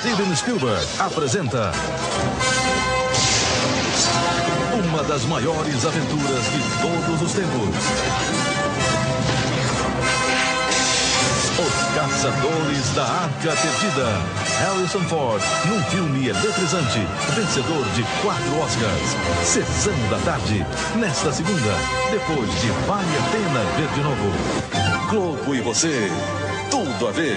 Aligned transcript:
Steven 0.00 0.34
Spielberg 0.34 0.86
apresenta 0.98 1.72
uma 4.72 5.02
das 5.04 5.26
maiores 5.26 5.84
aventuras 5.84 6.44
de 6.46 6.62
todos 6.80 7.20
os 7.20 7.32
tempos. 7.34 7.76
Os 11.58 11.94
Caçadores 11.94 12.94
da 12.94 13.04
Arca 13.04 13.52
Perdida. 13.60 14.06
Harrison 14.60 15.00
Ford, 15.00 15.42
num 15.66 15.82
filme 15.90 16.28
eletrizante, 16.28 17.06
vencedor 17.34 17.84
de 17.94 18.02
quatro 18.22 18.58
Oscars. 18.58 19.16
Sessão 19.44 19.92
da 20.08 20.18
tarde, 20.24 20.64
nesta 20.96 21.30
segunda, 21.30 21.76
depois 22.10 22.50
de 22.62 22.68
Vale 22.86 23.18
a 23.18 23.22
Pena 23.30 23.60
Ver 23.76 23.88
de 23.94 24.00
Novo. 24.00 25.10
Globo 25.10 25.54
e 25.54 25.60
você, 25.60 26.10
tudo 26.70 27.06
a 27.06 27.10
ver. 27.10 27.36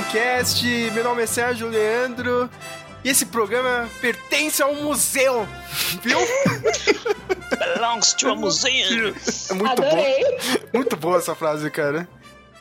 Memoncast. 0.00 0.64
Meu 0.92 1.04
nome 1.04 1.22
é 1.22 1.26
Sérgio 1.26 1.68
Leandro 1.68 2.48
e 3.04 3.10
esse 3.10 3.26
programa 3.26 3.88
pertence 4.00 4.62
a 4.62 4.66
um 4.66 4.84
museu, 4.84 5.46
viu? 6.02 6.18
Belongs 7.58 8.14
to 8.14 8.30
a 8.30 8.34
museum. 8.34 9.14
É 9.50 9.54
muito 9.54 9.70
Adorei. 9.72 10.24
bom, 10.24 10.58
muito 10.72 10.96
boa 10.96 11.18
essa 11.18 11.34
frase, 11.34 11.70
cara. 11.70 12.08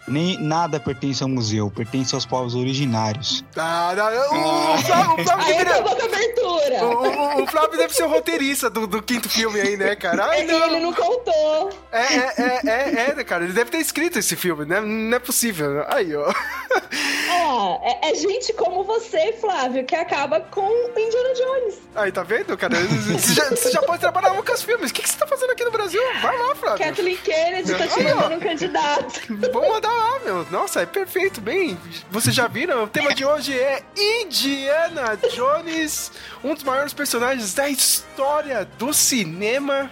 Nem 0.10 0.38
nada 0.40 0.80
pertence 0.80 1.22
ao 1.24 1.30
museu, 1.30 1.72
pertence 1.74 2.14
aos 2.16 2.26
povos 2.26 2.56
originários. 2.56 3.44
Ah, 3.56 3.94
não, 3.96 4.40
o, 4.40 4.74
o 4.74 4.78
Flávio, 4.80 5.14
o 5.14 5.24
Flávio 5.24 5.46
deveria- 5.46 5.72
acabou 5.74 5.96
com 5.96 6.02
a 6.02 6.06
abertura. 6.06 6.84
o, 6.84 7.40
o- 7.40 7.44
o 7.44 7.48
Flávio 7.48 7.78
deve 7.78 7.94
ser 7.94 8.04
o 8.04 8.10
roteirista 8.10 8.70
do, 8.70 8.86
do 8.88 9.02
quinto 9.02 9.30
filme 9.30 9.60
aí, 9.62 9.78
né, 9.78 9.96
cara? 9.96 10.26
Ai, 10.26 10.40
E 10.40 10.42
ele 10.44 10.52
não. 10.52 10.80
não 10.82 10.94
contou. 10.94 11.70
É, 11.92 12.02
é, 12.02 12.34
é, 12.38 12.62
é, 12.66 13.10
é, 13.10 13.16
né, 13.16 13.24
cara? 13.24 13.44
Ele 13.44 13.54
deve 13.54 13.70
ter 13.72 13.78
escrito 13.78 14.18
esse 14.20 14.36
filme, 14.36 14.66
né? 14.66 14.82
Não 14.82 15.16
é 15.16 15.20
possível. 15.20 15.86
Aí, 15.88 16.16
ó. 16.16 16.32
Ah, 17.32 17.78
é, 17.84 18.12
é 18.12 18.16
gente 18.16 18.54
como 18.54 18.84
você, 18.84 19.34
Flávio, 19.40 19.86
que 19.86 19.96
acaba 19.96 20.40
com 20.42 20.62
o 20.62 21.00
Indiana 21.00 21.34
Jones. 21.36 21.76
Aí, 21.96 22.12
tá 22.12 22.24
vendo, 22.24 22.58
cara? 22.58 22.76
Você 22.76 23.34
já, 23.34 23.50
você 23.50 23.72
já 23.72 23.82
pode 23.82 24.00
trabalhar 24.02 24.32
com 24.32 24.52
os 24.54 24.62
filmes. 24.64 24.90
O 24.92 24.94
que, 24.94 25.02
que 25.04 25.10
você 25.10 25.18
tá 25.18 25.28
fazendo 25.28 25.52
aqui 25.52 25.64
no 25.64 25.72
Brasil? 25.72 26.02
Vai 26.22 26.38
lá, 26.38 26.56
Flávio. 26.56 26.86
Kathleen 26.86 27.18
Kennedy 27.18 27.74
tá 27.76 27.88
te 27.88 28.04
mandando 28.04 28.36
um 28.36 28.40
candidato. 28.40 29.22
Vamos 29.54 29.70
mandar 29.70 29.90
lá, 30.00 30.20
meu. 30.20 30.46
Nossa, 30.50 30.82
é 30.82 30.86
perfeito. 30.86 31.42
Bem, 31.42 31.78
vocês 32.10 32.36
já 32.36 32.48
viram? 32.48 32.84
O 32.84 32.88
tema 32.88 33.14
de 33.14 33.26
hoje 33.26 33.58
é 33.58 33.84
Indiana 33.96 35.18
Jones, 35.34 36.12
um 36.44 36.54
dos 36.54 36.64
maiores 36.64 36.94
personagens 36.94 37.54
da 37.54 37.70
história 37.70 38.68
do 38.78 38.94
cinema, 38.94 39.92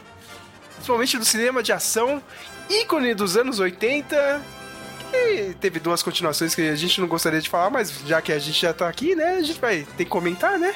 principalmente 0.75 1.17
do 1.17 1.25
cinema 1.25 1.61
de 1.61 1.72
ação, 1.73 2.22
ícone 2.69 3.14
dos 3.14 3.38
anos 3.38 3.59
80. 3.59 4.41
E 5.14 5.53
teve 5.59 5.80
duas 5.80 6.03
continuações 6.03 6.53
que 6.53 6.61
a 6.61 6.75
gente 6.75 6.99
não 6.99 7.08
gostaria 7.08 7.39
de 7.39 7.49
falar, 7.49 7.69
mas 7.69 7.92
já 8.05 8.21
que 8.21 8.31
a 8.31 8.39
gente 8.39 8.59
já 8.59 8.73
tá 8.73 8.88
aqui, 8.89 9.16
né? 9.16 9.38
A 9.38 9.42
gente 9.42 9.59
vai 9.59 9.88
ter 9.95 10.03
que 10.03 10.09
comentar, 10.09 10.59
né? 10.59 10.73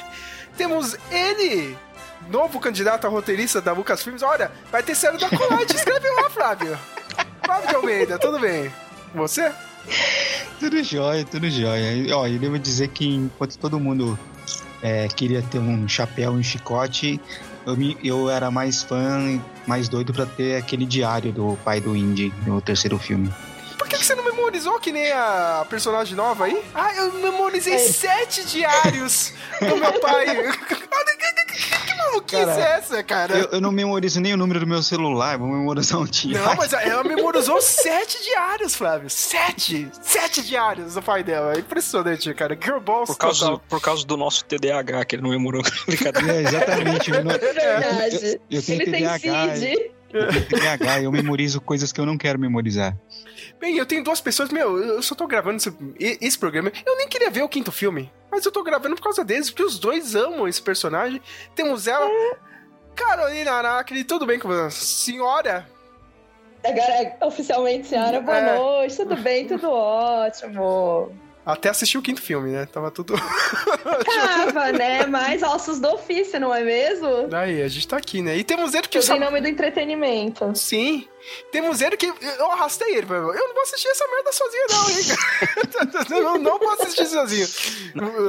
Temos 0.56 0.96
ele, 1.10 1.76
novo 2.28 2.60
candidato 2.60 3.06
a 3.06 3.10
roteirista 3.10 3.60
da 3.60 3.72
Lucas 3.72 4.02
Filmes. 4.02 4.22
Olha, 4.22 4.50
vai 4.70 4.82
ter 4.82 4.94
série 4.94 5.18
da 5.18 5.28
Colite. 5.28 5.76
Escreve 5.76 6.08
lá, 6.10 6.30
Flávio. 6.30 6.78
Flávio 7.44 7.68
de 7.68 7.74
Almeida, 7.74 8.18
tudo 8.18 8.38
bem? 8.38 8.72
Você? 9.14 9.52
Tudo 10.58 10.82
jóia, 10.82 11.24
tudo 11.24 11.50
jóia. 11.50 12.16
Ó, 12.16 12.26
eu 12.26 12.38
devo 12.38 12.58
dizer 12.58 12.88
que 12.88 13.06
enquanto 13.06 13.58
todo 13.58 13.78
mundo 13.80 14.18
é, 14.80 15.08
queria 15.08 15.42
ter 15.42 15.58
um 15.58 15.86
chapéu 15.88 16.32
um 16.32 16.42
chicote, 16.42 17.20
eu, 17.66 17.76
me- 17.76 17.96
eu 18.02 18.30
era 18.30 18.50
mais 18.50 18.82
fã, 18.82 19.40
mais 19.66 19.88
doido 19.88 20.12
pra 20.12 20.24
ter 20.26 20.56
aquele 20.56 20.86
diário 20.86 21.32
do 21.32 21.58
pai 21.64 21.80
do 21.80 21.96
Indy 21.96 22.32
no 22.46 22.60
terceiro 22.60 22.98
filme. 22.98 23.30
Por 23.92 23.98
que, 23.98 23.98
que 23.98 24.06
você 24.06 24.14
não 24.14 24.24
memorizou 24.24 24.80
que 24.80 24.90
nem 24.90 25.12
a 25.12 25.66
personagem 25.68 26.16
nova 26.16 26.46
aí? 26.46 26.62
Ah, 26.74 26.94
eu 26.94 27.12
memorizei 27.12 27.74
É. 27.74 27.78
sete 27.78 28.42
diários 28.46 29.34
do 29.60 29.76
meu 29.76 30.00
pai. 30.00 30.24
que 31.86 31.94
maluquice 31.98 32.44
Cara, 32.46 32.60
é 32.64 32.78
essa, 32.78 33.02
cara? 33.02 33.36
Eu, 33.38 33.48
eu 33.52 33.60
não 33.60 33.70
memorizo 33.70 34.18
nem 34.18 34.32
o 34.32 34.36
número 34.38 34.60
do 34.60 34.66
meu 34.66 34.82
celular, 34.82 35.36
vou 35.36 35.46
memorizar 35.46 36.00
um 36.00 36.06
diário. 36.06 36.48
Não, 36.48 36.56
mas 36.56 36.72
ela 36.72 37.04
memorizou 37.04 37.60
sete 37.60 38.22
diários, 38.24 38.74
Flávio. 38.74 39.10
Sete! 39.10 39.88
Sete 40.00 40.40
diários 40.42 40.94
do 40.94 41.02
pai 41.02 41.22
dela. 41.22 41.52
É 41.54 41.58
impressionante, 41.58 42.32
cara. 42.32 42.58
Girl 42.60 42.78
Balls 42.80 43.08
Por 43.08 43.18
causa, 43.18 43.40
total. 43.44 43.62
por 43.68 43.80
causa 43.82 44.06
do 44.06 44.16
nosso 44.16 44.42
TDAH, 44.46 45.04
que 45.04 45.16
ele 45.16 45.22
não 45.22 45.30
memorou. 45.30 45.62
Brincadeira. 45.86 46.32
É, 46.32 46.42
exatamente. 46.42 47.10
Eu, 47.10 47.22
não, 47.24 47.30
É 47.32 47.38
verdade. 47.38 48.16
eu- 48.26 48.40
eu 48.58 48.62
tenho 48.62 48.80
ele 48.82 48.90
tem 48.90 49.00
TDAH, 49.02 49.56
CID. 49.56 49.90
eu 50.14 50.28
tenho 50.28 50.46
TDAH, 50.46 51.02
eu 51.02 51.12
memorizo 51.12 51.60
coisas 51.60 51.92
que 51.92 52.00
eu 52.00 52.06
não 52.06 52.16
quero 52.16 52.38
memorizar. 52.38 52.96
Bem, 53.62 53.76
eu 53.76 53.86
tenho 53.86 54.02
duas 54.02 54.20
pessoas. 54.20 54.50
Meu, 54.50 54.76
eu 54.82 55.00
só 55.02 55.14
tô 55.14 55.24
gravando 55.24 55.58
esse, 55.58 55.72
esse 56.20 56.36
programa. 56.36 56.72
Eu 56.84 56.96
nem 56.96 57.06
queria 57.06 57.30
ver 57.30 57.42
o 57.42 57.48
quinto 57.48 57.70
filme. 57.70 58.12
Mas 58.28 58.44
eu 58.44 58.50
tô 58.50 58.60
gravando 58.64 58.96
por 58.96 59.02
causa 59.04 59.24
deles, 59.24 59.50
porque 59.50 59.62
os 59.62 59.78
dois 59.78 60.16
amam 60.16 60.48
esse 60.48 60.60
personagem. 60.60 61.22
Temos 61.54 61.86
ela. 61.86 62.10
Carolina 62.96 63.52
Aracne, 63.52 64.02
tudo 64.02 64.26
bem 64.26 64.40
com 64.40 64.48
você? 64.48 64.70
Senhora? 64.84 65.64
Agora, 66.64 67.16
oficialmente, 67.24 67.86
senhora, 67.86 68.20
boa 68.20 68.36
É. 68.36 68.58
noite. 68.58 68.96
Tudo 68.96 69.14
bem, 69.16 69.46
tudo 69.46 69.70
ótimo. 69.70 71.16
Até 71.44 71.70
assisti 71.70 71.98
o 71.98 72.02
quinto 72.02 72.22
filme, 72.22 72.50
né? 72.50 72.66
Tava 72.66 72.88
tudo. 72.90 73.14
Tava, 74.06 74.70
né? 74.70 75.06
Mais 75.06 75.42
ossos 75.42 75.80
do 75.80 75.88
ofício, 75.88 76.38
não 76.38 76.54
é 76.54 76.62
mesmo? 76.62 77.28
Aí, 77.34 77.60
a 77.60 77.68
gente 77.68 77.88
tá 77.88 77.96
aqui, 77.96 78.22
né? 78.22 78.36
E 78.36 78.44
temos 78.44 78.74
ele 78.74 78.86
que 78.86 79.00
Tudo 79.00 79.16
em 79.16 79.20
nome 79.20 79.40
do 79.40 79.48
entretenimento. 79.48 80.54
Sim. 80.54 81.08
Temos 81.50 81.80
ele 81.80 81.96
que. 81.96 82.06
Eu 82.06 82.50
arrastei 82.52 82.96
ele. 82.96 83.06
Eu 83.10 83.34
não 83.34 83.54
vou 83.54 83.62
assistir 83.62 83.88
essa 83.88 84.06
merda 84.06 84.32
sozinho, 84.32 84.66
não, 84.70 84.90
hein? 84.90 86.22
eu 86.22 86.38
não 86.38 86.58
vou 86.60 86.70
assistir 86.70 87.06
sozinho. 87.06 87.48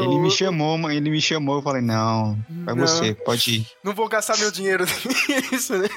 Ele 0.02 0.20
me 0.20 0.32
chamou, 0.32 0.92
ele 0.92 1.10
me 1.10 1.22
chamou, 1.22 1.58
eu 1.58 1.62
falei, 1.62 1.82
não, 1.84 2.36
vai 2.66 2.74
Não. 2.74 2.88
você, 2.88 3.14
pode 3.14 3.58
ir. 3.58 3.68
Não 3.84 3.94
vou 3.94 4.08
gastar 4.08 4.38
meu 4.38 4.52
dinheiro 4.52 4.86
nisso, 5.52 5.78
né? 5.78 5.90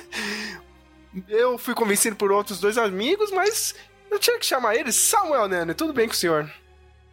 Eu 1.28 1.56
fui 1.56 1.74
convencido 1.74 2.14
por 2.14 2.30
outros 2.30 2.60
dois 2.60 2.76
amigos, 2.76 3.30
mas 3.30 3.74
eu 4.10 4.18
tinha 4.18 4.38
que 4.38 4.44
chamar 4.44 4.76
ele 4.76 4.92
Samuel 4.92 5.48
Nene. 5.48 5.72
Tudo 5.72 5.94
bem 5.94 6.06
com 6.06 6.12
o 6.12 6.16
senhor? 6.16 6.50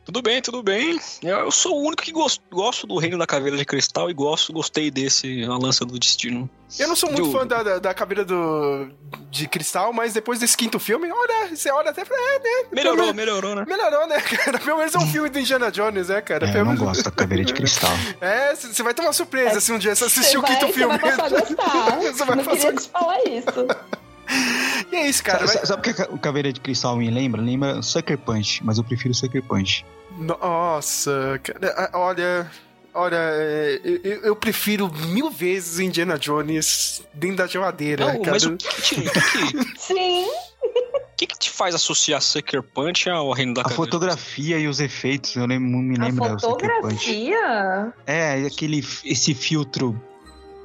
Tudo 0.05 0.21
bem, 0.21 0.41
tudo 0.41 0.61
bem. 0.61 0.99
Eu, 1.21 1.37
eu 1.39 1.51
sou 1.51 1.77
o 1.77 1.87
único 1.87 2.03
que 2.03 2.11
gos- 2.11 2.39
gosto 2.51 2.85
do 2.85 2.97
Reino 2.97 3.17
da 3.17 3.25
Caveira 3.25 3.55
de 3.55 3.63
Cristal 3.63 4.09
e 4.09 4.13
gosto, 4.13 4.51
gostei 4.51 4.91
desse 4.91 5.43
A 5.45 5.55
Lança 5.57 5.85
do 5.85 5.97
Destino. 5.97 6.49
Eu 6.77 6.87
não 6.89 6.95
sou 6.95 7.09
muito 7.09 7.25
Do- 7.25 7.31
fã 7.31 7.47
da, 7.47 7.63
da, 7.63 7.79
da 7.79 7.93
caveira 7.93 8.25
do, 8.25 8.89
de 9.29 9.47
cristal, 9.47 9.93
mas 9.93 10.11
depois 10.13 10.39
desse 10.39 10.57
quinto 10.57 10.77
filme, 10.79 11.07
olha, 11.09 11.55
você 11.55 11.71
olha 11.71 11.91
até 11.91 12.01
e 12.01 12.05
fala, 12.05 12.19
é, 12.19 12.39
né? 12.39 12.67
Melhorou, 12.73 13.13
melhorou, 13.13 13.55
né? 13.55 13.63
Melhorou, 13.67 14.07
né, 14.07 14.19
cara? 14.21 14.59
Pelo 14.59 14.77
menos 14.79 14.93
é 14.93 14.97
um 14.97 15.07
filme 15.07 15.29
do 15.29 15.39
Indiana 15.39 15.71
Jones, 15.71 16.09
né, 16.09 16.19
cara? 16.19 16.49
É, 16.49 16.59
eu 16.59 16.65
não 16.65 16.75
gosto 16.75 17.03
da 17.03 17.11
caveira 17.11 17.45
de 17.45 17.53
cristal. 17.53 17.91
É, 18.19 18.55
você 18.55 18.83
vai 18.83 18.93
ter 18.93 19.01
uma 19.03 19.13
surpresa 19.13 19.61
se 19.61 19.71
um 19.71 19.77
dia 19.77 19.95
você 19.95 20.05
assistir 20.05 20.31
Você 20.31 20.37
o 20.37 20.41
vai, 20.41 20.51
quinto 20.51 20.67
você 20.67 20.73
filme. 20.73 20.97
vai 20.97 21.15
passar 21.15 21.25
a 21.25 21.39
gostar. 21.39 21.99
Você 22.13 22.25
vai 22.25 22.35
não 22.35 22.43
passar- 22.43 22.59
queria 22.59 22.73
te 22.81 22.89
falar 22.89 23.17
isso. 23.27 24.02
E 24.91 24.95
é 24.95 25.07
isso, 25.09 25.23
cara. 25.23 25.47
Sabe, 25.47 25.53
vai- 25.57 25.65
sabe 25.65 25.79
o 25.91 25.93
que 25.95 26.01
a 26.01 26.05
o 26.11 26.19
caveira 26.19 26.53
de 26.53 26.59
cristal 26.59 26.95
me 26.97 27.09
lembra? 27.09 27.41
Lembra 27.41 27.81
Sucker 27.81 28.17
Punch, 28.17 28.63
mas 28.63 28.77
eu 28.77 28.83
prefiro 28.83 29.13
Sucker 29.13 29.41
Punch. 29.41 29.83
Nossa, 30.17 31.39
cara, 31.43 31.89
olha. 31.93 32.49
Olha, 32.95 33.15
é, 33.17 33.81
eu, 33.83 34.21
eu- 34.21 34.35
prefiro 34.35 34.87
mil 35.07 35.31
vezes 35.31 35.79
Indiana 35.79 36.15
Jones 36.19 37.01
dentro 37.11 37.37
da 37.37 37.47
geladeira, 37.47 38.05
Não, 38.13 38.21
cara. 38.21 38.31
mas 38.33 38.43
o 38.45 38.55
que, 38.55 38.67
que, 38.67 38.81
te- 38.83 38.99
o 38.99 39.11
que, 39.11 39.63
que- 39.63 39.73
Sim. 39.81 40.25
o 40.25 41.15
que 41.17 41.25
que 41.25 41.39
te 41.39 41.49
faz 41.49 41.73
associar 41.73 42.21
Sucker 42.21 42.61
Punch 42.61 43.09
ao 43.09 43.31
Reino 43.31 43.55
da 43.55 43.63
A 43.63 43.69
fotografia 43.69 44.59
e 44.59 44.67
os 44.67 44.79
efeitos, 44.79 45.35
eu 45.35 45.47
lembro, 45.47 45.69
me 45.79 45.97
A 45.99 46.03
lembro 46.05 46.23
Punch. 46.29 46.41
fotografia? 46.41 47.91
É, 48.05 48.45
aquele, 48.45 48.85
esse 49.03 49.33
filtro, 49.33 49.99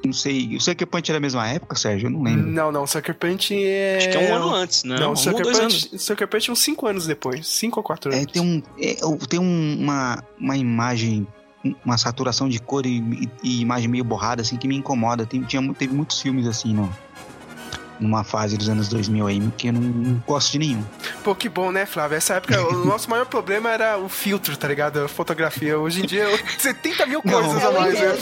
não 0.05 0.13
sei, 0.13 0.55
o 0.55 0.61
Sucker 0.61 0.87
Punch 0.87 1.09
era 1.11 1.19
da 1.19 1.21
mesma 1.21 1.47
época, 1.47 1.75
Sérgio? 1.75 2.07
Eu 2.07 2.11
não 2.11 2.23
lembro. 2.23 2.47
Não, 2.47 2.71
não, 2.71 2.87
Sucker 2.87 3.15
Punch 3.15 3.53
é. 3.53 3.97
Acho 3.97 4.09
que 4.09 4.17
é 4.17 4.31
um 4.31 4.35
ano 4.35 4.53
antes, 4.55 4.83
né? 4.83 4.97
Não, 4.99 5.07
um 5.07 5.09
ou 5.11 5.15
Sucker 5.15 5.43
dois 5.43 5.59
anos. 5.59 5.85
Punch, 5.85 5.99
Sucker 6.03 6.27
Punch 6.27 6.51
uns 6.51 6.59
5 6.59 6.87
anos 6.87 7.05
depois. 7.07 7.47
5 7.47 7.79
ou 7.79 7.83
4 7.83 8.11
anos. 8.11 8.23
É, 8.23 8.25
tem 8.25 8.41
um, 8.41 8.61
é, 8.79 8.95
tem 9.27 9.39
um- 9.39 9.77
uma, 9.79 10.23
uma 10.39 10.55
imagem, 10.57 11.27
uma 11.85 11.97
saturação 11.97 12.47
de 12.47 12.59
cor 12.59 12.85
e, 12.85 13.29
e- 13.43 13.61
imagem 13.61 13.89
meio 13.89 14.03
borrada, 14.03 14.41
assim, 14.41 14.55
que 14.57 14.67
me 14.67 14.75
incomoda. 14.77 15.25
Tem, 15.25 15.41
tinha, 15.43 15.73
teve 15.73 15.93
muitos 15.93 16.21
filmes 16.21 16.47
assim, 16.47 16.73
no, 16.73 16.89
numa 17.99 18.23
fase 18.23 18.57
dos 18.57 18.69
anos 18.69 18.87
2000 18.87 19.27
aí, 19.27 19.51
que 19.57 19.67
eu 19.67 19.73
não, 19.73 19.81
não 19.81 20.23
gosto 20.25 20.51
de 20.53 20.59
nenhum. 20.59 20.83
Pô, 21.23 21.35
que 21.35 21.49
bom, 21.49 21.71
né, 21.71 21.85
Flávio? 21.85 22.15
Essa 22.17 22.35
época, 22.35 22.61
o 22.67 22.83
nosso 22.85 23.09
maior 23.09 23.25
problema 23.25 23.69
era 23.69 23.97
o 23.97 24.07
filtro, 24.07 24.55
tá 24.55 24.67
ligado? 24.67 24.99
A 25.01 25.07
fotografia. 25.07 25.77
Hoje 25.77 26.03
em 26.03 26.05
dia, 26.05 26.25
70 26.57 27.05
mil 27.05 27.21
coisas 27.21 27.61
Não, 27.61 27.69
a 27.69 27.71
mais, 27.79 27.93
né? 27.99 28.13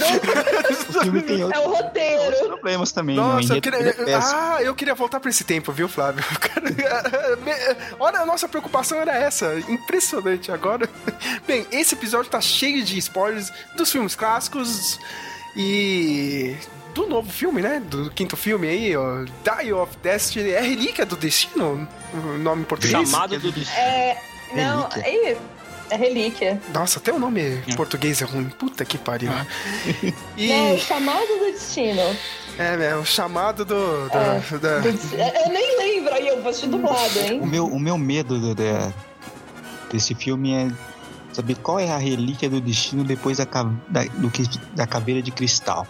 O 0.90 1.02
filme 1.04 1.22
tem 1.22 1.42
É 1.54 1.60
o 1.60 1.70
roteiro. 1.70 2.22
outros 2.24 2.48
problemas 2.48 2.92
também. 2.92 3.16
né? 3.16 3.22
Nossa, 3.22 3.56
eu 3.56 3.62
queria. 3.62 3.80
é. 3.80 4.16
Ah, 4.16 4.58
eu 4.62 4.74
queria 4.76 4.96
voltar 4.96 5.20
pra 5.20 5.30
esse 5.30 5.44
tempo, 5.44 5.72
viu, 5.72 5.88
Flávio? 5.88 6.24
Cara, 6.40 7.38
Olha, 8.00 8.20
a 8.20 8.26
nossa 8.26 8.48
preocupação 8.48 9.00
era 9.00 9.16
essa. 9.16 9.54
Impressionante 9.70 10.52
agora. 10.52 10.90
Bem, 11.48 11.66
esse 11.72 11.94
episódio 11.96 12.30
tá 12.32 12.42
cheio 12.42 12.84
de 12.84 12.98
spoilers 12.98 13.52
dos 13.76 13.92
filmes 13.92 14.16
clássicos 14.16 15.00
e. 15.56 16.56
Do 16.98 17.06
novo 17.08 17.30
filme, 17.32 17.62
né? 17.62 17.80
Do 17.80 18.10
quinto 18.10 18.36
filme 18.36 18.68
aí, 18.68 18.96
ó. 18.98 19.24
Die 19.24 19.72
of 19.72 19.96
Destiny. 20.02 20.50
É 20.50 20.62
Relíquia 20.62 21.06
do 21.06 21.16
Destino? 21.16 21.88
O 22.14 22.38
nome 22.40 22.64
em 22.64 22.66
português? 22.66 23.08
Chamado 23.10 23.40
do 23.40 23.52
destino. 23.52 23.80
É. 23.80 24.18
Não, 24.56 24.88
Relíquia. 24.90 25.04
é, 25.12 25.38
é 25.92 25.96
relíquia. 25.96 26.62
Nossa, 26.74 26.98
até 27.00 27.14
o 27.14 27.20
nome 27.20 27.62
em 27.68 27.76
português 27.76 28.22
é 28.22 28.26
ruim. 28.26 28.46
Puta 28.50 28.84
que 28.84 28.98
pariu. 28.98 29.30
E. 30.36 30.48
Não, 30.48 30.78
chamado 30.80 31.28
do 31.28 31.52
destino. 31.52 32.02
É, 32.58 32.88
é, 32.90 32.96
o 32.96 33.06
chamado 33.06 33.64
do. 33.64 34.10
da- 34.10 34.20
É, 34.52 34.58
da- 34.58 34.80
Do 34.80 34.92
destino. 34.92 35.22
Eu 35.22 35.50
nem 35.54 35.78
lembro, 35.78 36.14
aí 36.16 36.28
eu 36.28 36.42
vou 36.42 36.50
assistir 36.50 36.68
dublado, 36.70 37.20
O 37.20 37.22
hein? 37.22 37.42
meu, 37.46 37.68
o 37.68 37.80
meu 37.80 37.98
medo 37.98 38.40
do- 38.40 38.56
da- 38.56 38.92
desse 39.92 40.16
filme 40.16 40.54
é 40.54 40.72
saber 41.34 41.56
qual 41.58 41.80
é 41.80 41.92
a 41.92 41.98
relíquia 41.98 42.50
do 42.50 42.60
destino 42.60 43.04
depois 43.04 43.38
da, 43.38 43.46
da, 43.46 44.04
do 44.16 44.32
que, 44.32 44.44
da 44.74 44.88
caveira 44.88 45.22
de 45.22 45.30
cristal. 45.32 45.86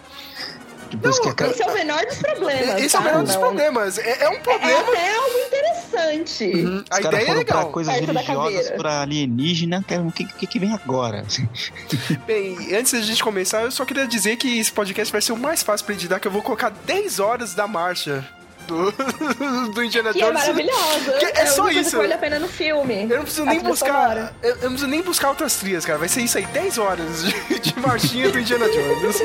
Depois 0.90 1.18
que 1.18 1.28
a 1.28 1.46
Esse 1.48 1.62
é 1.62 1.66
o 1.66 1.74
menor 1.74 2.04
dos 2.06 2.18
problemas. 2.18 2.82
Esse 2.82 2.96
é 2.96 2.98
o 2.98 3.02
menor 3.02 3.22
dos 3.24 3.34
Não. 3.34 3.40
problemas. 3.40 3.98
É, 3.98 4.24
é 4.24 4.28
um 4.28 4.34
É 4.34 4.38
problema. 4.38 4.80
até 4.80 5.14
algo 5.16 5.38
interessante. 5.46 6.44
Uhum, 6.44 6.84
A 6.90 6.94
os 6.96 7.00
caras 7.00 7.06
ideia 7.06 7.22
é 7.22 7.24
pra 7.26 7.34
legal. 7.34 7.70
coisas 7.70 7.94
Perto 7.94 8.12
religiosas, 8.12 8.70
pra 8.72 9.00
alienígena, 9.02 9.84
que- 9.86 9.94
o 9.98 10.12
que, 10.12 10.24
que, 10.24 10.46
que 10.46 10.58
vem 10.58 10.72
agora? 10.72 11.24
Bem, 12.26 12.74
antes 12.74 12.92
da 12.92 13.00
gente 13.00 13.22
começar, 13.22 13.62
eu 13.62 13.70
só 13.70 13.84
queria 13.84 14.06
dizer 14.06 14.36
que 14.36 14.58
esse 14.58 14.72
podcast 14.72 15.10
vai 15.12 15.20
ser 15.22 15.32
o 15.32 15.36
mais 15.36 15.62
fácil 15.62 15.84
pra 15.86 15.94
editar, 15.94 16.18
que 16.20 16.28
eu 16.28 16.32
vou 16.32 16.42
colocar 16.42 16.70
10 16.70 17.18
horas 17.20 17.54
da 17.54 17.66
marcha 17.66 18.26
do, 18.66 18.92
do 19.72 19.82
Indiana 19.82 20.12
Que 20.12 20.20
é 20.22 20.26
Jones. 20.26 20.40
maravilhosa. 20.40 21.12
Que 21.18 21.24
é 21.26 21.42
a 21.42 21.46
só 21.46 21.68
isso. 21.70 21.96
vale 21.96 22.12
a 22.12 22.18
pena 22.18 22.38
no 22.38 22.48
filme. 22.48 23.02
Eu 23.04 23.16
não 23.16 23.22
preciso 23.22 23.42
A 23.42 23.46
nem 23.46 23.60
buscar. 23.60 24.34
Eu, 24.42 24.50
eu 24.50 24.54
não 24.56 24.68
preciso 24.70 24.86
nem 24.88 25.02
buscar 25.02 25.28
outras 25.30 25.56
trilhas, 25.56 25.84
cara. 25.86 25.98
Vai 25.98 26.08
ser 26.08 26.20
isso 26.22 26.36
aí, 26.38 26.44
10 26.46 26.78
horas 26.78 27.24
de, 27.24 27.58
de 27.60 27.80
marchinha 27.80 28.30
do 28.30 28.38
Indiana 28.38 28.66
Jones. 28.68 29.22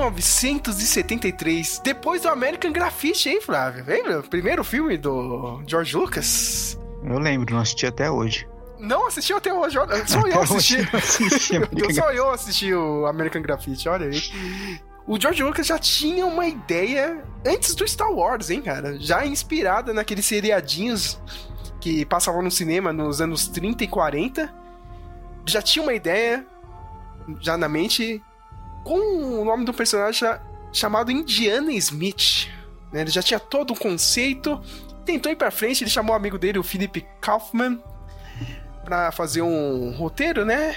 ...1973, 0.00 1.82
depois 1.82 2.22
do 2.22 2.28
American 2.28 2.72
Graffiti, 2.72 3.28
hein, 3.28 3.40
Flávio? 3.40 3.84
Lembra? 3.86 4.22
Primeiro 4.22 4.64
filme 4.64 4.96
do 4.96 5.62
George 5.66 5.94
Lucas. 5.96 6.78
Eu 7.04 7.18
lembro, 7.18 7.54
não 7.54 7.60
assisti 7.60 7.86
até 7.86 8.10
hoje. 8.10 8.48
Não 8.78 9.06
assistiu 9.06 9.36
até 9.36 9.52
hoje, 9.52 9.78
olha. 9.78 10.06
Só 10.06 10.26
eu 10.26 10.40
assisti. 10.40 10.78
eu 10.78 10.98
assisti 10.98 11.56
American 11.60 11.94
Só 11.94 12.12
eu 12.12 12.30
assisti 12.30 12.74
o 12.74 13.06
American 13.06 13.42
Graffiti, 13.42 13.88
olha 13.88 14.06
aí. 14.06 14.22
O 15.06 15.20
George 15.20 15.42
Lucas 15.42 15.66
já 15.66 15.78
tinha 15.78 16.24
uma 16.24 16.46
ideia 16.46 17.22
antes 17.44 17.74
do 17.74 17.86
Star 17.86 18.10
Wars, 18.10 18.48
hein, 18.48 18.62
cara? 18.62 18.98
Já 18.98 19.26
inspirada 19.26 19.92
naqueles 19.92 20.24
seriadinhos 20.24 21.20
que 21.80 22.04
passavam 22.04 22.42
no 22.42 22.50
cinema 22.50 22.92
nos 22.92 23.20
anos 23.20 23.48
30 23.48 23.84
e 23.84 23.88
40. 23.88 24.54
Já 25.46 25.60
tinha 25.60 25.82
uma 25.82 25.92
ideia 25.92 26.46
já 27.40 27.56
na 27.56 27.68
mente 27.68 28.22
com 28.84 29.40
o 29.40 29.44
nome 29.44 29.64
do 29.64 29.72
personagem 29.72 30.28
chamado 30.72 31.10
Indiana 31.10 31.72
Smith. 31.72 32.48
né? 32.92 33.02
Ele 33.02 33.10
já 33.10 33.22
tinha 33.22 33.40
todo 33.40 33.72
um 33.72 33.76
conceito, 33.76 34.60
tentou 35.04 35.30
ir 35.30 35.36
pra 35.36 35.50
frente, 35.50 35.82
ele 35.82 35.90
chamou 35.90 36.14
o 36.14 36.16
amigo 36.16 36.38
dele, 36.38 36.58
o 36.58 36.62
Philip 36.62 37.06
Kaufman, 37.20 37.82
pra 38.84 39.12
fazer 39.12 39.42
um 39.42 39.92
roteiro, 39.92 40.44
né? 40.44 40.76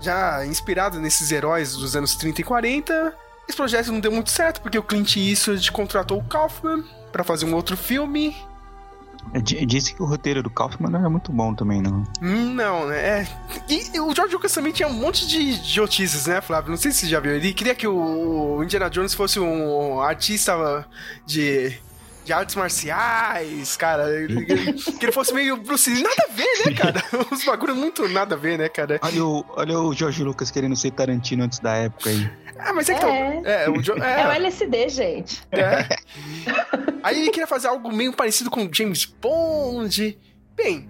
Já 0.00 0.46
inspirado 0.46 0.98
nesses 0.98 1.30
heróis 1.30 1.76
dos 1.76 1.94
anos 1.94 2.14
30 2.16 2.40
e 2.40 2.44
40. 2.44 3.14
Esse 3.48 3.56
projeto 3.56 3.92
não 3.92 4.00
deu 4.00 4.12
muito 4.12 4.30
certo, 4.30 4.60
porque 4.60 4.78
o 4.78 4.82
Clint 4.82 5.16
Eastwood 5.16 5.72
contratou 5.72 6.18
o 6.18 6.24
Kaufman 6.24 6.84
pra 7.10 7.24
fazer 7.24 7.44
um 7.44 7.54
outro 7.54 7.76
filme. 7.76 8.34
D- 9.42 9.64
Disse 9.66 9.94
que 9.94 10.02
o 10.02 10.06
roteiro 10.06 10.42
do 10.42 10.50
Kaufman 10.50 10.90
não 10.90 10.98
era 11.00 11.10
muito 11.10 11.30
bom 11.32 11.54
também, 11.54 11.80
não. 11.80 12.04
Não, 12.20 12.86
né? 12.86 12.98
É. 13.20 13.28
E, 13.68 13.96
e 13.96 14.00
o 14.00 14.14
George 14.14 14.34
Lucas 14.34 14.52
também 14.52 14.72
tinha 14.72 14.88
um 14.88 14.92
monte 14.94 15.26
de 15.26 15.38
idiotices, 15.40 16.26
né, 16.26 16.40
Flávio? 16.40 16.70
Não 16.70 16.76
sei 16.76 16.90
se 16.92 17.00
você 17.00 17.06
já 17.08 17.20
viu. 17.20 17.32
Ele 17.34 17.52
queria 17.52 17.74
que 17.74 17.86
o 17.86 18.62
Indiana 18.62 18.88
Jones 18.90 19.14
fosse 19.14 19.38
um 19.38 20.00
artista 20.00 20.86
de, 21.26 21.78
de 22.30 22.32
artes 22.32 22.54
marciais, 22.54 23.76
cara. 23.76 24.04
Que 25.00 25.06
ele 25.06 25.12
fosse 25.12 25.34
meio 25.34 25.56
Bruce 25.56 25.90
Lee. 25.90 26.02
Nada 26.02 26.26
a 26.28 26.32
ver, 26.32 26.64
né, 26.64 26.72
cara? 26.74 27.02
Os 27.32 27.44
bagulho 27.44 27.74
muito 27.74 28.08
nada 28.08 28.36
a 28.36 28.38
ver, 28.38 28.56
né, 28.56 28.68
cara? 28.68 29.00
Olha 29.02 29.24
o, 29.24 29.44
olha 29.56 29.78
o 29.80 29.92
George 29.92 30.22
Lucas 30.22 30.48
querendo 30.50 30.76
ser 30.76 30.92
Tarantino 30.92 31.42
antes 31.44 31.58
da 31.58 31.74
época 31.74 32.08
aí. 32.10 32.30
Ah, 32.56 32.72
mas 32.72 32.88
é 32.88 32.94
que 32.94 33.00
tá. 33.00 33.08
É. 33.08 33.64
É, 33.64 33.70
o 33.70 33.82
Jo- 33.82 33.94
É 33.94 34.26
o 34.28 34.30
é, 34.30 34.36
LSD, 34.36 34.88
gente. 34.90 35.42
é. 35.50 35.88
Aí 37.02 37.20
ele 37.20 37.30
queria 37.30 37.46
fazer 37.46 37.66
algo 37.68 37.90
meio 37.92 38.12
parecido 38.12 38.50
com 38.50 38.68
James 38.72 39.04
Bond. 39.06 40.16
Bem, 40.54 40.88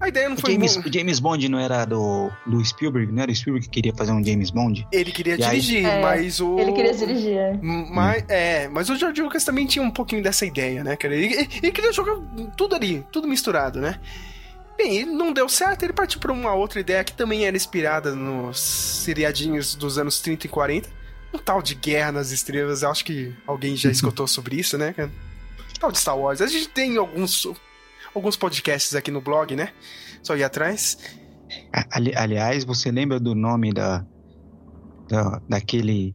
a 0.00 0.08
ideia 0.08 0.28
não 0.28 0.36
O 0.36 0.40
foi 0.40 0.52
James, 0.54 0.76
boa. 0.76 0.86
o 0.88 0.92
James 0.92 1.18
Bond 1.20 1.48
não 1.48 1.58
era 1.60 1.84
do, 1.84 2.30
do 2.46 2.64
Spielberg, 2.64 3.12
não 3.12 3.22
era 3.22 3.30
o 3.30 3.34
Spielberg 3.34 3.66
que 3.68 3.72
queria 3.72 3.94
fazer 3.94 4.12
um 4.12 4.24
James 4.24 4.50
Bond? 4.50 4.86
Ele 4.90 5.12
queria 5.12 5.36
E 5.36 5.44
aí- 5.44 5.60
dirigir, 5.60 5.84
É, 5.84 6.00
mas 6.02 6.40
o. 6.40 6.58
Ele 6.58 6.72
queria 6.72 6.94
dirigir. 6.94 7.36
é. 7.36 7.58
Mas, 7.62 8.24
é, 8.28 8.68
mas 8.68 8.88
o 8.90 8.96
George 8.96 9.20
Lucas 9.22 9.44
também 9.44 9.66
tinha 9.66 9.84
um 9.84 9.90
pouquinho 9.90 10.22
dessa 10.22 10.44
ideia, 10.46 10.82
né, 10.82 10.96
cara? 10.96 11.14
Ele, 11.14 11.48
ele 11.62 11.70
queria 11.72 11.92
jogar 11.92 12.16
tudo 12.56 12.74
ali, 12.74 13.04
tudo 13.12 13.28
misturado, 13.28 13.80
né? 13.80 14.00
Bem, 14.78 14.96
ele 14.96 15.10
não 15.10 15.30
deu 15.32 15.46
certo, 15.48 15.82
ele 15.82 15.92
partiu 15.92 16.18
para 16.18 16.32
uma 16.32 16.54
outra 16.54 16.80
ideia 16.80 17.04
que 17.04 17.12
também 17.12 17.44
era 17.44 17.54
inspirada 17.54 18.14
nos 18.14 18.58
seriadinhos 18.58 19.74
dos 19.74 19.98
anos 19.98 20.20
30 20.20 20.46
e 20.46 20.48
40. 20.48 20.88
Um 21.34 21.38
tal 21.38 21.60
de 21.62 21.74
Guerra 21.74 22.10
nas 22.12 22.30
Estrelas, 22.30 22.82
eu 22.82 22.90
acho 22.90 23.04
que 23.04 23.32
alguém 23.46 23.76
já 23.76 23.90
escutou 23.92 24.26
sobre 24.26 24.56
isso, 24.56 24.78
né, 24.78 24.92
cara? 24.94 25.10
Tal 25.78 25.92
de 25.92 25.98
Star 25.98 26.18
Wars. 26.18 26.40
A 26.40 26.46
gente 26.46 26.68
tem 26.68 26.96
alguns, 26.96 27.46
alguns 28.14 28.36
podcasts 28.36 28.94
aqui 28.94 29.10
no 29.10 29.20
blog, 29.20 29.54
né? 29.56 29.70
Só 30.22 30.36
ir 30.36 30.44
atrás. 30.44 30.98
Ali- 31.90 32.14
aliás, 32.16 32.64
você 32.64 32.90
lembra 32.90 33.18
do 33.18 33.34
nome 33.34 33.72
da, 33.72 34.04
da 35.08 35.40
daquele 35.48 36.14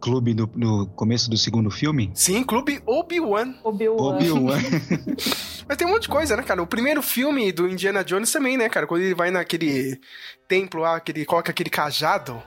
clube 0.00 0.32
do, 0.32 0.46
do 0.46 0.86
começo 0.94 1.28
do 1.28 1.36
segundo 1.36 1.70
filme? 1.70 2.10
Sim, 2.14 2.44
Clube 2.44 2.80
Obi-Wan. 2.86 3.54
Obi-Wan. 3.64 4.14
Obi-Wan. 4.14 4.58
Mas 5.68 5.76
tem 5.76 5.86
um 5.86 5.90
monte 5.90 6.02
de 6.02 6.08
coisa, 6.08 6.36
né, 6.36 6.42
cara? 6.42 6.62
O 6.62 6.66
primeiro 6.66 7.02
filme 7.02 7.50
do 7.52 7.68
Indiana 7.68 8.04
Jones 8.04 8.30
também, 8.30 8.56
né, 8.56 8.68
cara? 8.68 8.86
Quando 8.86 9.02
ele 9.02 9.14
vai 9.14 9.30
naquele 9.30 10.00
templo 10.46 10.80
lá, 10.80 10.98
que 11.00 11.12
ele 11.12 11.24
coloca 11.24 11.50
aquele 11.50 11.68
cajado, 11.68 12.40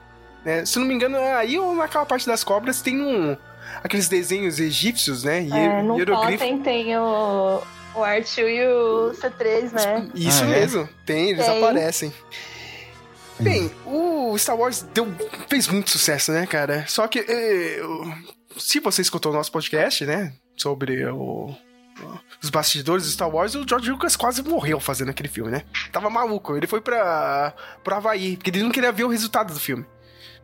né? 0.44 0.64
Se 0.64 0.78
não 0.78 0.86
me 0.86 0.94
engano, 0.94 1.16
é 1.16 1.34
aí 1.34 1.58
ou 1.58 1.74
naquela 1.74 2.06
parte 2.06 2.26
das 2.26 2.42
cobras 2.42 2.80
tem 2.82 3.00
um... 3.00 3.36
Aqueles 3.84 4.08
desenhos 4.08 4.58
egípcios, 4.58 5.22
né? 5.22 5.42
E 5.44 5.52
É, 5.52 5.82
no 5.82 5.96
hieroglifo. 5.98 6.38
Totem 6.38 6.60
tem 6.62 6.96
o, 6.96 7.62
o 7.94 8.00
R2 8.00 8.38
e 8.48 8.66
o 8.66 9.12
C3, 9.12 9.72
né? 9.72 10.10
Isso 10.14 10.42
Ah, 10.44 10.46
é? 10.46 10.50
mesmo, 10.60 10.88
tem, 11.06 11.30
eles 11.30 11.44
Tem. 11.46 11.58
aparecem. 11.58 12.12
Bem, 13.40 13.70
o 13.86 14.36
Star 14.38 14.56
Wars 14.56 14.82
deu, 14.94 15.06
fez 15.48 15.66
muito 15.66 15.90
sucesso, 15.90 16.30
né, 16.32 16.46
cara? 16.46 16.84
Só 16.86 17.08
que, 17.08 17.18
eh, 17.20 17.76
eu- 17.80 18.14
se 18.56 18.78
você 18.78 19.02
escutou 19.02 19.32
o 19.32 19.34
nosso 19.34 19.50
podcast, 19.50 20.04
né, 20.06 20.32
sobre 20.56 21.04
o, 21.06 21.52
os 22.40 22.50
bastidores 22.50 23.04
do 23.04 23.10
Star 23.10 23.28
Wars, 23.28 23.54
o 23.54 23.64
George 23.68 23.90
Lucas 23.90 24.14
quase 24.16 24.42
morreu 24.42 24.78
fazendo 24.78 25.10
aquele 25.10 25.28
filme, 25.28 25.50
né? 25.50 25.64
Tava 25.90 26.08
maluco, 26.08 26.56
ele 26.56 26.66
foi 26.68 26.80
pra, 26.80 27.52
pro 27.82 27.94
Havaí, 27.96 28.36
porque 28.36 28.50
ele 28.50 28.62
não 28.62 28.70
queria 28.70 28.92
ver 28.92 29.04
o 29.04 29.08
resultado 29.08 29.52
do 29.52 29.58
filme. 29.58 29.84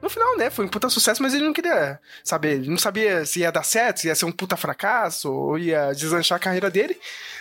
No 0.00 0.08
final, 0.08 0.36
né, 0.36 0.48
foi 0.48 0.64
um 0.64 0.68
puta 0.68 0.88
sucesso, 0.88 1.22
mas 1.22 1.34
ele 1.34 1.44
não 1.44 1.52
queria 1.52 1.98
saber, 2.22 2.54
ele 2.54 2.70
não 2.70 2.78
sabia 2.78 3.26
se 3.26 3.40
ia 3.40 3.50
dar 3.50 3.64
certo, 3.64 4.00
se 4.00 4.06
ia 4.06 4.14
ser 4.14 4.26
um 4.26 4.32
puta 4.32 4.56
fracasso, 4.56 5.32
ou 5.32 5.58
ia 5.58 5.92
deslanchar 5.92 6.36
a 6.36 6.40
carreira 6.40 6.70
dele. 6.70 6.98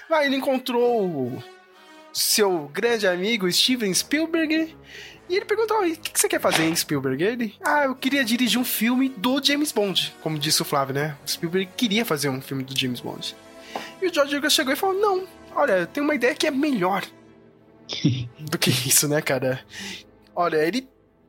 Aí 0.09 0.25
ele 0.25 0.37
encontrou 0.37 1.05
o, 1.05 1.43
seu 2.17 2.69
grande 2.73 3.07
amigo 3.07 3.51
Steven 3.51 3.93
Spielberg. 3.93 4.75
E 5.29 5.35
ele 5.35 5.45
perguntou: 5.45 5.81
o 5.81 5.83
que, 5.83 6.11
que 6.11 6.19
você 6.19 6.27
quer 6.27 6.41
fazer, 6.41 6.63
hein, 6.63 6.75
Spielberg? 6.75 7.23
Ele, 7.23 7.55
ah, 7.63 7.83
eu 7.85 7.95
queria 7.95 8.23
dirigir 8.23 8.59
um 8.59 8.65
filme 8.65 9.09
do 9.09 9.43
James 9.43 9.71
Bond, 9.71 10.15
como 10.21 10.39
disse 10.39 10.61
o 10.61 10.65
Flávio, 10.65 10.95
né? 10.95 11.17
O 11.25 11.29
Spielberg 11.29 11.69
queria 11.77 12.05
fazer 12.05 12.29
um 12.29 12.41
filme 12.41 12.63
do 12.63 12.77
James 12.77 12.99
Bond. 12.99 13.35
E 14.01 14.07
o 14.07 14.13
George 14.13 14.35
Lucas 14.35 14.53
chegou 14.53 14.73
e 14.73 14.75
falou: 14.75 14.99
não, 14.99 15.27
olha, 15.53 15.73
eu 15.73 15.87
tenho 15.87 16.05
uma 16.05 16.15
ideia 16.15 16.33
que 16.33 16.47
é 16.47 16.51
melhor 16.51 17.03
do 18.39 18.57
que 18.57 18.69
isso, 18.69 19.07
né, 19.07 19.21
cara? 19.21 19.59
Olha, 20.33 20.57
ele 20.57 20.87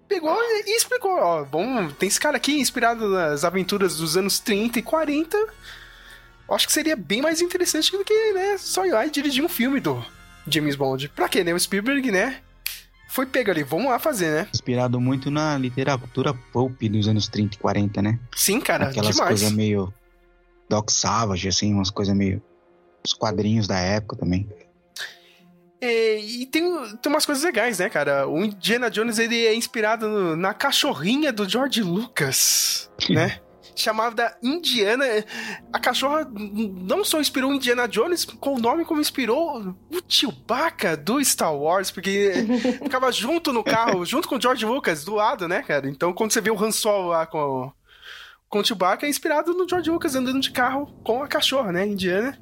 pegou 0.09 0.37
e 0.67 0.77
explicou, 0.77 1.13
ó, 1.13 1.45
bom, 1.45 1.89
tem 1.91 2.09
esse 2.09 2.19
cara 2.19 2.37
aqui 2.37 2.59
inspirado 2.59 3.09
nas 3.09 3.45
aventuras 3.45 3.97
dos 3.97 4.17
anos 4.17 4.39
30 4.41 4.79
e 4.79 4.83
40. 4.83 5.37
Eu 5.37 6.55
acho 6.55 6.67
que 6.67 6.73
seria 6.73 6.97
bem 6.97 7.21
mais 7.21 7.41
interessante 7.43 7.93
do 7.93 8.05
que, 8.05 8.33
né, 8.33 8.57
só 8.59 8.87
ir 8.87 8.93
lá 8.93 9.07
e 9.07 9.11
dirigir 9.11 9.45
um 9.45 9.49
filme 9.49 9.81
do 9.81 10.03
James 10.47 10.75
Bond. 10.77 11.09
Pra 11.11 11.29
quê, 11.29 11.45
né? 11.45 11.53
O 11.53 11.61
Spielberg, 11.61 12.11
né? 12.11 12.41
Foi 13.11 13.25
pego 13.27 13.51
ali, 13.51 13.63
vamos 13.63 13.91
lá 13.91 13.99
fazer, 13.99 14.31
né? 14.31 14.49
Inspirado 14.53 15.01
muito 15.01 15.31
na 15.31 15.57
literatura 15.57 16.35
pulp 16.53 16.83
dos 16.83 17.09
anos 17.09 17.27
30 17.29 17.55
e 17.55 17.59
40, 17.59 18.03
né? 18.03 18.19
Sim, 18.37 18.61
cara, 18.61 18.89
Aquelas 18.89 19.15
demais. 19.15 19.29
coisas 19.31 19.53
meio 19.53 19.93
Doc 20.69 20.91
Savage, 20.91 21.49
assim, 21.49 21.73
umas 21.73 21.91
coisas 21.91 22.15
meio. 22.15 22.43
Os 23.05 23.15
quadrinhos 23.15 23.67
da 23.67 23.79
época 23.79 24.17
também. 24.17 24.47
É, 25.81 26.19
e 26.19 26.45
tem, 26.47 26.65
tem 26.97 27.13
umas 27.13 27.25
coisas 27.25 27.45
legais, 27.45 27.79
né, 27.79 27.89
cara? 27.89 28.27
O 28.27 28.45
Indiana 28.45 28.91
Jones 28.91 29.19
ele 29.19 29.47
é 29.47 29.55
inspirado 29.55 30.09
no- 30.09 30.37
na 30.37 30.53
cachorrinha 30.53 31.33
do 31.33 31.49
George 31.49 31.83
Lucas, 31.83 32.91
né? 33.09 33.39
Chamada 33.77 34.37
Indiana. 34.43 35.05
A 35.73 35.79
cachorra 35.79 36.29
não 36.35 37.05
só 37.05 37.21
inspirou 37.21 37.55
Indiana 37.55 37.87
Jones 37.87 38.25
com 38.25 38.55
o 38.57 38.59
nome, 38.59 38.85
como 38.85 39.01
inspirou 39.01 39.61
o 39.89 40.01
Chewbacca 40.09 40.97
do 40.97 41.25
Star 41.25 41.55
Wars, 41.55 41.93
porque 41.93 42.33
ficava 42.83 43.13
junto 43.13 43.53
no 43.53 43.63
carro, 43.63 44.05
junto 44.05 44.27
com 44.29 44.35
o 44.35 44.41
George 44.43 44.67
Lucas, 44.67 45.05
do 45.05 45.15
lado, 45.15 45.47
né, 45.47 45.63
cara? 45.63 45.89
Então 45.89 46.13
quando 46.13 46.33
você 46.33 46.41
vê 46.41 46.51
o 46.51 46.61
Han 46.61 46.73
Solo 46.73 47.11
lá 47.11 47.25
com, 47.25 47.71
com 48.49 48.59
o 48.59 48.65
Chewbacca, 48.65 49.07
é 49.07 49.09
inspirado 49.09 49.55
no 49.55 49.69
George 49.69 49.89
Lucas 49.91 50.17
andando 50.17 50.41
de 50.41 50.51
carro 50.51 50.87
com 51.05 51.23
a 51.23 51.29
cachorra, 51.29 51.71
né, 51.71 51.87
Indiana. 51.87 52.37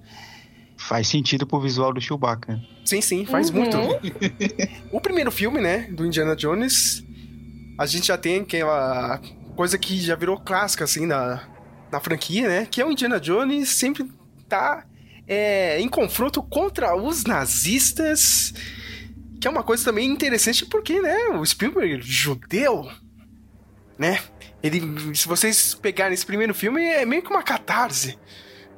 Faz 0.76 1.08
sentido 1.08 1.46
pro 1.46 1.60
visual 1.60 1.92
do 1.92 2.00
Chewbacca. 2.00 2.60
Sim, 2.84 3.00
sim, 3.00 3.24
faz 3.26 3.50
Uhum. 3.50 3.56
muito. 3.56 3.76
o 4.92 5.00
primeiro 5.00 5.30
filme, 5.32 5.60
né, 5.60 5.88
do 5.90 6.04
Indiana 6.06 6.36
Jones, 6.36 7.02
a 7.78 7.86
gente 7.86 8.06
já 8.08 8.16
tem 8.18 8.40
aquela 8.40 9.20
coisa 9.56 9.76
que 9.78 9.98
já 10.00 10.14
virou 10.14 10.38
clássica, 10.38 10.84
assim, 10.84 11.06
na, 11.06 11.42
na 11.90 11.98
franquia, 12.00 12.46
né? 12.48 12.66
Que 12.70 12.80
é 12.80 12.86
o 12.86 12.92
Indiana 12.92 13.18
Jones 13.18 13.70
sempre 13.70 14.06
tá 14.48 14.84
é, 15.26 15.80
em 15.80 15.88
confronto 15.88 16.42
contra 16.42 16.94
os 16.94 17.24
nazistas, 17.24 18.52
que 19.40 19.48
é 19.48 19.50
uma 19.50 19.62
coisa 19.62 19.84
também 19.84 20.08
interessante 20.08 20.64
porque, 20.66 21.00
né, 21.00 21.28
o 21.30 21.44
Spielberg, 21.44 22.00
judeu, 22.02 22.88
né? 23.98 24.20
Ele, 24.62 24.80
se 25.14 25.26
vocês 25.28 25.74
pegarem 25.74 26.14
esse 26.14 26.24
primeiro 26.26 26.54
filme, 26.54 26.82
é 26.82 27.04
meio 27.06 27.22
que 27.22 27.30
uma 27.30 27.42
catarse, 27.42 28.18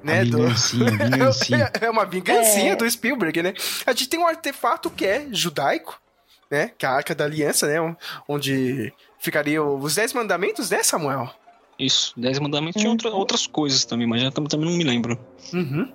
né? 0.03 0.21
a 0.21 0.25
do- 0.25 0.39
vingancinha, 0.39 0.87
a 0.89 0.91
vingancinha. 1.09 1.73
é 1.81 1.91
uma 1.91 2.05
vingancinha 2.05 2.73
É. 2.73 2.77
do 2.77 2.89
Spielberg, 2.91 3.43
né? 3.43 3.55
A 3.87 3.91
gente 3.93 4.09
tem 4.09 4.21
um 4.21 4.27
artefato 4.27 4.91
que 4.91 5.05
é 5.05 5.27
judaico, 5.31 6.01
né? 6.51 6.71
Que 6.79 6.87
é 6.87 6.89
a 6.89 6.93
Arca 6.93 7.15
da 7.15 7.25
Aliança, 7.25 7.67
né? 7.67 7.97
Onde 8.29 8.93
ficariam 9.19 9.79
os 9.79 9.95
Dez 9.95 10.13
Mandamentos, 10.13 10.71
né, 10.71 10.83
Samuel? 10.83 11.31
Isso, 11.79 12.13
Dez 12.17 12.39
Mandamentos 12.41 12.81
tinha 12.81 12.91
outra- 12.91 13.11
outras 13.11 13.47
coisas 13.47 13.85
também, 13.85 14.07
mas 14.07 14.21
já 14.23 14.31
tam- 14.31 14.45
também 14.45 14.69
não 14.69 14.77
me 14.77 14.83
lembro. 14.85 15.19
Uhum. 15.53 15.93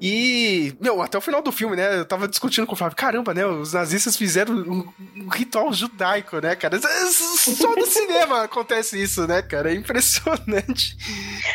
E, 0.00 0.72
meu, 0.80 1.02
até 1.02 1.18
o 1.18 1.20
final 1.20 1.42
do 1.42 1.52
filme, 1.52 1.76
né? 1.76 1.98
Eu 1.98 2.04
tava 2.06 2.26
discutindo 2.26 2.66
com 2.66 2.72
o 2.72 2.76
Flávio, 2.76 2.96
caramba, 2.96 3.34
né? 3.34 3.44
Os 3.44 3.74
nazistas 3.74 4.16
fizeram 4.16 4.54
um, 4.54 4.88
um 5.16 5.28
ritual 5.28 5.70
judaico, 5.72 6.38
né, 6.40 6.56
cara? 6.56 6.80
Só 6.80 7.74
no 7.76 7.86
cinema 7.86 8.44
acontece 8.44 9.00
isso, 9.02 9.26
né, 9.26 9.42
cara? 9.42 9.70
É 9.70 9.74
impressionante. 9.74 10.96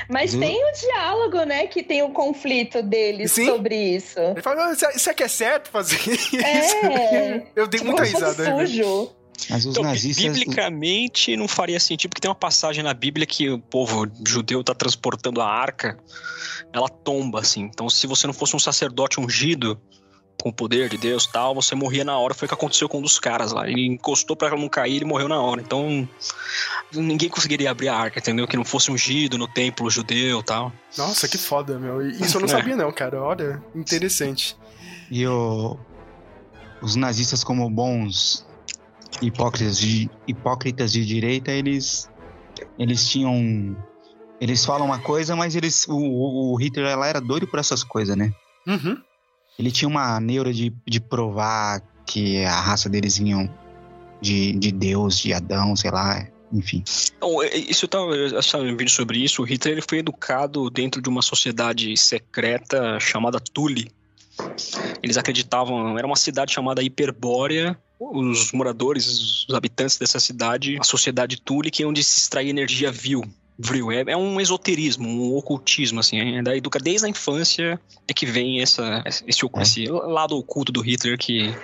Mas 0.10 0.34
Uhum. 0.34 0.40
tem 0.42 0.64
o 0.64 0.72
diálogo, 0.80 1.44
né? 1.44 1.66
Que 1.68 1.82
tem 1.82 2.04
o 2.04 2.10
conflito 2.10 2.84
deles 2.84 3.32
Sim. 3.32 3.46
sobre 3.48 3.76
isso. 3.96 4.20
Ele 4.20 4.42
fala, 4.42 4.72
"Ah, 4.72 4.76
você 4.76 5.14
que 5.14 5.24
é 5.24 5.28
certo 5.28 5.70
fazer 5.70 5.98
isso? 6.08 6.36
É. 6.38 7.48
Eu 7.56 7.66
dei 7.68 7.80
Tipo, 7.80 7.92
muita 7.92 8.04
risada. 8.04 8.44
né? 8.44 8.66
sujo. 8.66 9.10
Mas 9.50 9.66
os 9.66 9.72
Então, 9.74 9.84
nazistas. 9.84 10.24
biblicamente 10.26 11.36
não 11.38 11.48
faria 11.48 11.80
sentido, 11.80 12.10
porque 12.10 12.22
tem 12.22 12.30
uma 12.30 12.36
passagem 12.36 12.84
na 12.84 12.94
Bíblia 12.94 13.26
que 13.26 13.50
o 13.50 13.60
povo 13.60 14.08
judeu 14.26 14.64
tá 14.64 14.74
transportando 14.74 15.42
a 15.42 15.48
arca, 15.48 15.98
ela 16.74 16.90
tomba, 16.90 17.40
assim. 17.42 17.62
Então, 17.62 17.90
se 17.90 18.08
você 18.08 18.26
não 18.28 18.34
fosse 18.34 18.56
um 18.56 18.60
sacerdote 18.60 19.20
ungido 19.20 19.80
com 20.42 20.50
o 20.50 20.54
poder 20.54 20.90
de 20.90 20.98
Deus 20.98 21.24
e 21.26 21.32
tal, 21.32 21.56
você 21.56 21.74
morria 21.76 22.04
na 22.04 22.18
hora. 22.18 22.34
Foi 22.34 22.46
o 22.46 22.50
que 22.50 22.54
aconteceu 22.54 22.90
com 22.90 23.00
um 23.00 23.02
dos 23.02 23.18
caras 23.20 23.52
lá. 23.52 23.68
Ele 23.70 23.86
encostou 23.88 24.36
pra 24.36 24.50
ela 24.50 24.58
não 24.58 24.68
cair, 24.68 24.98
ele 24.98 25.06
morreu 25.06 25.28
na 25.30 25.40
hora. 25.40 25.62
Então, 25.62 26.08
ninguém 26.94 27.30
conseguiria 27.30 27.72
abrir 27.72 27.88
a 27.88 27.96
arca, 27.96 28.20
entendeu? 28.20 28.48
Que 28.48 28.58
não 28.58 28.66
fosse 28.66 28.92
ungido 28.92 29.38
no 29.38 29.48
templo 29.48 29.90
judeu 29.90 30.40
e 30.40 30.44
tal. 30.44 30.72
Nossa, 30.98 31.28
que 31.28 31.38
foda, 31.38 31.80
meu. 31.80 32.06
Isso 32.10 32.38
eu 32.38 32.42
não 32.42 32.48
É. 32.48 32.52
sabia, 32.52 32.76
não, 32.76 32.92
cara. 32.92 33.22
Olha, 33.22 33.64
interessante. 33.74 34.58
E 35.10 35.26
o- 35.26 35.78
os 36.82 36.96
nazistas, 36.96 37.44
como 37.44 37.70
bons 37.70 38.46
hipócritas 39.22 39.78
de, 39.78 40.10
hipócritas 40.28 40.92
de 40.92 41.06
direita, 41.06 41.52
eles, 41.52 42.10
eles 42.78 43.08
tinham. 43.08 43.76
Eles 44.40 44.66
falam 44.66 44.86
uma 44.86 45.00
coisa, 45.00 45.36
mas 45.36 45.56
eles. 45.56 45.88
O, 45.88 45.96
o- 46.54 46.56
Hitler 46.56 46.98
lá 46.98 47.08
era 47.08 47.22
doido 47.22 47.48
por 47.48 47.60
essas 47.60 47.84
coisas, 47.84 48.16
né? 48.18 48.34
Uhum. 48.68 48.98
Ele 49.58 49.72
tinha 49.72 49.88
uma 49.88 50.20
neura 50.20 50.52
de, 50.54 50.74
de 50.86 51.00
provar 51.00 51.82
que 52.06 52.44
a 52.44 52.60
raça 52.60 52.90
deles 52.90 53.18
vinham 53.18 53.50
de, 54.22 54.52
de 54.54 54.72
Deus, 54.72 55.18
de 55.18 55.34
Adão, 55.34 55.76
sei 55.76 55.90
lá, 55.92 56.28
enfim. 56.52 56.84
Então, 57.18 57.42
é- 57.42 57.56
isso 57.56 57.86
eu 57.86 57.90
tava, 57.90 58.16
estava 58.40 58.64
um 58.66 58.76
vídeo 58.76 58.90
sobre 58.92 59.20
isso. 59.24 59.42
O 59.42 59.46
Hitler 59.46 59.76
ele 59.76 59.86
foi 59.88 60.00
educado 60.00 60.70
dentro 60.70 61.02
de 61.02 61.08
uma 61.08 61.22
sociedade 61.22 61.96
secreta 61.96 63.00
chamada 63.00 63.40
Tule. 63.40 63.90
Eles 65.02 65.16
acreditavam, 65.18 65.98
era 65.98 66.06
uma 66.06 66.18
cidade 66.18 66.52
chamada 66.52 66.84
Hiperbórea. 66.84 67.78
Os 68.00 68.52
moradores, 68.52 69.46
os 69.48 69.56
habitantes 69.56 69.98
dessa 69.98 70.20
cidade, 70.20 70.78
a 70.80 70.84
sociedade 70.84 71.40
Tule, 71.40 71.72
que 71.72 71.84
é 71.84 71.88
onde 71.88 72.04
se 72.04 72.20
extrai 72.20 72.50
energia 72.50 72.92
vil. 72.92 73.24
Vril. 73.58 73.90
É, 73.90 74.04
é 74.08 74.18
um 74.18 74.42
esoterismo, 74.42 75.08
um 75.08 75.34
ocultismo, 75.38 76.02
assim. 76.02 76.20
É 76.38 76.44
da 76.44 76.58
educa... 76.58 76.78
Desde 76.78 77.06
a 77.06 77.10
infância 77.10 77.80
é 78.06 78.14
que 78.14 78.26
vem 78.26 78.62
essa, 78.62 79.02
esse, 79.06 79.24
É. 79.24 79.62
esse 79.62 79.88
lado 79.88 80.36
oculto 80.36 80.74
do 80.74 80.82
Hitler 80.82 81.18
que 81.18 81.56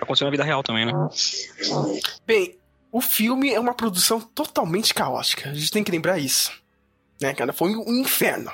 aconteceu 0.00 0.24
na 0.24 0.30
vida 0.30 0.44
real 0.44 0.62
também, 0.62 0.86
né? 0.86 0.92
Bem, 2.24 2.56
o 2.92 3.00
filme 3.00 3.52
é 3.52 3.58
uma 3.58 3.74
produção 3.74 4.20
totalmente 4.20 4.94
caótica. 4.94 5.50
A 5.50 5.54
gente 5.54 5.70
tem 5.72 5.82
que 5.82 5.90
lembrar 5.90 6.18
isso. 6.18 6.52
Né, 7.20 7.34
cara? 7.34 7.52
Foi 7.52 7.74
um 7.74 8.00
inferno. 8.00 8.52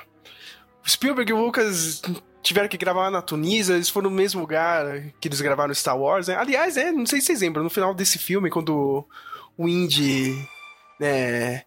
O 0.84 0.88
Spielberg 0.88 1.30
e 1.30 1.34
o 1.34 1.44
Lucas 1.44 2.00
tiveram 2.42 2.68
que 2.68 2.76
gravar 2.76 3.10
na 3.10 3.22
Tunísia, 3.22 3.74
eles 3.74 3.88
foram 3.88 4.10
no 4.10 4.16
mesmo 4.16 4.40
lugar 4.40 5.02
que 5.20 5.28
eles 5.28 5.40
gravaram 5.40 5.74
Star 5.74 5.98
Wars, 5.98 6.28
né? 6.28 6.36
Aliás, 6.36 6.76
é, 6.76 6.90
não 6.92 7.06
sei 7.06 7.20
se 7.20 7.26
vocês 7.26 7.40
lembram, 7.40 7.64
no 7.64 7.70
final 7.70 7.94
desse 7.94 8.18
filme, 8.18 8.50
quando 8.50 9.04
o 9.56 9.68
Indy, 9.68 10.34
né, 11.00 11.62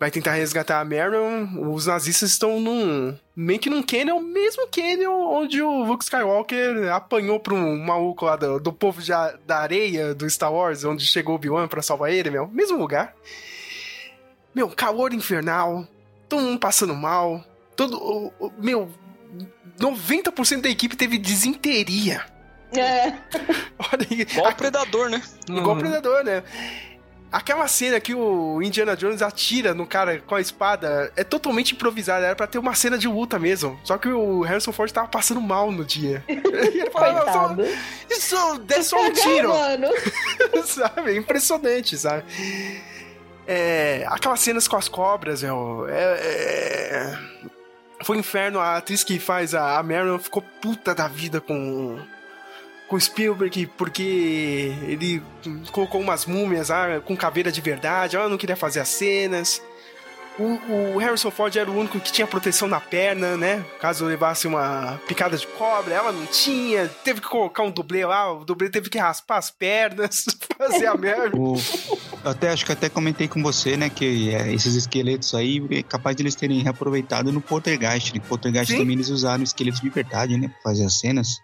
vai 0.00 0.10
tentar 0.10 0.32
resgatar 0.32 0.80
a 0.80 0.84
Marion, 0.84 1.46
os 1.72 1.84
nazistas 1.84 2.30
estão 2.30 2.58
num, 2.58 3.14
meio 3.36 3.60
que 3.60 3.68
num 3.68 3.82
canyon, 3.82 4.16
o 4.16 4.22
mesmo 4.22 4.66
canyon 4.68 5.12
onde 5.12 5.60
o 5.60 5.84
Luke 5.84 6.02
Skywalker 6.02 6.90
apanhou 6.90 7.38
pra 7.38 7.52
um 7.52 7.78
maluco 7.84 8.24
lá 8.24 8.34
do, 8.34 8.58
do 8.58 8.72
povo 8.72 9.02
de 9.02 9.12
da 9.46 9.58
areia 9.58 10.14
do 10.14 10.28
Star 10.28 10.50
Wars, 10.50 10.84
onde 10.84 11.06
chegou 11.06 11.34
o 11.34 11.36
Obi-Wan 11.36 11.68
pra 11.68 11.82
salvar 11.82 12.10
ele, 12.10 12.30
meu. 12.30 12.48
Mesmo 12.48 12.78
lugar. 12.78 13.14
Meu, 14.54 14.70
calor 14.70 15.12
infernal, 15.12 15.86
todo 16.28 16.42
mundo 16.42 16.58
passando 16.58 16.94
mal, 16.94 17.44
todo, 17.76 18.32
meu, 18.58 18.90
90% 19.78 20.60
da 20.62 20.68
equipe 20.68 20.96
teve 20.96 21.18
desinteria. 21.18 22.24
É. 22.72 23.08
Olha 23.92 24.06
aí. 24.10 24.20
Igual 24.22 24.50
o 24.52 24.54
Predador, 24.54 25.08
né? 25.08 25.22
Igual 25.48 25.76
o 25.76 25.78
Predador, 25.78 26.22
né? 26.24 26.42
Aquela 27.32 27.68
cena 27.68 28.00
que 28.00 28.12
o 28.12 28.60
Indiana 28.60 28.96
Jones 28.96 29.22
atira 29.22 29.72
no 29.72 29.86
cara 29.86 30.18
com 30.18 30.34
a 30.34 30.40
espada 30.40 31.12
é 31.14 31.22
totalmente 31.22 31.74
improvisada, 31.74 32.26
era 32.26 32.34
pra 32.34 32.48
ter 32.48 32.58
uma 32.58 32.74
cena 32.74 32.98
de 32.98 33.06
luta 33.06 33.38
mesmo. 33.38 33.78
Só 33.84 33.96
que 33.98 34.08
o 34.08 34.40
Harrison 34.42 34.72
Ford 34.72 34.90
tava 34.90 35.06
passando 35.06 35.40
mal 35.40 35.70
no 35.70 35.84
dia. 35.84 36.24
E 36.28 36.32
ele 36.32 36.90
"Não, 36.90 37.32
só- 37.32 37.56
isso 38.10 38.62
é 38.68 38.82
só 38.82 39.00
um 39.00 39.12
tiro, 39.14 39.48
Mano. 39.50 39.86
sabe? 40.64 41.12
É 41.12 41.16
impressionante, 41.16 41.96
sabe? 41.96 42.24
É, 43.46 44.04
aquelas 44.08 44.40
cenas 44.40 44.66
com 44.68 44.76
as 44.76 44.88
cobras, 44.88 45.42
meu, 45.42 45.86
é, 45.88 46.02
é- 46.02 47.18
foi 48.04 48.16
um 48.16 48.20
inferno. 48.20 48.58
A 48.60 48.76
atriz 48.76 49.04
que 49.04 49.18
faz 49.18 49.54
a, 49.54 49.78
a 49.78 50.18
ficou 50.18 50.42
puta 50.42 50.94
da 50.94 51.08
vida 51.08 51.40
com 51.40 51.98
com 52.90 52.98
Spielberg 52.98 53.68
porque 53.78 54.74
ele 54.82 55.22
colocou 55.70 56.00
umas 56.00 56.26
múmias 56.26 56.72
ah, 56.72 57.00
com 57.04 57.16
caveira 57.16 57.52
de 57.52 57.60
verdade. 57.60 58.16
Ela 58.16 58.28
não 58.28 58.36
queria 58.36 58.56
fazer 58.56 58.80
as 58.80 58.88
cenas. 58.88 59.62
o, 60.36 60.94
o 60.94 60.98
Harrison 60.98 61.30
Ford 61.30 61.54
era 61.54 61.70
o 61.70 61.78
único 61.78 62.00
que 62.00 62.10
tinha 62.10 62.26
proteção 62.26 62.66
na 62.66 62.80
perna, 62.80 63.36
né? 63.36 63.64
Caso 63.78 64.04
levasse 64.04 64.48
uma 64.48 65.00
picada 65.06 65.36
de 65.36 65.46
cobra, 65.46 65.94
ela 65.94 66.10
não 66.10 66.26
tinha. 66.26 66.88
Teve 67.04 67.20
que 67.20 67.28
colocar 67.28 67.62
um 67.62 67.70
dublê 67.70 68.04
lá, 68.04 68.32
o 68.32 68.44
dublê 68.44 68.68
teve 68.68 68.90
que 68.90 68.98
raspar 68.98 69.36
as 69.36 69.52
pernas, 69.52 70.24
fazer 70.58 70.86
a 70.86 70.96
merda. 70.96 71.36
Até 72.24 72.50
acho 72.50 72.66
que 72.66 72.72
até 72.72 72.88
comentei 72.88 73.26
com 73.26 73.42
você, 73.42 73.76
né, 73.76 73.88
que 73.88 74.34
é, 74.34 74.52
esses 74.52 74.74
esqueletos 74.74 75.34
aí 75.34 75.62
é 75.70 75.82
capaz 75.82 76.14
de 76.14 76.22
eles 76.22 76.34
terem 76.34 76.62
reaproveitado 76.62 77.32
no 77.32 77.40
Poltergeist. 77.40 78.14
No 78.14 78.20
Poltergeist 78.20 78.72
Sim. 78.72 78.78
também 78.78 78.94
eles 78.94 79.08
usaram 79.08 79.42
esqueletos 79.42 79.80
de 79.80 79.88
verdade, 79.88 80.36
né, 80.36 80.48
pra 80.48 80.70
fazer 80.70 80.84
as 80.84 80.98
cenas. 80.98 81.40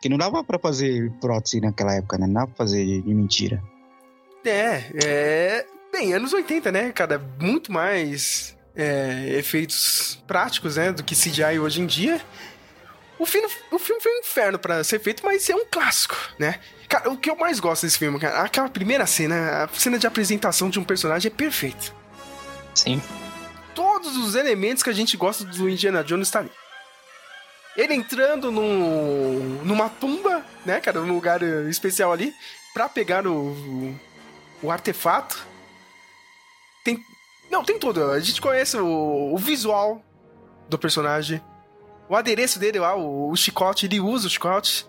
Que 0.00 0.08
não 0.08 0.18
dava 0.18 0.44
pra 0.44 0.58
fazer 0.58 1.10
prótese 1.20 1.60
naquela 1.60 1.94
época, 1.94 2.18
né? 2.18 2.26
Não 2.26 2.34
dava 2.34 2.46
pra 2.48 2.56
fazer 2.56 2.84
de, 2.84 3.02
de 3.02 3.14
mentira. 3.14 3.60
É, 4.44 4.84
é. 5.04 5.66
Bem, 5.90 6.12
anos 6.12 6.32
80, 6.32 6.70
né, 6.70 6.92
cara? 6.92 7.18
Muito 7.40 7.72
mais 7.72 8.56
é, 8.76 9.30
efeitos 9.36 10.22
práticos, 10.26 10.76
né, 10.76 10.92
do 10.92 11.02
que 11.02 11.16
CGI 11.16 11.58
hoje 11.58 11.80
em 11.80 11.86
dia. 11.86 12.20
O 13.18 13.26
filme, 13.26 13.48
o 13.72 13.78
filme 13.78 14.00
foi 14.00 14.12
um 14.12 14.20
inferno 14.20 14.58
pra 14.58 14.84
ser 14.84 15.00
feito, 15.00 15.24
mas 15.24 15.48
é 15.50 15.56
um 15.56 15.66
clássico, 15.68 16.16
né? 16.38 16.60
Cara, 16.88 17.10
o 17.10 17.18
que 17.18 17.28
eu 17.28 17.36
mais 17.36 17.60
gosto 17.60 17.82
desse 17.82 17.98
filme, 17.98 18.18
cara, 18.18 18.40
aquela 18.40 18.68
primeira 18.68 19.06
cena, 19.06 19.64
a 19.64 19.68
cena 19.68 19.98
de 19.98 20.06
apresentação 20.06 20.70
de 20.70 20.80
um 20.80 20.84
personagem 20.84 21.30
é 21.30 21.34
perfeita. 21.34 21.92
Sim. 22.74 23.02
Todos 23.74 24.16
os 24.16 24.34
elementos 24.34 24.82
que 24.82 24.90
a 24.90 24.94
gente 24.94 25.16
gosta 25.16 25.44
do 25.44 25.68
Indiana 25.68 26.02
Jones 26.02 26.30
tá 26.30 26.38
ali. 26.40 26.50
Ele 27.76 27.94
entrando 27.94 28.50
num, 28.50 29.60
numa 29.64 29.88
tumba, 29.88 30.44
né, 30.64 30.80
cara, 30.80 31.00
num 31.00 31.14
lugar 31.14 31.42
eh, 31.42 31.68
especial 31.68 32.12
ali, 32.12 32.34
pra 32.72 32.88
pegar 32.88 33.26
o, 33.26 33.94
o 34.62 34.70
artefato. 34.70 35.46
Tem. 36.82 36.98
Não, 37.50 37.62
tem 37.62 37.78
tudo. 37.78 38.10
A 38.10 38.18
gente 38.18 38.40
conhece 38.40 38.76
o, 38.76 39.32
o 39.32 39.38
visual 39.38 40.02
do 40.68 40.78
personagem. 40.78 41.40
O 42.08 42.16
adereço 42.16 42.58
dele 42.58 42.78
lá, 42.78 42.96
o, 42.96 43.30
o 43.30 43.36
chicote, 43.36 43.86
ele 43.86 44.00
usa 44.00 44.26
o 44.26 44.30
chicote. 44.30 44.86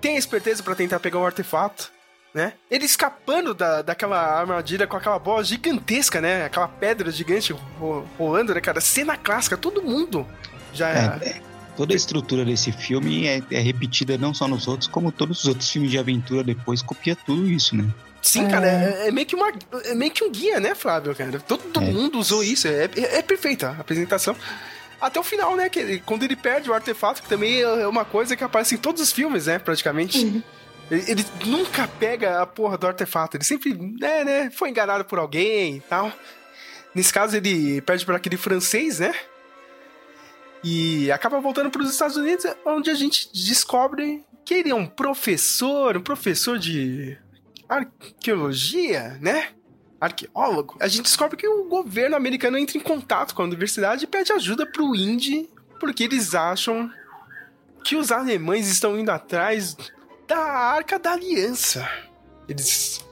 Tem 0.00 0.16
a 0.16 0.18
esperteza 0.18 0.62
pra 0.62 0.74
tentar 0.74 1.00
pegar 1.00 1.18
o 1.18 1.26
artefato, 1.26 1.90
né? 2.34 2.52
Ele 2.70 2.84
escapando 2.84 3.54
da, 3.54 3.82
daquela 3.82 4.18
armadilha 4.38 4.86
com 4.86 4.96
aquela 4.96 5.18
bola 5.18 5.42
gigantesca, 5.42 6.20
né? 6.20 6.44
Aquela 6.44 6.68
pedra 6.68 7.10
gigante 7.10 7.52
ro- 7.78 8.06
rolando, 8.18 8.54
né, 8.54 8.60
cara? 8.60 8.80
Cena 8.80 9.16
clássica, 9.16 9.56
todo 9.56 9.82
mundo 9.82 10.26
já. 10.72 10.90
É, 10.90 11.28
é, 11.28 11.40
toda 11.76 11.94
a 11.94 11.96
estrutura 11.96 12.44
desse 12.44 12.72
filme 12.72 13.26
é, 13.26 13.42
é 13.50 13.58
repetida 13.60 14.18
não 14.18 14.34
só 14.34 14.46
nos 14.46 14.68
outros, 14.68 14.88
como 14.88 15.10
todos 15.10 15.40
os 15.40 15.48
outros 15.48 15.70
filmes 15.70 15.90
de 15.90 15.98
aventura 15.98 16.44
depois 16.44 16.82
copia 16.82 17.16
tudo 17.16 17.48
isso, 17.48 17.74
né? 17.74 17.84
Sim, 18.22 18.48
cara, 18.48 18.66
é, 18.66 19.08
é 19.08 19.10
meio 19.12 19.26
que 19.26 19.36
uma, 19.36 19.52
é 19.84 19.94
meio 19.94 20.10
que 20.10 20.24
um 20.24 20.30
guia, 20.32 20.58
né, 20.58 20.74
Flávio, 20.74 21.14
cara? 21.14 21.38
Todo 21.38 21.62
É. 21.80 21.80
mundo 21.80 22.18
usou 22.18 22.42
isso, 22.42 22.66
é, 22.66 22.84
é, 22.96 23.18
é 23.18 23.22
perfeita 23.22 23.68
a 23.68 23.80
apresentação. 23.80 24.34
Até 25.00 25.20
o 25.20 25.22
final, 25.22 25.54
né, 25.56 25.68
que 25.68 25.78
ele- 25.78 26.00
quando 26.00 26.22
ele 26.22 26.34
perde 26.36 26.70
o 26.70 26.74
artefato, 26.74 27.22
que 27.22 27.28
também 27.28 27.60
é 27.60 27.86
uma 27.86 28.04
coisa 28.04 28.34
que 28.36 28.42
aparece 28.42 28.74
em 28.74 28.78
todos 28.78 29.02
os 29.02 29.12
filmes, 29.12 29.46
né, 29.46 29.58
praticamente. 29.58 30.42
Ele, 30.90 31.04
ele 31.10 31.26
nunca 31.44 31.86
pega 31.86 32.40
a 32.40 32.46
porra 32.46 32.78
do 32.78 32.86
artefato, 32.86 33.36
ele 33.36 33.44
sempre, 33.44 33.74
né, 33.74 34.24
né, 34.24 34.50
foi 34.50 34.70
enganado 34.70 35.04
por 35.04 35.18
alguém 35.18 35.76
e 35.76 35.80
tal. 35.80 36.10
Nesse 36.94 37.12
caso, 37.12 37.36
ele 37.36 37.80
perde 37.82 38.06
para 38.06 38.16
aquele 38.16 38.36
francês, 38.38 39.00
né? 39.00 39.14
E 40.64 41.12
acaba 41.12 41.38
voltando 41.40 41.70
para 41.70 41.82
os 41.82 41.90
Estados 41.90 42.16
Unidos, 42.16 42.46
onde 42.64 42.88
a 42.90 42.94
gente 42.94 43.28
descobre 43.32 44.24
que 44.44 44.54
ele 44.54 44.70
é 44.70 44.74
um 44.74 44.86
professor, 44.86 45.96
um 45.96 46.00
professor 46.02 46.58
de 46.58 47.18
arqueologia, 47.68 49.18
né? 49.20 49.48
Arqueólogo. 50.00 50.76
A 50.80 50.88
gente 50.88 51.02
descobre 51.02 51.36
que 51.36 51.48
o 51.48 51.64
governo 51.64 52.16
americano 52.16 52.58
entra 52.58 52.76
em 52.76 52.80
contato 52.80 53.34
com 53.34 53.42
a 53.42 53.44
universidade 53.46 54.04
e 54.04 54.06
pede 54.06 54.32
ajuda 54.32 54.66
pro 54.66 54.94
Indy, 54.94 55.48
porque 55.80 56.04
eles 56.04 56.34
acham 56.34 56.90
que 57.84 57.96
os 57.96 58.10
alemães 58.10 58.68
estão 58.68 58.98
indo 58.98 59.10
atrás 59.10 59.76
da 60.26 60.38
Arca 60.38 60.98
da 60.98 61.12
Aliança. 61.12 61.88
Eles 62.48 63.04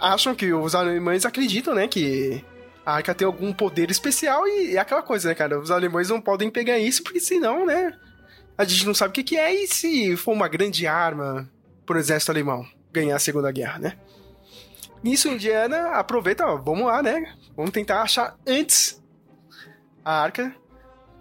acham 0.00 0.34
que 0.34 0.52
os 0.52 0.74
alemães 0.74 1.24
acreditam, 1.24 1.74
né, 1.74 1.88
que 1.88 2.44
a 2.84 2.94
Arca 2.94 3.14
tem 3.14 3.26
algum 3.26 3.52
poder 3.52 3.90
especial 3.90 4.46
e 4.46 4.76
é 4.76 4.78
aquela 4.78 5.02
coisa, 5.02 5.28
né, 5.28 5.34
cara? 5.34 5.58
Os 5.58 5.70
alemães 5.70 6.08
não 6.08 6.20
podem 6.20 6.50
pegar 6.50 6.78
isso, 6.78 7.02
porque 7.02 7.20
senão, 7.20 7.64
né, 7.64 7.96
a 8.58 8.64
gente 8.64 8.86
não 8.86 8.94
sabe 8.94 9.20
o 9.20 9.24
que, 9.24 9.36
é 9.36 9.54
e 9.54 9.66
se 9.66 10.16
for 10.16 10.32
uma 10.32 10.48
grande 10.48 10.86
arma 10.86 11.48
pro 11.84 11.98
exército 11.98 12.32
alemão 12.32 12.66
ganhar 12.92 13.16
a 13.16 13.20
Segunda 13.20 13.52
Guerra, 13.52 13.78
né? 13.78 13.98
Nisso, 15.02 15.28
Indiana 15.28 15.90
aproveita, 15.90 16.46
ó, 16.46 16.56
vamos 16.56 16.86
lá, 16.86 17.02
né? 17.02 17.34
Vamos 17.56 17.70
tentar 17.70 18.02
achar 18.02 18.36
antes 18.46 19.02
a 20.04 20.22
arca, 20.22 20.54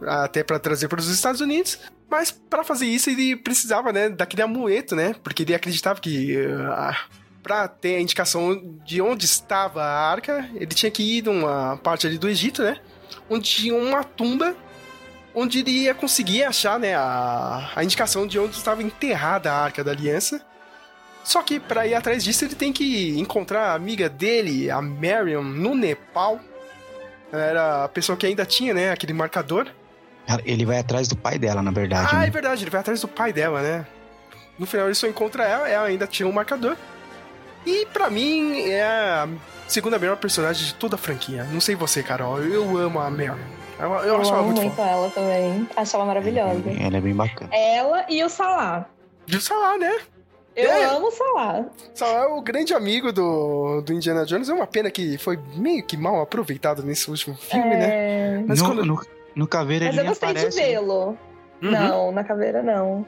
até 0.01 0.43
para 0.43 0.59
trazer 0.59 0.87
para 0.87 0.99
os 0.99 1.07
Estados 1.07 1.41
Unidos. 1.41 1.79
Mas 2.09 2.31
para 2.31 2.63
fazer 2.63 2.85
isso 2.85 3.09
ele 3.09 3.35
precisava, 3.35 3.91
né, 3.91 4.09
daquele 4.09 4.41
amuleto, 4.41 4.95
né? 4.95 5.15
Porque 5.23 5.43
ele 5.43 5.55
acreditava 5.55 5.99
que 5.99 6.37
uh, 6.37 6.95
para 7.41 7.67
ter 7.67 7.95
a 7.95 8.01
indicação 8.01 8.79
de 8.85 9.01
onde 9.01 9.25
estava 9.25 9.83
a 9.83 10.11
arca, 10.11 10.49
ele 10.55 10.67
tinha 10.67 10.91
que 10.91 11.17
ir 11.17 11.23
numa 11.23 11.77
parte 11.77 12.07
ali 12.07 12.17
do 12.17 12.29
Egito, 12.29 12.63
né? 12.63 12.79
Onde 13.29 13.49
tinha 13.49 13.75
uma 13.75 14.03
tumba 14.03 14.55
onde 15.35 15.59
ele 15.59 15.71
ia 15.71 15.93
conseguir 15.93 16.43
achar, 16.43 16.79
né, 16.79 16.95
a, 16.95 17.69
a 17.75 17.83
indicação 17.83 18.25
de 18.25 18.39
onde 18.39 18.55
estava 18.55 18.81
enterrada 18.81 19.51
a 19.51 19.63
Arca 19.63 19.83
da 19.83 19.91
Aliança. 19.91 20.41
Só 21.25 21.41
que 21.41 21.59
para 21.59 21.87
ir 21.87 21.95
atrás 21.95 22.23
disso 22.23 22.45
ele 22.45 22.53
tem 22.55 22.71
que 22.71 23.19
encontrar 23.19 23.71
a 23.71 23.73
amiga 23.73 24.07
dele, 24.07 24.69
a 24.69 24.79
Marion, 24.79 25.41
no 25.41 25.73
Nepal. 25.73 26.39
Ela 27.33 27.43
era 27.43 27.83
a 27.85 27.89
pessoa 27.89 28.15
que 28.15 28.27
ainda 28.27 28.45
tinha, 28.45 28.73
né, 28.73 28.91
aquele 28.91 29.11
marcador. 29.11 29.67
Ele 30.45 30.65
vai 30.65 30.77
atrás 30.79 31.07
do 31.07 31.15
pai 31.15 31.39
dela, 31.39 31.61
na 31.63 31.71
verdade. 31.71 32.09
Ah, 32.13 32.19
né? 32.19 32.27
é 32.27 32.29
verdade, 32.29 32.63
ele 32.63 32.69
vai 32.69 32.79
atrás 32.79 33.01
do 33.01 33.07
pai 33.07 33.33
dela, 33.33 33.61
né? 33.61 33.85
No 34.57 34.65
final 34.67 34.85
ele 34.85 34.95
só 34.95 35.07
encontra 35.07 35.43
ela, 35.43 35.67
ela 35.67 35.87
ainda 35.87 36.05
tinha 36.07 36.27
um 36.27 36.31
marcador. 36.31 36.77
E 37.65 37.87
pra 37.87 38.09
mim 38.11 38.69
é 38.69 38.83
a 38.83 39.27
segunda 39.67 39.97
melhor 39.97 40.17
personagem 40.17 40.67
de 40.67 40.75
toda 40.75 40.93
a 40.95 40.97
franquia. 40.99 41.43
Não 41.51 41.59
sei 41.59 41.75
você, 41.75 42.03
Carol, 42.03 42.39
eu 42.39 42.77
amo 42.77 42.99
a 42.99 43.09
Marion. 43.09 43.35
Eu, 43.79 43.91
eu 43.93 44.03
Eu 44.05 44.21
acho 44.21 44.29
ela 44.29 44.39
amo 44.39 44.47
muito 44.49 44.61
muito 44.61 44.75
foda. 44.75 44.89
ela 44.89 45.09
também. 45.09 45.67
Acho 45.75 45.95
ela 45.95 46.05
maravilhosa. 46.05 46.61
Ela 46.79 46.97
é 46.97 47.01
bem 47.01 47.15
bacana. 47.15 47.49
Ela 47.53 48.05
e 48.07 48.23
o 48.23 48.29
Salah. 48.29 48.85
De 49.25 49.41
Salah, 49.41 49.77
né? 49.79 49.97
Eu 50.55 50.71
É. 50.71 50.85
amo 50.85 51.07
o 51.07 51.11
Salah. 51.11 51.65
Salah 51.93 52.23
é 52.23 52.27
o 52.27 52.41
grande 52.41 52.73
amigo 52.73 53.11
do, 53.11 53.81
do 53.81 53.91
Indiana 53.93 54.25
Jones. 54.25 54.47
É 54.49 54.53
uma 54.53 54.65
pena 54.67 54.89
que 54.89 55.17
foi 55.17 55.37
meio 55.55 55.83
que 55.85 55.97
mal 55.97 56.21
aproveitado 56.21 56.81
nesse 56.83 57.09
último 57.09 57.35
filme, 57.35 57.69
né? 57.69 57.89
É, 58.37 58.43
Mas 58.47 58.61
no, 58.61 58.65
quando- 58.67 58.85
no, 58.85 59.01
no 59.35 59.47
Caveira 59.47 59.85
Mas 59.85 59.95
ele 59.95 60.05
eu 60.05 60.09
gostei 60.09 60.29
aparece. 60.29 60.57
de 60.57 60.65
vê-lo. 60.65 61.17
Uhum. 61.61 61.71
Não, 61.71 62.11
na 62.11 62.23
caveira 62.23 62.61
não. 62.63 63.05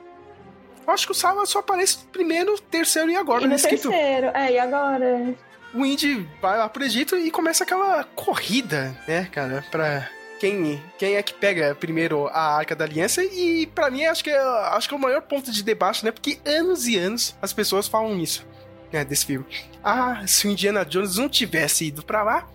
Eu 0.85 0.93
acho 0.93 1.05
que 1.05 1.11
o 1.11 1.15
Salah 1.15 1.45
só 1.45 1.59
aparece 1.59 1.99
primeiro, 2.11 2.59
terceiro 2.61 3.09
e 3.11 3.15
agora 3.15 3.43
e 3.43 3.47
no 3.47 3.55
terceiro. 3.55 3.91
É, 3.93 4.51
e 4.53 4.57
agora? 4.59 5.33
o 5.73 5.85
Indy 5.85 6.27
vai 6.41 6.57
lá 6.57 6.67
pro 6.69 6.83
Egito 6.83 7.15
e 7.17 7.29
começa 7.29 7.63
aquela 7.65 8.03
corrida, 8.15 8.97
né, 9.07 9.27
cara, 9.31 9.63
pra 9.69 10.09
quem, 10.39 10.81
quem 10.97 11.15
é 11.15 11.23
que 11.23 11.33
pega 11.33 11.75
primeiro 11.75 12.27
a 12.27 12.57
Arca 12.57 12.75
da 12.75 12.85
Aliança 12.85 13.23
e 13.23 13.67
pra 13.67 13.89
mim 13.89 14.05
acho 14.05 14.23
que 14.23 14.29
é, 14.29 14.39
acho 14.39 14.87
que 14.87 14.93
é 14.93 14.97
o 14.97 15.01
maior 15.01 15.21
ponto 15.21 15.51
de 15.51 15.63
debate, 15.63 16.03
né, 16.05 16.11
porque 16.11 16.39
anos 16.45 16.87
e 16.87 16.97
anos 16.97 17.35
as 17.41 17.53
pessoas 17.53 17.87
falam 17.87 18.17
isso, 18.19 18.45
né, 18.91 19.03
desse 19.03 19.25
filme. 19.25 19.45
Ah, 19.83 20.23
se 20.27 20.47
o 20.47 20.51
Indiana 20.51 20.85
Jones 20.85 21.17
não 21.17 21.29
tivesse 21.29 21.85
ido 21.85 22.03
pra 22.03 22.23
lá, 22.23 22.47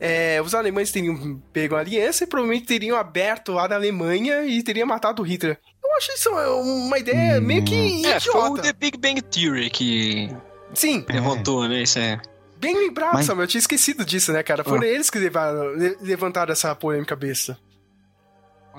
é, 0.00 0.40
os 0.42 0.54
alemães 0.54 0.90
teriam 0.90 1.40
pego 1.52 1.76
a 1.76 1.80
aliança 1.80 2.24
e 2.24 2.26
provavelmente 2.26 2.66
teriam 2.66 2.96
aberto 2.96 3.52
lá 3.52 3.68
na 3.68 3.76
Alemanha 3.76 4.44
e 4.44 4.62
teriam 4.62 4.86
matado 4.86 5.22
o 5.22 5.24
Hitler. 5.24 5.58
Eu 5.82 5.96
acho 5.96 6.12
isso 6.12 6.30
uma 6.30 6.98
ideia 6.98 7.40
meio 7.40 7.64
que 7.64 8.04
É, 8.04 8.18
foi 8.18 8.34
o 8.34 8.46
idiota. 8.46 8.62
The 8.62 8.72
Big 8.72 8.98
Bang 8.98 9.22
Theory 9.22 9.70
que 9.70 10.28
Sim, 10.74 11.04
levantou, 11.08 11.68
né? 11.68 11.82
Isso 11.82 11.98
é. 11.98 12.20
Bem 12.64 12.76
lembrado, 12.76 13.14
Mas- 13.14 13.26
Samuel. 13.26 13.44
Eu 13.44 13.48
tinha 13.48 13.58
esquecido 13.60 14.04
disso, 14.04 14.32
né, 14.32 14.42
cara? 14.42 14.64
Foram 14.64 14.82
eles 14.82 15.10
que 15.10 15.18
levaram, 15.18 15.70
le- 15.74 15.96
levantaram 16.00 16.52
essa 16.52 16.74
polêmica 16.74 17.14
besta. 17.16 17.58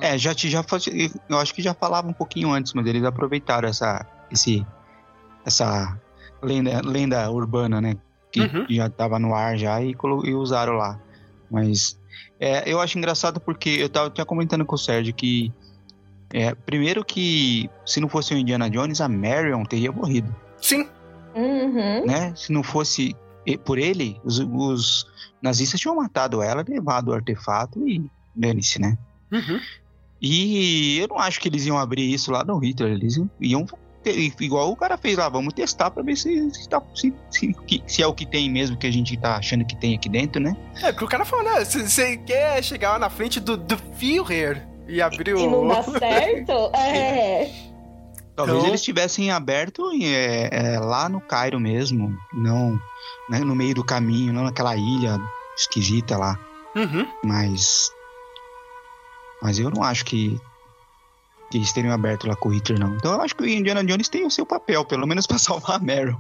É, 0.02 0.17
já, 0.17 0.34
te- 0.36 0.50
já 0.50 0.63
eu 1.30 1.38
acho 1.38 1.54
que 1.54 1.62
já 1.62 1.74
falava 1.74 2.08
um 2.08 2.13
pouquinho 2.13 2.52
antes, 2.52 2.74
mas 2.74 2.86
eles 2.86 3.04
aproveitaram 3.04 3.69
essa, 3.69 4.06
esse, 4.30 4.65
essa 5.45 5.98
lenda, 6.41 6.82
lenda 6.84 7.30
urbana, 7.32 7.80
né? 7.80 7.95
Que 8.32 8.41
Uhum. 8.41 8.65
já 8.69 8.89
tava 8.89 9.17
no 9.19 9.34
ar 9.34 9.58
já 9.58 9.82
e, 9.82 9.95
e 10.26 10.34
usaram 10.34 10.74
lá. 10.74 11.00
Mas 11.50 11.98
é, 12.39 12.69
eu 12.69 12.82
acho 12.82 12.98
engraçado 12.98 13.39
porque 13.39 13.69
eu 13.69 13.88
tava 13.88 14.10
tinha 14.10 14.26
comentando 14.26 14.65
com 14.65 14.76
o 14.76 14.78
Sérgio 14.78 15.13
que 15.13 15.54
é, 16.34 16.54
primeiro 16.54 17.06
que 17.06 17.69
se 17.86 18.02
não 18.02 18.10
fosse 18.10 18.34
o 18.34 18.38
Indiana 18.38 18.69
Jones, 18.69 19.00
a 19.00 19.08
Marion 19.08 19.63
teria 19.63 19.91
morrido, 19.93 20.36
Sim, 20.62 20.89
Uhum. 21.34 22.06
né? 22.06 22.34
Se 22.36 22.52
não 22.52 22.63
fosse 22.63 23.15
e- 23.45 23.58
por 23.58 23.77
ele, 23.77 24.19
os, 24.23 24.39
os 24.39 25.05
nazistas 25.41 25.79
tinham 25.79 25.95
matado 25.95 26.41
ela, 26.41 26.63
levado 26.67 27.10
o 27.10 27.13
artefato 27.13 27.88
e 27.88 28.03
dane-se, 28.36 28.79
né? 28.81 28.97
Uhum. 29.31 29.60
E 30.21 30.97
eu 30.99 31.08
não 31.08 31.19
acho 31.19 31.39
que 31.39 31.47
eles 31.49 31.65
iam 31.65 31.77
abrir 31.77 32.12
isso 32.12 32.31
lá 32.31 32.43
no 32.43 32.58
Hitler. 32.58 32.93
Eles 32.93 33.17
iam- 33.41 33.67
igual 34.39 34.71
o 34.71 34.75
cara 34.75 34.97
fez 34.97 35.17
lá, 35.17 35.27
vamos 35.29 35.53
testar 35.53 35.89
pra 35.91 36.03
ver 36.03 36.15
se, 36.15 36.49
se, 36.51 36.69
tá- 36.69 36.81
se- 36.93 37.13
se- 37.29 37.53
que- 37.67 37.84
se 37.88 38.01
é 38.01 38.08
o 38.08 38.13
que 38.13 38.25
tem 38.25 38.49
mesmo 38.49 38.77
que 38.77 38.88
a 38.88 38.91
gente 38.91 39.17
tá 39.17 39.36
achando 39.38 39.65
que 39.65 39.75
tem 39.75 39.95
aqui 39.95 40.08
dentro, 40.10 40.41
né? 40.41 40.55
É, 40.81 40.91
porque 40.91 41.05
o 41.05 41.08
cara 41.08 41.25
falou, 41.25 41.43
né? 41.45 41.63
Você 41.65 42.17
quer 42.17 42.63
chegar 42.63 42.93
lá 42.93 42.99
na 42.99 43.10
frente 43.10 43.39
do, 43.39 43.58
do 43.58 43.77
Führer 43.97 44.65
e 44.88 45.01
abrir 45.01 45.29
E 45.29 45.34
não 45.47 45.65
o. 45.65 45.67
dá 45.67 45.84
certo? 45.99 46.51
É. 46.75 47.51
Talvez 48.36 48.58
Então- 48.58 48.69
eles 48.69 48.82
tivessem 48.82 49.32
aberto 49.32 49.89
é, 50.02 50.50
é, 50.76 50.80
lá 50.80 51.08
no 51.08 51.21
Cairo 51.21 51.60
mesmo, 51.60 52.17
não 52.34 52.80
né, 53.30 53.39
no 53.39 53.56
meio 53.56 53.74
do 53.74 53.84
caminho, 53.84 54.34
não 54.34 54.43
naquela 54.43 54.76
ilha 54.76 55.19
esquisita 55.58 56.17
lá. 56.17 56.38
Uhum. 56.76 57.08
Mas. 57.24 57.91
Mas 59.41 59.60
eu 59.60 59.69
não 59.69 59.84
acho 59.84 60.06
que. 60.06 60.39
Que 61.50 61.58
eles 61.58 61.71
teriam 61.71 61.93
aberto 61.93 62.28
lá 62.28 62.36
com 62.36 62.50
o 62.50 62.52
Hitler, 62.54 62.80
não. 62.80 62.95
Então 62.95 63.13
eu 63.13 63.21
acho 63.21 63.36
que 63.36 63.43
o 63.43 63.48
Indiana 63.48 63.84
Jones 63.84 64.10
tem 64.10 64.26
o 64.26 64.32
seu 64.32 64.45
papel, 64.45 64.84
pelo 64.84 65.06
menos 65.08 65.26
pra 65.28 65.38
salvar 65.38 65.78
a 65.78 65.80
Meryl. 65.80 66.17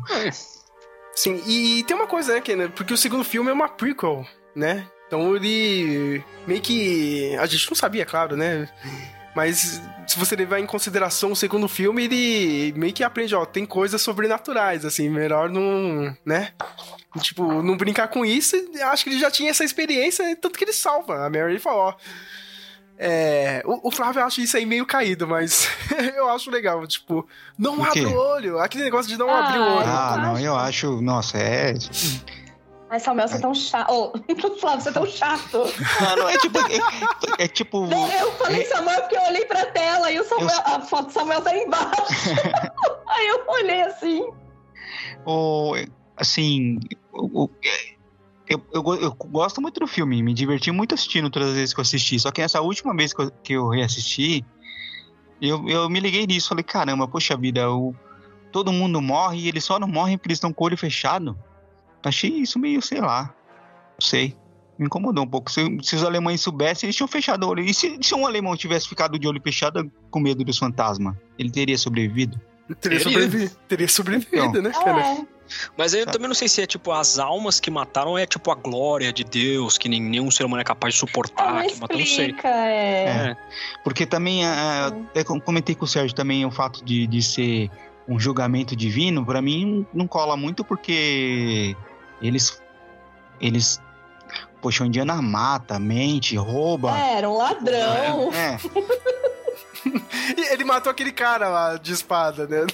Sim, 1.13 1.41
e 1.47 1.83
tem 1.83 1.95
uma 1.97 2.07
coisa, 2.07 2.33
né, 2.33 2.41
Ken? 2.41 2.69
Porque 2.69 2.93
o 2.93 2.97
segundo 2.97 3.23
filme 3.23 3.49
é 3.49 3.53
uma 3.53 3.67
prequel, 3.69 4.25
né? 4.55 4.87
Então 5.07 5.35
ele 5.35 6.23
meio 6.47 6.61
que. 6.61 7.35
A 7.37 7.45
gente 7.45 7.67
não 7.69 7.75
sabia, 7.75 8.05
claro, 8.05 8.35
né? 8.35 8.69
Mas 9.35 9.81
se 10.07 10.17
você 10.17 10.35
levar 10.35 10.59
em 10.59 10.65
consideração 10.65 11.31
o 11.33 11.35
segundo 11.35 11.67
filme, 11.67 12.05
ele 12.05 12.73
meio 12.77 12.93
que 12.93 13.03
aprende, 13.03 13.35
ó, 13.35 13.45
tem 13.45 13.65
coisas 13.65 14.01
sobrenaturais, 14.01 14.85
assim, 14.85 15.09
melhor 15.09 15.49
não, 15.49 16.15
né? 16.25 16.53
Tipo, 17.19 17.61
não 17.61 17.75
brincar 17.77 18.07
com 18.07 18.25
isso. 18.25 18.55
Acho 18.83 19.03
que 19.03 19.09
ele 19.09 19.19
já 19.19 19.29
tinha 19.29 19.49
essa 19.51 19.63
experiência, 19.63 20.35
tanto 20.37 20.57
que 20.57 20.63
ele 20.63 20.73
salva. 20.73 21.25
A 21.25 21.29
Mary 21.29 21.51
ele 21.53 21.59
falou, 21.59 21.89
ó. 21.89 21.93
É, 22.97 23.61
o, 23.65 23.89
o 23.89 23.91
Flávio 23.91 24.23
acha 24.23 24.39
isso 24.39 24.55
aí 24.55 24.65
meio 24.65 24.85
caído, 24.85 25.27
mas 25.27 25.67
eu 26.15 26.29
acho 26.29 26.49
legal. 26.49 26.85
Tipo, 26.87 27.27
não 27.57 27.79
O 27.79 27.83
abre 27.83 28.05
o 28.05 28.15
olho. 28.15 28.59
Aquele 28.59 28.85
negócio 28.85 29.11
de 29.11 29.17
não 29.17 29.29
Ah, 29.29 29.39
abrir 29.39 29.59
o 29.59 29.63
olho. 29.63 29.85
Ah, 29.87 30.17
não, 30.21 30.39
eu 30.39 30.55
acho. 30.55 31.01
Nossa, 31.01 31.37
é. 31.37 31.73
Ai, 32.95 32.99
Samuel, 33.01 33.27
você 33.27 33.35
é 33.35 33.39
tão 33.39 33.53
chato. 33.53 33.91
Ô, 33.91 34.13
Flávio, 34.57 34.81
você 34.81 34.87
é 34.89 34.91
tão 34.93 35.05
chato. 35.05 35.57
Não, 35.99 36.15
não, 36.15 36.29
é 36.29 36.37
tipo. 36.37 36.57
É, 36.59 37.43
é 37.43 37.47
tipo. 37.49 37.87
Não, 37.87 38.09
eu 38.09 38.31
falei 38.37 38.63
Samuel 38.65 39.01
porque 39.01 39.17
eu 39.17 39.23
olhei 39.23 39.43
pra 39.45 39.65
tela 39.65 40.09
e 40.09 40.17
o 40.17 40.23
Samuel, 40.23 40.47
Eu- 40.49 40.75
a 40.75 40.79
foto 40.79 41.07
do 41.07 41.11
Samuel 41.11 41.41
tá 41.41 41.49
aí 41.49 41.63
embaixo. 41.63 41.91
aí 43.09 43.27
eu 43.27 43.43
olhei 43.49 43.81
assim. 43.81 44.23
o, 45.25 45.75
assim. 46.15 46.79
o- 47.11 47.49
eu, 48.47 48.61
eu, 48.73 48.95
eu 49.01 49.11
gosto 49.13 49.61
muito 49.61 49.77
do 49.81 49.87
filme, 49.87 50.23
me 50.23 50.33
diverti 50.33 50.71
muito 50.71 50.95
assistindo 50.95 51.29
todas 51.29 51.49
as 51.49 51.55
vezes 51.55 51.73
que 51.73 51.79
eu 51.81 51.83
assisti. 51.83 52.17
Só 52.17 52.31
que 52.31 52.41
essa 52.41 52.61
última 52.61 52.95
vez 52.95 53.11
que 53.11 53.21
eu, 53.23 53.31
que 53.43 53.53
eu 53.53 53.67
reassisti, 53.67 54.45
eu, 55.41 55.67
eu 55.67 55.89
me 55.89 55.99
liguei 55.99 56.25
nisso. 56.25 56.47
Falei, 56.47 56.63
caramba, 56.63 57.09
poxa 57.09 57.35
vida, 57.35 57.69
o, 57.69 57.93
todo 58.53 58.71
mundo 58.71 59.01
morre 59.01 59.39
e 59.39 59.47
eles 59.49 59.65
só 59.65 59.77
não 59.77 59.87
morrem 59.89 60.17
porque 60.17 60.29
eles 60.29 60.37
estão 60.37 60.53
com 60.53 60.63
o 60.63 60.67
olho 60.67 60.77
fechado. 60.77 61.37
Achei 62.05 62.29
isso 62.31 62.59
meio, 62.59 62.81
sei 62.81 63.01
lá. 63.01 63.33
Não 63.99 64.01
sei. 64.07 64.35
Me 64.77 64.85
incomodou 64.85 65.23
um 65.23 65.27
pouco. 65.27 65.49
Se, 65.51 65.61
se 65.81 65.95
os 65.95 66.03
alemães 66.03 66.41
soubessem, 66.41 66.87
eles 66.87 66.95
tinham 66.95 67.07
fechado 67.07 67.45
o 67.45 67.49
olho. 67.49 67.63
E 67.63 67.73
se, 67.73 67.97
se 68.01 68.13
um 68.13 68.25
alemão 68.25 68.55
tivesse 68.57 68.87
ficado 68.87 69.17
de 69.17 69.27
olho 69.27 69.41
fechado 69.41 69.89
com 70.11 70.19
medo 70.19 70.43
dos 70.43 70.57
fantasmas? 70.57 71.15
Ele 71.39 71.49
teria 71.49 71.77
sobrevivido? 71.77 72.39
Teria 72.81 72.99
sobrevivido, 72.99 73.55
teria 73.67 73.87
sobrevivido 73.87 74.43
Então. 74.45 74.61
né, 74.61 74.71
cara? 74.71 75.01
É. 75.01 75.25
Mas 75.77 75.93
eu 75.93 76.03
também 76.07 76.27
não 76.27 76.33
sei 76.33 76.47
se 76.49 76.63
é 76.63 76.65
tipo 76.65 76.91
as 76.91 77.19
almas 77.19 77.59
que 77.59 77.69
mataram 77.69 78.17
é 78.17 78.25
tipo 78.25 78.49
a 78.49 78.55
glória 78.55 79.13
de 79.13 79.23
Deus, 79.23 79.77
que 79.77 79.87
nem- 79.87 80.01
nenhum 80.01 80.31
ser 80.31 80.43
humano 80.45 80.61
é 80.61 80.63
capaz 80.63 80.95
de 80.95 80.97
Ah, 80.97 80.99
suportar, 81.01 81.53
não 81.61 81.67
que 81.67 81.79
matou, 81.79 81.99
não 81.99 82.05
sei. 82.05 82.25
explica, 82.25 82.47
é. 82.47 83.05
É. 83.29 83.37
Porque 83.83 84.07
também, 84.07 84.43
ah, 84.43 84.87
até 84.87 85.23
com- 85.23 85.39
comentei 85.39 85.75
com 85.75 85.85
o 85.85 85.87
Sérgio 85.87 86.15
também, 86.15 86.43
o 86.43 86.49
fato 86.51 86.83
de, 86.83 87.05
de 87.05 87.21
ser 87.21 87.69
um 88.07 88.19
julgamento 88.19 88.75
divino, 88.75 89.23
pra 89.23 89.39
mim 89.43 89.85
não 89.93 90.07
cola 90.07 90.35
muito 90.35 90.65
porque 90.65 91.75
eles, 92.21 92.61
eles, 93.39 93.81
poxa, 94.61 94.83
o 94.83 94.87
indiano 94.87 95.21
mata, 95.21 95.79
mente, 95.79 96.35
rouba. 96.35 96.97
É, 96.97 97.17
Era 97.17 97.29
um 97.29 97.37
ladrão. 97.37 98.31
É, 98.33 98.57
E 100.37 100.53
ele 100.53 100.63
matou 100.63 100.91
aquele 100.91 101.11
cara 101.11 101.47
lá 101.47 101.77
de 101.77 101.93
espada, 101.93 102.47
né? 102.47 102.65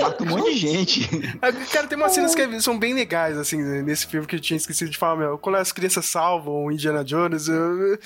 mata 0.00 0.22
um 0.22 0.26
monte 0.26 0.52
de 0.52 0.58
gente. 0.58 1.08
Cara, 1.72 1.86
tem 1.86 1.96
umas 1.96 2.12
cenas 2.12 2.34
que 2.34 2.60
são 2.60 2.78
bem 2.78 2.94
legais, 2.94 3.38
assim, 3.38 3.56
nesse 3.82 4.06
filme 4.06 4.26
que 4.26 4.36
eu 4.36 4.40
tinha 4.40 4.56
esquecido 4.56 4.90
de 4.90 4.98
falar, 4.98 5.16
meu. 5.16 5.38
Quando 5.38 5.56
as 5.56 5.72
crianças 5.72 6.06
salvam 6.06 6.66
o 6.66 6.72
Indiana 6.72 7.04
Jones, 7.04 7.48
eu... 7.48 7.98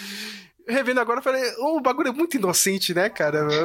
Revendo 0.69 1.01
agora, 1.01 1.23
falei, 1.23 1.43
o 1.59 1.81
bagulho 1.81 2.09
é 2.09 2.13
muito 2.13 2.37
inocente, 2.37 2.93
né, 2.95 3.09
cara? 3.09 3.47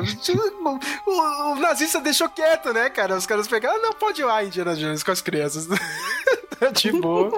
O, 1.05 1.11
o- 1.11 1.51
o 1.51 1.55
nazista 1.55 1.99
deixou 1.99 2.29
quieto, 2.29 2.71
né, 2.73 2.89
cara? 2.89 3.15
Os 3.17 3.25
caras 3.25 3.47
pegaram, 3.47 3.81
não, 3.81 3.91
pode 3.93 4.21
ir 4.21 4.25
lá, 4.25 4.43
Indiana 4.43 4.75
Jones, 4.75 5.03
com 5.03 5.11
as 5.11 5.21
crianças. 5.21 5.67
Tá 6.59 6.69
de 6.71 6.91
boa. 6.93 7.29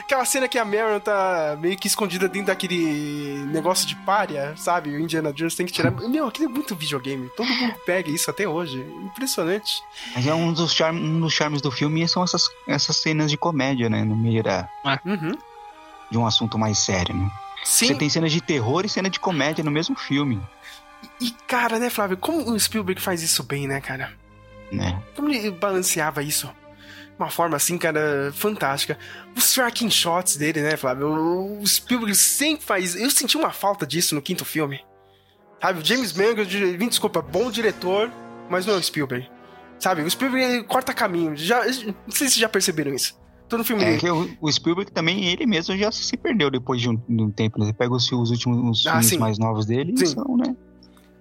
Aquela 0.00 0.24
cena 0.24 0.48
que 0.48 0.58
a 0.58 0.64
Marion 0.64 0.98
tá 1.00 1.56
meio 1.60 1.76
que 1.76 1.86
escondida 1.86 2.28
dentro 2.28 2.48
daquele 2.48 3.44
negócio 3.46 3.86
de 3.86 3.94
párea, 3.96 4.54
sabe? 4.56 4.90
O 4.90 4.98
Indiana 5.00 5.32
Jones 5.32 5.54
tem 5.54 5.64
que 5.66 5.72
tirar. 5.72 5.90
Meu, 5.92 6.26
aquilo 6.26 6.46
é 6.46 6.52
muito 6.52 6.74
videogame. 6.74 7.30
Todo 7.36 7.46
mundo 7.48 7.74
pega 7.86 8.10
isso 8.10 8.28
até 8.30 8.48
hoje. 8.48 8.78
Impressionante. 9.04 9.80
Mas 10.14 10.26
é 10.26 10.34
um 10.34 10.52
dos, 10.52 10.72
charm, 10.72 10.96
um 10.96 11.20
dos 11.20 11.32
charmes 11.32 11.62
do 11.62 11.70
filme 11.70 12.06
são 12.08 12.22
essas, 12.24 12.48
essas 12.68 12.96
cenas 12.96 13.30
de 13.30 13.36
comédia, 13.36 13.88
né? 13.88 14.02
No 14.04 14.16
meio 14.16 14.42
da, 14.42 14.68
Uhum. 15.04 15.32
de 16.10 16.18
um 16.18 16.26
assunto 16.26 16.58
mais 16.58 16.78
sério, 16.78 17.14
né? 17.14 17.30
Sim. 17.66 17.88
Você 17.88 17.94
tem 17.96 18.08
cenas 18.08 18.30
de 18.30 18.40
terror 18.40 18.84
e 18.86 18.88
cena 18.88 19.10
de 19.10 19.18
comédia 19.18 19.64
no 19.64 19.72
mesmo 19.72 19.96
filme, 19.96 20.40
E, 21.20 21.32
cara, 21.46 21.78
né, 21.78 21.90
Flávio? 21.90 22.16
Como 22.16 22.50
o 22.50 22.58
Spielberg 22.58 23.00
faz 23.00 23.22
isso 23.22 23.42
bem, 23.42 23.66
né, 23.66 23.80
cara? 23.80 24.12
né? 24.70 25.02
Como 25.14 25.30
ele 25.30 25.50
balanceava 25.50 26.22
isso? 26.22 26.46
De 26.46 27.16
Uma 27.18 27.28
forma 27.30 27.56
assim, 27.56 27.76
cara, 27.76 28.32
fantástica. 28.34 28.98
Os 29.36 29.52
tracking 29.52 29.90
shots 29.90 30.36
dele, 30.36 30.62
né, 30.62 30.76
Flávio? 30.76 31.08
O 31.60 31.66
Spielberg 31.66 32.14
sempre 32.14 32.64
faz. 32.64 32.94
Eu 32.94 33.10
senti 33.10 33.36
uma 33.36 33.50
falta 33.50 33.86
disso 33.86 34.14
no 34.14 34.22
quinto 34.22 34.44
filme. 34.44 34.84
Sabe, 35.60 35.80
o 35.80 35.84
James 35.84 36.12
Mangold, 36.12 36.56
me 36.78 36.88
desculpa, 36.88 37.20
bom 37.22 37.50
diretor, 37.50 38.10
mas 38.48 38.64
não 38.66 38.74
é 38.74 38.76
o 38.76 38.82
Spielberg. 38.82 39.28
Sabe, 39.78 40.02
o 40.02 40.10
Spielberg 40.10 40.64
corta 40.64 40.92
caminho. 40.92 41.36
Já, 41.36 41.64
não 41.64 41.72
sei 41.72 41.82
se 41.82 41.94
vocês 42.06 42.34
já 42.36 42.48
perceberam 42.48 42.94
isso. 42.94 43.18
Todo 43.48 43.62
filme 43.64 43.82
É 43.82 43.86
dele. 43.86 43.98
que 44.00 44.10
o, 44.10 44.28
o 44.40 44.50
Spielberg 44.52 44.90
também, 44.90 45.24
ele 45.26 45.46
mesmo 45.46 45.76
já 45.76 45.90
se 45.92 46.16
perdeu 46.16 46.50
depois 46.50 46.80
de 46.80 46.88
um, 46.90 46.96
de 46.96 47.22
um 47.22 47.30
tempo. 47.30 47.58
Né? 47.60 47.66
Você 47.66 47.72
pega 47.72 47.94
os, 47.94 48.10
os 48.10 48.30
últimos 48.30 48.80
os 48.80 48.86
Ah, 48.86 48.90
filmes 48.92 49.06
sim. 49.06 49.18
mais 49.18 49.38
novos 49.38 49.66
dele 49.66 49.92
e 49.94 49.98
Sim. 49.98 50.06
são, 50.06 50.36
né? 50.36 50.54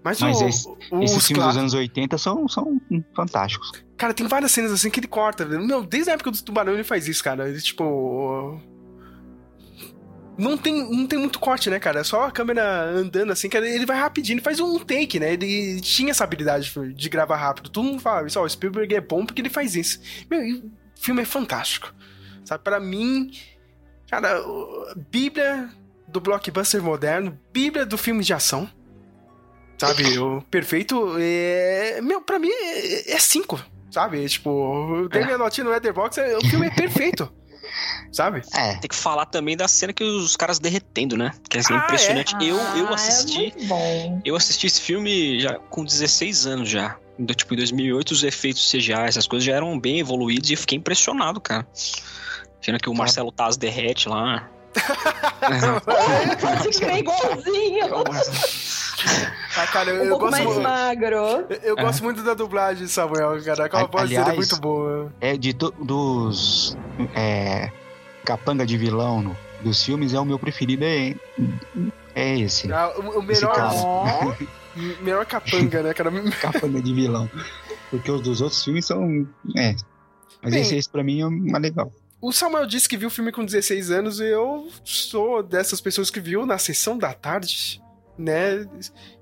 Mas, 0.04 0.20
Mas 0.20 0.40
o, 0.40 0.48
esse- 0.48 0.70
Esses 1.02 1.26
filmes 1.28 1.46
dos 1.46 1.58
anos 1.58 1.74
80 1.74 2.18
são, 2.20 2.48
são 2.48 2.80
fantásticos. 3.16 3.72
Cara, 3.98 4.14
tem 4.14 4.28
várias 4.28 4.52
cenas 4.52 4.72
assim 4.72 4.90
que 4.90 5.00
ele 5.00 5.08
corta. 5.08 5.46
Meu, 5.46 5.84
desde 5.84 6.12
a 6.12 6.14
época 6.14 6.30
do 6.32 6.42
Tubarão 6.44 6.74
ele 6.74 6.84
faz 6.84 7.08
isso, 7.08 7.24
cara. 7.24 7.50
Ele, 7.50 7.60
tipo. 7.62 8.60
Não 10.38 10.58
tem, 10.58 10.74
não 10.94 11.08
tem 11.08 11.18
muito 11.18 11.40
corte, 11.40 11.70
né, 11.70 11.80
cara? 11.80 12.02
É 12.02 12.04
só 12.04 12.26
a 12.26 12.32
câmera 12.32 12.90
andando 12.92 13.32
assim, 13.32 13.48
que 13.48 13.56
ele 13.56 13.86
vai 13.86 13.98
rapidinho, 13.98 14.36
ele 14.36 14.42
faz 14.44 14.60
um 14.60 14.78
take, 14.80 15.18
né? 15.18 15.32
Ele 15.34 15.80
tinha 15.80 16.12
essa 16.12 16.26
habilidade 16.26 16.74
de 16.94 17.10
gravar 17.10 17.38
rápido. 17.38 17.70
Todo 17.70 17.86
mundo 17.86 18.02
fala 18.02 18.28
isso, 18.28 18.38
ó, 18.40 18.44
o 18.44 18.50
Spielberg 18.50 18.94
é 18.94 19.00
bom 19.02 19.26
porque 19.26 19.42
ele 19.42 19.50
faz 19.50 19.76
isso. 19.78 19.98
Meu, 20.30 20.42
o 20.58 20.72
filme 20.96 21.22
é 21.22 21.26
fantástico. 21.26 21.94
Sabe, 22.46 22.64
pra 22.64 22.80
mim, 22.80 23.32
cara, 24.10 24.42
Bíblia 25.10 25.70
do 26.08 26.22
blockbuster 26.22 26.82
moderno, 26.82 27.38
Bíblia 27.52 27.86
do 27.86 27.98
filme 27.98 28.24
de 28.24 28.34
ação. 28.34 28.70
Sabe, 29.78 30.18
o 30.20 30.42
perfeito 30.44 31.16
é. 31.20 32.00
Meu, 32.02 32.22
pra 32.22 32.40
mim 32.40 32.50
é 32.50 33.14
é 33.14 33.20
cinco, 33.20 33.60
sabe? 33.92 34.28
Tipo, 34.30 34.98
eu 35.02 35.10
dei 35.10 35.24
minha 35.26 35.38
notinha 35.38 35.64
no 35.66 35.72
Letterboxd, 35.72 36.20
é- 36.22 36.38
o 36.38 36.42
filme 36.42 36.68
é 36.68 36.70
perfeito. 36.76 37.30
sabe? 38.12 38.42
É, 38.54 38.76
Tem 38.76 38.88
que 38.88 38.96
falar 38.96 39.26
também 39.26 39.58
da 39.58 39.68
cena 39.68 39.92
que 39.92 40.04
os 40.04 40.36
caras 40.38 40.60
derretendo, 40.60 41.18
né? 41.18 41.32
Que 41.50 41.58
é 41.58 41.60
assim, 41.60 41.74
Ah, 41.74 41.78
impressionante. 41.78 42.36
Eu, 42.40 42.58
eu 42.78 42.88
Ah, 42.90 42.94
assisti. 42.94 43.38
É 43.40 43.42
muito 43.42 43.66
bom. 43.66 44.22
Eu 44.24 44.36
assisti 44.36 44.68
esse 44.68 44.80
filme 44.80 45.40
já 45.40 45.56
com 45.60 45.84
16 45.84 46.46
anos 46.46 46.70
já. 46.70 46.98
Então, 47.20 47.34
tipo, 47.36 47.54
em 47.54 47.58
2008 47.58 48.12
os 48.12 48.24
efeitos 48.24 48.70
CGI, 48.70 48.94
essas 48.94 49.26
coisas 49.28 49.46
já 49.46 49.56
eram 49.56 49.78
bem 49.80 50.00
evoluídos 50.00 50.50
e 50.50 50.54
eu 50.54 50.58
fiquei 50.58 50.78
impressionado, 50.78 51.42
cara. 51.42 51.66
Cena 52.62 52.80
que 52.80 52.89
o 52.89 52.94
Marcelo 52.94 53.32
Taz 53.32 53.58
derrete 53.58 54.10
lá. 54.10 54.50
Pode 56.41 56.70
crer 56.80 56.98
igualzinho. 57.00 57.86
Ah, 59.58 59.68
cara, 59.68 59.89
eu, 59.91 60.02
Um 60.02 60.04
eu 60.06 60.10
pouco 60.10 60.26
gosto 60.26 60.44
mais 60.44 60.56
mu- 60.58 60.62
magro. 60.62 61.15
eu- 61.15 61.48
Eu 61.63 61.76
gosto 61.76 62.04
muito 62.04 62.24
da 62.24 62.34
dublagem, 62.34 62.88
Samuel, 62.88 63.41
cara. 63.44 63.65
Aquela 63.65 63.84
A- 63.84 63.88
voz 63.88 64.10
dele 64.10 64.30
é 64.30 64.34
muito 64.34 64.60
boa. 64.60 65.13
é 65.22 65.38
de 65.38 65.54
to- 65.54 65.74
dos 65.80 66.76
é, 67.13 67.72
capanga 68.26 68.65
de 68.65 68.78
vilão 68.78 69.22
no- 69.22 69.38
dos 69.62 69.84
filmes, 69.84 70.13
é 70.13 70.20
o 70.20 70.26
meu 70.26 70.39
preferido, 70.39 70.84
é, 70.84 71.15
é 72.15 72.39
esse. 72.39 72.72
Ah, 72.72 72.91
o, 72.98 73.20
o 73.20 73.32
Esse 73.32 73.46
melhor. 73.46 73.72
Ó, 73.76 74.34
melhor 75.02 75.26
capanga, 75.26 75.84
né, 75.84 75.94
cara? 75.94 76.12
Capanga 76.41 76.82
de 76.82 76.94
vilão. 76.94 77.30
Porque 77.91 78.12
os 78.12 78.22
dos 78.22 78.41
outros 78.41 78.63
filmes 78.63 78.86
são. 78.86 79.28
É. 79.56 79.76
Mas 80.41 80.52
Bem, 80.54 80.62
esse, 80.62 80.76
esse 80.76 80.89
pra 80.89 81.04
mim 81.04 81.22
é 81.22 81.30
mais 81.52 81.62
legal. 81.63 81.91
O 82.26 82.32
Samuel 82.32 82.66
disse 82.66 82.90
que 82.90 82.98
viu 82.98 83.08
o 83.08 83.12
filme 83.12 83.32
com 83.32 83.46
16 83.46 83.92
anos 83.92 84.20
e 84.20 84.26
eu 84.26 84.68
sou 84.84 85.44
dessas 85.44 85.80
pessoas 85.80 86.10
que 86.10 86.20
viu 86.20 86.44
na 86.44 86.58
sessão 86.58 86.98
da 86.98 87.14
tarde, 87.14 87.80
né? 88.18 88.68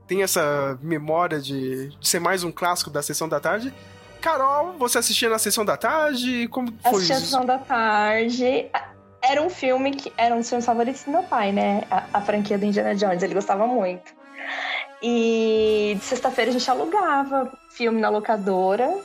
tem 0.07 0.23
essa 0.23 0.79
memória 0.81 1.37
de, 1.41 1.89
de 1.89 2.07
ser 2.07 2.21
mais 2.21 2.45
um 2.45 2.51
clássico 2.51 2.89
da 2.89 3.01
sessão 3.01 3.27
da 3.27 3.41
tarde. 3.41 3.73
Carol, 4.21 4.77
você 4.79 4.99
assistia 4.99 5.29
na 5.29 5.37
sessão 5.37 5.65
da 5.65 5.75
tarde? 5.75 6.47
Como 6.47 6.69
foi 6.81 6.91
Assisti 6.91 7.11
a 7.11 7.15
isso? 7.17 7.25
sessão 7.25 7.45
da 7.45 7.57
tarde. 7.57 8.69
Era 9.21 9.41
um 9.41 9.49
filme 9.49 9.91
que 9.91 10.13
era 10.15 10.33
um 10.33 10.37
dos 10.37 10.47
filmes 10.47 10.65
favoritos 10.65 11.03
do 11.03 11.11
meu 11.11 11.23
pai, 11.23 11.51
né? 11.51 11.83
A, 11.91 12.05
a 12.13 12.21
franquia 12.21 12.57
do 12.57 12.63
Indiana 12.63 12.95
Jones, 12.95 13.21
ele 13.21 13.33
gostava 13.33 13.67
muito. 13.67 14.13
E 15.01 15.97
de 15.99 16.05
sexta-feira 16.05 16.51
a 16.51 16.53
gente 16.53 16.71
alugava 16.71 17.51
filme 17.69 17.99
na 17.99 18.07
locadora. 18.07 18.97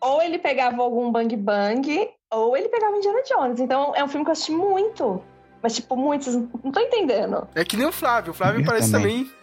Ou 0.00 0.20
ele 0.20 0.36
pegava 0.36 0.82
algum 0.82 1.12
Bang 1.12 1.36
Bang, 1.36 2.17
ou 2.30 2.56
ele 2.56 2.68
pegava 2.68 2.96
Indiana 2.96 3.22
Jones. 3.28 3.60
Então 3.60 3.92
é 3.94 4.02
um 4.04 4.08
filme 4.08 4.24
que 4.24 4.30
eu 4.30 4.32
assisti 4.32 4.52
muito. 4.52 5.22
Mas, 5.62 5.74
tipo, 5.74 5.96
muito, 5.96 6.24
vocês 6.24 6.36
não 6.36 6.70
tô 6.70 6.78
entendendo. 6.80 7.48
É 7.54 7.64
que 7.64 7.76
nem 7.76 7.86
o 7.86 7.90
Flávio. 7.92 8.30
O 8.30 8.34
Flávio 8.34 8.60
Eu 8.60 8.64
parece 8.66 8.92
também. 8.92 9.24
também. 9.24 9.38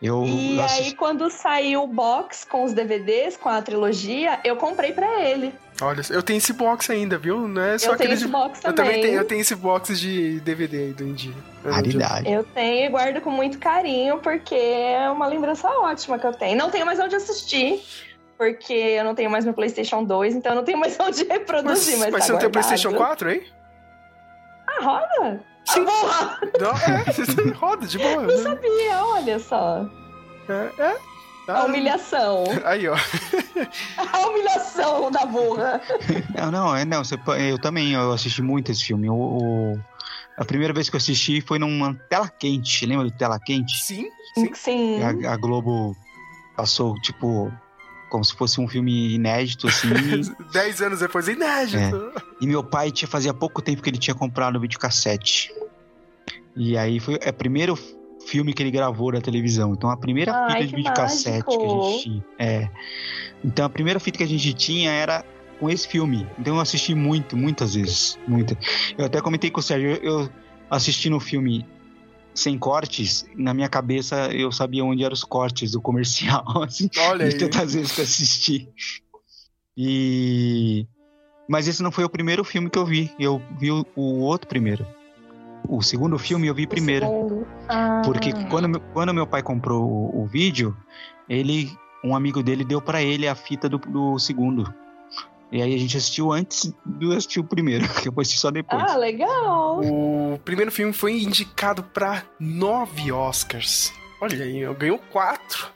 Eu, 0.00 0.24
E 0.24 0.56
eu 0.56 0.64
aí, 0.64 0.94
quando 0.94 1.28
saiu 1.30 1.82
o 1.82 1.86
box 1.86 2.44
com 2.44 2.64
os 2.64 2.72
DVDs, 2.72 3.36
com 3.36 3.48
a 3.48 3.60
trilogia, 3.60 4.38
eu 4.44 4.56
comprei 4.56 4.92
pra 4.92 5.20
ele. 5.20 5.52
Olha, 5.80 6.00
eu 6.10 6.22
tenho 6.22 6.38
esse 6.38 6.52
box 6.52 6.90
ainda, 6.90 7.18
viu? 7.18 7.46
Não 7.46 7.62
é 7.62 7.78
só 7.78 7.92
eu 7.92 7.96
tenho 7.96 8.10
aquele 8.10 8.14
esse 8.14 8.24
de... 8.26 8.30
box 8.32 8.58
Eu 8.64 8.72
também. 8.72 8.84
também 8.94 9.02
tenho, 9.02 9.16
eu 9.20 9.24
tenho 9.24 9.40
esse 9.40 9.54
box 9.54 9.98
de 10.00 10.40
DVD 10.40 10.76
aí 10.78 10.92
do 10.92 11.04
Indie. 11.04 11.34
raridade. 11.64 12.30
Eu 12.30 12.42
tenho 12.44 12.86
e 12.86 12.88
guardo 12.88 13.20
com 13.20 13.30
muito 13.30 13.58
carinho, 13.58 14.18
porque 14.18 14.54
é 14.56 15.08
uma 15.10 15.26
lembrança 15.26 15.68
ótima 15.68 16.18
que 16.18 16.26
eu 16.26 16.32
tenho. 16.32 16.56
Não 16.56 16.70
tenho 16.70 16.84
mais 16.86 16.98
onde 16.98 17.14
assistir, 17.14 17.80
porque 18.38 18.72
eu 18.72 19.04
não 19.04 19.14
tenho 19.14 19.28
mais 19.30 19.44
meu 19.44 19.52
PlayStation 19.52 20.04
2, 20.04 20.36
então 20.36 20.52
eu 20.52 20.56
não 20.56 20.64
tenho 20.64 20.78
mais 20.78 20.96
onde 21.00 21.24
Mas, 21.24 21.28
reproduzir. 21.38 21.98
Mas, 21.98 22.10
mas 22.10 22.20
tá 22.20 22.26
você 22.26 22.32
não 22.32 22.38
tem 22.38 22.48
guardado. 22.48 22.52
PlayStation 22.52 22.94
4 22.96 23.28
aí? 23.30 23.46
Ah, 24.68 24.84
roda? 24.84 25.44
Sim. 25.66 25.80
Ah, 25.80 25.84
porra! 25.84 26.40
Não, 26.60 26.70
é. 26.70 27.52
Roda 27.58 27.86
de 27.86 27.98
boa. 27.98 28.22
Não 28.22 28.26
né? 28.28 28.36
sabia, 28.38 29.04
olha 29.04 29.38
só. 29.38 29.84
É, 30.48 30.82
é. 30.82 30.96
A 31.48 31.52
Tá. 31.54 31.64
humilhação. 31.64 32.44
Aí, 32.64 32.86
ó. 32.88 32.94
A 34.12 34.26
humilhação 34.28 35.10
da 35.10 35.24
burra. 35.24 35.80
Não, 36.36 36.50
não, 36.50 36.76
é, 36.76 36.84
não. 36.84 37.02
você 37.02 37.18
eu 37.50 37.58
também 37.58 37.92
eu 37.94 38.12
assisti 38.12 38.42
muito 38.42 38.70
esse 38.70 38.84
filme. 38.84 39.08
O, 39.08 39.14
o- 39.14 39.80
a 40.36 40.44
primeira 40.44 40.72
vez 40.74 40.88
que 40.90 40.96
eu 40.96 40.98
assisti 40.98 41.40
foi 41.40 41.58
numa 41.58 41.94
tela 42.10 42.28
quente. 42.28 42.84
Lembra 42.84 43.06
do 43.06 43.10
tela 43.16 43.38
quente? 43.40 43.74
Sim, 43.82 44.08
sim. 44.34 44.54
Sim. 44.54 45.02
A, 45.02 45.32
a 45.32 45.36
Globo 45.38 45.96
passou, 46.54 46.94
tipo, 47.00 47.50
como 48.08 48.24
se 48.24 48.34
fosse 48.34 48.60
um 48.60 48.68
filme 48.68 49.14
inédito, 49.14 49.68
assim. 49.68 49.88
Dez 50.52 50.80
anos 50.80 51.00
depois, 51.00 51.28
inédito. 51.28 52.12
e 52.40 52.46
meu 52.46 52.64
pai 52.64 52.90
tinha 52.90 53.08
fazia 53.08 53.32
pouco 53.34 53.62
tempo 53.62 53.82
que 53.82 53.90
ele 53.90 53.98
tinha 53.98 54.14
comprado 54.14 54.56
o 54.56 54.60
videocassete. 54.60 55.52
E 56.56 56.76
aí 56.76 56.98
foi 56.98 57.18
é 57.20 57.30
o 57.30 57.34
primeiro 57.34 57.78
filme 58.26 58.52
que 58.52 58.62
ele 58.62 58.70
gravou 58.70 59.12
na 59.12 59.20
televisão. 59.20 59.72
Então 59.72 59.90
a 59.90 59.96
primeira 59.96 60.32
Ai, 60.32 60.62
fita 60.62 60.66
de 60.66 60.76
videocassete 60.76 61.44
que 61.44 61.54
a 61.54 61.58
mágico. 61.58 61.90
gente 61.90 62.02
tinha. 62.02 62.24
É. 62.38 62.68
Então 63.44 63.64
a 63.64 63.70
primeira 63.70 64.00
fita 64.00 64.18
que 64.18 64.24
a 64.24 64.28
gente 64.28 64.52
tinha 64.52 64.90
era 64.90 65.24
com 65.58 65.70
esse 65.70 65.86
filme. 65.86 66.26
Então 66.38 66.54
eu 66.56 66.60
assisti 66.60 66.94
muito, 66.94 67.36
muitas 67.36 67.74
vezes. 67.74 68.18
Muita. 68.26 68.56
Eu 68.96 69.06
até 69.06 69.20
comentei 69.20 69.50
com 69.50 69.60
o 69.60 69.62
Sérgio, 69.62 69.90
eu, 69.90 70.02
eu 70.02 70.30
assistindo 70.70 71.16
o 71.16 71.20
filme 71.20 71.66
sem 72.34 72.56
cortes, 72.58 73.26
na 73.34 73.52
minha 73.52 73.68
cabeça 73.68 74.28
eu 74.32 74.52
sabia 74.52 74.84
onde 74.84 75.02
eram 75.04 75.12
os 75.14 75.24
cortes 75.24 75.72
do 75.72 75.80
comercial, 75.80 76.44
assim, 76.62 76.88
Olha 77.08 77.28
de 77.28 77.36
tantas 77.36 77.74
vezes 77.74 77.92
que 77.92 78.00
eu 78.00 78.04
assisti. 78.04 78.68
E. 79.76 80.86
Mas 81.48 81.66
esse 81.66 81.82
não 81.82 81.90
foi 81.90 82.04
o 82.04 82.08
primeiro 82.10 82.44
filme 82.44 82.68
que 82.68 82.78
eu 82.78 82.84
vi. 82.84 83.10
Eu 83.18 83.40
vi 83.58 83.70
o, 83.70 83.84
o 83.96 84.20
outro 84.20 84.48
primeiro. 84.48 84.86
O 85.68 85.82
segundo 85.82 86.18
filme 86.18 86.46
eu 86.46 86.54
vi 86.54 86.66
primeiro. 86.66 87.46
Ah. 87.68 88.02
Porque 88.04 88.32
quando, 88.50 88.68
meu- 88.68 88.80
quando 88.92 89.14
meu 89.14 89.26
pai 89.26 89.42
comprou 89.42 89.82
o, 89.84 90.22
o 90.22 90.26
vídeo, 90.26 90.76
ele. 91.28 91.70
Um 92.04 92.14
amigo 92.14 92.44
dele 92.44 92.64
deu 92.64 92.80
pra 92.80 93.02
ele 93.02 93.26
a 93.26 93.34
fita 93.34 93.68
do, 93.68 93.76
do 93.78 94.18
segundo. 94.20 94.72
E 95.50 95.62
aí 95.62 95.74
a 95.74 95.78
gente 95.78 95.96
assistiu 95.96 96.30
antes 96.32 96.72
do 96.84 97.10
assistir 97.12 97.40
o 97.40 97.44
primeiro, 97.44 97.88
que 98.02 98.08
eu 98.08 98.14
assisti 98.18 98.38
só 98.38 98.50
depois. 98.50 98.82
Ah, 98.82 98.96
legal. 98.96 99.80
O 99.82 100.38
primeiro 100.44 100.70
filme 100.70 100.92
foi 100.92 101.12
indicado 101.22 101.82
pra 101.82 102.22
nove 102.38 103.10
Oscars. 103.10 103.92
Olha 104.20 104.44
aí, 104.44 104.74
ganhou 104.74 104.98
quatro. 104.98 105.68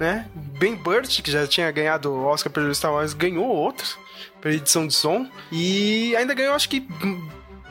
Né? 0.00 0.28
Ben 0.58 0.74
Burt, 0.74 1.20
que 1.22 1.30
já 1.30 1.46
tinha 1.46 1.70
ganhado 1.70 2.10
o 2.10 2.24
Oscar 2.24 2.52
pelo 2.52 2.74
Star 2.74 2.92
Wars, 2.92 3.12
ganhou 3.14 3.46
outro 3.46 3.96
pela 4.40 4.54
edição 4.54 4.86
de 4.86 4.94
som. 4.94 5.28
E 5.52 6.16
ainda 6.16 6.34
ganhou, 6.34 6.54
acho 6.54 6.68
que, 6.68 6.86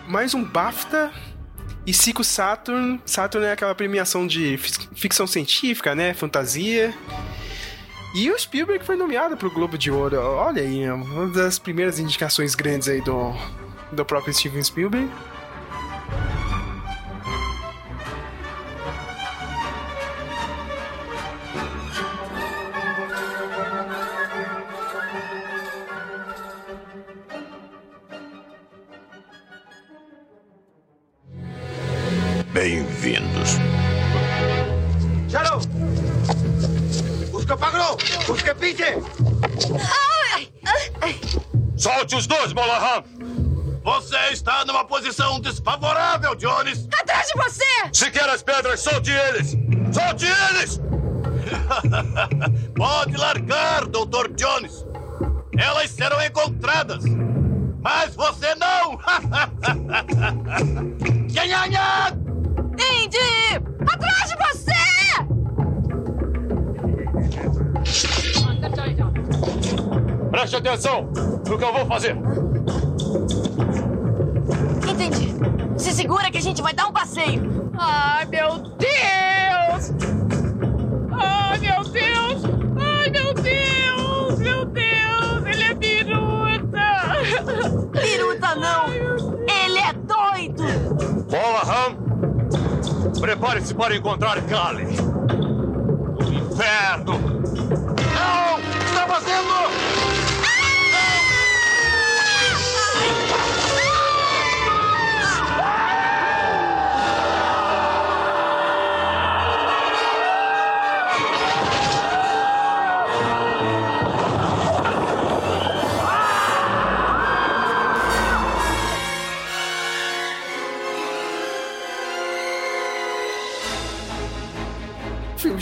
mais 0.08 0.34
um 0.34 0.44
BAFTA 0.44 1.12
e 1.86 1.94
cinco 1.94 2.24
Saturn. 2.24 3.02
Saturn 3.06 3.46
é 3.46 3.52
aquela 3.52 3.76
premiação 3.76 4.26
de 4.26 4.58
fic- 4.58 4.88
ficção 4.96 5.28
científica, 5.28 5.94
né? 5.96 6.14
Fantasia. 6.14 6.94
E 8.14 8.30
o 8.30 8.38
Spielberg 8.38 8.86
foi 8.86 8.96
nomeado 8.96 9.36
pro 9.36 9.50
Globo 9.50 9.76
de 9.76 9.90
Ouro. 9.90 10.20
Olha 10.20 10.62
aí, 10.62 10.88
uma 10.92 11.28
das 11.30 11.58
primeiras 11.58 11.98
indicações 11.98 12.54
grandes 12.54 12.88
aí 12.88 13.02
do, 13.02 13.34
do 13.92 14.06
próprio 14.06 14.32
Steven 14.32 14.64
Spielberg. 14.64 15.10
Bem-vindos. 32.54 33.33
Pagro! 37.64 37.96
Busca 38.28 38.54
Pite! 38.54 38.84
Solte 41.78 42.18
os 42.18 42.28
dois, 42.28 42.52
Molahan! 42.52 43.06
Você 43.86 44.18
está 44.34 44.66
numa 44.66 44.84
posição 44.84 45.40
desfavorável, 45.40 46.36
Jones! 46.36 46.90
Atrás 47.00 47.28
de 47.28 47.34
você! 47.42 47.64
Se 47.94 48.12
quer 48.12 48.30
as 48.30 48.44
pedras, 48.44 48.82
solte 48.82 49.12
eles! 49.12 49.56
Solte 49.94 50.26
eles! 50.26 50.82
Pode 52.76 53.16
largar, 53.16 53.86
Dr. 53.86 54.34
Jones! 54.36 54.86
Elas 55.58 55.90
serão 55.90 56.22
encontradas! 56.22 57.06
Mas 57.82 58.14
você 58.14 58.54
não! 58.56 59.00
Indy! 63.04 63.18
Atrás 63.90 64.30
de 64.30 64.36
você! 64.36 64.73
Preste 70.34 70.56
atenção 70.56 71.08
no 71.48 71.60
que 71.60 71.64
eu 71.64 71.72
vou 71.72 71.86
fazer. 71.86 72.18
Entendi. 74.90 75.32
Se 75.78 75.92
segura 75.92 76.32
que 76.32 76.40
a 76.40 76.42
gente 76.42 76.60
vai 76.60 76.74
dar 76.74 76.88
um 76.88 76.92
passeio. 76.92 77.72
Ai, 77.78 78.26
meu 78.26 78.58
Deus! 78.58 79.94
Ai, 81.12 81.60
meu 81.60 81.84
Deus! 81.84 82.44
Ai, 82.82 83.10
meu 83.12 83.34
Deus! 83.36 84.40
Meu 84.40 84.66
Deus! 84.66 85.46
Ele 85.46 85.64
é 85.66 85.74
biruta! 85.76 86.82
Biruta 87.92 88.56
não! 88.56 88.88
Ele 88.88 89.78
é 89.78 89.94
doido! 89.94 90.64
Molahan, 91.30 91.96
prepare-se 93.22 93.76
para 93.76 93.96
encontrar 93.96 94.42
Kali. 94.42 94.88
No 96.20 96.34
inferno! 96.34 97.43
Não! 98.24 98.60
Está 98.86 99.06
fazendo! 99.06 100.33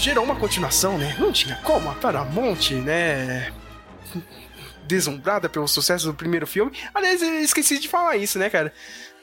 Gerou 0.01 0.23
uma 0.23 0.35
continuação, 0.35 0.97
né? 0.97 1.15
Não 1.19 1.31
tinha 1.31 1.55
como. 1.57 1.89
A 1.89 1.93
Paramount, 1.93 2.71
né? 2.83 3.51
Deslumbrada 4.87 5.47
pelo 5.47 5.67
sucesso 5.67 6.07
do 6.07 6.13
primeiro 6.13 6.47
filme. 6.47 6.71
Aliás, 6.93 7.21
eu 7.21 7.39
esqueci 7.39 7.79
de 7.79 7.87
falar 7.87 8.17
isso, 8.17 8.39
né, 8.39 8.49
cara? 8.49 8.73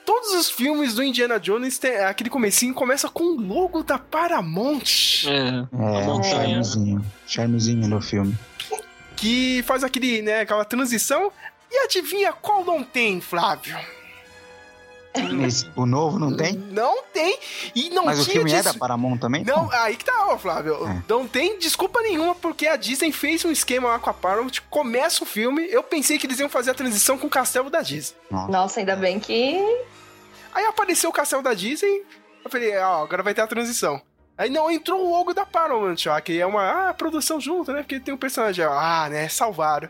Todos 0.06 0.30
os 0.32 0.48
filmes 0.48 0.94
do 0.94 1.02
Indiana 1.02 1.38
Jones, 1.38 1.78
tem, 1.78 1.96
aquele 1.96 2.30
comecinho 2.30 2.72
começa 2.72 3.08
com 3.10 3.24
o 3.24 3.40
logo 3.40 3.82
da 3.82 3.98
Paramount. 3.98 5.26
É, 5.26 5.66
É, 5.72 6.08
um 6.08 6.22
charmezinho. 6.22 7.04
Charmezinho 7.26 7.86
no 7.88 8.00
filme. 8.00 8.34
Que 9.16 9.62
faz 9.64 9.84
aquele, 9.84 10.22
né, 10.22 10.40
aquela 10.40 10.64
transição. 10.64 11.30
E 11.70 11.84
adivinha 11.84 12.32
qual 12.32 12.64
não 12.64 12.82
tem, 12.82 13.20
Flávio? 13.20 13.76
Esse- 15.46 15.70
o 15.76 15.84
novo 15.86 16.18
não 16.18 16.36
tem? 16.36 16.52
Não 16.54 17.02
tem. 17.12 17.38
E 17.74 17.90
não 17.90 18.04
Mas 18.06 18.20
o 18.20 18.24
tinha 18.24 18.34
filme 18.36 18.52
é 18.52 18.56
dis- 18.62 18.64
da 18.64 18.74
Paramount 18.74 19.18
também? 19.18 19.44
Não, 19.44 19.70
aí 19.72 19.96
que 19.96 20.04
tá, 20.04 20.26
ó, 20.28 20.38
Flávio. 20.38 20.86
É. 20.86 21.02
Não 21.08 21.26
tem 21.26 21.58
desculpa 21.58 22.00
nenhuma, 22.00 22.34
porque 22.34 22.66
a 22.66 22.76
Disney 22.76 23.12
fez 23.12 23.44
um 23.44 23.50
esquema 23.50 23.88
lá 23.88 23.98
com 23.98 24.10
a 24.10 24.14
Paramount, 24.14 24.60
começa 24.70 25.22
o 25.22 25.26
filme, 25.26 25.66
eu 25.70 25.82
pensei 25.82 26.18
que 26.18 26.26
eles 26.26 26.38
iam 26.38 26.48
fazer 26.48 26.70
a 26.70 26.74
transição 26.74 27.16
com 27.18 27.26
o 27.26 27.30
castelo 27.30 27.70
da 27.70 27.82
Disney. 27.82 28.16
Nossa. 28.30 28.52
Nossa, 28.52 28.80
ainda 28.80 28.96
bem 28.96 29.18
que. 29.20 29.58
Aí 30.54 30.64
apareceu 30.64 31.10
o 31.10 31.12
castelo 31.12 31.42
da 31.42 31.54
Disney, 31.54 32.04
eu 32.44 32.50
falei, 32.50 32.76
ó, 32.78 33.02
agora 33.02 33.22
vai 33.22 33.34
ter 33.34 33.42
a 33.42 33.46
transição. 33.46 34.00
Aí 34.36 34.48
não, 34.48 34.70
entrou 34.70 35.04
o 35.04 35.10
logo 35.10 35.34
da 35.34 35.44
Paramount, 35.44 35.96
ó, 36.08 36.20
que 36.20 36.40
é 36.40 36.46
uma 36.46 36.90
ah, 36.90 36.94
produção 36.94 37.40
junto, 37.40 37.72
né? 37.72 37.82
Porque 37.82 37.98
tem 38.00 38.14
um 38.14 38.18
personagem, 38.18 38.64
ó, 38.64 38.72
ah, 38.72 39.08
né, 39.08 39.28
salvaram. 39.28 39.88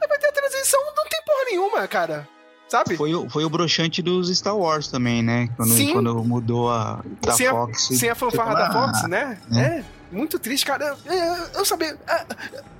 Aí 0.00 0.08
vai 0.08 0.18
ter 0.18 0.26
a 0.28 0.32
transição, 0.32 0.80
não 0.96 1.04
tem 1.08 1.22
porra 1.24 1.44
nenhuma, 1.46 1.86
cara. 1.88 2.28
Sabe? 2.74 2.96
Foi, 2.96 3.14
o- 3.14 3.30
foi 3.30 3.44
o 3.44 3.48
broxante 3.48 4.02
dos 4.02 4.28
Star 4.36 4.56
Wars 4.56 4.88
também, 4.88 5.22
né? 5.22 5.48
Quando, 5.56 5.72
Sim. 5.74 5.92
quando 5.92 6.24
mudou 6.24 6.70
a 6.72 7.00
da 7.22 7.32
sem, 7.32 7.48
Fox. 7.48 7.90
a, 7.92 7.94
sem 7.94 8.10
a 8.10 8.14
fanfarra 8.16 8.50
Você 8.52 8.58
da 8.58 8.72
fala, 8.72 8.86
Fox, 8.88 9.04
"Ah, 9.04 9.08
né? 9.08 9.38
né? 9.48 9.84
É, 10.10 10.14
muito 10.14 10.38
triste, 10.40 10.66
cara. 10.66 10.96
Eu, 11.06 11.12
eu- 11.14 11.46
eu 11.54 11.64
sabia. 11.64 11.96
ah, 12.08 12.24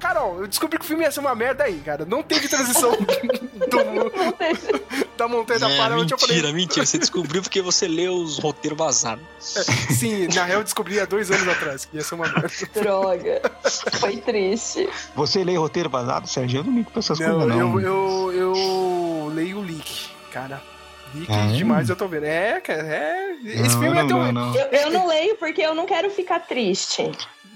Carol, 0.00 0.40
eu 0.40 0.46
descobri 0.48 0.78
que 0.78 0.85
o 0.85 0.88
filme 0.88 1.04
ia 1.04 1.12
ser 1.12 1.20
uma 1.20 1.35
merda 1.35 1.62
aí, 1.64 1.80
cara. 1.85 2.04
Não 2.04 2.22
teve 2.24 2.48
transição 2.48 2.90
do- 3.70 5.04
da 5.16 5.29
montanha 5.29 5.61
da 5.61 5.70
É, 5.70 5.77
Paramount. 5.77 6.11
Eu 6.11 6.16
mentira, 6.18 6.38
falei, 6.40 6.53
mentira. 6.53 6.87
Você 6.87 6.98
descobriu 6.98 7.42
porque 7.42 7.61
você 7.62 7.87
leu 7.88 8.14
os 8.14 8.38
roteiros 8.38 8.79
vazados. 8.79 9.24
sim, 9.38 10.27
na 10.35 10.44
real 10.44 10.61
eu 10.61 10.64
descobri 10.64 10.98
há 11.00 11.05
dois 11.05 11.31
anos 11.31 11.46
atrás 11.48 11.85
que 11.85 11.96
ia 11.96 12.03
ser 12.03 12.14
uma 12.14 12.27
merda. 12.27 12.50
Droga. 12.74 13.42
Foi 14.00 14.16
triste. 14.18 14.88
Você 15.14 15.44
lê 15.44 15.57
roteiro 15.57 15.88
vazado, 15.88 16.27
Sérgio? 16.29 16.61
Eu 16.61 16.64
não 16.64 16.74
ligo 16.74 16.90
pra 16.90 17.00
essas 17.00 17.18
Não, 17.18 17.31
coisas, 17.40 17.48
não. 17.48 17.81
eu, 17.81 17.81
eu, 17.81 18.33
eu 18.33 19.33
leio 19.35 19.59
o 19.59 19.62
leak, 19.62 20.11
cara. 20.33 20.62
Leak 21.14 21.33
É? 21.33 21.46
demais, 21.57 21.88
eu 21.88 21.94
tô 21.96 22.09
vendo. 22.09 22.24
É, 22.24 22.61
cara, 22.61 22.83
é. 22.83 23.37
Esse 23.44 23.74
Não, 23.74 23.81
filme 23.81 23.87
é 23.98 24.03
não, 24.03 24.09
tão. 24.09 24.33
não, 24.33 24.33
não. 24.33 24.57
Eu, 24.57 24.66
eu 24.66 24.90
não 24.90 25.07
leio 25.07 25.37
porque 25.37 25.62
eu 25.62 25.74
não 25.74 25.87
quero 25.87 26.11
ficar 26.11 26.40
triste. 26.40 27.09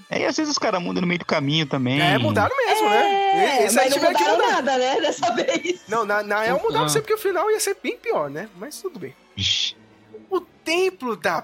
É, 0.09 0.21
e 0.21 0.25
às 0.25 0.35
vezes 0.35 0.51
os 0.51 0.57
caras 0.57 0.81
mudam 0.81 1.01
no 1.01 1.07
meio 1.07 1.19
do 1.19 1.25
caminho 1.25 1.65
também. 1.67 2.01
É, 2.01 2.17
mudaram 2.17 2.55
mesmo, 2.57 2.89
né? 2.89 3.61
É, 3.61 3.65
Esse 3.65 3.79
aí 3.79 3.85
mas 3.91 3.95
não 3.95 4.09
tiveram 4.09 4.13
que 4.15 4.23
mudaram 4.23 4.37
mudar. 4.43 4.55
nada, 4.55 4.77
né? 4.77 5.01
Dessa 5.01 5.31
vez. 5.35 5.81
Não, 5.87 6.03
na, 6.05 6.23
na 6.23 6.41
real 6.41 6.59
mudaram 6.63 6.85
Ah. 6.85 6.89
sempre 6.89 7.13
porque 7.13 7.27
o 7.27 7.31
final 7.31 7.49
ia 7.51 7.59
ser 7.59 7.77
bem 7.81 7.95
pior, 7.97 8.29
né? 8.29 8.49
Mas 8.57 8.81
tudo 8.81 8.97
bem. 8.99 9.13
O 10.29 10.41
Templo 10.41 11.15
da 11.15 11.41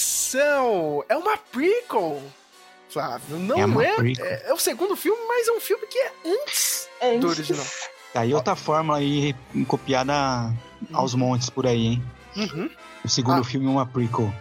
Perdição 0.00 1.04
é 1.08 1.16
uma 1.16 1.36
prequel, 1.36 2.22
Flávio. 2.88 3.38
Não 3.38 3.56
É 3.56 3.60
é. 3.62 3.66
uma 3.66 3.84
É, 3.84 3.94
prequel. 3.94 4.26
é 4.26 4.52
o 4.52 4.58
segundo 4.58 4.96
filme, 4.96 5.20
mas 5.28 5.48
é 5.48 5.52
um 5.52 5.60
filme 5.60 5.86
que 5.86 5.98
é 5.98 6.12
antes 6.26 6.88
do 7.20 7.28
original. 7.28 7.66
Tá 8.12 8.20
aí 8.20 8.34
outra 8.34 8.56
fórmula 8.56 8.98
aí 8.98 9.34
copiada 9.68 10.12
aos 10.92 11.14
montes 11.14 11.48
por 11.50 11.66
aí, 11.66 11.86
hein? 11.86 12.04
Uhum. 12.36 12.70
O 13.04 13.08
segundo 13.08 13.40
Ah. 13.40 13.44
filme 13.44 13.66
é 13.66 13.70
uma 13.70 13.86
prequel. 13.86 14.32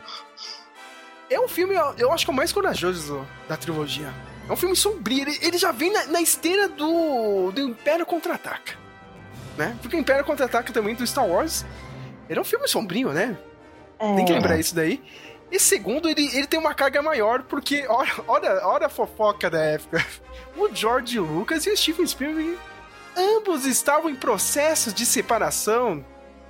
É 1.29 1.39
um 1.39 1.47
filme, 1.47 1.75
eu- 1.97 2.11
acho 2.11 2.25
que 2.25 2.31
é 2.31 2.33
o 2.33 2.35
mais 2.35 2.51
corajoso 2.51 3.25
da 3.47 3.55
trilogia. 3.55 4.11
É 4.47 4.51
um 4.51 4.55
filme 4.55 4.75
sombrio. 4.75 5.21
Ele, 5.21 5.37
ele 5.41 5.57
já 5.57 5.71
vem 5.71 5.91
na, 5.91 6.05
na 6.07 6.21
esteira 6.21 6.67
do, 6.67 7.51
do 7.51 7.61
Império 7.61 8.05
Contra-Ataca. 8.05 8.73
Né? 9.57 9.77
Porque 9.81 9.95
o 9.95 9.99
Império 9.99 10.25
Contra-Ataca 10.25 10.71
também 10.73 10.95
do 10.95 11.05
Star 11.05 11.27
Wars. 11.27 11.65
Ele 12.27 12.39
é 12.39 12.41
um 12.41 12.45
filme 12.45 12.67
sombrio, 12.67 13.09
né? 13.11 13.37
Tem 14.15 14.25
que 14.25 14.31
É. 14.31 14.35
lembrar 14.35 14.57
isso 14.59 14.73
daí. 14.73 15.01
E 15.51 15.59
segundo, 15.59 16.07
ele, 16.07 16.25
ele 16.35 16.47
tem 16.47 16.59
uma 16.59 16.73
carga 16.73 17.01
maior, 17.01 17.41
porque 17.43 17.85
olha, 17.89 18.11
olha, 18.27 18.67
olha 18.67 18.85
a 18.85 18.89
fofoca 18.89 19.49
da 19.49 19.59
época. 19.59 20.05
O 20.55 20.69
George 20.73 21.19
Lucas 21.19 21.65
e 21.65 21.71
o 21.71 21.77
Steven 21.77 22.05
Spielberg, 22.05 22.57
ambos 23.17 23.65
estavam 23.65 24.09
em 24.09 24.15
processos 24.15 24.93
de 24.93 25.05
separação 25.05 26.05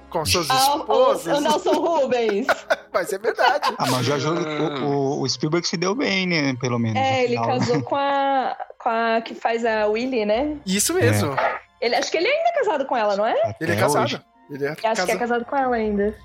com 0.10 0.26
suas 0.26 0.50
Ah, 0.50 0.76
o, 0.76 0.80
esposas. 0.80 1.38
o 1.38 1.42
Nelson 1.42 1.72
Rubens. 1.74 2.48
Mas 2.94 3.14
é 3.14 3.18
verdade. 3.20 3.74
Ah, 3.78 3.86
mas 3.92 4.00
o, 4.00 4.04
Jorge- 4.04 4.28
o, 4.28 4.84
o- 4.86 5.22
o 5.22 5.30
Spielberg 5.30 5.68
se 5.68 5.78
deu 5.78 5.94
bem, 5.94 6.26
né? 6.28 6.56
Pelo 6.60 6.80
menos. 6.80 6.98
É, 7.00 7.24
ele 7.26 7.36
casou 7.36 7.82
com 7.84 7.96
a, 7.96 8.58
com 8.80 8.90
a 8.90 9.22
que 9.22 9.36
faz 9.36 9.64
a 9.64 9.86
Willy, 9.86 10.26
né? 10.26 10.58
Isso 10.66 10.94
mesmo. 10.96 11.36
Ele, 11.80 11.96
acho 11.96 12.10
que 12.10 12.18
ele 12.18 12.28
ainda 12.28 12.50
é 12.50 12.54
casado 12.54 12.86
com 12.88 12.98
ela, 12.98 13.16
não 13.16 13.26
é? 13.26 13.34
Ele 13.62 13.72
é 13.72 13.76
Até 13.76 13.76
casado. 13.76 14.04
hoje. 14.06 14.22
Ele 14.50 14.66
é 14.66 14.70
acho 14.72 15.06
que 15.06 15.12
é 15.12 15.18
casado. 15.18 15.46
com 15.46 15.56
ela 15.56 15.76
ainda. 15.76 16.16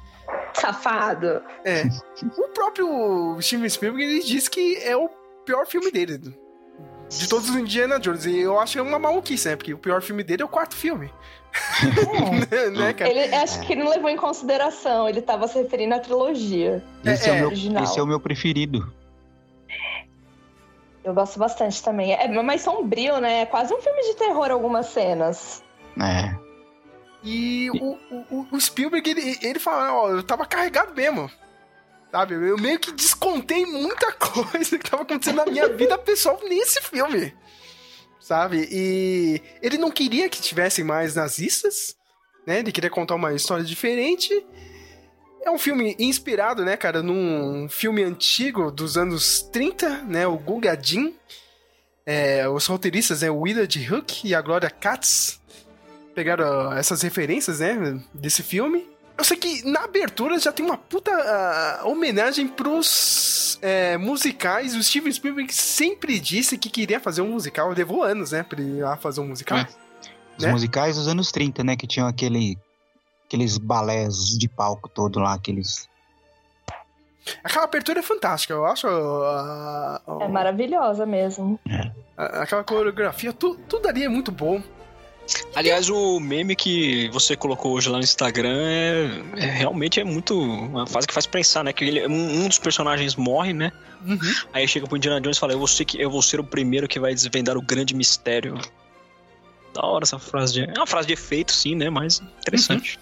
Safado. 0.55 1.43
É. 1.65 1.83
O 2.39 2.49
próprio 2.49 3.37
Steven 3.41 3.69
Spielberg 3.69 4.03
ele 4.05 4.23
disse 4.25 4.49
que 4.51 4.77
é 4.83 4.97
o 4.97 5.09
pior 5.45 5.67
filme 5.67 5.91
dele. 5.91 6.19
De 7.09 7.29
todos 7.29 7.51
os 7.51 7.57
Indiana 7.57 7.99
Jones. 8.01 8.25
E 8.25 8.41
eu 8.41 8.59
acho 8.59 8.73
que 8.73 8.79
é 8.79 8.83
uma 8.83 8.99
maluquice, 8.99 9.49
né? 9.49 9.57
Porque 9.57 9.75
o 9.75 9.79
pior 9.79 10.01
filme 10.03 10.25
dele 10.25 10.43
é 10.43 10.45
o 10.45 10.49
quarto 10.49 10.75
filme. 10.75 11.13
né, 12.77 12.93
cara? 12.93 13.11
Ele 13.11 13.35
acho 13.35 13.61
que 13.61 13.75
não 13.75 13.89
levou 13.89 14.11
em 14.11 14.17
consideração, 14.17 15.09
ele 15.09 15.23
tava 15.23 15.47
se 15.47 15.59
referindo 15.63 15.95
à 15.95 16.01
trilogia. 16.01 16.83
Esse 17.05 17.29
é, 17.29 17.33
o 17.33 17.37
meu, 17.37 17.47
original. 17.47 17.85
esse 17.85 17.99
é 17.99 18.03
o 18.03 18.07
meu 18.07 18.21
preferido. 18.21 18.93
Eu 21.05 21.13
gosto 21.13 21.39
bastante 21.39 21.83
também. 21.83 22.13
É 22.13 22.27
mais 22.43 22.63
sombrio, 22.63 23.21
né? 23.21 23.43
É 23.43 23.47
quase 23.47 23.75
um 23.75 23.81
filme 23.81 24.03
de 24.03 24.15
terror 24.17 24.51
algumas 24.51 24.87
cenas. 24.87 25.63
É. 26.01 26.35
E 27.23 27.71
o, 27.71 27.99
o, 28.31 28.47
o 28.53 28.61
Spielberg, 28.61 29.09
ele, 29.09 29.39
ele 29.43 29.59
fala, 29.59 29.93
ó, 29.95 30.11
eu 30.11 30.23
tava 30.23 30.47
carregado 30.47 30.95
mesmo. 30.95 31.31
Sabe? 32.11 32.35
Eu 32.35 32.57
meio 32.57 32.79
que 32.79 32.93
descontei 32.93 33.67
muita 33.67 34.13
coisa 34.17 34.79
que 34.79 34.91
tava 34.91 35.03
acontecendo 35.03 35.37
na 35.37 35.47
minha 35.47 35.69
vida 35.69 35.99
pessoal 35.99 36.39
nesse 36.49 36.81
filme. 36.83 37.35
Sabe? 38.25 38.67
E 38.73 39.43
ele 39.61 39.77
não 39.77 39.91
queria 39.91 40.31
que 40.31 40.41
tivessem 40.41 40.83
mais 40.83 41.15
nazistas, 41.15 41.95
né? 42.47 42.61
Ele 42.61 42.73
queria 42.73 42.89
contar 42.89 43.17
uma 43.17 43.35
história 43.35 43.63
diferente. 43.63 44.33
É 45.45 45.51
um 45.51 45.59
filme 45.59 45.95
inspirado, 45.99 46.65
né, 46.65 46.75
cara, 46.75 47.03
num 47.03 47.69
filme 47.69 48.03
antigo 48.03 48.71
dos 48.71 48.97
anos 48.97 49.43
30, 49.53 50.05
né? 50.05 50.27
O 50.27 50.39
Guga 50.39 50.75
Din. 50.75 51.15
É, 52.07 52.49
os 52.49 52.65
roteiristas, 52.65 53.21
né? 53.21 53.31
O 53.31 53.41
Willard 53.41 53.93
Hook 53.93 54.27
e 54.27 54.35
a 54.35 54.41
Gloria 54.41 54.71
Katz 54.71 55.39
pegaram 56.15 56.73
essas 56.73 57.03
referências, 57.03 57.61
né, 57.61 58.03
desse 58.15 58.43
filme. 58.43 58.89
Eu 59.17 59.23
sei 59.25 59.37
que 59.37 59.65
na 59.65 59.85
abertura 59.85 60.39
já 60.39 60.51
tem 60.53 60.65
uma 60.67 60.77
puta 60.77 61.11
ah, 61.13 61.83
homenagem 61.85 62.49
pros 62.49 63.59
é, 63.63 63.97
musicais. 63.97 64.75
O 64.75 64.83
Steven 64.83 65.13
Spielberg 65.13 65.53
sempre 65.55 66.19
disse 66.19 66.59
que 66.59 66.69
queria 66.69 66.99
fazer 66.99 67.23
um 67.23 67.31
musical. 67.31 67.71
Levou 67.71 68.03
anos, 68.03 68.33
né, 68.33 68.43
pra 68.43 68.61
ir 68.61 68.83
lá 68.83 68.97
fazer 68.97 69.21
um 69.21 69.29
musical. 69.29 69.59
É. 69.59 69.69
Os 70.37 70.45
Né? 70.45 70.51
musicais 70.51 70.97
dos 70.97 71.07
anos 71.07 71.31
30, 71.31 71.63
né? 71.63 71.77
Que 71.77 71.87
tinham 71.87 72.09
aquele, 72.09 72.59
aqueles 73.27 73.57
balés 73.57 74.37
de 74.37 74.49
palco 74.49 74.89
todo 74.89 75.21
lá, 75.21 75.35
aqueles. 75.35 75.89
Aquela 77.43 77.65
abertura 77.65 78.01
é 78.01 78.03
fantástica, 78.03 78.53
eu 78.53 78.67
acho. 78.67 78.87
ah, 78.89 80.01
É 80.21 80.29
maravilhosa 80.29 81.07
mesmo. 81.07 81.59
a- 82.17 82.43
aquela 82.43 82.65
coreografia, 82.65 83.33
tu, 83.33 83.55
tudo 83.69 83.89
ali 83.89 84.03
é 84.03 84.09
muito 84.09 84.33
bom. 84.33 84.61
Aliás, 85.55 85.89
o 85.89 86.21
meme 86.21 86.55
que 86.55 87.09
você 87.11 87.35
colocou 87.37 87.73
hoje 87.73 87.89
lá 87.89 87.97
no 87.99 88.05
Instagram 88.05 88.59
é, 88.61 89.23
é- 89.39 89.51
realmente 89.51 89.99
é 90.01 90.05
muito. 90.05 90.39
Uma 90.39 90.87
fase 90.87 91.07
que 91.07 91.15
faz 91.15 91.27
pensar, 91.27 91.65
né? 91.65 91.73
Que 91.73 91.85
ele, 91.85 92.07
um, 92.07 92.45
um 92.45 92.49
dos 92.49 92.59
personagens 92.59 93.17
morre, 93.17 93.53
né? 93.53 93.73
Uhum. 94.07 94.19
Aí 94.53 94.69
chega 94.69 94.87
pro 94.87 94.97
Indiana 94.97 95.21
Jones 95.21 95.37
e 95.37 95.41
fala: 95.41 95.53
eu 95.53 95.59
vou, 95.59 95.67
ser, 95.69 95.85
que- 95.87 96.01
eu 96.01 96.11
vou 96.11 96.21
ser 96.23 96.41
o 96.41 96.45
primeiro 96.45 96.87
que 96.87 97.01
vai 97.01 97.15
desvendar 97.15 97.57
o 97.57 97.63
grande 97.63 97.95
mistério. 97.95 98.59
Da 99.73 99.83
hora 99.87 100.05
essa 100.05 100.19
frase 100.19 100.53
de. 100.53 100.65
É 100.65 100.75
uma 100.79 100.87
frase 100.87 101.07
de 101.09 101.15
efeito, 101.15 101.53
sim, 101.53 101.75
né? 101.75 101.89
Mas 101.89 102.21
interessante. 102.41 102.99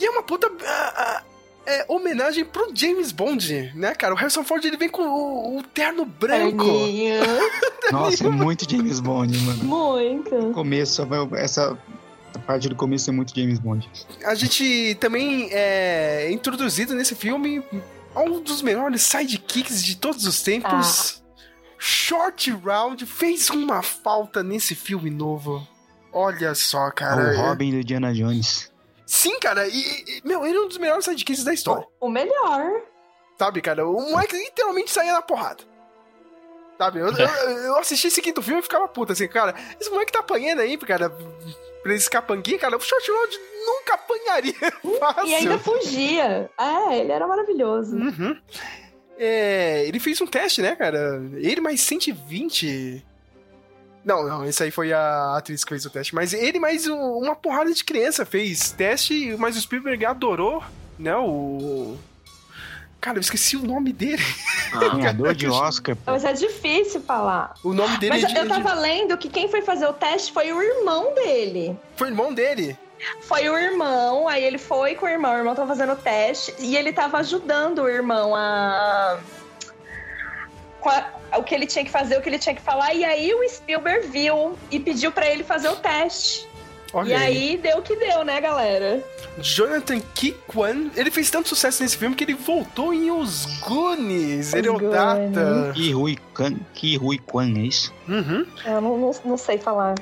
E 0.00 0.04
é 0.04 0.10
uma 0.10 0.22
puta 0.22 0.48
ah, 0.64 0.92
ah, 0.96 1.22
é, 1.68 1.84
homenagem 1.86 2.46
pro 2.46 2.70
James 2.74 3.12
Bond, 3.12 3.72
né, 3.74 3.94
cara? 3.94 4.14
O 4.14 4.16
Harrison 4.16 4.42
Ford 4.42 4.64
ele 4.64 4.78
vem 4.78 4.88
com 4.88 5.02
o, 5.02 5.58
o 5.58 5.62
terno 5.62 6.06
branco. 6.06 6.64
Nossa, 7.92 8.26
é 8.26 8.30
muito 8.30 8.68
James 8.68 9.00
Bond, 9.00 9.36
mano. 9.38 9.64
Muito. 9.64 10.34
No 10.34 10.54
começo, 10.54 11.06
essa 11.36 11.78
parte 12.46 12.70
do 12.70 12.74
começo 12.74 13.10
é 13.10 13.12
muito 13.12 13.38
James 13.38 13.58
Bond. 13.58 13.88
A 14.24 14.34
gente 14.34 14.96
também 14.98 15.50
é 15.52 16.30
introduzido 16.32 16.94
nesse 16.94 17.14
filme 17.14 17.62
a 18.14 18.20
um 18.22 18.40
dos 18.40 18.62
melhores 18.62 19.02
sidekicks 19.02 19.84
de 19.84 19.96
todos 19.96 20.24
os 20.26 20.40
tempos. 20.42 21.22
Short 21.78 22.50
Round 22.50 23.04
fez 23.04 23.50
uma 23.50 23.82
falta 23.82 24.42
nesse 24.42 24.74
filme 24.74 25.10
novo. 25.10 25.66
Olha 26.12 26.54
só, 26.54 26.90
cara. 26.90 27.34
o 27.34 27.36
Robin 27.36 27.72
do 27.72 27.84
Diana 27.84 28.12
Jones. 28.14 28.70
Sim, 29.08 29.40
cara. 29.40 29.66
E, 29.66 29.72
e, 29.72 30.20
meu, 30.22 30.44
ele 30.44 30.58
é 30.58 30.60
um 30.60 30.68
dos 30.68 30.76
melhores 30.76 31.06
sidekicks 31.06 31.42
da 31.42 31.54
história. 31.54 31.86
O 31.98 32.10
melhor. 32.10 32.82
Sabe, 33.38 33.62
cara? 33.62 33.88
O 33.88 34.10
moleque 34.10 34.36
literalmente 34.36 34.90
saía 34.90 35.14
na 35.14 35.22
porrada. 35.22 35.64
Sabe? 36.76 36.98
Eu, 36.98 37.06
eu, 37.06 37.26
eu 37.64 37.78
assisti 37.78 38.08
esse 38.08 38.20
quinto 38.20 38.42
filme 38.42 38.60
e 38.60 38.62
ficava 38.62 38.86
puta, 38.86 39.14
assim, 39.14 39.26
cara. 39.26 39.54
Esse 39.80 39.88
moleque 39.88 40.12
tá 40.12 40.18
apanhando 40.18 40.60
aí, 40.60 40.76
cara. 40.76 41.08
Pra 41.82 41.94
esse 41.94 42.10
capanguinho, 42.10 42.58
cara. 42.58 42.76
O 42.76 42.80
Short 42.80 43.10
Round 43.10 43.38
nunca 43.64 43.94
apanharia. 43.94 44.54
Fácil. 45.00 45.24
E 45.26 45.34
ainda 45.34 45.58
fugia. 45.58 46.50
É, 46.58 46.98
ele 46.98 47.10
era 47.10 47.26
maravilhoso. 47.26 47.96
Uhum. 47.96 48.38
É, 49.16 49.86
ele 49.86 49.98
fez 49.98 50.20
um 50.20 50.26
teste, 50.26 50.60
né, 50.60 50.76
cara? 50.76 51.18
Ele 51.36 51.62
mais 51.62 51.80
120 51.80 53.06
Não, 54.04 54.22
não, 54.26 54.44
esse 54.44 54.62
aí 54.62 54.70
foi 54.70 54.92
a 54.92 55.36
atriz 55.36 55.64
que 55.64 55.68
fez 55.70 55.84
o 55.84 55.90
teste. 55.90 56.14
Mas 56.14 56.32
ele 56.32 56.58
mais 56.58 56.86
um- 56.86 57.18
uma 57.18 57.34
porrada 57.36 57.72
de 57.72 57.84
criança 57.84 58.24
fez 58.24 58.70
teste, 58.72 59.36
mas 59.38 59.56
o 59.56 59.60
Spielberg 59.60 60.04
adorou, 60.06 60.62
né? 60.98 61.14
O. 61.16 61.96
Cara, 63.00 63.18
eu 63.18 63.20
esqueci 63.20 63.56
o 63.56 63.62
nome 63.64 63.92
dele. 63.92 64.22
Ganhador 64.94 65.34
de 65.34 65.46
Oscar, 65.48 65.94
pô. 65.94 66.10
Mas 66.10 66.24
é 66.24 66.32
difícil 66.32 67.00
falar. 67.00 67.54
O 67.62 67.72
nome 67.72 67.96
dele 67.98 68.14
Mas 68.14 68.24
é 68.24 68.26
de- 68.26 68.36
eu 68.38 68.48
tava 68.48 68.74
lendo 68.74 69.16
que 69.16 69.28
quem 69.28 69.48
foi 69.48 69.62
fazer 69.62 69.86
o 69.86 69.92
teste 69.92 70.32
foi 70.32 70.52
o 70.52 70.60
irmão 70.60 71.14
dele. 71.14 71.78
Foi 71.96 72.08
o 72.08 72.10
irmão 72.10 72.32
dele. 72.34 72.76
Foi 73.22 73.48
o 73.48 73.56
irmão, 73.56 74.26
aí 74.26 74.42
ele 74.42 74.58
foi 74.58 74.96
com 74.96 75.06
o 75.06 75.08
irmão, 75.08 75.32
o 75.32 75.38
irmão 75.38 75.54
tava 75.54 75.68
fazendo 75.68 75.92
o 75.92 75.96
teste 75.96 76.52
e 76.58 76.76
ele 76.76 76.92
tava 76.92 77.18
ajudando 77.18 77.82
o 77.82 77.88
irmão 77.88 78.34
a. 78.34 79.18
com 80.80 80.88
a- 80.90 81.08
o 81.36 81.42
que 81.42 81.54
ele 81.54 81.66
tinha 81.66 81.84
que 81.84 81.90
fazer, 81.90 82.16
o 82.16 82.22
que 82.22 82.28
ele 82.28 82.38
tinha 82.38 82.54
que 82.54 82.62
falar, 82.62 82.94
e 82.94 83.04
aí 83.04 83.34
o 83.34 83.48
Spielberg 83.48 84.06
viu 84.08 84.56
e 84.70 84.80
pediu 84.80 85.12
pra 85.12 85.26
ele 85.28 85.44
fazer 85.44 85.68
o 85.68 85.76
teste. 85.76 86.48
Olha 86.92 87.10
e 87.10 87.14
aí 87.14 87.56
deu 87.58 87.78
o 87.78 87.82
que 87.82 87.94
deu, 87.96 88.24
né, 88.24 88.40
galera? 88.40 89.04
Jonathan 89.38 90.00
Kikwan, 90.14 90.90
ele 90.96 91.10
fez 91.10 91.30
tanto 91.30 91.48
sucesso 91.48 91.82
nesse 91.82 91.96
filme 91.96 92.16
que 92.16 92.24
ele 92.24 92.34
voltou 92.34 92.94
em 92.94 93.10
Os 93.10 93.44
Goonies. 93.60 94.54
ele 94.54 94.68
é 94.68 94.70
o. 94.70 94.78
Data. 94.90 95.72
Rui 95.92 96.16
Kwan, 97.18 97.58
é 97.58 97.60
isso? 97.60 97.92
Uhum. 98.08 98.46
Eu 98.64 98.80
não, 98.80 98.98
não, 98.98 99.10
não 99.24 99.36
sei 99.36 99.58
falar. 99.58 99.94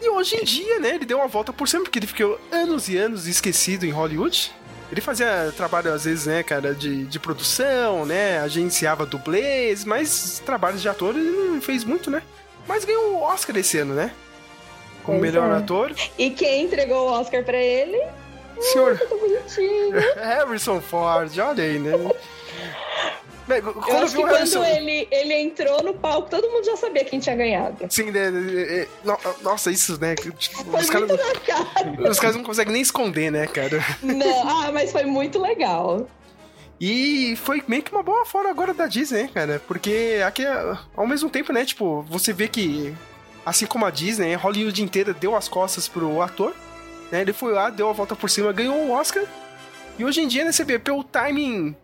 E 0.00 0.08
hoje 0.08 0.36
em 0.36 0.44
dia, 0.44 0.78
né, 0.78 0.94
ele 0.94 1.04
deu 1.04 1.18
uma 1.18 1.26
volta 1.26 1.52
por 1.52 1.68
cima, 1.68 1.82
porque 1.82 1.98
ele 1.98 2.06
ficou 2.06 2.38
anos 2.52 2.88
e 2.88 2.96
anos 2.96 3.26
esquecido 3.26 3.84
em 3.84 3.90
Hollywood. 3.90 4.52
Ele 4.90 5.00
fazia 5.00 5.52
trabalho, 5.56 5.92
às 5.92 6.04
vezes, 6.04 6.26
né, 6.26 6.42
cara, 6.42 6.74
de, 6.74 7.04
de 7.04 7.18
produção, 7.18 8.06
né, 8.06 8.38
agenciava 8.40 9.04
dublês, 9.04 9.84
mas 9.84 10.42
trabalhos 10.44 10.80
de 10.80 10.88
ator 10.88 11.14
ele 11.14 11.30
não 11.30 11.60
fez 11.60 11.84
muito, 11.84 12.10
né? 12.10 12.22
Mas 12.66 12.84
ganhou 12.84 13.14
o 13.14 13.22
Oscar 13.22 13.56
esse 13.56 13.78
ano, 13.78 13.94
né? 13.94 14.12
Como 15.04 15.18
Pois 15.18 15.30
melhor 15.32 15.50
é. 15.50 15.56
ator. 15.58 15.92
E 16.18 16.30
quem 16.30 16.64
entregou 16.64 17.08
o 17.08 17.12
Oscar 17.20 17.44
pra 17.44 17.58
ele? 17.58 18.00
Senhor 18.60 18.98
bonitinho. 19.08 19.90
Harrison 20.16 20.80
Ford, 20.80 21.30
olha 21.38 21.64
aí, 21.64 21.78
né? 21.78 21.92
Quando 23.48 24.08
viu 24.08 24.24
Harrison... 24.26 24.60
quando 24.60 24.68
ele, 24.76 25.08
ele 25.10 25.34
entrou 25.34 25.82
no 25.82 25.94
palco, 25.94 26.28
todo 26.28 26.48
mundo 26.48 26.64
já 26.64 26.76
sabia 26.76 27.04
quem 27.04 27.18
tinha 27.18 27.34
ganhado. 27.34 27.86
Sim, 27.90 28.10
né? 28.10 28.20
é, 28.26 28.80
é, 28.82 28.88
no- 29.04 29.18
Nossa, 29.42 29.70
isso, 29.70 29.98
né? 30.00 30.14
Foi 30.20 30.80
Os 30.80 30.90
caras, 30.90 31.10
cara. 31.46 32.10
os 32.10 32.20
caras 32.20 32.36
não 32.36 32.42
conseguem 32.44 32.72
nem 32.72 32.82
esconder, 32.82 33.30
né, 33.32 33.46
cara? 33.46 33.84
Não, 34.02 34.48
ah, 34.48 34.70
mas 34.72 34.92
foi 34.92 35.04
muito 35.04 35.40
legal. 35.40 36.06
E 36.80 37.34
foi 37.36 37.62
meio 37.66 37.82
que 37.82 37.90
uma 37.90 38.02
boa 38.02 38.24
fora 38.24 38.50
agora 38.50 38.72
da 38.72 38.86
Disney, 38.86 39.22
né, 39.24 39.30
cara? 39.32 39.62
Porque 39.66 40.20
aqui, 40.24 40.44
ao 40.96 41.06
mesmo 41.06 41.28
tempo, 41.28 41.52
né, 41.52 41.64
tipo, 41.64 42.02
você 42.02 42.32
vê 42.32 42.46
que, 42.46 42.94
assim 43.44 43.66
como 43.66 43.84
a 43.84 43.90
Disney, 43.90 44.34
a 44.34 44.38
Hollywood 44.38 44.82
inteira 44.82 45.12
deu 45.12 45.34
as 45.34 45.48
costas 45.48 45.88
pro 45.88 46.22
ator, 46.22 46.54
né? 47.10 47.22
Ele 47.22 47.32
foi 47.32 47.52
lá, 47.52 47.70
deu 47.70 47.88
a 47.88 47.92
volta 47.92 48.14
por 48.14 48.30
cima, 48.30 48.52
ganhou 48.52 48.76
o 48.76 48.90
Oscar. 48.92 49.24
E 49.98 50.04
hoje 50.04 50.20
em 50.20 50.28
dia, 50.28 50.44
né, 50.44 50.52
você 50.52 50.62
vê 50.62 50.78
pelo 50.78 51.02
timing 51.02 51.74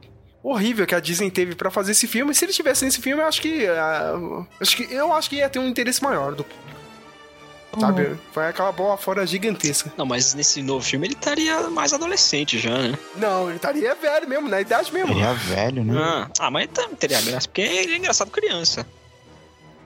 horrível 0.53 0.87
que 0.87 0.95
a 0.95 1.01
Disney 1.01 1.31
teve 1.31 1.55
pra 1.55 1.71
fazer 1.71 1.93
esse 1.93 2.07
filme. 2.07 2.35
Se 2.35 2.45
ele 2.45 2.53
tivesse 2.53 2.85
nesse 2.85 3.01
filme, 3.01 3.23
eu 3.23 3.27
acho 3.27 3.41
que, 3.41 3.67
ah, 3.67 4.45
acho 4.61 4.77
que 4.77 4.93
eu 4.93 5.13
acho 5.13 5.29
que 5.31 5.37
ia 5.37 5.49
ter 5.49 5.59
um 5.59 5.67
interesse 5.69 6.03
maior 6.03 6.35
do 6.35 6.45
público. 6.45 6.75
Sabe? 7.81 8.17
Foi 8.33 8.47
aquela 8.47 8.71
bola 8.71 8.97
fora 8.97 9.27
gigantesca. 9.27 9.93
Não, 9.97 10.07
mas 10.07 10.33
nesse 10.33 10.63
novo 10.63 10.85
filme 10.85 11.09
ele 11.09 11.15
estaria 11.15 11.69
mais 11.71 11.93
adolescente 11.93 12.57
já, 12.57 12.71
né? 12.79 12.97
Não, 13.17 13.49
ele 13.49 13.57
estaria 13.57 13.93
velho 13.97 14.29
mesmo, 14.29 14.49
na 14.49 14.61
idade 14.61 14.93
mesmo. 14.93 15.11
Ele 15.13 15.23
é 15.23 15.35
velho, 15.35 15.83
né? 15.85 15.95
Ah, 15.99 16.29
ah, 16.39 16.51
mas 16.53 16.69
tá- 16.73 16.89
teria 16.97 17.21
graça, 17.21 17.49
porque 17.49 17.63
ele 17.63 17.95
é 17.95 17.97
engraçado 17.97 18.31
criança. 18.31 18.87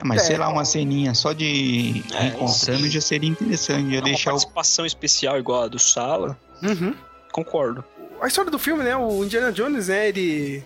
Mas 0.03 0.21
É. 0.21 0.25
sei 0.25 0.37
lá, 0.37 0.49
uma 0.49 0.63
ceninha 0.65 1.15
só 1.15 1.33
de 1.33 2.03
É, 2.13 2.27
encontrando 2.27 2.83
sim. 2.83 2.89
já 2.91 3.01
seria 3.01 3.27
interessante. 3.29 3.89
Já 3.91 3.97
Uma 3.97 4.01
deixar 4.03 4.29
o. 4.29 4.33
participação 4.35 4.85
especial 4.85 5.39
igual 5.39 5.63
a 5.63 5.67
do 5.67 5.79
Sala, 5.79 6.37
Uhum. 6.61 6.93
concordo. 7.31 7.83
A 8.21 8.27
história 8.27 8.51
do 8.51 8.59
filme, 8.59 8.83
né? 8.83 8.95
O 8.95 9.23
Indiana 9.23 9.51
Jones, 9.51 9.87
né? 9.87 10.07
Ele 10.09 10.63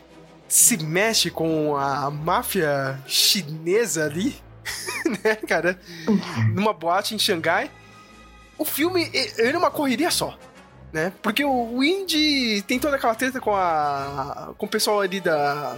se 0.48 0.78
mexe 0.84 1.30
com 1.32 1.76
a 1.76 2.10
máfia 2.12 3.00
chinesa 3.08 4.06
ali, 4.06 4.36
né, 5.24 5.36
cara? 5.36 5.80
Numa 6.54 6.74
boate 6.74 7.16
em 7.16 7.20
Xangai. 7.20 7.72
O 8.58 8.66
filme, 8.66 9.10
e- 9.14 9.34
ele 9.38 9.56
é 9.56 9.58
uma 9.58 9.72
correria 9.72 10.12
só, 10.12 10.38
né? 10.92 11.12
Porque 11.22 11.44
o, 11.44 11.84
Indy 11.84 12.62
tem 12.64 12.80
toda 12.80 12.96
aquela 12.98 13.16
treta 13.16 13.40
com 13.40 13.56
a 13.56 14.54
com 14.58 14.66
o 14.66 14.70
pessoal 14.70 15.02
ali 15.02 15.20
da 15.20 15.76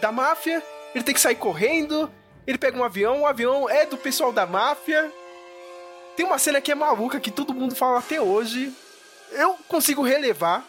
da 0.00 0.12
máfia. 0.12 0.62
Ele 0.94 1.04
tem 1.04 1.14
que 1.14 1.20
sair 1.20 1.36
correndo. 1.36 2.10
Ele 2.46 2.58
pega 2.58 2.76
um 2.76 2.84
avião, 2.84 3.22
o 3.22 3.26
avião 3.26 3.68
é 3.70 3.86
do 3.86 3.96
pessoal 3.96 4.32
da 4.32 4.44
máfia. 4.44 5.10
Tem 6.16 6.26
uma 6.26 6.38
cena 6.38 6.60
que 6.60 6.70
é 6.70 6.74
maluca 6.74 7.18
que 7.20 7.30
todo 7.30 7.54
mundo 7.54 7.74
fala 7.74 7.98
até 8.00 8.20
hoje. 8.20 8.70
Eu 9.30 9.56
consigo 9.68 10.02
relevar, 10.02 10.62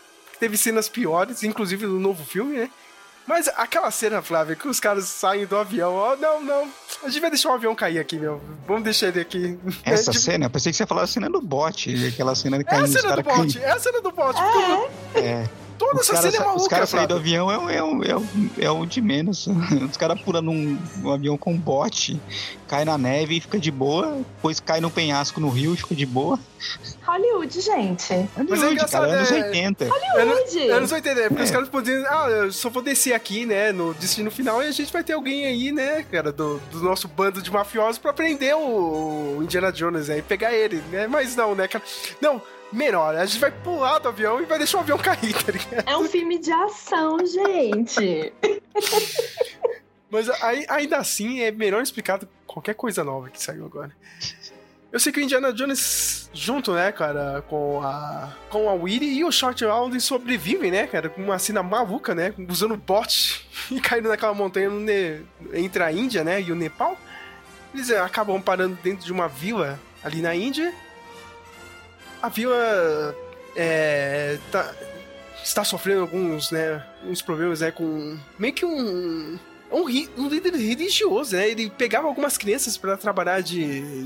teve 0.44 0.58
cenas 0.58 0.90
piores, 0.90 1.42
inclusive 1.42 1.86
no 1.86 1.98
novo 1.98 2.22
filme, 2.26 2.58
né? 2.58 2.70
Mas 3.26 3.48
aquela 3.56 3.90
cena, 3.90 4.22
Flávia, 4.22 4.54
que 4.58 4.68
os 4.68 4.78
caras 4.82 5.06
saem 5.06 5.46
do 5.46 5.56
avião, 5.56 5.94
ó, 5.94 6.18
não, 6.18 6.44
não, 6.44 6.68
a 7.02 7.08
gente 7.08 7.22
vai 7.22 7.30
deixar 7.30 7.48
o 7.52 7.54
avião 7.54 7.74
cair 7.74 7.98
aqui, 7.98 8.18
meu. 8.20 8.42
Vamos 8.68 8.84
deixar 8.84 9.08
ele 9.08 9.22
aqui. 9.22 9.58
Essa 9.86 10.10
É, 10.12 10.14
tipo, 10.14 10.26
cena, 10.26 10.46
eu 10.48 10.50
pensei 10.50 10.74
que 10.74 10.76
você 10.76 10.84
ia 10.84 10.88
falar 10.88 11.04
a 11.04 11.08
cena 11.08 11.30
do 11.30 11.40
bote, 11.42 11.96
aquela 12.08 12.36
cena 12.36 12.58
de 12.58 12.66
É 12.66 12.68
a 12.68 12.72
caindo, 12.72 12.88
cena 12.92 13.16
do 13.16 13.24
bote, 13.24 13.60
caindo. 13.60 13.60
é 13.64 13.72
a 13.72 13.80
cena 13.80 14.02
do 14.02 14.12
bote. 14.12 14.42
porque 14.42 15.20
É. 15.22 15.50
Toda 15.86 16.02
Os 16.02 16.10
essa 16.10 16.14
caras 16.14 16.32
cena 16.32 16.36
é 16.36 16.38
sa- 16.38 16.50
os 16.52 16.56
maluca, 16.56 16.70
caras 16.70 16.90
saírem 16.90 17.08
do 17.08 17.16
avião 17.16 17.52
é, 17.52 17.58
o- 17.58 17.70
é, 17.70 17.84
o- 17.84 18.04
é, 18.04 18.16
o- 18.18 18.26
é 18.60 18.72
o 18.72 18.86
de 18.86 19.02
menos. 19.02 19.48
Os 19.90 19.98
caras 19.98 20.20
pulando 20.22 20.50
um, 20.52 20.78
um 21.04 21.12
avião 21.12 21.38
com 21.38 21.56
bote, 21.58 22.20
cai 22.68 22.84
na 22.86 22.98
neve 22.98 23.38
e 23.38 23.42
fica 23.42 23.60
de 23.60 23.70
boa, 23.72 24.18
depois 24.36 24.60
cai 24.60 24.80
no 24.82 24.90
penhasco 24.90 25.40
no 25.40 25.50
rio 25.50 25.74
e 25.74 25.78
fica 25.78 25.94
de 25.96 26.06
boa. 26.06 26.40
Hollywood, 27.06 27.60
gente. 27.62 28.14
Hollywood, 28.36 28.66
engraçado, 28.74 29.02
cara, 29.08 29.14
anos 29.18 29.32
é- 29.32 29.44
80. 29.46 29.88
Hollywood. 29.90 30.58
Eu 30.60 30.80
não 30.82 30.88
sei 30.88 30.98
entender, 31.00 31.28
porque 31.30 31.42
É. 31.42 31.46
os 31.46 31.52
caras 31.52 31.70
podiam. 31.70 32.04
Ah, 32.08 32.30
eu 32.30 32.52
só 32.52 32.70
vou 32.70 32.82
descer 32.82 33.14
aqui, 33.14 33.46
né, 33.46 33.72
no 33.72 33.94
destino 33.94 34.32
final, 34.32 34.64
e 34.64 34.68
a 34.68 34.72
gente 34.72 34.92
vai 34.92 35.04
ter 35.04 35.14
alguém 35.14 35.46
aí, 35.46 35.72
né, 35.72 36.06
cara, 36.12 36.32
do, 36.32 36.60
do 36.72 36.80
nosso 36.82 37.08
bando 37.08 37.42
de 37.42 37.52
mafiosos 37.52 37.98
pra 37.98 38.14
prender 38.14 38.56
o 38.56 39.40
Indiana 39.42 39.72
Jones 39.72 40.10
aí, 40.10 40.22
pegar 40.22 40.54
ele, 40.54 40.82
né? 40.92 41.08
Mas 41.08 41.36
não, 41.36 41.54
né, 41.56 41.68
cara? 41.68 41.84
Não, 42.22 42.42
menor, 42.74 43.16
a 43.16 43.26
gente 43.26 43.40
vai 43.40 43.52
pular 43.52 44.00
do 44.00 44.10
avião 44.10 44.42
e 44.42 44.46
vai 44.46 44.58
deixar 44.58 44.78
o 44.78 44.82
avião 44.82 44.98
cair, 44.98 45.34
tá 45.34 45.52
ligado? 45.52 45.88
É 45.90 45.98
um 45.98 46.06
filme 46.06 46.40
de 46.40 46.52
ação, 46.52 47.18
gente. 47.26 48.34
Mas 50.10 50.30
aí, 50.42 50.66
ainda 50.70 50.98
assim 50.98 51.42
é 51.42 51.52
melhor 51.52 51.82
explicado 51.82 52.28
qualquer 52.46 52.76
coisa 52.76 53.04
nova 53.04 53.30
que 53.30 53.42
saiu 53.42 53.66
agora. 53.66 53.92
Eu 54.92 55.00
sei 55.00 55.12
que 55.12 55.20
o 55.20 55.24
Indiana 55.24 55.52
Jones, 55.52 56.30
junto, 56.32 56.72
né, 56.74 56.92
cara, 56.92 57.44
com 57.50 57.82
a, 57.82 58.32
com 58.48 58.70
a 58.70 58.74
Willy 58.74 59.18
e 59.18 59.26
o 59.26 59.32
Short 59.32 59.66
Round 59.66 60.00
sobrevivem, 60.00 60.70
né, 60.70 60.86
cara, 60.86 61.10
com 61.10 61.20
uma 61.20 61.40
cena 61.40 61.64
maluca, 61.64 62.14
né, 62.14 62.32
usando 62.48 62.78
bot 62.78 63.44
e 63.72 63.82
caindo 63.82 64.08
naquela 64.08 64.36
montanha 64.36 64.70
Ne- 64.70 65.22
entre 65.52 65.82
a 65.82 65.92
Índia, 65.92 66.24
né, 66.24 66.40
e 66.40 66.52
o 66.52 66.56
Nepal. 66.56 66.96
Eles 67.74 67.90
eh, 67.90 68.00
acabam 68.00 68.40
parando 68.40 68.78
dentro 68.84 69.04
de 69.04 69.12
uma 69.12 69.28
vila 69.28 69.80
ali 70.04 70.22
na 70.22 70.36
Índia. 70.36 70.72
A 72.24 72.30
vila 72.30 73.16
é, 73.56 74.40
tá- 74.52 74.74
está 75.44 75.64
sofrendo 75.64 76.02
alguns, 76.02 76.50
né, 76.52 76.82
uns 77.06 77.22
problemas, 77.22 77.60
né, 77.60 77.70
com 77.72 78.18
meio 78.40 78.54
que 78.54 78.66
um 78.66 79.38
um, 79.72 79.86
um 80.20 80.28
líder 80.30 80.54
religioso, 80.54 81.36
né? 81.36 81.50
Ele 81.50 81.68
pegava 81.68 82.08
algumas 82.08 82.38
crianças 82.38 82.78
pra 82.78 82.96
trabalhar 82.96 83.42
de 83.42 83.60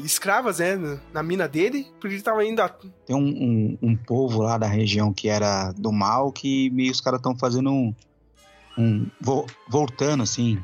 escravas, 0.05 0.59
né? 0.59 0.77
na- 0.77 0.97
Na 1.15 1.21
mina 1.21 1.45
dele, 1.45 1.85
porque 1.99 2.15
ele 2.15 2.23
tava 2.23 2.45
indo. 2.45 2.61
A... 2.61 2.69
Tem 2.69 3.13
um, 3.13 3.19
um, 3.19 3.77
um 3.89 3.95
povo 3.97 4.43
lá 4.43 4.57
da 4.57 4.65
região 4.65 5.11
que 5.11 5.27
era 5.27 5.73
do 5.73 5.91
mal 5.91 6.31
que 6.31 6.69
meio 6.69 6.89
os 6.89 7.01
caras 7.01 7.19
estão 7.19 7.37
fazendo 7.37 7.69
um. 7.69 7.93
um 8.77 9.07
vo- 9.19 9.45
voltando 9.67 10.23
assim. 10.23 10.57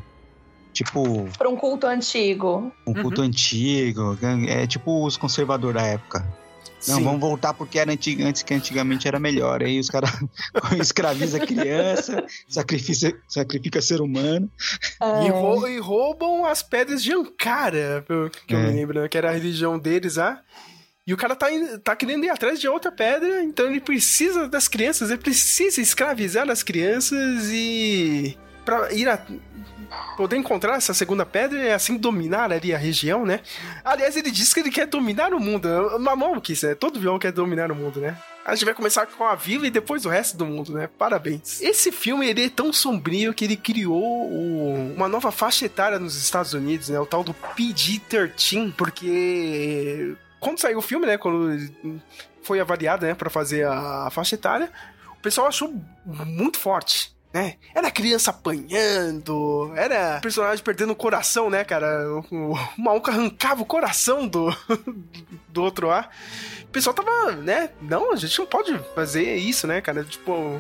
Tipo, 0.72 1.28
Pra 1.38 1.50
um 1.50 1.58
culto 1.58 1.86
antigo. 1.86 2.72
um 2.88 2.94
culto 2.94 3.22
antigo. 3.22 4.18
É 4.48 4.66
tipo 4.66 5.06
os 5.06 5.18
conservadores 5.18 5.76
da 5.82 5.86
época. 5.86 6.26
Não, 6.88 6.96
Sim. 6.98 7.04
vamos 7.04 7.20
voltar 7.22 7.54
porque 7.54 7.80
era 7.80 7.92
antiga, 7.92 8.26
antes 8.26 8.42
que 8.44 8.54
antigamente 8.54 9.08
era 9.08 9.20
melhor. 9.20 9.64
Aí 9.64 9.80
os 9.80 9.90
caras 9.90 10.12
escraviza 10.80 11.38
a 11.42 11.46
criança, 11.46 12.26
sacrifica, 12.48 13.18
sacrifica 13.28 13.82
ser 13.82 14.02
humano. 14.02 14.50
E, 15.24 15.28
É. 15.28 15.30
rou- 15.30 15.68
e 15.68 15.80
roubam 15.80 16.46
as 16.46 16.62
pedras 16.64 17.02
de 17.04 17.14
Ankara, 17.14 18.04
pelo 18.08 18.30
que 18.30 18.54
eu 18.54 18.60
É. 18.60 18.64
me 18.68 18.74
lembro, 18.74 19.02
né? 19.02 19.08
que 19.08 19.18
era 19.18 19.30
a 19.30 19.34
religião 19.34 19.78
deles 19.80 20.16
lá. 20.18 20.42
E 21.06 21.14
o 21.14 21.18
cara 21.18 21.36
tá, 21.36 21.52
indo- 21.52 21.80
tá 21.80 21.96
querendo 21.96 22.24
ir 22.24 22.30
atrás 22.30 22.60
de 22.60 22.68
outra 22.68 22.90
pedra, 22.92 23.44
então 23.44 23.66
ele 23.68 23.82
precisa 23.82 24.48
das 24.48 24.68
crianças, 24.70 25.10
ele 25.10 25.20
precisa 25.22 25.82
escravizar 25.82 26.50
as 26.50 26.64
crianças 26.64 27.50
e. 27.52 28.38
pra 28.64 28.92
ir 28.94 29.10
a. 29.10 29.20
Poder 30.18 30.36
encontrar 30.38 30.76
essa 30.76 30.94
segunda 30.94 31.26
pedra 31.26 31.60
e 31.60 31.72
assim 31.72 31.98
dominar 31.98 32.52
ali 32.52 32.74
a 32.74 32.78
região, 32.78 33.26
né? 33.26 33.40
Aliás, 33.84 34.16
ele 34.16 34.30
diz 34.30 34.54
que 34.54 34.60
ele 34.60 34.70
quer 34.70 34.86
dominar 34.86 35.34
o 35.34 35.40
mundo. 35.40 35.68
É 35.68 35.96
uma 35.96 36.16
maluquice, 36.16 36.68
né? 36.68 36.76
Todo 36.76 37.00
vilão 37.00 37.18
quer 37.18 37.32
dominar 37.32 37.72
o 37.72 37.76
mundo, 37.76 38.00
né? 38.00 38.16
A 38.46 38.54
gente 38.54 38.66
vai 38.66 38.74
começar 38.74 39.08
com 39.08 39.24
a 39.24 39.34
vila 39.36 39.66
e 39.66 39.72
depois 39.72 40.06
o 40.06 40.10
resto 40.10 40.38
do 40.38 40.46
mundo, 40.46 40.74
né? 40.74 40.88
Parabéns. 41.00 41.62
Esse 41.62 41.92
filme 41.92 42.28
ele 42.28 42.46
é 42.46 42.50
tão 42.50 42.72
sombrio 42.74 43.34
que 43.34 43.46
ele 43.46 43.56
criou 43.56 44.04
o- 44.04 44.94
uma 44.96 45.08
nova 45.08 45.32
faixa 45.32 45.66
etária 45.66 45.98
nos 45.98 46.16
Estados 46.22 46.54
Unidos, 46.54 46.90
né? 46.90 47.00
O 47.00 47.06
tal 47.06 47.24
do 47.24 47.34
PG-13, 47.34 48.74
porque 48.78 50.16
quando 50.40 50.60
saiu 50.60 50.78
o 50.80 50.82
filme, 50.82 51.06
né? 51.06 51.18
Quando 51.18 51.58
foi 52.42 52.60
avaliado, 52.60 53.06
né? 53.06 53.16
Pra 53.16 53.30
fazer 53.30 53.66
a 53.66 54.10
faixa 54.12 54.36
etária, 54.36 54.70
o 55.18 55.22
pessoal 55.22 55.48
achou 55.48 55.74
muito 56.06 56.60
forte. 56.60 57.13
Né? 57.34 57.56
Era 57.74 57.90
criança 57.90 58.30
apanhando, 58.30 59.74
era 59.76 60.20
personagem 60.20 60.64
perdendo 60.64 60.94
o 60.94 60.96
coração, 60.96 61.50
né, 61.50 61.64
cara? 61.64 62.08
O, 62.30 62.54
o 62.54 62.60
maluco 62.78 63.10
arrancava 63.10 63.64
o 63.64 63.66
coração 63.66 64.28
do, 64.28 64.56
do 65.50 65.64
outro 65.64 65.88
lá 65.88 66.12
o 66.62 66.74
pessoal 66.74 66.96
tava, 66.96 67.34
né? 67.34 67.70
Não, 67.84 68.12
a 68.12 68.16
gente 68.16 68.38
não 68.40 68.48
pode 68.48 68.76
fazer 68.96 69.36
isso, 69.36 69.68
né, 69.68 69.80
cara? 69.80 70.04
Tipo, 70.04 70.60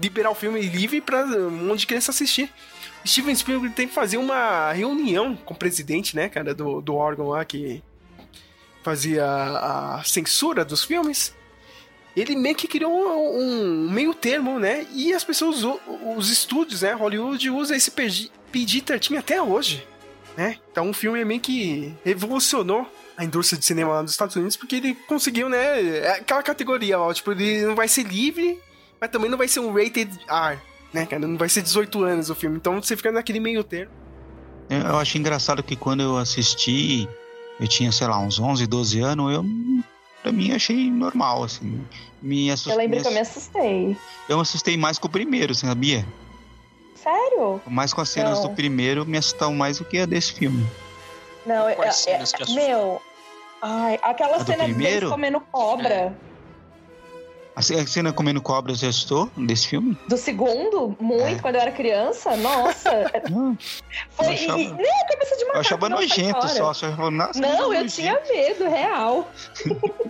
liberar 0.00 0.30
o 0.30 0.34
filme 0.34 0.60
livre 0.60 1.00
pra 1.00 1.24
um 1.24 1.50
monte 1.50 1.80
de 1.80 1.88
criança 1.88 2.12
assistir. 2.12 2.48
Steven 3.04 3.34
Spielberg 3.34 3.74
tem 3.74 3.88
que 3.88 3.94
fazer 3.94 4.18
uma 4.18 4.72
reunião 4.72 5.34
com 5.34 5.54
o 5.54 5.56
presidente, 5.56 6.14
né, 6.14 6.28
cara, 6.28 6.54
do, 6.54 6.80
do 6.80 6.94
órgão 6.94 7.30
lá 7.30 7.44
que 7.44 7.82
fazia 8.84 9.24
a 9.26 10.00
censura 10.04 10.64
dos 10.64 10.84
filmes. 10.84 11.34
Ele 12.18 12.36
meio 12.36 12.54
que 12.54 12.66
criou 12.66 12.92
um, 12.92 13.86
um 13.86 13.90
meio 13.90 14.14
termo, 14.14 14.58
né? 14.58 14.86
E 14.92 15.12
as 15.12 15.24
pessoas, 15.24 15.62
os 16.16 16.30
estúdios, 16.30 16.82
né? 16.82 16.92
Hollywood 16.92 17.50
usa 17.50 17.76
esse 17.76 17.90
PG 17.90 18.30
PG-13 18.52 19.18
até 19.18 19.42
hoje, 19.42 19.86
né? 20.36 20.56
Então 20.72 20.88
o 20.88 20.94
filme 20.94 21.22
meio 21.24 21.40
que 21.40 21.94
revolucionou 22.02 22.90
a 23.16 23.24
indústria 23.24 23.58
de 23.58 23.64
cinema 23.66 23.92
lá 23.92 24.02
dos 24.02 24.12
Estados 24.12 24.34
Unidos 24.36 24.56
porque 24.56 24.76
ele 24.76 24.94
conseguiu, 25.06 25.48
né? 25.48 25.98
é 25.98 26.12
Aquela 26.12 26.42
categoria, 26.42 26.98
ó, 26.98 27.12
tipo, 27.12 27.32
ele 27.32 27.66
não 27.66 27.74
vai 27.74 27.88
ser 27.88 28.04
livre, 28.04 28.58
mas 29.00 29.10
também 29.10 29.30
não 29.30 29.36
vai 29.36 29.48
ser 29.48 29.60
um 29.60 29.72
rated 29.72 30.10
R, 30.28 30.58
né, 30.92 31.04
cara? 31.04 31.26
Não 31.26 31.36
vai 31.36 31.48
ser 31.48 31.62
18 31.62 32.02
anos 32.04 32.30
o 32.30 32.34
filme. 32.34 32.56
Então 32.56 32.80
você 32.80 32.96
fica 32.96 33.12
naquele 33.12 33.40
meio 33.40 33.62
termo. 33.62 33.92
Eu 34.70 34.78
eu 34.78 34.96
acho 34.98 35.18
engraçado 35.18 35.62
que 35.62 35.76
quando 35.76 36.02
eu 36.02 36.16
assisti, 36.16 37.08
eu 37.60 37.66
tinha, 37.66 37.90
sei 37.90 38.06
lá, 38.06 38.18
uns 38.18 38.38
11, 38.38 38.66
12 38.66 39.00
anos, 39.00 39.34
eu, 39.34 39.44
pra 40.28 40.32
mim, 40.36 40.52
achei 40.52 40.90
normal, 40.90 41.42
assim. 41.44 41.80
Me 42.20 42.50
assustou. 42.50 42.72
Eu 42.74 42.78
lembro 42.78 43.00
que 43.00 43.06
eu 43.08 43.12
me 43.12 43.18
assustei. 43.20 43.96
eu 44.28 44.36
me 44.36 44.42
assustei 44.42 44.76
mais 44.76 44.98
com 44.98 45.06
o 45.06 45.10
primeiro, 45.10 45.54
você 45.54 45.66
sabia? 45.66 46.06
Sério? 46.94 47.60
Mais 47.66 47.92
com 47.94 48.00
as 48.00 48.08
cenas 48.08 48.40
Não. 48.40 48.48
do 48.48 48.54
primeiro 48.54 49.06
me 49.06 49.16
assustaram 49.16 49.54
mais 49.54 49.78
do 49.78 49.84
que 49.84 49.98
a 49.98 50.06
desse 50.06 50.32
filme. 50.32 50.66
Não, 51.46 51.68
é, 51.68 51.72
é- 51.72 52.52
meu. 52.54 53.00
Ai, 53.62 53.98
aquela 54.02 54.36
A 54.36 54.38
do 54.38 54.44
cena 54.46 54.64
deles 54.64 54.74
primeiro? 54.76 55.08
comendo 55.10 55.40
cobra. 55.40 56.10
Ce- 56.10 56.27
a 57.58 57.86
cena 57.86 58.12
comendo 58.12 58.40
cobra 58.40 58.74
você 58.74 58.86
assustou 58.86 59.30
desse 59.36 59.68
filme? 59.68 59.98
Do 60.08 60.16
segundo, 60.16 60.96
muito, 61.00 61.22
É. 61.24 61.34
quando 61.40 61.56
eu 61.56 61.60
era 61.60 61.72
criança, 61.72 62.36
nossa. 62.36 62.90
Não, 63.30 63.56
Foi. 64.10 64.26
Eu 64.26 64.30
achava- 64.32 64.58
e, 64.60 64.72
nem 64.72 64.90
a 65.02 65.06
cabeça 65.08 65.36
de 65.36 65.42
eu 65.42 65.46
macaco. 65.48 65.58
achava 65.66 65.88
não, 65.88 65.96
sai 65.98 66.06
nojento 66.08 66.48
só. 66.48 66.72
só 66.74 66.86
eu 66.86 66.92
falava, 66.96 67.10
nossa, 67.10 67.40
Não, 67.40 67.48
eu 67.74 67.82
nojento. 67.82 67.92
tinha 67.94 68.20
medo, 68.28 68.68
real. 68.68 69.30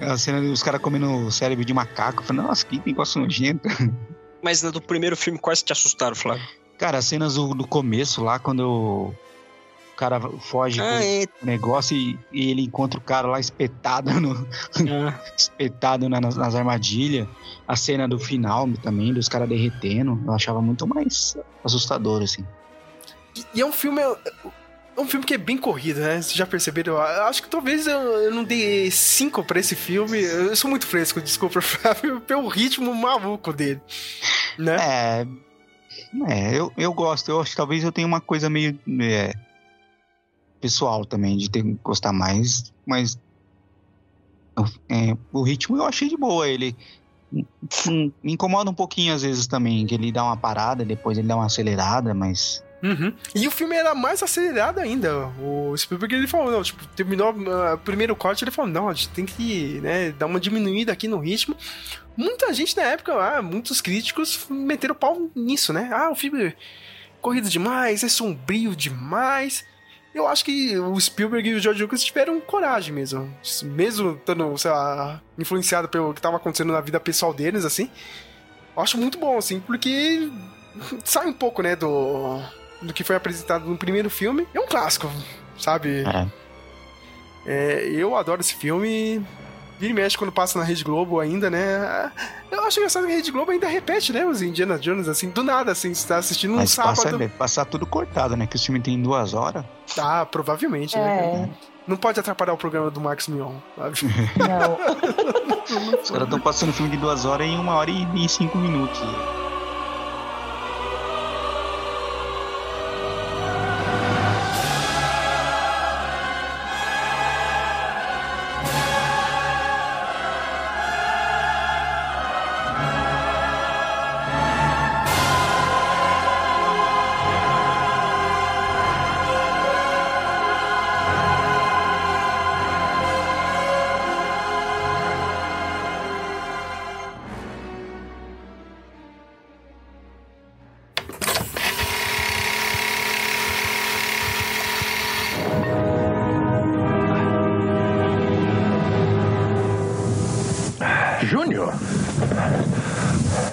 A 0.00 0.16
cena 0.18 0.40
dos 0.42 0.62
caras 0.62 0.80
comendo 0.80 1.30
cérebro 1.30 1.64
de 1.64 1.72
macaco. 1.72 2.20
Eu 2.20 2.26
falei, 2.26 2.42
nossa, 2.42 2.66
que 2.66 2.82
negócio 2.84 3.20
nojento. 3.20 3.66
Mas 4.42 4.62
na 4.62 4.70
do 4.70 4.80
primeiro 4.80 5.16
filme, 5.16 5.38
quais 5.38 5.62
te 5.62 5.72
assustaram, 5.72 6.14
Flávio? 6.14 6.44
Cara, 6.76 6.98
as 6.98 7.06
cenas 7.06 7.36
do, 7.36 7.54
do 7.54 7.66
começo 7.66 8.22
lá, 8.22 8.38
quando 8.38 8.60
o 8.60 9.14
cara 9.96 10.20
foge 10.20 10.80
Ah, 10.80 10.84
com 10.84 11.04
é. 11.04 11.24
o 11.42 11.46
negócio 11.46 11.96
e, 11.96 12.18
e 12.32 12.50
ele 12.50 12.62
encontra 12.62 12.98
o 12.98 13.02
cara 13.02 13.26
lá 13.28 13.40
espetado, 13.40 14.10
no, 14.20 14.46
Ah, 14.90 15.18
espetado 15.36 16.08
na- 16.08 16.20
nas, 16.20 16.36
nas 16.36 16.54
armadilhas. 16.54 17.26
A 17.66 17.74
cena 17.74 18.06
do 18.06 18.18
final 18.18 18.68
também, 18.82 19.12
dos 19.12 19.28
caras 19.28 19.48
derretendo, 19.48 20.22
eu 20.24 20.32
achava 20.32 20.60
muito 20.62 20.86
mais 20.86 21.36
assustador, 21.64 22.22
assim. 22.22 22.44
E, 23.34 23.44
e 23.54 23.60
é 23.60 23.66
um 23.66 23.72
filme. 23.72 24.00
É 24.00 25.00
um 25.00 25.06
filme 25.06 25.26
que 25.26 25.34
é 25.34 25.38
bem 25.38 25.58
corrido, 25.58 26.00
né? 26.00 26.22
Vocês 26.22 26.32
já 26.32 26.46
perceberam? 26.46 26.94
Eu 26.94 27.24
acho 27.24 27.42
que 27.42 27.48
talvez 27.50 27.86
eu, 27.86 27.98
eu 28.00 28.30
não 28.34 28.44
dei 28.44 28.90
cinco 28.90 29.42
pra 29.44 29.60
esse 29.60 29.74
filme. 29.74 30.22
Eu 30.22 30.54
sou 30.56 30.70
muito 30.70 30.86
fresco, 30.86 31.20
desculpa, 31.20 31.60
Flávio, 31.62 32.20
pelo 32.20 32.48
ritmo 32.48 32.94
maluco 32.94 33.52
dele. 33.52 33.80
Né? 34.58 34.76
É. 34.80 35.26
É, 36.28 36.58
eu, 36.58 36.72
eu 36.78 36.92
gosto. 36.94 37.30
Eu 37.30 37.40
acho 37.40 37.50
que 37.50 37.56
talvez 37.56 37.82
eu 37.84 37.92
tenha 37.92 38.06
uma 38.06 38.20
coisa 38.20 38.48
meio. 38.48 38.78
é, 39.02 39.32
pessoal 40.66 41.04
também, 41.04 41.36
de 41.36 41.48
ter 41.48 41.62
gostar 41.82 42.12
mais, 42.12 42.72
mas. 42.84 43.16
é, 44.88 45.16
o 45.32 45.42
ritmo 45.42 45.76
eu 45.76 45.84
achei 45.84 46.08
de 46.08 46.16
boa. 46.16 46.48
Ele. 46.48 46.76
hum, 47.32 48.10
Me 48.22 48.32
incomoda 48.32 48.68
um 48.68 48.74
pouquinho 48.74 49.14
às 49.14 49.22
vezes 49.22 49.46
também, 49.46 49.86
que 49.86 49.94
ele 49.94 50.10
dá 50.10 50.24
uma 50.24 50.36
parada, 50.36 50.84
depois 50.84 51.16
ele 51.16 51.28
dá 51.28 51.36
uma 51.36 51.46
acelerada, 51.46 52.12
mas. 52.12 52.64
Uhum. 52.82 53.12
E 53.34 53.46
o 53.48 53.50
filme 53.50 53.74
era 53.74 53.94
mais 53.94 54.22
acelerado 54.22 54.80
ainda. 54.80 55.28
O 55.40 55.74
Spielberg 55.76 56.14
ele 56.14 56.26
falou, 56.26 56.50
não, 56.50 56.62
tipo, 56.62 56.84
terminou 56.88 57.34
ah, 57.48 57.74
o 57.74 57.78
primeiro 57.78 58.14
corte, 58.14 58.44
ele 58.44 58.50
falou, 58.50 58.70
não, 58.70 58.88
a 58.88 58.92
gente 58.92 59.08
tem 59.10 59.24
que 59.24 59.80
né, 59.80 60.12
dar 60.12 60.26
uma 60.26 60.38
diminuída 60.38 60.92
aqui 60.92 61.08
no 61.08 61.18
ritmo. 61.18 61.56
Muita 62.16 62.52
gente 62.52 62.76
na 62.76 62.82
época, 62.82 63.12
ah, 63.14 63.40
muitos 63.40 63.80
críticos 63.80 64.46
meteram 64.50 64.94
pau 64.94 65.30
nisso, 65.34 65.72
né? 65.72 65.90
Ah, 65.92 66.10
o 66.10 66.14
filme 66.14 66.44
é 66.44 66.54
corrido 67.20 67.48
demais, 67.48 68.02
é 68.02 68.08
sombrio 68.08 68.76
demais. 68.76 69.64
Eu 70.16 70.26
acho 70.26 70.46
que 70.46 70.78
o 70.78 70.98
Spielberg 70.98 71.46
e 71.46 71.54
o 71.56 71.60
George 71.60 71.82
Lucas 71.82 72.02
tiveram 72.02 72.40
coragem 72.40 72.94
mesmo. 72.94 73.30
Mesmo 73.64 74.12
estando, 74.12 74.56
sei 74.56 74.70
lá, 74.70 75.20
influenciado 75.38 75.88
pelo 75.90 76.14
que 76.14 76.20
estava 76.20 76.38
acontecendo 76.38 76.72
na 76.72 76.80
vida 76.80 76.98
pessoal 76.98 77.34
deles, 77.34 77.66
assim. 77.66 77.90
Eu 78.74 78.82
acho 78.82 78.96
muito 78.96 79.18
bom, 79.18 79.36
assim, 79.36 79.60
porque 79.60 80.30
sai 81.04 81.26
um 81.26 81.34
pouco, 81.34 81.60
né, 81.60 81.76
do, 81.76 82.40
do 82.80 82.94
que 82.94 83.04
foi 83.04 83.14
apresentado 83.14 83.66
no 83.66 83.76
primeiro 83.76 84.08
filme. 84.08 84.48
É 84.54 84.58
um 84.58 84.66
clássico, 84.66 85.12
sabe? 85.58 86.02
É. 86.06 86.46
É, 87.46 87.84
eu 87.90 88.16
adoro 88.16 88.40
esse 88.40 88.54
filme. 88.54 89.22
Vira 89.78 89.90
e 89.92 89.94
mexe 89.94 90.16
quando 90.16 90.32
passa 90.32 90.58
na 90.58 90.64
Rede 90.64 90.82
Globo 90.82 91.20
ainda, 91.20 91.50
né? 91.50 92.10
Eu 92.50 92.64
acho 92.64 92.78
engraçado 92.78 93.06
que 93.06 93.12
a 93.12 93.16
Rede 93.16 93.30
Globo 93.30 93.50
ainda 93.50 93.68
repete, 93.68 94.12
né? 94.12 94.24
Os 94.24 94.40
Indiana 94.40 94.78
Jones, 94.78 95.06
assim, 95.08 95.28
do 95.28 95.42
nada, 95.42 95.72
assim, 95.72 95.92
você 95.92 96.06
tá 96.08 96.16
assistindo 96.16 96.54
um 96.54 96.56
Mas 96.56 96.74
passa, 96.74 97.02
sábado. 97.02 97.18
deve 97.18 97.32
passar 97.34 97.64
tudo 97.66 97.86
cortado, 97.86 98.36
né? 98.36 98.46
Que 98.46 98.56
o 98.56 98.58
filme 98.58 98.80
tem 98.80 99.00
duas 99.00 99.34
horas. 99.34 99.64
Ah, 99.98 100.24
provavelmente, 100.24 100.96
né? 100.96 101.18
É, 101.44 101.48
Não 101.86 101.96
pode 101.96 102.18
atrapalhar 102.18 102.54
o 102.54 102.56
programa 102.56 102.90
do 102.90 103.00
Max 103.00 103.28
Mion, 103.28 103.52
sabe? 103.76 103.98
não. 104.38 104.78
Os 106.02 106.10
caras 106.10 106.24
estão 106.24 106.40
passando 106.40 106.72
filme 106.72 106.90
de 106.92 106.96
duas 106.96 107.24
horas 107.24 107.46
em 107.46 107.58
uma 107.58 107.74
hora 107.74 107.90
e, 107.90 108.24
e 108.24 108.28
cinco 108.28 108.56
minutos. 108.56 108.98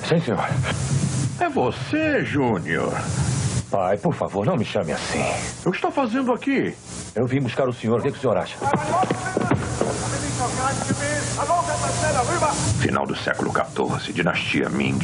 Sim, 0.08 0.20
senhor. 0.20 0.40
É 1.40 1.50
você, 1.50 2.24
Júnior? 2.26 2.94
Pai, 3.72 3.98
por 3.98 4.14
favor, 4.14 4.46
não 4.46 4.56
me 4.56 4.66
chame 4.66 4.92
assim. 4.92 5.24
O 5.66 5.72
que 5.72 5.78
está 5.78 5.90
fazendo 5.90 6.32
aqui? 6.32 6.76
Eu 7.16 7.26
vim 7.26 7.40
buscar 7.40 7.68
o 7.68 7.74
senhor. 7.74 8.00
O 8.00 8.04
que 8.04 8.12
que 8.12 8.18
o 8.18 8.22
senhor 8.22 8.38
acha? 8.38 8.56
Final 12.80 13.06
do 13.06 13.16
século 13.16 13.52
XIV, 13.52 14.14
dinastia 14.14 14.70
Ming. 14.70 15.00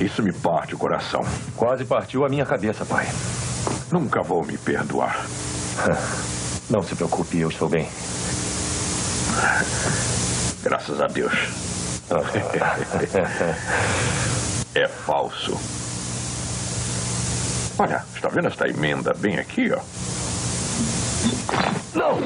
Isso 0.00 0.22
me 0.22 0.32
parte 0.32 0.74
o 0.74 0.78
coração. 0.78 1.22
Quase 1.56 1.84
partiu 1.84 2.24
a 2.24 2.28
minha 2.28 2.44
cabeça, 2.44 2.84
pai. 2.84 3.08
Nunca 3.90 4.22
vou 4.22 4.44
me 4.44 4.58
perdoar. 4.58 5.24
Não 6.70 6.82
se 6.82 6.94
preocupe, 6.94 7.40
eu 7.40 7.48
estou 7.48 7.68
bem. 7.68 7.88
Graças 10.62 11.00
a 11.00 11.06
Deus. 11.06 11.63
É 14.76 14.88
falso. 14.88 15.56
Olha, 17.78 18.04
está 18.12 18.28
vendo 18.28 18.48
esta 18.48 18.68
emenda 18.68 19.14
bem 19.16 19.38
aqui, 19.38 19.70
ó? 19.72 19.78
Não! 21.94 22.18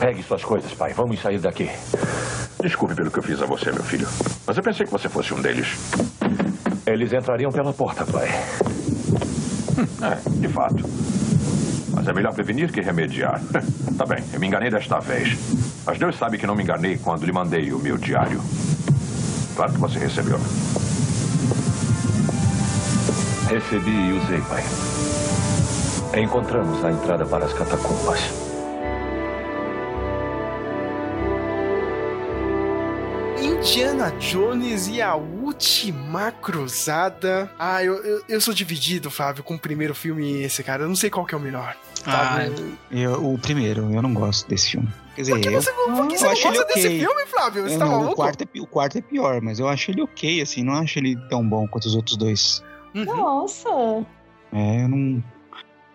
Pegue 0.00 0.22
suas 0.22 0.42
coisas, 0.42 0.72
pai. 0.72 0.94
Vamos 0.94 1.20
sair 1.20 1.38
daqui. 1.38 1.70
Desculpe 2.62 2.94
pelo 2.94 3.10
que 3.10 3.18
eu 3.18 3.22
fiz 3.22 3.42
a 3.42 3.46
você, 3.46 3.70
meu 3.72 3.82
filho. 3.82 4.08
Mas 4.46 4.56
eu 4.56 4.62
pensei 4.62 4.86
que 4.86 4.92
você 4.92 5.08
fosse 5.08 5.34
um 5.34 5.42
deles. 5.42 5.76
Eles 6.86 7.12
entrariam 7.12 7.50
pela 7.50 7.74
porta, 7.74 8.06
pai. 8.06 8.28
É, 10.02 10.30
de 10.30 10.48
fato. 10.48 10.82
Mas 11.94 12.08
é 12.08 12.12
melhor 12.12 12.32
prevenir 12.32 12.72
que 12.72 12.80
remediar. 12.80 13.38
tá 13.98 14.06
bem, 14.06 14.24
eu 14.32 14.40
me 14.40 14.46
enganei 14.46 14.70
desta 14.70 14.98
vez. 14.98 15.36
Mas 15.84 15.98
Deus 15.98 16.16
sabe 16.16 16.38
que 16.38 16.46
não 16.46 16.54
me 16.54 16.62
enganei 16.62 16.96
quando 16.98 17.24
lhe 17.24 17.32
mandei 17.32 17.72
o 17.72 17.78
meu 17.78 17.98
diário. 17.98 18.40
Claro 19.56 19.72
que 19.72 19.80
você 19.80 19.98
recebeu. 19.98 20.38
Recebi 23.48 23.90
e 23.90 24.12
usei, 24.12 24.40
pai. 24.42 24.62
Encontramos 26.22 26.84
a 26.84 26.90
entrada 26.90 27.26
para 27.26 27.46
as 27.46 27.52
catacumbas. 27.52 28.20
Indiana 33.40 34.10
Jones 34.18 34.88
e 34.88 35.02
a 35.02 35.14
Última 35.14 36.30
Cruzada. 36.30 37.50
Ah, 37.58 37.82
eu, 37.82 37.94
eu, 38.04 38.22
eu 38.28 38.40
sou 38.40 38.54
dividido, 38.54 39.10
Flávio, 39.10 39.42
com 39.42 39.54
o 39.54 39.58
primeiro 39.58 39.94
filme 39.94 40.24
e 40.24 40.42
esse, 40.44 40.62
cara. 40.62 40.84
Eu 40.84 40.88
não 40.88 40.96
sei 40.96 41.10
qual 41.10 41.26
que 41.26 41.34
é 41.34 41.38
o 41.38 41.40
melhor. 41.40 41.76
Ah, 42.06 42.36
sabe? 42.36 42.78
eu, 42.90 43.32
o 43.32 43.38
primeiro, 43.38 43.92
eu 43.92 44.02
não 44.02 44.14
gosto 44.14 44.48
desse 44.48 44.70
filme. 44.70 44.88
Quer 45.14 45.20
dizer, 45.22 45.32
Por 45.32 45.40
que 45.40 45.48
eu, 45.48 45.52
você, 45.62 45.72
por 45.72 45.84
que 46.08 46.14
eu 46.14 46.18
você 46.18 46.24
não 46.24 46.34
gosta 46.34 46.64
desse 46.64 46.86
ok. 46.86 46.98
filme, 47.00 47.26
Flávio? 47.26 47.62
Você 47.68 47.74
eu 47.74 47.78
tá 47.78 47.84
não, 47.84 47.92
o, 47.92 47.98
maluco? 47.98 48.16
quarto 48.16 48.42
é, 48.42 48.60
o 48.60 48.66
quarto 48.66 48.98
é 48.98 49.00
pior, 49.02 49.40
mas 49.42 49.58
eu 49.58 49.68
acho 49.68 49.90
ele 49.90 50.02
ok, 50.02 50.40
assim, 50.40 50.62
não 50.62 50.74
acho 50.74 50.98
ele 50.98 51.16
tão 51.28 51.46
bom 51.46 51.66
quanto 51.68 51.84
os 51.84 51.94
outros 51.94 52.16
dois. 52.16 52.62
Uhum. 52.94 53.04
Nossa. 53.04 53.68
É, 54.52 54.84
eu 54.84 54.88
não. 54.88 55.22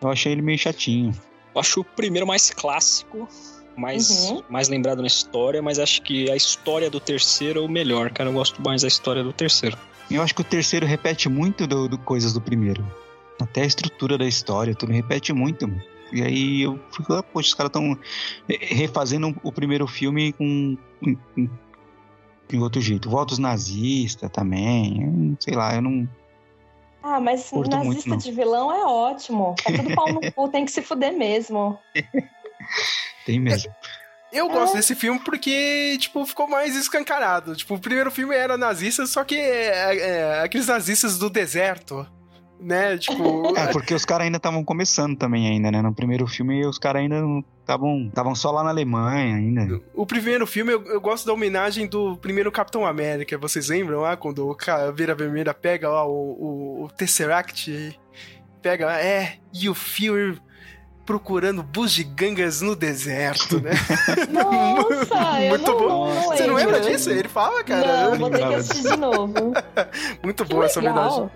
Eu 0.01 0.09
achei 0.09 0.31
ele 0.31 0.41
meio 0.41 0.57
chatinho. 0.57 1.11
Eu 1.55 1.61
acho 1.61 1.81
o 1.81 1.83
primeiro 1.83 2.27
mais 2.27 2.51
clássico, 2.51 3.27
mais, 3.75 4.29
Uhum. 4.29 4.43
mais 4.49 4.69
lembrado 4.69 5.01
na 5.01 5.07
história, 5.07 5.61
mas 5.61 5.79
acho 5.79 6.01
que 6.03 6.29
a 6.29 6.35
história 6.35 6.89
do 6.89 6.99
terceiro 6.99 7.59
é 7.61 7.63
o 7.63 7.67
melhor, 7.67 8.11
cara. 8.11 8.29
Eu 8.29 8.33
gosto 8.33 8.61
mais 8.61 8.83
da 8.83 8.87
história 8.87 9.23
do 9.23 9.33
terceiro. 9.33 9.75
Eu 10.09 10.21
acho 10.21 10.33
que 10.35 10.41
o 10.41 10.43
terceiro 10.43 10.85
repete 10.85 11.27
muito 11.27 11.65
do, 11.67 11.87
do 11.87 11.97
coisas 11.97 12.33
do 12.33 12.39
primeiro. 12.41 12.85
Até 13.41 13.63
a 13.63 13.65
estrutura 13.65 14.17
da 14.17 14.25
história, 14.25 14.73
tudo 14.75 14.91
repete 14.93 15.33
muito. 15.33 15.69
E 16.11 16.21
aí 16.23 16.61
eu 16.61 16.79
fico, 16.95 17.13
ah, 17.13 17.21
poxa, 17.23 17.49
os 17.49 17.53
caras 17.53 17.69
estão 17.69 17.97
refazendo 18.47 19.35
o 19.43 19.51
primeiro 19.51 19.85
filme 19.87 20.33
com. 20.33 20.77
com, 21.03 21.15
com- 21.15 21.49
de 22.49 22.57
outro 22.57 22.79
jeito. 22.79 23.09
Votos 23.09 23.37
nazistas 23.39 24.29
também. 24.31 25.35
sei 25.39 25.53
lá, 25.53 25.75
eu 25.75 25.81
não. 25.81 26.07
Ah, 27.03 27.19
mas 27.19 27.49
Curto 27.49 27.75
muito, 27.75 27.87
nazista 27.87 28.09
não. 28.09 28.17
de 28.17 28.31
vilão 28.31 28.71
é 28.71 28.85
ótimo. 28.85 29.53
Tá 29.63 29.73
tudo 29.73 29.93
pau 29.93 30.11
no 30.13 30.21
cu, 30.31 30.47
tem 30.49 30.63
que 30.63 30.71
se 30.71 30.81
fuder 30.81 31.11
mesmo. 31.11 31.77
Tem 33.25 33.39
mesmo. 33.39 33.69
Eu 34.31 34.49
gosto 34.49 34.75
desse 34.75 34.93
filme 34.95 35.19
porque, 35.19 35.97
tipo, 35.99 36.25
ficou 36.25 36.47
mais 36.47 36.75
escancarado. 36.75 37.55
Tipo, 37.55 37.75
o 37.75 37.79
primeiro 37.79 38.11
filme 38.11 38.35
era 38.35 38.57
nazista, 38.57 39.05
só 39.05 39.23
que 39.23 39.35
é, 39.35 39.97
é, 39.97 40.41
aqueles 40.41 40.67
nazistas 40.67 41.17
do 41.17 41.29
deserto, 41.29 42.05
né? 42.59 42.97
Tipo, 42.97 43.55
É, 43.57 43.67
porque 43.71 43.93
os 43.93 44.05
caras 44.05 44.25
ainda 44.25 44.37
estavam 44.37 44.63
começando 44.63 45.15
também 45.17 45.47
ainda, 45.47 45.71
né? 45.71 45.81
No 45.81 45.93
primeiro 45.93 46.27
filme 46.27 46.65
os 46.65 46.77
caras 46.77 47.01
ainda 47.01 47.21
estavam 47.61 48.07
estavam 48.07 48.35
só 48.35 48.51
lá 48.51 48.63
na 48.63 48.69
Alemanha 48.69 49.35
ainda. 49.35 49.81
o 49.93 50.05
primeiro 50.05 50.45
filme 50.47 50.73
eu, 50.73 50.83
eu 50.85 51.01
gosto 51.01 51.25
da 51.25 51.33
homenagem 51.33 51.87
do 51.87 52.17
primeiro 52.17 52.51
Capitão 52.51 52.85
América. 52.85 53.37
Vocês 53.37 53.69
lembram 53.69 54.01
lá 54.01 54.15
quando 54.17 54.47
o 54.49 54.55
Caveira 54.55 55.13
Vermelha 55.15 55.53
pega 55.53 55.89
lá 55.89 56.05
o, 56.05 56.11
o, 56.11 56.83
o 56.85 56.89
Tesseract? 56.89 57.99
Pega, 58.61 58.99
é, 58.99 59.35
e 59.53 59.69
o 59.69 59.75
Fury 59.75 60.39
procurando 61.05 61.63
bugigangas 61.63 62.61
no 62.61 62.75
deserto, 62.75 63.61
né? 63.61 63.71
Nossa, 64.29 65.39
Muito 65.47 65.71
não, 65.71 65.79
bom. 65.79 65.87
não, 65.87 66.15
não 66.15 66.23
Você 66.23 66.47
não 66.47 66.55
lembra 66.55 66.81
disso? 66.81 67.09
Ele 67.09 67.29
fala, 67.29 67.63
cara. 67.63 68.09
Não, 68.09 68.17
vou 68.19 68.29
ter 68.29 68.45
que 68.45 68.53
assistir 68.55 68.89
de 68.89 68.97
novo. 68.97 69.53
Muito 70.21 70.43
Que 70.43 70.53
boa 70.53 70.65
essa 70.65 70.79
homenagem. 70.79 71.29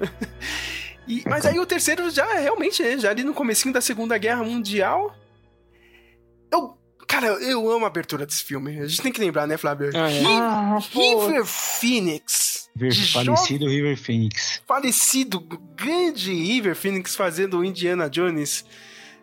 E- 1.08 1.24
mas 1.28 1.45
aí 1.45 1.60
o 1.60 1.66
terceiro 1.66 2.10
já 2.10 2.26
realmente, 2.39 2.82
né, 2.84 2.97
já 2.97 3.10
ali 3.10 3.24
no 3.24 3.34
comecinho 3.34 3.74
da 3.74 3.82
Segunda 3.82 4.18
Guerra 4.18 4.43
Mundial. 4.43 5.16
Eu, 6.52 6.78
cara, 7.08 7.28
eu 7.28 7.70
amo 7.72 7.86
a 7.86 7.88
abertura 7.88 8.26
desse 8.26 8.43
filme. 8.43 8.80
A 8.80 8.88
gente 8.88 9.02
tem 9.02 9.12
que 9.12 9.20
lembrar, 9.20 9.47
né, 9.47 9.58
Flávio? 9.58 9.89
Ah, 9.95 10.10
é. 10.12 10.20
Ri- 10.20 10.26
Ah, 10.28 10.80
River. 10.93 11.45
Phoenix. 11.45 12.70
River- 12.76 13.12
falecido 13.12 13.68
River 13.68 13.97
Phoenix. 13.97 14.62
falecido, 14.68 15.39
grande 15.76 16.34
River 16.34 16.76
Phoenix 16.76 17.16
fazendo 17.16 17.58
o 17.60 17.66
Indiana 17.66 18.10
Jones, 18.10 18.64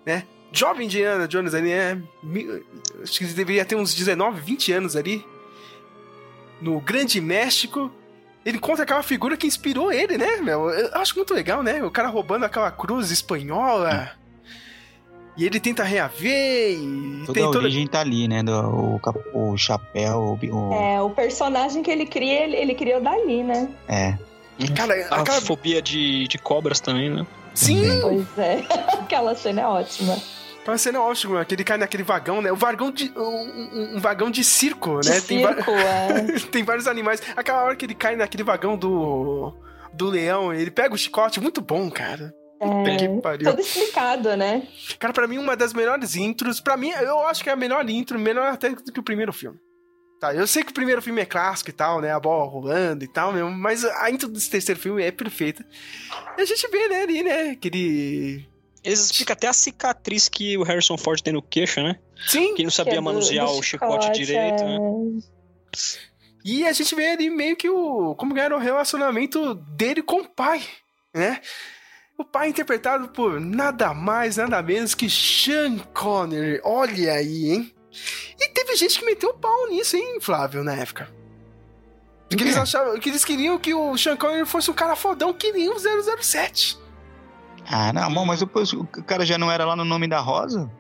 né? 0.05 0.25
Jovem 0.53 0.87
Indiana 0.87 1.27
Jones 1.29 1.55
ali, 1.55 1.69
né? 1.69 2.03
Mi- 2.23 2.63
Acho 3.03 3.19
que 3.19 3.25
ele 3.25 3.33
deveria 3.35 3.65
ter 3.65 3.77
uns 3.77 3.95
19, 3.95 4.41
20 4.41 4.73
anos 4.73 4.97
ali. 4.97 5.25
No 6.61 6.81
Grande 6.81 7.21
México. 7.21 7.91
Ele 8.49 8.57
encontra 8.57 8.85
aquela 8.85 9.03
figura 9.03 9.37
que 9.37 9.47
inspirou 9.47 9.93
ele, 9.93 10.17
né, 10.17 10.39
meu? 10.39 10.71
Eu 10.71 10.95
acho 10.95 11.15
muito 11.15 11.35
legal, 11.35 11.63
né? 11.63 11.85
O 11.85 11.91
cara 11.91 12.09
roubando 12.09 12.45
aquela 12.45 12.71
cruz 12.71 13.11
espanhola. 13.11 14.11
E 15.37 15.45
ele 15.45 15.61
tenta 15.61 15.85
reaver 15.85 16.73
e 16.73 17.23
Toda 17.27 17.33
tem 17.35 17.43
a 17.43 17.47
toda... 17.47 17.59
origem 17.59 17.87
tá 17.87 18.01
ali, 18.01 18.27
né? 18.27 18.43
Do, 18.43 18.99
o, 19.35 19.51
o 19.53 19.57
chapéu, 19.59 20.39
o, 20.43 20.73
É, 20.73 20.99
o 21.03 21.11
personagem 21.11 21.83
que 21.83 21.91
ele 21.91 22.07
cria, 22.07 22.45
ele, 22.45 22.57
ele 22.57 22.75
criou 22.75 23.03
dali, 23.03 23.45
né? 23.45 23.69
é. 23.87 24.17
Cara, 24.75 24.95
A 25.11 25.21
aquela... 25.21 25.43
fobia 25.43 25.83
de, 25.83 26.27
de 26.27 26.39
cobras 26.39 26.81
também, 26.81 27.11
né? 27.11 27.27
Sim! 27.53 28.01
Pois 28.01 28.39
é. 28.39 28.65
Aquela 28.99 29.35
cena 29.35 29.61
é 29.61 29.67
ótima. 29.67 30.17
Aquela 30.69 30.77
cena 30.79 31.01
ótima, 31.01 31.43
que 31.47 31.55
ele 31.55 31.65
cai 31.65 31.79
naquele 31.79 32.03
vagão, 32.03 32.43
né? 32.43 32.53
O 32.53 32.57
vagão 32.57 32.91
de. 32.91 33.11
Um, 33.17 33.97
um- 33.97 34.01
vagão 34.01 34.31
de 34.31 34.45
circo, 34.45 35.01
De 35.01 35.09
né? 35.09 35.19
Tem, 35.23 35.39
circo, 35.39 35.71
é. 35.71 36.39
tem 36.53 36.63
vários 36.63 36.87
animais. 36.87 37.23
Aquela 37.35 37.63
hora 37.65 37.75
que 37.75 37.87
ele 37.87 37.95
cai 37.95 38.17
naquele 38.17 38.43
vagão 38.43 38.77
do. 38.77 39.55
Do 39.95 40.11
leão, 40.11 40.53
ele 40.53 40.71
pega 40.71 40.95
o 40.95 40.99
chicote, 40.99 41.41
muito 41.41 41.63
bom, 41.63 41.91
cara. 41.91 42.35
É, 42.61 42.97
que 42.97 43.09
pariu. 43.23 43.49
Todo 43.51 43.61
explicado, 43.61 44.37
né? 44.37 44.69
Cara, 44.99 45.15
pra 45.15 45.27
mim, 45.27 45.39
uma 45.39 45.57
das 45.57 45.73
melhores 45.73 46.15
intros. 46.17 46.61
Pra 46.61 46.77
mim, 46.77 46.91
eu 46.91 47.21
acho 47.21 47.43
que 47.43 47.49
é 47.49 47.53
a 47.55 47.57
melhor 47.57 47.89
intro, 47.89 48.19
melhor 48.19 48.53
até 48.53 48.69
do 48.69 48.93
que 48.93 49.01
o 49.01 49.03
primeiro 49.03 49.33
filme. 49.33 49.59
Tá, 50.21 50.35
eu 50.35 50.47
sei 50.47 50.63
que 50.63 50.71
o 50.73 50.75
primeiro 50.75 51.01
filme 51.01 51.23
é 51.23 51.25
clássico 51.25 51.71
e 51.71 51.73
tal, 51.73 52.03
né? 52.03 52.13
A 52.13 52.21
bola 52.21 52.47
rolando 52.51 53.05
e 53.05 53.09
tal, 53.09 53.33
mesmo, 53.33 53.51
mas 53.51 53.85
a 53.87 54.11
intro 54.11 54.29
desse 54.29 54.51
terceiro 54.51 54.79
filme 54.79 55.03
é 55.03 55.11
perfeita. 55.11 55.65
E 56.37 56.43
a 56.43 56.45
gente 56.45 56.69
vê, 56.69 56.89
né, 56.89 57.03
ali, 57.03 57.23
né? 57.23 57.51
Aquele. 57.53 58.47
Eles 58.89 59.05
explicam 59.07 59.33
até 59.35 59.47
a 59.47 59.53
cicatriz 59.53 60.29
que 60.29 60.57
o 60.59 60.63
Harrison 60.63 60.97
Ford 60.99 61.21
tem 61.21 61.33
no 61.33 61.43
queixo, 61.43 61.81
né? 61.83 61.99
Sim, 62.27 62.55
Que 62.55 62.63
não 62.63 62.71
Que 62.71 62.77
sabia 62.77 62.95
é 62.95 62.97
do- 62.97 63.03
manusear 63.03 63.47
do 63.47 63.53
o 63.59 63.63
chicote 63.63 64.11
direito, 64.13 64.65
né? 64.65 64.77
é. 64.77 66.09
E 66.45 66.67
a 66.67 66.73
gente 66.73 66.95
vê 66.95 67.09
ali 67.13 67.29
meio 67.31 67.57
que 67.57 67.69
o. 67.69 68.15
como 68.15 68.35
que 68.35 68.41
era 68.41 68.57
o 68.57 68.59
relacionamento 68.61 69.55
dele 69.55 70.03
com 70.03 70.21
o 70.23 70.29
pai, 70.29 70.63
né? 71.15 71.41
O 72.17 72.25
pai 72.25 72.49
interpretado 72.49 73.09
por 73.09 73.39
nada 73.41 73.93
mais, 73.95 74.37
nada 74.37 74.61
menos 74.63 74.95
que 74.95 75.09
Sean 75.11 75.79
Connery. 75.95 76.61
Olha 76.65 77.13
aí, 77.13 77.51
hein? 77.53 77.75
E 78.41 78.49
teve 78.51 78.75
gente 78.77 78.99
que 78.99 79.05
meteu 79.05 79.31
o 79.31 79.35
pau 79.39 79.69
nisso, 79.69 79.97
hein, 79.97 80.19
Flávio, 80.21 80.65
na 80.65 80.75
época. 80.75 81.09
Que 82.31 82.43
eles 82.43 82.57
achavam. 82.57 82.99
Que 82.99 83.09
eles 83.09 83.25
queriam 83.25 83.59
que 83.59 83.73
o 83.75 83.97
Sean 83.97 84.17
Connery 84.17 84.47
fosse 84.47 84.71
um 84.71 84.75
cara 84.75 84.97
fodão 84.97 85.33
que 85.33 85.53
nem 85.53 85.69
o 85.69 85.77
007. 85.79 86.79
Ah, 87.71 87.93
não, 87.93 88.13
bom, 88.13 88.25
mas 88.25 88.41
depois 88.41 88.73
o 88.73 88.85
cara 88.87 89.25
já 89.27 89.37
não 89.39 89.51
era 89.51 89.65
lá 89.65 89.77
no 89.77 89.85
nome 89.85 90.09
da 90.09 90.21
Rosa? 90.21 90.71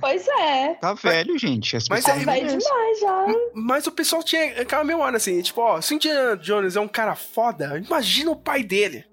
Pois 0.00 0.26
é. 0.26 0.74
Tá 0.80 0.94
velho, 0.94 1.38
gente. 1.38 1.76
As 1.76 1.88
mas 1.88 2.08
é- 2.08 2.16
envelhecem. 2.16 2.58
demais 2.58 3.00
já. 3.00 3.26
Mas 3.54 3.86
o 3.86 3.92
pessoal 3.92 4.22
tinha 4.22 4.62
aquela 4.62 4.82
memória 4.82 5.16
assim, 5.16 5.40
tipo, 5.42 5.60
ó, 5.60 5.80
se 5.80 5.94
o 5.94 5.96
Indiana 5.96 6.36
Jones 6.36 6.74
é 6.74 6.80
um 6.80 6.88
cara 6.88 7.14
foda, 7.14 7.78
imagina 7.78 8.30
o 8.30 8.36
pai 8.36 8.62
dele. 8.64 9.04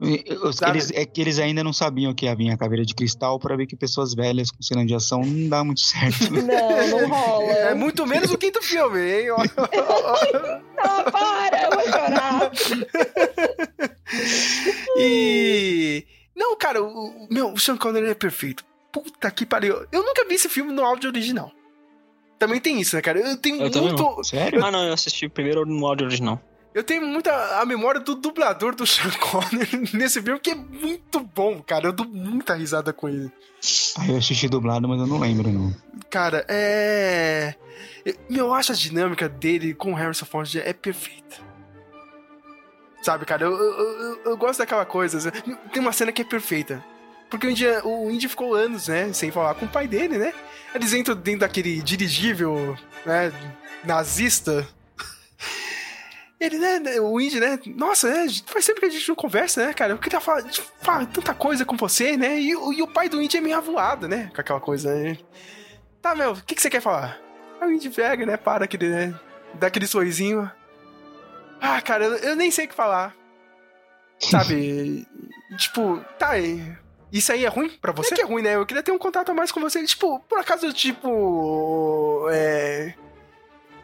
Eles, 0.00 0.92
é 0.92 1.04
que 1.04 1.20
eles 1.20 1.40
ainda 1.40 1.64
não 1.64 1.72
sabiam 1.72 2.14
que 2.14 2.28
havia 2.28 2.54
a 2.54 2.56
caveira 2.56 2.84
de 2.84 2.94
cristal 2.94 3.36
pra 3.40 3.56
ver 3.56 3.66
que 3.66 3.74
pessoas 3.74 4.14
velhas 4.14 4.48
com 4.52 4.62
cena 4.62 4.86
de 4.86 4.94
ação 4.94 5.22
não 5.22 5.48
dá 5.48 5.64
muito 5.64 5.80
certo. 5.80 6.30
Não, 6.32 7.00
não 7.00 7.08
rola. 7.10 7.52
É 7.52 7.74
muito 7.74 8.06
menos 8.06 8.30
o 8.30 8.38
quinto 8.38 8.62
filme, 8.62 9.00
hein? 9.00 9.26
Ah, 10.80 11.02
para, 11.10 11.62
eu 11.64 11.70
vou 11.72 11.82
chorar. 11.82 12.50
e. 14.96 16.04
Não, 16.36 16.56
cara, 16.56 16.82
o, 16.82 16.86
o- 16.86 17.28
meu, 17.30 17.52
o 17.52 17.58
Sean 17.58 17.76
Connery 17.76 18.10
é 18.10 18.14
perfeito. 18.14 18.64
Puta 18.92 19.30
que 19.30 19.44
pariu. 19.44 19.86
Eu 19.92 20.02
nunca 20.04 20.24
vi 20.26 20.34
esse 20.34 20.48
filme 20.48 20.72
no 20.72 20.82
áudio 20.84 21.10
original. 21.10 21.52
Também 22.38 22.60
tem 22.60 22.80
isso, 22.80 22.94
né, 22.94 23.02
cara? 23.02 23.18
Eu 23.18 23.36
tenho 23.36 23.60
Eu 23.62 23.82
muito. 23.82 24.24
Sério? 24.24 24.64
Ah, 24.64 24.70
não, 24.70 24.84
eu 24.86 24.92
assisti 24.92 25.28
primeiro 25.28 25.66
no 25.66 25.86
áudio 25.86 26.06
original. 26.06 26.40
Eu 26.74 26.84
tenho 26.84 27.04
muita 27.04 27.32
a 27.60 27.64
memória 27.66 27.98
do 28.00 28.14
dublador 28.14 28.74
do 28.74 28.86
Sean 28.86 29.10
Connery 29.18 29.90
nesse 29.96 30.22
filme, 30.22 30.38
que 30.38 30.50
é 30.50 30.54
muito 30.54 31.18
bom, 31.20 31.60
cara. 31.60 31.86
Eu 31.88 31.92
dou 31.92 32.06
muita 32.06 32.54
risada 32.54 32.92
com 32.92 33.08
ele. 33.08 33.30
Ah, 33.98 34.06
eu 34.08 34.16
assisti 34.18 34.48
dublado, 34.48 34.86
mas 34.88 35.00
eu 35.00 35.06
não 35.06 35.18
lembro, 35.18 35.50
não. 35.50 35.74
Cara, 36.08 36.44
é. 36.48 37.54
eu- 38.06 38.14
Meu, 38.30 38.46
eu 38.46 38.54
acho 38.54 38.70
a 38.70 38.74
dinâmica 38.76 39.28
dele 39.28 39.74
com 39.74 39.92
o 39.92 39.94
Harrison 39.96 40.24
Ford 40.26 40.54
é 40.56 40.72
perfeita. 40.72 41.47
Sabe, 43.02 43.24
cara, 43.24 43.44
eu, 43.44 43.52
eu, 43.56 44.00
eu- 44.00 44.20
eu 44.26 44.36
gosto 44.36 44.58
daquela 44.58 44.84
coisa. 44.84 45.30
Tem 45.72 45.80
uma 45.80 45.92
cena 45.92 46.12
que 46.12 46.22
é 46.22 46.24
perfeita. 46.24 46.84
porque 47.30 47.46
o 47.46 47.50
Indy, 47.50 47.66
o 47.84 48.10
Indy 48.10 48.28
ficou 48.28 48.54
anos, 48.54 48.88
né, 48.88 49.12
sem 49.12 49.30
falar 49.30 49.54
com 49.54 49.66
o 49.66 49.68
pai 49.68 49.86
dele, 49.86 50.18
né? 50.18 50.32
Eles 50.74 50.92
entram 50.94 51.14
dentro 51.14 51.40
daquele 51.40 51.80
dirigível, 51.82 52.76
né, 53.06 53.32
nazista. 53.84 54.66
Ele, 56.40 56.56
né, 56.58 57.00
o 57.00 57.20
Indy, 57.20 57.40
né, 57.40 57.58
nossa, 57.74 58.08
né, 58.08 58.26
faz 58.46 58.64
tempo 58.64 58.78
que 58.80 58.86
a 58.86 58.90
gente 58.90 59.08
não 59.08 59.16
conversa, 59.16 59.66
né, 59.66 59.74
cara? 59.74 59.92
Eu 59.92 59.98
queria 59.98 60.20
falar, 60.20 60.44
falar 60.80 61.06
tanta 61.06 61.34
coisa 61.34 61.64
com 61.64 61.76
você, 61.76 62.16
né? 62.16 62.38
E, 62.38 62.50
e 62.50 62.82
o 62.82 62.86
pai 62.86 63.08
do 63.08 63.20
Indy 63.20 63.36
é 63.38 63.40
meio 63.40 63.56
avoado, 63.56 64.06
né, 64.08 64.30
com 64.34 64.40
aquela 64.40 64.60
coisa, 64.60 64.94
né? 64.94 65.18
Tá, 66.00 66.14
meu, 66.14 66.32
o 66.32 66.42
que, 66.42 66.54
que 66.54 66.62
você 66.62 66.70
quer 66.70 66.80
falar? 66.80 67.18
Aí 67.60 67.68
o 67.68 67.72
Indy 67.72 67.90
pega, 67.90 68.24
né, 68.24 68.36
para 68.36 68.64
aquele, 68.66 68.88
né, 68.88 69.18
dá 69.54 69.66
aquele 69.66 69.86
sorrisinho. 69.88 70.48
Ah, 71.60 71.80
cara, 71.80 72.04
eu, 72.04 72.16
eu 72.16 72.36
nem 72.36 72.50
sei 72.50 72.66
o 72.66 72.68
que 72.68 72.74
falar. 72.74 73.14
Sabe? 74.18 75.06
tipo, 75.58 76.04
tá 76.18 76.30
aí. 76.30 76.76
Isso 77.12 77.32
aí 77.32 77.44
é 77.44 77.48
ruim 77.48 77.70
pra 77.70 77.92
você? 77.92 78.10
Não 78.10 78.14
é 78.14 78.16
que 78.16 78.22
é 78.22 78.32
ruim, 78.32 78.42
né? 78.42 78.54
Eu 78.54 78.66
queria 78.66 78.82
ter 78.82 78.92
um 78.92 78.98
contato 78.98 79.30
a 79.30 79.34
mais 79.34 79.50
com 79.50 79.60
você. 79.60 79.82
Tipo, 79.84 80.20
por 80.20 80.38
acaso, 80.38 80.72
tipo. 80.72 82.26
É. 82.30 82.94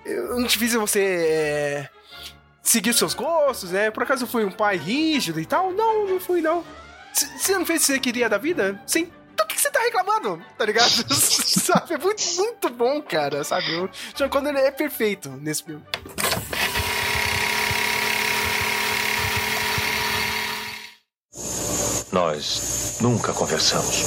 Eu 0.05 0.39
não 0.39 0.47
te 0.47 0.59
fiz 0.59 0.75
você. 0.75 1.01
É, 1.01 1.89
seguir 2.65 2.95
seus 2.95 3.15
gostos, 3.15 3.71
né? 3.71 3.91
Por 3.91 4.03
acaso 4.03 4.25
eu 4.25 4.29
fui 4.29 4.45
um 4.45 4.51
pai 4.51 4.77
rígido 4.77 5.39
e 5.41 5.47
tal? 5.47 5.73
Não, 5.73 6.07
não 6.07 6.19
fui, 6.19 6.41
não. 6.41 6.65
Você 7.13 7.57
não 7.57 7.65
fez 7.65 7.83
o 7.83 7.87
que 7.87 7.93
você 7.93 7.99
queria 8.01 8.29
da 8.29 8.39
vida? 8.39 8.81
Sim. 8.87 9.11
Então 9.33 9.47
o 9.47 9.49
que 9.49 9.61
você 9.61 9.71
tá 9.71 9.81
reclamando? 9.81 10.43
Tá 10.59 10.65
ligado? 10.65 10.91
sabe? 11.15 11.95
É 11.95 11.99
muito, 11.99 12.23
muito 12.37 12.71
bom, 12.71 13.01
cara, 13.03 13.45
sabe? 13.45 13.71
O 13.77 13.89
Sean 14.17 14.29
Connery 14.29 14.59
é 14.59 14.71
perfeito 14.71 15.29
nesse 15.31 15.63
filme. 15.63 15.85
Nós 22.15 22.99
nunca 23.01 23.33
conversamos. 23.33 24.05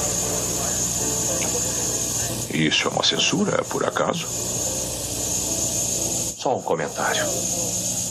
Isso 2.54 2.88
é 2.88 2.90
uma 2.90 3.04
censura, 3.04 3.62
por 3.64 3.84
acaso? 3.84 4.26
Só 6.38 6.56
um 6.56 6.62
comentário. 6.62 7.22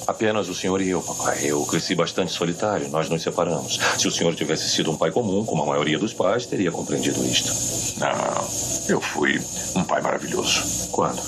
Apenas 0.06 0.50
o 0.50 0.54
senhor 0.54 0.84
e 0.84 0.90
eu, 0.90 1.02
papai. 1.02 1.40
Eu 1.46 1.66
cresci 1.66 1.96
bastante 1.96 2.32
solitário, 2.32 2.88
nós 2.90 3.10
nos 3.10 3.24
separamos. 3.24 3.80
Se 3.98 4.08
o 4.08 4.12
senhor 4.12 4.36
tivesse 4.36 4.70
sido 4.70 4.92
um 4.92 4.96
pai 4.96 5.10
comum, 5.10 5.44
como 5.44 5.64
a 5.64 5.66
maioria 5.66 5.98
dos 5.98 6.14
pais, 6.14 6.46
teria 6.46 6.72
compreendido 6.72 7.26
isto. 7.26 7.52
Não, 8.00 8.48
eu 8.88 9.02
fui 9.02 9.42
um 9.76 9.84
pai 9.84 10.00
maravilhoso. 10.00 10.92
Quando? 10.92 11.20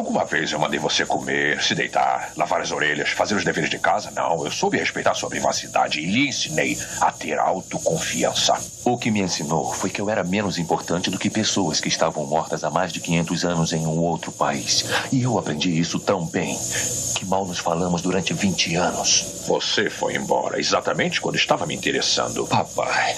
Alguma 0.00 0.24
vez 0.24 0.50
eu 0.50 0.58
mandei 0.58 0.80
você 0.80 1.04
comer, 1.04 1.62
se 1.62 1.74
deitar, 1.74 2.32
lavar 2.34 2.62
as 2.62 2.70
orelhas, 2.70 3.10
fazer 3.10 3.34
os 3.34 3.44
deveres 3.44 3.68
de 3.68 3.78
casa? 3.78 4.10
Não, 4.10 4.46
eu 4.46 4.50
soube 4.50 4.78
respeitar 4.78 5.12
sua 5.12 5.28
privacidade 5.28 6.00
e 6.00 6.06
lhe 6.06 6.26
ensinei 6.26 6.78
a 7.02 7.12
ter 7.12 7.38
autoconfiança. 7.38 8.58
O 8.82 8.96
que 8.96 9.10
me 9.10 9.20
ensinou 9.20 9.74
foi 9.74 9.90
que 9.90 10.00
eu 10.00 10.08
era 10.08 10.24
menos 10.24 10.56
importante 10.56 11.10
do 11.10 11.18
que 11.18 11.28
pessoas 11.28 11.82
que 11.82 11.88
estavam 11.88 12.24
mortas 12.24 12.64
há 12.64 12.70
mais 12.70 12.94
de 12.94 12.98
500 12.98 13.44
anos 13.44 13.72
em 13.74 13.86
um 13.86 13.98
outro 13.98 14.32
país. 14.32 14.86
E 15.12 15.22
eu 15.22 15.38
aprendi 15.38 15.78
isso 15.78 16.00
tão 16.00 16.24
bem 16.24 16.58
que 17.14 17.26
mal 17.26 17.44
nos 17.44 17.58
falamos 17.58 18.00
durante 18.00 18.32
20 18.32 18.76
anos. 18.76 19.44
Você 19.46 19.90
foi 19.90 20.16
embora 20.16 20.58
exatamente 20.58 21.20
quando 21.20 21.36
estava 21.36 21.66
me 21.66 21.74
interessando. 21.74 22.46
Papai, 22.46 23.16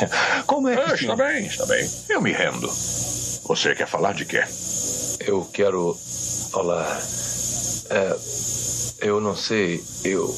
como 0.48 0.66
é 0.66 0.74
que. 0.74 0.90
Ah, 0.90 0.94
está 0.94 1.14
bem, 1.14 1.46
está 1.46 1.64
bem. 1.64 1.88
Eu 2.08 2.20
me 2.20 2.32
rendo. 2.32 2.66
Você 2.66 3.72
quer 3.72 3.86
falar 3.86 4.14
de 4.14 4.24
quê? 4.24 4.42
Eu 5.20 5.44
quero 5.52 5.96
falar. 6.52 7.00
É, 7.90 8.16
eu 9.00 9.20
não 9.20 9.34
sei. 9.34 9.82
Eu. 10.04 10.32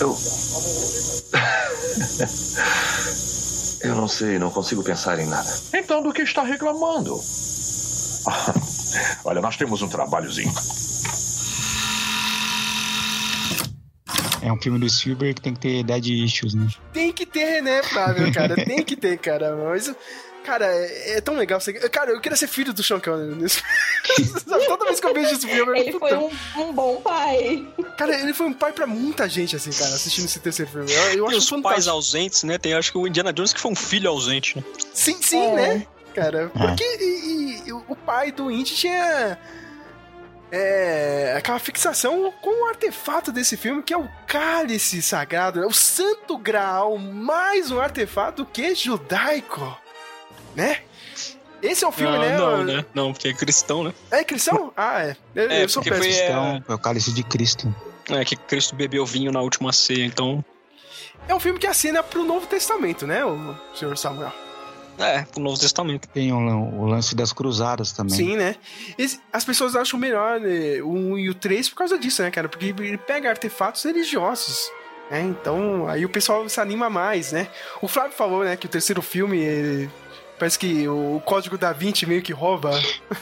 Eu. 0.00 0.16
eu 3.90 3.94
não 3.96 4.06
sei, 4.06 4.38
não 4.38 4.50
consigo 4.50 4.84
pensar 4.84 5.18
em 5.18 5.26
nada. 5.26 5.48
Então 5.74 6.02
do 6.02 6.12
que 6.12 6.22
está 6.22 6.42
reclamando? 6.42 7.20
Olha, 9.24 9.40
nós 9.40 9.56
temos 9.56 9.82
um 9.82 9.88
trabalhozinho. 9.88 10.52
É 14.42 14.52
um 14.52 14.62
filme 14.62 14.78
do 14.78 14.88
Spielberg 14.88 15.34
que 15.34 15.40
tem 15.40 15.54
que 15.54 15.60
ter 15.60 15.82
dead 15.82 16.06
issues, 16.06 16.54
né? 16.54 16.68
Tem 16.92 17.12
que 17.12 17.26
ter, 17.26 17.60
né, 17.62 17.82
Flávio, 17.82 18.32
cara? 18.32 18.54
Tem 18.54 18.84
que 18.84 18.94
ter, 18.94 19.18
cara. 19.18 19.56
Mas, 19.56 19.92
cara, 20.46 20.66
é, 20.66 21.16
é 21.16 21.20
tão 21.20 21.34
legal. 21.36 21.58
Cara, 21.90 22.12
eu 22.12 22.20
queria 22.20 22.36
ser 22.36 22.46
filho 22.46 22.72
do 22.72 22.82
Sean 22.82 23.00
Connery 23.00 23.34
nisso. 23.34 23.60
Sabe, 24.46 24.64
Toda 24.66 24.84
vez 24.86 25.00
que 25.00 25.06
eu 25.06 25.12
vejo 25.12 25.34
esse 25.34 25.46
filme, 25.46 25.72
eu 25.72 25.74
Ele 25.82 25.92
puta, 25.92 26.08
foi 26.08 26.16
um, 26.16 26.30
um 26.68 26.72
bom 26.72 27.00
pai. 27.02 27.66
Cara, 27.98 28.18
ele 28.20 28.32
foi 28.32 28.46
um 28.46 28.52
pai 28.52 28.72
pra 28.72 28.86
muita 28.86 29.28
gente, 29.28 29.56
assim, 29.56 29.70
cara, 29.72 29.94
assistindo 29.94 30.24
esse 30.26 30.38
terceiro 30.40 30.70
filme. 30.70 30.90
Eu, 30.92 31.02
eu 31.14 31.24
E 31.26 31.28
acho 31.28 31.38
os 31.38 31.50
pais 31.50 31.62
fantástico. 31.62 31.90
ausentes, 31.90 32.42
né? 32.44 32.56
Tem 32.58 32.74
acho 32.74 32.92
que 32.92 32.98
o 32.98 33.06
Indiana 33.06 33.32
Jones 33.32 33.52
que 33.52 33.60
foi 33.60 33.70
um 33.72 33.76
filho 33.76 34.08
ausente, 34.08 34.56
né? 34.56 34.64
Sim, 34.94 35.20
sim, 35.20 35.42
É. 35.42 35.54
né? 35.54 35.86
Cara, 36.14 36.50
porque 36.54 36.82
e- 37.00 37.62
e 37.66 37.72
o 37.72 37.84
o 37.88 37.94
pai 37.96 38.32
do 38.32 38.50
Indy 38.50 38.74
tinha. 38.74 39.38
É, 40.50 41.34
aquela 41.36 41.58
fixação 41.58 42.32
com 42.40 42.62
o 42.64 42.68
artefato 42.68 43.32
desse 43.32 43.56
filme, 43.56 43.82
que 43.82 43.92
é 43.92 43.98
o 43.98 44.08
cálice 44.28 45.02
sagrado, 45.02 45.60
é 45.62 45.66
o 45.66 45.72
santo 45.72 46.38
graal, 46.38 46.96
mais 46.96 47.70
um 47.72 47.80
artefato 47.80 48.46
que 48.46 48.72
judaico, 48.74 49.76
né? 50.56 50.78
Esse 51.62 51.84
é 51.84 51.88
o 51.88 51.92
filme, 51.92 52.16
Ah, 52.16 52.20
né? 52.20 52.36
não, 52.36 52.64
né? 52.64 52.84
Não, 52.94 53.12
porque 53.12 53.28
é 53.28 53.32
cristão, 53.32 53.82
né? 53.84 53.92
É 54.10 54.24
cristão? 54.24 54.72
Ah, 54.76 55.02
é. 55.04 55.16
Eu, 55.34 55.50
É, 55.50 55.64
eu 55.64 55.68
sou 55.68 55.82
péssimo. 55.82 56.02
foi, 56.02 56.12
é- 56.12 56.28
Então, 56.30 56.64
é 56.68 56.74
o 56.74 56.78
cálice 56.78 57.12
de 57.12 57.22
Cristo. 57.22 57.74
É 58.10 58.24
que 58.24 58.36
Cristo 58.36 58.74
bebeu 58.76 59.04
vinho 59.06 59.32
na 59.32 59.40
última 59.40 59.72
ceia, 59.72 60.04
então. 60.04 60.44
É 61.28 61.34
um 61.34 61.40
filme 61.40 61.58
que 61.58 61.66
assina 61.66 62.02
pro 62.02 62.24
Novo 62.24 62.46
Testamento, 62.46 63.06
né, 63.06 63.24
o 63.24 63.56
senhor 63.74 63.96
Samuel? 63.98 64.32
É, 64.98 65.22
pro 65.22 65.40
Novo 65.42 65.58
Testamento. 65.58 66.06
Tem 66.08 66.32
o, 66.32 66.36
o 66.38 66.86
lance 66.86 67.14
das 67.16 67.32
cruzadas 67.32 67.90
também. 67.92 68.14
Sim, 68.16 68.36
né? 68.36 68.54
Esse- 68.96 69.20
as 69.32 69.44
pessoas 69.44 69.74
acham 69.76 69.98
melhor 69.98 70.38
né, 70.40 70.80
o 70.82 70.90
1 70.92 71.18
e 71.18 71.28
o 71.30 71.34
3 71.34 71.68
por 71.68 71.76
causa 71.76 71.98
disso, 71.98 72.22
né, 72.22 72.30
cara? 72.30 72.48
Porque 72.48 72.66
ele 72.66 72.96
pega 72.98 73.28
artefatos 73.28 73.82
religiosos. 73.82 74.70
né? 75.10 75.20
Então, 75.22 75.86
aí 75.88 76.04
o 76.04 76.08
pessoal 76.08 76.48
se 76.48 76.60
anima 76.60 76.88
mais, 76.90 77.30
né? 77.32 77.46
O 77.82 77.86
Flávio 77.88 78.12
falou, 78.16 78.42
né, 78.44 78.56
que 78.56 78.66
o 78.66 78.68
terceiro 78.68 79.00
filme 79.02 79.38
ele- 79.38 79.90
parece 80.38 80.58
que 80.58 80.86
o 80.88 81.20
Código 81.24 81.56
da 81.58 81.72
Vinci 81.72 82.06
meio 82.06 82.22
que 82.22 82.32
rouba. 82.32 82.70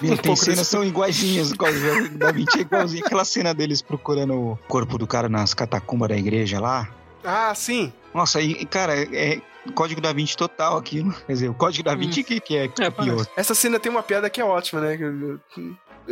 E 0.02 0.06
um 0.10 0.16
tem 0.16 0.16
pouco 0.16 0.36
cenas 0.36 0.58
desse- 0.60 0.70
são 0.70 0.84
iguaizinhas. 0.84 1.52
o 1.52 1.56
Código 1.56 2.18
Da 2.18 2.30
Vinci 2.32 2.58
é 2.58 2.60
igualzinho 2.62 3.04
aquela 3.06 3.24
cena 3.24 3.54
deles 3.54 3.80
procurando 3.82 4.34
o 4.34 4.58
corpo 4.68 4.98
do 4.98 5.06
cara 5.06 5.28
nas 5.28 5.54
catacumbas 5.54 6.08
da 6.08 6.16
igreja 6.16 6.60
lá. 6.60 6.88
Ah, 7.24 7.54
sim. 7.54 7.92
Nossa, 8.12 8.40
e, 8.40 8.64
cara, 8.66 8.94
é 8.96 9.40
Código 9.74 10.00
da 10.00 10.12
Vinci 10.12 10.36
total 10.36 10.76
aquilo. 10.76 11.12
Quer 11.26 11.32
dizer, 11.32 11.48
o 11.48 11.54
Código 11.54 11.84
da 11.84 11.94
Vinci 11.94 12.22
que, 12.22 12.38
que 12.40 12.56
é, 12.56 12.68
que 12.68 12.82
é 12.82 12.90
pior. 12.90 13.26
Essa 13.36 13.54
cena 13.54 13.80
tem 13.80 13.90
uma 13.90 14.02
piada 14.02 14.28
que 14.28 14.40
é 14.40 14.44
ótima, 14.44 14.80
né? 14.80 14.98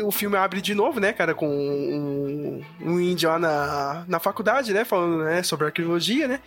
O 0.03 0.11
filme 0.11 0.36
abre 0.38 0.62
de 0.62 0.74
novo, 0.74 0.98
né, 0.98 1.12
cara, 1.12 1.34
com 1.34 1.46
um, 1.46 2.51
um 2.85 3.01
índio 3.01 3.28
lá 3.28 3.39
na, 3.39 4.05
na 4.09 4.18
faculdade, 4.18 4.72
né, 4.72 4.85
falando, 4.85 5.24
né, 5.24 5.43
sobre 5.43 5.66
arqueologia, 5.66 6.26
né. 6.28 6.41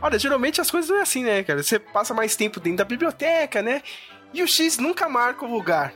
Olha, 0.00 0.18
geralmente 0.18 0.60
as 0.60 0.70
coisas 0.70 0.90
não 0.90 0.98
é 0.98 1.02
assim, 1.02 1.24
né, 1.24 1.42
cara. 1.42 1.62
Você 1.62 1.78
passa 1.78 2.14
mais 2.14 2.36
tempo 2.36 2.60
dentro 2.60 2.78
da 2.78 2.84
biblioteca, 2.84 3.62
né, 3.62 3.82
e 4.32 4.42
o 4.42 4.48
X 4.48 4.78
nunca 4.78 5.08
marca 5.08 5.44
o 5.44 5.50
lugar, 5.50 5.92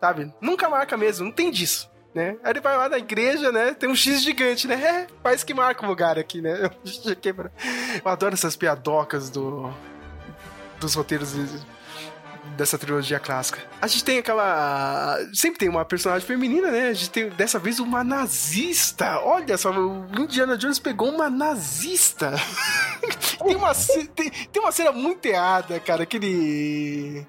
sabe? 0.00 0.32
Nunca 0.40 0.68
marca 0.68 0.96
mesmo, 0.96 1.26
não 1.26 1.32
tem 1.32 1.50
disso. 1.50 1.90
Né? 2.14 2.38
Aí 2.42 2.52
ele 2.52 2.60
vai 2.62 2.74
lá 2.74 2.88
na 2.88 2.96
igreja, 2.96 3.52
né? 3.52 3.74
Tem 3.74 3.90
um 3.90 3.94
X 3.94 4.22
gigante, 4.22 4.66
né? 4.66 4.76
É, 5.04 5.06
faz 5.22 5.44
que 5.44 5.52
marca 5.52 5.84
o 5.84 5.88
lugar 5.88 6.18
aqui, 6.18 6.40
né? 6.40 6.70
Eu 8.02 8.10
adoro 8.10 8.32
essas 8.32 8.56
piadocas 8.56 9.28
do, 9.28 9.70
dos 10.80 10.94
roteiros 10.94 11.34
dessa 12.56 12.78
trilogia 12.78 13.20
clássica. 13.20 13.58
A 13.80 13.86
gente 13.86 14.04
tem 14.04 14.18
aquela. 14.18 15.18
Sempre 15.32 15.58
tem 15.58 15.68
uma 15.68 15.84
personagem 15.84 16.26
feminina, 16.26 16.70
né? 16.70 16.88
A 16.88 16.92
gente 16.92 17.10
tem 17.10 17.28
dessa 17.28 17.58
vez 17.58 17.78
uma 17.78 18.02
nazista. 18.02 19.20
Olha 19.20 19.56
só, 19.56 19.70
o 19.70 20.06
Indiana 20.18 20.56
Jones 20.56 20.78
pegou 20.78 21.10
uma 21.10 21.30
nazista. 21.30 22.32
tem, 23.44 23.56
uma, 23.56 23.74
tem, 24.14 24.30
tem 24.30 24.62
uma 24.62 24.72
cena 24.72 24.92
muito 24.92 25.24
errada, 25.26 25.78
cara, 25.80 26.06
que 26.06 26.16
ele. 26.16 27.26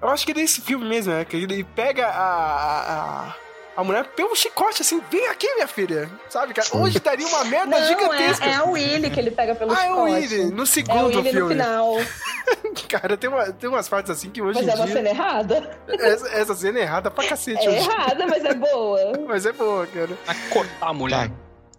Eu 0.00 0.08
acho 0.08 0.24
que 0.24 0.32
é 0.32 0.34
desse 0.34 0.60
filme 0.60 0.86
mesmo, 0.86 1.12
né? 1.12 1.24
Que 1.24 1.36
ele 1.36 1.64
pega 1.64 2.06
a. 2.06 2.12
a 2.12 2.96
a 3.26 3.45
mulher 3.84 4.04
pelo 4.14 4.34
chicote, 4.34 4.82
assim, 4.82 5.00
vem 5.10 5.26
aqui, 5.28 5.52
minha 5.54 5.68
filha. 5.68 6.10
Sabe, 6.30 6.54
cara? 6.54 6.66
Hoje 6.72 6.98
daria 7.00 7.26
uma 7.26 7.44
merda 7.44 7.78
Não, 7.78 7.86
gigantesca. 7.86 8.44
é, 8.46 8.50
é 8.50 8.54
a 8.54 8.64
Willy 8.64 9.10
que 9.10 9.20
ele 9.20 9.30
pega 9.30 9.54
pelo 9.54 9.72
Ah, 9.72 9.84
é 9.84 9.90
o 9.92 10.06
chicote. 10.06 10.12
Willy, 10.34 10.44
no 10.52 10.60
É 10.60 10.62
o 10.62 10.66
segundo 10.66 11.04
Willy 11.06 11.16
no 11.16 11.24
filme. 11.30 11.54
final. 11.54 11.94
Cara, 12.88 13.16
tem, 13.16 13.28
uma, 13.28 13.52
tem 13.52 13.68
umas 13.68 13.88
partes 13.88 14.10
assim 14.10 14.30
que 14.30 14.40
hoje 14.40 14.58
Mas 14.58 14.66
em 14.66 14.70
é 14.70 14.74
uma 14.74 14.84
dia. 14.86 14.94
cena 14.94 15.08
errada. 15.08 15.78
Essa, 15.88 16.28
essa 16.28 16.54
cena 16.54 16.78
é 16.78 16.82
errada 16.82 17.10
pra 17.10 17.26
cacete 17.26 17.66
É 17.66 17.70
hoje. 17.70 17.78
errada, 17.78 18.26
mas 18.26 18.44
é 18.44 18.54
boa. 18.54 19.12
Mas 19.26 19.44
é 19.46 19.52
boa, 19.52 19.86
cara. 19.86 20.10
Vai 20.24 20.36
cortar 20.50 20.86
a 20.88 20.92
mulher. 20.94 21.28
Tá, 21.28 21.34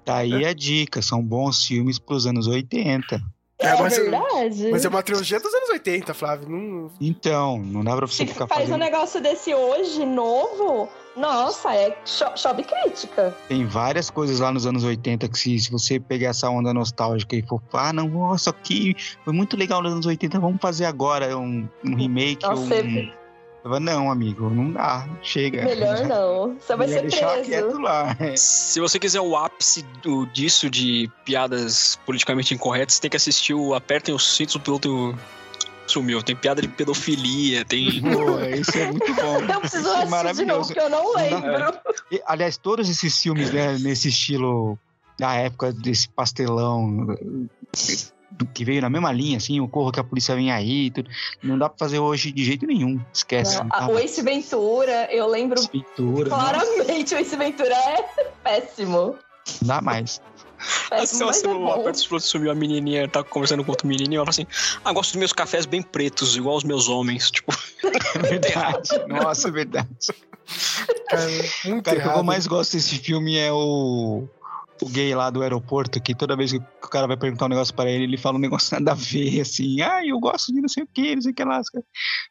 tá 0.06 0.18
aí 0.18 0.46
a 0.46 0.54
dica, 0.54 1.02
são 1.02 1.22
bons 1.24 1.66
filmes 1.66 1.98
pros 2.00 2.26
anos 2.28 2.48
80. 2.48 3.20
É, 3.60 3.76
mas, 3.82 3.98
verdade. 3.98 4.70
mas 4.70 4.86
é 4.86 4.88
uma 4.88 5.02
trilogia 5.02 5.40
dos 5.40 5.52
anos 5.52 5.70
80, 5.70 6.14
Flávio. 6.14 6.48
Não... 6.48 6.92
Então, 7.02 7.58
não 7.58 7.84
dá 7.84 7.96
pra 7.96 8.06
você 8.06 8.18
Se 8.18 8.28
ficar 8.28 8.46
faz 8.48 8.62
um 8.62 8.74
fazendo. 8.74 8.80
negócio 8.80 9.20
desse 9.20 9.52
hoje, 9.54 10.06
novo, 10.06 10.88
nossa, 11.18 11.74
é 11.74 11.98
cho 12.06 12.26
chove 12.36 12.64
crítica. 12.64 13.36
Tem 13.48 13.66
várias 13.66 14.10
coisas 14.10 14.40
lá 14.40 14.52
nos 14.52 14.66
anos 14.66 14.84
80 14.84 15.28
que 15.28 15.38
se, 15.38 15.60
se 15.60 15.72
você 15.72 16.00
pegar 16.00 16.30
essa 16.30 16.50
onda 16.50 16.74
nostálgica 16.74 17.36
e 17.36 17.42
for, 17.42 17.62
ah, 17.74 17.92
não, 17.92 18.08
nossa, 18.08 18.52
aqui 18.52 18.96
foi 19.24 19.34
muito 19.34 19.58
legal 19.58 19.82
nos 19.82 19.92
anos 19.94 20.06
80, 20.06 20.40
vamos 20.40 20.62
fazer 20.62 20.86
agora 20.86 21.38
um, 21.38 21.68
um 21.84 21.96
remake 21.96 22.44
Nossa, 22.46 22.76
ou 22.76 22.84
um... 22.84 23.12
Não, 23.82 24.10
amigo, 24.10 24.50
não 24.50 24.72
dá, 24.72 25.06
chega. 25.22 25.66
Melhor 25.66 26.00
não. 26.08 26.56
Você 26.58 26.76
vai 26.76 26.88
Melhor 26.88 27.10
ser 27.12 27.20
preso. 27.20 27.50
quieto 27.50 27.80
lá. 27.80 28.16
É. 28.18 28.34
Se 28.38 28.80
você 28.80 28.98
quiser 28.98 29.20
o 29.20 29.36
ápice 29.36 29.84
do- 30.02 30.26
disso, 30.28 30.70
de 30.70 31.12
piadas 31.26 32.00
politicamente 32.06 32.54
incorretas, 32.54 32.96
você 32.96 33.02
tem 33.02 33.10
que 33.10 33.18
assistir 33.18 33.54
o 33.54 33.74
Apertem 33.74 34.16
os 34.16 34.36
Cintos, 34.38 34.56
o 34.56 34.60
piloto 34.62 35.18
sumiu. 35.92 36.22
Tem 36.22 36.36
piada 36.36 36.62
de 36.62 36.68
pedofilia, 36.68 37.64
tem... 37.66 38.00
Pô, 38.02 38.40
isso 38.42 38.78
é 38.78 38.92
muito 38.92 39.14
bom. 39.16 39.40
Eu 39.54 39.60
preciso 39.62 39.88
é 39.90 39.92
assistir 39.92 39.94
de 39.94 40.00
novo, 40.00 40.10
maravilhoso. 40.10 40.74
porque 40.74 40.80
eu 40.80 40.90
não 40.90 41.14
dá- 41.14 41.22
lembro. 41.22 41.80
E, 42.12 42.22
aliás, 42.26 42.58
todos 42.58 42.90
esses 42.90 43.18
filmes, 43.22 43.52
né, 43.52 43.78
nesse 43.80 44.10
estilo 44.10 44.78
da 45.20 45.34
época 45.34 45.72
desse 45.74 46.08
pastelão 46.10 47.18
que 48.54 48.64
veio 48.64 48.82
na 48.82 48.90
mesma 48.90 49.12
linha, 49.12 49.38
assim, 49.38 49.60
o 49.60 49.68
corro 49.68 49.92
que 49.92 50.00
a 50.00 50.04
polícia 50.04 50.36
vem 50.36 50.52
aí, 50.52 50.92
tudo, 50.92 51.10
não 51.42 51.58
dá 51.58 51.68
pra 51.70 51.78
fazer 51.80 51.98
hoje 52.00 52.32
de 52.32 52.44
jeito 52.44 52.68
nenhum. 52.68 53.00
Esquece. 53.12 53.58
Não, 53.58 53.66
não 53.66 53.94
o 53.94 54.00
Ace 54.00 54.22
Ventura, 54.22 55.08
eu 55.12 55.28
lembro 55.28 55.68
Pintura, 55.68 56.30
não, 56.30 56.38
claramente, 56.38 57.16
o 57.16 57.18
Ace 57.18 57.36
Ventura 57.36 57.74
é 57.74 58.04
péssimo. 58.44 59.16
não 59.62 59.68
dá 59.68 59.82
mais. 59.82 60.22
Assim, 60.58 60.90
Péssimo, 60.90 61.26
mas 61.26 61.38
assim, 61.38 61.48
é 61.48 61.50
o 61.50 61.60
bom. 61.60 61.72
Aperta 61.72 61.92
os 61.92 62.08
Pilotos 62.08 62.28
sumiu, 62.28 62.52
a 62.52 62.56
menininha 62.56 63.08
tá 63.08 63.24
conversando 63.24 63.64
com 63.64 63.72
outro 63.72 63.88
menininho, 63.88 64.20
ela 64.20 64.26
fala 64.26 64.32
assim, 64.32 64.48
ah, 64.84 64.94
gosto 64.94 65.12
dos 65.12 65.20
meus 65.20 65.34
cafés 65.34 65.66
bem 65.66 65.82
pretos, 65.82 66.36
igual 66.36 66.56
os 66.56 66.64
meus 66.64 66.88
homens. 66.88 67.32
Tipo, 67.32 67.54
É 68.16 68.20
verdade. 68.20 68.90
Nossa, 69.08 69.48
é 69.48 69.52
verdade. 69.52 69.90
Cara, 71.10 71.28
muito 71.66 71.84
Cara, 71.84 72.00
o 72.00 72.02
que 72.02 72.20
eu 72.20 72.24
mais 72.24 72.48
gosto 72.48 72.74
desse 72.74 72.98
filme 72.98 73.38
é 73.38 73.52
o, 73.52 74.28
o 74.82 74.90
gay 74.90 75.14
lá 75.14 75.30
do 75.30 75.42
aeroporto, 75.42 76.02
que 76.02 76.16
toda 76.16 76.36
vez 76.36 76.52
que 76.52 76.58
o 76.58 76.88
cara 76.90 77.08
vai 77.08 77.18
perguntar 77.18 77.46
um 77.46 77.50
negócio 77.50 77.74
pra 77.74 77.90
ele, 77.90 78.06
ele 78.06 78.18
fala 78.18 78.38
um 78.38 78.42
negócio 78.42 78.74
nada 78.80 78.92
a 78.92 78.96
ver, 78.96 79.42
assim, 79.42 79.82
ah, 79.82 80.06
eu 80.06 80.20
gosto 80.20 80.54
de 80.54 80.62
não 80.62 80.70
sei 80.70 80.84
o 80.84 80.88
que, 80.88 81.16
não 81.16 81.22
sei 81.22 81.32
o 81.32 81.36
que 81.36 81.44
lá. 81.44 81.62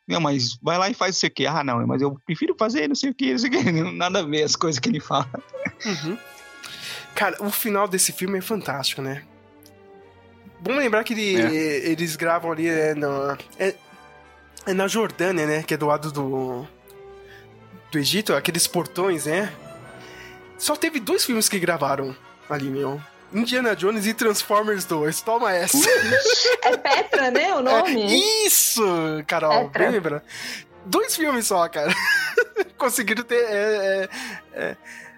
Não, 0.09 0.21
mas 0.21 0.59
vai 0.63 0.79
lá 0.79 0.89
e 0.89 0.95
faz 0.95 1.17
não 1.17 1.21
sei 1.21 1.29
o 1.29 1.33
que. 1.33 1.47
Ah, 1.47 1.63
não, 1.63 1.87
mas 1.87 2.03
eu 2.03 2.19
prefiro 2.25 2.55
fazer 2.59 2.89
não 2.89 2.95
sei 2.95 3.11
o 3.11 3.15
que, 3.15 3.33
não 3.33 3.39
sei 3.39 3.51
o 3.51 3.53
que. 3.53 3.71
Nada 3.93 4.21
a 4.21 4.23
ver 4.23 4.43
as 4.43 4.57
coisas 4.57 4.79
que 4.79 4.89
ele 4.89 5.01
fala. 5.01 5.29
Uhum. 5.85 6.19
Cara, 7.17 7.37
o 7.43 7.51
final 7.51 7.89
desse 7.89 8.13
filme 8.13 8.39
é 8.39 8.43
fantástico, 8.43 9.03
né? 9.03 9.23
Vamos 10.61 10.81
lembrar 10.81 11.03
que 11.03 11.13
ele- 11.15 11.41
É. 11.59 11.89
eles 11.91 12.15
gravam 12.15 12.53
ali 12.53 12.69
é, 12.69 12.95
na, 12.95 13.37
é, 13.59 13.75
é 14.67 14.73
na 14.73 14.87
Jordânia, 14.87 15.47
né? 15.47 15.63
Que 15.63 15.75
é 15.75 15.77
do 15.77 15.87
lado 15.87 16.13
do, 16.13 16.67
do 17.91 17.99
Egito, 17.99 18.35
aqueles 18.35 18.67
portões, 18.67 19.27
né? 19.27 19.53
Só 20.59 20.77
teve 20.77 21.01
dois 21.01 21.25
filmes 21.25 21.49
que 21.49 21.59
gravaram 21.59 22.15
ali, 22.49 22.67
meu. 22.71 23.01
Indiana 23.33 23.75
Jones 23.75 24.07
e 24.07 24.15
Transformers 24.15 24.85
2. 24.85 25.21
Toma 25.23 25.53
essa. 25.55 25.77
É 26.63 26.77
Petra, 26.77 27.31
né, 27.31 27.55
o 27.55 27.61
nome? 27.63 28.03
É, 28.03 28.47
isso, 28.47 28.83
Carol. 29.27 29.65
Petra. 29.71 29.79
Bem 29.85 29.91
lembrando. 29.91 30.23
Dois 30.87 31.17
filmes 31.17 31.47
só, 31.47 31.69
cara. 31.69 31.93
Conseguiram 32.79 33.25
ter 33.25 33.43
é, 33.45 34.09
é, 34.53 34.77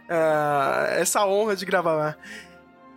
ah, 0.09 0.87
essa 0.91 1.25
honra 1.27 1.55
de 1.57 1.65
gravar 1.65 1.93
lá. 1.93 2.17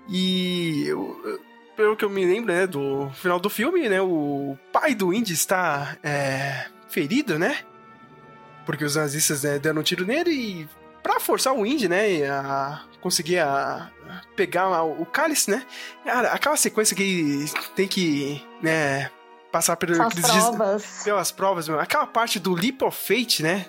E 0.09 0.86
eu- 0.88 1.39
pelo 1.76 1.95
que 1.95 2.03
eu 2.05 2.09
me 2.09 2.26
lembro, 2.26 2.53
né, 2.53 2.68
do 2.68 3.09
final 3.16 3.39
do 3.39 3.49
filme, 3.49 3.88
né, 3.89 4.01
o 4.01 4.57
pai 4.72 4.93
do 4.93 5.14
Indy 5.14 5.34
está 5.34 5.95
é, 6.03 6.66
ferido, 6.89 7.39
né? 7.39 7.59
Porque 8.66 8.84
os 8.86 8.95
nazistas 8.95 9.43
né, 9.43 9.57
deram 9.57 9.80
um 9.82 9.84
tiro 9.84 10.05
nele 10.05 10.32
e 10.32 10.70
pra 11.01 11.20
forçar 11.20 11.53
o 11.53 11.66
Indy, 11.66 11.88
né, 11.88 12.30
a 12.30 12.84
conseguir 13.01 13.39
a, 13.39 13.89
pegar 14.36 14.84
o 14.84 15.05
cálice, 15.05 15.49
né? 15.49 15.66
Cara, 16.05 16.32
aquela 16.32 16.55
sequência 16.57 16.95
que 16.95 17.01
ele 17.03 17.49
tem 17.76 17.88
que, 17.88 18.45
né, 18.62 19.09
passar 19.51 19.76
pelo 19.78 19.95
São 19.95 20.05
as 20.05 20.12
aqueles 20.14 20.32
dias- 20.32 20.45
provas. 20.55 21.01
pelas 21.03 21.32
provas, 21.32 21.68
meu. 21.68 21.80
aquela 21.80 22.05
parte 22.05 22.39
do 22.39 22.53
Leap 22.53 22.82
of 22.84 22.95
Fate, 22.97 23.41
né? 23.41 23.66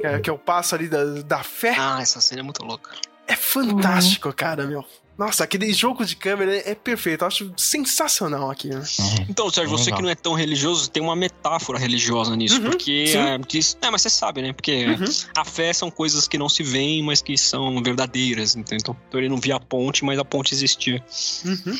Que 0.00 0.06
é, 0.06 0.18
que 0.20 0.30
é 0.30 0.32
o 0.32 0.38
passo 0.38 0.74
ali 0.74 0.88
da, 0.88 1.04
da 1.22 1.42
fé. 1.42 1.74
ah, 1.78 1.98
essa 2.00 2.20
cena 2.20 2.40
é 2.40 2.42
muito 2.42 2.64
louca. 2.64 2.90
É 3.28 3.36
fantástico, 3.36 4.32
cara, 4.32 4.66
meu. 4.66 4.84
Nossa, 5.18 5.44
aquele 5.44 5.70
jogo 5.74 6.02
de 6.06 6.16
câmera 6.16 6.56
é, 6.56 6.74
perfeito. 6.74 7.22
Eu 7.22 7.28
acho 7.28 7.52
sensacional 7.54 8.50
aqui, 8.50 8.68
né? 8.70 8.82
Então, 9.28 9.50
Sérgio, 9.50 9.74
É 9.74 9.78
você 9.78 9.92
que 9.92 10.00
não 10.00 10.08
é 10.08 10.14
tão 10.14 10.32
religioso, 10.32 10.90
tem 10.90 11.02
uma 11.02 11.14
metáfora 11.14 11.78
religiosa 11.78 12.34
nisso, 12.34 12.56
Uhum, 12.58 12.70
porque 12.70 13.06
sim. 13.08 13.18
é, 13.18 13.36
diz, 13.46 13.76
é, 13.82 13.90
mas 13.90 14.00
você 14.00 14.08
sabe, 14.08 14.40
né? 14.40 14.54
Porque 14.54 14.86
Uhum. 14.86 15.04
a 15.36 15.44
fé 15.44 15.74
são 15.74 15.90
coisas 15.90 16.26
que 16.26 16.38
não 16.38 16.48
se 16.48 16.62
veem, 16.62 17.02
mas 17.02 17.20
que 17.20 17.36
são 17.36 17.82
verdadeiras, 17.82 18.56
entendeu? 18.56 18.96
Então 19.08 19.20
ele 19.20 19.28
não 19.28 19.36
via 19.36 19.56
a 19.56 19.60
ponte, 19.60 20.02
mas 20.06 20.18
a 20.18 20.24
ponte 20.24 20.54
existia. 20.54 21.04
Uhum. 21.44 21.78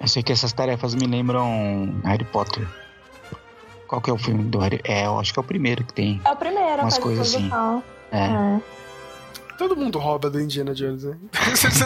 Eu 0.00 0.08
sei 0.08 0.22
que 0.22 0.32
essas 0.32 0.52
tarefas 0.54 0.94
me 0.94 1.06
lembram 1.06 2.00
Harry 2.04 2.24
Potter. 2.24 2.66
Qual 3.86 4.00
que 4.00 4.10
é 4.10 4.12
o 4.12 4.18
filme 4.18 4.44
do 4.44 4.58
Harry? 4.58 4.80
É, 4.84 5.06
eu 5.06 5.18
acho 5.18 5.32
que 5.32 5.38
é 5.38 5.42
o 5.42 5.44
primeiro 5.44 5.84
que 5.84 5.92
tem. 5.92 6.20
É 6.24 6.30
o 6.30 6.36
primeiro, 6.36 6.82
Umas 6.82 6.98
coisas 6.98 7.34
assim. 7.34 7.50
É. 8.12 8.18
É. 8.18 8.60
Todo 9.56 9.74
mundo 9.76 9.98
rouba 9.98 10.28
do 10.28 10.38
Indiana 10.40 10.74
Jones, 10.74 11.04
né? 11.04 11.16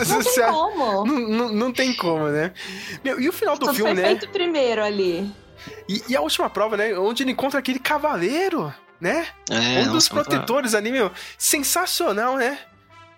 Não 0.09 0.23
tem 0.23 0.35
como. 0.53 1.05
Não, 1.07 1.29
não- 1.29 1.53
não 1.53 1.73
tem 1.73 1.95
como, 1.95 2.29
né? 2.29 2.53
Meu, 3.05 3.21
e 3.21 3.29
o 3.29 3.33
final 3.33 3.55
do 3.57 3.67
Tudo 3.67 3.75
filme, 3.75 3.93
foi 3.95 4.03
né? 4.03 4.09
feito 4.09 4.29
primeiro 4.31 4.83
ali. 4.83 5.31
E, 5.89 6.03
e 6.09 6.17
a 6.17 6.21
última 6.21 6.51
prova, 6.51 6.77
né? 6.77 6.99
Onde 6.99 7.23
ele 7.23 7.31
encontra 7.33 7.61
aquele 7.61 7.79
cavaleiro, 7.79 8.73
né? 9.01 9.27
É, 9.49 9.83
um 9.89 9.93
dos 9.93 10.09
protetores 10.09 10.75
ali, 10.75 10.91
meu. 10.91 11.13
Sensacional, 11.39 12.37
né? 12.37 12.59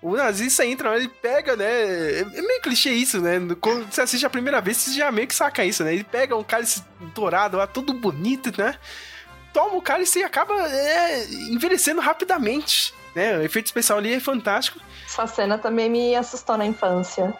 O 0.02 0.16
nazista 0.16 0.66
entra, 0.66 0.96
ele 0.96 1.06
pega, 1.06 1.54
né? 1.54 2.20
É 2.20 2.24
meio 2.24 2.60
clichê 2.60 2.90
isso, 2.90 3.20
né? 3.20 3.38
Quando 3.60 3.88
você 3.88 4.00
assiste 4.00 4.26
a 4.26 4.30
primeira 4.30 4.60
vez, 4.60 4.76
você 4.76 4.90
já 4.92 5.12
meio 5.12 5.28
que 5.28 5.34
saca 5.34 5.64
isso, 5.64 5.84
né? 5.84 5.94
Ele 5.94 6.02
pega 6.02 6.36
um 6.36 6.42
cálice 6.42 6.82
dourado 7.14 7.56
lá, 7.56 7.68
todo 7.68 7.92
bonito, 7.94 8.52
né? 8.60 8.76
Toma 9.52 9.76
o 9.76 9.82
cálice 9.82 10.18
e 10.18 10.24
acaba 10.24 10.54
é, 10.68 11.24
envelhecendo 11.50 12.00
rapidamente. 12.00 12.92
Né? 13.14 13.38
O 13.38 13.42
efeito 13.42 13.66
especial 13.66 13.98
ali 13.98 14.12
é 14.12 14.18
fantástico. 14.18 14.80
Essa 15.06 15.26
cena 15.26 15.56
também 15.56 15.88
me 15.88 16.16
assustou 16.16 16.56
na 16.56 16.66
infância. 16.66 17.32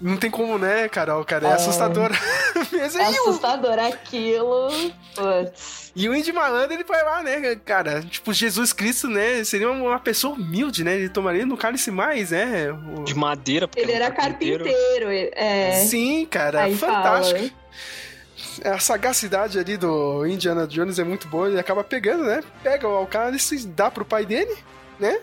Não 0.00 0.16
tem 0.16 0.30
como, 0.30 0.58
né, 0.58 0.88
Carol? 0.88 1.24
Cara, 1.24 1.48
é, 1.48 1.50
É. 1.50 1.54
assustador. 1.54 2.10
Mesmo. 2.72 3.00
É 3.00 3.04
o- 3.10 3.28
assustador 3.28 3.78
aquilo. 3.78 4.68
Putz. 5.14 5.90
E 5.96 6.08
o 6.08 6.14
Indy 6.14 6.32
Malandro, 6.32 6.72
ele 6.74 6.84
vai 6.84 7.02
lá, 7.04 7.22
né, 7.22 7.56
cara? 7.64 8.00
Tipo, 8.02 8.32
Jesus 8.32 8.72
Cristo, 8.72 9.08
né? 9.08 9.42
Seria 9.42 9.68
uma 9.70 9.98
pessoa 9.98 10.34
humilde, 10.34 10.84
né? 10.84 10.94
Ele 10.94 11.08
tomaria 11.08 11.44
no 11.44 11.56
cálice 11.56 11.90
mais, 11.90 12.30
né? 12.30 12.70
O- 12.70 13.02
De 13.02 13.14
madeira, 13.14 13.66
porque 13.66 13.80
Ele 13.80 13.92
um 13.92 13.96
era 13.96 14.10
carpinteiro. 14.12 14.64
É. 15.34 15.72
Sim, 15.88 16.24
cara, 16.30 16.62
Aí 16.62 16.76
fantástico. 16.76 17.38
fala. 17.40 18.74
A 18.76 18.78
sagacidade 18.78 19.58
ali 19.58 19.76
do 19.76 20.24
Indiana 20.26 20.66
Jones 20.66 20.98
é 21.00 21.04
muito 21.04 21.26
boa. 21.28 21.48
Ele 21.48 21.58
acaba 21.58 21.82
pegando, 21.82 22.22
né? 22.24 22.42
Pega 22.62 22.88
o 22.88 23.06
cálice 23.06 23.56
e 23.56 23.66
dá 23.66 23.90
pro 23.90 24.04
pai 24.04 24.24
dele, 24.24 24.56
né? 24.98 25.18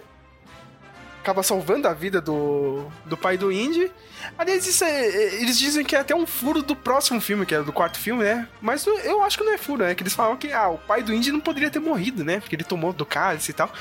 Acaba 1.26 1.42
salvando 1.42 1.88
a 1.88 1.94
vida 1.94 2.22
do, 2.22 2.86
do 3.04 3.18
pai 3.18 3.36
do 3.36 3.52
Indy. 3.52 3.92
Aliás, 4.38 4.68
isso 4.68 4.84
é- 4.84 5.08
eles 5.42 5.58
dizem 5.58 5.84
que 5.84 5.96
é 5.96 6.00
até 6.00 6.14
um 6.16 6.28
furo 6.28 6.62
do 6.62 6.76
próximo 6.76 7.20
filme, 7.20 7.48
que 7.48 7.56
é 7.56 7.64
do 7.64 7.74
quarto 7.74 7.98
filme, 7.98 8.24
né? 8.24 8.48
Mas 8.62 8.86
eu- 8.86 9.24
acho 9.24 9.36
que 9.36 9.44
não 9.44 9.52
é 9.52 9.58
furo, 9.58 9.84
né? 9.84 9.96
Que 9.96 10.04
eles 10.04 10.14
falam 10.14 10.38
que 10.38 10.54
ah, 10.54 10.70
o 10.70 10.78
pai 10.78 11.02
do 11.02 11.12
Indy 11.12 11.32
não 11.32 11.40
poderia 11.40 11.72
ter 11.72 11.80
morrido, 11.80 12.24
né? 12.24 12.40
Porque 12.40 12.56
ele 12.56 12.64
tomou 12.64 12.94
do 12.94 13.04
cálice 13.08 13.50
e 13.50 13.54
tal. 13.56 13.72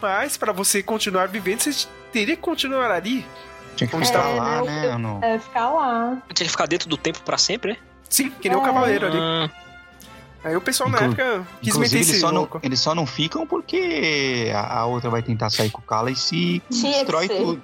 Mas 0.00 0.36
pra 0.36 0.52
você 0.52 0.80
continuar 0.80 1.26
vivendo, 1.26 1.58
você 1.62 1.88
teria 2.12 2.36
que 2.36 2.42
continuar 2.42 2.88
ali. 2.92 3.26
Tinha 3.74 3.88
que 3.88 3.96
ficar 4.06 4.12
tá? 4.22 4.28
lá, 4.28 4.58
É, 4.58 4.62
né? 4.62 4.86
eu- 4.94 4.98
No... 5.00 5.18
É 5.24 5.40
ficar 5.40 5.70
lá. 5.70 6.18
Tinha 6.32 6.44
que 6.46 6.52
ficar 6.52 6.66
dentro 6.66 6.88
do 6.88 6.96
tempo 6.96 7.20
pra 7.22 7.36
sempre, 7.36 7.72
né? 7.72 7.78
Sim, 8.08 8.30
que 8.30 8.48
nem 8.48 8.56
o 8.56 8.62
É. 8.62 8.64
cavaleiro 8.64 9.06
ali. 9.08 9.50
Aí 10.44 10.56
o 10.56 10.60
pessoal 10.60 10.90
na 10.90 10.98
Inclu- 11.06 11.08
época 11.24 11.46
quis 11.60 11.68
Inclusive, 11.74 11.78
meter 11.80 11.96
eles 11.96 12.08
esse 12.10 12.20
só, 12.20 12.28
não, 12.32 12.38
louco. 12.40 12.60
eles 12.62 12.80
só 12.80 12.94
não 12.94 13.06
ficam 13.06 13.46
porque 13.46 14.50
a, 14.54 14.78
a 14.80 14.86
outra 14.86 15.08
vai 15.08 15.22
tentar 15.22 15.50
sair 15.50 15.70
com 15.70 15.80
o 15.80 15.84
cálice 15.84 16.34
e 16.36 16.62
Tinha 16.74 16.92
que 16.92 16.98
destrói 16.98 17.28
tudo. 17.28 17.62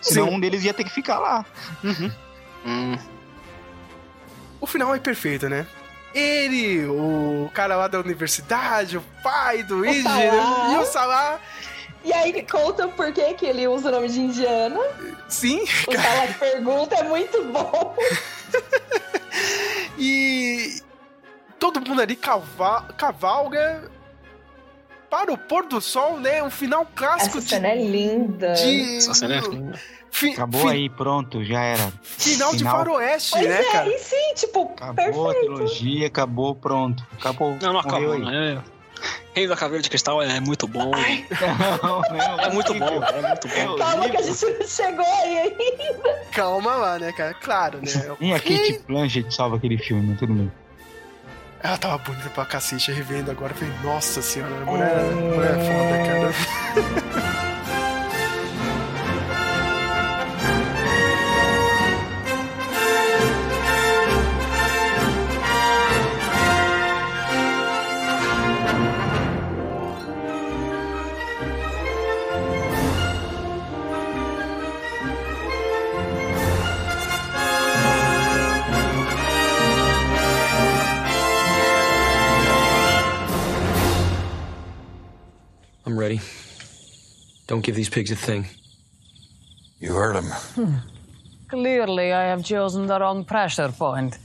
Senão 0.00 0.28
Sim. 0.28 0.34
um 0.36 0.40
deles 0.40 0.62
ia 0.64 0.72
ter 0.72 0.84
que 0.84 0.90
ficar 0.90 1.18
lá. 1.18 1.44
Uhum. 1.82 2.10
hum. 2.66 2.98
O 4.60 4.66
final 4.66 4.94
é 4.94 4.98
perfeito, 4.98 5.48
né? 5.48 5.66
Ele, 6.14 6.86
o 6.86 7.50
cara 7.54 7.76
lá 7.76 7.86
da 7.88 7.98
universidade, 8.00 8.96
o 8.98 9.02
pai 9.22 9.62
do 9.62 9.84
Indy, 9.84 10.02
Salah. 10.02 10.68
né? 10.68 10.74
e 10.74 10.78
o 10.78 10.84
Salah. 10.86 11.40
E 12.04 12.12
aí 12.12 12.42
conta 12.46 12.88
por 12.88 13.12
que, 13.12 13.34
que 13.34 13.44
ele 13.46 13.68
usa 13.68 13.88
o 13.88 13.92
nome 13.92 14.08
de 14.08 14.20
Indiana. 14.20 14.80
Sim, 15.28 15.62
O 15.86 15.92
Sala 15.92 16.26
pergunta 16.38 16.94
é 16.96 17.02
muito 17.04 17.44
bom. 17.44 17.94
e 19.98 20.80
todo 21.60 21.80
mundo 21.86 22.02
ali 22.02 22.16
cava- 22.16 22.88
cavalga 22.96 23.88
para 25.08 25.32
o 25.32 25.38
pôr 25.38 25.66
do 25.66 25.80
sol, 25.80 26.18
né? 26.18 26.42
Um 26.42 26.50
final 26.50 26.86
clássico 26.94 27.38
Essa 27.38 27.40
de, 27.46 27.50
cena 27.50 27.68
é 27.68 27.74
linda. 27.76 28.52
de 28.54 28.96
Essa 28.96 29.14
cena 29.14 29.36
é 29.36 29.40
linda. 29.40 29.78
fi- 30.10 30.30
Acabou 30.32 30.62
fi- 30.62 30.68
aí, 30.68 30.88
pronto, 30.88 31.44
já 31.44 31.60
era. 31.62 31.92
final 32.02 32.52
de 32.52 32.58
Final. 32.58 32.76
faroeste, 32.78 33.32
Pois 33.32 33.46
né, 33.48 33.60
é, 33.60 33.72
cara? 33.72 33.88
e 33.88 33.98
sim, 33.98 34.34
tipo, 34.34 34.72
Acabou 34.76 35.30
a 35.30 35.34
perfeito. 35.34 35.54
trilogia, 35.54 36.06
acabou, 36.06 36.54
pronto. 36.54 37.04
Acabou. 37.18 37.56
Não, 37.60 37.72
não 37.74 37.80
acabou, 37.80 38.12
aí. 38.12 38.20
né? 38.24 38.62
Rei 39.34 39.46
da 39.48 39.56
Caveira 39.56 39.82
de 39.82 39.88
Cristal 39.88 40.20
é 40.20 40.40
muito 40.40 40.66
bom. 40.66 40.90
Não, 41.82 42.00
não, 42.02 42.40
É 42.40 42.50
muito 42.52 42.74
bom, 42.74 43.02
é 43.02 43.22
muito 43.28 43.48
bom. 43.48 43.76
Calma 43.78 44.08
que 44.10 44.16
a 44.18 44.22
gente 44.22 44.68
chegou 44.68 45.04
aí 45.22 45.38
ainda. 45.38 46.22
Calma 46.32 46.76
lá, 46.76 46.98
né, 46.98 47.10
cara? 47.12 47.32
Claro, 47.34 47.78
né? 47.78 48.16
Nem 48.20 48.34
a 48.34 48.38
Kate 48.38 48.82
Blanchett 48.86 49.34
salva 49.34 49.56
aquele 49.56 49.78
filme, 49.78 50.14
tudo 50.16 50.34
bem. 50.34 50.52
Ela 51.62 51.76
tava 51.76 51.98
bonita 51.98 52.30
pra 52.30 52.46
cacete, 52.46 52.90
revendo 52.90 53.30
agora. 53.30 53.52
Falei, 53.54 53.72
nossa 53.82 54.22
senhora, 54.22 54.64
mulher, 54.64 54.98
a 54.98 55.14
mulher 55.14 55.58
é 55.58 56.32
foda, 56.32 56.32
cara. 56.96 57.30
ready. 85.99 86.21
Don't 87.47 87.61
give 87.61 87.75
these 87.75 87.89
pigs 87.89 88.11
a 88.11 88.15
thing. 88.15 88.47
You 89.79 89.93
heard 89.93 90.15
him. 90.15 90.31
Clearly, 91.49 92.11
I 92.13 92.23
have 92.23 92.43
chosen 92.43 92.87
the 92.87 92.99
wrong 92.99 93.23
pressure 93.25 93.69
point. 93.69 94.17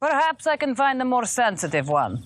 Perhaps 0.00 0.46
I 0.46 0.56
can 0.56 0.74
find 0.74 1.00
a 1.00 1.04
more 1.04 1.24
sensitive 1.24 1.88
one. 1.88 2.22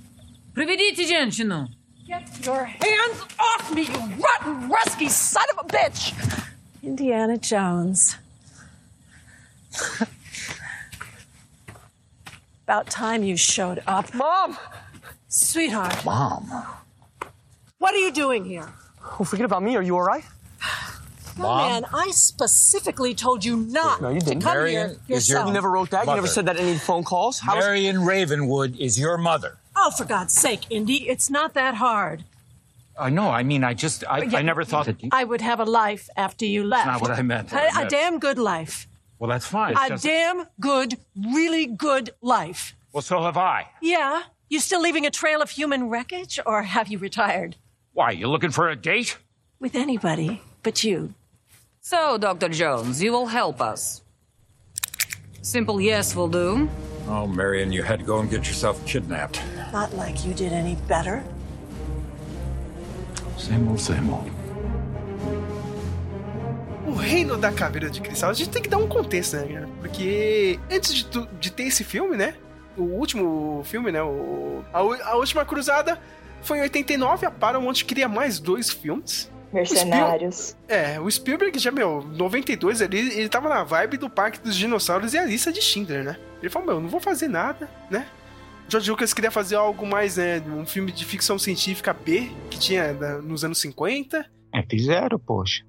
Приведите 0.54 1.06
женщину. 1.06 1.68
Get 2.06 2.44
your 2.44 2.64
hands 2.64 3.22
off 3.38 3.72
me, 3.72 3.82
you 3.82 3.98
rotten, 4.18 4.68
rusky 4.68 5.08
son 5.08 5.44
of 5.56 5.64
a 5.64 5.68
bitch! 5.68 6.12
Indiana 6.82 7.38
Jones. 7.38 8.16
About 12.64 12.90
time 12.90 13.22
you 13.22 13.36
showed 13.36 13.80
up. 13.86 14.12
Mom! 14.12 14.56
Sweetheart. 15.28 16.04
Mom. 16.04 16.50
What 17.85 17.93
are 17.93 17.97
you 17.99 18.11
doing 18.11 18.43
here? 18.45 18.67
Oh, 19.19 19.23
forget 19.23 19.45
about 19.45 19.61
me. 19.61 19.75
Are 19.75 19.83
you 19.83 19.95
all 19.95 20.01
right? 20.01 20.23
Young 21.37 21.45
Mom? 21.45 21.69
man, 21.71 21.85
I 21.93 22.09
specifically 22.09 23.13
told 23.13 23.45
you 23.45 23.57
not 23.57 24.01
No, 24.01 24.09
you 24.09 24.19
to 24.21 24.25
didn't. 24.25 24.41
come 24.41 24.53
Marion 24.57 24.73
here 24.73 24.87
is 24.89 25.07
your- 25.07 25.17
yourself. 25.17 25.47
You 25.49 25.53
never 25.53 25.69
wrote 25.69 25.91
that. 25.91 26.07
You 26.07 26.15
never 26.15 26.25
said 26.25 26.47
that 26.47 26.57
in 26.57 26.65
any 26.65 26.79
phone 26.79 27.03
calls. 27.03 27.37
How 27.41 27.55
is- 27.59 27.63
Marion 27.63 27.97
Ravenwood 28.03 28.75
is 28.79 28.97
your 28.99 29.19
mother. 29.19 29.59
Oh, 29.75 29.91
for 29.91 30.03
God's 30.03 30.33
sake, 30.33 30.61
Indy, 30.71 31.07
it's 31.07 31.29
not 31.29 31.53
that 31.53 31.75
hard. 31.75 32.23
Uh, 32.97 33.03
I 33.03 33.09
know. 33.11 33.29
I 33.29 33.43
mean, 33.43 33.63
I 33.63 33.75
just, 33.75 34.03
I, 34.09 34.23
Yeah. 34.23 34.39
I 34.39 34.41
never 34.41 34.63
thought 34.63 34.87
that. 34.87 35.03
You- 35.03 35.09
I 35.11 35.23
would 35.23 35.41
have 35.41 35.59
a 35.59 35.65
life 35.65 36.09
after 36.17 36.43
you 36.45 36.63
left. 36.63 36.85
That's 36.87 37.01
not 37.01 37.07
what 37.07 37.19
I 37.19 37.21
meant. 37.21 37.53
A, 37.53 37.55
I 37.55 37.67
a 37.67 37.73
meant- 37.81 37.89
damn 37.91 38.17
good 38.17 38.39
life. 38.39 38.87
Well, 39.19 39.29
that's 39.29 39.45
fine. 39.45 39.75
A 39.77 39.89
just- 39.89 40.03
damn 40.03 40.47
good, 40.59 40.97
really 41.15 41.67
good 41.67 42.09
life. 42.23 42.73
well, 42.93 43.03
so 43.03 43.21
have 43.21 43.37
I. 43.37 43.67
Yeah? 43.79 44.23
You 44.49 44.59
still 44.59 44.81
leaving 44.81 45.05
a 45.05 45.11
trail 45.11 45.39
of 45.43 45.51
human 45.51 45.87
wreckage, 45.89 46.39
or 46.47 46.63
have 46.63 46.87
you 46.87 46.97
retired? 46.97 47.57
Why? 47.95 48.11
You 48.11 48.27
looking 48.27 48.51
for 48.51 48.67
a 48.69 48.75
date? 48.75 49.17
With 49.57 49.73
anybody 49.73 50.41
but 50.63 50.83
you. 50.83 51.13
So, 51.79 52.17
Dr. 52.17 52.49
Jones, 52.49 53.01
you 53.01 53.11
will 53.13 53.27
help 53.27 53.61
us. 53.61 54.01
Simple 55.41 55.79
yes 55.79 56.13
will 56.13 56.27
do. 56.27 56.67
Oh, 57.07 57.25
Marion, 57.25 57.71
you 57.71 57.83
had 57.83 57.99
to 57.99 58.05
go 58.05 58.19
and 58.19 58.29
get 58.29 58.47
yourself 58.47 58.83
kidnapped. 58.85 59.39
Not 59.71 59.93
like 59.95 60.25
you 60.27 60.33
did 60.33 60.51
any 60.51 60.75
better. 60.89 61.23
Same 63.37 63.65
old, 63.69 63.79
same 63.79 64.09
old. 64.11 64.29
O 66.87 66.91
Reino 66.95 67.37
da 67.37 67.51
Caveira 67.53 67.89
de 67.89 68.01
Cristal, 68.01 68.29
a 68.31 68.33
gente 68.33 68.49
tem 68.49 68.61
que 68.61 68.67
dar 68.69 68.77
um 68.77 68.87
contexto, 68.89 69.37
né, 69.37 69.47
cara? 69.53 69.69
Porque 69.79 70.59
antes 70.69 70.93
de, 70.93 71.05
tu- 71.05 71.29
de 71.39 71.49
ter 71.51 71.63
esse 71.63 71.83
filme, 71.85 72.17
né? 72.17 72.35
O 72.75 72.83
último 72.83 73.61
filme, 73.63 73.89
né? 73.91 74.03
O, 74.03 74.63
a, 74.73 74.79
a 74.79 75.15
Última 75.15 75.45
Cruzada 75.45 75.97
foi 76.45 76.59
em 76.59 76.61
89, 76.61 77.25
a 77.25 77.31
Paramount 77.31 77.73
queria 77.85 78.07
mais 78.07 78.39
dois 78.39 78.69
filmes. 78.69 79.31
Mercenários. 79.53 80.55
É, 80.67 80.99
o 80.99 81.09
Spielberg 81.09 81.57
já, 81.59 81.71
meu, 81.71 82.01
92 82.03 82.81
ali, 82.81 82.99
ele 83.17 83.29
tava 83.29 83.47
na 83.49 83.63
vibe 83.63 83.97
do 83.97 84.09
Parque 84.09 84.39
dos 84.39 84.55
Dinossauros 84.55 85.13
e 85.13 85.17
a 85.17 85.25
lista 85.25 85.51
de 85.51 85.61
Schindler, 85.61 86.03
né? 86.03 86.17
Ele 86.41 86.49
falou, 86.49 86.67
meu, 86.67 86.79
não 86.81 86.89
vou 86.89 86.99
fazer 86.99 87.27
nada, 87.27 87.69
né? 87.89 88.05
George 88.67 88.89
Lucas 88.89 89.13
queria 89.13 89.31
fazer 89.31 89.55
algo 89.55 89.85
mais, 89.85 90.17
né? 90.17 90.41
Um 90.47 90.65
filme 90.65 90.91
de 90.91 91.05
ficção 91.05 91.37
científica 91.39 91.93
B, 91.93 92.29
que 92.49 92.59
tinha 92.59 92.93
da- 92.93 93.21
nos 93.21 93.43
anos 93.45 93.59
50. 93.61 94.25
É, 94.53 94.63
fizeram, 94.69 95.19
poxa. 95.19 95.63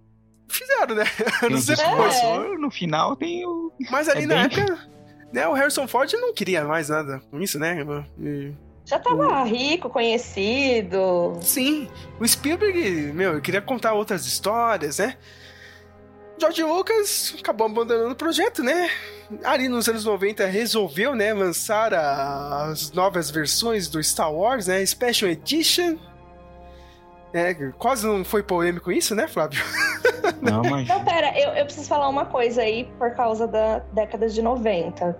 Fizeram, 0.48 0.94
né? 0.94 1.04
Anos 1.42 1.68
o 1.68 1.74
depois. 1.76 2.12
discurso, 2.14 2.58
No 2.58 2.70
final 2.70 3.16
tem 3.16 3.44
o. 3.46 3.72
Mas 3.90 4.08
ali 4.08 4.22
É 4.22 4.26
na 4.26 4.34
bem- 4.48 4.60
época, 4.62 4.88
né, 5.32 5.46
o 5.48 5.52
Harrison 5.52 5.86
Ford 5.88 6.10
não 6.14 6.32
queria 6.32 6.64
mais 6.64 6.88
nada 6.88 7.20
com 7.30 7.40
isso, 7.40 7.58
né? 7.58 7.84
E- 8.20 8.52
Já 8.86 8.98
tava 9.00 9.42
rico, 9.44 9.90
conhecido. 9.90 11.36
Sim, 11.42 11.88
o 12.20 12.26
Spielberg, 12.26 13.12
meu, 13.12 13.34
eu 13.34 13.40
queria 13.40 13.60
contar 13.60 13.92
outras 13.94 14.24
histórias, 14.26 14.98
né? 14.98 15.16
George 16.38 16.62
Lucas 16.62 17.34
acabou 17.40 17.66
abandonando 17.66 18.12
o 18.12 18.16
projeto, 18.16 18.62
né? 18.62 18.88
Ali 19.42 19.68
nos 19.68 19.88
anos 19.88 20.04
90 20.04 20.46
resolveu, 20.46 21.14
né, 21.16 21.32
lançar 21.34 21.92
a- 21.94 22.66
as 22.70 22.92
novas 22.92 23.30
versões 23.30 23.88
do 23.88 24.02
Star 24.04 24.32
Wars, 24.32 24.66
né? 24.68 24.84
Special 24.86 25.30
Edition. 25.30 25.96
É, 27.32 27.54
quase 27.78 28.06
não 28.06 28.24
foi 28.24 28.42
polêmico 28.42 28.92
isso, 28.92 29.14
né, 29.14 29.26
Flávio? 29.26 29.60
Não, 30.40 30.62
mas. 30.62 30.86
Não, 30.88 31.04
pera, 31.04 31.36
eu, 31.38 31.50
eu 31.54 31.64
preciso 31.64 31.88
falar 31.88 32.08
uma 32.08 32.26
coisa 32.26 32.62
aí 32.62 32.84
por 32.98 33.14
causa 33.14 33.46
da 33.48 33.78
década 33.92 34.28
de 34.28 34.40
90. 34.40 35.18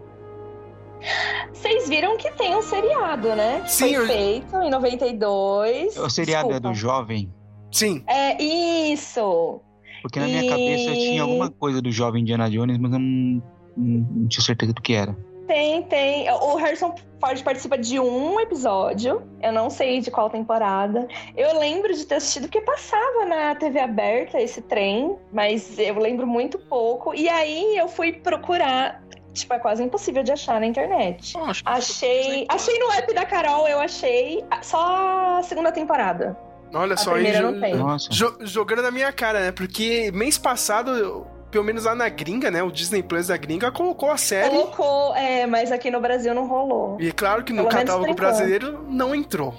Vocês 1.53 1.89
viram 1.89 2.17
que 2.17 2.31
tem 2.33 2.55
um 2.55 2.63
seriado, 2.63 3.35
né? 3.35 3.61
Que 3.65 3.73
Sim, 3.73 3.95
foi 3.95 3.97
eu- 3.97 4.07
feito 4.07 4.57
em 4.63 4.71
92. 4.71 5.97
O 5.97 6.09
seriado 6.11 6.49
é 6.49 6.53
Desculpa. 6.55 6.69
do 6.69 6.75
jovem, 6.75 7.33
Sim. 7.73 8.03
É 8.07 8.41
isso. 8.43 9.61
porque 10.03 10.21
na 10.21 10.27
minha 10.27 10.45
E- 10.45 10.49
cabeça 10.49 10.93
tinha 10.93 11.23
alguma 11.23 11.51
coisa 11.51 11.83
do 11.83 11.91
jovem 11.91 12.23
Indiana 12.23 12.49
Jones, 12.51 12.79
mas 12.79 12.93
eu 12.93 12.99
não, 12.99 13.43
não, 13.77 14.07
não 14.11 14.29
tinha 14.29 14.43
certeza 14.45 14.73
do 14.73 14.81
que 14.81 14.93
era. 14.95 15.17
Tem, 15.49 15.83
tem. 15.85 16.29
O 16.29 16.57
Harrison 16.57 16.93
Ford 17.21 17.41
participa 17.45 17.79
de 17.79 18.01
um 18.01 18.41
episódio. 18.41 19.23
Eu 19.41 19.53
não 19.53 19.71
sei 19.71 20.01
de 20.01 20.11
qual 20.11 20.29
temporada. 20.29 21.07
Eu 21.37 21.57
lembro 21.61 21.95
de 21.95 22.05
ter 22.05 22.17
assistido 22.17 22.43
porque 22.49 22.61
passava 22.63 23.25
na 23.25 23.55
TV 23.55 23.79
aberta 23.79 24.41
esse 24.41 24.61
trem, 24.61 25.17
mas 25.33 25.79
eu 25.79 25.99
lembro 26.01 26.27
muito 26.27 26.59
pouco. 26.59 27.15
E 27.15 27.29
aí 27.29 27.77
eu 27.77 27.87
fui 27.87 28.13
procurar. 28.13 29.01
Tipo, 29.37 29.55
é 29.55 29.59
quase 29.59 29.83
impossível 29.83 30.23
de 30.23 30.33
achar 30.33 30.59
na 30.61 30.67
internet. 30.67 31.35
Achei. 31.65 32.47
Achei 32.49 32.79
no 32.79 32.91
app 32.93 33.15
da 33.15 33.25
Carol, 33.25 33.69
eu 33.69 33.79
achei 33.79 34.45
só 34.63 35.39
a 35.39 35.43
segunda 35.43 35.71
temporada. 35.73 36.37
Olha 36.75 36.95
A 36.95 36.97
só 36.97 37.13
primeira 37.13 37.39
jo- 37.39 37.51
não 37.53 37.61
tem. 37.61 37.75
Nossa. 37.77 38.09
jo- 38.11 38.37
jogando 38.41 38.83
na 38.83 38.91
minha 38.91 39.13
cara, 39.13 39.41
né? 39.41 39.53
Porque 39.53 40.11
mês 40.13 40.37
passado, 40.37 40.91
eu- 40.91 41.27
pelo 41.51 41.65
menos 41.65 41.85
lá 41.85 41.95
na 41.95 42.09
gringa, 42.09 42.51
né? 42.51 42.63
O 42.63 42.71
Disney 42.73 43.03
Plus 43.03 43.29
da 43.29 43.37
gringa 43.37 43.71
colocou 43.71 44.11
a 44.11 44.17
série. 44.17 44.51
Colocou, 44.51 45.15
é, 45.15 45.47
mas 45.47 45.71
aqui 45.71 45.91
no 45.91 46.01
Brasil 46.01 46.35
não 46.35 46.47
rolou. 46.47 46.97
E 47.01 47.09
é 47.09 47.13
claro 47.13 47.45
que 47.45 47.53
no 47.53 47.63
Pelo 47.67 47.75
catálogo 47.75 48.15
brasileiro 48.15 48.85
não 48.89 49.15
entrou. 49.15 49.55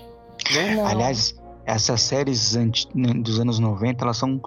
Né? 0.53 0.75
Não. 0.75 0.85
Aliás, 0.85 1.33
essas 1.65 2.01
séries 2.01 2.55
né, 2.55 3.13
dos 3.15 3.39
anos 3.39 3.57
90, 3.57 4.03
elas 4.03 4.17
são. 4.17 4.39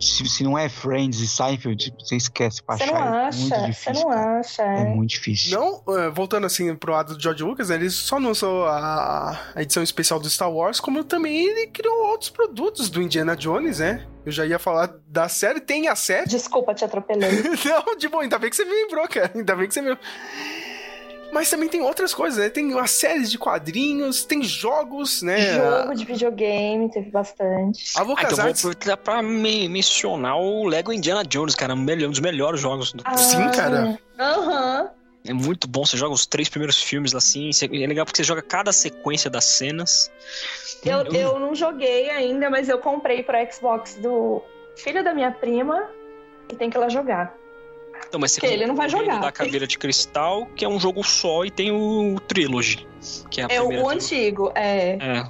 Se, 0.00 0.26
se 0.28 0.42
não 0.42 0.58
é 0.58 0.68
Friends 0.68 1.20
e 1.20 1.28
Seinfeld, 1.28 1.92
você 1.98 2.16
esquece 2.16 2.62
pra 2.62 2.76
Você 2.76 2.84
achar. 2.84 2.94
não 2.94 3.06
é 3.06 3.10
muito 3.32 3.54
acha? 3.54 3.56
Você 3.56 3.66
difícil. 3.66 3.92
não 3.94 4.10
cara. 4.10 4.40
acha? 4.40 4.62
É 4.62 4.80
é. 4.80 4.84
muito 4.84 5.10
difícil. 5.10 5.58
Não, 5.58 5.82
eh, 5.96 6.08
voltando 6.10 6.46
assim 6.46 6.74
pro 6.74 6.92
lado 6.92 7.14
do 7.14 7.22
George 7.22 7.42
Lucas, 7.42 7.68
né, 7.68 7.74
ele 7.74 7.90
só 7.90 8.16
lançou 8.16 8.64
a, 8.66 9.38
a 9.54 9.62
edição 9.62 9.82
especial 9.82 10.18
do 10.18 10.28
Star 10.30 10.50
Wars, 10.50 10.80
como 10.80 11.04
também 11.04 11.46
ele 11.46 11.66
criou 11.66 11.94
outros 12.08 12.30
produtos 12.30 12.88
do 12.88 13.02
Indiana 13.02 13.36
Jones, 13.36 13.78
né? 13.78 14.06
Eu 14.24 14.32
já 14.32 14.44
ia 14.46 14.58
falar 14.58 14.94
da 15.06 15.28
série, 15.28 15.60
tem 15.60 15.88
a 15.88 15.94
série. 15.96 16.26
Desculpa, 16.28 16.74
te 16.74 16.84
atropelei. 16.84 17.42
Não, 17.64 17.96
de 17.96 18.08
bom, 18.08 18.20
ainda 18.20 18.38
bem 18.38 18.50
que 18.50 18.56
você 18.56 18.64
me 18.64 18.72
lembrou, 18.72 19.06
cara. 19.08 19.30
Ainda 19.34 19.56
bem 19.56 19.66
que 19.68 19.74
você 19.74 19.80
me 19.82 19.96
Mas 21.32 21.48
também 21.48 21.68
tem 21.68 21.80
outras 21.80 22.12
coisas, 22.12 22.38
né? 22.38 22.48
Tem 22.50 22.72
uma 22.72 22.86
série 22.86 23.24
de 23.24 23.38
quadrinhos, 23.38 24.24
tem 24.24 24.42
jogos, 24.42 25.22
né? 25.22 25.54
Jogo 25.56 25.94
de 25.94 26.04
videogame, 26.04 26.90
teve 26.90 27.10
bastante. 27.10 27.92
A 27.96 28.00
Ah, 28.00 28.02
então 28.02 28.06
Lucas 28.06 28.36
vou 28.38 28.46
Arts. 28.46 28.60
aproveitar 28.64 28.96
pra 28.96 29.22
me 29.22 29.68
mencionar 29.68 30.36
o 30.38 30.66
Lego 30.66 30.92
Indiana 30.92 31.24
Jones, 31.24 31.54
cara. 31.54 31.74
Um 31.74 31.84
dos 31.84 32.20
melhores 32.20 32.60
jogos 32.60 32.92
do 32.92 33.02
Ah, 33.06 33.16
Sim, 33.16 33.48
cara. 33.50 33.98
Aham. 34.18 34.90
É 35.26 35.32
muito 35.34 35.68
bom, 35.68 35.84
você 35.84 35.96
joga 35.98 36.14
os 36.14 36.24
três 36.24 36.48
primeiros 36.48 36.82
filmes 36.82 37.14
assim, 37.14 37.50
é 37.62 37.86
legal 37.86 38.06
porque 38.06 38.16
você 38.16 38.24
joga 38.24 38.40
cada 38.40 38.72
sequência 38.72 39.28
das 39.28 39.44
cenas. 39.44 40.10
Eu, 40.82 41.02
eu 41.12 41.38
não 41.38 41.54
joguei 41.54 42.08
ainda, 42.08 42.48
mas 42.48 42.68
eu 42.70 42.78
comprei 42.78 43.22
pro 43.22 43.36
Xbox 43.52 43.96
do 43.96 44.42
filho 44.76 45.04
da 45.04 45.12
minha 45.12 45.30
prima 45.30 45.86
e 46.50 46.54
tem 46.56 46.70
que 46.70 46.76
ir 46.78 46.80
lá 46.80 46.88
jogar. 46.88 47.34
Então, 48.08 48.18
mas 48.20 48.32
você 48.32 48.40
Que 48.40 48.46
ele 48.46 48.66
não 48.66 48.74
vai 48.74 48.88
jogar. 48.88 49.20
da 49.20 49.30
Caveira 49.32 49.66
de 49.66 49.78
Cristal, 49.78 50.46
que 50.56 50.64
é 50.64 50.68
um 50.68 50.80
jogo 50.80 51.02
só, 51.04 51.44
e 51.44 51.50
tem 51.50 51.70
o 51.70 52.18
Trilogy, 52.26 52.86
que 53.30 53.40
é 53.40 53.44
a 53.44 53.48
É 53.50 53.62
o, 53.62 53.88
antigo, 53.88 54.50
é. 54.54 54.96
É, 55.00 55.22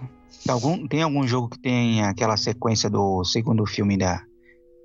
Tem 0.44 0.52
algum, 0.52 0.86
tem 0.88 1.02
algum 1.02 1.26
jogo 1.26 1.50
que 1.50 1.58
tem 1.58 2.02
aquela 2.04 2.36
sequência 2.36 2.88
do 2.88 3.22
segundo 3.24 3.66
filme 3.66 3.98
da, 3.98 4.22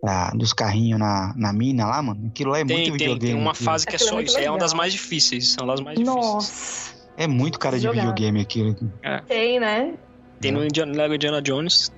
da- 0.04 0.30
dos 0.32 0.52
carrinhos 0.52 1.00
na, 1.00 1.34
na 1.38 1.54
mina 1.54 1.86
lá, 1.86 2.02
mano? 2.02 2.28
Aquilo 2.28 2.52
lá 2.52 2.60
é 2.60 2.66
tem, 2.66 2.76
muito 2.78 2.90
tem, 2.90 2.98
videogame. 2.98 3.34
tem 3.34 3.42
uma 3.42 3.52
aquilo. 3.52 3.66
fase 3.66 3.86
que 3.86 3.94
é 3.94 3.96
Aquilo 3.96 4.08
é 4.08 4.10
só 4.10 4.16
muito 4.16 4.28
isso. 4.28 4.38
É 4.38 4.42
uma 4.42 4.44
legal. 4.44 4.58
das 4.58 4.74
mais 4.74 4.92
difíceis. 4.92 5.56
É 5.58 5.64
uma 5.64 5.74
das 5.74 5.82
mais 5.82 5.98
difíceis. 5.98 6.24
Nossa, 6.26 6.96
É 7.18 7.28
muito 7.28 7.58
cara 7.58 7.78
de 7.78 7.84
Jogar. 7.84 8.02
videogame 8.02 8.42
aquilo. 8.42 8.76
tem, 9.28 9.60
né? 9.60 9.94
Tem 10.42 10.52
no 10.52 10.64
Indiana, 10.66 10.92
Lego 10.94 11.16
Indiana 11.16 11.42
Jones. 11.42 11.92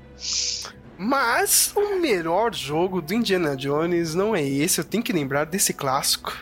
Mas 0.97 1.71
o 1.75 1.99
melhor 1.99 2.53
jogo 2.53 3.01
do 3.01 3.13
Indiana 3.13 3.55
Jones 3.55 4.15
não 4.15 4.35
é 4.35 4.43
esse, 4.43 4.79
eu 4.79 4.85
tenho 4.85 5.03
que 5.03 5.13
lembrar 5.13 5.45
desse 5.45 5.73
clássico. 5.73 6.33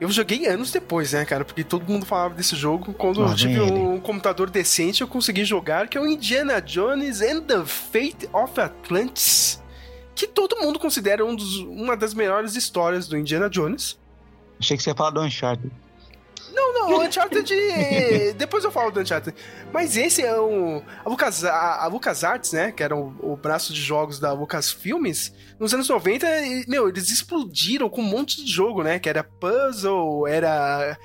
Eu 0.00 0.08
joguei 0.10 0.46
anos 0.46 0.70
depois, 0.70 1.12
né, 1.12 1.24
cara? 1.24 1.44
Porque 1.44 1.64
todo 1.64 1.90
mundo 1.90 2.06
falava 2.06 2.34
desse 2.34 2.54
jogo. 2.54 2.92
Quando 2.92 3.20
Lá 3.20 3.30
eu 3.30 3.34
tive 3.34 3.60
um 3.60 3.98
computador 3.98 4.48
decente, 4.48 5.00
eu 5.00 5.08
consegui 5.08 5.44
jogar, 5.44 5.88
que 5.88 5.98
é 5.98 6.00
o 6.00 6.06
Indiana 6.06 6.60
Jones 6.60 7.20
and 7.20 7.40
the 7.42 7.64
Fate 7.64 8.28
of 8.32 8.60
Atlantis. 8.60 9.60
Que 10.14 10.26
todo 10.28 10.56
mundo 10.60 10.78
considera 10.78 11.24
um 11.24 11.34
dos- 11.34 11.58
uma 11.60 11.96
das 11.96 12.14
melhores 12.14 12.54
histórias 12.54 13.08
do 13.08 13.16
Indiana 13.16 13.50
Jones. 13.50 13.98
Achei 14.60 14.76
que 14.76 14.82
você 14.82 14.90
ia 14.90 14.94
falar 14.94 15.10
do 15.10 15.20
Uncharted. 15.20 15.72
Não, 16.52 16.72
não, 16.74 16.98
o 16.98 17.02
Uncharted. 17.02 17.52
Depois 18.36 18.64
eu 18.64 18.70
falo 18.70 18.90
do 18.90 19.00
Uncharted. 19.00 19.36
Mas 19.72 19.96
esse 19.96 20.22
é 20.22 20.38
o. 20.38 20.82
A 21.04 21.08
Lucas, 21.08 21.44
a, 21.44 21.84
a 21.84 21.86
Lucas 21.86 22.24
Arts, 22.24 22.52
né? 22.52 22.72
Que 22.72 22.82
era 22.82 22.96
o, 22.96 23.14
o 23.20 23.36
braço 23.36 23.72
de 23.72 23.80
jogos 23.80 24.18
da 24.18 24.32
Lucas 24.32 24.70
Filmes. 24.70 25.32
Nos 25.58 25.74
anos 25.74 25.88
90, 25.88 26.26
e, 26.26 26.64
meu, 26.68 26.88
eles 26.88 27.10
explodiram 27.10 27.88
com 27.88 28.00
um 28.00 28.04
monte 28.04 28.44
de 28.44 28.50
jogo, 28.50 28.82
né? 28.82 28.98
Que 28.98 29.08
era 29.08 29.22
puzzle, 29.22 30.26
era. 30.26 30.98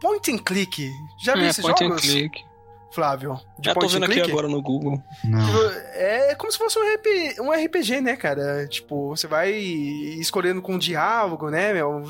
Point 0.00 0.32
and 0.32 0.38
click. 0.38 0.90
Já 1.24 1.34
viu 1.34 1.44
é, 1.44 1.48
esses 1.48 1.64
point 1.64 1.84
and 1.84 1.88
jogos? 1.88 2.02
click. 2.02 2.48
Flávio? 2.90 3.38
De 3.58 3.68
Já 3.68 3.74
tô 3.74 3.86
and 3.86 3.88
vendo 3.90 4.04
aqui 4.06 4.20
agora 4.20 4.48
no 4.48 4.62
Google. 4.62 5.02
Não. 5.24 5.46
Tipo, 5.46 5.58
É 5.94 6.34
como 6.34 6.50
se 6.50 6.58
fosse 6.58 6.78
um, 6.78 6.94
RP, 6.94 7.40
um 7.40 7.50
RPG, 7.52 8.00
né, 8.00 8.16
cara? 8.16 8.66
Tipo, 8.66 9.10
você 9.10 9.26
vai 9.26 9.52
escolhendo 9.52 10.62
com 10.62 10.78
diálogo, 10.78 11.50
né, 11.50 11.72
meu? 11.72 12.02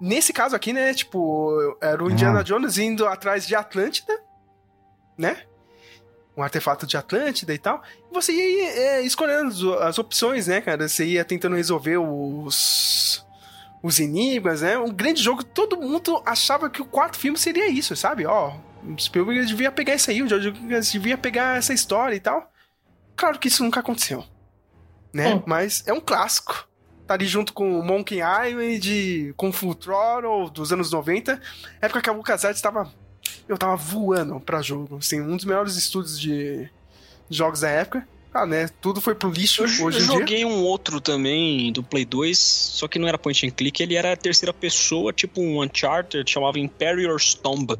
Nesse 0.00 0.32
caso 0.32 0.54
aqui, 0.54 0.72
né, 0.72 0.94
tipo, 0.94 1.76
era 1.80 2.02
o 2.02 2.10
Indiana 2.10 2.40
Ah. 2.40 2.42
Jones 2.42 2.78
indo 2.78 3.06
atrás 3.06 3.46
de 3.46 3.54
Atlântida, 3.54 4.16
né? 5.16 5.42
Um 6.36 6.42
artefato 6.42 6.86
de 6.86 6.96
Atlântida 6.96 7.52
e 7.52 7.58
tal. 7.58 7.82
E 8.10 8.14
você 8.14 8.32
ia 8.32 8.68
é, 8.70 9.02
escolhendo 9.02 9.48
as- 9.74 9.82
as 9.88 9.98
opções, 9.98 10.46
né, 10.46 10.60
cara? 10.60 10.88
Você 10.88 11.04
ia 11.04 11.24
tentando 11.24 11.56
resolver 11.56 11.96
os. 11.98 13.26
Os 13.80 14.00
enigmas, 14.00 14.60
né? 14.62 14.76
Um 14.76 14.92
grande 14.92 15.22
jogo. 15.22 15.42
Todo 15.44 15.76
mundo 15.76 16.20
achava 16.26 16.68
que 16.68 16.82
o 16.82 16.84
quarto 16.84 17.16
filme 17.16 17.38
seria 17.38 17.68
isso, 17.68 17.94
sabe? 17.94 18.26
Ó, 18.26 18.52
o 18.84 19.00
Spielberg 19.00 19.46
devia 19.46 19.70
pegar 19.70 19.94
isso 19.94 20.10
aí, 20.10 20.20
o 20.20 20.28
George 20.28 20.50
Lucas 20.50 20.90
devia 20.90 21.16
pegar 21.16 21.56
essa 21.56 21.72
história 21.72 22.14
e 22.16 22.20
tal. 22.20 22.50
Claro 23.16 23.38
que 23.38 23.46
isso 23.46 23.62
nunca 23.62 23.78
aconteceu, 23.78 24.24
né? 25.14 25.34
Hum. 25.34 25.42
Mas 25.46 25.84
é 25.86 25.92
um 25.92 26.00
clássico. 26.00 26.68
Tá 27.08 27.14
ali 27.14 27.26
junto 27.26 27.54
com 27.54 27.80
o 27.80 27.82
Monkey 27.82 28.18
Island, 28.20 29.32
com 29.34 29.50
Full 29.50 29.74
Throttle 29.74 30.50
dos 30.50 30.72
anos 30.72 30.92
90. 30.92 31.40
Época 31.80 32.02
que 32.02 32.10
a 32.10 32.12
LucasArts 32.12 32.60
tava... 32.60 32.92
Eu 33.48 33.56
tava 33.56 33.76
voando 33.76 34.38
pra 34.38 34.60
jogo. 34.60 34.98
Assim, 34.98 35.18
um 35.20 35.34
dos 35.34 35.46
melhores 35.46 35.74
estúdios 35.74 36.20
de 36.20 36.68
jogos 37.30 37.60
da 37.60 37.70
época. 37.70 38.06
Ah, 38.32 38.44
né? 38.44 38.68
Tudo 38.80 39.00
foi 39.00 39.14
pro 39.14 39.30
lixo 39.30 39.62
Eu, 39.62 39.66
hoje 39.66 39.82
eu 39.82 39.88
em 39.88 39.92
dia. 39.92 40.18
joguei 40.18 40.44
um 40.44 40.62
outro 40.62 41.00
também 41.00 41.72
do 41.72 41.82
Play 41.82 42.04
2, 42.04 42.38
só 42.38 42.86
que 42.86 42.98
não 42.98 43.08
era 43.08 43.16
point 43.16 43.46
and 43.46 43.50
click, 43.52 43.82
ele 43.82 43.94
era 43.96 44.14
terceira 44.14 44.52
pessoa, 44.52 45.10
tipo 45.10 45.40
um 45.40 45.62
Uncharted, 45.62 46.30
chamava 46.30 46.58
Imperior's 46.58 47.32
Tomb. 47.32 47.74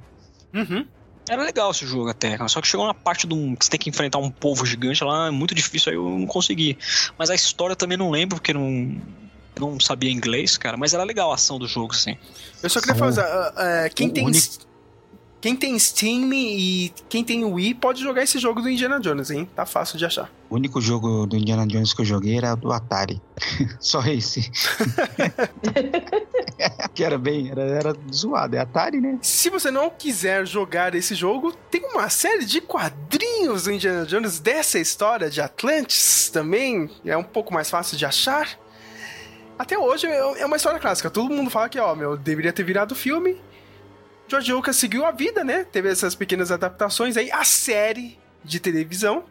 Uhum. 0.54 0.86
Era 1.28 1.42
legal 1.42 1.70
esse 1.70 1.86
jogo 1.86 2.08
até, 2.08 2.36
cara. 2.36 2.48
só 2.48 2.60
que 2.60 2.66
chegou 2.68 2.86
uma 2.86 2.94
parte 2.94 3.26
de 3.26 3.34
um, 3.34 3.54
que 3.54 3.64
você 3.64 3.70
tem 3.70 3.80
que 3.80 3.90
enfrentar 3.90 4.18
um 4.18 4.30
povo 4.30 4.64
gigante 4.64 5.02
lá, 5.04 5.28
é 5.28 5.30
muito 5.30 5.54
difícil, 5.54 5.90
aí 5.90 5.96
eu 5.96 6.08
não 6.08 6.26
consegui. 6.26 6.78
Mas 7.18 7.30
a 7.30 7.34
história 7.34 7.72
eu 7.72 7.76
também 7.76 7.98
não 7.98 8.10
lembro, 8.10 8.36
porque 8.36 8.52
não, 8.54 8.62
eu 9.56 9.60
não 9.72 9.80
sabia 9.80 10.10
inglês, 10.10 10.56
cara, 10.56 10.76
mas 10.76 10.94
era 10.94 11.04
legal 11.04 11.30
a 11.30 11.34
ação 11.34 11.58
do 11.58 11.66
jogo, 11.68 11.92
assim. 11.94 12.16
Eu 12.62 12.70
só 12.70 12.80
queria 12.80 12.94
O- 12.94 12.98
fazer. 12.98 13.20
ah, 13.22 13.52
ah, 13.56 13.88
quem 13.90 14.08
o 14.08 14.12
tem. 14.12 14.24
único- 14.24 14.66
Quem 15.40 15.54
tem 15.54 15.78
Steam 15.78 16.32
e 16.32 16.92
quem 17.08 17.22
tem 17.22 17.44
Wii 17.44 17.74
pode 17.74 18.02
jogar 18.02 18.22
esse 18.24 18.38
jogo 18.38 18.60
do 18.60 18.68
Indiana 18.68 18.98
Jones, 18.98 19.30
hein? 19.30 19.48
Tá 19.54 19.64
fácil 19.64 19.96
de 19.96 20.04
achar. 20.04 20.28
O 20.50 20.56
único 20.56 20.80
jogo 20.80 21.26
do 21.26 21.36
Indiana 21.36 21.64
Jones 21.64 21.94
que 21.94 22.00
eu 22.00 22.04
joguei 22.04 22.36
era 22.36 22.56
do 22.56 22.72
Atari. 22.72 23.22
Só 23.78 24.02
esse. 24.02 24.50
que 26.92 27.04
era 27.04 27.16
bem, 27.16 27.50
era, 27.50 27.62
era 27.62 27.96
zoado. 28.12 28.56
É 28.56 28.58
Atari, 28.58 29.00
né? 29.00 29.18
Se 29.22 29.48
você 29.48 29.70
não 29.70 29.90
quiser 29.90 30.44
jogar 30.44 30.96
esse 30.96 31.14
jogo, 31.14 31.52
tem 31.70 31.84
uma 31.84 32.10
série 32.10 32.44
de 32.44 32.60
quadrinhos 32.60 33.64
do 33.64 33.72
Indiana 33.72 34.04
Jones 34.06 34.40
dessa 34.40 34.80
história 34.80 35.30
de 35.30 35.40
Atlantis 35.40 36.30
também. 36.32 36.90
É 37.04 37.16
um 37.16 37.22
pouco 37.22 37.54
mais 37.54 37.70
fácil 37.70 37.96
de 37.96 38.04
achar. 38.04 38.58
Até 39.56 39.78
hoje 39.78 40.06
é 40.06 40.18
é 40.18 40.46
uma 40.46 40.56
história 40.56 40.80
clássica. 40.80 41.10
Todo 41.10 41.32
mundo 41.32 41.48
fala 41.48 41.68
que, 41.68 41.78
ó, 41.78 41.94
meu, 41.94 42.16
deveria 42.16 42.52
ter 42.52 42.64
virado 42.64 42.94
filme. 42.94 43.40
George 44.28 44.52
Lucas 44.52 44.76
seguiu 44.76 45.04
a 45.04 45.10
vida, 45.10 45.42
né? 45.42 45.64
Teve 45.70 45.90
essas 45.90 46.14
pequenas 46.14 46.52
adaptações 46.52 47.16
aí. 47.16 47.30
A 47.32 47.44
série 47.44 48.18
de 48.44 48.60
televisão. 48.60 49.24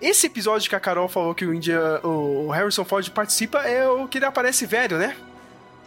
Esse 0.00 0.26
episódio 0.26 0.68
que 0.68 0.76
a 0.76 0.80
Carol 0.80 1.08
falou 1.08 1.34
que 1.34 1.44
o, 1.44 1.52
India, 1.52 1.80
o 2.04 2.48
Harrison 2.50 2.84
Ford 2.84 3.08
participa 3.10 3.58
é 3.66 3.88
o 3.88 4.06
que 4.06 4.18
ele 4.18 4.24
aparece 4.24 4.64
velho, 4.64 4.96
né? 4.96 5.16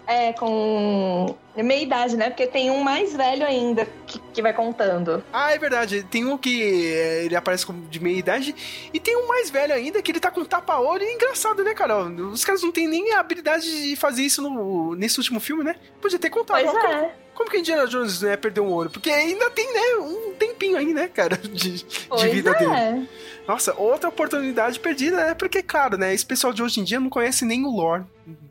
É, 0.05 0.33
com 0.33 1.33
meia 1.55 1.81
idade, 1.81 2.17
né? 2.17 2.29
Porque 2.29 2.45
tem 2.45 2.69
um 2.69 2.83
mais 2.83 3.15
velho 3.15 3.45
ainda 3.45 3.87
que, 4.05 4.19
que 4.33 4.41
vai 4.41 4.51
contando. 4.51 5.23
Ah, 5.31 5.53
é 5.53 5.57
verdade. 5.57 6.03
Tem 6.03 6.25
um 6.25 6.37
que 6.37 6.91
é, 6.93 7.23
ele 7.23 7.35
aparece 7.35 7.71
de 7.71 7.99
meia 8.01 8.17
idade. 8.17 8.53
E 8.93 8.99
tem 8.99 9.15
um 9.15 9.27
mais 9.27 9.49
velho 9.49 9.73
ainda 9.73 10.01
que 10.01 10.11
ele 10.11 10.19
tá 10.19 10.29
com 10.29 10.43
tapa-olho. 10.43 11.03
É 11.03 11.13
engraçado, 11.13 11.63
né, 11.63 11.73
Carol? 11.73 12.07
Os 12.31 12.43
caras 12.43 12.61
não 12.61 12.73
têm 12.73 12.89
nem 12.89 13.13
a 13.13 13.21
habilidade 13.21 13.89
de 13.89 13.95
fazer 13.95 14.23
isso 14.23 14.41
no, 14.41 14.95
nesse 14.95 15.17
último 15.19 15.39
filme, 15.39 15.63
né? 15.63 15.75
Podia 16.01 16.19
ter 16.19 16.29
contado. 16.29 16.61
Pois 16.61 16.71
como, 16.71 16.93
é. 16.93 17.15
Como 17.41 17.49
que 17.49 17.57
Indiana 17.57 17.87
Jones 17.87 18.21
né, 18.21 18.37
perdeu 18.37 18.63
um 18.63 18.71
olho? 18.71 18.89
Porque 18.89 19.09
ainda 19.09 19.49
tem, 19.49 19.73
né, 19.73 19.95
um 19.99 20.33
tempinho 20.33 20.77
aí, 20.77 20.93
né, 20.93 21.07
cara, 21.07 21.35
de, 21.41 21.83
de 21.83 22.29
vida 22.29 22.53
dele. 22.53 22.71
é. 22.71 23.01
Nossa, 23.47 23.73
outra 23.75 24.09
oportunidade 24.09 24.79
perdida, 24.79 25.17
né? 25.25 25.33
Porque, 25.33 25.63
claro, 25.63 25.97
né? 25.97 26.13
Esse 26.13 26.25
pessoal 26.25 26.53
de 26.53 26.61
hoje 26.61 26.79
em 26.79 26.83
dia 26.83 26.99
não 26.99 27.09
conhece 27.09 27.43
nem 27.43 27.65
o 27.65 27.69
lore 27.75 28.03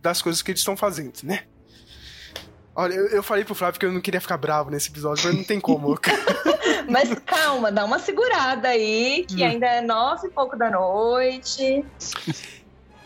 das 0.02 0.20
coisas 0.20 0.42
que 0.42 0.50
eles 0.50 0.60
estão 0.60 0.76
fazendo, 0.76 1.14
né? 1.22 1.44
Olha, 2.74 2.94
eu, 2.94 3.06
eu 3.06 3.22
falei 3.22 3.44
pro 3.44 3.54
Flávio 3.54 3.78
que 3.78 3.86
eu 3.86 3.92
não 3.92 4.00
queria 4.00 4.20
ficar 4.20 4.36
bravo 4.36 4.68
nesse 4.68 4.88
episódio, 4.90 5.24
mas 5.24 5.36
não 5.36 5.44
tem 5.44 5.60
como. 5.60 5.96
Mas 6.90 7.14
calma, 7.24 7.70
dá 7.70 7.84
uma 7.84 8.00
segurada 8.00 8.68
aí, 8.68 9.24
que 9.28 9.44
Hum. 9.44 9.46
ainda 9.46 9.66
é 9.66 9.80
nove 9.80 10.26
e 10.26 10.30
pouco 10.30 10.56
da 10.56 10.68
noite. 10.70 11.84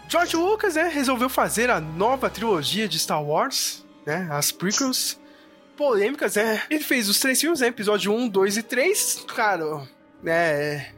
George 0.09 0.37
Lucas, 0.37 0.77
né, 0.77 0.89
resolveu 0.89 1.29
fazer 1.29 1.69
a 1.71 1.81
nova 1.81 2.31
trilogia 2.31 2.89
de 2.89 2.99
Star 2.99 3.23
Wars, 3.23 3.85
né, 4.07 4.27
as 4.31 4.51
prequels. 4.51 5.21
Polêmicas, 5.77 6.37
né? 6.37 6.63
Ele 6.71 6.83
fez 6.83 7.09
os 7.09 7.19
três 7.19 7.41
filmes, 7.41 7.61
né, 7.61 7.67
episódio 7.69 8.13
1, 8.13 8.29
2 8.29 8.57
e 8.57 8.63
3. 8.63 9.25
Claro, 9.27 9.87
né, 10.23 10.91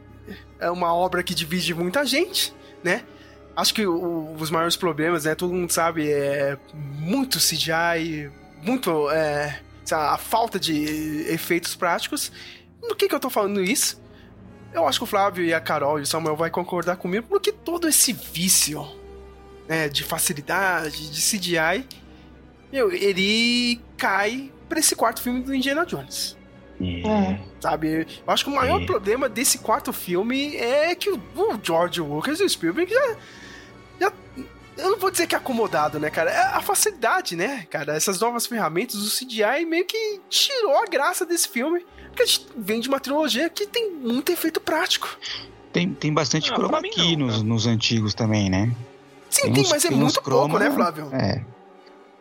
é 0.59 0.69
uma 0.71 0.93
obra 0.93 1.23
que 1.23 1.33
divide 1.35 1.73
muita 1.73 2.05
gente, 2.05 2.53
né? 2.83 3.03
Acho 3.55 3.73
que 3.73 3.85
o- 3.87 4.33
os 4.39 4.51
maiores 4.51 4.75
problemas, 4.75 5.25
né, 5.25 5.33
todo 5.35 5.53
mundo 5.53 5.71
sabe, 5.71 6.09
é 6.11 6.57
muito 6.73 7.39
CGI, 7.39 8.29
muito, 8.61 9.09
é, 9.09 9.59
a 9.91 10.17
falta 10.17 10.59
de 10.59 11.25
efeitos 11.29 11.75
práticos. 11.75 12.31
No 12.81 12.95
que 12.95 13.07
que 13.07 13.15
eu 13.15 13.19
tô 13.19 13.29
falando 13.29 13.61
isso? 13.63 13.99
Eu 14.73 14.87
acho 14.87 14.99
que 14.99 15.03
o 15.03 15.07
Flávio 15.07 15.43
e 15.43 15.53
a 15.53 15.59
Carol 15.59 15.97
e 15.97 16.03
o 16.03 16.05
Samuel 16.05 16.35
vai 16.35 16.49
concordar 16.51 16.97
comigo 16.97 17.25
porque 17.27 17.51
todo 17.51 17.87
esse 17.87 18.13
vício 18.13 18.85
né, 19.67 19.89
de 19.89 20.03
facilidade, 20.03 21.09
de 21.09 21.21
CGI, 21.21 21.85
meu, 22.71 22.91
ele 22.91 23.81
cai 23.97 24.51
pra 24.67 24.79
esse 24.79 24.95
quarto 24.95 25.21
filme 25.21 25.41
do 25.41 25.53
Indiana 25.53 25.85
Jones. 25.85 26.37
É. 26.79 27.39
Sabe? 27.59 28.05
Eu 28.25 28.33
acho 28.33 28.43
que 28.45 28.51
o 28.51 28.55
maior 28.55 28.81
É. 28.81 28.85
problema 28.85 29.27
desse 29.27 29.57
quarto 29.57 29.91
filme 29.91 30.55
é 30.57 30.93
que 30.93 31.09
o, 31.09 31.19
George 31.63 31.99
Lucas 32.01 32.39
e 32.39 32.43
o 32.43 32.49
Spielberg 32.49 32.91
já, 32.93 33.15
já. 33.99 34.13
Eu 34.77 34.91
não 34.91 34.99
vou 34.99 35.09
dizer 35.09 35.25
que 35.25 35.33
é 35.33 35.37
acomodado, 35.39 35.99
né, 35.99 36.11
cara? 36.11 36.29
É 36.29 36.37
a 36.39 36.61
facilidade, 36.61 37.35
né, 37.35 37.65
cara? 37.71 37.95
Essas 37.95 38.19
novas 38.19 38.45
ferramentas, 38.45 38.95
o 38.95 39.09
CGI 39.09 39.65
meio 39.65 39.85
que 39.85 40.21
tirou 40.29 40.77
a 40.77 40.85
graça 40.85 41.25
desse 41.25 41.47
filme. 41.47 41.83
Porque 42.09 42.21
a 42.21 42.25
gente 42.27 42.47
vem 42.55 42.79
de 42.79 42.87
uma 42.87 42.99
trilogia 42.99 43.49
que 43.49 43.65
tem 43.65 43.91
muito 43.91 44.31
efeito 44.31 44.61
prático. 44.61 45.17
Tem, 45.73 45.91
tem 45.93 46.13
bastante 46.13 46.51
Ah, 46.51 46.55
chroma 46.55 46.79
key 46.83 47.15
não, 47.17 47.25
nos, 47.25 47.41
nos 47.41 47.65
antigos 47.65 48.13
também, 48.13 48.49
né? 48.51 48.71
Sim, 49.31 49.51
tem, 49.51 49.63
uns- 49.63 49.69
mas 49.71 49.83
é 49.83 49.89
muito 49.89 50.13
pouco, 50.21 50.29
chroma- 50.47 50.59
né, 50.59 50.69
Flávio? 50.71 51.09
É. 51.11 51.43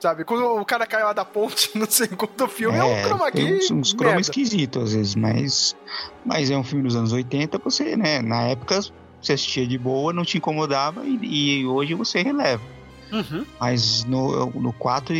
Sabe? 0.06 0.24
Quando 0.24 0.60
o 0.60 0.64
cara 0.64 0.86
cai 0.86 1.02
lá 1.02 1.12
da 1.12 1.24
ponte 1.24 1.68
no 1.76 1.90
segundo 1.90 2.46
filme, 2.46 2.78
é, 2.78 2.84
um 2.84 3.02
chroma 3.02 3.32
key. 3.32 3.54
Uns, 3.54 3.70
uns 3.72 3.92
chroma 3.92 4.20
esquisitos 4.20 4.84
às 4.84 4.92
vezes, 4.92 5.16
mas, 5.16 5.76
mas 6.24 6.48
é 6.48 6.56
um 6.56 6.62
filme 6.62 6.84
dos 6.84 6.94
anos 6.94 7.12
80, 7.12 7.58
você, 7.58 7.96
né? 7.96 8.22
Na 8.22 8.42
época 8.42 8.80
você 9.20 9.32
assistia 9.32 9.66
de 9.66 9.76
boa, 9.76 10.12
não 10.12 10.24
te 10.24 10.38
incomodava 10.38 11.04
e, 11.04 11.58
e 11.58 11.66
hoje 11.66 11.94
você 11.94 12.22
releva. 12.22 12.62
Uhum. 13.10 13.44
Mas 13.58 14.04
no, 14.04 14.46
no 14.50 14.72
4 14.74 15.12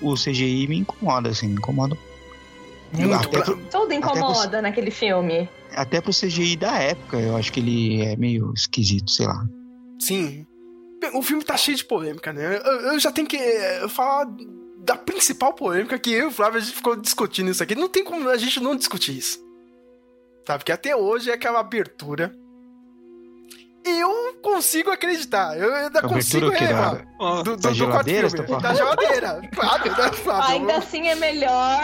o 0.00 0.14
CGI 0.14 0.68
me 0.68 0.78
incomoda, 0.78 1.30
assim, 1.30 1.48
me 1.48 1.54
incomoda. 1.54 1.98
Muito 2.92 3.12
até 3.12 3.42
pro, 3.42 3.56
Tudo 3.68 3.92
incomoda 3.92 4.48
pro, 4.48 4.62
naquele 4.62 4.92
filme. 4.92 5.48
Até 5.74 6.00
pro 6.00 6.12
CGI 6.12 6.54
da 6.54 6.78
época, 6.78 7.18
eu 7.18 7.36
acho 7.36 7.52
que 7.52 7.58
ele 7.58 8.02
é 8.02 8.16
meio 8.16 8.52
esquisito, 8.54 9.10
sei 9.10 9.26
lá. 9.26 9.44
Sim. 9.98 10.46
O 11.14 11.22
filme 11.22 11.42
tá 11.42 11.56
cheio 11.56 11.76
de 11.76 11.84
polêmica, 11.84 12.32
né? 12.32 12.60
Eu, 12.64 12.92
eu 12.92 12.98
já 12.98 13.10
tenho 13.10 13.26
que 13.26 13.36
eh, 13.36 13.88
falar 13.88 14.26
da 14.78 14.96
principal 14.96 15.52
polêmica 15.52 15.98
que 15.98 16.12
eu 16.12 16.24
e 16.24 16.26
o 16.28 16.30
Flávio 16.30 16.58
a 16.58 16.60
gente 16.60 16.74
ficou 16.76 16.96
discutindo 16.96 17.50
isso 17.50 17.62
aqui. 17.62 17.74
Não 17.74 17.88
tem 17.88 18.04
como 18.04 18.28
a 18.28 18.36
gente 18.36 18.60
não 18.60 18.76
discutir 18.76 19.16
isso. 19.16 19.38
Sabe? 20.46 20.58
Porque 20.58 20.72
até 20.72 20.94
hoje 20.94 21.30
é 21.30 21.34
aquela 21.34 21.60
abertura 21.60 22.34
eu 23.84 24.34
consigo 24.42 24.90
acreditar. 24.90 25.56
Eu 25.56 25.74
ainda 25.74 26.02
consigo 26.02 26.50
relevar. 26.50 27.04
Do, 27.18 27.42
do, 27.42 27.56
da 27.56 27.68
do 27.70 27.74
geladeira, 27.74 28.30
filme. 28.30 28.60
Da 28.60 28.74
geladeira. 28.74 29.40
Claro, 29.54 29.90
né, 29.90 30.12
Flávio? 30.12 30.50
Ainda 30.54 30.76
assim 30.76 31.08
é 31.08 31.14
melhor. 31.14 31.80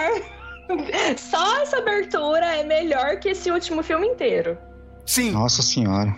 Só 1.16 1.62
essa 1.62 1.78
abertura 1.78 2.44
é 2.44 2.64
melhor 2.64 3.18
que 3.18 3.30
esse 3.30 3.50
último 3.50 3.82
filme 3.82 4.06
inteiro. 4.06 4.58
Sim. 5.06 5.30
Nossa 5.30 5.62
senhora. 5.62 6.14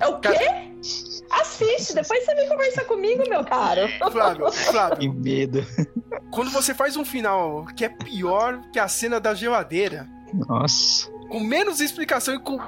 É 0.00 0.06
o 0.06 0.18
quê? 0.20 0.36
Assiste, 1.30 1.94
depois 1.94 2.24
você 2.24 2.34
vem 2.34 2.48
conversar 2.48 2.84
comigo, 2.84 3.28
meu 3.28 3.44
caro. 3.44 3.88
Flávio, 4.10 4.52
Flávio. 4.52 4.98
Que 4.98 5.08
medo. 5.08 5.66
Quando 6.30 6.50
você 6.50 6.74
faz 6.74 6.96
um 6.96 7.04
final 7.04 7.66
que 7.76 7.84
é 7.84 7.88
pior 7.88 8.60
que 8.72 8.78
a 8.78 8.88
cena 8.88 9.18
da 9.18 9.34
geladeira. 9.34 10.08
Nossa. 10.32 11.10
Com 11.28 11.40
menos 11.40 11.80
explicação 11.80 12.34
e 12.34 12.38
com 12.38 12.58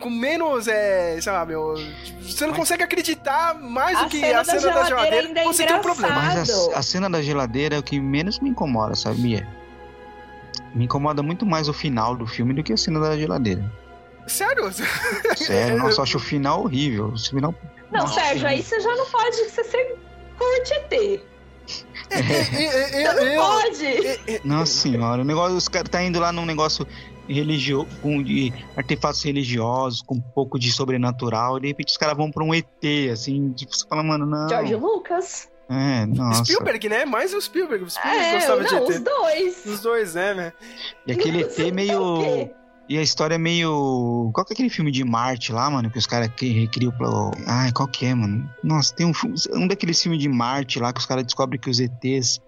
com 0.00 0.10
menos, 0.10 0.68
é, 0.68 1.20
sei 1.20 1.32
lá, 1.32 1.44
meu. 1.44 1.74
Você 2.22 2.46
não 2.46 2.54
consegue 2.54 2.82
acreditar 2.82 3.54
mais 3.54 3.98
do 3.98 4.08
que 4.08 4.24
a 4.24 4.44
cena 4.44 4.72
da 4.72 4.84
geladeira. 4.84 5.34
Da 5.34 5.40
é 5.40 5.44
você 5.44 5.66
tem 5.66 5.76
um 5.76 5.80
problema. 5.80 6.14
Mas 6.14 6.50
a, 6.50 6.78
a, 6.78 6.82
cena 6.82 7.10
da 7.10 7.20
geladeira 7.20 7.76
é 7.76 7.78
o 7.78 7.82
que 7.82 7.98
menos 7.98 8.38
me 8.38 8.50
incomoda, 8.50 8.94
sabia? 8.94 9.46
Me 10.74 10.84
incomoda 10.84 11.22
muito 11.22 11.44
mais 11.44 11.68
o 11.68 11.72
final 11.72 12.14
do 12.14 12.26
filme 12.26 12.54
do 12.54 12.62
que 12.62 12.72
a 12.72 12.76
cena 12.76 13.00
da 13.00 13.16
geladeira. 13.16 13.70
Sério? 14.28 14.70
Sério, 15.36 15.78
nossa, 15.82 16.00
eu 16.00 16.02
acho 16.02 16.16
o 16.18 16.20
final 16.20 16.62
horrível. 16.62 17.08
O 17.08 17.18
final... 17.18 17.54
Não, 17.90 18.00
nossa, 18.00 18.20
Sérgio, 18.20 18.46
aí 18.46 18.62
você 18.62 18.80
já 18.80 18.94
não 18.94 19.06
pode. 19.06 19.36
Você, 19.36 19.64
você 19.64 19.96
curte 20.36 20.74
ET. 20.74 21.20
É, 22.10 22.18
é, 22.18 23.02
é, 23.02 23.12
você 23.12 23.36
não 23.36 23.44
pode! 23.44 24.40
Nossa 24.44 24.72
senhora, 24.72 25.22
o 25.22 25.24
negócio, 25.24 25.56
os 25.56 25.68
caras 25.68 25.88
tá 25.90 26.02
indo 26.02 26.18
lá 26.18 26.32
num 26.32 26.46
negócio 26.46 26.86
religio, 27.28 27.86
com 28.02 28.22
de 28.22 28.52
artefatos 28.76 29.22
religiosos, 29.22 30.00
com 30.00 30.14
um 30.14 30.20
pouco 30.20 30.58
de 30.58 30.72
sobrenatural, 30.72 31.58
e 31.58 31.60
de 31.60 31.66
repente 31.68 31.88
os 31.88 31.96
caras 31.96 32.16
vão 32.16 32.30
pra 32.30 32.42
um 32.42 32.54
ET, 32.54 32.66
assim, 33.12 33.52
tipo, 33.52 33.74
você 33.74 33.86
fala, 33.86 34.02
mano, 34.02 34.24
não. 34.24 34.48
George 34.48 34.74
Lucas. 34.74 35.48
É, 35.70 36.06
nossa. 36.06 36.44
Spielberg, 36.44 36.88
né? 36.88 37.04
Mais 37.04 37.34
o 37.34 37.40
Spielberg. 37.40 37.84
O 37.84 37.90
Spielberg 37.90 38.24
é, 38.24 38.34
gostava 38.34 38.62
não, 38.62 38.68
de 38.68 38.74
ET. 38.74 38.88
Os 38.88 39.00
dois. 39.00 39.66
Os 39.66 39.80
dois, 39.80 40.14
né, 40.14 40.32
né? 40.32 40.52
E 41.06 41.12
aquele 41.12 41.42
ET 41.42 41.58
meio. 41.74 42.50
E 42.88 42.96
a 42.96 43.02
história 43.02 43.34
é 43.34 43.38
meio. 43.38 44.30
Qual 44.32 44.46
que 44.46 44.52
é 44.52 44.54
aquele 44.54 44.70
filme 44.70 44.90
de 44.90 45.04
Marte 45.04 45.52
lá, 45.52 45.68
mano? 45.68 45.90
Que 45.90 45.98
os 45.98 46.06
caras 46.06 46.30
recriam 46.40 46.92
pra. 46.92 47.08
Ai, 47.46 47.72
qual 47.72 47.86
que 47.86 48.06
é, 48.06 48.14
mano? 48.14 48.48
Nossa, 48.64 48.94
tem 48.94 49.06
um, 49.06 49.12
um 49.52 49.68
daqueles 49.68 50.02
filmes 50.02 50.20
de 50.20 50.28
Marte 50.28 50.78
lá 50.78 50.92
que 50.92 51.00
os 51.00 51.06
caras 51.06 51.24
descobrem 51.24 51.60
que 51.60 51.68
os 51.68 51.80
ETs 51.80 52.40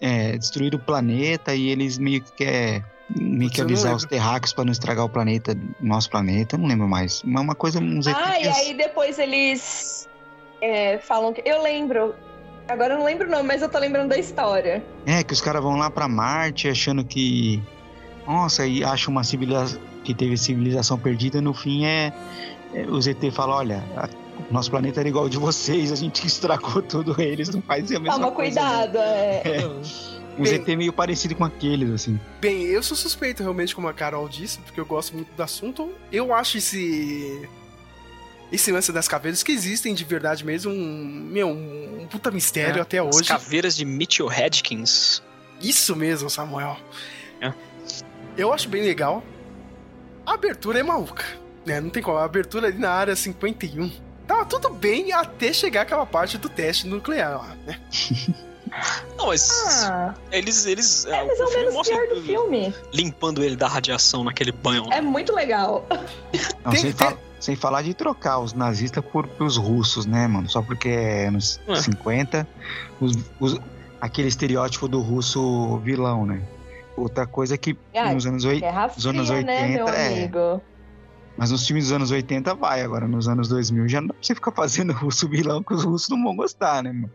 é, 0.00 0.32
destruíram 0.32 0.78
o 0.78 0.82
planeta 0.82 1.54
e 1.54 1.68
eles 1.68 1.96
meio 1.98 2.22
que 2.22 2.32
querem 2.32 2.82
meio 3.16 3.50
que 3.50 3.60
avisar 3.60 3.94
os 3.94 4.04
terráqueos 4.04 4.52
para 4.52 4.64
não 4.64 4.72
estragar 4.72 5.04
o 5.04 5.08
planeta, 5.08 5.56
nosso 5.80 6.10
planeta, 6.10 6.56
não 6.56 6.66
lembro 6.66 6.88
mais. 6.88 7.22
Mas 7.24 7.42
uma 7.42 7.54
coisa, 7.54 7.78
uns 7.78 8.06
Ah, 8.06 8.40
e 8.40 8.48
aí 8.48 8.74
depois 8.74 9.18
eles 9.18 10.08
é, 10.60 10.98
falam 10.98 11.32
que. 11.32 11.42
Eu 11.44 11.62
lembro. 11.62 12.14
Agora 12.68 12.94
eu 12.94 12.98
não 12.98 13.04
lembro 13.04 13.26
o 13.26 13.30
nome, 13.30 13.42
mas 13.42 13.60
eu 13.60 13.68
tô 13.68 13.78
lembrando 13.78 14.10
da 14.10 14.18
história. 14.18 14.82
É, 15.04 15.22
que 15.22 15.32
os 15.32 15.40
caras 15.40 15.62
vão 15.62 15.76
lá 15.76 15.90
para 15.90 16.08
Marte 16.08 16.68
achando 16.68 17.04
que. 17.04 17.62
Nossa, 18.26 18.66
e 18.66 18.84
acham 18.84 19.12
uma 19.12 19.24
civilização 19.24 19.80
que 20.04 20.14
teve 20.14 20.36
civilização 20.36 20.98
perdida, 20.98 21.40
no 21.40 21.54
fim 21.54 21.84
é. 21.84 22.12
é 22.74 22.82
os 22.86 23.06
ET 23.06 23.18
falam, 23.32 23.56
olha, 23.56 23.84
o 24.50 24.52
nosso 24.52 24.70
planeta 24.70 25.00
era 25.00 25.08
igual 25.08 25.24
ao 25.24 25.30
de 25.30 25.38
vocês, 25.38 25.92
a 25.92 25.96
gente 25.96 26.26
estragou 26.26 26.82
tudo 26.82 27.20
eles, 27.20 27.48
não 27.50 27.62
faz 27.62 27.90
a 27.90 28.00
mesma 28.00 28.14
Toma 28.14 28.32
coisa. 28.32 28.60
Toma 28.60 28.72
cuidado, 28.72 28.98
né? 28.98 29.42
é. 29.44 29.62
é. 29.62 30.12
Um 30.38 30.44
bem, 30.44 30.58
ZT 30.58 30.76
meio 30.76 30.92
parecido 30.92 31.34
com 31.34 31.44
aqueles, 31.44 31.90
assim. 31.90 32.18
Bem, 32.40 32.62
eu 32.62 32.82
sou 32.82 32.96
suspeito 32.96 33.42
realmente, 33.42 33.74
como 33.74 33.88
a 33.88 33.92
Carol 33.92 34.28
disse, 34.28 34.58
porque 34.60 34.80
eu 34.80 34.86
gosto 34.86 35.14
muito 35.14 35.30
do 35.34 35.42
assunto. 35.42 35.92
Eu 36.10 36.32
acho 36.32 36.58
esse. 36.58 37.48
Esse 38.50 38.70
lance 38.70 38.92
das 38.92 39.08
caveiras 39.08 39.42
que 39.42 39.52
existem 39.52 39.94
de 39.94 40.04
verdade 40.04 40.44
mesmo, 40.44 40.72
um, 40.72 41.28
meu, 41.30 41.48
um, 41.48 42.02
um 42.02 42.06
puta 42.06 42.30
mistério 42.30 42.78
é, 42.78 42.82
até 42.82 43.02
hoje. 43.02 43.20
As 43.20 43.28
caveiras 43.28 43.76
de 43.76 43.84
Mitchell 43.84 44.30
Hedkins. 44.30 45.22
Isso 45.60 45.96
mesmo, 45.96 46.28
Samuel. 46.28 46.76
É. 47.40 47.52
Eu 48.36 48.52
acho 48.52 48.68
bem 48.68 48.82
legal. 48.82 49.22
A 50.24 50.34
abertura 50.34 50.78
é 50.78 50.82
maluca, 50.82 51.24
né? 51.66 51.80
Não 51.80 51.90
tem 51.90 52.02
como. 52.02 52.18
A 52.18 52.24
abertura 52.24 52.68
ali 52.68 52.78
na 52.78 52.90
área 52.90 53.16
51. 53.16 53.90
Tava 54.26 54.44
tudo 54.44 54.70
bem 54.70 55.12
até 55.12 55.52
chegar 55.52 55.82
aquela 55.82 56.06
parte 56.06 56.38
do 56.38 56.48
teste 56.48 56.86
nuclear 56.86 57.38
lá, 57.38 57.56
né? 57.66 57.80
Não, 59.18 59.26
mas. 59.26 59.84
Ah. 59.84 60.14
Eles. 60.30 60.64
eles 60.64 61.04
é, 61.04 61.24
mais 61.24 61.40
ou 61.40 61.50
menos 61.50 61.88
pior 61.88 62.08
do 62.08 62.22
filme. 62.22 62.74
Limpando 62.92 63.42
ele 63.42 63.56
da 63.56 63.68
radiação 63.68 64.24
naquele 64.24 64.52
banho. 64.52 64.90
É 64.90 65.00
muito 65.00 65.34
legal. 65.34 65.86
Não, 66.64 66.72
sem, 66.72 66.92
fa 66.92 67.16
sem, 67.38 67.54
falar 67.54 67.82
de 67.82 67.92
trocar 67.92 68.38
os 68.38 68.54
nazistas 68.54 69.04
por, 69.04 69.28
os 69.38 69.56
russos, 69.56 70.06
né, 70.06 70.26
mano? 70.26 70.48
Só 70.48 70.62
porque 70.62 70.88
é 70.88 71.30
nos 71.30 71.60
é. 71.68 71.74
50, 71.74 72.48
os, 73.00 73.18
os, 73.38 73.60
aquele 74.00 74.28
estereótipo 74.28 74.88
do 74.88 75.00
russo 75.00 75.78
vilão, 75.78 76.24
né? 76.24 76.42
Outra 76.96 77.26
coisa 77.26 77.56
que 77.56 77.76
ah, 77.94 78.12
nos 78.12 78.26
anos, 78.26 78.44
nos 78.44 79.06
anos 79.06 79.30
80. 79.30 79.44
Né, 79.44 79.68
meu 79.68 79.88
é, 79.88 80.06
amigo? 80.08 80.62
Mas 81.36 81.50
nos 81.50 81.66
filmes 81.66 81.84
dos 81.84 81.92
anos 81.92 82.10
80 82.10 82.54
vai, 82.54 82.82
agora 82.82 83.08
nos 83.08 83.26
anos 83.26 83.48
2000 83.48 83.88
já 83.88 84.00
não 84.00 84.08
dá 84.08 84.14
pra 84.14 84.22
você 84.22 84.34
ficar 84.34 84.52
fazendo 84.52 84.92
russo 84.94 85.28
vilão 85.28 85.62
que 85.62 85.72
os 85.72 85.84
russos 85.84 86.08
não 86.10 86.22
vão 86.22 86.36
gostar, 86.36 86.82
né, 86.82 86.92
mano? 86.92 87.10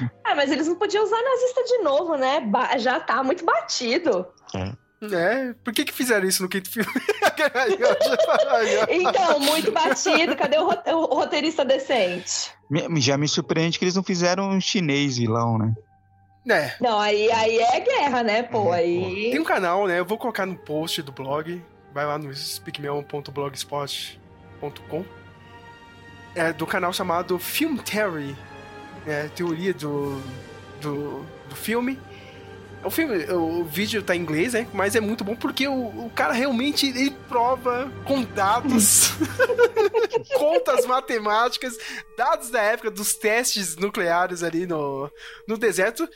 Ah, 0.24 0.34
mas 0.34 0.50
eles 0.50 0.66
não 0.66 0.76
podiam 0.76 1.04
usar 1.04 1.22
nazista 1.22 1.62
de 1.64 1.78
novo, 1.78 2.16
né? 2.16 2.40
Ba 2.40 2.76
já 2.78 3.00
tá 3.00 3.22
muito 3.22 3.44
batido. 3.44 4.26
É. 4.54 4.72
É, 5.02 5.52
por 5.62 5.74
que 5.74 5.84
que 5.84 5.92
fizeram 5.92 6.26
isso 6.26 6.42
no 6.42 6.48
quinto 6.48 6.70
filme? 6.70 6.90
então, 8.88 9.38
muito 9.40 9.70
batido, 9.70 10.34
cadê 10.34 10.58
o, 10.58 10.66
o 10.66 11.14
roteirista 11.14 11.64
decente? 11.64 12.50
Já 12.96 13.18
me 13.18 13.28
surpreende 13.28 13.78
que 13.78 13.84
eles 13.84 13.94
não 13.94 14.02
fizeram 14.02 14.48
um 14.48 14.60
chinês 14.60 15.18
vilão, 15.18 15.58
né? 15.58 15.74
É. 16.48 16.74
Não, 16.80 16.98
aí, 16.98 17.30
aí 17.32 17.58
é 17.58 17.80
guerra, 17.80 18.22
né, 18.22 18.42
pô? 18.42 18.72
É, 18.72 18.78
aí... 18.78 19.30
Tem 19.30 19.40
um 19.40 19.44
canal, 19.44 19.86
né? 19.86 19.98
Eu 19.98 20.04
vou 20.04 20.16
colocar 20.16 20.46
no 20.46 20.56
post 20.56 21.02
do 21.02 21.12
blog 21.12 21.60
vai 21.96 22.04
lá 22.04 22.18
no 22.18 22.34
speakmel.blogspot.com 22.34 25.04
é 26.34 26.52
do 26.52 26.66
canal 26.66 26.92
chamado 26.92 27.38
Film 27.38 27.78
Theory, 27.78 28.36
é, 29.06 29.28
teoria 29.28 29.72
do, 29.72 30.20
do, 30.82 31.24
do 31.48 31.56
filme. 31.56 31.98
O 32.86 32.90
filme, 32.90 33.24
o 33.32 33.64
vídeo 33.64 34.00
tá 34.00 34.14
em 34.14 34.20
inglês, 34.20 34.52
né? 34.52 34.68
Mas 34.72 34.94
é 34.94 35.00
muito 35.00 35.24
bom 35.24 35.34
porque 35.34 35.66
o, 35.66 36.06
o 36.06 36.10
cara 36.14 36.32
realmente 36.32 36.86
ele 36.86 37.10
prova 37.28 37.90
com 38.04 38.22
dados, 38.22 39.10
contas 40.38 40.86
matemáticas, 40.86 41.76
dados 42.16 42.48
da 42.50 42.62
época 42.62 42.90
dos 42.90 43.14
testes 43.14 43.76
nucleares 43.76 44.44
ali 44.44 44.66
no, 44.66 45.10
no 45.48 45.58
deserto, 45.58 46.08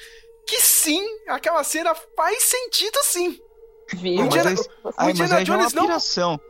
que 0.46 0.60
sim, 0.60 1.04
aquela 1.26 1.64
cena 1.64 1.92
faz 2.16 2.44
sentido 2.44 2.98
sim. 3.02 3.40
Viu? 3.94 4.22
O 4.22 4.24
Indiana, 4.26 4.54
o 4.98 5.10
Indiana 5.10 5.44
Jones 5.44 5.74
não. 5.74 5.88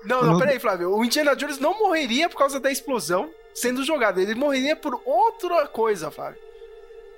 Não, 0.04 0.22
não, 0.22 0.38
peraí, 0.38 0.60
Flávio. 0.60 0.94
O 0.94 1.02
Indiana 1.02 1.34
Jones 1.34 1.58
não 1.58 1.78
morreria 1.78 2.28
por 2.28 2.36
causa 2.36 2.60
da 2.60 2.70
explosão 2.70 3.30
sendo 3.54 3.82
jogado. 3.82 4.20
Ele 4.20 4.34
morreria 4.34 4.76
por 4.76 5.00
outra 5.06 5.66
coisa, 5.66 6.10
Flávio. 6.10 6.49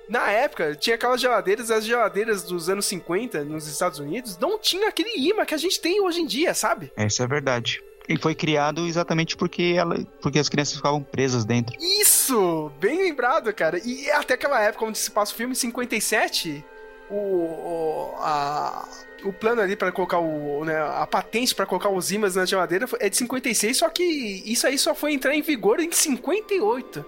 Na 0.09 0.29
época, 0.31 0.75
tinha 0.75 0.95
aquelas 0.95 1.21
geladeiras, 1.21 1.71
as 1.71 1.85
geladeiras 1.85 2.43
dos 2.43 2.69
anos 2.69 2.85
50 2.85 3.43
nos 3.45 3.67
Estados 3.67 3.99
Unidos 3.99 4.37
não 4.37 4.59
tinha 4.59 4.89
aquele 4.89 5.17
imã 5.17 5.45
que 5.45 5.53
a 5.53 5.57
gente 5.57 5.79
tem 5.79 6.01
hoje 6.01 6.21
em 6.21 6.25
dia, 6.25 6.53
sabe? 6.53 6.91
Essa 6.95 7.23
é 7.23 7.27
verdade. 7.27 7.81
E 8.07 8.17
foi 8.17 8.35
criado 8.35 8.85
exatamente 8.85 9.37
porque, 9.37 9.75
ela, 9.77 9.97
porque 10.21 10.37
as 10.37 10.49
crianças 10.49 10.75
ficavam 10.75 11.01
presas 11.01 11.45
dentro. 11.45 11.75
Isso! 11.79 12.69
Bem 12.79 12.97
lembrado, 12.97 13.53
cara. 13.53 13.79
E 13.83 14.11
até 14.11 14.33
aquela 14.33 14.61
época 14.61 14.85
onde 14.85 14.97
se 14.97 15.09
passa 15.09 15.31
o 15.31 15.35
filme, 15.35 15.55
57, 15.55 16.63
o, 17.09 17.15
o, 17.15 18.13
a, 18.17 18.87
o 19.23 19.31
plano 19.31 19.61
ali 19.61 19.75
para 19.75 19.91
colocar 19.91 20.19
o, 20.19 20.65
né, 20.65 20.75
a 20.77 21.07
patente 21.07 21.55
para 21.55 21.65
colocar 21.65 21.89
os 21.89 22.11
ímãs 22.11 22.35
na 22.35 22.45
geladeira 22.45 22.87
é 22.99 23.07
de 23.09 23.15
56, 23.15 23.77
só 23.77 23.89
que 23.89 24.03
isso 24.45 24.67
aí 24.67 24.77
só 24.77 24.93
foi 24.93 25.13
entrar 25.13 25.33
em 25.33 25.41
vigor 25.41 25.79
em 25.79 25.91
58. 25.91 27.05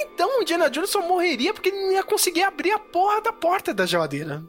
Então 0.00 0.38
o 0.38 0.42
Indiana 0.42 0.70
Jones 0.70 0.90
só 0.90 1.06
morreria 1.06 1.52
porque 1.52 1.68
ele 1.68 1.82
não 1.82 1.92
ia 1.92 2.02
conseguir 2.02 2.42
abrir 2.42 2.72
a 2.72 2.78
porra 2.78 3.20
da 3.20 3.32
porta 3.32 3.74
da 3.74 3.86
geladeira. 3.86 4.42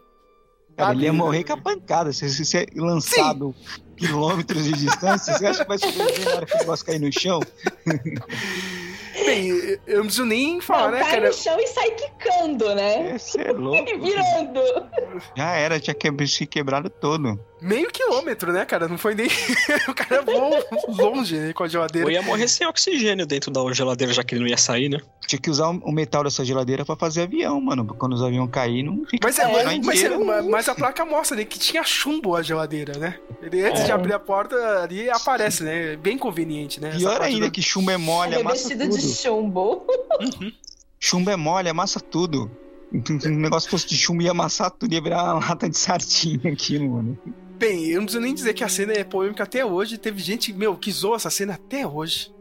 Cara, 0.78 0.94
ele 0.94 1.06
ia 1.06 1.14
morrer 1.14 1.44
com 1.44 1.54
a 1.54 1.58
pancada. 1.58 2.14
Se 2.14 2.30
você 2.30 2.46
ser 2.46 2.70
lançado 2.76 3.54
quilômetros 3.98 4.64
de 4.64 4.74
distância, 4.74 5.34
você 5.34 5.46
acha 5.46 5.64
que 5.64 5.68
vai 5.68 5.78
sobreviver 5.78 6.26
na 6.26 6.36
hora 6.36 6.46
que 6.46 6.56
o 6.56 6.60
negócio 6.60 6.86
cair 6.86 7.00
no 7.00 7.12
chão? 7.12 7.40
Bem, 9.26 9.50
eu 9.86 9.98
não 9.98 10.04
preciso 10.04 10.26
nem 10.26 10.62
falar, 10.62 10.86
Não, 10.86 10.92
né, 10.94 11.00
cai 11.02 11.12
cara? 11.12 11.28
no 11.28 11.34
chão 11.34 11.60
e 11.60 11.68
sai 11.68 11.92
quicando, 11.92 12.74
né? 12.74 13.18
Você 13.18 13.42
é 13.42 13.52
louco. 13.52 13.86
Virando. 14.00 14.62
Já 15.36 15.52
era, 15.52 15.80
tinha 15.80 15.94
que... 15.94 16.28
se 16.28 16.48
quebrado 16.48 16.90
todo. 16.90 17.40
Meio 17.62 17.92
quilômetro, 17.92 18.52
né, 18.52 18.66
cara? 18.66 18.88
Não 18.88 18.98
foi 18.98 19.14
nem. 19.14 19.28
o 19.88 19.94
cara 19.94 20.24
voou 20.24 20.58
longe 20.88 21.38
né, 21.38 21.54
com 21.54 21.64
a 21.64 21.68
geladeira. 21.68 22.08
Ou 22.08 22.12
ia 22.12 22.22
morrer 22.24 22.48
sem 22.48 22.66
oxigênio 22.66 23.26
dentro 23.26 23.52
da 23.52 23.62
geladeira, 23.72 24.12
já 24.12 24.24
que 24.24 24.34
ele 24.34 24.42
não 24.42 24.48
ia 24.50 24.58
sair, 24.58 24.90
né? 24.90 25.00
Tinha 25.28 25.40
que 25.40 25.50
usar 25.50 25.68
o 25.70 25.92
metal 25.92 26.24
dessa 26.24 26.44
geladeira 26.44 26.84
pra 26.84 26.96
fazer 26.96 27.22
avião, 27.22 27.62
mano. 27.62 27.86
Quando 27.86 28.14
os 28.14 28.24
aviões 28.24 28.50
caírem, 28.50 28.84
não 28.86 29.06
fica 29.06 29.28
Mas, 29.28 29.38
é, 29.38 29.44
a 29.44 29.48
mas, 29.50 29.64
mas, 29.86 30.00
inteira. 30.00 30.20
mas- 30.20 30.46
mas 30.48 30.70
a 30.70 30.74
placa 30.76 31.06
mostra 31.06 31.38
ali 31.38 31.46
que 31.46 31.60
tinha 31.60 31.84
chumbo 31.84 32.36
a 32.36 32.42
geladeira, 32.42 32.98
né? 32.98 33.20
Ele, 33.44 33.64
antes 33.64 33.82
É. 33.82 33.86
de 33.86 33.92
abrir 33.92 34.14
a 34.14 34.20
porta, 34.20 34.56
ali 34.82 35.08
aparece, 35.10 35.64
né? 35.64 35.96
Bem 35.98 36.18
conveniente, 36.18 36.82
né? 36.82 36.90
Pior 36.98 37.22
ainda 37.22 37.46
do- 37.46 37.52
que 37.52 37.62
chumbo 37.62 37.92
é 37.92 37.98
mole, 37.98 38.34
Ele 38.36 38.42
é 38.42 38.52
vestido 38.52 38.86
tudo. 38.86 38.98
de 38.98 39.14
chumbo. 39.14 39.86
Chumbo 41.00 41.30
é 41.32 41.36
mole, 41.36 41.68
amassa 41.70 42.00
tudo. 42.00 42.50
Se 43.20 43.28
o 43.28 43.32
negócio 43.32 43.70
fosse 43.70 43.88
de 43.88 43.96
chumbo, 43.96 44.22
ia 44.22 44.32
amassar 44.32 44.70
tudo, 44.70 44.94
ia 44.94 45.02
virar 45.02 45.24
uma 45.36 45.48
lata 45.48 45.68
de 45.70 45.78
sardinha 45.78 46.52
aquilo, 46.54 46.90
mano. 46.92 47.18
Bem, 47.62 47.86
eu 47.90 47.98
não 48.00 48.06
preciso 48.06 48.24
nem 48.24 48.34
dizer 48.34 48.54
que 48.56 48.64
a 48.64 48.68
cena 48.68 48.92
é 48.94 49.04
polêmica 49.04 49.44
até 49.44 49.64
hoje. 49.64 49.98
Teve 49.98 50.20
gente, 50.22 50.52
meu, 50.52 50.76
que 50.76 50.92
zoou 50.92 51.16
essa 51.16 51.30
cena 51.30 51.54
até 51.54 51.86
hoje. 51.86 52.34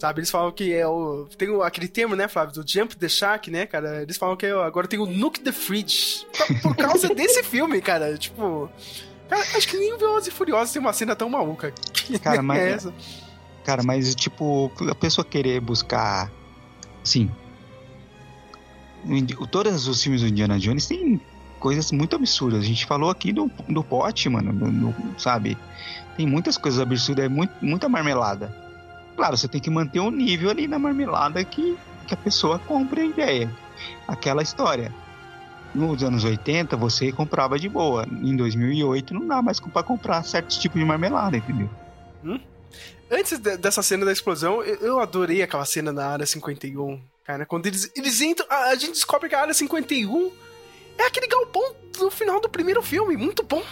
Sabe, 0.00 0.18
eles 0.20 0.30
falam 0.30 0.50
que 0.50 0.72
é 0.74 0.84
o. 0.86 1.28
Tem 1.38 1.48
o- 1.48 1.62
aquele 1.62 1.86
termo, 1.86 2.16
né, 2.16 2.26
Flávio, 2.26 2.54
do 2.54 2.68
Jump 2.68 2.96
the 2.96 3.08
Shark, 3.08 3.48
né, 3.50 3.64
cara? 3.66 4.02
Eles 4.02 4.16
falam 4.16 4.36
que 4.36 4.46
é 4.46 4.50
agora 4.50 4.88
tem 4.88 4.98
o 4.98 5.06
Nuke 5.06 5.40
the 5.40 5.52
Fridge. 5.52 6.26
Por, 6.62 6.74
causa 6.74 7.08
desse 7.14 7.42
filme, 7.44 7.80
cara. 7.80 8.16
Tipo. 8.18 8.68
Cara, 9.28 9.42
acho 9.56 9.68
que 9.68 9.76
nem 9.76 9.92
o 9.94 9.98
Velozes 9.98 10.26
e 10.28 10.30
Furiosos 10.32 10.72
tem 10.72 10.80
uma 10.82 10.92
cena 10.92 11.14
tão 11.14 11.30
maluca. 11.30 11.72
Cara, 12.22 12.42
mas- 12.42 12.58
é 12.60 12.70
essa. 12.72 12.94
Cara, 13.64 13.82
mas 13.84 14.14
tipo, 14.16 14.72
a 14.90 14.94
pessoa 14.96 15.24
querer 15.24 15.60
buscar. 15.60 16.28
O- 19.38 19.46
Todos 19.46 19.86
os 19.86 20.02
filmes 20.02 20.22
do 20.22 20.28
Indiana 20.28 20.58
Jones 20.58 20.86
tem 20.86 21.20
coisas 21.60 21.92
muito 21.92 22.16
absurdas. 22.16 22.60
A 22.64 22.66
gente 22.66 22.84
falou 22.86 23.10
aqui 23.10 23.32
do, 23.32 23.50
do 23.68 23.84
pote, 23.84 24.28
mano. 24.28 24.52
do- 24.52 24.70
do- 24.92 25.20
sabe? 25.20 25.56
Tem 26.16 26.26
muitas 26.26 26.56
coisas 26.58 26.80
absurdas, 26.80 27.24
é 27.24 27.28
muito, 27.28 27.52
muita 27.62 27.88
marmelada. 27.88 28.52
Claro, 29.16 29.36
você 29.36 29.46
tem 29.46 29.60
que 29.60 29.70
manter 29.70 30.00
um 30.00 30.10
nível 30.10 30.50
ali 30.50 30.66
na 30.66 30.78
marmelada 30.78 31.44
que, 31.44 31.76
que 32.06 32.14
a 32.14 32.16
pessoa 32.16 32.58
compre 32.58 33.02
a 33.02 33.04
ideia. 33.04 33.50
Aquela 34.08 34.42
história. 34.42 34.92
Nos 35.74 36.02
anos 36.02 36.24
80 36.24 36.76
você 36.76 37.12
comprava 37.12 37.58
de 37.58 37.68
boa. 37.68 38.04
Em 38.10 38.34
2008 38.36 39.14
não 39.14 39.26
dá 39.26 39.40
mais 39.40 39.60
pra 39.60 39.82
comprar 39.82 40.24
certos 40.24 40.56
tipos 40.58 40.80
de 40.80 40.84
marmelada, 40.84 41.36
entendeu? 41.36 41.70
Antes 43.10 43.38
de- 43.38 43.56
dessa 43.56 43.82
cena 43.82 44.04
da 44.04 44.12
explosão, 44.12 44.62
eu, 44.62 44.76
eu 44.76 45.00
adorei 45.00 45.42
aquela 45.42 45.64
cena 45.64 45.92
na 45.92 46.06
área 46.06 46.26
51. 46.26 47.00
Cara, 47.24 47.44
quando 47.46 47.66
eles, 47.66 47.90
eles 47.96 48.20
entram. 48.20 48.46
A, 48.48 48.70
a 48.70 48.74
gente 48.74 48.92
descobre 48.92 49.28
que 49.28 49.34
a 49.34 49.40
área 49.40 49.54
51 49.54 50.30
é 51.04 51.06
aquele 51.06 51.26
galpão 51.26 51.74
do 51.98 52.10
final 52.10 52.40
do 52.40 52.48
primeiro 52.48 52.82
filme. 52.82 53.16
Muito 53.16 53.42
bom. 53.42 53.62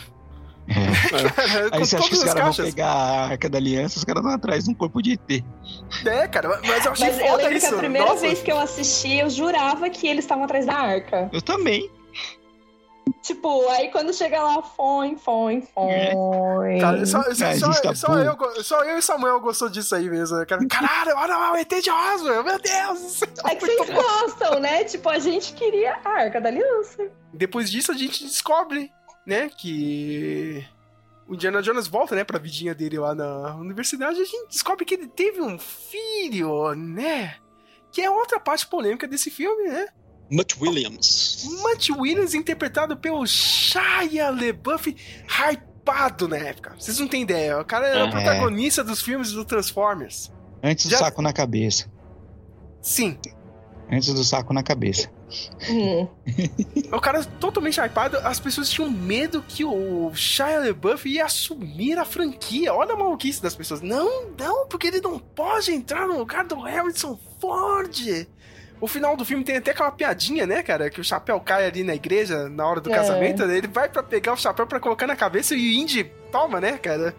Cara, 0.69 1.69
Aí 1.73 1.81
você 1.81 1.97
acha 1.97 2.09
que 2.09 2.15
os 2.15 2.23
as 2.23 2.35
caras 2.35 2.57
vão 2.57 2.67
pegar 2.67 2.89
a 2.89 3.27
arca 3.29 3.49
da 3.49 3.57
aliança, 3.59 3.99
os 3.99 4.05
caras 4.05 4.23
vão 4.23 4.33
atrás 4.33 4.65
de 4.65 4.71
um 4.71 4.75
corpo 4.75 5.03
de 5.03 5.13
ET. 5.13 5.45
É, 6.05 6.29
cara, 6.29 6.61
mas 6.63 6.85
eu 6.85 6.93
achei 6.93 7.07
Mas 7.07 7.19
eu 7.19 7.27
foda 7.27 7.37
lembro 7.45 7.57
isso. 7.57 7.69
que 7.69 7.75
a 7.75 7.79
primeira 7.79 8.07
Nossa. 8.09 8.21
vez 8.21 8.43
que 8.43 8.53
eu 8.53 8.59
assisti, 8.59 9.15
eu 9.15 9.31
jurava 9.31 9.89
que 9.89 10.07
eles 10.07 10.25
estavam 10.25 10.45
atrás 10.45 10.67
da 10.67 10.75
arca. 10.75 11.31
Eu 11.33 11.41
também. 11.41 11.91
Tipo, 13.23 13.69
aí 13.71 13.91
quando 13.91 14.13
chega 14.13 14.43
lá, 14.43 14.63
foi, 14.63 15.17
foi, 15.17 15.61
foi. 15.75 16.79
Cara, 16.81 17.05
só, 17.07 17.21
É, 17.23 17.51
a 17.53 17.59
só, 17.59 17.73
tá 17.81 17.95
só 17.95 18.19
eu, 18.19 18.37
go- 18.37 18.63
só 18.63 18.83
eu 18.85 18.99
e 18.99 19.03
Samuel 19.03 19.41
gostou 19.41 19.69
disso 19.69 19.95
aí 19.95 20.09
mesmo. 20.09 20.45
Cara, 20.47 20.67
caralho, 20.67 21.17
olha 21.17 21.37
lá 21.37 21.53
o 21.53 21.57
ET 21.57 21.69
de 21.83 21.91
Roswell, 21.91 22.45
meu 22.45 22.59
Deus! 22.59 23.01
do 23.01 23.09
céu. 23.09 23.29
É 23.47 23.55
que 23.55 23.67
vocês 23.67 23.91
gostam, 23.91 24.61
né? 24.61 24.85
Tipo, 24.85 25.09
a 25.09 25.19
gente 25.19 25.53
queria 25.55 25.99
a 26.05 26.09
arca 26.11 26.41
da 26.41 26.49
aliança. 26.49 27.11
Depois 27.33 27.71
disso, 27.71 27.93
a 27.93 27.95
gente 27.97 28.25
descobre, 28.25 28.91
né, 29.27 29.49
que 29.51 30.65
o 31.29 31.35
Indiana 31.35 31.61
Jones 31.61 31.87
volta, 31.87 32.15
né, 32.15 32.25
pra 32.25 32.39
vidinha 32.39 32.75
dele 32.75 32.99
lá 32.99 33.15
na 33.15 33.55
universidade. 33.57 34.21
A 34.21 34.25
gente 34.25 34.49
descobre 34.49 34.85
que 34.85 34.95
ele 34.95 35.07
teve 35.09 35.41
um 35.43 35.59
filho, 35.59 36.75
né? 36.75 37.35
Que 37.93 38.03
é 38.03 38.11
outra 38.11 38.39
parte 38.41 38.67
polêmica 38.67 39.07
desse 39.07 39.31
filme, 39.31 39.69
né? 39.69 39.89
Mutt 40.31 40.57
Williams. 40.61 41.47
Matt 41.63 41.89
Williams 41.91 42.35
interpretado 42.35 42.97
pelo 42.97 43.27
Shia 43.27 44.31
LaBeouf, 44.31 44.95
hypado 45.27 46.29
na 46.29 46.37
época. 46.37 46.75
Vocês 46.79 46.99
não 46.99 47.09
têm 47.09 47.23
ideia. 47.23 47.59
O 47.61 47.65
cara 47.65 47.87
era 47.89 48.05
o 48.05 48.09
É. 48.09 48.11
protagonista 48.11 48.85
dos 48.85 49.01
filmes 49.01 49.33
do 49.33 49.45
Transformers. 49.45 50.31
Antes 50.63 50.85
do 50.87 50.91
Já- 50.91 50.99
saco 50.99 51.23
na 51.23 51.33
cabeça. 51.33 51.91
Sim. 52.83 53.19
Antes 53.91 54.13
do 54.13 54.23
saco 54.23 54.53
na 54.53 54.63
cabeça. 54.63 55.09
O 56.93 57.01
cara 57.01 57.23
totalmente 57.23 57.79
hypado, 57.81 58.17
as 58.19 58.41
pessoas 58.41 58.69
tinham 58.71 58.91
medo 58.91 59.43
que 59.47 59.65
o 59.65 60.11
Shia 60.15 60.59
LaBeouf 60.59 61.07
ia 61.09 61.25
assumir 61.27 61.99
a 61.99 62.05
franquia. 62.05 62.73
Olha 62.75 62.95
a 62.95 62.97
maluquice 62.97 63.43
das 63.43 63.55
pessoas. 63.55 63.81
Não, 63.83 64.31
não, 64.39 64.67
porque 64.69 64.87
ele 64.89 65.01
não 65.01 65.19
pode 65.19 65.71
entrar 65.73 66.07
no 66.07 66.19
lugar 66.19 66.45
do 66.47 66.59
Harrison 66.61 67.19
Ford. 67.41 68.27
O 68.81 68.87
final 68.87 69.17
do 69.17 69.25
filme 69.25 69.43
tem 69.43 69.57
até 69.57 69.73
aquela 69.73 69.91
piadinha, 69.91 70.47
né, 70.47 70.63
cara? 70.63 70.89
Que 70.89 71.01
o 71.01 71.05
chapéu 71.05 71.41
cai 71.41 71.67
ali 71.67 71.83
na 71.83 71.95
igreja 71.95 72.49
na 72.49 72.67
hora 72.67 72.81
do 72.81 72.91
É. 72.91 72.95
casamento. 72.95 73.45
né? 73.47 73.57
Ele 73.59 73.67
vai 73.69 73.89
pra 73.89 74.03
pegar 74.03 74.33
o 74.33 74.37
chapéu 74.37 74.67
pra 74.67 74.79
colocar 74.79 75.07
na 75.07 75.17
cabeça 75.17 75.55
e 75.55 75.59
o 75.59 75.81
Indy 75.83 76.05
toma, 76.31 76.61
né, 76.61 76.79
cara? 76.79 77.15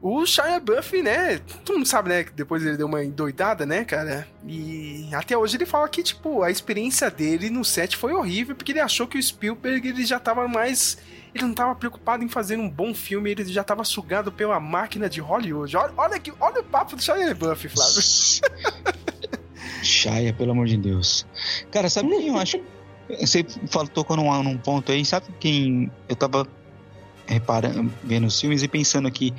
O 0.00 0.24
Shia 0.24 0.60
Buff, 0.60 1.02
né? 1.02 1.38
Todo 1.64 1.76
mundo 1.78 1.86
sabe, 1.88 2.08
né? 2.10 2.24
Que 2.24 2.32
depois 2.32 2.64
ele 2.64 2.76
deu 2.76 2.86
uma 2.86 3.02
endoidada, 3.02 3.66
né, 3.66 3.84
cara? 3.84 4.26
E 4.46 5.08
até 5.12 5.36
hoje 5.36 5.56
ele 5.56 5.66
fala 5.66 5.88
que, 5.88 6.02
tipo, 6.02 6.42
a 6.42 6.50
experiência 6.50 7.10
dele 7.10 7.50
no 7.50 7.64
set 7.64 7.96
foi 7.96 8.12
horrível, 8.12 8.54
porque 8.54 8.72
ele 8.72 8.80
achou 8.80 9.06
que 9.06 9.18
o 9.18 9.22
Spielberg 9.22 9.88
ele 9.88 10.04
já 10.06 10.20
tava 10.20 10.46
mais. 10.46 10.96
Ele 11.34 11.44
não 11.44 11.52
tava 11.54 11.74
preocupado 11.74 12.22
em 12.24 12.28
fazer 12.28 12.56
um 12.56 12.68
bom 12.70 12.94
filme, 12.94 13.30
ele 13.30 13.44
já 13.44 13.64
tava 13.64 13.84
sugado 13.84 14.30
pela 14.30 14.58
máquina 14.60 15.08
de 15.10 15.20
Hollywood. 15.20 15.76
Olha, 15.76 15.92
olha, 15.96 16.16
aqui, 16.16 16.32
olha 16.40 16.60
o 16.60 16.64
papo 16.64 16.94
do 16.96 17.02
Shia 17.02 17.34
Buff, 17.34 17.68
Flávio. 17.68 18.95
Shia, 20.06 20.32
pelo 20.32 20.52
amor 20.52 20.66
de 20.66 20.76
Deus. 20.76 21.26
Cara, 21.70 21.88
sabe 21.90 22.08
quem 22.10 22.28
eu 22.28 22.36
acho. 22.36 22.58
Você 23.20 23.44
falou, 23.68 23.88
tocou 23.88 24.16
num, 24.16 24.42
num 24.42 24.58
ponto 24.58 24.90
aí, 24.92 25.04
sabe 25.04 25.26
quem. 25.38 25.90
Eu 26.08 26.16
tava 26.16 26.46
reparando, 27.26 27.92
vendo 28.04 28.26
os 28.26 28.40
filmes 28.40 28.62
e 28.62 28.68
pensando 28.68 29.06
aqui. 29.08 29.34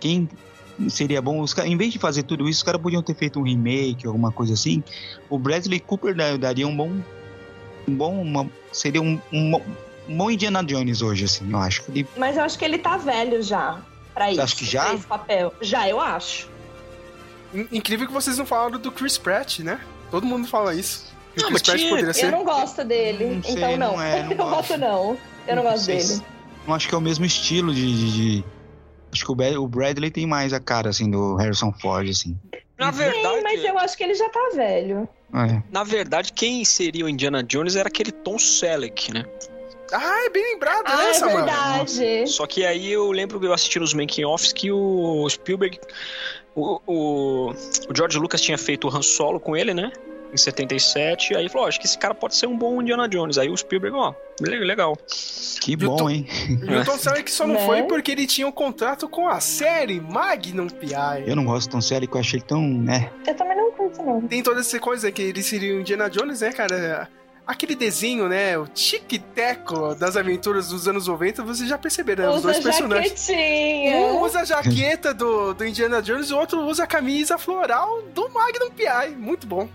Quem 0.00 0.28
seria 0.88 1.22
bom? 1.22 1.40
Os, 1.40 1.56
em 1.58 1.76
vez 1.76 1.92
de 1.92 1.98
fazer 1.98 2.22
tudo 2.24 2.48
isso, 2.48 2.58
os 2.58 2.62
caras 2.62 2.80
podiam 2.80 3.02
ter 3.02 3.14
feito 3.14 3.38
um 3.40 3.42
remake, 3.42 4.06
alguma 4.06 4.30
coisa 4.32 4.54
assim. 4.54 4.82
O 5.30 5.38
Bradley 5.38 5.80
Cooper 5.80 6.14
da- 6.14 6.36
daria 6.36 6.66
um 6.66 6.76
bom. 6.76 6.92
Um 7.88 7.94
bom. 7.96 8.20
uma- 8.20 8.50
seria 8.72 9.00
um, 9.00 9.20
um, 9.32 9.56
um 10.08 10.16
bom 10.16 10.30
Indiana 10.30 10.62
Jones 10.62 11.02
hoje, 11.02 11.24
assim, 11.24 11.50
eu 11.50 11.58
acho. 11.58 11.82
Ele, 11.88 12.06
Mas 12.16 12.36
eu 12.36 12.42
acho 12.42 12.58
que 12.58 12.64
ele 12.64 12.78
tá 12.78 12.96
velho 12.96 13.42
já. 13.42 13.80
Pra 14.12 14.30
isso. 14.30 14.40
acha 14.40 14.56
que 14.56 14.64
já? 14.64 14.94
Esse 14.94 15.06
papel. 15.06 15.52
Já, 15.60 15.88
eu 15.88 16.00
acho. 16.00 16.48
In- 17.54 17.68
Incrível 17.72 18.06
que 18.06 18.12
vocês 18.12 18.36
não 18.38 18.46
falaram 18.46 18.78
do 18.78 18.92
Chris 18.92 19.16
Pratt, 19.18 19.60
né? 19.60 19.80
Todo 20.10 20.26
mundo 20.26 20.46
fala 20.46 20.74
isso. 20.74 21.04
O 21.36 21.40
Não, 21.42 21.48
Chris 21.48 21.52
mas 21.52 21.62
Pratt 21.62 21.76
tinha- 21.78 21.90
poderia 21.90 22.10
Eu 22.10 22.14
ser. 22.14 22.30
não 22.30 22.44
gosto 22.44 22.84
dele. 22.84 23.24
Não 23.36 23.42
sei, 23.42 23.52
então 23.54 23.76
não. 23.76 23.92
não 23.96 24.02
é, 24.02 24.22
não 24.24 24.30
eu 24.32 24.36
gosto. 24.36 24.76
não. 24.78 25.18
Eu 25.46 25.56
não, 25.56 25.62
gosto 25.62 25.84
sei 25.84 25.96
dele. 25.96 26.08
se- 26.08 26.22
Não 26.66 26.74
acho 26.74 26.88
que 26.88 26.94
é 26.94 26.98
o 26.98 27.00
mesmo 27.00 27.24
estilo 27.24 27.72
de. 27.74 27.80
de- 27.86 28.12
de- 28.40 28.44
Acho 29.12 29.24
que 29.24 29.32
o, 29.32 29.34
Brad- 29.34 29.56
o 29.56 29.66
Bradley 29.68 30.10
tem 30.10 30.26
mais 30.26 30.52
a 30.52 30.60
cara, 30.60 30.90
assim, 30.90 31.08
do 31.10 31.36
Harrison 31.36 31.72
Ford, 31.72 32.08
assim. 32.10 32.36
Na 32.76 32.90
verdade, 32.90 33.36
Sim, 33.36 33.42
mas 33.42 33.64
eu 33.64 33.78
acho 33.78 33.96
que 33.96 34.04
ele 34.04 34.14
já 34.14 34.28
tá 34.28 34.50
velho. 34.54 35.08
É. 35.34 35.62
na 35.72 35.82
verdade, 35.84 36.32
quem 36.32 36.64
seria 36.64 37.04
o 37.04 37.08
Indiana 37.08 37.42
Jones 37.42 37.74
era 37.76 37.88
aquele 37.88 38.12
Tom 38.12 38.38
Selleck, 38.38 39.12
né? 39.12 39.24
Ah, 39.92 40.26
é 40.26 40.30
bem 40.30 40.52
lembrado, 40.54 40.82
Ah, 40.86 40.96
né, 40.96 41.10
é 41.10 41.20
verdade. 41.20 42.26
Só 42.26 42.46
que 42.46 42.64
aí 42.66 42.90
eu 42.92 43.10
lembro 43.10 43.42
eu 43.44 43.52
assistindo 43.52 43.82
os 43.82 43.94
making-offs 43.94 44.52
que 44.52 44.70
o 44.70 45.26
Spielberg. 45.30 45.78
O, 46.56 46.80
o, 46.86 47.50
o 47.50 47.94
George 47.94 48.18
Lucas 48.18 48.40
tinha 48.40 48.56
feito 48.56 48.88
o 48.88 48.90
Han 48.96 49.02
Solo 49.02 49.38
com 49.38 49.54
ele, 49.56 49.74
né? 49.74 49.92
Em 50.32 50.36
77. 50.36 51.36
Aí 51.36 51.48
falou: 51.48 51.66
ó, 51.66 51.68
acho 51.68 51.78
que 51.78 51.86
esse 51.86 51.96
cara 51.98 52.14
pode 52.14 52.34
ser 52.34 52.46
um 52.46 52.56
bom 52.56 52.80
Indiana 52.82 53.08
Jones. 53.08 53.38
Aí 53.38 53.48
o 53.48 53.56
Spielberg, 53.56 53.96
ó, 53.96 54.12
le- 54.40 54.58
legal. 54.64 54.96
Que 55.60 55.74
Eu 55.74 55.78
bom, 55.78 55.96
tô- 55.96 56.10
hein? 56.10 56.26
E 56.48 56.74
o 56.74 56.84
Tom 56.84 56.98
Selleck 56.98 57.30
só 57.30 57.46
não 57.46 57.54
Né? 57.54 57.66
foi 57.66 57.82
porque 57.84 58.10
ele 58.10 58.26
tinha 58.26 58.46
um 58.46 58.52
contrato 58.52 59.08
com 59.08 59.28
a 59.28 59.38
série 59.38 60.00
Magnum 60.00 60.68
P.I. 60.68 61.28
Eu 61.28 61.36
não 61.36 61.44
gosto 61.44 61.70
tão 61.70 61.80
sério 61.80 62.08
que 62.08 62.16
eu 62.16 62.20
achei 62.20 62.40
tão. 62.40 62.62
né? 62.62 63.10
Eu 63.26 63.34
também 63.36 63.56
não 63.56 63.70
curto, 63.72 64.02
não. 64.02 64.20
Tem 64.22 64.42
toda 64.42 64.60
essa 64.60 64.78
coisa 64.80 65.12
que 65.12 65.22
ele 65.22 65.42
seria 65.42 65.76
o 65.76 65.80
Indiana 65.80 66.08
Jones, 66.10 66.40
né, 66.40 66.52
cara? 66.52 67.08
Aquele 67.46 67.74
desenho, 67.74 68.28
né? 68.28 68.58
O 68.58 68.66
tic-teco 68.66 69.94
das 69.94 70.16
aventuras 70.16 70.68
dos 70.68 70.88
anos 70.88 71.06
90, 71.06 71.42
vocês 71.44 71.68
já 71.68 71.78
perceberam, 71.78 72.24
né? 72.24 72.30
Os 72.30 72.36
Usa 72.38 72.52
dois 72.52 72.64
personagens. 72.64 73.26
jaquetinha. 73.26 73.96
Um 73.98 74.20
usa 74.22 74.40
a 74.40 74.44
jaqueta 74.44 75.14
do, 75.14 75.54
do 75.54 75.64
Indiana 75.66 76.02
Jones 76.02 76.30
e 76.30 76.34
o 76.34 76.38
outro 76.38 76.60
usa 76.62 76.84
a 76.84 76.86
camisa 76.86 77.38
floral 77.38 78.02
do 78.14 78.28
Magnum 78.30 78.70
P.I. 78.70 79.10
Muito 79.16 79.46
bom, 79.46 79.68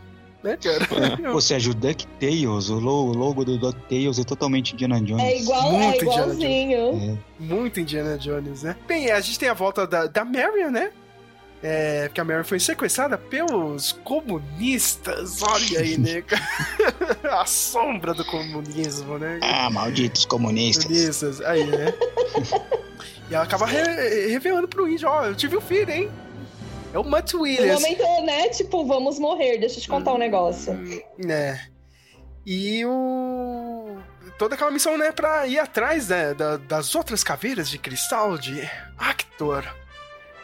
né, 0.43 0.57
cara? 0.61 0.88
Ou 1.34 1.39
seja, 1.41 1.72
o 1.72 1.73
DuckTales, 1.73 2.69
o 2.69 2.80
lo- 2.80 3.06
o 3.11 3.14
logo 3.14 3.45
do 3.45 3.57
DuckTales 3.57 4.19
é 4.19 4.23
totalmente 4.23 4.73
Indiana 4.73 4.99
Jones. 5.02 5.23
É 5.23 5.39
igual, 5.39 5.68
é 5.68 5.72
Muito 5.72 6.06
Indiana 6.06 6.34
igualzinho. 6.34 7.23
Muito 7.39 7.80
Indiana 7.80 8.18
Jones, 8.18 8.64
né? 8.64 8.76
Bem, 8.88 9.11
a 9.11 9.19
gente 9.22 9.39
tem 9.39 9.49
a 9.49 9.53
volta 9.53 9.88
da, 9.88 10.07
da 10.07 10.26
Marion, 10.26 10.69
né? 10.72 10.91
É, 11.64 12.08
porque 12.08 12.20
a 12.20 12.24
Marion 12.24 12.44
foi 12.44 12.60
sequestrada 12.60 13.18
pelos 13.18 13.92
comunistas, 14.04 15.42
olha 15.44 15.80
aí, 15.80 15.98
né? 15.98 16.24
a 17.30 17.46
sombra 17.46 18.14
do 18.14 18.26
comunismo, 18.26 19.18
né? 19.20 19.40
Ah, 19.44 19.70
malditos 19.70 20.26
comunistas. 20.26 20.86
Comunistas, 20.86 21.42
aí, 21.42 21.66
né? 21.66 21.94
e 23.30 23.36
ela 23.36 23.44
acaba 23.44 23.66
re- 23.68 24.28
revelando 24.28 24.68
pro 24.68 24.88
índio, 24.90 25.08
ó, 25.08 25.26
eu 25.26 25.36
tive 25.36 25.56
um 25.58 25.62
filho, 25.62 25.92
hein? 25.92 26.12
É 26.94 27.00
o 27.00 27.04
Mutt 27.04 27.34
No 27.36 27.42
Williams. 27.44 27.82
momento, 27.82 28.26
né? 28.26 28.50
Tipo, 28.50 28.86
vamos 28.86 29.18
morrer, 29.20 29.58
deixa 29.60 29.78
eu 29.78 29.82
te 29.82 29.88
contar 29.88 30.14
um 30.14 30.18
negócio. 30.18 30.74
né? 31.18 31.68
E 32.46 32.84
o. 32.86 33.98
Toda 34.38 34.56
aquela 34.56 34.72
missão, 34.72 34.98
né, 34.98 35.12
pra 35.12 35.46
ir 35.46 35.60
atrás 35.60 36.10
né, 36.10 36.34
da- 36.34 36.58
das 36.58 36.96
outras 36.96 37.24
caveiras 37.24 37.70
de 37.70 37.78
cristal 37.78 38.36
de 38.38 38.68
Actor. 38.98 39.64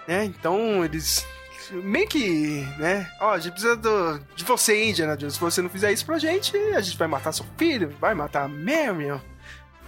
Né? 0.08 0.26
Então 0.26 0.84
eles. 0.86 1.26
Meio 1.70 2.08
que, 2.08 2.66
né? 2.80 3.12
Ó, 3.20 3.32
a 3.32 3.40
gente 3.40 3.52
precisa 3.52 3.76
do- 3.76 4.20
de 4.38 4.44
você, 4.46 4.90
Indiana 4.90 5.18
Jones. 5.18 5.34
Se 5.34 5.40
você 5.40 5.62
não 5.62 5.70
fizer 5.70 5.92
isso 5.92 6.06
pra 6.06 6.18
gente, 6.18 6.56
a 6.56 6.80
gente 6.80 6.98
vai 6.98 7.10
matar 7.10 7.34
seu 7.34 7.46
filho, 7.58 7.94
vai 8.00 8.14
matar 8.16 8.46
a 8.46 8.48
Marion, 8.48 9.20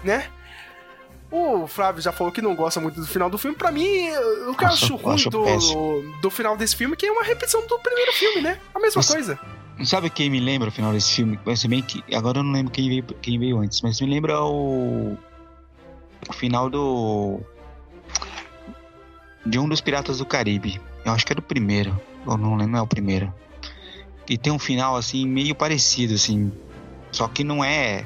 né? 0.03 0.27
O 1.31 1.67
Flávio 1.67 2.01
já 2.01 2.11
falou 2.11 2.33
que 2.33 2.41
não 2.41 2.53
gosta 2.55 2.81
muito 2.81 2.99
do 2.99 3.07
final 3.07 3.29
do 3.29 3.37
filme. 3.37 3.55
Pra 3.55 3.71
mim, 3.71 4.09
o 4.49 4.55
que 4.55 4.63
eu 4.63 4.67
Acho- 4.67 4.85
acho 4.85 4.95
ruim 4.97 5.15
acho 5.15 5.29
do, 5.29 6.01
do 6.21 6.29
final 6.29 6.57
desse 6.57 6.75
filme 6.75 6.95
é 6.95 6.97
que 6.97 7.05
é 7.05 7.11
uma 7.11 7.23
repetição 7.23 7.65
do 7.65 7.79
primeiro 7.79 8.11
filme, 8.11 8.41
né? 8.41 8.59
A 8.75 8.79
mesma 8.79 8.99
Mas- 8.99 9.09
coisa. 9.11 9.39
Sabe 9.85 10.09
quem 10.09 10.29
me 10.29 10.41
lembra 10.41 10.67
o 10.67 10.71
final 10.73 10.91
desse 10.91 11.13
filme? 11.15 11.39
Se 11.55 11.65
bem 11.69 11.81
que 11.81 12.03
agora 12.13 12.39
eu 12.39 12.43
não 12.43 12.51
lembro 12.51 12.73
quem 12.73 12.89
veio, 12.89 13.03
quem 13.21 13.39
veio 13.39 13.59
antes, 13.59 13.81
mas 13.81 14.01
me 14.01 14.07
lembra 14.09 14.41
o, 14.43 15.17
o 16.27 16.33
final 16.33 16.69
do 16.69 17.39
de 19.45 19.57
um 19.59 19.67
dos 19.67 19.81
Piratas 19.81 20.17
do 20.19 20.25
Caribe. 20.25 20.81
Eu 21.05 21.11
acho 21.13 21.25
que 21.25 21.31
é 21.31 21.35
do 21.35 21.41
primeiro, 21.41 21.99
ou 22.25 22.37
não 22.37 22.51
lembro, 22.55 22.73
não 22.73 22.79
é 22.79 22.81
o 22.81 22.87
primeiro. 22.87 23.33
E 24.27 24.37
tem 24.37 24.53
um 24.53 24.59
final 24.59 24.95
assim 24.95 25.27
meio 25.27 25.55
parecido 25.55 26.13
assim, 26.13 26.51
só 27.11 27.27
que 27.27 27.43
não 27.43 27.63
é 27.63 28.05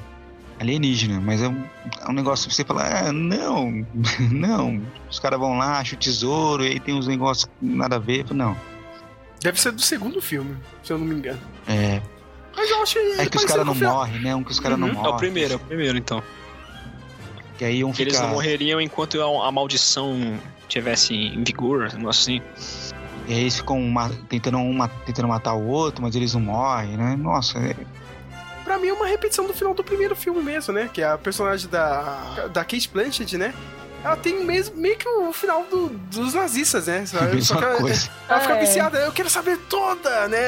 alienígena, 0.60 1.20
mas 1.20 1.42
é 1.42 1.50
um, 1.50 1.64
é 2.02 2.10
um 2.10 2.14
negócio 2.14 2.48
que 2.48 2.56
você 2.56 2.64
fala, 2.64 2.84
ah, 2.84 3.12
não, 3.12 3.86
não, 4.32 4.82
os 5.10 5.20
caras 5.20 5.40
vão 5.40 5.58
lá, 5.58 5.80
acham 5.80 5.98
o 5.98 6.00
tesouro, 6.00 6.64
e 6.64 6.68
aí 6.70 6.80
tem 6.80 6.94
uns 6.94 7.08
negócios 7.08 7.50
nada 7.62 7.98
a 7.98 8.00
ver, 8.00 8.26
não. 8.34 8.56
Deve 9.42 9.60
ser 9.60 9.74
do 9.74 9.82
segundo 9.82 10.22
filme, 10.22 10.56
se 10.82 10.94
eu 10.94 10.98
não 10.98 11.06
me 11.06 11.16
engano. 11.16 11.40
É, 11.68 12.02
Mas 12.56 12.70
eu 12.70 12.82
acho 12.82 12.98
é 13.00 13.26
que 13.26 13.36
os 13.36 13.44
caras 13.44 13.66
não 13.66 13.76
morrem, 13.76 14.22
né? 14.22 14.34
Um 14.34 14.44
que 14.44 14.52
os 14.52 14.60
caras 14.62 14.80
não 14.80 14.88
É 14.88 14.92
morrem. 14.94 15.14
o 15.14 15.18
primeiro, 15.18 15.54
é 15.54 15.56
o 15.58 15.60
primeiro, 15.60 15.98
então. 15.98 16.24
Que 17.58 17.66
aí 17.66 17.84
um 17.84 17.92
Que 17.92 18.02
eles 18.04 18.16
fica... 18.16 18.26
não 18.28 18.34
morreriam 18.34 18.82
enquanto 18.82 19.22
a, 19.22 19.48
a 19.48 19.52
maldição 19.52 20.40
tivesse 20.68 21.14
em 21.14 21.44
vigor, 21.44 21.90
um 21.94 21.98
negócio 21.98 22.34
assim. 22.34 22.42
E 23.28 23.34
aí 23.34 23.42
eles 23.42 23.56
ficam 23.58 23.80
ma- 23.82 24.12
tentando, 24.28 24.58
um, 24.58 24.74
ma- 24.74 24.88
tentando 24.88 25.28
matar 25.28 25.54
o 25.54 25.66
outro, 25.68 26.02
mas 26.02 26.16
eles 26.16 26.34
não 26.34 26.42
morrem, 26.42 26.98
né? 26.98 27.16
Nossa, 27.16 27.58
é... 27.60 27.76
Pra 28.64 28.80
mim 28.80 28.88
é 28.88 28.94
uma 28.94 29.06
repetição 29.08 29.46
do 29.46 29.54
final 29.54 29.74
do 29.74 29.84
primeiro 29.84 30.16
filme 30.16 30.42
mesmo, 30.42 30.74
né? 30.74 30.90
Que 30.92 31.02
é 31.02 31.06
a 31.10 31.18
personagem 31.18 31.70
da, 31.70 32.48
da 32.52 32.62
Kate 32.66 32.90
Blanchett, 32.92 33.38
né? 33.38 33.54
Ela 34.04 34.18
tem 34.18 34.44
mesmo, 34.44 34.76
meio 34.76 34.98
que 34.98 35.08
o 35.08 35.32
final 35.32 35.64
do- 35.66 35.88
dos 35.90 36.34
nazistas, 36.34 36.88
né? 36.88 37.00
Mesma 37.00 37.40
só 37.42 37.56
que 37.56 37.64
ela, 37.64 37.76
coisa. 37.78 38.10
ela 38.28 38.40
fica 38.42 38.54
É. 38.56 38.60
viciada, 38.60 39.00
eu 39.00 39.12
quero 39.14 39.30
saber 39.30 39.58
toda, 39.70 40.28
né? 40.28 40.40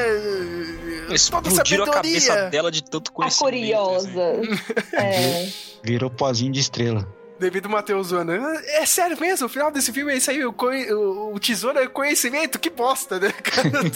Toda 1.06 1.14
Explodiram 1.14 1.84
a 1.84 1.90
cabeça 1.90 2.26
sabedoria. 2.26 2.50
dela 2.50 2.70
de 2.70 2.82
tanto 2.84 3.10
A 3.10 3.14
conhecimento. 3.14 3.52
curiosa. 3.54 4.20
É. 4.92 5.48
virou 5.82 6.10
pozinho 6.10 6.52
de 6.52 6.60
estrela. 6.60 7.06
Devido 7.38 7.66
ao 7.66 7.72
Matheus 7.72 8.08
zoando. 8.08 8.32
É 8.32 8.84
sério 8.86 9.18
mesmo, 9.20 9.46
o 9.46 9.48
final 9.48 9.70
desse 9.70 9.92
filme 9.92 10.12
é 10.12 10.16
isso 10.16 10.30
aí, 10.30 10.44
o, 10.44 10.54
o, 10.58 11.34
o 11.34 11.38
tesouro 11.40 11.78
é 11.78 11.86
conhecimento, 11.86 12.58
que 12.58 12.70
bosta, 12.70 13.18
né? 13.20 13.30
Cara, 13.30 13.70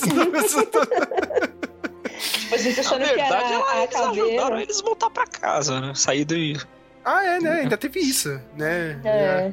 Tipo, 2.20 2.54
a 2.54 2.58
gente 2.58 2.76
Na 2.76 2.80
achando 2.82 3.02
que 3.04 3.14
verdade, 3.14 3.44
era 3.44 3.54
ela- 3.54 3.72
a 3.72 3.82
eles 3.84 3.96
ajudaram 3.96 4.60
eles 4.60 4.80
voltar 4.82 5.08
pra 5.10 5.26
casa, 5.26 5.80
né? 5.80 5.92
Sair 5.94 6.24
daí. 6.24 6.56
Ah, 7.04 7.24
é, 7.24 7.40
né? 7.40 7.60
Ainda 7.60 7.76
teve 7.76 8.00
isso, 8.00 8.40
né? 8.56 9.00
É. 9.04 9.52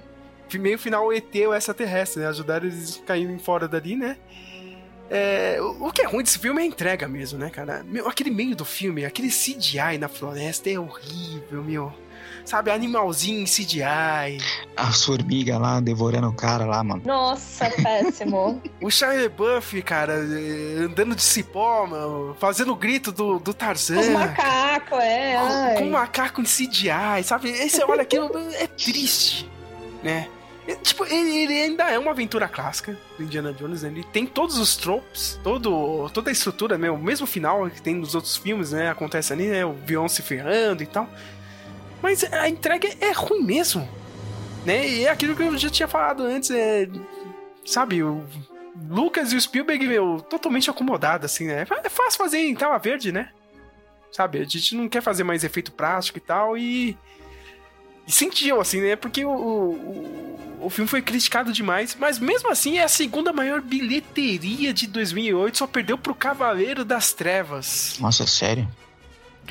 meio 0.57 0.77
final 0.77 1.11
ET 1.11 1.33
ou 1.45 1.53
extraterrestre, 1.53 2.21
né? 2.21 2.27
Ajudaram 2.27 2.65
eles 2.65 3.01
caírem 3.05 3.37
fora 3.37 3.67
dali, 3.67 3.95
né? 3.95 4.17
É, 5.09 5.57
o 5.61 5.87
o 5.87 5.91
que 5.91 6.01
é 6.01 6.05
ruim 6.05 6.23
desse 6.23 6.37
filme 6.37 6.59
é 6.61 6.63
a 6.63 6.67
entrega 6.67 7.07
mesmo, 7.07 7.39
né, 7.39 7.49
cara? 7.49 7.83
Meu, 7.83 8.07
aquele 8.07 8.29
meio 8.29 8.55
do 8.55 8.65
filme, 8.65 9.05
aquele 9.05 9.29
CGI 9.29 9.97
na 9.99 10.07
floresta 10.07 10.69
é 10.69 10.77
horrível, 10.77 11.63
meu. 11.63 11.93
Sabe, 12.47 12.71
animalzinho 12.71 13.41
em 13.41 13.43
CGI. 13.43 14.41
As 14.73 15.03
formigas 15.03 15.59
lá 15.59 15.81
devorando 15.81 16.29
o 16.29 16.33
cara 16.33 16.65
lá, 16.65 16.81
mano. 16.81 17.01
Nossa, 17.05 17.69
péssimo. 17.69 18.61
O 18.81 18.89
Shia 18.89 19.29
Buff, 19.29 19.81
cara, 19.81 20.13
eh, 20.13 20.85
andando 20.85 21.13
de 21.13 21.21
cipó, 21.21 21.85
mano, 21.85 22.37
fazendo 22.39 22.71
o 22.71 22.75
grito 22.75 23.11
do, 23.11 23.37
do 23.37 23.53
Tarzan. 23.53 23.99
Os 23.99 24.07
macacos, 24.07 24.99
é. 24.99 25.35
com, 25.35 25.45
ai. 25.45 25.75
com 25.75 25.89
macaco 25.89 26.39
em 26.39 26.45
CGI, 26.45 27.23
sabe? 27.25 27.51
Aí 27.51 27.69
você 27.69 27.83
olha 27.83 28.03
aquilo, 28.03 28.31
é 28.53 28.67
triste, 28.67 29.49
né? 30.01 30.29
É, 30.67 30.75
Tipo, 30.75 31.03
ele, 31.05 31.37
ele 31.37 31.53
ainda 31.53 31.89
é 31.89 31.99
uma 31.99 32.11
aventura 32.11 32.47
clássica 32.47 32.97
do 33.17 33.23
Indiana 33.23 33.51
Jones, 33.51 33.83
né? 33.83 33.89
Ele 33.89 34.03
tem 34.05 34.25
todos 34.25 34.57
os 34.57 34.77
tropes, 34.77 35.37
todo, 35.43 36.09
toda 36.13 36.29
a 36.29 36.31
estrutura, 36.31 36.77
né? 36.77 36.89
O 36.89 36.97
mesmo 36.97 37.27
final 37.27 37.69
que 37.69 37.81
tem 37.81 37.95
nos 37.95 38.15
outros 38.15 38.37
filmes, 38.37 38.71
né? 38.71 38.89
Acontece 38.89 39.33
ali, 39.33 39.47
né? 39.47 39.65
O 39.65 39.75
se 40.07 40.21
ferrando 40.21 40.81
e 40.81 40.85
tal. 40.85 41.09
Mas 42.01 42.23
a 42.23 42.47
entrega 42.47 42.87
é 42.99 43.11
ruim 43.11 43.43
mesmo, 43.43 43.87
né? 44.65 44.87
E 44.87 45.05
é 45.05 45.09
aquilo 45.09 45.35
que 45.35 45.43
eu 45.43 45.57
já 45.57 45.69
tinha 45.69 45.87
falado 45.87 46.23
antes, 46.23 46.51
é... 46.51 46.87
Sabe, 47.65 48.01
o 48.01 48.23
Lucas 48.89 49.33
e 49.33 49.35
o 49.35 49.41
Spielberg, 49.41 49.87
meu, 49.87 50.19
totalmente 50.29 50.69
acomodado, 50.69 51.25
assim, 51.25 51.45
né? 51.45 51.65
É 51.83 51.89
fácil 51.89 52.17
fazer 52.17 52.39
em 52.39 52.55
tela 52.55 52.77
verde, 52.77 53.11
né? 53.11 53.29
Sabe, 54.11 54.39
a 54.39 54.43
gente 54.43 54.75
não 54.75 54.87
quer 54.87 55.01
fazer 55.01 55.23
mais 55.23 55.43
efeito 55.43 55.71
prático 55.71 56.17
e 56.17 56.21
tal, 56.21 56.57
e. 56.57 56.97
E 58.07 58.11
sentiu, 58.11 58.61
assim, 58.61 58.79
né? 58.79 58.95
Porque 58.95 59.25
o, 59.25 59.29
o, 59.29 60.57
o 60.61 60.69
filme 60.69 60.87
foi 60.87 61.01
criticado 61.01 61.51
demais, 61.51 61.95
mas 61.99 62.19
mesmo 62.19 62.49
assim 62.49 62.77
é 62.77 62.83
a 62.83 62.87
segunda 62.87 63.33
maior 63.33 63.61
bilheteria 63.61 64.73
de 64.73 64.87
2008, 64.87 65.57
só 65.57 65.67
perdeu 65.67 65.97
pro 65.97 66.15
Cavaleiro 66.15 66.85
das 66.85 67.11
Trevas. 67.11 67.97
Nossa, 67.99 68.25
sério? 68.25 68.67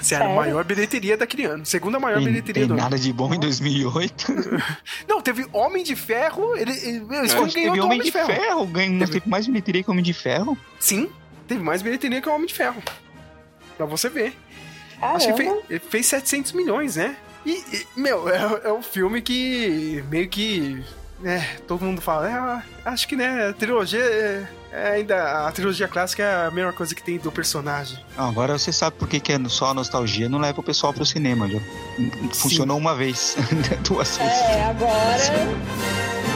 Sério, 0.00 0.26
Sério? 0.26 0.36
maior 0.36 0.64
bilheteria 0.64 1.16
daquele 1.16 1.44
ano. 1.44 1.64
Segunda 1.64 1.98
maior 1.98 2.16
Tem, 2.18 2.26
bilheteria 2.26 2.62
tem 2.62 2.68
do 2.68 2.74
ano. 2.74 2.82
nada 2.82 2.98
de 2.98 3.12
bom 3.12 3.32
em 3.32 3.40
2008. 3.40 4.26
Não, 5.08 5.20
teve 5.20 5.46
Homem 5.52 5.82
de 5.82 5.96
Ferro, 5.96 6.56
ele, 6.56 6.72
ele, 6.72 7.06
esse 7.24 7.34
filme 7.34 7.52
ganhou 7.52 7.72
teve 7.72 7.76
do 7.80 7.84
Homem 7.86 8.00
de 8.00 8.12
Ferro, 8.12 8.66
ganhou, 8.66 9.08
teve 9.08 9.28
mais 9.28 9.46
bilheteria 9.46 9.82
que 9.82 9.90
Homem 9.90 10.04
de 10.04 10.12
Ferro. 10.12 10.58
Sim, 10.78 11.10
teve 11.48 11.62
mais 11.62 11.82
bilheteria 11.82 12.20
que 12.20 12.28
o 12.28 12.34
Homem 12.34 12.46
de 12.46 12.54
Ferro. 12.54 12.82
Pra 13.76 13.86
você 13.86 14.08
ver. 14.08 14.36
Acho 15.00 15.26
que 15.28 15.32
Caramba. 15.34 15.62
fez, 15.68 15.82
fez 15.90 16.06
700 16.06 16.52
milhões, 16.52 16.96
né? 16.96 17.16
E, 17.44 17.52
e, 17.52 17.86
meu, 18.00 18.28
é, 18.28 18.60
é 18.64 18.72
um 18.72 18.82
filme 18.82 19.20
que 19.22 20.02
meio 20.10 20.28
que. 20.28 20.82
né, 21.20 21.56
todo 21.66 21.84
mundo 21.84 22.00
fala, 22.00 22.64
é, 22.84 22.88
acho 22.90 23.06
que, 23.06 23.14
né, 23.14 23.48
a 23.48 23.52
trilogia. 23.52 24.48
É, 24.76 24.88
é 24.88 24.90
ainda. 24.92 25.46
A 25.46 25.52
trilogia 25.52 25.88
clássica 25.88 26.22
é 26.22 26.46
a 26.46 26.50
mesma 26.50 26.72
coisa 26.72 26.94
que 26.94 27.02
tem 27.02 27.16
do 27.16 27.32
personagem. 27.32 27.98
Não, 28.16 28.28
agora 28.28 28.58
você 28.58 28.70
sabe 28.72 28.96
por 28.96 29.08
que, 29.08 29.18
que 29.18 29.32
é 29.32 29.38
só 29.48 29.70
a 29.70 29.74
nostalgia 29.74 30.28
não 30.28 30.38
leva 30.38 30.60
o 30.60 30.62
pessoal 30.62 30.92
pro 30.92 31.06
cinema. 31.06 31.48
Já 31.48 31.58
funcionou 32.34 32.76
uma 32.76 32.94
vez, 32.94 33.36
duas 33.88 34.16
vezes. 34.16 34.32
É, 34.32 34.64
agora. 34.64 36.35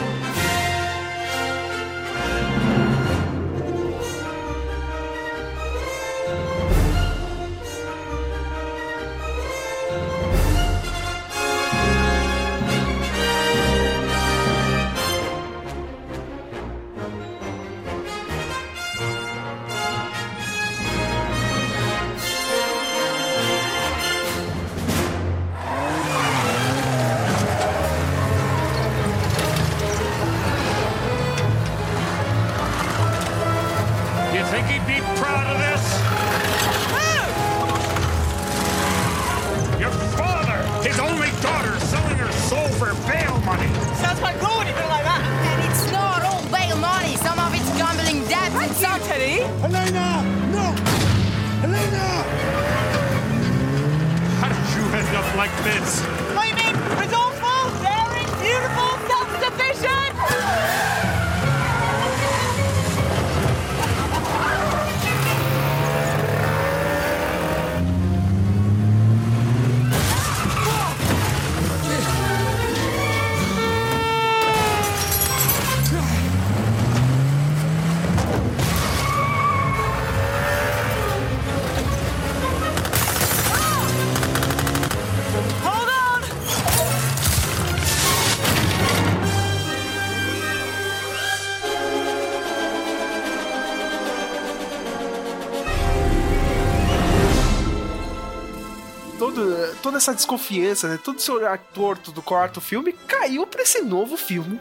Essa 100.01 100.15
desconfiança, 100.15 100.89
né? 100.89 100.99
Todo 101.03 101.19
esse 101.19 101.31
olhar 101.31 101.57
torto 101.59 102.11
do 102.11 102.23
quarto 102.23 102.61
filme 102.61 102.93
caiu 103.07 103.47
pra 103.47 103.63
esse 103.63 103.81
novo 103.83 104.17
filme, 104.17 104.59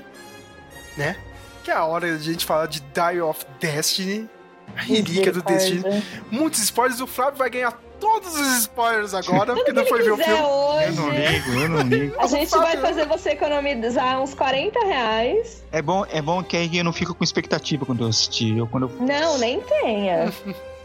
né? 0.98 1.16
Que 1.64 1.72
é 1.72 1.74
a 1.74 1.86
hora 1.86 2.18
de 2.18 2.30
a 2.30 2.32
gente 2.34 2.46
falar 2.46 2.68
de 2.68 2.82
Die 2.82 3.22
of 3.22 3.46
Destiny, 3.60 4.30
a 4.76 4.82
relíquia 4.82 5.32
do 5.32 5.44
Misericórdia. 5.44 5.82
Destiny. 5.82 6.04
Muitos 6.30 6.62
spoilers, 6.62 7.02
o 7.02 7.08
Flávio 7.08 7.38
vai 7.38 7.50
ganhar 7.50 7.72
todos 8.00 8.34
os 8.34 8.60
spoilers 8.60 9.14
agora, 9.14 9.54
porque 9.54 9.74
não 9.74 9.86
foi 9.86 10.02
ver 10.02 10.12
o 10.12 10.18
filme. 10.18 10.42
hoje. 10.42 10.86
Eu 10.86 10.94
não 10.94 11.10
ligo, 11.10 11.52
eu 11.52 11.70
não 11.70 11.82
ligo. 11.82 12.16
A 12.20 12.28
gente 12.28 12.50
vai 12.52 12.78
fazer 12.78 13.06
você 13.08 13.32
economizar 13.32 14.22
uns 14.22 14.34
40 14.34 14.80
reais. 14.86 15.64
É 15.72 15.82
bom, 15.82 16.06
é 16.10 16.22
bom 16.22 16.44
que 16.44 16.56
aí 16.56 16.78
eu 16.78 16.84
não 16.84 16.94
fico 16.94 17.14
com 17.14 17.24
expectativa 17.24 17.86
quando 17.86 18.04
eu 18.04 18.08
assistir. 18.10 18.58
Eu, 18.58 18.68
quando 18.68 18.90
eu... 18.90 19.06
Não, 19.06 19.38
nem 19.38 19.60
tenha. 19.62 20.34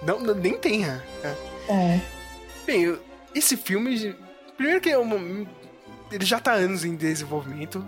Não, 0.02 0.18
não, 0.20 0.34
nem 0.34 0.54
tenha. 0.58 1.02
É. 1.22 1.34
É. 1.68 2.00
Bem, 2.66 2.98
esse 3.34 3.56
filme. 3.56 4.16
Primeiro 4.56 4.80
que 4.80 4.90
é 4.90 4.98
ele 6.10 6.24
já 6.24 6.38
tá 6.38 6.52
anos 6.52 6.84
em 6.84 6.94
desenvolvimento. 6.94 7.84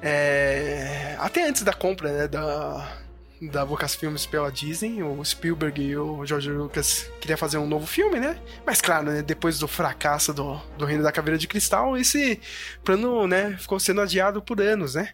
É, 0.00 1.16
até 1.18 1.48
antes 1.48 1.62
da 1.62 1.72
compra 1.72 2.12
né, 2.12 2.28
da, 2.28 2.96
da 3.40 3.62
Lucasfilmes 3.62 4.24
pela 4.24 4.50
Disney, 4.50 5.02
o 5.02 5.24
Spielberg 5.24 5.82
e 5.82 5.96
o 5.96 6.24
George 6.24 6.50
Lucas 6.50 7.10
queriam 7.20 7.36
fazer 7.36 7.58
um 7.58 7.66
novo 7.66 7.86
filme, 7.86 8.20
né? 8.20 8.38
Mas 8.64 8.80
claro, 8.80 9.10
né, 9.10 9.22
depois 9.22 9.58
do 9.58 9.68
fracasso 9.68 10.32
do, 10.32 10.56
do 10.78 10.84
Reino 10.84 11.02
da 11.02 11.12
Caveira 11.12 11.38
de 11.38 11.48
Cristal, 11.48 11.96
esse 11.96 12.40
plano 12.84 13.26
né, 13.26 13.56
ficou 13.58 13.78
sendo 13.80 14.00
adiado 14.00 14.40
por 14.42 14.60
anos, 14.60 14.94
né? 14.94 15.10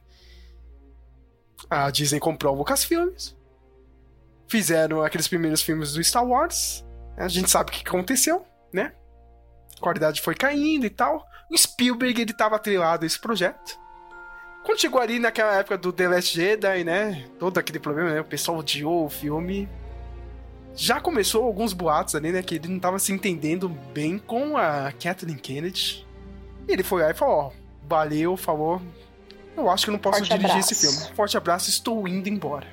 A 1.71 1.91
Disney 1.91 2.21
comprou 2.21 2.55
a 2.55 2.57
Lucasfilmes, 2.57 3.37
fizeram 4.49 5.03
aqueles 5.03 5.29
primeiros 5.29 5.63
filmes 5.63 5.93
do 5.95 6.05
Star 6.05 6.27
Wars, 6.27 6.85
a 7.17 7.29
gente 7.29 7.51
sabe 7.51 7.71
o 7.71 7.73
que 7.73 7.89
aconteceu, 7.89 8.45
né? 8.73 8.93
Qualidade 9.83 10.23
foi 10.23 10.35
caindo 10.35 10.87
e 10.87 10.91
tal. 10.91 11.27
O 11.51 11.59
Spielberg, 11.59 12.23
ele 12.23 12.33
tava 12.33 12.57
atrelado 12.57 13.05
a 13.05 13.07
esse 13.07 13.21
projeto. 13.21 13.79
Quando 14.65 14.81
chegou 14.81 15.01
ali 15.01 15.19
naquela 15.19 15.55
época 15.57 15.77
do 15.77 15.93
The 15.93 16.09
Last 16.09 16.35
Jedi, 16.35 16.85
né? 16.85 17.27
Todo 17.39 17.59
aquele 17.59 17.81
problema, 17.81 18.11
né? 18.11 18.21
O 18.21 18.25
pessoal 18.25 18.59
odiou 18.59 19.05
o 19.05 19.11
filme. 19.11 19.69
Já 20.75 21.01
começou 21.01 21.45
alguns 21.45 21.73
boatos 21.73 22.15
ali, 22.15 22.31
né? 22.33 22.43
Que 22.43 22.55
ele 22.55 22.69
não 22.69 22.79
tava 22.79 22.99
se 22.99 23.13
entendendo 23.13 23.69
bem 23.69 24.19
com 24.19 24.57
a 24.57 24.93
Kathleen 24.93 25.37
Kennedy. 25.37 26.07
E 26.69 26.73
ele 26.73 26.83
foi 26.83 27.03
lá 27.03 27.11
e 27.11 27.15
falou, 27.15 27.35
ó, 27.37 27.51
valeu, 27.87 28.37
falou. 28.37 28.81
Eu 29.57 29.69
acho 29.69 29.85
que 29.85 29.91
eu 29.91 29.93
não 29.93 29.99
posso 29.99 30.19
Forte 30.19 30.31
dirigir 30.31 30.51
abraço. 30.51 30.73
esse 30.73 30.87
filme. 30.87 31.17
Forte 31.17 31.37
abraço, 31.37 31.69
estou 31.69 32.07
indo 32.07 32.29
embora. 32.29 32.67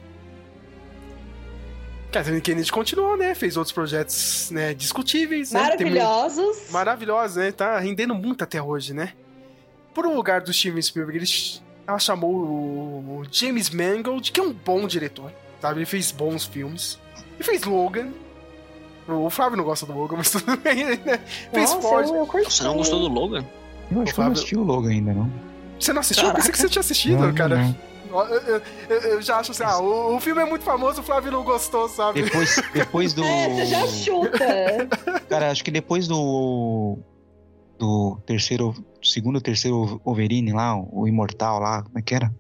Kathleen 2.11 2.41
Kennedy 2.41 2.71
continuou, 2.71 3.15
né? 3.15 3.35
Fez 3.35 3.55
outros 3.55 3.71
projetos 3.71 4.49
né, 4.51 4.73
discutíveis. 4.73 5.51
né? 5.51 5.59
Tem 5.77 5.85
muito- 5.87 6.01
Maravilhosos. 6.01 6.71
Maravilhosos, 6.71 7.37
né? 7.37 7.51
Tá 7.51 7.77
rendendo 7.79 8.15
muito 8.15 8.43
até 8.43 8.61
hoje, 8.61 8.93
né? 8.93 9.13
Por 9.93 10.05
um 10.07 10.15
lugar 10.15 10.41
do 10.41 10.51
Steven 10.51 10.81
Spielberg, 10.81 11.19
ele, 11.19 11.29
ela 11.87 11.99
chamou 11.99 12.31
o 12.33 13.23
James 13.31 13.69
Mangold, 13.69 14.31
que 14.31 14.39
é 14.39 14.43
um 14.43 14.53
bom 14.53 14.87
diretor, 14.87 15.31
sabe? 15.61 15.79
Ele 15.79 15.85
fez 15.85 16.11
bons 16.11 16.45
filmes. 16.45 16.97
Ele 17.35 17.43
fez 17.43 17.63
Logan. 17.63 18.09
O 19.07 19.29
Flávio 19.29 19.57
não 19.57 19.63
gosta 19.63 19.85
do 19.85 19.93
Logan, 19.93 20.17
mas 20.17 20.31
tudo 20.31 20.55
bem, 20.61 20.85
né? 20.85 21.19
Fez 21.53 21.71
Nossa, 21.71 21.81
Ford. 21.81 22.07
eu, 22.07 22.15
eu. 22.15 22.43
Você 22.49 22.63
não 22.63 22.77
gostou 22.77 22.99
do 22.99 23.07
Logan? 23.07 23.43
Eu 23.91 24.01
acho 24.01 24.13
que 24.13 24.19
eu 24.19 24.23
não 24.25 24.31
assisti 24.31 24.55
o 24.57 24.63
logo 24.63 24.87
ainda, 24.87 25.13
não. 25.13 25.31
Você 25.79 25.93
não 25.93 26.01
assistiu? 26.01 26.27
Eu 26.27 26.33
pensei 26.35 26.51
que 26.51 26.57
você 26.57 26.69
tinha 26.69 26.79
assistido, 26.81 27.19
Não, 27.19 27.33
cara. 27.33 27.55
não. 27.57 27.75
Eu, 28.09 28.61
eu- 28.89 29.01
eu- 29.11 29.21
já 29.21 29.37
acho 29.37 29.51
assim, 29.51 29.63
ah, 29.63 29.77
o, 29.79 30.15
o 30.15 30.19
filme 30.19 30.41
é 30.41 30.45
muito 30.45 30.63
famoso, 30.63 31.01
o 31.01 31.03
Flávio 31.03 31.31
não 31.31 31.43
gostou, 31.43 31.87
sabe? 31.87 32.23
Depois, 32.23 32.61
depois 32.73 33.13
do. 33.13 33.23
É, 33.25 33.49
você 33.49 33.65
já 33.65 33.87
chuta. 33.87 34.39
Cara, 35.29 35.51
acho 35.51 35.63
que 35.63 35.71
depois 35.71 36.07
do. 36.07 36.97
Do 37.77 38.19
terceiro. 38.25 38.73
Segundo 39.01 39.35
ou 39.35 39.41
terceiro 39.41 40.01
Wolverine 40.03 40.51
lá, 40.51 40.75
o 40.75 41.07
Imortal 41.07 41.59
lá, 41.59 41.83
como 41.83 41.97
é 41.97 42.01
que 42.01 42.13
era? 42.13 42.33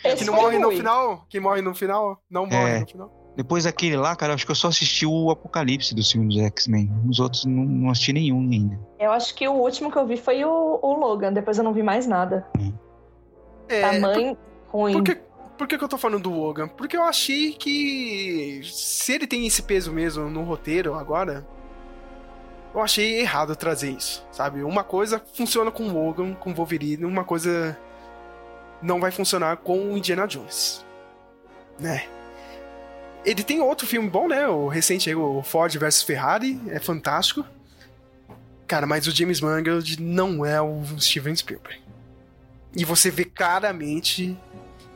que 0.00 0.08
Esse 0.08 0.24
não 0.24 0.34
foi 0.34 0.42
morre 0.44 0.58
no 0.58 0.66
ruim. 0.68 0.76
final? 0.78 1.26
Que 1.28 1.40
morre 1.40 1.60
no 1.62 1.74
final? 1.74 2.18
Não 2.30 2.46
morre 2.46 2.70
É. 2.76 2.80
no 2.80 2.86
final. 2.86 3.32
Depois 3.36 3.64
daquele 3.64 3.98
lá, 3.98 4.16
cara, 4.16 4.32
acho 4.32 4.46
que 4.46 4.52
eu 4.52 4.56
só 4.56 4.68
assisti 4.68 5.04
o 5.04 5.30
Apocalipse 5.30 5.94
dos 5.94 6.10
filmes 6.10 6.36
do 6.36 6.40
X-Men. 6.44 6.90
Os 7.06 7.20
outros 7.20 7.44
não, 7.44 7.64
não 7.64 7.90
assisti 7.90 8.14
nenhum 8.14 8.40
ainda. 8.50 8.80
Eu 8.98 9.12
acho 9.12 9.34
que 9.34 9.46
o 9.46 9.52
último 9.52 9.92
que 9.92 9.98
eu 9.98 10.06
vi 10.06 10.16
foi 10.16 10.42
o, 10.42 10.78
o 10.80 10.94
Logan, 10.94 11.34
depois 11.34 11.58
eu 11.58 11.64
não 11.64 11.74
vi 11.74 11.82
mais 11.82 12.06
nada. 12.06 12.46
É, 13.68 13.80
Tamanho 13.82 14.38
ruim. 14.68 14.92
Por 14.92 15.02
que, 15.02 15.14
por 15.56 15.66
que, 15.66 15.78
que 15.78 15.84
eu 15.84 15.88
tô 15.88 15.98
falando 15.98 16.24
do 16.24 16.30
Logan? 16.30 16.68
Porque 16.68 16.96
eu 16.96 17.02
achei 17.02 17.52
que 17.52 18.60
se 18.64 19.12
ele 19.12 19.26
tem 19.26 19.46
esse 19.46 19.62
peso 19.62 19.92
mesmo 19.92 20.28
no 20.28 20.42
roteiro 20.42 20.94
agora, 20.94 21.46
eu 22.74 22.82
achei 22.82 23.20
errado 23.20 23.56
trazer 23.56 23.90
isso, 23.90 24.24
sabe? 24.30 24.62
Uma 24.62 24.84
coisa 24.84 25.22
funciona 25.34 25.70
com 25.70 25.88
o 25.88 25.92
Logan, 25.92 26.34
com 26.34 26.50
o 26.50 26.54
Wolverine, 26.54 27.04
uma 27.04 27.24
coisa 27.24 27.78
não 28.82 29.00
vai 29.00 29.10
funcionar 29.10 29.56
com 29.56 29.92
o 29.92 29.96
Indiana 29.96 30.26
Jones, 30.26 30.84
né? 31.80 32.06
Ele 33.24 33.42
tem 33.42 33.60
outro 33.60 33.86
filme 33.86 34.08
bom, 34.08 34.28
né? 34.28 34.46
O 34.46 34.68
recente 34.68 35.08
aí, 35.08 35.16
o 35.16 35.42
Ford 35.42 35.74
vs 35.74 36.02
Ferrari, 36.02 36.60
é 36.68 36.78
fantástico. 36.78 37.44
Cara, 38.66 38.86
mas 38.86 39.06
o 39.06 39.10
James 39.10 39.40
Mangold 39.40 40.00
não 40.00 40.44
é 40.44 40.60
o 40.60 40.82
Steven 41.00 41.34
Spielberg. 41.34 41.85
E 42.76 42.84
você 42.84 43.10
vê 43.10 43.24
claramente 43.24 44.36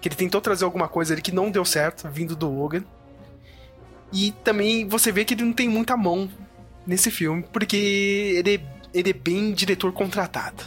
que 0.00 0.08
ele 0.08 0.14
tentou 0.14 0.40
trazer 0.40 0.64
alguma 0.64 0.86
coisa 0.88 1.14
ali 1.14 1.22
que 1.22 1.32
não 1.32 1.50
deu 1.50 1.64
certo, 1.64 2.08
vindo 2.08 2.36
do 2.36 2.48
Logan. 2.52 2.84
E 4.12 4.32
também 4.44 4.86
você 4.86 5.10
vê 5.12 5.24
que 5.24 5.34
ele 5.34 5.44
não 5.44 5.52
tem 5.52 5.68
muita 5.68 5.96
mão 5.96 6.28
nesse 6.86 7.10
filme, 7.10 7.44
porque 7.52 7.76
ele, 8.36 8.56
é- 8.56 8.60
ele 8.92 9.10
é 9.10 9.12
bem 9.12 9.52
diretor 9.52 9.92
contratado. 9.92 10.62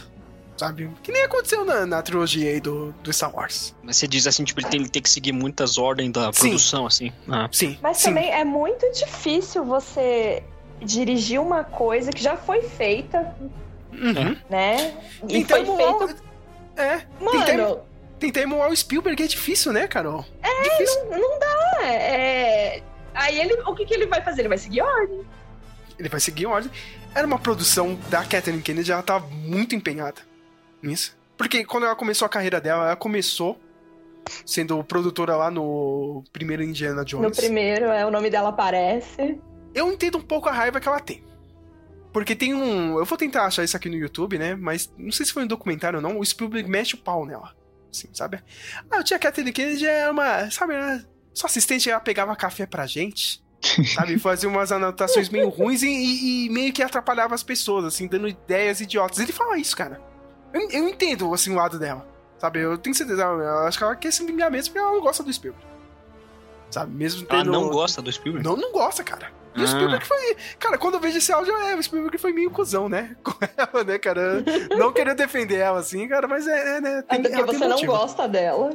Sabe? 0.56 0.88
Que 1.02 1.10
nem 1.10 1.24
aconteceu 1.24 1.64
na, 1.64 1.84
na 1.84 2.00
trilogia 2.00 2.48
aí 2.48 2.60
do, 2.60 2.92
do 3.02 3.12
Star 3.12 3.34
Wars. 3.34 3.74
Mas 3.82 3.96
você 3.96 4.06
diz 4.06 4.24
assim, 4.26 4.44
tipo, 4.44 4.60
ele 4.60 4.68
tem, 4.68 4.80
ele 4.80 4.88
tem 4.88 5.02
que 5.02 5.10
seguir 5.10 5.32
muitas 5.32 5.78
ordens 5.78 6.12
da 6.12 6.32
Sim. 6.32 6.40
produção, 6.50 6.86
assim. 6.86 7.12
Ah. 7.28 7.48
Sim. 7.50 7.76
Mas 7.82 7.96
sim. 7.98 8.04
também 8.10 8.30
é 8.30 8.44
muito 8.44 8.88
difícil 8.92 9.64
você 9.64 10.44
dirigir 10.80 11.40
uma 11.40 11.64
coisa 11.64 12.12
que 12.12 12.22
já 12.22 12.36
foi 12.36 12.62
feita, 12.62 13.34
Uhum. 13.92 14.36
né? 14.48 14.94
E 15.28 15.38
Então, 15.38 15.64
foi 15.66 15.76
feito. 15.76 16.22
É, 16.76 16.98
tentar, 16.98 17.56
Mano, 17.56 17.80
tentar 18.18 18.40
emular 18.42 18.70
o 18.70 18.76
Spielberg 18.76 19.22
é 19.22 19.26
difícil, 19.26 19.72
né, 19.72 19.86
Carol? 19.86 20.24
é, 20.42 20.84
não, 21.10 21.18
não 21.18 21.38
dá. 21.38 21.86
é- 21.86 22.82
Aí 23.14 23.38
ele, 23.38 23.54
o 23.62 23.74
que, 23.74 23.84
que 23.86 23.94
ele 23.94 24.06
vai 24.06 24.20
fazer? 24.22 24.42
Ele 24.42 24.48
vai 24.48 24.58
seguir 24.58 24.80
ordem. 24.82 25.24
Ele 25.98 26.08
vai 26.08 26.18
seguir 26.18 26.46
a 26.46 26.50
ordem. 26.50 26.70
Era 27.14 27.24
uma 27.26 27.38
produção 27.38 27.96
da 28.10 28.24
Kathleen 28.24 28.60
Kennedy, 28.60 28.90
ela 28.90 29.02
tava 29.04 29.26
muito 29.28 29.76
empenhada 29.76 30.20
nisso. 30.82 31.16
Porque 31.38 31.64
quando 31.64 31.84
ela 31.86 31.94
começou 31.94 32.26
a 32.26 32.28
carreira 32.28 32.60
dela, 32.60 32.86
ela 32.86 32.96
começou 32.96 33.56
sendo 34.44 34.82
produtora 34.82 35.36
lá 35.36 35.50
no 35.50 36.24
primeiro 36.32 36.62
Indiana 36.64 36.96
No 37.02 37.04
Jones. 37.04 37.36
primeiro, 37.36 37.86
é, 37.86 38.04
o 38.04 38.10
nome 38.10 38.30
dela 38.30 38.48
aparece. 38.48 39.38
Eu 39.72 39.92
entendo 39.92 40.18
um 40.18 40.22
pouco 40.22 40.48
a 40.48 40.52
raiva 40.52 40.80
que 40.80 40.88
ela 40.88 40.98
tem. 41.00 41.22
Porque 42.14 42.34
tem 42.34 42.54
um. 42.54 42.96
Eu 42.98 43.04
vou 43.04 43.18
tentar 43.18 43.44
achar 43.44 43.62
isso 43.64 43.76
aqui 43.76 43.90
no 43.90 43.96
YouTube, 43.96 44.38
né? 44.38 44.54
Mas 44.54 44.90
não 44.96 45.12
sei 45.12 45.26
se 45.26 45.32
foi 45.32 45.42
um 45.44 45.46
documentário 45.48 45.98
ou 45.98 46.02
não. 46.02 46.18
O 46.18 46.24
Spielberg 46.24 46.70
mexe 46.70 46.94
o 46.94 46.98
pau 46.98 47.26
nela. 47.26 47.52
Assim, 47.92 48.08
sabe? 48.14 48.40
Ah, 48.90 48.96
eu 48.98 49.04
tinha 49.04 49.18
Kathleen 49.18 49.52
Kennedy, 49.52 49.84
é 49.86 50.08
uma. 50.10 50.50
Sabe, 50.50 50.74
né? 50.74 51.04
Sua 51.34 51.48
assistente, 51.48 51.90
ela 51.90 52.00
pegava 52.00 52.34
café 52.36 52.64
pra 52.64 52.86
gente. 52.86 53.42
Sabe? 53.94 54.18
Fazia 54.18 54.48
umas 54.48 54.70
anotações 54.70 55.28
meio 55.28 55.48
ruins 55.48 55.82
e, 55.82 55.88
e- 55.88 56.46
e 56.46 56.50
meio 56.50 56.72
que 56.72 56.82
atrapalhava 56.82 57.34
as 57.34 57.42
pessoas, 57.42 57.84
assim, 57.86 58.06
dando 58.06 58.28
ideias 58.28 58.80
idiotas. 58.80 59.18
Ele 59.18 59.32
fala 59.32 59.58
isso, 59.58 59.76
cara. 59.76 60.00
Eu, 60.52 60.70
eu 60.70 60.88
entendo, 60.88 61.32
assim, 61.34 61.50
o 61.50 61.56
lado 61.56 61.78
dela. 61.78 62.06
Sabe? 62.38 62.60
Eu 62.60 62.78
tenho 62.78 62.94
certeza. 62.94 63.22
Eu 63.22 63.58
acho 63.66 63.76
que 63.78 63.82
ela 63.84 63.96
quer 63.96 64.12
se 64.12 64.24
vingar 64.24 64.50
mesmo 64.50 64.72
porque 64.72 64.86
ela 64.86 64.94
não 64.94 65.00
gosta 65.02 65.22
do 65.22 65.32
Spielberg. 65.32 65.66
Sabe? 66.74 66.92
Mesmo 66.92 67.24
Ah, 67.30 67.36
tendo... 67.36 67.52
não 67.52 67.68
gosta 67.70 68.02
do 68.02 68.10
Spielberg? 68.10 68.44
Não, 68.44 68.56
não 68.56 68.72
gosta, 68.72 69.04
cara. 69.04 69.28
E 69.54 69.60
o 69.60 69.62
Ah. 69.64 69.66
Spielberg 69.68 70.04
foi. 70.04 70.36
Cara, 70.58 70.76
quando 70.76 70.94
eu 70.94 71.00
vejo 71.00 71.18
esse 71.18 71.32
áudio, 71.32 71.54
é, 71.54 71.76
o 71.76 71.80
Spielberg 71.82 72.18
foi 72.18 72.32
meio 72.32 72.50
cuzão, 72.50 72.88
né? 72.88 73.14
Com 73.22 73.32
ela, 73.56 73.84
né, 73.84 73.96
cara? 73.96 74.42
Não 74.76 74.92
queria 74.92 75.14
defender 75.14 75.58
ela 75.58 75.78
assim, 75.78 76.08
cara, 76.08 76.26
mas 76.26 76.48
é, 76.48 76.78
é 76.78 76.80
né? 76.80 77.02
Tem, 77.02 77.22
Porque 77.22 77.36
ela 77.36 77.46
tem 77.46 77.58
você 77.58 77.68
não 77.68 77.80
gosta 77.86 78.26
dela. 78.28 78.70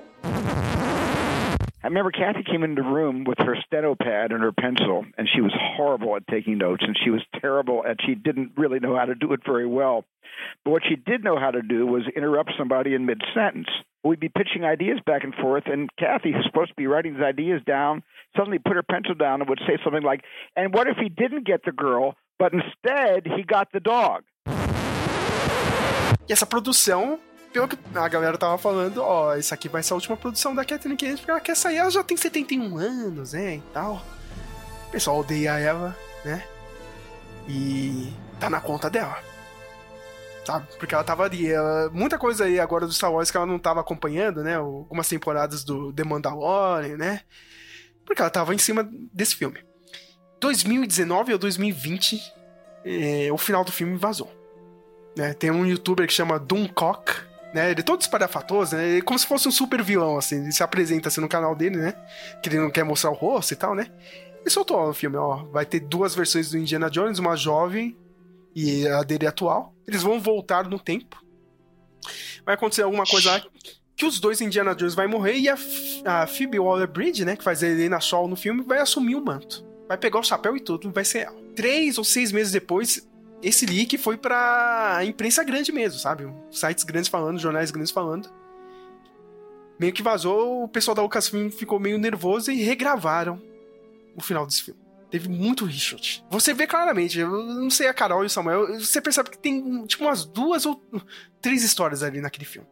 I 1.82 1.88
remember 1.88 2.12
Kathy 2.12 2.44
came 2.44 2.64
into 2.66 2.82
the 2.82 2.88
room 2.88 3.26
with 3.28 3.40
her 3.40 3.56
steno 3.66 3.96
pad 3.96 4.34
and 4.34 4.42
her 4.42 4.52
pencil, 4.54 5.06
and 5.18 5.28
she 5.28 5.42
was 5.42 5.54
horrible 5.78 6.16
at 6.16 6.24
taking 6.28 6.58
notes, 6.58 6.84
and 6.88 6.96
she 7.04 7.10
was 7.10 7.22
terrible 7.42 7.84
at 7.86 7.98
she 8.06 8.16
didn't 8.16 8.52
really 8.58 8.80
know 8.80 8.96
how 8.98 9.06
to 9.06 9.16
do 9.16 9.34
it 9.34 9.42
very 9.46 9.66
well. 9.66 10.06
But 10.64 10.72
what 10.72 10.84
she 10.88 10.96
did 10.96 11.24
know 11.24 11.38
how 11.38 11.52
to 11.52 11.62
do 11.62 11.86
was 11.86 12.04
interrupt 12.16 12.52
somebody 12.58 12.94
in 12.96 13.06
mid 13.06 13.22
sentence. 13.34 13.70
We'd 14.04 14.20
be 14.20 14.30
pitching 14.30 14.64
ideas 14.64 15.00
back 15.06 15.26
and 15.26 15.36
forth, 15.36 15.64
and 15.66 15.90
Kathy, 16.00 16.32
who's 16.32 16.46
supposed 16.46 16.70
to 16.70 16.76
be 16.76 16.88
writing 16.88 17.16
these 17.16 17.24
ideas 17.24 17.62
down, 17.66 18.02
suddenly 18.36 18.58
put 18.58 18.76
her 18.76 18.84
pencil 18.84 19.14
down 19.14 19.42
and 19.42 19.50
would 19.50 19.60
say 19.68 19.78
something 19.84 20.04
like, 20.04 20.22
And 20.56 20.74
what 20.74 20.88
if 20.88 20.96
he 20.98 21.10
didn't 21.10 21.46
get 21.46 21.62
the 21.66 21.74
girl, 21.74 22.16
but 22.38 22.54
instead 22.54 23.28
he 23.28 23.44
got 23.44 23.68
the 23.74 23.82
dog? 23.82 24.24
E 26.28 26.32
essa 26.32 26.46
produção, 26.46 27.20
pelo 27.52 27.68
que 27.68 27.78
a 27.94 28.08
galera 28.08 28.38
tava 28.38 28.58
falando, 28.58 29.04
ó, 29.04 29.36
isso 29.36 29.54
aqui 29.54 29.68
vai 29.68 29.84
ser 29.84 29.94
a 29.94 29.96
última 29.96 30.16
produção 30.16 30.56
da 30.56 30.64
Kennedy, 30.64 31.18
porque 31.18 31.32
ela 31.32 31.42
quer 31.42 31.56
sair, 31.56 31.78
ela 31.78 31.90
já 31.90 32.04
tem 32.04 32.16
71 32.16 32.78
anos, 32.78 33.34
né, 33.34 33.56
e 33.56 33.62
tal. 33.74 34.02
O 34.88 34.92
pessoal 34.92 35.20
odeia 35.20 35.60
ela, 35.60 35.96
né? 36.24 36.44
E 37.50 38.14
tá 38.40 38.50
na 38.50 38.62
conta 38.62 38.90
dela. 38.90 39.18
Sabe? 40.50 40.68
Porque 40.80 40.96
ela 40.96 41.04
tava 41.04 41.24
ali. 41.26 41.48
ela- 41.52 41.90
muita 41.92 42.18
coisa 42.18 42.46
aí 42.46 42.60
agora 42.60 42.88
do 42.88 42.92
Star 42.94 43.14
Wars 43.14 43.30
que 43.30 43.38
ela 43.38 43.46
não 43.46 43.60
tava 43.60 43.80
acompanhando, 43.82 44.44
né? 44.44 44.56
Algumas 44.56 45.08
temporadas 45.08 45.64
do 45.64 45.94
The 45.94 46.04
Mandalorian, 46.04 46.98
né? 46.98 47.22
Porque 48.04 48.22
ela 48.22 48.32
tava 48.32 48.56
em 48.56 48.58
cima 48.58 48.90
desse 49.14 49.36
filme. 49.36 49.60
2019 50.40 51.34
ou 51.34 51.38
2020, 51.38 52.20
eh, 52.84 53.30
o 53.32 53.38
final 53.38 53.64
do 53.64 53.72
filme 53.72 53.96
vazou 53.98 54.32
né? 55.16 55.34
Tem 55.34 55.52
um 55.52 55.66
youtuber 55.66 56.08
que 56.08 56.14
chama 56.14 56.40
Doomcock, 56.40 57.12
né? 57.54 57.72
Ele 57.72 57.82
é 57.82 57.84
todo 57.84 58.02
espalhafatoso, 58.02 58.76
né? 58.76 58.88
Ele 58.88 58.98
é 59.00 59.02
como 59.02 59.20
se 59.20 59.28
fosse 59.28 59.48
um 59.48 59.52
super 59.52 59.84
vilão, 59.84 60.18
assim. 60.18 60.42
Ele 60.44 60.52
se 60.52 60.64
apresenta 60.64 61.10
assim 61.10 61.20
no 61.22 61.28
canal 61.28 61.56
dele, 61.56 61.78
né? 61.78 61.94
Que 62.42 62.50
ele 62.50 62.60
não 62.60 62.72
quer 62.72 62.84
mostrar 62.84 63.12
o 63.12 63.14
rosto 63.16 63.52
e 63.54 63.56
tal, 63.58 63.76
né? 63.76 63.92
Ele 64.40 64.50
soltou 64.50 64.88
no 64.88 64.94
filme, 64.94 65.18
ó. 65.18 65.44
Vai 65.52 65.66
ter 65.66 65.82
duas 65.82 66.16
versões 66.16 66.50
do 66.52 66.58
Indiana 66.58 66.90
Jones, 66.90 67.20
uma 67.20 67.36
jovem 67.36 67.98
e 68.56 68.88
a 68.88 69.04
dele 69.04 69.28
atual. 69.28 69.74
Eles 69.88 70.04
vão 70.04 70.20
voltar 70.20 70.68
no 70.68 70.80
tempo. 70.80 71.24
Vai 72.46 72.56
acontecer 72.56 72.84
alguma 72.84 73.06
coisa 73.06 73.32
lá 73.32 73.44
que 74.00 74.06
os 74.06 74.18
dois 74.18 74.40
Indiana 74.40 74.74
Jones 74.74 74.96
vai 74.96 75.08
morrer 75.08 75.38
e 75.38 75.50
a, 75.50 75.58
a 76.06 76.26
Phoebe 76.26 76.58
Waller-Bridge, 76.58 77.26
né? 77.26 77.36
Que 77.36 77.44
faz 77.44 77.62
a 77.62 77.68
Helena 77.68 78.00
Shaw 78.00 78.30
no 78.30 78.36
filme, 78.38 78.64
vai 78.64 78.80
assumir 78.80 79.16
o 79.16 79.22
manto. 79.22 79.66
Vai 79.90 79.98
pegar 79.98 80.20
o 80.20 80.24
chapéu 80.24 80.56
e 80.56 80.62
tudo, 80.62 80.90
vai 80.90 81.04
ser 81.04 81.26
ela. 81.26 81.36
Três 81.54 81.98
ou 81.98 82.06
seis 82.06 82.32
meses 82.32 82.54
depois, 82.54 83.06
esse 83.44 83.66
leak 83.66 83.98
foi 83.98 84.16
pra 84.16 85.02
imprensa 85.04 85.44
grande 85.44 85.74
mesmo, 85.74 86.00
sabe? 86.00 86.34
Sites 86.50 86.86
grandes 86.86 87.10
falando, 87.10 87.40
jornais 87.40 87.72
grandes 87.72 87.92
falando. 87.92 88.30
Meio 89.78 89.92
que 89.92 90.02
vazou, 90.02 90.64
o 90.64 90.68
pessoal 90.70 90.96
da 90.96 91.02
Lucasfilm 91.02 91.50
ficou 91.50 91.78
meio 91.78 91.98
nervoso 91.98 92.52
e 92.52 92.64
regravaram 92.64 93.42
o 94.16 94.22
final 94.22 94.46
desse 94.46 94.64
filme. 94.64 94.80
Teve 95.12 95.28
muito 95.28 95.66
reshoot. 95.66 96.24
Você 96.30 96.54
vê 96.54 96.68
claramente, 96.68 97.18
eu 97.18 97.30
não 97.44 97.70
sei 97.70 97.88
a 97.88 97.94
Carol 97.94 98.24
e 98.24 98.28
o 98.28 98.30
Samuel, 98.30 98.80
você 98.80 99.02
percebe 99.02 99.32
que 99.32 99.38
tem 99.40 99.86
tipo 99.88 100.04
umas 100.04 100.24
duas 100.24 100.66
ou 100.68 100.82
três 101.42 101.64
histórias 101.64 102.04
ali 102.04 102.22
naquele 102.22 102.46
filme. 102.46 102.68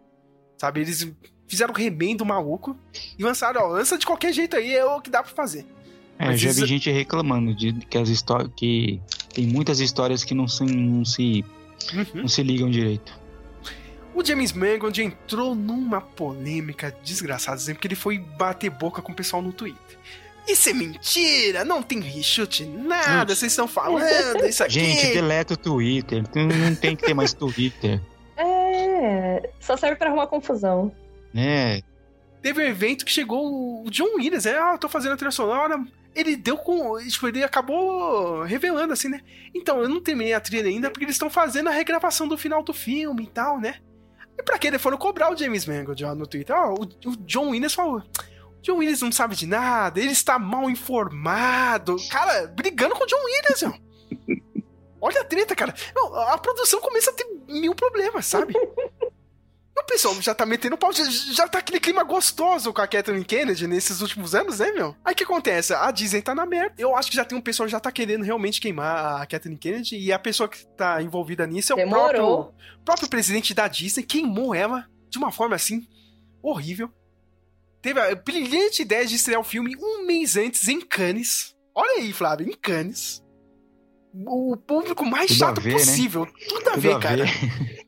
Sabe? 0.58 0.82
Eles 0.82 1.08
fizeram 1.48 1.74
um 1.74 1.78
remendo 1.78 2.24
maluco 2.26 2.78
e 3.18 3.24
lançaram, 3.24 3.62
ó, 3.62 3.68
lança 3.68 3.98
de 3.98 4.06
qualquer 4.06 4.32
jeito 4.34 4.56
aí, 4.56 4.72
é 4.76 4.86
o 4.86 5.02
que 5.02 5.10
dá 5.10 5.24
pra 5.24 5.32
fazer. 5.34 5.66
É, 6.20 6.26
Mas 6.28 6.40
já 6.40 6.50
isso- 6.52 6.62
vi 6.62 6.68
gente 6.68 6.92
reclamando 6.92 7.56
de 7.56 7.74
que 7.74 7.98
as 7.98 8.10
histórias 8.10 8.52
que 8.56 9.02
tem 9.34 9.48
muitas 9.48 9.80
histórias 9.80 10.24
que 10.24 10.34
não 10.36 10.48
se 10.48 10.64
não 10.64 11.06
se, 11.06 11.44
Uhum. 11.94 12.22
não 12.22 12.28
se 12.28 12.44
ligam 12.44 12.70
direito. 12.70 13.20
O 14.14 14.26
James 14.26 14.52
Mangold 14.52 15.00
entrou 15.02 15.54
numa 15.54 16.02
polêmica 16.02 16.96
desgraçada, 17.04 17.60
sempre 17.60 17.80
que 17.82 17.88
ele 17.88 17.96
foi 17.96 18.18
bater 18.18 18.70
boca 18.72 19.00
com 19.02 19.12
o 19.12 19.16
pessoal 19.16 19.42
no 19.44 19.54
Twitter. 19.54 19.98
Isso 20.48 20.70
é 20.70 20.74
mentira, 20.74 21.66
não 21.66 21.84
tem 21.84 22.00
reshoot, 22.00 22.66
nada, 22.66 23.36
vocês 23.36 23.52
estão 23.52 23.68
falando 23.68 24.46
isso 24.46 24.64
aqui. 24.64 24.74
Gente, 24.74 25.14
deleta 25.14 25.54
o 25.56 25.58
Twitter. 25.58 26.24
Não 26.34 26.76
tem 26.76 26.96
que 26.96 27.06
ter 27.06 27.14
mais 27.14 27.34
Twitter. 27.34 28.02
É, 28.40 29.50
só 29.60 29.76
serve 29.76 29.96
pra 29.96 30.08
arrumar 30.10 30.28
confusão. 30.28 30.92
né? 31.34 31.82
Teve 32.42 32.62
um 32.62 32.66
evento 32.68 33.04
que 33.04 33.12
chegou 33.12 33.84
o 33.84 33.90
John 33.90 34.16
Williams, 34.16 34.46
é, 34.46 34.58
ah, 34.58 34.74
eu 34.74 34.78
tô 34.78 34.88
fazendo 34.88 35.14
a 35.14 35.18
trilha 35.18 35.32
sonora. 35.32 35.84
Ele 36.16 36.36
deu 36.36 36.56
com. 36.58 36.98
Tipo, 37.00 37.28
ele 37.28 37.44
acabou 37.44 38.44
revelando 38.44 38.94
assim, 38.94 39.10
né? 39.10 39.22
Então, 39.56 39.82
eu 39.82 39.90
não 39.90 40.00
terminei 40.02 40.34
a 40.34 40.40
trilha 40.40 40.68
ainda 40.68 40.90
porque 40.90 41.04
eles 41.06 41.16
estão 41.16 41.30
fazendo 41.30 41.68
a 41.68 41.72
regravação 41.72 42.28
do 42.28 42.38
final 42.38 42.62
do 42.64 42.74
filme 42.74 43.24
e 43.24 43.28
tal, 43.28 43.60
né? 43.60 43.76
E 44.38 44.44
pra 44.44 44.58
que 44.60 44.68
eles 44.68 44.82
foram 44.82 44.98
cobrar 44.98 45.32
o 45.32 45.38
James 45.38 45.66
Mangold 45.66 46.06
ó, 46.06 46.14
no 46.16 46.28
Twitter? 46.28 46.56
Ó, 46.56 46.76
o, 46.76 46.84
o 47.10 47.18
John 47.26 47.50
Williams 47.50 47.74
falou. 47.74 48.04
John 48.68 48.80
Williams 48.80 49.02
não 49.02 49.14
sabe 49.14 49.34
de 49.34 49.48
nada, 49.48 49.98
ele 49.98 50.12
está 50.12 50.38
mal 50.38 50.70
informado. 50.70 51.96
Cara, 52.10 52.48
brigando 52.48 52.96
com 52.96 53.06
o 53.06 53.08
John 53.08 53.24
Williams, 53.24 53.64
ó. 53.64 53.74
Olha 55.00 55.22
a 55.22 55.24
treta, 55.24 55.56
cara. 55.56 55.74
A 56.28 56.38
produção 56.38 56.82
começa 56.82 57.12
a 57.12 57.14
ter 57.14 57.26
mil 57.48 57.74
problemas, 57.74 58.26
sabe? 58.26 58.54
O 59.80 59.84
pessoal 59.86 60.20
já 60.22 60.36
tá 60.36 60.46
metendo 60.46 60.78
pau, 60.78 60.92
já, 60.92 61.06
já 61.06 61.48
tá 61.48 61.60
aquele 61.60 61.80
clima 61.80 62.04
gostoso 62.04 62.74
com 62.74 62.82
a 62.82 62.88
Kathleen 62.88 63.24
Kennedy 63.24 63.68
nesses 63.68 64.02
últimos 64.02 64.36
anos, 64.36 64.60
né, 64.60 64.72
meu? 64.74 64.94
Aí 65.06 65.14
o 65.14 65.16
que 65.16 65.24
acontece? 65.24 65.74
A 65.74 65.90
Disney 65.92 66.22
tá 66.22 66.36
na 66.36 66.46
merda. 66.46 66.76
Eu 66.78 66.94
acho 66.94 67.10
que 67.10 67.16
já 67.16 67.24
tem 67.24 67.38
um 67.38 67.42
pessoal 67.42 67.68
que 67.68 67.72
já 67.72 67.80
tá 67.80 67.92
querendo 67.92 68.24
realmente 68.26 68.60
queimar 68.60 69.22
a 69.22 69.26
Kathleen 69.26 69.56
Kennedy 69.56 69.98
e 69.98 70.12
a 70.12 70.20
pessoa 70.20 70.50
que 70.50 70.66
tá 70.76 71.02
envolvida 71.02 71.48
nisso 71.48 71.72
é 71.72 71.76
o 71.76 71.78
Demorou. 71.78 72.10
próprio, 72.10 72.56
próprio 72.84 73.10
presidente 73.10 73.54
da 73.54 73.68
Disney, 73.70 74.04
queimou 74.04 74.54
ela 74.54 74.90
de 75.10 75.18
uma 75.18 75.32
forma 75.32 75.56
assim 75.56 75.88
horrível. 76.42 76.92
Teve 77.82 78.00
a 78.00 78.16
brilhante 78.16 78.82
ideia 78.82 79.06
de 79.06 79.16
estrear 79.16 79.40
o 79.40 79.44
filme 79.44 79.76
um 79.78 80.06
mês 80.06 80.36
antes 80.36 80.68
em 80.68 80.82
Cannes. 80.82 81.56
Olha 81.76 82.02
aí, 82.02 82.12
Flávio, 82.12 82.48
em 82.50 82.54
Cannes. 82.54 83.24
O 84.26 84.58
público 84.58 85.06
mais 85.06 85.28
Tudo 85.28 85.38
chato 85.38 85.62
ver, 85.62 85.74
né? 85.74 85.80
possível. 85.80 86.28
Tudo 86.48 86.70
a 86.70 86.72
Tudo 86.72 86.82
ver, 86.82 86.96
a 86.96 87.00
cara. 87.00 87.26
ver. 87.26 87.88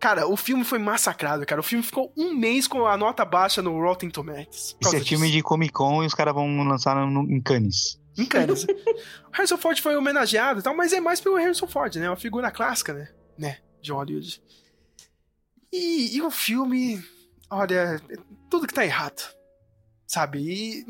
Cara, 0.00 0.26
o 0.26 0.36
filme 0.36 0.64
foi 0.64 0.80
massacrado, 0.80 1.46
cara. 1.46 1.60
O 1.60 1.64
filme 1.64 1.84
ficou 1.84 2.12
um 2.16 2.34
mês 2.34 2.66
com 2.66 2.84
a 2.86 2.96
nota 2.96 3.24
baixa 3.24 3.62
no 3.62 3.80
Rotten 3.80 4.10
Tomatoes. 4.10 4.76
causa 4.82 4.96
é 4.96 5.00
filme 5.00 5.26
disso. 5.26 5.36
de 5.36 5.42
Comic 5.44 5.72
Con 5.72 6.02
e 6.02 6.06
os 6.06 6.14
caras 6.14 6.34
vão 6.34 6.64
lançar 6.64 6.96
no, 7.06 7.22
em 7.30 7.40
Cannes. 7.40 8.00
Em 8.18 8.26
Cannes. 8.26 8.64
o 8.64 8.66
Harrison 9.30 9.56
Ford 9.56 9.78
foi 9.78 9.94
homenageado 9.94 10.58
e 10.58 10.62
tal, 10.64 10.74
mas 10.74 10.92
é 10.92 11.00
mais 11.00 11.20
pelo 11.20 11.36
Harrison 11.36 11.68
Ford, 11.68 11.94
né? 11.94 12.08
Uma 12.08 12.16
figura 12.16 12.50
clássica, 12.50 12.92
né? 12.92 13.10
Né? 13.38 13.58
De 13.80 13.92
Hollywood. 13.92 14.42
E, 15.72 16.16
e 16.16 16.22
o 16.22 16.32
filme, 16.32 17.00
olha, 17.48 18.02
é 18.10 18.16
tudo 18.52 18.66
que 18.66 18.74
tá 18.74 18.84
errado. 18.84 19.22
Sabe? 20.06 20.38
E, 20.40 20.84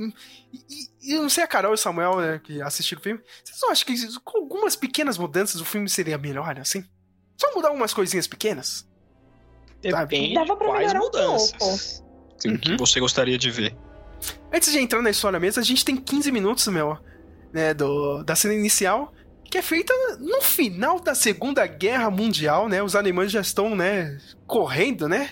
e- 0.53 0.91
e 1.01 1.13
eu 1.15 1.23
não 1.23 1.29
sei 1.31 1.45
a 1.45 1.47
Carol 1.47 1.71
e 1.73 1.75
o 1.75 1.79
Samuel, 1.79 2.17
né, 2.21 2.41
que 2.43 2.61
assistiram 2.61 3.01
o 3.01 3.03
filme. 3.05 3.21
Vocês 3.45 3.59
não 3.63 3.71
acham 3.71 3.87
que 3.87 4.21
com 4.25 4.39
algumas 4.39 4.75
pequenas 4.75 5.17
mudanças 5.17 5.61
o 5.61 5.65
filme 5.65 5.89
seria 5.89 6.19
melhor, 6.19 6.59
assim? 6.59 6.85
Só 7.41 7.55
mudar 7.55 7.71
umas 7.71 7.95
coisinhas 7.95 8.27
pequenas? 8.27 8.87
Depende 9.81 10.35
Dava 10.35 10.57
pra 10.57 10.67
quais 10.67 10.81
melhorar 10.93 11.01
um 11.01 11.05
mudanças 11.05 12.05
que- 12.41 12.59
que 12.59 12.77
você 12.77 12.99
gostaria 13.01 13.39
de 13.39 13.51
ver. 13.51 13.77
Antes 14.53 14.73
de 14.73 14.79
entrar 14.79 15.01
na 15.03 15.11
história 15.11 15.39
mesmo, 15.41 15.61
a 15.61 15.65
gente 15.65 15.85
tem 15.85 15.97
15 15.97 16.31
minutos, 16.33 16.67
meu, 16.69 16.99
né, 17.53 17.73
do, 17.75 18.23
da 18.25 18.35
cena 18.37 18.55
inicial, 18.55 19.13
que 19.45 19.59
é 19.59 19.63
feita 19.63 19.93
no 20.19 20.41
final 20.43 20.99
da 21.01 21.15
Segunda 21.15 21.67
Guerra 21.67 22.11
Mundial, 22.11 22.69
né? 22.69 22.83
Os 22.83 22.97
alemães 22.97 23.31
já 23.31 23.41
estão, 23.41 23.75
né, 23.77 24.19
correndo, 24.47 25.09
né? 25.09 25.31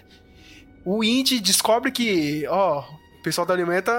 O 0.84 1.04
Indy 1.04 1.40
descobre 1.40 1.90
que, 1.92 2.46
ó, 2.48 2.80
o 3.18 3.22
pessoal 3.22 3.46
da 3.46 3.52
Alemanha 3.54 3.82
tá, 3.82 3.92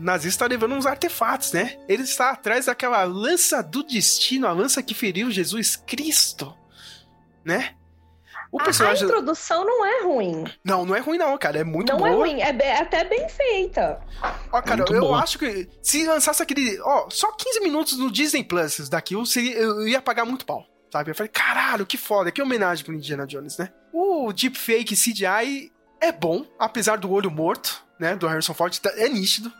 nazista 0.00 0.44
tá 0.44 0.48
levando 0.50 0.74
uns 0.74 0.86
artefatos, 0.86 1.52
né? 1.52 1.78
Ele 1.88 2.02
está 2.02 2.30
atrás 2.30 2.66
daquela 2.66 3.02
lança 3.04 3.62
do 3.62 3.82
destino, 3.82 4.46
a 4.46 4.52
lança 4.52 4.82
que 4.82 4.94
feriu 4.94 5.30
Jesus 5.30 5.76
Cristo, 5.76 6.54
né? 7.44 7.74
O 8.52 8.60
A- 8.60 8.64
personagem... 8.64 9.04
A 9.04 9.06
introdução 9.06 9.64
não 9.64 9.86
é 9.86 10.02
ruim. 10.02 10.44
Não, 10.64 10.84
não 10.84 10.94
é 10.96 10.98
ruim 10.98 11.16
não, 11.16 11.38
cara, 11.38 11.58
é 11.60 11.64
muito 11.64 11.90
não 11.92 11.98
boa. 11.98 12.10
é 12.10 12.14
ruim, 12.14 12.40
é, 12.40 12.52
be- 12.52 12.64
é 12.64 12.80
até 12.80 13.04
bem 13.04 13.28
feita. 13.28 14.00
Ó, 14.52 14.60
cara, 14.60 14.78
Muito 14.78 14.92
eu 14.94 15.00
bom. 15.02 15.14
acho 15.14 15.38
que 15.38 15.68
se 15.80 16.04
lançasse 16.04 16.42
aquele. 16.42 16.80
Ó, 16.80 17.08
só 17.10 17.30
15 17.32 17.60
minutos 17.60 17.96
no 17.96 18.10
Disney 18.10 18.42
Plus 18.42 18.88
daqui, 18.88 19.14
eu, 19.14 19.24
seria, 19.24 19.56
eu 19.56 19.86
ia 19.86 20.02
pagar 20.02 20.24
muito 20.24 20.44
pau. 20.44 20.66
Sabe? 20.92 21.12
Eu 21.12 21.14
falei, 21.14 21.30
caralho, 21.32 21.86
que 21.86 21.96
foda, 21.96 22.32
que 22.32 22.42
homenagem 22.42 22.84
pro 22.84 22.92
Indiana 22.92 23.24
Jones, 23.24 23.56
né? 23.56 23.70
O 23.92 24.32
Deepfake 24.32 24.96
CGI 24.96 25.70
é 26.00 26.12
bom, 26.12 26.44
apesar 26.58 26.96
do 26.98 27.10
olho 27.10 27.30
morto, 27.30 27.82
né? 27.98 28.16
Do 28.16 28.26
Harrison 28.26 28.54
Ford, 28.54 28.76
tá- 28.78 28.92
é 28.96 29.08
nítido. 29.08 29.52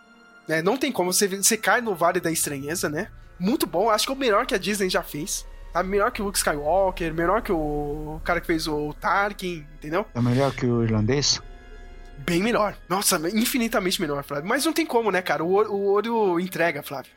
Né? 0.49 0.63
Não 0.63 0.77
tem 0.77 0.91
como, 0.91 1.13
você, 1.13 1.29
você 1.29 1.57
cai 1.57 1.81
no 1.81 1.95
Vale 1.95 2.19
da 2.21 2.31
Estranheza, 2.31 2.89
né? 2.89 3.09
Muito 3.39 3.67
bom, 3.67 3.89
acho 3.89 4.07
que 4.07 4.13
é 4.13 4.15
o 4.15 4.19
melhor 4.19 4.47
que 4.47 4.55
a 4.55 4.59
Disney 4.59 4.91
já 4.91 5.03
fez. 5.03 5.47
Tá 5.73 5.83
melhor 5.83 6.11
que 6.11 6.21
o 6.21 6.25
Luke 6.25 6.37
Skywalker, 6.39 7.15
melhor 7.15 7.41
que 7.43 7.53
o 7.53 8.21
cara 8.25 8.41
que 8.41 8.47
fez 8.47 8.67
o 8.67 8.93
Tarkin, 8.95 9.65
entendeu? 9.77 10.05
É 10.15 10.21
melhor 10.21 10.53
que 10.53 10.67
o 10.67 10.83
irlandês? 10.83 11.41
Bem 12.19 12.43
melhor. 12.43 12.77
Nossa, 12.89 13.17
infinitamente 13.33 14.01
melhor, 14.01 14.23
Flávio. 14.25 14.49
Mas 14.49 14.65
não 14.65 14.73
tem 14.73 14.85
como, 14.85 15.11
né, 15.13 15.23
cara? 15.23 15.45
O, 15.45 15.53
olho- 15.53 15.73
o 15.73 15.93
olho 15.93 16.41
entrega, 16.41 16.83
Flávio. 16.83 17.13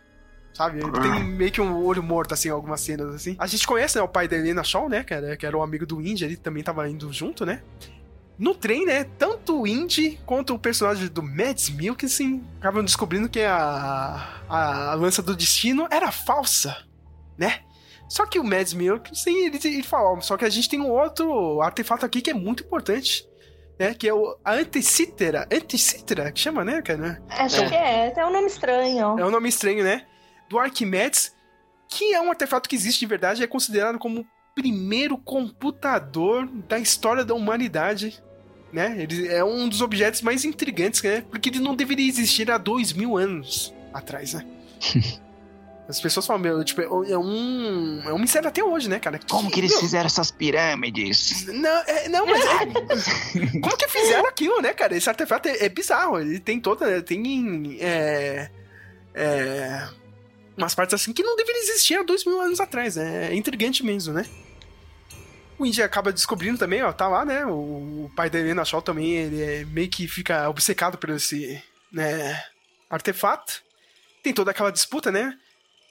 Sabe? 0.53 0.79
Ele 0.79 0.91
tem 0.91 1.23
meio 1.23 1.51
que 1.51 1.59
um 1.59 1.83
olho 1.83 2.03
morto, 2.03 2.33
assim, 2.35 2.47
algumas 2.49 2.79
cenas, 2.81 3.13
assim. 3.15 3.35
A 3.39 3.47
gente 3.47 3.65
conhece, 3.65 3.97
né, 3.97 4.03
o 4.03 4.07
pai 4.07 4.27
da 4.27 4.37
Helena 4.37 4.63
Shaw, 4.63 4.87
né, 4.87 5.03
cara? 5.03 5.35
Que 5.35 5.45
era 5.47 5.57
o 5.57 5.63
amigo 5.63 5.83
do 5.85 5.99
Indy, 5.99 6.23
ele 6.23 6.37
também 6.37 6.61
tava 6.61 6.87
indo 6.87 7.11
junto, 7.11 7.43
né? 7.45 7.63
No 8.37 8.55
trem, 8.55 8.85
né, 8.85 9.03
tanto 9.17 9.61
o 9.61 9.67
Indy 9.67 10.19
quanto 10.25 10.55
o 10.55 10.59
personagem 10.59 11.07
do 11.07 11.21
Mads 11.21 11.69
Mikkelsen 11.69 12.43
acabam 12.59 12.83
descobrindo 12.83 13.29
que 13.29 13.41
a, 13.41 14.41
a 14.49 14.93
lança 14.95 15.21
do 15.21 15.35
destino 15.35 15.87
era 15.91 16.11
falsa, 16.11 16.75
né? 17.37 17.61
Só 18.09 18.25
que 18.25 18.39
o 18.39 18.43
Mads 18.43 18.73
Mikkelsen, 18.73 19.45
ele, 19.45 19.59
ele 19.63 19.83
fala, 19.83 20.19
só 20.21 20.35
que 20.35 20.45
a 20.45 20.49
gente 20.49 20.67
tem 20.69 20.81
um 20.81 20.89
outro 20.89 21.61
artefato 21.61 22.05
aqui 22.05 22.21
que 22.21 22.31
é 22.31 22.33
muito 22.33 22.63
importante, 22.63 23.27
né? 23.79 23.93
Que 23.93 24.09
é 24.09 24.13
o, 24.13 24.37
a 24.43 24.53
Anticítera. 24.53 25.47
Anticítera, 25.51 26.31
que 26.31 26.39
chama, 26.39 26.63
né, 26.63 26.81
cara? 26.81 27.21
Acho 27.29 27.67
que 27.67 27.75
é, 27.75 28.13
é 28.15 28.25
um 28.25 28.31
nome 28.31 28.47
estranho. 28.47 29.19
É 29.19 29.25
um 29.25 29.31
nome 29.31 29.49
estranho, 29.49 29.83
né? 29.83 30.05
Do 30.49 30.59
Arquimedes, 30.59 31.35
que 31.87 32.13
é 32.13 32.21
um 32.21 32.29
artefato 32.29 32.67
que 32.67 32.75
existe 32.75 32.99
de 32.99 33.05
verdade 33.05 33.41
e 33.41 33.43
é 33.43 33.47
considerado 33.47 33.99
como 33.99 34.25
primeiro 34.55 35.17
computador 35.17 36.47
da 36.67 36.79
história 36.79 37.23
da 37.25 37.33
humanidade. 37.33 38.21
Né? 38.71 38.95
Ele 38.99 39.27
é 39.27 39.43
um 39.43 39.69
dos 39.69 39.81
objetos 39.81 40.21
mais 40.21 40.43
intrigantes, 40.43 41.01
né? 41.03 41.23
Porque 41.29 41.49
ele 41.49 41.59
não 41.59 41.75
deveria 41.75 42.07
existir 42.07 42.49
há 42.49 42.57
dois 42.57 42.91
mil 42.91 43.15
anos 43.15 43.73
atrás, 43.93 44.33
né? 44.33 44.45
As 45.87 45.99
pessoas 45.99 46.25
falam, 46.25 46.41
meu, 46.41 46.63
tipo, 46.63 46.81
é 46.81 47.17
um. 47.17 48.01
É 48.05 48.13
um 48.13 48.17
mistério 48.19 48.47
até 48.47 48.63
hoje, 48.63 48.87
né, 48.87 48.99
cara? 48.99 49.19
Como 49.29 49.51
que 49.51 49.59
eles 49.59 49.71
meu, 49.71 49.81
fizeram 49.81 50.05
essas 50.05 50.31
pirâmides? 50.31 51.45
Não, 51.47 51.83
é, 51.85 52.07
não 52.07 52.25
mas. 52.25 52.43
é- 52.45 53.59
como 53.59 53.77
que 53.77 53.87
fizeram 53.89 54.25
aquilo, 54.25 54.61
né, 54.61 54.73
cara? 54.73 54.95
Esse 54.95 55.09
artefato 55.09 55.49
é, 55.49 55.65
é 55.65 55.69
bizarro. 55.69 56.19
Ele 56.19 56.39
tem 56.39 56.59
toda. 56.59 57.01
Tem. 57.01 57.77
É, 57.81 58.49
é, 59.13 59.87
umas 60.57 60.73
partes 60.73 60.93
assim 60.93 61.11
que 61.11 61.21
não 61.21 61.35
deveria 61.35 61.61
existir 61.61 61.95
há 61.95 62.03
dois 62.03 62.25
mil 62.25 62.39
anos 62.39 62.61
atrás, 62.61 62.95
né? 62.95 63.31
É 63.31 63.35
intrigante 63.35 63.83
mesmo, 63.83 64.13
né? 64.13 64.25
O 65.63 65.65
Indy 65.65 65.81
acaba 65.81 66.11
descobrindo 66.11 66.57
também, 66.57 66.83
ó, 66.83 66.91
tá 66.91 67.07
lá, 67.07 67.23
né? 67.23 67.45
O, 67.45 67.51
o 68.05 68.11
pai 68.15 68.29
da 68.29 68.37
Helena 68.37 68.65
Shaw 68.65 68.81
também, 68.81 69.11
ele 69.13 69.41
é 69.41 69.65
meio 69.65 69.89
que 69.89 70.07
fica 70.07 70.49
obcecado 70.49 70.97
por 70.97 71.09
esse, 71.11 71.61
né, 71.91 72.43
artefato. 72.89 73.61
Tem 74.21 74.33
toda 74.33 74.51
aquela 74.51 74.71
disputa, 74.71 75.11
né? 75.11 75.33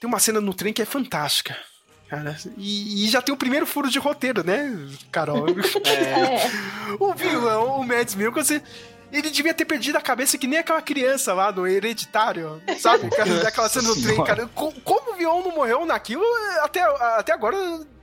Tem 0.01 0.07
uma 0.09 0.19
cena 0.19 0.41
no 0.41 0.53
trem 0.53 0.73
que 0.73 0.83
é 0.83 0.85
fantástica. 0.85 1.57
Cara, 2.09 2.37
e, 2.59 3.07
e 3.07 3.09
já 3.09 3.23
tem 3.23 3.35
o 3.35 3.39
primeiro 3.39 3.67
furo 3.67 3.89
de 3.89 3.99
roteiro, 3.99 4.45
né, 4.45 4.71
Carol? 5.11 5.47
o 7.01 7.15
vilão, 7.15 7.81
o 7.81 7.85
Mads 7.87 8.15
Mikkelsen, 8.15 8.61
ele 9.11 9.31
devia 9.31 9.55
ter 9.55 9.65
perdido 9.65 9.97
a 9.97 10.01
cabeça 10.03 10.37
que 10.37 10.47
nem 10.47 10.59
aquela 10.59 10.83
criança 10.83 11.33
lá 11.33 11.51
do 11.51 11.67
Hereditário, 11.67 12.63
sabe? 12.79 13.09
Cara, 13.11 13.37
Daquela 13.43 13.69
cena 13.69 13.89
no 13.89 14.03
trem, 14.03 14.23
cara. 14.25 14.47
Co- 14.55 14.73
Como 14.85 15.13
o 15.13 15.17
vilão 15.17 15.43
não 15.43 15.55
morreu 15.55 15.87
naquilo, 15.87 16.23
até, 16.63 16.83
até 17.17 17.33
agora 17.33 17.57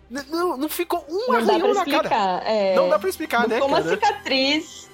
não, 0.10 0.58
não 0.58 0.70
ficou 0.70 1.06
um 1.10 1.32
Não 1.34 1.46
dá 1.46 1.54
arranhão 1.54 1.74
pra 1.74 1.74
na 1.74 1.86
cara. 1.86 1.98
explicar. 1.98 2.44
é. 2.48 2.76
Não 2.76 2.90
dá 2.90 3.00
pra 3.00 3.10
explicar, 3.10 3.42
Não 3.42 3.48
né, 3.50 3.56
ficou 3.56 3.68
uma 3.70 3.82
cara? 3.82 3.90
cicatriz. 3.96 4.90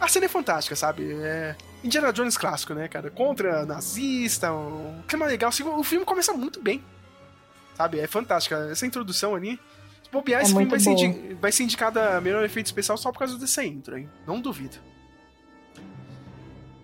A 0.00 0.08
cena 0.08 0.26
é 0.26 0.28
fantástica, 0.28 0.74
sabe? 0.76 1.12
É 1.22 1.56
Indiana 1.82 2.12
Jones 2.12 2.36
clássico, 2.36 2.74
né, 2.74 2.88
cara? 2.88 3.10
Contra 3.10 3.64
nazista, 3.64 4.52
um 4.52 5.02
clima 5.08 5.26
legal. 5.26 5.48
assim, 5.48 5.62
o 5.62 5.82
filme 5.82 6.04
começa 6.04 6.32
muito 6.32 6.60
bem, 6.60 6.84
sabe? 7.76 7.98
É 8.00 8.06
fantástica. 8.06 8.68
Essa 8.70 8.86
introdução 8.86 9.34
ali. 9.34 9.58
Se 10.04 10.10
bobear, 10.10 10.40
É 10.40 10.42
esse 10.44 10.52
filme 10.52 10.66
vai 10.66 10.78
ser, 10.80 10.90
indi- 10.90 11.34
vai 11.40 11.50
ser 11.52 11.62
indicado 11.62 11.98
a 12.00 12.20
melhor 12.20 12.44
efeito 12.44 12.66
especial 12.66 12.98
só 12.98 13.10
por 13.12 13.20
causa 13.20 13.38
dessa 13.38 13.64
intro, 13.64 13.96
hein? 13.96 14.10
Não 14.26 14.40
duvido. 14.40 14.76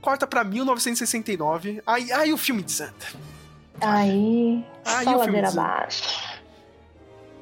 Corta 0.01 0.27
pra 0.27 0.45
1969. 0.45 1.83
Aí, 1.87 2.11
aí 2.13 2.33
o 2.33 2.37
filme 2.39 2.63
desanda. 2.63 2.95
Aí, 3.81 4.65
Aí 4.85 5.07
o 5.15 5.23
filme 5.25 5.41
desanda. 5.43 5.63
abaixo. 5.63 6.28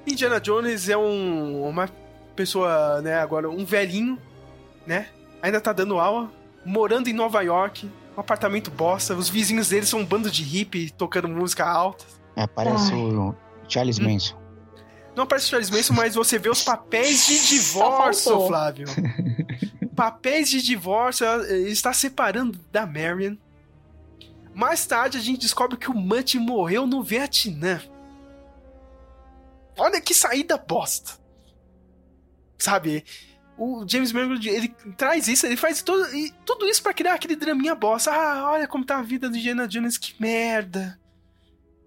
Indiana 0.06 0.40
Jones 0.40 0.88
é 0.88 0.96
um, 0.96 1.66
uma 1.66 1.88
pessoa, 2.34 3.00
né, 3.02 3.14
agora 3.14 3.50
um 3.50 3.64
velhinho, 3.64 4.18
né? 4.86 5.08
Ainda 5.42 5.60
tá 5.60 5.72
dando 5.72 5.98
aula, 5.98 6.30
morando 6.64 7.08
em 7.08 7.12
Nova 7.12 7.42
York, 7.42 7.90
um 8.16 8.20
apartamento 8.20 8.70
bosta, 8.70 9.14
os 9.14 9.28
vizinhos 9.28 9.68
dele 9.68 9.86
são 9.86 10.00
um 10.00 10.04
bando 10.04 10.30
de 10.30 10.42
hippie 10.42 10.90
tocando 10.90 11.28
música 11.28 11.66
alta. 11.66 12.04
É, 12.34 12.46
parece 12.46 12.92
Ai. 12.92 12.98
o 12.98 13.34
Charles 13.68 13.98
Manson. 13.98 14.36
Não 15.14 15.24
aparece 15.24 15.46
o 15.46 15.48
Charles 15.50 15.70
Manson, 15.70 15.94
mas 15.94 16.14
você 16.14 16.38
vê 16.38 16.50
os 16.50 16.62
papéis 16.62 17.26
de 17.26 17.48
divórcio. 17.48 18.46
Flávio. 18.46 18.86
papéis 19.96 20.50
de 20.50 20.62
divórcio, 20.62 21.26
ele 21.44 21.70
está 21.70 21.92
separando 21.92 22.58
da 22.70 22.86
Marion. 22.86 23.36
Mais 24.54 24.86
tarde 24.86 25.18
a 25.18 25.20
gente 25.20 25.40
descobre 25.40 25.76
que 25.76 25.90
o 25.90 25.94
Mutt 25.94 26.38
morreu 26.38 26.86
no 26.86 27.02
Vietnã. 27.02 27.80
Olha 29.76 30.00
que 30.00 30.14
saída 30.14 30.56
bosta. 30.56 31.12
Sabe? 32.58 33.04
O 33.58 33.86
James 33.88 34.12
Mangold, 34.12 34.48
ele 34.48 34.68
traz 34.96 35.28
isso, 35.28 35.46
ele 35.46 35.56
faz 35.56 35.82
todo, 35.82 36.14
e 36.14 36.30
tudo 36.44 36.66
isso 36.66 36.82
pra 36.82 36.92
criar 36.92 37.14
aquele 37.14 37.36
draminha 37.36 37.74
bosta. 37.74 38.12
Ah, 38.12 38.50
olha 38.50 38.68
como 38.68 38.84
tá 38.84 38.98
a 38.98 39.02
vida 39.02 39.28
do 39.28 39.36
Indiana 39.36 39.66
Jones, 39.66 39.96
que 39.96 40.14
merda. 40.20 40.98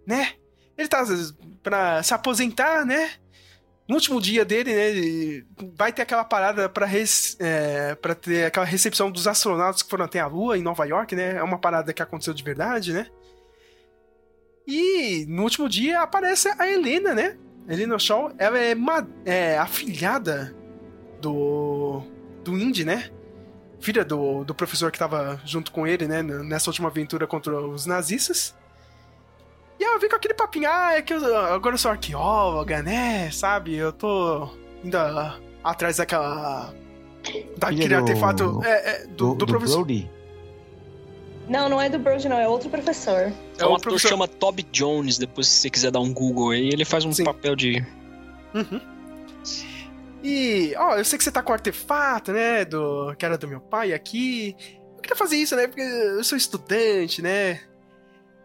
Né? 0.06 0.34
Ele 0.78 0.88
tá 0.88 1.04
pra 1.62 2.02
se 2.02 2.14
aposentar, 2.14 2.86
né? 2.86 3.12
No 3.88 3.96
último 3.96 4.22
dia 4.22 4.46
dele, 4.46 4.74
né? 4.74 4.90
ele 4.90 5.48
vai 5.76 5.92
ter 5.92 6.04
aquela 6.04 6.24
parada 6.24 6.70
pra, 6.70 6.86
res, 6.86 7.36
é, 7.40 7.96
pra 7.96 8.14
ter 8.14 8.46
aquela 8.46 8.66
recepção 8.66 9.12
dos 9.12 9.28
astronautas 9.28 9.82
que 9.82 9.90
foram 9.90 10.06
até 10.06 10.20
a 10.20 10.28
Lua 10.28 10.58
em 10.58 10.62
Nova 10.62 10.86
York, 10.86 11.16
né? 11.16 11.38
É 11.38 11.44
uma 11.44 11.60
parada 11.60 11.92
que 11.92 12.02
aconteceu 12.02 12.34
de 12.34 12.44
verdade, 12.44 12.94
né? 12.94 13.08
E 14.66 15.26
no 15.28 15.44
último 15.44 15.68
dia 15.68 16.02
aparece 16.02 16.48
a 16.60 16.68
Helena, 16.68 17.16
né? 17.16 17.38
Helena 17.70 18.00
Shaw, 18.00 18.32
ela 18.38 18.58
é, 18.58 18.74
ma- 18.74 19.08
é 19.26 19.58
afilhada 19.58 20.56
do 21.22 22.02
do 22.44 22.58
Indy, 22.58 22.84
né? 22.84 23.10
Filha 23.80 24.04
do, 24.04 24.44
do 24.44 24.54
professor 24.56 24.92
que 24.92 24.98
tava 25.00 25.40
junto 25.46 25.72
com 25.72 25.86
ele, 25.88 26.08
né? 26.08 26.22
Nessa 26.24 26.70
última 26.70 26.90
aventura 26.90 27.26
contra 27.28 27.60
os 27.62 27.86
nazistas. 27.86 28.56
E 29.80 29.84
ela 29.84 29.98
vem 30.00 30.10
com 30.10 30.16
aquele 30.18 30.34
papinho, 30.34 30.70
ah, 30.70 30.94
é 30.98 31.02
que 31.02 31.14
eu, 31.14 31.38
agora 31.38 31.76
eu 31.76 31.78
sou 31.78 31.92
arqueóloga, 31.92 32.82
né? 32.84 33.30
Sabe? 33.32 33.76
Eu 33.76 33.94
tô 33.94 34.50
indo 34.84 34.98
ah, 34.98 35.38
atrás 35.64 35.98
daquela. 35.98 36.74
Daquele 37.58 37.84
Filha 37.84 37.98
do- 38.02 38.08
artefato. 38.10 38.62
É, 38.64 38.90
é, 39.04 39.08
do, 39.08 39.36
do, 39.36 39.46
professor. 39.46 39.78
Brody? 39.86 40.10
Não, 41.50 41.68
não 41.68 41.82
é 41.82 41.90
do 41.90 41.98
Brody, 41.98 42.30
não, 42.30 42.38
é 42.38 42.48
outro 42.48 42.70
professor. 42.70 43.34
É 43.58 43.66
um 43.66 43.76
ator 43.76 43.94
que 43.94 44.00
chama 44.00 44.28
Toby 44.28 44.64
Jones, 44.72 45.18
depois 45.18 45.48
se 45.48 45.62
você 45.62 45.70
quiser 45.70 45.92
dar 45.92 46.00
um 46.00 46.14
Google 46.14 46.52
aí, 46.52 46.70
ele 46.70 46.86
faz 46.86 47.04
um 47.04 47.24
papel 47.24 47.56
de. 47.56 47.84
Uhum. 48.54 48.80
E, 50.24 50.76
ó, 50.78 50.98
eu 50.98 51.04
sei 51.04 51.18
que 51.18 51.24
você 51.24 51.32
tá 51.32 51.42
com 51.42 51.52
o 51.52 51.54
artefato, 51.54 52.32
né? 52.32 52.66
Do, 52.66 53.16
que 53.18 53.26
era 53.26 53.38
do 53.38 53.48
meu 53.48 53.60
pai 53.60 53.94
aqui. 53.94 54.56
Eu 54.96 55.02
queria 55.02 55.16
fazer 55.16 55.38
isso, 55.38 55.56
né? 55.56 55.66
Porque 55.66 55.82
eu 55.82 56.24
sou 56.24 56.38
estudante, 56.38 57.22
né? 57.22 57.62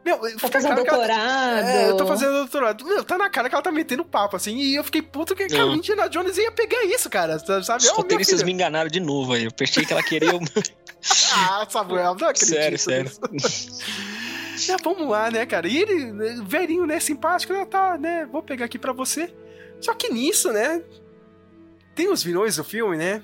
Meu, 0.04 0.22
fica 0.22 0.48
fazendo 0.48 0.74
claro 0.74 0.84
que 0.84 0.90
ela- 0.90 0.98
doutorado. 1.06 1.66
É, 1.66 1.90
eu 1.90 1.96
tô 1.96 2.06
fazendo 2.06 2.32
doutorado. 2.32 2.84
Meu, 2.84 3.02
tá 3.04 3.16
na 3.16 3.30
cara 3.30 3.48
que 3.48 3.54
ela 3.54 3.62
tá 3.62 3.72
metendo 3.72 4.04
papo, 4.04 4.36
assim. 4.36 4.56
E 4.56 4.74
eu 4.74 4.84
fiquei 4.84 5.00
puto 5.00 5.34
que, 5.34 5.46
que 5.46 5.56
a. 5.56 5.64
Indiana 5.64 6.08
Jones 6.08 6.36
ia 6.36 6.52
pegar 6.52 6.84
isso, 6.84 7.08
cara. 7.08 7.38
Sabe? 7.38 7.60
Os 7.60 7.68
Ó, 7.70 7.78
meu 7.78 7.94
roteiristas 7.96 8.42
me 8.42 8.52
enganaram 8.52 8.90
de 8.90 9.00
novo 9.00 9.32
aí. 9.32 9.44
Eu 9.44 9.52
pensei 9.52 9.84
que 9.84 9.92
ela 9.92 10.02
queria. 10.02 10.30
Ah, 11.36 11.66
Samuel, 11.68 12.14
não 12.18 12.28
acredito. 12.28 12.46
sério, 12.54 12.78
sério. 12.78 13.10
É, 14.70 14.76
vamos 14.82 15.08
lá, 15.08 15.30
né, 15.30 15.44
cara? 15.44 15.66
E 15.68 15.76
ele, 15.76 16.12
né, 16.12 16.40
velhinho, 16.46 16.86
né, 16.86 17.00
simpático, 17.00 17.52
né, 17.52 17.64
tá, 17.66 17.98
né, 17.98 18.24
vou 18.30 18.40
pegar 18.42 18.66
aqui 18.66 18.78
pra 18.78 18.92
você. 18.92 19.34
Só 19.80 19.92
que 19.94 20.08
nisso, 20.08 20.52
né, 20.52 20.80
tem 21.94 22.08
os 22.08 22.22
vilões 22.22 22.56
do 22.56 22.64
filme, 22.64 22.96
né? 22.96 23.22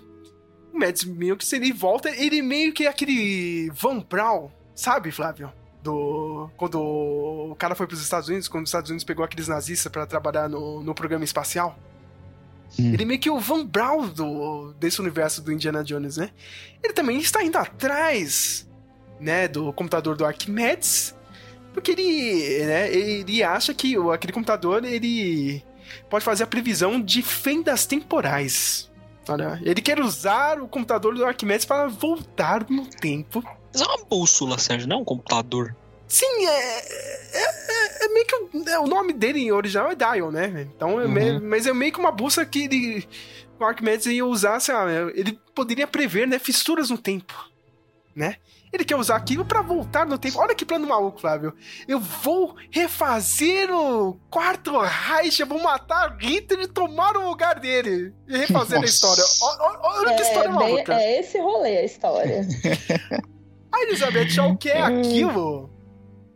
O 0.74 0.78
Mads 0.78 1.04
Mikkelsen, 1.04 1.60
ele 1.62 1.72
volta, 1.72 2.10
ele 2.10 2.42
meio 2.42 2.72
que 2.72 2.84
é 2.84 2.88
aquele 2.88 3.70
Van 3.72 4.00
Braun, 4.00 4.50
sabe, 4.74 5.10
Flávio? 5.12 5.52
Do... 5.82 6.50
Quando 6.56 6.78
o 6.78 7.56
cara 7.58 7.74
foi 7.74 7.86
pros 7.86 8.02
Estados 8.02 8.28
Unidos, 8.28 8.48
quando 8.48 8.64
os 8.64 8.70
Estados 8.70 8.90
Unidos 8.90 9.04
pegou 9.04 9.24
aqueles 9.24 9.48
nazistas 9.48 9.90
pra 9.90 10.06
trabalhar 10.06 10.48
no, 10.48 10.82
no 10.82 10.94
programa 10.94 11.24
espacial. 11.24 11.78
Ele 12.78 13.04
meio 13.04 13.18
que 13.18 13.28
é 13.28 13.32
o 13.32 13.40
Van 13.40 13.66
Braun 13.66 14.08
do, 14.08 14.72
desse 14.74 15.00
universo 15.00 15.42
do 15.42 15.52
Indiana 15.52 15.82
Jones, 15.82 16.16
né? 16.16 16.30
Ele 16.82 16.92
também 16.92 17.18
está 17.18 17.42
indo 17.42 17.56
atrás, 17.56 18.68
né, 19.18 19.48
do 19.48 19.72
computador 19.72 20.16
do 20.16 20.24
Arquimedes, 20.24 21.14
porque 21.74 21.90
ele, 21.90 22.64
né, 22.64 22.92
ele 22.94 23.42
acha 23.42 23.74
que 23.74 23.96
aquele 24.12 24.32
computador, 24.32 24.84
ele 24.84 25.64
pode 26.08 26.24
fazer 26.24 26.44
a 26.44 26.46
previsão 26.46 27.00
de 27.00 27.22
fendas 27.22 27.86
temporais. 27.86 28.90
Olha, 29.28 29.60
ele 29.62 29.80
quer 29.80 30.00
usar 30.00 30.60
o 30.60 30.68
computador 30.68 31.14
do 31.14 31.24
Arquimedes 31.24 31.64
para 31.64 31.88
voltar 31.88 32.66
no 32.70 32.86
tempo. 32.86 33.44
Mas 33.72 33.82
é 33.82 33.84
uma 33.86 34.04
bússola, 34.04 34.58
Sérgio, 34.58 34.88
não 34.88 34.96
é 34.96 35.00
um 35.00 35.04
computador. 35.04 35.74
Sim, 36.08 36.46
é, 36.46 36.78
é, 36.78 37.40
é- 37.42 38.04
é 38.04 38.08
meio 38.08 38.26
que 38.26 38.34
o, 38.34 38.68
é, 38.68 38.78
o 38.80 38.86
nome 38.86 39.12
dele 39.12 39.38
em 39.40 39.52
original 39.52 39.90
é 39.90 39.94
Dial, 39.94 40.32
né? 40.32 40.68
Então, 40.74 41.00
é 41.00 41.06
meio- 41.06 41.40
mas 41.40 41.66
é 41.66 41.72
meio 41.72 41.92
que 41.92 42.00
uma 42.00 42.10
bússola 42.10 42.44
que 42.44 42.64
ele, 42.64 43.08
o 43.60 43.64
Arquimedes 43.64 44.06
ia 44.06 44.26
usar, 44.26 44.58
sei 44.58 44.74
lá, 44.74 44.90
ele 45.14 45.38
poderia 45.54 45.86
prever, 45.86 46.26
né, 46.26 46.38
fissuras 46.40 46.90
no 46.90 46.98
tempo, 46.98 47.32
né? 48.14 48.36
Ele 48.72 48.84
quer 48.84 48.94
usar 48.96 49.16
aquilo 49.16 49.44
pra 49.44 49.62
voltar 49.62 50.06
no 50.06 50.16
tempo. 50.16 50.38
Olha 50.38 50.54
que 50.54 50.64
plano 50.64 50.86
maluco, 50.86 51.20
Flávio. 51.20 51.52
Eu 51.88 51.98
vou 51.98 52.54
refazer 52.70 53.68
o 53.72 54.14
quarto 54.30 54.78
Reich, 54.80 55.40
eu 55.40 55.46
vou 55.46 55.60
matar 55.60 56.16
Hitler 56.20 56.60
e 56.62 56.68
tomar 56.68 57.16
o 57.16 57.28
lugar 57.28 57.58
dele. 57.58 58.12
E 58.28 58.36
refazer 58.38 58.78
a 58.78 58.80
Nossa. 58.80 58.84
história. 58.94 59.24
Olha, 59.42 59.60
olha- 59.62 59.80
olha 60.00 60.14
que 60.16 60.22
história 60.22 60.48
é, 60.48 60.52
bem- 60.56 60.72
maluca. 60.74 60.94
é 60.94 61.18
esse 61.20 61.36
rolê 61.38 61.78
a 61.78 61.84
história. 61.84 62.46
A 63.72 63.82
Elizabeth 63.82 64.28
Shaw 64.30 64.56
quer 64.56 64.82
aquilo 64.82 65.70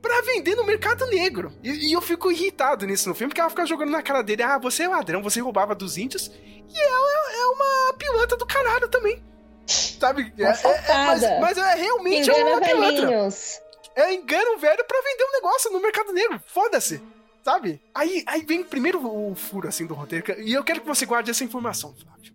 pra 0.01 0.21
vender 0.23 0.55
no 0.55 0.65
mercado 0.65 1.07
negro. 1.07 1.53
E, 1.63 1.89
e 1.89 1.93
eu 1.93 2.01
fico 2.01 2.31
irritado 2.31 2.87
nisso 2.87 3.09
no 3.09 3.15
filme, 3.15 3.31
porque 3.31 3.41
ela 3.41 3.51
fica 3.51 3.67
jogando 3.67 3.91
na 3.91 4.03
cara 4.03 4.23
dele: 4.23 4.43
ah, 4.43 4.59
você 4.59 4.85
é 4.85 4.89
ladrão, 4.89 5.23
você 5.23 5.41
roubava 5.41 5.75
dos 5.75 5.97
índios. 5.99 6.31
E 6.69 6.79
ela 6.79 7.33
é 7.33 7.47
uma 7.47 7.95
pilantra 7.99 8.37
do 8.37 8.47
caralho 8.47 8.89
também. 8.89 9.23
Sabe? 9.67 10.33
É- 10.39 10.43
é- 10.43 10.51
é- 10.89 11.07
mas, 11.07 11.23
mas 11.41 11.59
é 11.59 11.75
realmente 11.77 12.29
Engana 12.31 12.51
uma 12.51 12.61
pilantra. 12.61 13.07
velhinhos. 13.07 13.61
É 13.97 14.13
engana 14.13 14.51
o 14.57 14.59
velho 14.59 14.85
pra 14.85 15.01
vender 15.03 15.25
um 15.25 15.33
negócio 15.33 15.71
no 15.73 15.81
mercado 15.81 16.13
negro. 16.13 16.41
Foda-se. 16.47 17.01
Sabe? 17.45 17.81
Aí, 17.95 18.25
aí 18.27 18.43
vem 18.45 18.65
primeiro 18.65 19.07
o 19.07 19.35
furo 19.35 19.69
assim 19.69 19.87
do 19.87 19.95
roteiro. 19.95 20.25
E 20.41 20.53
eu 20.53 20.65
quero 20.65 20.81
que 20.81 20.87
você 20.87 21.07
guarde 21.07 21.31
essa 21.31 21.45
informação, 21.45 21.95
Flávio. 21.95 22.34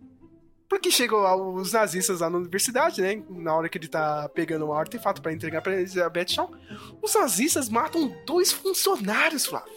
Porque 0.70 0.88
chegam 0.88 1.18
lá 1.18 1.34
os 1.34 1.72
nazistas 1.72 2.20
lá 2.20 2.30
na 2.30 2.38
universidade, 2.38 3.02
né? 3.02 3.20
Na 3.28 3.56
hora 3.56 3.68
que 3.68 3.76
ele 3.76 3.88
tá 3.88 4.28
pegando 4.32 4.66
um 4.66 4.72
artefato 4.72 5.20
pra 5.20 5.32
entregar 5.32 5.60
pra 5.60 5.74
Elizabeth 5.74 6.28
Shaw, 6.28 6.48
os 7.02 7.12
nazistas 7.12 7.68
matam 7.68 8.14
dois 8.24 8.52
funcionários, 8.52 9.44
Flávio, 9.46 9.72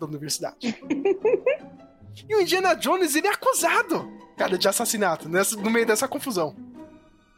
da 0.00 0.06
universidade. 0.06 0.56
e 2.26 2.34
o 2.34 2.40
Indiana 2.40 2.74
Jones, 2.74 3.14
ele 3.14 3.26
é 3.26 3.30
acusado, 3.32 4.10
cara, 4.38 4.56
de 4.56 4.66
assassinato, 4.66 5.28
nessa- 5.28 5.56
no 5.56 5.68
meio 5.70 5.84
dessa 5.84 6.08
confusão. 6.08 6.56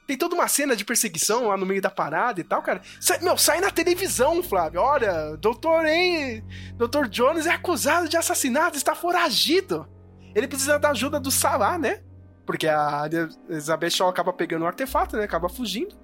Tem 0.06 0.16
toda 0.16 0.36
uma 0.36 0.46
cena 0.46 0.76
de 0.76 0.84
perseguição 0.84 1.48
lá 1.48 1.56
no 1.56 1.66
meio 1.66 1.82
da 1.82 1.90
parada 1.90 2.40
e 2.40 2.44
tal, 2.44 2.62
cara. 2.62 2.82
Sai, 3.00 3.18
meu, 3.20 3.36
sai 3.36 3.60
na 3.60 3.70
televisão, 3.70 4.42
Flávio. 4.44 4.80
Olha, 4.80 5.36
doutor, 5.36 5.84
hein? 5.86 6.44
Doutor 6.76 7.08
Jones 7.08 7.46
é 7.46 7.50
acusado 7.50 8.08
de 8.08 8.16
assassinato, 8.16 8.76
está 8.76 8.94
foragido. 8.94 9.88
Ele 10.34 10.46
precisa 10.48 10.78
da 10.78 10.90
ajuda 10.90 11.18
do 11.20 11.30
Salah, 11.32 11.76
né? 11.78 12.02
Porque 12.50 12.66
a 12.66 13.08
Elizabeth 13.48 13.90
Shaw 13.90 14.08
acaba 14.08 14.32
pegando 14.32 14.62
o 14.62 14.66
artefato, 14.66 15.16
né? 15.16 15.22
Acaba 15.22 15.48
fugindo. 15.48 15.94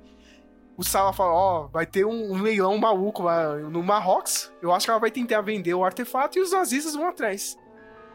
O 0.76 0.84
Salah 0.84 1.12
fala, 1.12 1.32
ó, 1.32 1.66
vai 1.66 1.84
ter 1.84 2.06
um, 2.06 2.34
um 2.34 2.40
leilão 2.40 2.78
maluco 2.78 3.24
lá 3.24 3.56
no 3.56 3.82
Marrocos. 3.82 4.52
Eu 4.62 4.72
acho 4.72 4.86
que 4.86 4.90
ela 4.92 5.00
vai 5.00 5.10
tentar 5.10 5.40
vender 5.40 5.74
o 5.74 5.84
artefato 5.84 6.38
e 6.38 6.40
os 6.40 6.52
nazistas 6.52 6.94
vão 6.94 7.08
atrás. 7.08 7.58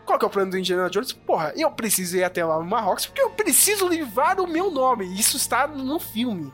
Qual 0.05 0.17
que 0.17 0.23
é 0.23 0.27
o 0.29 0.31
plano 0.31 0.49
do 0.49 0.57
Indiana 0.57 0.89
Jones? 0.89 1.11
Porra, 1.11 1.51
eu 1.57 1.69
preciso 1.71 2.15
ir 2.15 2.23
até 2.23 2.45
lá 2.45 2.57
no 2.57 2.63
Marrocos 2.63 3.05
porque 3.05 3.21
eu 3.21 3.31
preciso 3.31 3.85
livrar 3.85 4.39
o 4.39 4.47
meu 4.47 4.71
nome. 4.71 5.13
Isso 5.19 5.35
está 5.35 5.67
no 5.67 5.99
filme. 5.99 6.53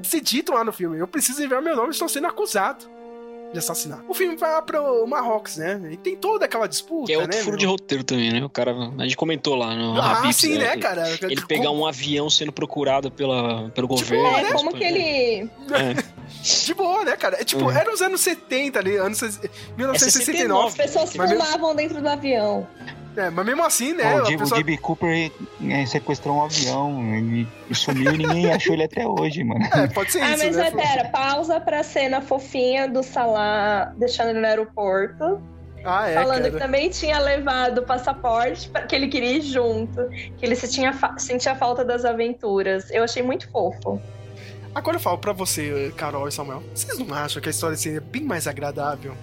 Isso 0.00 0.16
é 0.16 0.20
dito 0.20 0.54
lá 0.54 0.64
no 0.64 0.72
filme. 0.72 0.98
Eu 0.98 1.06
preciso 1.06 1.38
livrar 1.42 1.60
meu 1.60 1.76
nome, 1.76 1.90
estou 1.90 2.08
sendo 2.08 2.28
acusado 2.28 2.93
de 3.54 3.58
assassinato. 3.60 4.04
O 4.08 4.12
filme 4.14 4.36
vai 4.36 4.50
lá 4.52 4.60
pro 4.60 5.06
Marrocos, 5.06 5.56
né? 5.56 5.80
E 5.90 5.96
tem 5.96 6.14
toda 6.16 6.44
aquela 6.44 6.66
disputa, 6.66 7.06
Que 7.06 7.12
é 7.14 7.18
outro 7.18 7.32
né? 7.34 7.38
furo 7.42 7.52
meu? 7.52 7.58
de 7.60 7.66
roteiro 7.66 8.04
também, 8.04 8.32
né? 8.32 8.44
O 8.44 8.48
cara. 8.50 8.74
A 8.98 9.02
gente 9.04 9.16
comentou 9.16 9.54
lá 9.54 9.74
no 9.74 9.98
Ah, 10.00 10.18
Habib's, 10.18 10.36
sim, 10.36 10.58
né, 10.58 10.76
cara? 10.76 11.08
Ele 11.22 11.40
pegar 11.46 11.70
um 11.70 11.86
avião 11.86 12.28
sendo 12.28 12.52
procurado 12.52 13.10
pela, 13.10 13.70
pelo 13.70 13.88
Tipo, 13.88 14.14
governo. 14.14 14.26
É, 14.38 14.52
como 14.52 14.72
que 14.74 14.84
ele. 14.84 15.48
É. 15.72 16.14
De 16.64 16.74
boa, 16.74 17.04
né, 17.04 17.16
cara? 17.16 17.40
É 17.40 17.44
tipo, 17.44 17.62
Uhum. 17.64 17.70
era 17.70 17.90
os 17.92 18.02
anos 18.02 18.20
70 18.20 18.78
ali, 18.78 18.96
anos 18.96 19.22
É 19.22 19.28
1969. 19.76 20.68
As 20.68 20.74
pessoas 20.74 21.14
Mas 21.14 21.30
mesmo- 21.30 21.44
fumavam 21.44 21.74
dentro 21.74 22.00
do 22.02 22.08
avião. 22.08 22.66
É, 23.16 23.30
mas 23.30 23.46
mesmo 23.46 23.64
assim, 23.64 23.92
né? 23.92 24.20
O 24.22 24.38
pessoa- 24.38 24.60
O 24.60 24.62
D.B. 24.62 24.76
Cooper 24.78 25.30
eh, 25.70 25.86
sequestrou 25.86 26.36
um 26.36 26.44
avião 26.44 27.00
ele 27.14 27.46
sumiu 27.72 28.12
e 28.14 28.18
ninguém 28.18 28.50
achou 28.52 28.74
ele 28.74 28.84
até 28.84 29.06
hoje, 29.06 29.44
mano. 29.44 29.64
É, 29.72 29.86
pode 29.88 30.10
ser 30.12 30.20
ah, 30.22 30.34
isso, 30.34 30.44
mas 30.44 30.56
né? 30.56 30.66
é, 30.66 30.70
pera, 30.70 31.08
pausa 31.10 31.60
pra 31.60 31.82
cena 31.82 32.20
fofinha 32.20 32.88
do 32.88 33.02
Salah 33.02 33.92
deixando 33.96 34.30
ele 34.30 34.40
no 34.40 34.46
aeroporto. 34.46 35.40
Ah, 35.84 36.08
é, 36.08 36.14
falando 36.14 36.38
cara. 36.38 36.50
que 36.50 36.58
também 36.58 36.88
tinha 36.88 37.18
levado 37.18 37.78
o 37.78 37.82
passaporte, 37.82 38.68
pra- 38.70 38.82
que 38.82 38.94
ele 38.96 39.06
queria 39.08 39.32
ir 39.36 39.42
junto. 39.42 40.08
Que 40.38 40.46
ele 40.46 40.56
se 40.56 40.66
tinha 40.68 40.92
fa- 40.94 41.18
sentia 41.18 41.54
falta 41.54 41.84
das 41.84 42.04
aventuras. 42.06 42.90
Eu 42.90 43.04
achei 43.04 43.22
muito 43.22 43.50
fofo. 43.50 44.00
Agora 44.74 44.96
eu 44.96 45.00
falo 45.00 45.18
pra 45.18 45.32
você, 45.32 45.92
Carol 45.96 46.26
e 46.26 46.32
Samuel. 46.32 46.62
Vocês 46.74 46.98
não 46.98 47.14
acham 47.14 47.40
que 47.40 47.48
a 47.48 47.50
história 47.50 47.76
seria 47.76 48.00
bem 48.00 48.24
mais 48.24 48.46
agradável? 48.48 49.14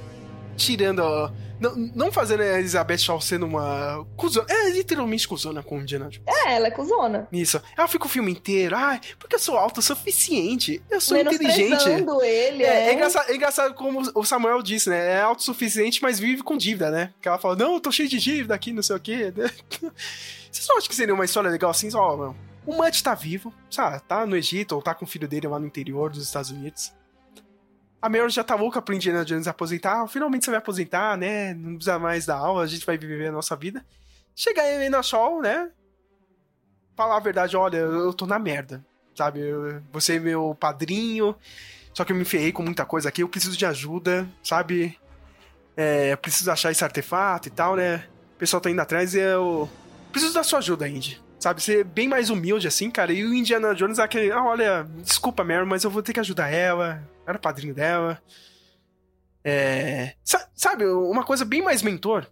Tirando. 0.61 0.99
ó, 0.99 1.31
Não, 1.59 1.75
não 1.75 2.11
fazendo 2.11 2.41
a 2.41 2.59
Elizabeth 2.59 2.97
Shaw 2.97 3.19
sendo 3.21 3.45
uma. 3.45 4.05
Cuzona. 4.15 4.45
É 4.49 4.69
literalmente 4.71 5.27
cuzona 5.27 5.61
com 5.61 5.77
o 5.77 5.81
Indiana 5.81 6.09
Jones. 6.09 6.21
É, 6.27 6.55
ela 6.55 6.67
é 6.67 6.71
cuzona. 6.71 7.27
Isso. 7.31 7.61
Ela 7.77 7.87
fica 7.87 8.05
o 8.05 8.09
filme 8.09 8.31
inteiro. 8.31 8.75
Ai, 8.75 8.99
porque 9.19 9.35
eu 9.35 9.39
sou 9.39 9.57
autossuficiente. 9.57 10.81
Eu 10.89 10.99
sou 10.99 11.17
inteligente. 11.17 11.87
Ele, 11.89 12.63
É, 12.63 12.67
é. 12.67 12.89
é 12.89 12.93
engraçado, 12.93 13.29
é 13.29 13.35
engraçado 13.35 13.73
como 13.75 14.01
o 14.15 14.23
Samuel 14.25 14.61
disse, 14.61 14.89
né? 14.89 15.13
É 15.17 15.21
autossuficiente, 15.21 16.01
mas 16.01 16.19
vive 16.19 16.41
com 16.43 16.57
dívida, 16.57 16.89
né? 16.89 17.13
Que 17.21 17.27
ela 17.27 17.37
fala, 17.37 17.55
não, 17.55 17.75
eu 17.75 17.79
tô 17.79 17.91
cheio 17.91 18.09
de 18.09 18.19
dívida 18.19 18.55
aqui, 18.55 18.71
não 18.73 18.81
sei 18.83 18.95
o 18.95 18.99
quê. 18.99 19.31
Vocês 20.51 20.67
não 20.67 20.77
acham 20.77 20.89
que 20.89 20.95
seria 20.95 21.13
uma 21.13 21.25
história 21.25 21.49
legal 21.49 21.71
assim? 21.71 21.89
Ó, 21.93 22.17
mano, 22.17 22.35
o 22.65 22.75
Mutt 22.75 23.01
tá 23.03 23.13
vivo, 23.15 23.53
sabe? 23.69 24.01
Tá 24.07 24.25
no 24.25 24.35
Egito, 24.35 24.75
ou 24.75 24.81
tá 24.81 24.93
com 24.93 25.05
o 25.05 25.07
filho 25.07 25.27
dele 25.27 25.47
lá 25.47 25.59
no 25.59 25.65
interior 25.65 26.09
dos 26.09 26.23
Estados 26.23 26.51
Unidos. 26.51 26.91
A 28.01 28.09
Meryl 28.09 28.29
já 28.29 28.43
tá 28.43 28.55
louca 28.55 28.81
pro 28.81 28.95
Indiana 28.95 29.23
Jones 29.23 29.47
aposentar. 29.47 30.07
Finalmente 30.07 30.45
você 30.45 30.51
vai 30.51 30.57
aposentar, 30.57 31.17
né? 31.17 31.53
Não 31.53 31.75
precisa 31.75 31.99
mais 31.99 32.25
dar 32.25 32.37
aula, 32.37 32.63
a 32.63 32.67
gente 32.67 32.85
vai 32.85 32.97
viver 32.97 33.27
a 33.27 33.31
nossa 33.31 33.55
vida. 33.55 33.85
Chega 34.35 34.61
aí 34.61 34.89
na 34.89 35.03
Shaw, 35.03 35.41
né? 35.41 35.69
Falar 36.95 37.17
a 37.17 37.19
verdade, 37.19 37.55
olha, 37.55 37.77
eu 37.77 38.13
tô 38.13 38.25
na 38.25 38.39
merda, 38.39 38.83
sabe? 39.15 39.39
Eu- 39.41 39.81
Você 39.91 40.15
é 40.15 40.19
meu 40.19 40.55
padrinho, 40.59 41.35
só 41.93 42.03
que 42.03 42.11
eu 42.11 42.15
me 42.15 42.25
ferrei 42.25 42.51
com 42.51 42.63
muita 42.63 42.85
coisa 42.85 43.09
aqui, 43.09 43.21
eu 43.23 43.29
preciso 43.29 43.55
de 43.55 43.65
ajuda, 43.65 44.27
sabe? 44.43 44.97
É, 45.77 46.11
eu 46.13 46.17
preciso 46.17 46.51
achar 46.51 46.71
esse 46.71 46.83
artefato 46.83 47.47
e 47.47 47.51
tal, 47.51 47.75
né? 47.75 48.05
O 48.35 48.39
pessoal 48.39 48.59
tá 48.61 48.69
indo 48.69 48.81
atrás 48.81 49.13
e 49.13 49.19
eu 49.19 49.69
preciso 50.11 50.33
da 50.33 50.43
sua 50.43 50.59
ajuda, 50.59 50.87
Indy. 50.87 51.21
Sabe, 51.41 51.59
ser 51.61 51.83
bem 51.83 52.07
mais 52.07 52.29
humilde 52.29 52.67
assim, 52.67 52.91
cara. 52.91 53.11
E 53.11 53.25
o 53.25 53.33
Indiana 53.33 53.73
Jones 53.73 53.97
é 53.97 54.03
aquele, 54.03 54.31
ah, 54.31 54.43
olha, 54.45 54.87
desculpa, 55.03 55.43
Mary, 55.43 55.65
mas 55.65 55.83
eu 55.83 55.89
vou 55.89 56.03
ter 56.03 56.13
que 56.13 56.19
ajudar 56.19 56.49
ela. 56.49 57.03
Eu 57.25 57.29
era 57.31 57.39
padrinho 57.39 57.73
dela. 57.73 58.21
É. 59.43 60.13
sa- 60.23 60.47
Sabe, 60.53 60.85
uma 60.85 61.23
coisa 61.23 61.43
bem 61.43 61.61
mais 61.61 61.81
mentor. 61.81 62.27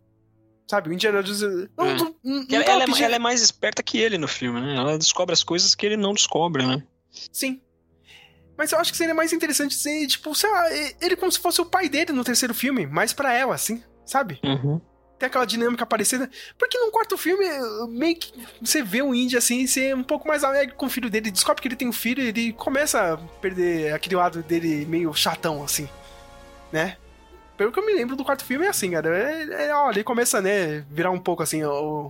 Sabe, 0.70 0.90
o 0.90 0.94
Indiana 0.94 1.24
Jones. 1.24 1.42
Não, 1.76 1.86
É. 1.88 1.96
não- 1.98 2.16
não 2.24 2.46
Que 2.46 2.56
ela, 2.56 2.64
ela 2.66 2.84
é, 2.84 3.02
ela 3.04 3.16
é 3.16 3.20
mais 3.20 3.42
esperta 3.42 3.82
que 3.82 3.98
ele 3.98 4.20
no 4.20 4.28
filme, 4.28 4.62
né? 4.62 4.76
Ela 4.76 4.98
descobre 5.00 5.34
as 5.34 5.44
coisas 5.44 5.74
que 5.74 5.84
ele 5.88 5.98
não 5.98 6.14
descobre, 6.14 6.64
né? 6.66 6.84
Sim. 7.32 7.60
Mas 8.56 8.72
eu 8.72 8.78
acho 8.78 8.92
que 8.92 8.98
seria 8.98 9.16
mais 9.16 9.34
interessante 9.34 9.74
ser, 9.74 10.06
tipo, 10.06 10.36
sei 10.36 10.52
lá, 10.52 10.66
ele 11.02 11.16
como 11.16 11.32
se 11.32 11.40
fosse 11.40 11.60
o 11.62 11.66
pai 11.66 11.90
dele 11.90 12.12
no 12.12 12.24
terceiro 12.24 12.54
filme, 12.54 12.86
mais 12.86 13.12
pra 13.14 13.34
ela, 13.34 13.56
assim, 13.56 13.82
sabe? 14.06 14.40
Uhum. 14.44 14.80
Tem 15.20 15.28
aquela 15.28 15.46
dinâmica 15.46 15.86
parecida. 15.86 16.30
Porque 16.58 16.80
no 16.80 16.92
quarto 16.92 17.18
filme, 17.18 17.46
meio 17.90 18.16
que 18.16 18.34
você 18.62 18.82
vê 18.82 19.02
o 19.02 19.14
Indy 19.14 19.36
assim, 19.36 19.68
ser 19.68 19.94
um 19.94 20.04
pouco 20.04 20.28
mais 20.28 20.46
alegre 20.46 20.74
com 20.76 20.86
o 20.86 20.90
filho 20.90 21.10
dele. 21.10 21.30
Descobre 21.30 21.62
que 21.62 21.68
ele 21.68 21.76
tem 21.76 21.90
um 21.90 21.94
filho 21.94 22.24
e 22.24 22.28
ele 22.28 22.54
começa 22.54 23.14
a 23.14 23.18
perder 23.18 23.94
aquele 23.94 24.16
lado 24.16 24.42
dele 24.42 24.86
meio 24.86 25.14
chatão, 25.14 25.62
assim. 25.62 25.90
Né? 26.72 26.96
Pelo 27.58 27.74
que 27.74 27.80
eu 27.80 27.86
me 27.86 27.94
lembro 27.94 28.16
do 28.16 28.24
quarto 28.24 28.46
filme 28.46 28.66
é 28.66 28.70
assim, 28.70 28.92
cara. 28.92 29.10
É, 29.18 29.68
é, 29.68 29.90
ele 29.90 30.04
começa, 30.06 30.42
né, 30.42 30.86
virar 30.90 31.12
um 31.12 31.20
pouco 31.20 31.44
assim, 31.44 31.62
o, 31.66 32.10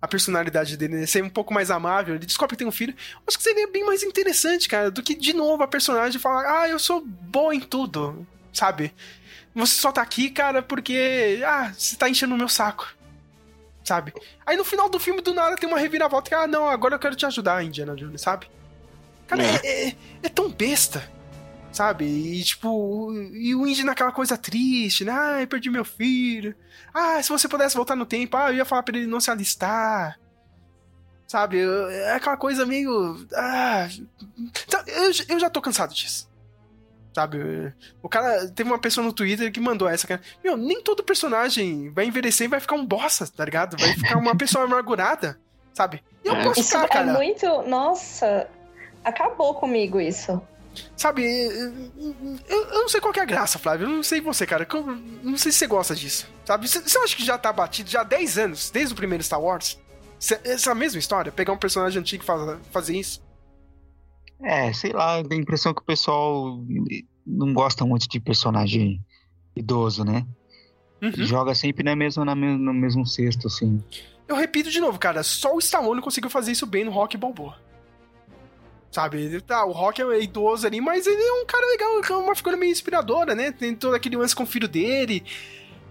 a 0.00 0.06
personalidade 0.06 0.76
dele, 0.76 1.00
né, 1.00 1.06
ser 1.06 1.24
um 1.24 1.28
pouco 1.28 1.52
mais 1.52 1.68
amável. 1.68 2.14
Ele 2.14 2.24
descobre 2.24 2.54
que 2.54 2.58
tem 2.58 2.68
um 2.68 2.72
filho. 2.72 2.94
Acho 3.26 3.36
que 3.36 3.42
seria 3.42 3.66
bem 3.66 3.84
mais 3.84 4.04
interessante, 4.04 4.68
cara, 4.68 4.92
do 4.92 5.02
que 5.02 5.16
de 5.16 5.32
novo 5.32 5.64
a 5.64 5.66
personagem 5.66 6.20
falar, 6.20 6.60
ah, 6.60 6.68
eu 6.68 6.78
sou 6.78 7.00
boa 7.04 7.52
em 7.52 7.58
tudo, 7.58 8.24
sabe? 8.52 8.94
Você 9.54 9.74
só 9.80 9.92
tá 9.92 10.02
aqui, 10.02 10.30
cara, 10.30 10.62
porque. 10.62 11.40
Ah, 11.46 11.72
você 11.72 11.96
tá 11.96 12.08
enchendo 12.08 12.34
o 12.34 12.38
meu 12.38 12.48
saco. 12.48 12.92
Sabe? 13.84 14.12
Aí 14.46 14.56
no 14.56 14.64
final 14.64 14.88
do 14.88 14.98
filme, 14.98 15.20
do 15.20 15.34
nada, 15.34 15.56
tem 15.56 15.68
uma 15.68 15.78
reviravolta 15.78 16.28
que, 16.30 16.34
ah, 16.34 16.46
não, 16.46 16.66
agora 16.68 16.94
eu 16.94 16.98
quero 16.98 17.14
te 17.14 17.26
ajudar, 17.26 17.62
Indiana 17.62 17.94
Jones, 17.94 18.20
sabe? 18.22 18.48
Cara, 19.26 19.42
é, 19.42 19.88
é- 19.90 19.96
é 20.22 20.28
tão 20.28 20.50
besta. 20.50 21.12
Sabe? 21.70 22.04
E 22.04 22.42
tipo, 22.44 23.12
e 23.32 23.52
o 23.54 23.66
Indy 23.66 23.82
naquela 23.84 24.12
coisa 24.12 24.38
triste, 24.38 25.04
né? 25.04 25.12
Ah, 25.12 25.46
perdi 25.46 25.68
meu 25.70 25.84
filho. 25.84 26.54
Ah, 26.94 27.20
se 27.22 27.28
você 27.28 27.48
pudesse 27.48 27.74
voltar 27.76 27.96
no 27.96 28.06
tempo, 28.06 28.36
ah, 28.36 28.50
eu 28.52 28.58
ia 28.58 28.64
falar 28.64 28.82
pra 28.84 28.96
ele 28.96 29.06
não 29.08 29.18
se 29.20 29.30
alistar. 29.30 30.18
Sabe? 31.26 31.58
É 31.90 32.12
aquela 32.12 32.36
coisa 32.36 32.64
meio. 32.64 33.26
Ah. 33.34 33.88
sabe, 34.68 34.92
Eu, 34.92 35.10
eu 35.28 35.40
já 35.40 35.50
tô 35.50 35.60
cansado 35.60 35.92
disso. 35.92 36.28
Sabe? 37.14 37.72
O 38.02 38.08
cara. 38.08 38.48
Teve 38.48 38.68
uma 38.68 38.78
pessoa 38.78 39.06
no 39.06 39.12
Twitter 39.12 39.52
que 39.52 39.60
mandou 39.60 39.88
essa, 39.88 40.06
cara. 40.06 40.20
Meu, 40.42 40.56
nem 40.56 40.82
todo 40.82 41.04
personagem 41.04 41.90
vai 41.90 42.06
envelhecer 42.06 42.46
e 42.46 42.50
vai 42.50 42.58
ficar 42.60 42.74
um 42.74 42.84
bosta, 42.84 43.26
tá 43.28 43.44
ligado? 43.44 43.76
Vai 43.78 43.94
ficar 43.94 44.18
uma 44.18 44.36
pessoa 44.36 44.64
amargurada, 44.66 45.38
sabe? 45.72 46.02
E 46.24 46.28
eu 46.28 46.34
posso 46.42 46.60
Isso 46.60 46.70
ficar, 46.70 46.84
é 46.84 46.88
cara. 46.88 47.12
muito. 47.12 47.46
Nossa, 47.62 48.48
acabou 49.04 49.54
comigo 49.54 50.00
isso. 50.00 50.42
Sabe, 50.96 51.22
eu, 51.24 52.16
eu 52.48 52.80
não 52.80 52.88
sei 52.88 53.00
qual 53.00 53.12
que 53.12 53.20
é 53.20 53.22
a 53.22 53.26
graça, 53.26 53.60
Flávio. 53.60 53.86
Eu 53.86 53.90
não 53.90 54.02
sei 54.02 54.20
você, 54.20 54.44
cara. 54.44 54.66
Eu 54.72 54.84
não 55.22 55.36
sei 55.36 55.52
se 55.52 55.58
você 55.58 55.66
gosta 55.68 55.94
disso. 55.94 56.26
Sabe? 56.44 56.68
Você, 56.68 56.80
você 56.80 56.98
acha 56.98 57.14
que 57.14 57.24
já 57.24 57.38
tá 57.38 57.52
batido 57.52 57.88
já 57.88 58.00
há 58.00 58.04
10 58.04 58.38
anos, 58.38 58.70
desde 58.70 58.92
o 58.92 58.96
primeiro 58.96 59.22
Star 59.22 59.40
Wars? 59.40 59.78
Essa 60.42 60.74
mesma 60.74 60.98
história? 60.98 61.30
Pegar 61.30 61.52
um 61.52 61.56
personagem 61.56 62.00
antigo 62.00 62.24
e 62.24 62.26
faz, 62.26 62.58
fazer 62.72 62.96
isso? 62.96 63.22
É, 64.42 64.72
sei 64.72 64.92
lá, 64.92 65.22
dá 65.22 65.34
a 65.34 65.38
impressão 65.38 65.72
que 65.72 65.80
o 65.80 65.84
pessoal 65.84 66.60
não 67.26 67.52
gosta 67.54 67.84
muito 67.84 68.08
de 68.08 68.20
personagem 68.20 69.00
idoso, 69.56 70.04
né? 70.04 70.26
Uhum. 71.00 71.12
Joga 71.24 71.54
sempre 71.54 71.84
na 71.84 71.94
mesma, 71.94 72.24
na 72.24 72.34
mesma, 72.34 72.58
no 72.58 72.74
mesmo 72.74 73.06
cesto, 73.06 73.46
assim. 73.46 73.82
Eu 74.26 74.36
repito 74.36 74.70
de 74.70 74.80
novo, 74.80 74.98
cara, 74.98 75.22
só 75.22 75.54
o 75.54 75.58
Stallone 75.58 76.00
conseguiu 76.00 76.30
fazer 76.30 76.52
isso 76.52 76.66
bem 76.66 76.84
no 76.84 76.90
Rock 76.90 77.16
Balboa. 77.16 77.56
Sabe, 78.90 79.20
ele, 79.20 79.40
tá, 79.40 79.64
o 79.64 79.72
Rock 79.72 80.00
é 80.00 80.22
idoso 80.22 80.66
ali, 80.66 80.80
mas 80.80 81.06
ele 81.06 81.20
é 81.20 81.32
um 81.42 81.46
cara 81.46 81.66
legal, 81.66 82.20
é 82.20 82.22
uma 82.24 82.34
figura 82.34 82.56
meio 82.56 82.70
inspiradora, 82.70 83.34
né? 83.34 83.50
Tem 83.50 83.74
todo 83.74 83.94
aquele 83.94 84.16
lance 84.16 84.36
com 84.36 84.44
o 84.44 84.46
filho 84.46 84.68
dele. 84.68 85.24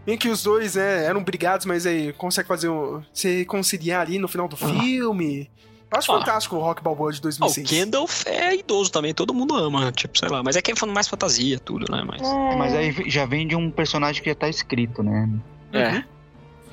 Bem 0.06 0.18
que 0.18 0.30
os 0.30 0.44
dois, 0.44 0.76
né, 0.76 1.06
eram 1.06 1.24
brigados, 1.24 1.66
mas 1.66 1.86
aí 1.86 2.14
consegue 2.14 2.48
fazer 2.48 2.70
um, 2.70 3.04
se 3.14 3.46
conciliar 3.46 4.02
ali 4.02 4.18
no 4.18 4.28
final 4.28 4.48
do 4.48 4.56
ah. 4.56 4.82
filme. 4.82 5.50
Eu 5.94 6.00
acho 6.00 6.12
ah. 6.12 6.20
fantástico 6.20 6.56
o 6.56 6.60
Rock 6.60 6.82
Balboa 6.82 7.14
de 7.14 7.22
2006. 7.22 7.58
Ah, 7.58 7.62
o 7.62 7.70
Kendall 7.70 8.10
é 8.26 8.56
idoso 8.56 8.92
também, 8.92 9.14
todo 9.14 9.32
mundo 9.32 9.56
ama, 9.56 9.92
tipo, 9.92 10.18
sei 10.18 10.28
lá. 10.28 10.42
Mas 10.42 10.56
é 10.56 10.62
que 10.62 10.72
é 10.72 10.86
mais 10.88 11.08
fantasia, 11.08 11.60
tudo, 11.60 11.86
né? 11.92 12.04
Mas, 12.04 12.22
é. 12.22 12.56
mas 12.56 12.74
aí 12.74 13.10
já 13.12 13.28
vem 13.28 13.48
de 13.48 13.56
um 13.56 13.70
personagem 13.70 14.24
que 14.24 14.28
já 14.28 14.36
tá 14.36 14.50
escrito, 14.50 15.04
né? 15.04 15.30
É. 15.72 16.04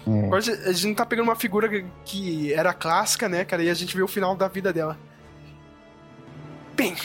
Uhum. 0.07 0.23
É. 0.23 0.27
Agora 0.27 0.41
a 0.41 0.73
gente 0.73 0.87
não 0.87 0.95
tá 0.95 1.05
pegando 1.05 1.27
uma 1.27 1.37
figura 1.37 1.69
que 2.07 2.51
era 2.55 2.73
clássica, 2.73 3.29
né, 3.29 3.45
cara? 3.45 3.63
E 3.63 3.69
a 3.69 3.75
gente 3.75 3.95
vê 3.95 4.03
o 4.03 4.09
final 4.09 4.35
da 4.35 4.49
vida 4.49 4.73
dela. 4.73 4.99
Bem, 6.75 6.97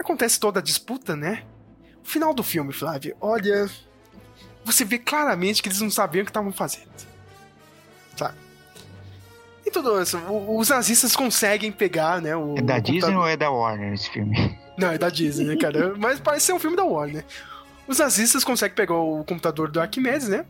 acontece 0.00 0.40
toda 0.40 0.58
a 0.58 0.62
disputa, 0.62 1.14
né? 1.14 1.44
O 2.04 2.08
final 2.08 2.34
do 2.34 2.42
filme, 2.42 2.72
Flávio, 2.72 3.16
olha. 3.20 3.70
Você 4.64 4.84
vê 4.84 4.98
claramente 4.98 5.62
que 5.62 5.68
eles 5.68 5.80
não 5.80 5.92
sabiam 5.92 6.22
o 6.22 6.24
que 6.24 6.30
estavam 6.30 6.50
fazendo. 6.50 6.90
E 9.66 9.70
tudo 9.70 10.00
isso, 10.00 10.16
os 10.48 10.68
nazistas 10.68 11.16
conseguem 11.16 11.72
pegar, 11.72 12.22
né? 12.22 12.36
O, 12.36 12.56
é 12.56 12.62
da 12.62 12.78
Disney 12.78 13.16
ou 13.16 13.26
é 13.26 13.36
da 13.36 13.50
Warner 13.50 13.92
esse 13.92 14.08
filme? 14.08 14.56
Não, 14.78 14.92
é 14.92 14.98
da 14.98 15.08
Disney, 15.08 15.44
né, 15.44 15.56
cara? 15.56 15.94
Mas 15.98 16.20
parece 16.20 16.46
ser 16.46 16.52
um 16.52 16.58
filme 16.60 16.76
da 16.76 16.84
Warner. 16.84 17.24
Os 17.88 17.98
nazistas 17.98 18.44
conseguem 18.44 18.76
pegar 18.76 18.94
o 18.94 19.24
computador 19.24 19.70
do 19.70 19.80
Arquimedes, 19.80 20.28
né? 20.28 20.44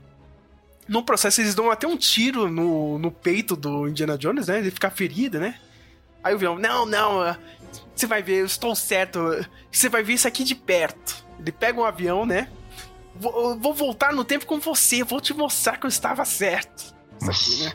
No 0.87 1.03
processo, 1.03 1.41
eles 1.41 1.55
dão 1.55 1.71
até 1.71 1.87
um 1.87 1.97
tiro 1.97 2.51
no, 2.51 2.99
no 2.99 3.11
peito 3.11 3.57
do 3.57 3.89
Indiana 3.89 4.19
Jones, 4.19 4.49
né? 4.49 4.59
Ele 4.59 4.71
fica 4.71 4.91
ferido, 4.91 5.39
né? 5.39 5.59
Aí 6.23 6.35
o 6.35 6.39
vilão, 6.39 6.59
não, 6.59 6.85
não, 6.85 7.37
você 7.95 8.07
vai 8.07 8.23
ver, 8.23 8.41
eu 8.41 8.47
estou 8.47 8.75
certo. 8.77 9.19
Você 9.73 9.89
vai 9.89 10.03
ver 10.03 10.13
isso 10.13 10.29
aqui 10.29 10.45
de 10.45 10.55
perto. 10.55 11.25
Ele 11.41 11.51
pega 11.51 11.81
um 11.81 11.85
avião, 11.85 12.27
né? 12.27 12.49
Vou, 13.15 13.59
vou 13.59 13.73
voltar 13.73 14.13
no 14.13 14.23
tempo 14.23 14.45
com 14.45 14.61
você. 14.61 15.03
Vou 15.03 15.21
te 15.21 15.33
mostrar 15.33 15.79
que 15.79 15.87
eu 15.87 15.89
estava 15.89 16.25
certo. 16.27 16.95
Isso 17.19 17.31
aqui, 17.31 17.65
né? 17.65 17.73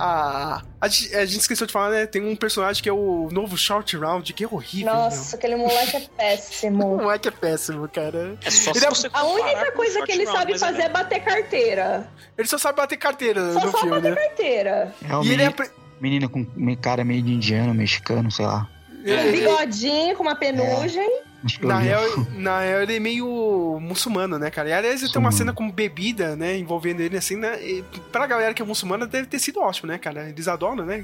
A, 0.00 0.62
a, 0.80 0.86
a, 0.86 0.88
gente 0.88 1.40
esqueceu 1.40 1.66
de 1.66 1.72
falar, 1.72 1.90
né? 1.90 2.06
Tem 2.06 2.24
um 2.24 2.36
personagem 2.36 2.80
que 2.80 2.88
é 2.88 2.92
o 2.92 3.28
novo 3.32 3.58
Short 3.58 3.96
Round, 3.96 4.32
que 4.32 4.44
é 4.44 4.48
horrível. 4.48 4.94
Nossa, 4.94 5.30
meu. 5.30 5.38
aquele 5.38 5.56
moleque 5.56 5.96
é 5.96 6.00
péssimo. 6.16 6.94
o 6.94 7.02
moleque 7.02 7.26
é 7.26 7.30
péssimo, 7.32 7.88
cara. 7.88 8.38
É 8.44 8.48
só 8.48 8.70
Ele 8.70 8.84
é... 8.84 8.88
A 9.12 9.24
única 9.24 9.72
coisa 9.72 10.00
que 10.04 10.12
ele 10.12 10.24
sabe 10.26 10.56
fazer 10.56 10.82
é... 10.82 10.84
é... 10.84 10.88
bater 10.88 11.20
carteira. 11.24 12.08
Ele 12.38 12.46
só 12.46 12.56
sabe 12.58 12.76
bater 12.76 12.96
carteira 12.96 13.52
só 13.54 13.60
no 13.66 13.72
só 13.72 13.78
filme, 13.78 13.96
bater 13.96 14.14
né? 14.14 14.16
carteira. 14.16 14.94
É 15.02 15.16
o 15.16 15.24
e 15.24 15.28
menino, 15.30 15.42
ele 15.42 15.62
é... 15.62 15.70
menino 16.00 16.28
com 16.30 16.76
cara 16.76 17.04
meio 17.04 17.20
de 17.20 17.32
indiano, 17.32 17.74
mexicano, 17.74 18.30
sei 18.30 18.46
lá. 18.46 18.68
Um 19.04 19.32
bigodinho 19.32 20.14
com 20.14 20.22
uma 20.22 20.36
penugem. 20.36 21.22
É. 21.60 21.66
Na 21.66 21.78
real, 21.78 22.02
na 22.34 22.60
real, 22.60 22.82
ele 22.82 22.96
é 22.96 23.00
meio 23.00 23.78
muçulmano, 23.80 24.38
né, 24.38 24.50
cara? 24.50 24.68
E 24.68 24.72
aliás, 24.72 25.02
ele 25.02 25.12
tem 25.12 25.20
uma 25.20 25.32
cena 25.32 25.52
com 25.52 25.70
bebida, 25.70 26.34
né, 26.34 26.58
envolvendo 26.58 27.00
ele 27.00 27.16
assim, 27.16 27.36
né? 27.36 27.62
E 27.62 27.84
pra 28.10 28.26
galera 28.26 28.52
que 28.52 28.62
é 28.62 28.64
muçulmana 28.64 29.06
deve 29.06 29.28
ter 29.28 29.38
sido 29.38 29.60
ótimo, 29.60 29.88
né, 29.88 29.98
cara? 29.98 30.28
Eles 30.28 30.48
adoram, 30.48 30.84
né? 30.84 31.02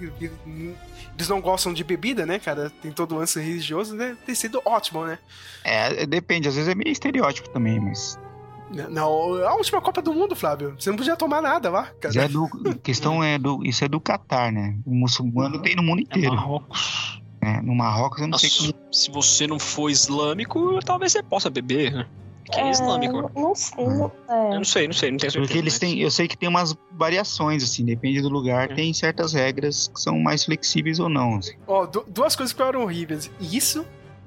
Eles 1.17 1.29
não 1.29 1.41
gostam 1.41 1.73
de 1.73 1.85
bebida, 1.85 2.27
né, 2.27 2.39
cara? 2.39 2.71
Tem 2.83 2.91
todo 2.91 3.15
o 3.15 3.19
lance 3.19 3.41
religioso, 3.41 3.95
né? 3.95 4.17
Ter 4.27 4.35
sido 4.35 4.61
ótimo, 4.65 5.05
né? 5.05 5.19
É, 5.63 6.05
depende, 6.07 6.49
às 6.49 6.57
vezes 6.57 6.69
é 6.69 6.75
meio 6.75 6.91
estereótipo 6.91 7.49
também, 7.51 7.79
mas. 7.79 8.19
Não, 8.91 9.35
a 9.47 9.55
última 9.55 9.81
Copa 9.81 10.03
do 10.03 10.13
Mundo, 10.13 10.35
Flávio. 10.35 10.75
Você 10.77 10.91
não 10.91 10.97
podia 10.97 11.15
tomar 11.17 11.41
nada 11.41 11.71
lá, 11.71 11.93
cara. 12.01 12.23
É 12.23 12.27
do, 12.27 12.49
questão 12.83 13.23
é 13.23 13.39
do. 13.39 13.65
Isso 13.65 13.85
é 13.85 13.89
do 13.89 14.01
Catar, 14.01 14.51
né? 14.51 14.77
O 14.85 14.93
muçulmano 14.93 15.63
tem 15.63 15.77
no 15.77 15.83
mundo 15.83 16.01
inteiro. 16.01 16.33
É 16.33 16.37
Marrocos. 16.37 17.23
É, 17.45 17.61
no 17.63 17.75
Marrocos 17.75 18.21
eu 18.21 18.27
não 18.27 18.33
Nossa, 18.33 18.49
sei 18.49 18.73
como... 18.73 18.93
Se 18.93 19.11
você 19.11 19.47
não 19.47 19.59
for 19.59 19.91
islâmico, 19.91 20.81
talvez 20.85 21.13
você 21.13 21.23
possa 21.23 21.51
beber, 21.51 21.93
né? 21.93 22.07
Que 22.45 22.61
é, 22.61 22.65
é 22.65 22.71
islâmico. 22.71 23.31
Não, 23.35 23.55
sei, 23.55 23.87
não, 23.87 24.13
é. 24.29 24.49
Eu 24.49 24.57
não 24.57 24.65
sei, 24.65 24.87
não 24.87 24.95
sei, 24.95 25.11
não 25.11 25.19
tenho 25.19 25.33
certeza. 25.33 25.39
Porque 25.39 25.59
eles 25.59 25.79
têm, 25.79 26.01
eu 26.01 26.11
sei 26.11 26.29
que 26.29 26.37
tem 26.37 26.49
umas 26.49 26.77
variações, 26.93 27.63
assim, 27.63 27.85
depende 27.85 28.21
do 28.21 28.29
lugar, 28.29 28.71
é. 28.71 28.75
tem 28.75 28.93
certas 28.93 29.33
regras 29.33 29.89
que 29.89 30.01
são 30.01 30.19
mais 30.19 30.45
flexíveis 30.45 30.99
ou 30.99 31.09
não. 31.09 31.37
Assim. 31.37 31.55
Ó, 31.67 31.83
assim. 31.83 31.91
oh, 31.97 32.05
duas 32.07 32.37
coisas 32.37 32.53
que 32.53 32.63
eram 32.63 32.83
horríveis. 32.83 33.31
Isso 33.41 33.85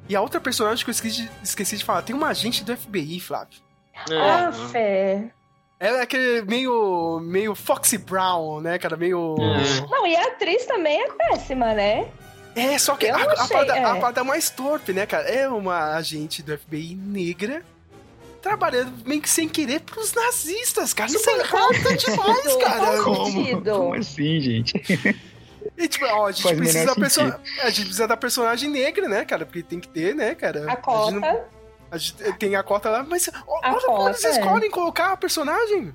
e 0.09 0.15
a 0.15 0.21
outra 0.21 0.39
personagem 0.39 0.83
que 0.83 0.89
eu 0.89 0.93
esqueci, 0.93 1.29
esqueci 1.43 1.77
de 1.77 1.83
falar. 1.83 2.01
Tem 2.01 2.15
uma 2.15 2.27
agente 2.27 2.63
do 2.63 2.75
FBI, 2.75 3.19
Flávio. 3.19 3.59
É. 4.09 4.17
Ah, 4.17 4.51
fé. 4.51 5.31
Ela 5.79 5.99
é 5.99 6.01
aquele 6.01 6.41
meio, 6.43 7.19
meio 7.19 7.53
Foxy 7.53 7.97
Brown, 7.97 8.61
né, 8.61 8.79
cara? 8.79 8.95
Meio. 8.95 9.35
É. 9.39 9.87
Não, 9.89 10.07
e 10.07 10.15
a 10.15 10.27
atriz 10.27 10.65
também 10.65 10.99
é 11.01 11.11
péssima, 11.11 11.73
né? 11.73 12.07
É, 12.57 12.77
só 12.79 12.95
que 12.95 13.07
a, 13.07 13.15
a, 13.15 13.47
parada, 13.47 13.77
é. 13.77 13.83
a 13.83 13.95
parada 13.95 14.23
mais 14.23 14.49
torpe, 14.49 14.91
né, 14.91 15.05
cara? 15.05 15.29
É 15.29 15.47
uma 15.47 15.95
agente 15.95 16.41
do 16.41 16.57
FBI 16.57 16.95
negra 16.95 17.63
trabalhando 18.41 18.91
meio 19.05 19.21
que 19.21 19.29
sem 19.29 19.47
querer 19.47 19.81
pros 19.81 20.13
nazistas, 20.13 20.93
cara. 20.93 21.09
Isso 21.11 21.29
é 21.29 21.37
errado 21.37 21.73
demais, 21.97 22.55
cara. 22.63 23.03
Como? 23.03 23.61
Como 23.61 23.93
assim, 23.93 24.39
gente? 24.39 24.73
E, 25.77 25.87
tipo, 25.87 26.05
ó, 26.05 26.27
a 26.27 26.31
gente, 26.31 26.55
precisa 26.55 26.85
da 26.85 26.95
perso... 26.95 27.21
a 27.21 27.69
gente 27.69 27.81
precisa 27.81 28.07
da 28.07 28.17
personagem 28.17 28.69
negra, 28.69 29.07
né, 29.07 29.23
cara? 29.23 29.45
Porque 29.45 29.61
tem 29.61 29.79
que 29.79 29.87
ter, 29.87 30.15
né, 30.15 30.33
cara? 30.33 30.71
A 30.71 30.75
cota. 30.75 31.09
A 31.09 31.11
gente, 31.11 31.19
não... 31.19 31.43
a 31.91 31.97
gente 31.97 32.37
tem 32.39 32.55
a 32.55 32.63
cota 32.63 32.89
lá, 32.89 33.03
mas 33.03 33.29
olha 33.45 33.81
como 33.81 34.09
eles 34.09 34.23
é. 34.23 34.31
escolhem 34.31 34.71
colocar 34.71 35.11
a 35.11 35.17
personagem. 35.17 35.93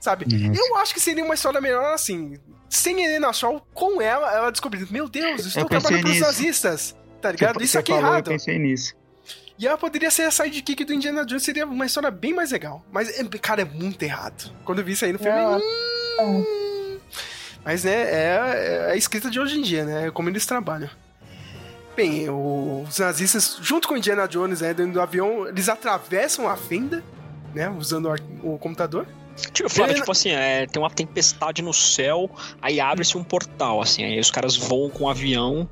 Sabe? 0.00 0.24
Uhum. 0.32 0.54
Eu 0.54 0.76
acho 0.76 0.94
que 0.94 1.00
seria 1.00 1.24
uma 1.24 1.34
história 1.34 1.60
melhor 1.60 1.92
assim 1.92 2.38
sem 2.68 3.02
Helena 3.02 3.32
Shaw, 3.32 3.66
com 3.72 4.00
ela, 4.00 4.32
ela 4.32 4.50
descobriu, 4.50 4.86
meu 4.90 5.08
Deus, 5.08 5.46
estou 5.46 5.64
trabalhando 5.64 6.02
pros 6.02 6.20
nazistas. 6.20 6.96
Tá 7.20 7.32
ligado? 7.32 7.58
Você, 7.58 7.64
Isso 7.64 7.78
aqui 7.78 7.92
é 7.92 7.96
errado. 7.96 8.28
Eu 8.28 8.32
pensei 8.32 8.58
nisso. 8.58 8.94
E 9.58 9.66
ela 9.66 9.76
poderia 9.76 10.10
ser 10.10 10.22
a 10.22 10.30
sidekick 10.30 10.84
do 10.84 10.94
Indiana 10.94 11.24
Jones, 11.24 11.42
seria 11.42 11.66
uma 11.66 11.84
história 11.84 12.10
bem 12.10 12.32
mais 12.32 12.52
legal. 12.52 12.84
Mas, 12.92 13.08
é, 13.18 13.24
cara, 13.38 13.62
é 13.62 13.64
muito 13.64 14.00
errado. 14.02 14.54
Quando 14.64 14.78
eu 14.78 14.84
vi 14.84 14.92
isso 14.92 15.04
aí 15.04 15.12
no 15.12 15.18
filme. 15.18 15.38
Hum... 16.20 16.98
Mas 17.64 17.82
né, 17.84 17.92
é, 17.92 18.86
é 18.88 18.92
a 18.92 18.96
escrita 18.96 19.28
de 19.28 19.40
hoje 19.40 19.58
em 19.58 19.62
dia, 19.62 19.84
né? 19.84 20.06
É 20.06 20.10
como 20.10 20.28
eles 20.28 20.46
trabalham. 20.46 20.88
Bem, 21.96 22.30
os 22.30 22.98
nazistas, 23.00 23.58
junto 23.60 23.88
com 23.88 23.96
Indiana 23.96 24.28
Jones, 24.28 24.60
né, 24.60 24.72
dentro 24.72 24.92
do 24.92 25.00
avião, 25.00 25.48
eles 25.48 25.68
atravessam 25.68 26.48
a 26.48 26.56
fenda, 26.56 27.02
né? 27.52 27.68
Usando 27.68 28.08
o 28.44 28.56
computador. 28.58 29.08
Tipo, 29.52 29.68
Flávio, 29.68 29.94
tipo 29.94 30.10
assim, 30.10 30.30
é, 30.30 30.66
tem 30.66 30.82
uma 30.82 30.90
tempestade 30.90 31.62
no 31.62 31.72
céu, 31.72 32.30
aí 32.60 32.80
abre-se 32.80 33.16
um 33.16 33.24
portal, 33.24 33.80
assim, 33.80 34.04
aí 34.04 34.18
os 34.18 34.30
caras 34.30 34.56
voam 34.56 34.90
com 34.90 35.04
um 35.04 35.08
avião. 35.08 35.68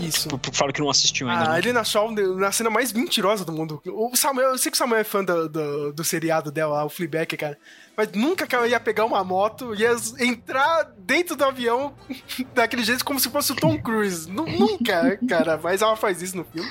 Isso. 0.00 0.28
Tipo, 0.28 0.54
falo 0.54 0.72
que 0.72 0.80
não 0.80 0.90
assistiu 0.90 1.28
ainda. 1.30 1.44
Ah, 1.44 1.52
né? 1.52 1.58
ele 1.58 1.72
na 1.72 1.82
Shaw, 1.82 2.10
na 2.10 2.52
cena 2.52 2.68
mais 2.68 2.92
mentirosa 2.92 3.44
do 3.44 3.52
mundo. 3.52 3.80
O 3.86 4.14
Samuel, 4.14 4.50
eu 4.50 4.58
sei 4.58 4.70
que 4.70 4.76
o 4.76 4.78
Samuel 4.78 5.00
é 5.00 5.04
fã 5.04 5.24
do, 5.24 5.48
do, 5.48 5.92
do 5.94 6.04
seriado 6.04 6.50
dela, 6.50 6.84
o 6.84 6.90
Fleabag, 6.90 7.34
cara. 7.38 7.58
Mas 7.96 8.12
nunca 8.12 8.46
que 8.46 8.54
ela 8.54 8.68
ia 8.68 8.78
pegar 8.78 9.06
uma 9.06 9.24
moto 9.24 9.74
e 9.74 9.80
ia 9.80 9.96
entrar 10.20 10.92
dentro 10.98 11.34
do 11.36 11.44
avião 11.44 11.94
daquele 12.54 12.84
jeito 12.84 13.04
como 13.04 13.18
se 13.18 13.30
fosse 13.30 13.52
o 13.52 13.56
Tom 13.56 13.80
Cruise. 13.80 14.30
nunca, 14.30 15.18
cara. 15.26 15.58
Mas 15.62 15.80
ela 15.80 15.96
faz 15.96 16.20
isso 16.20 16.36
no 16.36 16.44
filme. 16.44 16.70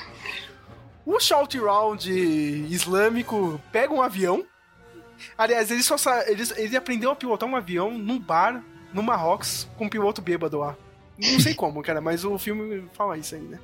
O 1.04 1.18
Shout 1.18 1.58
Round 1.58 2.08
islâmico 2.70 3.60
pega 3.72 3.92
um 3.92 4.02
avião 4.02 4.44
Aliás, 5.36 5.70
ele 5.70 5.82
só 5.82 5.96
ele, 6.26 6.42
ele 6.56 6.76
aprendeu 6.76 7.10
a 7.10 7.16
pilotar 7.16 7.48
um 7.48 7.56
avião 7.56 7.96
num 7.96 8.18
bar 8.18 8.62
no 8.92 9.02
Marrocos 9.02 9.68
com 9.76 9.86
um 9.86 9.88
piloto 9.88 10.22
bêbado 10.22 10.58
lá. 10.58 10.76
Não 11.18 11.40
sei 11.40 11.54
como, 11.54 11.82
cara, 11.82 12.00
mas 12.00 12.24
o 12.24 12.38
filme 12.38 12.84
fala 12.92 13.18
isso 13.18 13.34
aí, 13.34 13.40
né? 13.40 13.58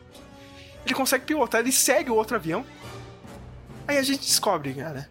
Ele 0.85 0.95
consegue 0.95 1.25
pilotar, 1.25 1.61
ele 1.61 1.73
segue 1.73 2.11
o 2.11 2.15
outro 2.15 2.37
avião. 2.37 2.65
Aí 3.87 3.97
a 3.97 4.03
gente 4.03 4.21
descobre, 4.21 4.75
cara. 4.75 5.09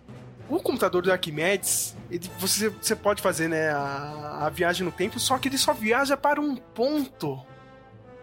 O 0.49 0.59
computador 0.59 1.01
do 1.01 1.11
Arquimedes, 1.11 1.95
ele, 2.11 2.29
você, 2.37 2.69
você 2.69 2.95
pode 2.95 3.21
fazer 3.21 3.47
né, 3.47 3.69
a, 3.69 4.45
a 4.45 4.49
viagem 4.49 4.85
no 4.85 4.91
tempo, 4.91 5.19
só 5.19 5.37
que 5.37 5.47
ele 5.47 5.57
só 5.57 5.73
viaja 5.73 6.17
para 6.17 6.39
um 6.41 6.55
ponto 6.55 7.41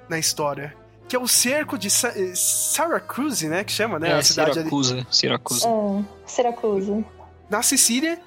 na 0.08 0.18
história 0.18 0.76
que 1.10 1.16
é 1.16 1.18
o 1.18 1.26
cerco 1.26 1.76
de 1.76 1.90
Sa 1.90 2.12
Syracuse, 2.36 3.48
né? 3.48 3.64
Que 3.64 3.72
chama, 3.72 3.98
né? 3.98 4.10
É, 4.10 4.12
a 4.12 4.22
cidade 4.22 4.54
Syracuse, 4.54 4.92
ali. 4.92 5.06
Syracuse. 5.10 5.66
É, 5.66 6.04
Syracuse 6.24 7.04
na 7.50 7.62
Sicília, 7.62 8.18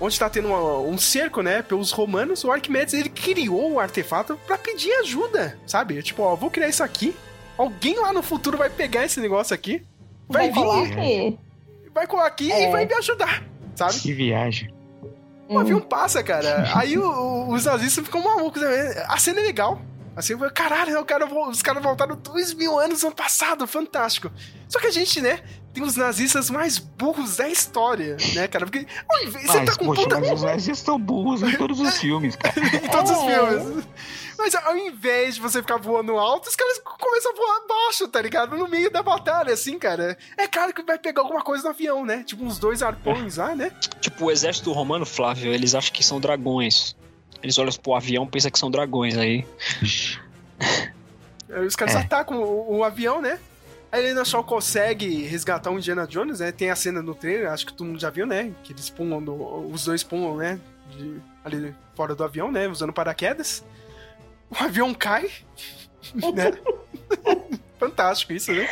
onde 0.00 0.14
está 0.14 0.30
tendo 0.30 0.48
uma, 0.48 0.78
um 0.78 0.96
cerco, 0.96 1.42
né, 1.42 1.60
pelos 1.62 1.90
romanos, 1.90 2.42
o 2.44 2.50
Arquimedes 2.50 2.94
ele 2.94 3.08
criou 3.10 3.72
o 3.72 3.80
artefato 3.80 4.38
para 4.46 4.56
pedir 4.56 4.92
ajuda, 4.94 5.58
sabe? 5.66 6.02
Tipo, 6.02 6.22
ó, 6.22 6.34
vou 6.34 6.50
criar 6.50 6.68
isso 6.68 6.82
aqui. 6.82 7.14
Alguém 7.58 7.98
lá 7.98 8.12
no 8.12 8.22
futuro 8.22 8.56
vai 8.56 8.70
pegar 8.70 9.04
esse 9.04 9.20
negócio 9.20 9.54
aqui, 9.54 9.84
vai, 10.28 10.50
Vai 10.50 10.62
colar 10.64 10.84
vir, 10.84 10.92
aqui. 10.92 11.38
vai 11.92 12.06
colar 12.06 12.26
aqui 12.26 12.46
e 12.48 12.52
É. 12.52 12.70
vai 12.70 12.86
me 12.86 12.94
ajudar, 12.94 13.44
sabe? 13.74 13.98
Que 14.00 14.12
viagem. 14.14 14.72
O 15.48 15.58
avião 15.58 15.80
passa, 15.80 16.22
cara. 16.22 16.70
Aí 16.78 16.96
o- 16.96 17.02
o- 17.04 17.52
os 17.52 17.64
nazistas 17.64 18.04
ficam 18.04 18.22
malucos. 18.22 18.62
né? 18.62 19.04
A 19.08 19.18
cena 19.18 19.40
é 19.40 19.42
legal. 19.42 19.82
Assim, 20.14 20.32
eu 20.32 20.38
falei, 20.38 20.54
caralho, 20.54 21.00
o 21.00 21.04
cara, 21.04 21.26
vo- 21.26 21.48
os 21.48 21.60
caras 21.60 21.82
voltaram 21.82 22.14
dois 22.16 22.54
mil 22.54 22.78
anos 22.78 23.02
no 23.02 23.12
passado, 23.12 23.66
fantástico. 23.66 24.30
Só 24.68 24.78
que 24.78 24.86
a 24.86 24.90
gente, 24.92 25.20
né, 25.20 25.40
tem 25.72 25.82
os 25.82 25.96
nazistas 25.96 26.50
mais 26.50 26.78
burros 26.78 27.36
da 27.36 27.48
história, 27.48 28.16
né, 28.34 28.48
cara? 28.48 28.66
Porque 28.66 28.86
ao 29.08 29.22
invés- 29.22 29.46
você 29.46 29.58
Mas, 29.58 29.70
tá 29.70 29.76
com 29.76 29.86
poxa, 29.86 30.02
puta... 30.02 30.20
mas 30.20 30.32
os 30.32 30.42
nazistas 30.42 30.78
estão 30.78 30.98
burros 30.98 31.42
em 31.42 31.56
todos 31.56 31.78
os 31.80 31.96
filmes, 31.98 32.34
cara. 32.36 32.54
em 32.58 32.88
todos 32.88 33.10
os 33.10 33.18
É. 33.18 33.60
filmes. 33.60 33.84
Mas 34.38 34.54
ao 34.54 34.74
invés 34.76 35.34
de 35.34 35.40
você 35.42 35.60
ficar 35.60 35.76
voando 35.76 36.16
alto, 36.18 36.48
os 36.48 36.56
caras 36.56 36.78
começam 36.82 37.30
a 37.30 37.34
voar 37.36 37.60
baixo, 37.68 38.08
tá 38.08 38.22
ligado? 38.22 38.56
No 38.56 38.66
meio 38.66 38.90
da 38.90 39.02
batalha, 39.02 39.52
assim, 39.52 39.78
cara. 39.78 40.16
É 40.36 40.48
claro 40.48 40.72
que 40.72 40.82
vai 40.82 40.98
pegar 40.98 41.20
alguma 41.20 41.42
coisa 41.42 41.64
no 41.64 41.70
avião, 41.70 42.06
né? 42.06 42.24
Tipo 42.24 42.44
uns 42.44 42.58
dois 42.58 42.82
arpões 42.82 43.36
lá, 43.36 43.54
né? 43.54 43.70
Tipo, 44.00 44.24
o 44.24 44.30
exército 44.30 44.72
romano, 44.72 45.04
Flávio, 45.04 45.52
eles 45.52 45.74
acham 45.74 45.92
que 45.92 46.02
são 46.02 46.18
dragões. 46.18 46.96
Eles 47.42 47.58
olham 47.58 47.72
pro 47.74 47.94
avião 47.94 48.24
e 48.24 48.28
pensam 48.28 48.50
que 48.50 48.58
são 48.58 48.70
dragões 48.70 49.16
aí. 49.16 49.46
Aí 51.50 51.66
os 51.66 51.76
caras 51.76 51.94
É. 51.94 51.98
atacam 51.98 52.38
o, 52.42 52.78
o 52.78 52.84
avião, 52.84 53.20
né? 53.20 53.38
Aí 53.92 54.04
ele 54.06 54.24
só 54.24 54.42
consegue 54.42 55.24
resgatar 55.24 55.70
o 55.70 55.76
Indiana 55.78 56.06
Jones, 56.06 56.38
né? 56.40 56.52
Tem 56.52 56.70
a 56.70 56.76
cena 56.76 57.02
no 57.02 57.14
trailer, 57.14 57.50
acho 57.50 57.66
que 57.66 57.72
todo 57.72 57.86
mundo 57.88 58.00
já 58.00 58.08
viu, 58.10 58.24
né? 58.26 58.52
Que 58.62 58.72
eles 58.72 58.88
pulam, 58.88 59.20
do- 59.22 59.66
os 59.72 59.84
dois 59.84 60.02
pulam, 60.04 60.36
né? 60.36 60.60
De- 60.96 61.20
ali 61.44 61.74
fora 61.96 62.14
do 62.14 62.22
avião, 62.22 62.52
né? 62.52 62.68
Usando 62.68 62.92
paraquedas. 62.92 63.64
O 64.50 64.62
avião 64.64 64.94
cai, 64.94 65.28
né? 66.34 66.52
Fantástico 67.78 68.32
isso, 68.32 68.52
né? 68.52 68.68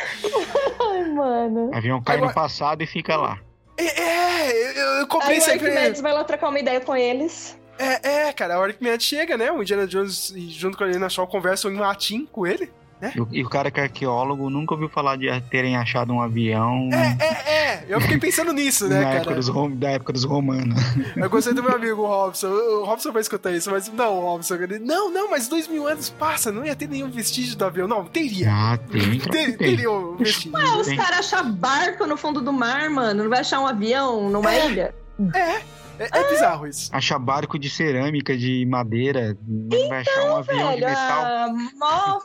Ai, 0.79 1.03
mano. 1.09 1.69
O 1.69 1.75
avião 1.75 2.01
cai 2.01 2.17
no 2.21 2.33
passado 2.33 2.81
e 2.81 2.87
fica 2.87 3.15
lá. 3.17 3.39
É, 3.77 4.51
eu, 4.79 4.85
eu 4.99 5.07
comprei 5.07 5.31
Aí 5.31 5.37
o 5.37 5.39
isso 5.39 5.49
aí 5.49 5.57
pra 5.59 5.67
Arquimedes 5.69 6.01
vai 6.01 6.13
lá 6.13 6.23
trocar 6.23 6.49
uma 6.49 6.59
ideia 6.59 6.79
com 6.81 6.95
eles. 6.95 7.57
É, 7.77 8.27
é, 8.27 8.33
cara, 8.33 8.55
a 8.55 8.59
hora 8.59 8.73
que 8.73 8.79
o 8.85 8.99
chega, 8.99 9.37
né? 9.37 9.51
O 9.51 9.61
Indiana 9.61 9.87
Jones, 9.87 10.33
junto 10.49 10.77
com 10.77 10.83
a 10.83 10.87
Helena 10.87 11.09
Shaw, 11.09 11.25
conversam 11.27 11.71
em 11.71 11.77
latim 11.77 12.25
com 12.25 12.45
ele. 12.45 12.69
E 13.15 13.21
o, 13.21 13.27
e 13.31 13.43
o 13.43 13.49
cara 13.49 13.71
que 13.71 13.79
é 13.79 13.83
arqueólogo 13.83 14.49
nunca 14.49 14.73
ouviu 14.73 14.89
falar 14.89 15.15
de 15.15 15.27
terem 15.49 15.77
achado 15.77 16.11
um 16.13 16.21
avião 16.21 16.89
É, 16.91 17.51
é, 17.51 17.85
eu 17.87 17.99
fiquei 18.01 18.17
pensando 18.17 18.51
nisso, 18.51 18.87
né, 18.87 18.97
na, 18.99 19.03
cara? 19.05 19.15
época 19.17 19.35
dos, 19.35 19.77
da 19.79 19.89
época 19.91 20.13
dos 20.13 20.23
romanos. 20.23 20.77
Eu 21.15 21.29
gostei 21.29 21.53
do 21.53 21.63
meu 21.63 21.73
amigo 21.75 22.01
o 22.01 22.07
Robson. 22.07 22.47
O 22.47 22.83
Robson 22.85 23.11
vai 23.11 23.21
escutar 23.21 23.51
isso, 23.51 23.71
mas 23.71 23.87
não, 23.91 24.19
Robson. 24.19 24.55
ele, 24.55 24.79
Não, 24.79 25.11
não, 25.11 25.29
mas 25.31 25.47
dois 25.47 25.67
mil 25.67 25.87
anos 25.87 26.09
passa, 26.09 26.51
não 26.51 26.65
ia 26.65 26.75
ter 26.75 26.87
nenhum 26.87 27.09
vestígio 27.09 27.55
do 27.57 27.65
avião. 27.65 27.87
Não, 27.87 28.03
teria. 28.05 28.49
Ah, 28.51 28.77
tem, 28.77 29.19
Ter- 29.19 29.29
tem. 29.29 29.57
Teria 29.57 29.89
o 29.91 30.15
vestígio. 30.17 30.53
Ué, 30.57 30.63
os 30.77 30.87
caras 30.93 31.19
acham 31.33 31.51
barco 31.53 32.05
no 32.05 32.17
fundo 32.17 32.41
do 32.41 32.51
mar, 32.51 32.89
mano. 32.89 33.23
Não 33.23 33.29
vai 33.29 33.39
achar 33.39 33.59
um 33.59 33.67
avião 33.67 34.29
numa 34.29 34.53
ilha? 34.55 34.93
É, 35.35 35.59
é, 35.99 36.29
bizarro 36.29 36.65
isso. 36.67 36.89
Achar 36.93 37.19
barco 37.19 37.59
de 37.59 37.69
cerâmica, 37.69 38.37
de 38.37 38.65
madeira, 38.65 39.37
não 39.45 39.89
vai 39.89 39.99
achar 40.01 40.31
um 40.31 40.35
avião 40.37 40.73
de 40.75 40.79
Velho, 40.79 40.89
metal. 40.89 41.23
a 41.25 41.53
mó 41.77 42.19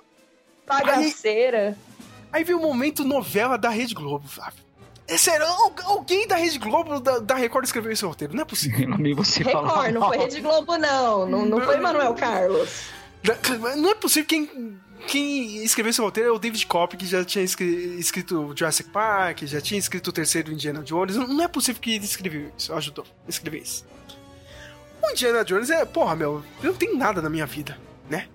bagaceira. 0.67 1.77
Aí 2.33 2.43
veio 2.45 2.59
o 2.59 2.63
momento 2.63 3.05
novela 3.05 3.57
da 3.57 3.69
Rede 3.69 3.95
Globo, 3.95 4.27
Flávio. 4.29 4.63
É 5.07 5.17
sério, 5.19 5.47
al- 5.47 5.75
alguém 5.85 6.27
da 6.27 6.37
Rede 6.37 6.59
Globo, 6.59 6.99
da, 6.99 7.19
da 7.19 7.35
Record, 7.35 7.65
escreveu 7.67 7.93
esse 7.93 8.05
roteiro. 8.05 8.35
Não 8.35 8.43
é 8.43 8.45
possível. 8.45 8.93
Amigo, 8.95 9.23
você 9.25 9.45
fala 9.45 9.69
Record, 9.69 9.95
não 9.95 10.09
foi 10.09 10.19
Rede 10.19 10.41
Globo, 10.41 10.77
não. 10.79 11.27
Não, 11.27 11.47
não 11.47 11.61
foi 11.61 11.77
Manuel 11.79 12.15
Carlos. 12.15 12.69
Não 13.77 13.91
é 13.91 13.95
possível 13.95 14.27
quem, 14.27 14.79
quem 15.07 15.63
escreveu 15.63 15.91
esse 15.91 16.01
roteiro 16.01 16.31
é 16.31 16.33
o 16.33 16.39
David 16.39 16.67
Kopp, 16.67 16.97
que 16.97 17.07
já 17.07 17.25
tinha 17.25 17.45
escri- 17.45 17.99
escrito 17.99 18.53
Jurassic 18.57 18.89
Park, 18.91 19.43
já 19.45 19.61
tinha 19.61 19.79
escrito 19.79 20.09
o 20.09 20.13
terceiro 20.13 20.51
Indiana 20.53 20.83
Jones. 20.83 21.17
Não, 21.17 21.27
não 21.29 21.45
é 21.45 21.49
possível 21.49 21.81
que 21.81 21.95
ele 21.95 22.05
escreveu 22.05 22.51
isso, 22.57 22.73
ajudou 22.73 23.05
a 23.27 23.31
escrever 23.31 23.61
isso. 23.63 23.85
O 25.03 25.11
Indiana 25.11 25.45
Jones 25.45 25.69
é, 25.71 25.85
porra, 25.85 26.17
meu, 26.17 26.43
eu 26.63 26.71
não 26.73 26.79
tenho 26.79 26.97
nada 26.97 27.21
na 27.21 27.29
minha 27.29 27.45
vida, 27.47 27.79
né? 28.09 28.27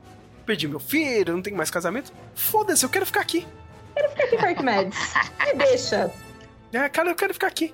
Perdi 0.50 0.68
meu 0.68 0.80
filho, 0.80 1.34
não 1.34 1.44
tenho 1.44 1.56
mais 1.56 1.70
casamento. 1.70 2.12
Foda-se, 2.34 2.84
eu 2.84 2.90
quero 2.90 3.06
ficar 3.06 3.22
aqui. 3.22 3.48
Quero 3.94 4.10
ficar 4.10 4.24
aqui 4.24 4.36
com 4.36 4.46
Arquimedes. 4.48 4.98
Me 5.46 5.54
deixa. 5.54 6.12
É, 6.74 6.90
cara, 6.90 7.12
eu 7.12 7.16
quero 7.16 7.36
ficar 7.36 7.46
aqui. 7.46 7.72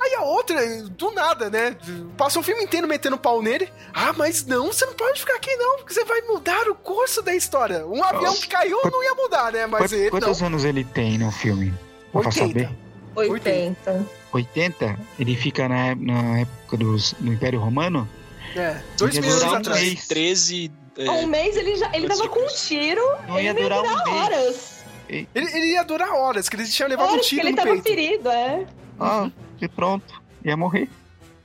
Aí 0.00 0.14
a 0.14 0.22
outra, 0.22 0.56
do 0.84 1.10
nada, 1.10 1.50
né? 1.50 1.76
Passou 2.16 2.40
o 2.40 2.44
filme 2.44 2.62
inteiro 2.62 2.86
metendo 2.86 3.18
pau 3.18 3.42
nele. 3.42 3.68
Ah, 3.92 4.12
mas 4.12 4.46
não, 4.46 4.68
você 4.68 4.86
não 4.86 4.94
pode 4.94 5.18
ficar 5.18 5.34
aqui 5.34 5.52
não, 5.56 5.78
porque 5.78 5.92
você 5.92 6.04
vai 6.04 6.20
mudar 6.20 6.68
o 6.68 6.76
curso 6.76 7.22
da 7.22 7.34
história. 7.34 7.84
Um 7.88 8.04
avião 8.04 8.32
que 8.34 8.46
caiu 8.46 8.78
não 8.84 9.02
ia 9.02 9.14
mudar, 9.16 9.50
né? 9.50 9.66
Mas 9.66 9.80
Quantos, 9.80 9.92
ele 9.92 10.10
quantos 10.10 10.40
não. 10.40 10.46
anos 10.46 10.64
ele 10.64 10.84
tem 10.84 11.18
no 11.18 11.32
filme? 11.32 11.74
Pra 12.12 12.20
80. 12.20 12.36
saber? 12.46 12.70
80. 13.16 14.06
80? 14.32 14.98
Ele 15.18 15.34
fica 15.34 15.68
na, 15.68 15.96
na 15.96 16.38
época 16.42 16.76
dos, 16.76 17.14
do 17.18 17.32
Império 17.32 17.58
Romano? 17.58 18.08
É, 18.54 18.80
dois 18.96 19.18
mil 19.18 19.28
anos 19.28 19.54
atrás. 19.54 19.80
mês. 19.80 20.06
13. 20.06 20.81
Há 20.98 21.12
um 21.12 21.26
mês 21.26 21.56
ele 21.56 21.76
já 21.76 21.90
ele 21.94 22.06
tava 22.08 22.28
com 22.28 22.40
um 22.40 22.48
tiro. 22.48 23.00
Não 23.26 23.38
ele 23.38 23.46
ia 23.48 23.54
não 23.54 23.60
ia 23.60 23.68
durar 23.68 23.78
um 23.80 23.82
durar 23.82 24.08
horas. 24.08 24.84
Ele, 25.08 25.28
ele 25.34 25.66
ia 25.72 25.82
durar 25.82 26.10
horas, 26.12 26.48
que 26.48 26.56
ele 26.56 26.66
tinha 26.66 26.88
levado 26.88 27.08
um 27.08 27.12
Horas 27.12 27.24
que 27.24 27.36
tiro 27.36 27.42
ele 27.42 27.50
no 27.50 27.56
tava 27.56 27.68
peito. 27.70 27.82
ferido, 27.84 28.28
é. 28.30 28.66
Ah, 28.98 29.30
e 29.60 29.68
pronto. 29.68 30.22
Ia 30.44 30.56
morrer. 30.56 30.88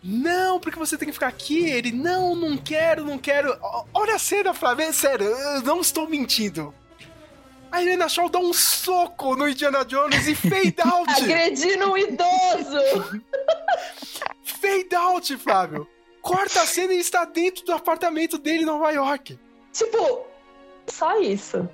Não, 0.03 0.59
porque 0.59 0.79
você 0.79 0.97
tem 0.97 1.07
que 1.07 1.13
ficar 1.13 1.27
aqui. 1.27 1.69
Ele, 1.69 1.91
não, 1.91 2.33
não 2.35 2.55
quero, 2.55 3.03
não 3.03 3.17
quero. 3.17 3.57
Olha 3.93 4.15
a 4.15 4.19
cena, 4.19 4.53
Flávio, 4.53 4.85
é 4.85 4.91
sério, 4.93 5.25
eu 5.25 5.61
não 5.63 5.81
estou 5.81 6.07
mentindo. 6.07 6.73
A 7.69 7.81
Helena 7.81 8.07
Shaw 8.07 8.29
dá 8.29 8.39
um 8.39 8.53
soco 8.53 9.35
no 9.35 9.49
Indiana 9.49 9.83
Jones 9.83 10.25
e 10.27 10.35
fade 10.35 10.75
out. 10.85 11.09
Agredindo 11.21 11.91
um 11.91 11.97
idoso. 11.97 13.21
fade 14.43 14.95
out, 14.95 15.35
Flávio. 15.37 15.87
Corta 16.21 16.61
a 16.61 16.65
cena 16.65 16.93
e 16.93 16.99
está 16.99 17.23
dentro 17.25 17.63
do 17.65 17.73
apartamento 17.73 18.37
dele 18.37 18.63
em 18.63 18.65
Nova 18.65 18.91
York. 18.91 19.39
Tipo, 19.71 20.25
só 20.87 21.19
isso. 21.21 21.67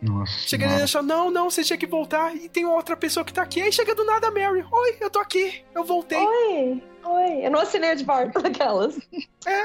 Nossa. 0.00 0.32
Chega 0.48 0.64
ele 0.64 0.74
e 0.74 0.78
deixa, 0.78 1.02
não, 1.02 1.30
não, 1.30 1.50
você 1.50 1.62
tinha 1.62 1.76
que 1.76 1.86
voltar. 1.86 2.34
E 2.34 2.48
tem 2.48 2.64
outra 2.64 2.96
pessoa 2.96 3.24
que 3.24 3.32
tá 3.32 3.42
aqui. 3.42 3.60
Aí 3.60 3.70
chega 3.72 3.94
do 3.94 4.04
nada 4.04 4.28
a 4.28 4.30
Mary. 4.30 4.64
Oi, 4.70 4.96
eu 5.00 5.10
tô 5.10 5.18
aqui. 5.18 5.62
Eu 5.74 5.84
voltei. 5.84 6.18
Oi, 6.18 6.82
oi. 7.04 7.46
Eu 7.46 7.50
não 7.50 7.60
assinei 7.60 7.94
de 7.94 8.04
volta 8.04 8.40
daquelas. 8.40 8.98
É. 9.46 9.64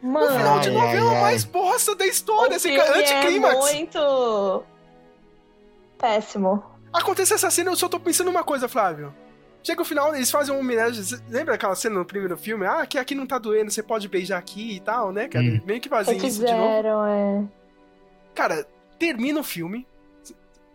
Mano. 0.00 0.30
No 0.30 0.36
final 0.36 0.60
de 0.60 0.70
novela 0.70 1.10
ai, 1.10 1.16
ai. 1.16 1.22
mais 1.22 1.44
bosta 1.44 1.96
da 1.96 2.06
história. 2.06 2.52
O 2.52 2.56
Esse 2.56 2.70
é 2.70 2.98
anticlímax. 2.98 3.72
muito 3.74 4.62
péssimo. 5.98 6.62
Acontece 6.92 7.34
essa 7.34 7.50
cena, 7.50 7.70
eu 7.70 7.76
só 7.76 7.88
tô 7.88 7.98
pensando 7.98 8.30
uma 8.30 8.44
coisa, 8.44 8.68
Flávio. 8.68 9.12
Chega 9.66 9.82
o 9.82 9.84
final, 9.84 10.14
eles 10.14 10.30
fazem 10.30 10.54
uma 10.54 10.60
homenagem. 10.60 11.02
Lembra 11.28 11.56
aquela 11.56 11.74
cena 11.74 11.96
no 11.98 12.04
primeiro 12.04 12.36
filme? 12.36 12.64
Ah, 12.64 12.86
que 12.86 12.96
aqui 12.96 13.16
não 13.16 13.26
tá 13.26 13.36
doendo, 13.36 13.68
você 13.68 13.82
pode 13.82 14.08
beijar 14.08 14.38
aqui 14.38 14.76
e 14.76 14.80
tal, 14.80 15.10
né, 15.10 15.26
cara? 15.26 15.44
Hum. 15.44 15.60
Meio 15.66 15.80
que 15.80 15.88
fazem 15.88 16.16
isso 16.18 16.38
de 16.38 16.52
novo. 16.52 16.76
Fizeram, 16.76 17.04
é. 17.04 17.44
Cara, 18.32 18.64
termina 18.96 19.40
o 19.40 19.42
filme. 19.42 19.84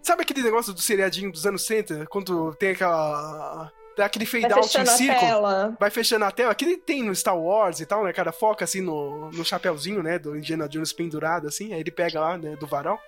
Sabe 0.01 0.23
aquele 0.23 0.41
negócio 0.41 0.73
do 0.73 0.81
seriadinho 0.81 1.31
dos 1.31 1.47
anos 1.47 1.65
60? 1.65 2.05
Quando 2.07 2.53
tem 2.55 2.72
aquela. 2.72 3.72
Dá 3.95 4.07
aquele 4.07 4.26
fade 4.26 4.41
Vai 4.41 4.51
out 4.51 4.65
em 4.65 4.68
fechando 4.68 4.89
a 4.89 4.93
círculo. 4.93 5.22
tela. 5.22 5.77
Vai 5.80 5.89
fechando 5.89 6.26
a 6.26 6.31
tela. 6.31 6.51
Aquele 6.51 6.76
tem 6.76 7.01
no 7.01 7.15
Star 7.15 7.39
Wars 7.39 7.80
e 7.80 7.85
tal, 7.85 8.03
né, 8.03 8.11
cara? 8.11 8.34
Foca 8.34 8.65
assim 8.65 8.81
no, 8.81 9.31
no 9.31 9.45
chapéuzinho, 9.45 10.03
né? 10.03 10.19
Do 10.19 10.35
Indiana 10.35 10.68
Jones 10.68 10.91
pendurado, 10.91 11.47
assim. 11.47 11.73
Aí 11.73 11.80
ele 11.80 11.91
pega 11.91 12.19
lá, 12.19 12.38
né, 12.38 12.57
do 12.57 12.68
varal. 12.68 12.99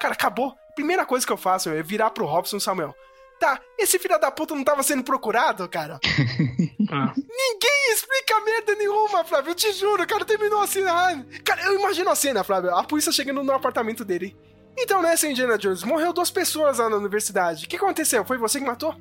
Cara, 0.00 0.14
acabou. 0.14 0.54
Primeira 0.76 1.04
coisa 1.04 1.26
que 1.26 1.32
eu 1.32 1.36
faço 1.36 1.70
é 1.70 1.82
virar 1.82 2.10
pro 2.10 2.24
Robson 2.24 2.60
Samuel. 2.60 2.94
Tá, 3.38 3.60
esse 3.78 3.98
filho 4.00 4.18
da 4.18 4.30
puta 4.32 4.54
não 4.54 4.64
tava 4.64 4.82
sendo 4.82 5.04
procurado, 5.04 5.68
cara? 5.68 6.00
Ninguém 6.78 7.92
explica 7.92 8.40
merda 8.44 8.74
nenhuma, 8.74 9.24
Flávio. 9.24 9.50
Eu 9.50 9.54
te 9.54 9.72
juro, 9.72 10.02
o 10.02 10.06
cara 10.06 10.24
terminou 10.24 10.60
assim. 10.60 10.82
ah, 10.86 11.22
Cara, 11.44 11.62
eu 11.62 11.78
imagino 11.78 12.10
a 12.10 12.14
cena, 12.16 12.42
Flávio. 12.44 12.74
A 12.74 12.82
polícia 12.84 13.12
chegando 13.12 13.42
no 13.42 13.52
apartamento 13.52 14.04
dele. 14.04 14.36
Então, 14.76 15.02
né, 15.02 15.16
seu 15.16 15.30
Indiana 15.30 15.58
Jones, 15.58 15.82
morreu 15.82 16.12
duas 16.12 16.30
pessoas 16.30 16.78
lá 16.78 16.88
na 16.88 16.96
universidade. 16.96 17.64
O 17.66 17.68
que 17.68 17.76
aconteceu? 17.76 18.24
Foi 18.24 18.38
você 18.38 18.60
que 18.60 18.66
matou? 18.66 18.94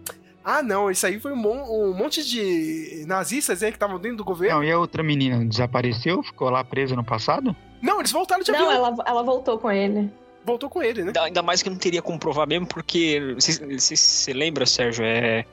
Ah, 0.43 0.63
não, 0.63 0.89
isso 0.89 1.05
aí 1.05 1.19
foi 1.19 1.33
um, 1.33 1.35
mon- 1.35 1.89
um 1.89 1.93
monte 1.93 2.23
de 2.23 3.03
nazistas, 3.05 3.61
né, 3.61 3.69
que 3.69 3.75
estavam 3.75 3.99
dentro 3.99 4.17
do 4.17 4.23
governo. 4.23 4.57
Não, 4.57 4.63
e 4.63 4.71
a 4.71 4.79
outra 4.79 5.03
menina 5.03 5.43
desapareceu? 5.45 6.23
Ficou 6.23 6.49
lá 6.49 6.63
presa 6.63 6.95
no 6.95 7.03
passado? 7.03 7.55
Não, 7.81 7.99
eles 7.99 8.11
voltaram 8.11 8.41
de 8.43 8.51
Não, 8.51 8.59
avião. 8.59 8.71
ela, 8.85 8.95
ela 9.05 9.23
voltou 9.23 9.59
com 9.59 9.69
ele. 9.71 10.11
Voltou 10.47 10.69
com 10.69 10.81
ele, 10.81 11.03
né? 11.03 11.11
Ainda- 11.19 11.43
mais 11.43 11.61
que 11.61 11.69
não 11.69 11.77
teria 11.77 12.01
como 12.01 12.17
provar 12.17 12.47
mesmo, 12.47 12.65
porque. 12.65 13.19
Não 13.19 13.39
sei 13.41 13.53
se 13.79 13.97
você 13.97 14.31
lembra, 14.33 14.65
Sérgio. 14.65 15.03
É, 15.03 15.45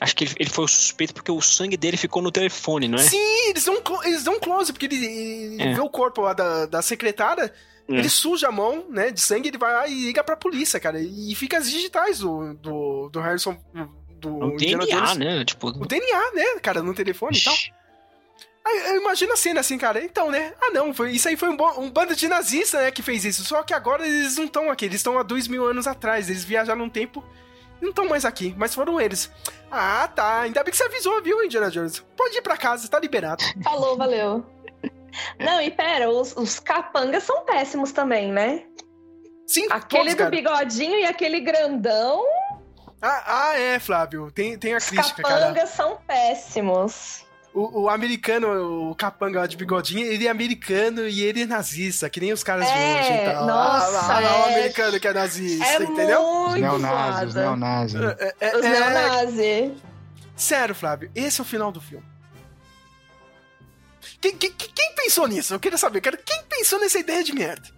acho 0.00 0.14
que 0.14 0.24
ele, 0.24 0.34
ele 0.38 0.48
foi 0.50 0.64
o 0.64 0.68
suspeito 0.68 1.12
porque 1.12 1.32
o 1.32 1.40
sangue 1.40 1.76
dele 1.76 1.96
ficou 1.96 2.22
no 2.22 2.30
telefone, 2.30 2.86
não 2.86 2.98
é? 2.98 3.02
Sim, 3.02 3.48
eles 3.50 3.64
dão, 3.64 3.82
eles 4.04 4.22
dão 4.22 4.38
close, 4.38 4.72
porque 4.72 4.86
ele, 4.86 5.60
É. 5.60 5.74
vê 5.74 5.80
o 5.80 5.90
corpo 5.90 6.20
lá 6.20 6.32
da, 6.32 6.66
da 6.66 6.80
secretária, 6.82 7.52
É. 7.90 7.94
ele 7.94 8.08
suja 8.08 8.46
a 8.48 8.52
mão, 8.52 8.84
né, 8.88 9.10
de 9.10 9.20
sangue, 9.20 9.48
ele 9.48 9.58
vai 9.58 9.72
lá 9.72 9.88
e 9.88 9.94
liga 10.06 10.22
pra 10.22 10.36
polícia, 10.36 10.78
cara. 10.78 11.00
E 11.00 11.34
fica 11.34 11.58
as 11.58 11.68
digitais 11.68 12.20
do, 12.20 12.54
do, 12.54 13.08
do 13.08 13.20
Harrison, 13.20 13.56
do 14.20 14.28
O 14.36 14.52
Indiana 14.54 14.84
DNA, 14.86 15.00
Jones. 15.04 15.16
né? 15.18 15.44
Tipo, 15.44 15.68
O 15.68 15.86
DNA, 15.86 16.32
né, 16.32 16.44
cara, 16.62 16.80
no 16.82 16.94
telefone 16.94 17.36
e 17.36 17.42
tal. 17.42 17.54
Aí 18.68 18.90
eu 18.90 19.00
imagino 19.00 19.32
a 19.32 19.36
cena 19.36 19.60
assim, 19.60 19.78
cara. 19.78 20.02
Então, 20.02 20.30
né? 20.30 20.52
Ah, 20.60 20.70
não, 20.72 20.92
foi, 20.92 21.12
isso 21.12 21.28
aí 21.28 21.36
foi 21.36 21.48
um, 21.48 21.56
bo- 21.56 21.78
um 21.80 21.90
bando 21.90 22.14
de 22.14 22.28
nazistas, 22.28 22.80
né, 22.82 22.90
que 22.90 23.02
fez 23.02 23.24
isso. 23.24 23.44
Só 23.44 23.62
que 23.62 23.72
agora 23.72 24.06
eles 24.06 24.36
não 24.36 24.44
estão 24.44 24.70
aqui, 24.70 24.84
eles 24.84 24.96
estão 24.96 25.18
há 25.18 25.22
dois 25.22 25.48
mil 25.48 25.66
anos 25.66 25.86
atrás. 25.86 26.28
Eles 26.28 26.44
viajaram 26.44 26.82
um 26.84 26.90
tempo 26.90 27.24
e 27.80 27.82
não 27.82 27.90
estão 27.90 28.06
mais 28.08 28.24
aqui, 28.24 28.54
mas 28.58 28.74
foram 28.74 29.00
eles. 29.00 29.30
Ah, 29.70 30.08
tá. 30.14 30.40
Ainda 30.40 30.62
bem 30.62 30.70
que 30.70 30.76
você 30.76 30.84
avisou, 30.84 31.22
viu, 31.22 31.42
Indiana 31.44 31.70
Jones? 31.70 32.04
Pode 32.16 32.36
ir 32.36 32.42
pra 32.42 32.56
casa, 32.56 32.86
tá 32.88 32.98
liberado. 33.00 33.42
Falou, 33.64 33.96
valeu. 33.96 34.44
Não, 35.38 35.60
e 35.60 35.70
pera, 35.70 36.10
os, 36.10 36.36
os 36.36 36.58
capangas 36.60 37.22
são 37.24 37.44
péssimos 37.44 37.92
também, 37.92 38.30
né? 38.30 38.64
Sim, 39.46 39.66
Aquele 39.70 40.02
todos, 40.02 40.14
do 40.14 40.18
cara. 40.18 40.30
bigodinho 40.30 40.98
e 40.98 41.04
aquele 41.06 41.40
grandão, 41.40 42.22
Ah, 43.00 43.48
ah, 43.50 43.58
é, 43.58 43.78
Flávio. 43.78 44.30
Tem, 44.30 44.58
tem 44.58 44.74
a 44.74 44.76
os 44.76 44.84
crítica, 44.84 45.22
cara. 45.22 45.40
capangas 45.40 45.70
são 45.70 45.96
péssimos. 46.06 47.24
O, 47.54 47.82
o 47.82 47.88
americano, 47.88 48.90
o 48.90 48.94
capanga 48.94 49.40
lá 49.40 49.46
de 49.46 49.56
bigodinho, 49.56 50.06
ele 50.06 50.26
é 50.26 50.30
americano 50.30 51.08
e 51.08 51.22
ele 51.22 51.42
é 51.42 51.46
nazista, 51.46 52.08
que 52.08 52.20
nem 52.20 52.32
os 52.32 52.44
caras 52.44 52.66
de 52.66 52.72
É, 52.72 53.00
hoje 53.00 53.12
e 53.12 53.24
tal. 53.32 53.46
nossa, 53.46 53.86
ah, 53.86 53.90
lá, 53.90 54.20
lá, 54.20 54.46
o 54.46 54.50
é. 54.50 54.54
americano 54.54 55.00
que 55.00 55.08
é 55.08 55.12
nazista, 55.14 55.64
É 55.64 55.82
entendeu? 55.82 56.20
Os 56.22 56.48
muito 56.50 56.60
neonazis, 56.60 57.26
os 57.28 57.32
zoada. 57.34 57.48
neonazis. 57.48 58.00
É, 58.00 58.34
é, 58.40 58.56
Os 58.56 58.64
é- 58.64 58.68
neonazis. 58.68 59.72
Sério, 60.36 60.74
Flávio, 60.74 61.10
esse 61.14 61.40
é 61.40 61.42
o 61.42 61.44
final 61.46 61.72
do 61.72 61.80
filme. 61.80 62.04
Quem, 64.20 64.36
quem, 64.36 64.50
quem 64.52 64.94
pensou 64.94 65.26
nisso? 65.26 65.54
Eu 65.54 65.60
queria 65.60 65.78
saber, 65.78 66.00
cara, 66.00 66.16
quem 66.16 66.42
pensou 66.48 66.78
nessa 66.78 66.98
ideia 66.98 67.24
de 67.24 67.32
merda? 67.32 67.68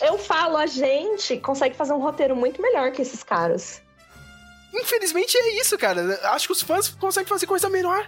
Eu 0.00 0.18
falo, 0.18 0.56
a 0.56 0.66
gente 0.66 1.36
consegue 1.38 1.74
fazer 1.76 1.92
um 1.92 2.00
roteiro 2.00 2.34
muito 2.36 2.60
melhor 2.62 2.90
que 2.92 3.02
esses 3.02 3.22
caras. 3.22 3.82
Infelizmente 4.74 5.36
é 5.36 5.60
isso, 5.60 5.76
cara. 5.78 6.18
Acho 6.32 6.46
que 6.48 6.52
os 6.52 6.62
fãs 6.62 6.88
conseguem 6.88 7.28
fazer 7.28 7.46
coisa 7.46 7.68
melhor. 7.68 8.06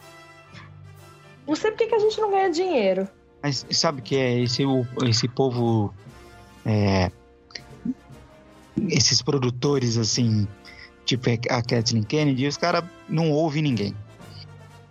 Não 1.48 1.56
sei 1.56 1.70
por 1.70 1.78
que 1.78 1.94
a 1.94 1.98
gente 1.98 2.20
não 2.20 2.30
ganha 2.30 2.50
dinheiro. 2.50 3.08
Mas 3.42 3.64
sabe 3.70 4.02
que 4.02 4.14
é? 4.16 4.40
Esse, 4.40 4.62
esse 5.08 5.26
povo. 5.26 5.94
é, 6.66 7.10
esses 8.90 9.22
produtores, 9.22 9.96
assim, 9.96 10.46
tipo 11.04 11.28
a 11.50 11.62
Kathleen 11.62 12.04
Kennedy, 12.04 12.46
os 12.46 12.56
caras 12.56 12.84
não 13.08 13.30
ouvem 13.32 13.62
ninguém. 13.62 13.96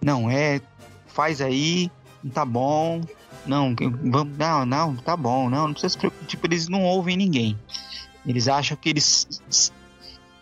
Não, 0.01 0.29
é. 0.29 0.59
Faz 1.05 1.41
aí, 1.41 1.91
tá 2.33 2.43
bom. 2.43 3.01
Não, 3.45 3.73
vamos, 4.03 4.37
não, 4.37 4.65
não, 4.65 4.95
tá 4.95 5.15
bom, 5.15 5.49
não, 5.49 5.67
não 5.67 5.71
precisa 5.73 5.89
se 5.89 5.97
preocupar. 5.97 6.27
Tipo, 6.27 6.47
eles 6.47 6.67
não 6.67 6.83
ouvem 6.83 7.15
ninguém. 7.15 7.57
Eles 8.25 8.47
acham 8.47 8.75
que 8.75 8.89
eles. 8.89 9.71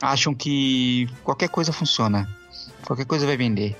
Acham 0.01 0.33
que 0.33 1.07
qualquer 1.23 1.49
coisa 1.49 1.71
funciona. 1.71 2.27
Qualquer 2.85 3.05
coisa 3.05 3.25
vai 3.25 3.37
vender. 3.37 3.75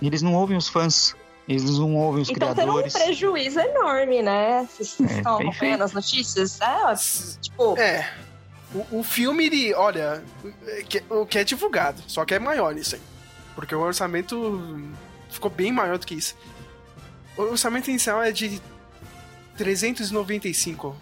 Eles 0.00 0.22
não 0.22 0.34
ouvem 0.34 0.56
os 0.56 0.68
fãs. 0.68 1.14
Eles 1.54 1.78
não 1.78 1.94
ouvem 1.96 2.22
os 2.22 2.30
então 2.30 2.54
tem 2.54 2.64
um 2.64 2.68
criadores. 2.68 2.92
prejuízo 2.92 3.60
enorme, 3.60 4.22
né? 4.22 4.68
Vocês 4.70 4.96
É, 5.00 5.16
estão 5.18 5.36
acompanhando 5.38 5.82
as 5.82 5.92
notícias? 5.92 6.60
É, 6.60 6.94
tipo, 7.40 7.78
É. 7.78 8.12
O, 8.74 9.00
o 9.00 9.02
filme, 9.02 9.44
ele, 9.46 9.74
olha, 9.74 10.22
o 11.10 11.26
que 11.26 11.38
é 11.38 11.44
divulgado, 11.44 12.02
só 12.06 12.24
que 12.24 12.34
é 12.34 12.38
maior 12.38 12.74
isso 12.76 12.94
aí. 12.94 13.00
Porque 13.54 13.74
o 13.74 13.80
orçamento 13.80 14.82
ficou 15.28 15.50
bem 15.50 15.70
maior 15.70 15.98
do 15.98 16.06
que 16.06 16.14
isso. 16.14 16.34
O 17.36 17.42
orçamento 17.42 17.90
inicial 17.90 18.22
é 18.22 18.32
de 18.32 18.60
395 19.58 20.96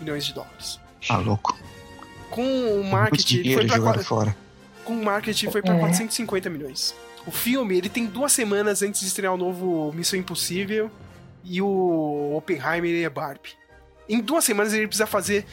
milhões 0.00 0.24
de 0.24 0.32
dólares. 0.32 0.78
Tá 1.06 1.18
louco. 1.18 1.56
Com 2.30 2.42
o 2.80 2.84
marketing, 2.84 3.54
foi 3.54 3.66
pra, 3.66 3.98
fora. 4.04 4.36
com 4.84 4.92
o 4.92 5.04
marketing 5.04 5.50
foi 5.50 5.62
pra 5.62 5.74
É. 5.74 5.78
450 5.80 6.50
milhões. 6.50 6.94
O 7.28 7.30
filme, 7.30 7.76
ele 7.76 7.90
tem 7.90 8.06
duas 8.06 8.32
semanas 8.32 8.80
antes 8.80 9.02
de 9.02 9.06
estrear 9.06 9.34
o 9.34 9.36
novo 9.36 9.92
Missão 9.92 10.18
Impossível 10.18 10.90
e 11.44 11.60
o 11.60 12.34
Oppenheimer 12.34 12.90
e 12.90 13.04
a 13.04 13.10
Barbie. 13.10 13.50
Em 14.08 14.18
duas 14.18 14.44
semanas 14.46 14.72
ele 14.72 14.86
precisa 14.86 15.06
fazer, 15.06 15.44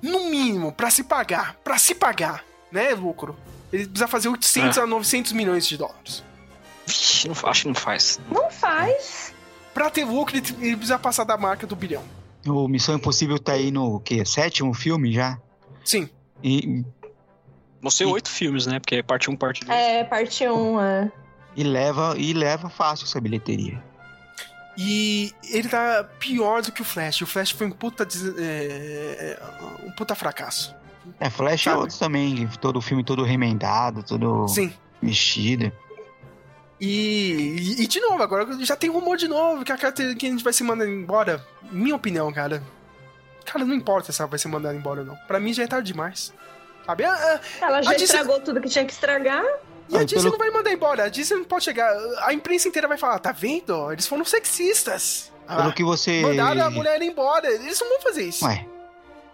no 0.00 0.30
mínimo, 0.30 0.70
pra 0.70 0.90
se 0.90 1.02
pagar, 1.02 1.56
pra 1.64 1.76
se 1.76 1.92
pagar, 1.92 2.44
né, 2.70 2.94
lucro. 2.94 3.36
Ele 3.72 3.84
precisa 3.86 4.06
fazer 4.06 4.28
800 4.28 4.78
É. 4.78 4.80
a 4.82 4.86
900 4.86 5.32
milhões 5.32 5.66
de 5.66 5.76
dólares. 5.76 6.22
Vixe, 6.86 7.26
não, 7.26 7.34
acho 7.50 7.62
que 7.62 7.68
não 7.68 7.74
faz. 7.74 8.20
não 8.30 8.48
faz. 8.48 9.34
Pra 9.74 9.90
ter 9.90 10.04
lucro, 10.04 10.36
ele, 10.36 10.46
ele 10.60 10.76
precisa 10.76 11.00
passar 11.00 11.24
da 11.24 11.36
marca 11.36 11.66
do 11.66 11.74
bilhão. 11.74 12.04
O 12.46 12.68
Missão 12.68 12.94
Impossível 12.94 13.40
tá 13.40 13.54
aí 13.54 13.72
no 13.72 13.98
quê? 13.98 14.24
Sétimo 14.24 14.72
filme 14.72 15.12
já? 15.12 15.36
Sim. 15.84 16.08
E, 16.44 16.84
Vão 17.82 17.90
ser 17.90 18.04
oito 18.04 18.30
filmes, 18.30 18.66
né? 18.66 18.78
Porque 18.78 18.94
é 18.94 19.02
parte 19.02 19.28
1, 19.28 19.36
parte 19.36 19.64
2. 19.64 19.76
É, 19.76 20.04
parte 20.04 20.46
1, 20.48 20.80
é. 20.80 21.12
E 21.56 21.62
leva 21.62 22.14
e 22.16 22.32
leva 22.32 22.68
fácil 22.68 23.04
essa 23.06 23.20
bilheteria. 23.20 23.82
E 24.76 25.32
ele 25.50 25.68
tá 25.68 26.04
pior 26.18 26.60
do 26.62 26.72
que 26.72 26.82
o 26.82 26.84
Flash. 26.84 27.22
O 27.22 27.26
Flash 27.26 27.50
foi 27.52 27.66
um 27.66 27.70
puta, 27.70 28.04
des- 28.04 28.36
é, 28.36 29.38
é, 29.40 29.86
um 29.86 29.92
puta 29.92 30.14
fracasso. 30.16 30.74
É, 31.20 31.30
Flash 31.30 31.60
é 31.66 31.70
Sabe? 31.70 31.78
outros 31.80 31.98
também, 31.98 32.48
todo 32.60 32.78
o 32.78 32.80
filme 32.82 33.04
todo 33.04 33.22
remendado, 33.22 34.02
todo 34.02 34.48
Sim. 34.48 34.72
mexido. 35.00 35.70
E, 36.80 37.76
e, 37.78 37.82
e 37.82 37.86
de 37.86 38.00
novo, 38.00 38.20
agora 38.22 38.46
já 38.64 38.74
tem 38.74 38.90
rumor 38.90 39.16
de 39.16 39.28
novo 39.28 39.64
que 39.64 39.70
a 39.70 39.76
Catherine 39.76 40.16
Kennedy 40.16 40.42
vai 40.42 40.52
ser 40.52 40.64
mandada 40.64 40.90
embora. 40.90 41.44
Minha 41.70 41.94
opinião, 41.94 42.32
cara. 42.32 42.62
Cara, 43.44 43.64
não 43.64 43.74
importa 43.74 44.10
se 44.10 44.20
ela 44.20 44.28
vai 44.28 44.38
ser 44.38 44.48
mandada 44.48 44.74
embora 44.76 45.00
ou 45.00 45.06
não. 45.06 45.16
Pra 45.28 45.38
mim 45.38 45.52
já 45.54 45.62
é 45.62 45.66
tarde 45.66 45.92
demais. 45.92 46.32
Sabe? 46.84 47.04
A, 47.04 47.12
a, 47.12 47.40
Ela 47.66 47.82
já 47.82 47.90
a 47.90 47.94
Disney- 47.94 48.04
estragou 48.04 48.40
tudo 48.40 48.60
que 48.60 48.68
tinha 48.68 48.84
que 48.84 48.92
estragar. 48.92 49.44
E 49.88 49.96
a 49.96 50.00
Ah, 50.00 50.04
Disney 50.04 50.22
pelo- 50.22 50.32
não 50.32 50.38
vai 50.38 50.50
mandar 50.50 50.72
embora. 50.72 51.04
A 51.04 51.08
Disney 51.08 51.36
não 51.38 51.44
pode 51.44 51.64
chegar. 51.64 51.92
A 52.22 52.32
imprensa 52.32 52.68
inteira 52.68 52.88
vai 52.88 52.96
falar: 52.98 53.18
tá 53.18 53.32
vendo? 53.32 53.90
Eles 53.92 54.06
foram 54.06 54.24
sexistas. 54.24 55.30
Ah, 55.46 55.56
Pelo 55.56 55.74
que 55.74 55.84
você. 55.84 56.22
Mandaram 56.22 56.64
a 56.64 56.70
mulher 56.70 57.00
embora. 57.02 57.46
Eles 57.50 57.78
não 57.80 57.88
vão 57.90 58.00
fazer 58.00 58.22
isso. 58.24 58.44
Ué, 58.46 58.66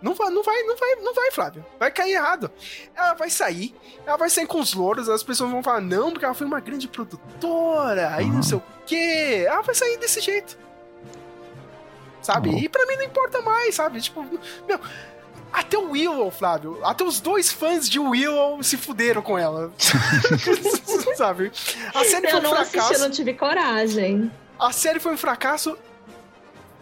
Não 0.03 0.15
vai, 0.15 0.31
não 0.31 0.43
vai, 0.43 0.63
não 0.65 0.77
vai, 0.77 0.95
não 0.97 1.15
vai, 1.15 1.31
Flávio. 1.31 1.65
Vai 1.79 1.91
cair 1.91 2.13
errado. 2.15 2.51
Ela 2.97 3.15
vai 3.15 3.29
sair, 3.31 3.75
ela 4.07 4.17
vai 4.17 4.31
sair 4.31 4.47
com 4.47 4.59
os 4.59 4.73
louros, 4.75 5.09
as 5.11 5.23
pessoas 5.23 5.51
vão 5.51 5.63
falar, 5.63 5.81
não, 5.83 6.11
porque 6.11 6.25
ela 6.25 6.33
foi 6.35 6.47
uma 6.47 6.59
grande 6.59 6.89
produtora, 6.89 8.15
aí 8.15 8.25
não 8.27 8.43
sei 8.43 8.57
o 8.59 8.63
quê. 8.87 9.45
Ela 9.47 9.61
vai 9.61 9.75
sair 9.75 9.99
desse 9.99 10.21
jeito. 10.21 10.59
Sabe? 12.23 12.49
Uhum. 12.51 12.59
E 12.59 12.69
pra 12.69 12.85
mim 12.87 12.97
não 12.97 13.05
importa 13.05 13.41
mais, 13.41 13.75
sabe? 13.75 14.01
Tipo, 14.01 14.23
meu. 14.67 14.81
Até 15.53 15.77
o 15.77 15.91
Willow, 15.91 16.31
Flávio, 16.31 16.79
até 16.85 17.03
os 17.05 17.21
dois 17.21 17.53
fãs 17.53 17.89
de 17.89 17.99
Willow 17.99 18.63
se 18.63 18.77
fuderam 18.77 19.21
com 19.21 19.37
ela. 19.39 19.73
sabe? 21.17 21.51
A 21.95 22.05
série 22.05 22.27
eu 22.27 22.31
foi 22.31 22.41
um 22.41 22.43
não 22.43 22.55
assisti, 22.55 22.71
fracasso. 22.79 22.95
eu 22.95 22.99
não 23.01 23.11
tive 23.11 23.35
coragem. 23.35 24.31
A 24.59 24.73
série 24.73 25.01
foi 25.01 25.13
um 25.15 25.17
fracasso. 25.17 25.77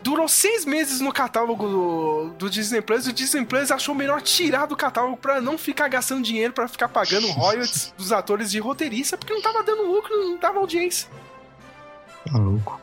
Durou 0.03 0.29
seis 0.29 0.65
meses 0.65 1.01
no 1.01 1.13
catálogo 1.13 1.67
do, 1.69 2.31
do 2.39 2.51
Disney 2.51 2.81
Plus. 2.81 3.07
E 3.07 3.11
o 3.11 3.13
Disney 3.13 3.45
Plus 3.45 3.71
achou 3.71 3.95
melhor 3.95 4.23
tirar 4.23 4.67
do 4.67 4.77
catálogo 4.77 5.17
pra 5.17 5.41
não 5.41 5.59
ficar 5.59 5.89
gastando 5.89 6.23
dinheiro 6.23 6.53
pra 6.53 6.69
ficar 6.69 6.89
pagando 6.89 7.27
royalties 7.29 7.93
dos 7.97 8.13
atores 8.13 8.51
de 8.51 8.59
roteirista, 8.61 9.17
porque 9.17 9.33
não 9.35 9.43
tava 9.43 9.63
dando 9.65 9.83
lucro, 9.83 10.15
não 10.17 10.37
dava 10.39 10.59
audiência, 10.61 11.09
tá 12.31 12.39
louco. 12.39 12.81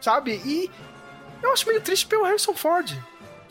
sabe? 0.00 0.40
E 0.44 0.70
eu 1.42 1.52
acho 1.52 1.66
meio 1.66 1.80
triste 1.80 2.06
pelo 2.06 2.24
Harrison 2.24 2.54
Ford. 2.54 2.96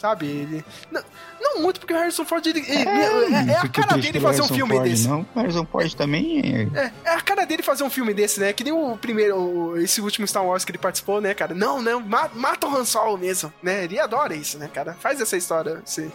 Sabe? 0.02 0.26
Ele. 0.26 0.66
Não, 0.92 1.04
não 1.40 1.62
muito, 1.62 1.80
porque 1.80 1.94
o 1.94 1.98
Harrison 1.98 2.26
Ford. 2.26 2.44
Ele, 2.48 2.60
ele- 2.60 2.74
é, 2.90 3.52
é 3.54 3.58
a 3.58 3.68
cara 3.68 3.98
dele 4.00 4.20
fazer 4.20 4.42
um 4.42 4.48
filme 4.48 4.74
Ford, 4.74 4.90
desse. 4.90 5.08
Não, 5.08 5.22
o 5.36 5.40
Harrison 5.40 5.64
Ford 5.64 5.94
também 5.94 6.42
é. 6.74 6.80
É, 6.86 6.92
é 7.06 7.10
a 7.12 7.22
cara 7.22 7.46
dele 7.46 7.62
fazer 7.62 7.84
um 7.84 7.90
filme 7.90 8.12
desse, 8.12 8.40
né? 8.40 8.52
Que 8.52 8.64
nem 8.64 8.74
o 8.74 8.98
primeiro, 8.98 9.38
o- 9.38 9.78
esse 9.78 10.02
último 10.02 10.26
Star 10.28 10.44
Wars 10.44 10.66
que 10.66 10.72
ele 10.72 10.80
participou, 10.80 11.22
né, 11.22 11.36
cara? 11.36 11.54
Não, 11.54 11.80
não, 11.84 12.00
ma- 12.00 12.32
mata 12.34 12.66
o 12.66 12.76
Han 12.76 12.84
Solo 12.84 13.16
mesmo, 13.16 13.54
né? 13.62 13.84
Ele 13.84 14.00
adora 14.00 14.34
isso, 14.36 14.58
né, 14.58 14.68
cara? 14.74 14.96
Faz 15.00 15.22
essa 15.22 15.38
história. 15.38 15.84
Assim. 15.86 16.12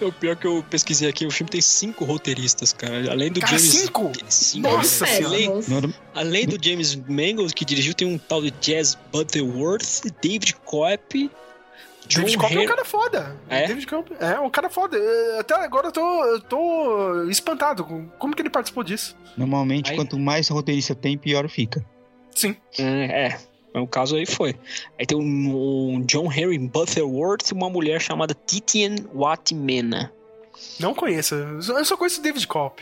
O 0.00 0.10
pior 0.10 0.34
que 0.34 0.46
eu 0.48 0.64
pesquisei 0.68 1.08
aqui, 1.08 1.24
o 1.24 1.30
filme 1.30 1.48
tem 1.48 1.60
cinco 1.60 2.04
roteiristas, 2.04 2.72
cara. 2.72 3.08
Além 3.12 3.30
do 3.30 3.38
Cara, 3.38 3.56
James. 3.56 3.70
cinco? 3.72 4.10
Cinco. 4.28 4.68
Nossa 4.68 5.04
além, 5.06 5.46
Péssimos. 5.48 5.68
Não 5.68 5.76
era- 5.78 5.88
além 6.16 6.44
do 6.44 6.58
James 6.60 6.96
Mangold, 6.96 7.54
que 7.54 7.64
dirigiu, 7.64 7.94
tem 7.94 8.08
um 8.12 8.18
tal 8.18 8.42
de 8.42 8.50
Jazz 8.60 8.98
Butterworth, 9.12 10.10
David 10.20 10.56
Coep, 10.64 11.30
John 12.08 12.20
David 12.22 12.38
Cobb 12.38 12.52
é 12.52 12.56
um 12.56 12.60
Henry- 12.62 12.68
cara 12.68 12.84
foda. 12.84 13.36
É? 13.48 13.66
David 13.66 13.86
Cobb 13.86 14.10
é 14.18 14.40
um 14.40 14.50
cara 14.50 14.70
foda. 14.70 14.96
É, 14.98 15.38
Até 15.40 15.54
agora 15.54 15.88
eu 15.88 15.92
tô, 15.92 16.24
eu 16.24 16.40
tô 16.40 17.24
espantado 17.30 17.84
com 17.84 18.08
como 18.18 18.34
que 18.34 18.42
ele 18.42 18.50
participou 18.50 18.82
disso. 18.82 19.16
Normalmente, 19.36 19.90
Aí- 19.90 19.96
quanto 19.96 20.18
mais 20.18 20.48
roteirista 20.48 20.94
tem, 20.94 21.16
pior 21.18 21.48
fica. 21.48 21.84
Sim. 22.34 22.56
É, 22.78 23.28
é. 23.74 23.78
O 23.78 23.86
caso 23.86 24.16
aí 24.16 24.24
foi. 24.26 24.56
Aí 24.98 25.06
tem 25.06 25.16
um, 25.18 25.92
um 25.94 26.00
John 26.00 26.32
Henry 26.32 26.58
Butterworth 26.58 27.50
e 27.50 27.54
uma 27.54 27.68
mulher 27.70 28.00
chamada 28.00 28.34
Titian 28.34 28.96
Watimena. 29.14 30.12
Não 30.80 30.94
conheço. 30.94 31.34
Eu 31.34 31.62
só- 31.62 31.78
eu 31.78 31.84
só 31.84 31.96
conheço 31.96 32.20
o 32.20 32.22
David 32.22 32.46
Cobb. 32.46 32.74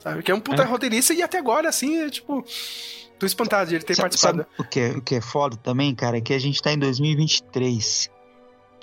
Sabe? 0.00 0.22
Que 0.22 0.30
é 0.32 0.34
um 0.34 0.40
puta 0.40 0.62
É. 0.62 0.64
roteirista 0.66 1.12
e 1.14 1.22
até 1.22 1.38
agora, 1.38 1.68
assim, 1.68 1.98
é 1.98 2.10
tipo. 2.10 2.44
Tô 3.18 3.26
espantado 3.26 3.68
de 3.70 3.76
ele 3.76 3.84
ter 3.84 3.94
Sabe, 3.94 4.04
participado. 4.04 4.38
sabe 4.38 4.48
o, 4.58 4.64
que 4.64 4.80
é, 4.80 4.90
o 4.90 5.00
que 5.00 5.14
é 5.14 5.20
foda 5.20 5.56
também, 5.56 5.94
cara? 5.94 6.18
É 6.18 6.20
que 6.20 6.34
a 6.34 6.38
gente 6.38 6.60
tá 6.60 6.72
em 6.72 6.78
2023. 6.78 8.10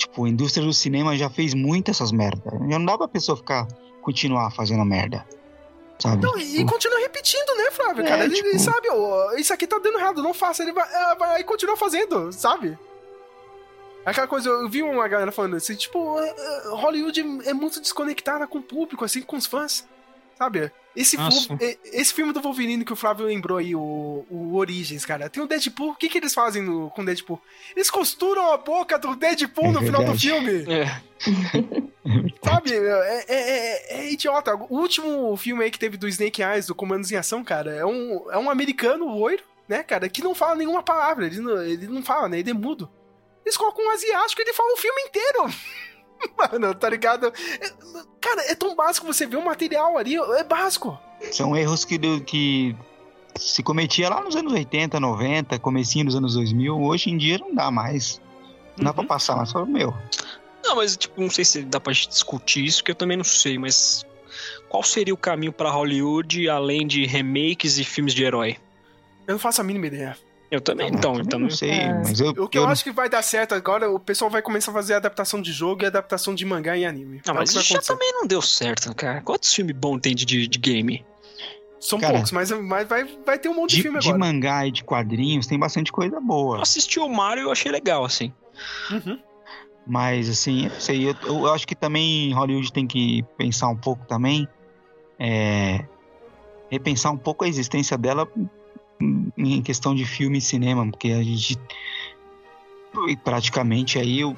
Tipo, 0.01 0.25
a 0.25 0.29
indústria 0.29 0.65
do 0.65 0.73
cinema 0.73 1.15
já 1.17 1.29
fez 1.29 1.53
muito 1.53 1.91
essas 1.91 2.11
merdas. 2.11 2.51
Já 2.69 2.77
não 2.79 2.85
dá 2.85 2.97
pra 2.97 3.07
pessoa 3.07 3.35
ficar, 3.37 3.67
continuar 4.01 4.51
fazendo 4.51 4.83
merda. 4.85 5.25
sabe? 5.99 6.23
Não, 6.25 6.37
e, 6.37 6.61
e 6.61 6.65
continua 6.65 6.99
repetindo, 6.99 7.55
né, 7.57 7.69
Flávio? 7.71 8.03
É, 8.03 8.07
cara, 8.07 8.23
ele, 8.25 8.33
tipo- 8.35 8.47
ele 8.49 8.59
sabe, 8.59 8.89
ó, 8.89 9.33
isso 9.35 9.53
aqui 9.53 9.67
tá 9.67 9.77
dando 9.77 9.99
errado, 9.99 10.23
não 10.23 10.33
faça. 10.33 10.63
Ele 10.63 10.73
vai, 10.73 10.91
ela 10.93 11.13
vai 11.15 11.41
e 11.41 11.43
continua 11.43 11.77
fazendo, 11.77 12.31
sabe? 12.33 12.77
Aquela 14.03 14.27
coisa, 14.27 14.49
eu 14.49 14.67
vi 14.67 14.81
uma 14.81 15.07
galera 15.07 15.31
falando 15.31 15.55
assim, 15.55 15.75
tipo, 15.75 16.19
é, 16.19 16.27
é, 16.29 16.67
Hollywood 16.69 17.21
é 17.45 17.53
muito 17.53 17.79
desconectada 17.79 18.47
com 18.47 18.57
o 18.57 18.63
público, 18.63 19.05
assim, 19.05 19.21
com 19.21 19.35
os 19.35 19.45
fãs, 19.45 19.87
sabe? 20.39 20.71
Esse, 20.95 21.15
é- 21.61 21.77
esse 21.85 22.13
filme 22.13 22.33
do 22.33 22.41
Wolverine 22.41 22.83
que 22.83 22.91
o 22.91 22.97
Flávio 22.97 23.25
lembrou 23.25 23.57
aí, 23.57 23.73
o, 23.75 24.25
o 24.29 24.55
Origens, 24.55 25.05
cara, 25.05 25.29
tem 25.29 25.41
o 25.41 25.47
Deadpool, 25.47 25.91
o 25.91 25.95
que 25.95 26.09
que 26.09 26.17
eles 26.17 26.33
fazem 26.33 26.61
no- 26.61 26.89
com 26.89 27.01
o 27.01 27.05
Deadpool? 27.05 27.41
Eles 27.75 27.89
costuram 27.89 28.51
a 28.51 28.57
boca 28.57 28.99
do 28.99 29.15
Deadpool 29.15 29.67
É 29.67 29.71
no 29.71 29.79
final 29.81 30.03
do 30.03 30.17
filme. 30.19 30.65
Sabe? 32.43 32.73
É, 32.73 33.25
é- 33.27 33.35
é- 33.97 33.99
é 34.01 34.11
idiota. 34.11 34.55
O 34.55 34.79
último 34.79 35.35
filme 35.37 35.63
aí 35.63 35.71
que 35.71 35.79
teve 35.79 35.97
do 35.97 36.07
Snake 36.07 36.41
Eyes, 36.41 36.67
do 36.67 36.75
Comandos 36.75 37.11
em 37.11 37.15
Ação, 37.15 37.43
cara, 37.43 37.73
é 37.75 37.85
um, 37.85 38.29
é 38.31 38.37
um 38.37 38.49
americano 38.49 39.05
loiro, 39.07 39.43
né, 39.67 39.83
cara, 39.83 40.09
que 40.09 40.21
não 40.23 40.35
fala 40.35 40.55
nenhuma 40.55 40.83
palavra. 40.83 41.25
Ele 41.25 41.39
não, 41.39 41.61
ele 41.63 41.87
não 41.87 42.03
fala, 42.03 42.27
né? 42.27 42.39
Ele 42.39 42.49
é 42.49 42.53
mudo. 42.53 42.89
Eles 43.45 43.55
colocam 43.57 43.85
um 43.85 43.91
asiático 43.91 44.41
e 44.41 44.43
ele 44.43 44.53
fala 44.53 44.73
o 44.73 44.77
filme 44.77 45.01
inteiro. 45.03 45.53
Mano, 46.37 46.73
tá 46.75 46.89
ligado? 46.89 47.27
É- 47.27 47.73
cara, 48.19 48.41
é 48.51 48.55
tão 48.55 48.75
básico 48.75 49.05
você 49.05 49.25
ver 49.25 49.37
o 49.37 49.45
material 49.45 49.97
ali, 49.97 50.15
é 50.15 50.43
básico. 50.43 50.97
São 51.31 51.55
erros 51.55 51.85
que, 51.85 51.99
que 52.21 52.75
se 53.37 53.63
cometia 53.63 54.09
lá 54.09 54.21
nos 54.21 54.35
anos 54.35 54.53
80, 54.53 54.99
90, 54.99 55.59
comecinho 55.59 56.05
dos 56.05 56.15
anos 56.15 56.33
2000. 56.35 56.79
Hoje 56.81 57.09
em 57.09 57.17
dia 57.17 57.37
não 57.37 57.53
dá 57.53 57.69
mais. 57.71 58.19
Não 58.77 58.85
dá 58.85 58.93
pra 58.93 59.03
passar 59.03 59.35
mais. 59.35 59.49
Só, 59.49 59.65
meu, 59.65 59.93
Não, 60.63 60.75
mas 60.75 60.95
tipo, 60.97 61.19
não 61.21 61.29
sei 61.29 61.45
se 61.45 61.61
dá 61.63 61.79
pra 61.79 61.93
gente 61.93 62.09
discutir 62.09 62.63
isso, 62.65 62.83
que 62.83 62.91
eu 62.91 62.95
também 62.95 63.17
não 63.17 63.23
sei, 63.23 63.57
mas 63.57 64.05
qual 64.69 64.83
seria 64.83 65.13
o 65.13 65.17
caminho 65.17 65.51
pra 65.51 65.69
Hollywood 65.69 66.49
além 66.49 66.87
de 66.87 67.05
remakes 67.05 67.77
e 67.77 67.83
filmes 67.83 68.13
de 68.13 68.23
herói? 68.23 68.57
Eu 69.27 69.33
não 69.33 69.39
faço 69.39 69.61
a 69.61 69.63
mínima 69.63 69.87
ideia. 69.87 70.17
Eu 70.51 70.59
também, 70.59 70.89
então, 70.89 71.15
eu 71.15 71.25
também 71.25 71.47
não 71.47 71.55
sei, 71.55 71.71
mas 71.93 72.19
eu, 72.19 72.31
O 72.31 72.47
que 72.49 72.57
eu, 72.57 72.63
eu 72.63 72.67
acho 72.67 72.83
que 72.83 72.91
vai 72.91 73.07
dar 73.09 73.21
certo 73.21 73.55
agora, 73.55 73.89
o 73.89 73.97
pessoal 73.97 74.29
vai 74.29 74.41
começar 74.41 74.71
a 74.71 74.73
fazer 74.73 74.95
adaptação 74.95 75.41
de 75.41 75.49
jogo 75.53 75.83
e 75.83 75.85
adaptação 75.85 76.35
de 76.35 76.45
mangá 76.45 76.77
em 76.77 76.85
anime. 76.85 77.21
Não, 77.25 77.33
É 77.33 77.37
o 77.37 77.39
mas 77.39 77.51
isso 77.51 77.73
já 77.73 77.79
também 77.79 78.11
não 78.11 78.27
deu 78.27 78.41
certo, 78.41 78.93
cara. 78.93 79.21
Quantos 79.21 79.53
filmes 79.53 79.73
bons 79.73 79.99
tem 80.01 80.13
de, 80.13 80.25
de, 80.25 80.47
de 80.49 80.59
game? 80.59 81.05
São 81.79 81.99
Cara, 81.99 82.13
poucos, 82.15 82.33
mas, 82.33 82.51
mas 82.51 82.85
vai, 82.85 83.05
vai 83.25 83.39
ter 83.39 83.47
um 83.47 83.55
monte 83.55 83.71
de, 83.71 83.75
de, 83.77 83.81
filme 83.83 83.99
de 83.99 84.09
agora. 84.09 84.19
mangá 84.25 84.67
e 84.67 84.71
de 84.71 84.83
quadrinhos 84.83 85.47
tem 85.47 85.57
bastante 85.57 85.89
coisa 85.89 86.19
boa. 86.19 86.57
Eu 86.57 86.61
assisti 86.61 86.99
o 86.99 87.07
Mario 87.07 87.43
e 87.43 87.45
eu 87.45 87.51
achei 87.51 87.71
legal, 87.71 88.03
assim. 88.03 88.33
Uhum. 88.91 89.17
Mas 89.87 90.29
assim, 90.29 90.65
eu 90.65 90.69
não 90.69 90.79
sei, 90.81 91.09
eu, 91.09 91.15
eu 91.23 91.53
acho 91.53 91.65
que 91.65 91.73
também 91.75 92.33
Hollywood 92.33 92.73
tem 92.73 92.85
que 92.85 93.23
pensar 93.37 93.69
um 93.69 93.77
pouco 93.77 94.05
também, 94.05 94.47
é, 95.17 95.85
repensar 96.69 97.11
um 97.11 97.17
pouco 97.17 97.45
a 97.45 97.47
existência 97.47 97.97
dela 97.97 98.27
em- 99.37 99.61
questão 99.61 99.93
de 99.95 100.05
filme 100.05 100.37
e 100.37 100.41
cinema, 100.41 100.85
porque 100.89 101.09
a 101.11 101.23
gente 101.23 101.57
e 103.07 103.15
praticamente 103.15 103.97
aí 103.97 104.23
o, 104.23 104.35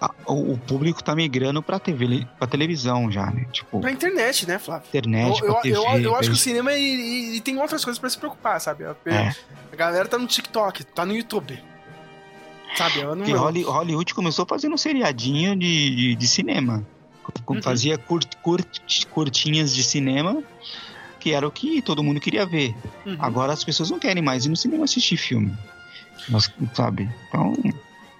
a- 0.00 0.10
o, 0.26 0.56
público 0.58 1.02
tá 1.02 1.14
migrando 1.14 1.62
pra 1.62 1.78
TV, 1.78 2.26
pra 2.38 2.46
televisão 2.46 3.10
já, 3.10 3.26
né? 3.30 3.44
Tipo, 3.52 3.80
Pra 3.80 3.90
internet, 3.90 4.46
né, 4.46 4.58
Flávio? 4.58 4.86
internet, 4.88 5.40
eu, 5.40 5.48
eu, 5.48 5.54
TV. 5.56 5.76
eu, 5.76 5.84
eu 6.00 6.16
acho 6.16 6.28
que 6.30 6.34
o 6.34 6.38
cinema 6.38 6.72
ele, 6.72 7.28
ele 7.30 7.40
tem 7.40 7.58
outras 7.58 7.84
coisas 7.84 7.98
pra 7.98 8.08
se 8.08 8.16
preocupar, 8.18 8.60
sabe? 8.60 8.84
A, 8.84 8.94
É. 9.06 9.34
a 9.72 9.76
galera 9.76 10.06
tá 10.08 10.16
no 10.18 10.26
TikTok, 10.26 10.84
tá 10.84 11.04
no 11.04 11.14
YouTube. 11.14 11.58
Sabe? 12.76 13.00
Eu 13.00 13.14
não, 13.14 13.18
Porque 13.24 13.32
Holly- 13.36 13.64
Hollywood 13.64 14.14
começou 14.14 14.46
fazendo 14.46 14.74
um 14.74 14.78
seriadinho 14.78 15.54
de, 15.56 15.94
de, 15.94 16.14
de 16.14 16.26
cinema. 16.28 16.86
Uhum. 17.48 17.60
Fazia 17.62 17.98
curt, 17.98 18.34
curt- 18.42 19.06
curtinhas 19.10 19.74
de 19.74 19.82
cinema, 19.84 20.42
que 21.22 21.32
era 21.32 21.46
o 21.46 21.52
que 21.52 21.80
todo 21.80 22.02
mundo 22.02 22.20
queria 22.20 22.44
ver. 22.44 22.74
Uhum. 23.06 23.16
Agora 23.20 23.52
as 23.52 23.62
pessoas 23.62 23.88
não 23.90 23.98
querem 23.98 24.22
mais 24.22 24.44
ir 24.44 24.48
no 24.48 24.56
cinema 24.56 24.84
assistir 24.84 25.16
filme. 25.16 25.56
Mas, 26.28 26.52
sabe? 26.74 27.08
Então 27.28 27.54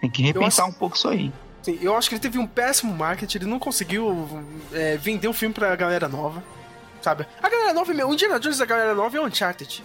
tem 0.01 0.09
que 0.09 0.23
repensar 0.23 0.67
um 0.67 0.73
pouco 0.73 0.97
isso 0.97 1.09
aí. 1.09 1.33
Sim, 1.63 1.79
eu 1.83 1.97
acho 1.97 2.09
que 2.09 2.15
ele 2.15 2.23
teve 2.23 2.39
um 2.39 2.47
péssimo 2.47 2.95
marketing, 2.95 3.39
ele 3.39 3.47
não 3.47 3.59
conseguiu 3.59 4.45
é, 4.73 4.97
vender 4.97 5.27
o 5.27 5.33
filme 5.33 5.53
pra 5.53 5.75
galera 5.75 6.09
nova. 6.09 6.43
Sabe? 7.01 7.27
A 7.43 7.49
galera 7.49 7.73
nova, 7.73 7.93
meu, 7.93 8.09
o 8.09 8.15
Indiana 8.15 8.39
Jones 8.39 8.59
da 8.59 8.65
galera 8.65 8.95
nova 8.95 9.17
é 9.17 9.21
o 9.21 9.27
Uncharted. 9.27 9.83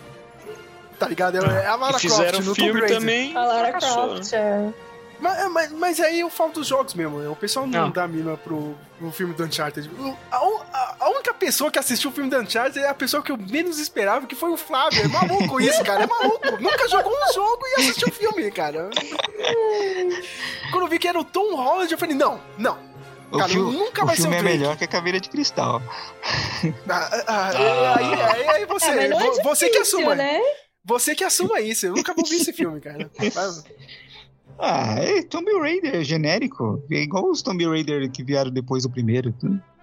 Tá 0.99 1.07
ligado? 1.07 1.37
É, 1.37 1.63
é 1.63 1.67
a 1.67 1.75
Lara 1.75 1.97
E 1.97 1.99
fizeram 1.99 2.41
Croft 2.41 2.47
no 2.47 2.55
filme 2.55 2.81
também. 2.87 3.35
A 3.35 3.43
Lara 3.43 3.69
fracassou, 3.69 4.09
Croft, 4.09 4.33
é. 4.33 4.73
Mas, 5.19 5.51
mas, 5.51 5.71
mas 5.71 5.99
aí 5.99 6.19
eu 6.19 6.29
falo 6.29 6.51
dos 6.51 6.67
jogos 6.67 6.93
mesmo. 6.93 7.31
O 7.31 7.35
pessoal 7.35 7.65
não 7.65 7.81
Não. 7.85 7.91
dá 7.91 8.07
mínima 8.07 8.37
pro, 8.37 8.75
pro 8.99 9.11
filme 9.11 9.33
do 9.33 9.43
Uncharted. 9.43 9.89
O- 9.89 10.17
A, 10.31 10.37
a- 10.37 10.95
a 10.99 11.09
única 11.09 11.33
pessoa 11.33 11.71
que 11.71 11.79
assistiu 11.79 12.11
o 12.11 12.13
filme 12.13 12.29
do 12.29 12.37
Uncharted 12.37 12.77
é 12.79 12.87
a 12.87 12.93
pessoa 12.93 13.23
que 13.23 13.31
eu 13.31 13.37
menos 13.37 13.79
esperava, 13.79 14.27
que 14.27 14.35
foi 14.35 14.51
o 14.51 14.57
Flávio. 14.57 15.01
É 15.03 15.07
maluco 15.07 15.59
isso, 15.61 15.83
cara. 15.83 16.03
É 16.03 16.07
maluco. 16.07 16.51
Nunca 16.61 16.87
jogou 16.87 17.11
um 17.11 17.33
jogo 17.33 17.61
e 17.65 17.81
assistiu 17.81 18.07
o 18.09 18.11
filme, 18.11 18.51
cara. 18.51 18.89
Quando 20.71 20.83
eu 20.83 20.87
vi 20.87 20.99
que 20.99 21.07
era 21.07 21.19
o 21.19 21.23
Tom 21.23 21.55
Holland, 21.55 21.91
eu 21.91 21.97
falei, 21.97 22.15
não, 22.15 22.39
não. 22.57 22.77
O, 23.31 23.37
Cara, 23.39 23.49
fil- 23.49 23.71
nunca 23.71 24.03
o 24.03 24.05
vai 24.05 24.15
ser 24.15 24.21
filme 24.21 24.37
o 24.37 24.39
é 24.39 24.41
Drake. 24.41 24.57
melhor 24.57 24.77
que 24.77 24.83
a 24.83 24.87
caveira 24.87 25.19
de 25.19 25.29
cristal. 25.29 25.81
Ah, 26.89 27.09
ah, 27.11 27.23
ah, 27.27 27.95
aí, 27.97 28.13
aí, 28.13 28.47
aí 28.49 28.65
você, 28.65 28.89
É, 28.89 29.05
é 29.07 29.43
você 29.43 29.69
que 29.69 29.77
assuma. 29.77 30.15
né? 30.15 30.39
Você 30.83 31.13
que 31.13 31.23
assuma 31.23 31.59
isso. 31.59 31.85
Eu 31.85 31.93
nunca 31.95 32.13
vou 32.13 32.25
ver 32.25 32.35
esse 32.37 32.51
filme, 32.53 32.79
cara. 32.81 33.09
Ah, 34.59 34.95
é 34.99 35.21
Tomb 35.21 35.51
Raider 35.59 36.03
genérico. 36.03 36.83
É 36.91 37.01
igual 37.01 37.29
os 37.29 37.41
Tomb 37.41 37.65
Raider 37.65 38.09
que 38.09 38.23
vieram 38.23 38.49
depois 38.49 38.83
do 38.83 38.89
primeiro. 38.89 39.33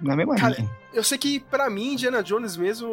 Na 0.00 0.16
mesma 0.16 0.34
Cara, 0.36 0.56
linha. 0.56 0.70
Eu 0.92 1.04
sei 1.04 1.16
que, 1.16 1.40
pra 1.40 1.70
mim, 1.70 1.92
Indiana 1.92 2.22
Jones 2.22 2.56
mesmo, 2.56 2.88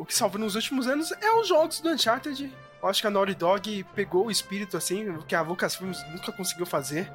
o 0.00 0.04
que 0.06 0.14
salvou 0.14 0.40
nos 0.40 0.54
últimos 0.54 0.86
anos 0.86 1.10
é 1.12 1.32
os 1.32 1.48
jogos 1.48 1.80
do 1.80 1.88
Uncharted. 1.88 2.52
Eu 2.82 2.88
acho 2.88 3.00
que 3.00 3.06
a 3.06 3.10
Naughty 3.10 3.34
Dog 3.34 3.84
pegou 3.94 4.26
o 4.26 4.30
espírito, 4.30 4.76
assim, 4.76 5.18
que 5.26 5.34
a 5.34 5.40
Lucasfilms 5.40 5.98
nunca 6.12 6.30
conseguiu 6.30 6.66
fazer. 6.66 7.10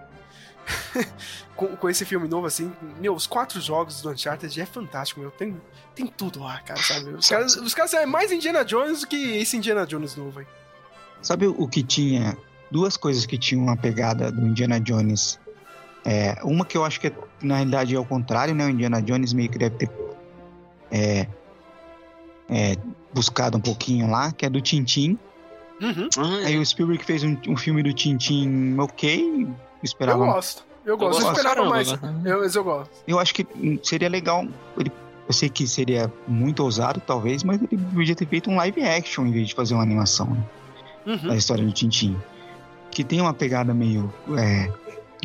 com, 1.55 1.75
com 1.75 1.89
esse 1.89 2.05
filme 2.05 2.27
novo, 2.27 2.47
assim. 2.47 2.71
Meu, 2.99 3.13
os 3.13 3.27
quatro 3.27 3.59
jogos 3.61 4.01
do 4.01 4.09
Uncharted 4.09 4.59
é 4.59 4.65
fantástico, 4.65 5.19
meu. 5.19 5.31
Tem, 5.31 5.59
tem 5.93 6.07
tudo 6.07 6.39
lá, 6.39 6.59
cara, 6.61 6.81
sabe? 6.81 7.09
Os 7.11 7.29
caras, 7.29 7.55
os 7.55 7.73
caras 7.73 7.93
é 7.93 8.05
mais 8.05 8.31
Indiana 8.31 8.63
Jones 8.65 9.01
do 9.01 9.07
que 9.07 9.37
esse 9.37 9.55
Indiana 9.55 9.85
Jones 9.85 10.15
novo, 10.15 10.41
hein? 10.41 10.47
Sabe 11.21 11.47
o 11.47 11.67
que 11.67 11.83
tinha? 11.83 12.37
Duas 12.73 12.97
coisas 12.97 13.23
que 13.27 13.37
tinham 13.37 13.63
uma 13.63 13.77
pegada 13.77 14.31
do 14.31 14.41
Indiana 14.47 14.79
Jones. 14.79 15.39
É, 16.03 16.39
uma 16.43 16.65
que 16.65 16.75
eu 16.75 16.83
acho 16.83 16.99
que 16.99 17.07
é, 17.07 17.13
na 17.43 17.57
realidade 17.57 17.95
é 17.95 17.99
o 17.99 18.03
contrário, 18.03 18.55
né? 18.55 18.65
O 18.65 18.69
Indiana 18.69 18.99
Jones 18.99 19.31
meio 19.31 19.47
que 19.47 19.59
deve 19.59 19.75
ter 19.75 19.91
é, 20.91 21.27
é, 22.49 22.75
buscado 23.13 23.57
um 23.59 23.61
pouquinho 23.61 24.09
lá, 24.09 24.31
que 24.31 24.43
é 24.43 24.49
do 24.49 24.59
Tintin. 24.59 25.19
Uhum. 25.79 26.09
Aí 26.45 26.57
o 26.57 26.65
Spielberg 26.65 27.03
fez 27.05 27.23
um, 27.23 27.37
um 27.47 27.55
filme 27.55 27.83
do 27.83 27.93
Tintin 27.93 28.75
ok, 28.79 29.43
Eu 29.43 29.55
esperava. 29.83 30.25
gosto. 30.25 30.65
Eu 30.83 30.97
gosto. 30.97 31.21
Eu, 31.21 31.25
gosto. 31.25 31.37
esperava 31.37 31.55
Caramba, 31.55 31.75
mais. 31.75 32.01
né? 32.01 32.21
Eu, 32.25 32.39
mas 32.39 32.55
eu 32.55 32.63
gosto. 32.63 32.91
Eu 33.07 33.19
acho 33.19 33.35
que 33.35 33.45
seria 33.83 34.09
legal. 34.09 34.47
Ele, 34.77 34.91
eu 35.27 35.33
sei 35.33 35.47
que 35.47 35.67
seria 35.67 36.11
muito 36.27 36.61
ousado, 36.63 36.99
talvez, 37.05 37.43
mas 37.43 37.61
ele 37.61 37.77
podia 37.93 38.15
ter 38.15 38.25
feito 38.27 38.49
um 38.49 38.55
live 38.57 38.81
action 38.83 39.27
em 39.27 39.31
vez 39.31 39.47
de 39.47 39.53
fazer 39.53 39.75
uma 39.75 39.83
animação 39.83 40.25
né, 40.31 40.43
Uhum. 41.05 41.27
da 41.27 41.35
história 41.35 41.63
do 41.63 41.71
Tintin. 41.71 42.17
Que 42.93 43.03
tem 43.03 43.19
uma 43.19 43.33
pegada 43.33 43.73
meio 43.73 44.13
é, 44.37 44.71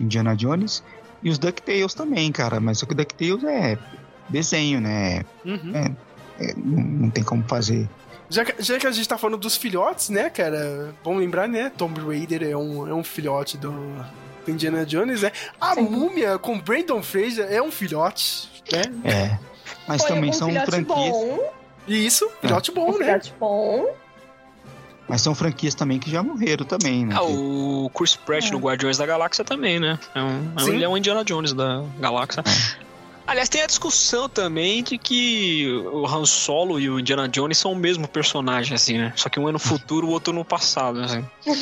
Indiana 0.01 0.35
Jones. 0.35 0.83
E 1.23 1.29
os 1.31 1.39
DuckTales 1.39 1.95
também, 1.95 2.33
cara. 2.33 2.59
Mas 2.61 2.79
só 2.79 2.87
que 2.87 2.93
o 2.93 2.97
DuckTales 2.97 3.45
é 3.45 3.77
desenho, 4.29 4.81
né? 4.81 5.25
Uhum. 5.45 5.73
É- 5.75 6.09
é, 6.41 6.55
não, 6.57 6.83
não 6.83 7.11
tem 7.11 7.25
como 7.25 7.43
fazer. 7.49 7.89
Já 8.31 8.45
que, 8.45 8.63
já 8.63 8.79
que 8.79 8.87
a 8.87 8.93
gente 8.93 9.09
tá 9.09 9.19
falando 9.19 9.41
dos 9.41 9.57
filhotes, 9.57 10.09
né, 10.09 10.31
cara? 10.31 10.95
Vamos 11.03 11.21
lembrar, 11.21 11.49
né? 11.49 11.73
Tomb 11.77 12.01
Raider 12.01 12.43
é 12.45 12.57
um, 12.57 12.87
é 12.87 12.95
um 12.95 13.03
filhote 13.03 13.57
do, 13.59 13.73
do 14.45 14.51
Indiana 14.51 14.87
Jones, 14.87 15.23
né? 15.23 15.33
A 15.61 15.75
múmia 15.75 16.39
com 16.39 16.59
Brandon 16.61 17.03
Fraser 17.03 17.47
é 17.51 17.61
um 17.61 17.73
filhote, 17.73 18.49
né? 18.71 18.83
É. 19.05 19.39
Mas 19.89 20.03
Foi 20.03 20.11
também 20.15 20.31
um 20.31 20.33
são 20.33 20.49
filhote 20.49 20.71
franquias. 20.71 21.11
Bom, 21.11 21.53
Isso, 21.89 22.31
filhote 22.41 22.71
bom, 22.71 22.89
um 22.91 22.99
né? 22.99 23.05
filhote 23.07 23.35
bom. 23.41 23.87
Mas 25.09 25.23
são 25.23 25.35
franquias 25.35 25.75
também 25.75 25.99
que 25.99 26.11
já 26.11 26.23
morreram 26.23 26.67
também, 26.67 27.07
né? 27.07 27.15
Ah, 27.17 27.23
o 27.23 27.91
Chris 27.95 28.15
Pratt 28.15 28.51
no 28.51 28.59
Guardiões 28.59 28.99
da 28.99 29.07
Galáxia 29.07 29.45
também, 29.45 29.81
né? 29.81 29.99
É 30.15 30.23
um, 30.23 30.53
é 30.57 30.63
um- 30.63 30.69
ele 30.69 30.85
é 30.85 30.89
um 30.89 30.97
Indiana 30.97 31.25
Jones 31.25 31.53
da 31.55 31.83
galáxia. 31.99 32.45
Aliás, 33.27 33.49
tem 33.49 33.61
a 33.63 33.67
discussão 33.67 34.29
também 34.29 34.83
de 34.83 34.97
que 34.97 35.67
o 35.93 36.07
Han 36.07 36.25
Solo 36.25 36.79
e 36.81 36.89
o 36.89 36.99
Indiana 37.01 37.29
Jones 37.29 37.59
são 37.59 37.73
o 37.73 37.77
mesmo 37.77 38.07
personagem, 38.09 38.75
assim, 38.75 38.97
né? 38.99 39.13
Só 39.17 39.29
que 39.29 39.39
um 39.41 39.49
é 39.49 39.53
no 39.53 39.59
futuro, 39.59 40.07
o 40.07 40.11
outro 40.11 40.33
no 40.33 40.45
passado, 40.45 41.01
assim. 41.01 41.25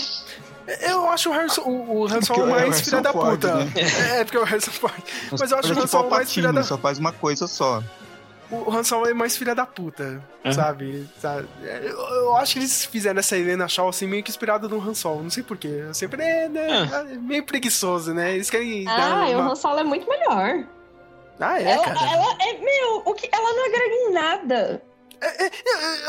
Eu 0.80 1.08
acho 1.10 1.30
o 1.30 1.32
Harrison, 1.32 1.62
o, 1.62 2.00
o 2.00 2.04
Han 2.06 2.08
Porque 2.08 2.24
Solo 2.26 2.42
é 2.42 2.50
mais 2.50 2.62
Harrison 2.64 2.84
filha 2.84 3.00
da 3.02 3.12
Ford, 3.12 3.30
puta. 3.40 3.54
né? 3.54 3.72
É, 4.18 4.24
porque 4.24 4.36
é 4.36 4.40
o 4.40 4.44
Harrison 4.44 4.70
Ford. 4.72 4.94
Mas 5.38 5.52
eu 5.52 5.58
acho 5.58 5.72
o 5.72 5.78
Han 5.80 5.86
Solo 5.86 6.10
mais 6.10 6.32
filha 6.32 6.52
da... 6.52 6.62
só 6.64 6.76
faz 6.76 6.98
uma 6.98 7.12
coisa 7.12 7.46
só. 7.46 7.80
O 8.50 8.70
Han 8.70 8.84
Solo 8.84 9.08
é 9.08 9.14
mais 9.14 9.36
filha 9.36 9.54
da 9.54 9.66
puta, 9.66 10.22
É. 10.44 10.52
sabe? 10.52 11.08
Sabe? 11.20 11.48
Eu, 11.62 11.98
eu 11.98 12.36
acho 12.36 12.52
que 12.52 12.58
eles 12.60 12.84
fizeram 12.84 13.18
essa 13.18 13.36
Helena 13.36 13.66
Shaw 13.66 13.88
assim, 13.88 14.06
meio 14.06 14.22
que 14.22 14.30
inspirada 14.30 14.68
no 14.68 14.80
Han 14.80 14.94
Solo. 14.94 15.22
Não 15.22 15.30
sei 15.30 15.42
porquê. 15.42 15.66
Eu 15.88 15.92
sempre 15.94 16.22
é, 16.22 16.48
né, 16.48 16.88
é 16.92 17.02
meio 17.16 17.44
preguiçoso, 17.44 18.14
né? 18.14 18.34
Eles 18.34 18.48
querem 18.48 18.84
dar 18.84 19.22
Ah, 19.22 19.30
e 19.30 19.34
o 19.34 19.38
uma... 19.40 19.50
Han 19.52 19.56
Solo 19.56 19.80
é 19.80 19.84
muito 19.84 20.08
melhor. 20.08 20.64
Ah, 21.40 21.60
é, 21.60 21.70
ela, 21.72 21.84
cara. 21.84 21.98
ela 22.00 22.36
é, 22.40 22.58
meu, 22.58 23.02
o 23.04 23.14
que, 23.14 23.28
ela 23.32 23.52
não 23.52 23.66
agrega 23.66 23.94
em 23.94 24.12
nada. 24.12 24.82
É, 25.20 25.46
é, 25.46 25.50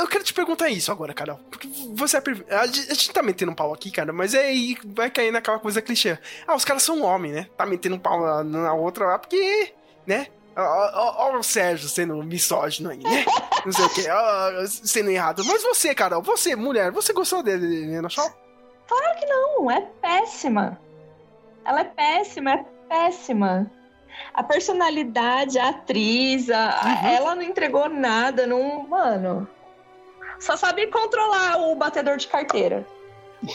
eu- 0.02 0.08
quero 0.08 0.24
te 0.24 0.34
perguntar 0.34 0.70
isso 0.70 0.92
agora, 0.92 1.14
Carol. 1.14 1.40
Porque 1.50 1.68
você 1.96 2.18
é. 2.18 2.22
A 2.56 2.68
gente 2.68 3.12
tá 3.12 3.24
metendo 3.24 3.52
um 3.52 3.56
pau 3.56 3.74
aqui, 3.74 3.90
cara, 3.90 4.12
mas 4.14 4.34
é 4.34 4.46
aí 4.48 4.78
vai 4.86 5.10
cair 5.10 5.32
naquela 5.32 5.60
coisa 5.60 5.82
clichê. 5.82 6.18
Ah, 6.46 6.56
os 6.56 6.64
caras 6.66 6.84
são 6.84 7.02
homem, 7.04 7.32
né? 7.32 7.48
Tá 7.58 7.66
metendo 7.66 7.96
um 7.96 8.00
pau 8.00 8.22
na, 8.22 8.44
na 8.44 8.74
outra 8.74 9.06
lá, 9.06 9.18
porque. 9.20 9.74
né? 10.06 10.28
Ó 10.60 11.38
o 11.38 11.44
Sérgio 11.44 11.88
sendo 11.88 12.16
misógino 12.24 12.90
aí, 12.90 12.98
né? 12.98 13.26
Não 13.66 13.72
sei 13.72 13.86
o 13.86 13.90
quê, 13.90 14.06
ó, 14.10 14.66
sendo 14.68 15.10
errado. 15.12 15.44
Mas 15.46 15.62
você, 15.62 15.94
Carol, 15.94 16.22
você, 16.22 16.56
mulher, 16.56 16.92
você 16.92 17.14
gostou 17.14 17.44
dele, 17.44 17.86
né, 17.86 18.00
não 18.02 18.08
achou? 18.08 18.28
Claro 18.88 19.20
que 19.20 19.26
não, 19.26 19.70
é 19.70 19.82
péssima. 20.02 20.80
Ela 21.66 21.82
é 21.82 21.84
péssima, 21.84 22.52
é 22.54 22.66
péssima. 22.90 23.70
A 24.34 24.42
personalidade, 24.42 25.60
a 25.60 25.70
atriz, 25.70 26.50
a- 26.50 26.80
a- 26.82 27.12
ela 27.12 27.36
não 27.36 27.44
entregou 27.44 27.88
nada, 27.90 28.48
não. 28.48 28.88
Mano. 28.88 29.48
Só 30.40 30.56
sabe 30.56 30.88
controlar 30.88 31.58
o 31.58 31.76
batedor 31.76 32.18
de 32.18 32.28
carteira. 32.28 32.86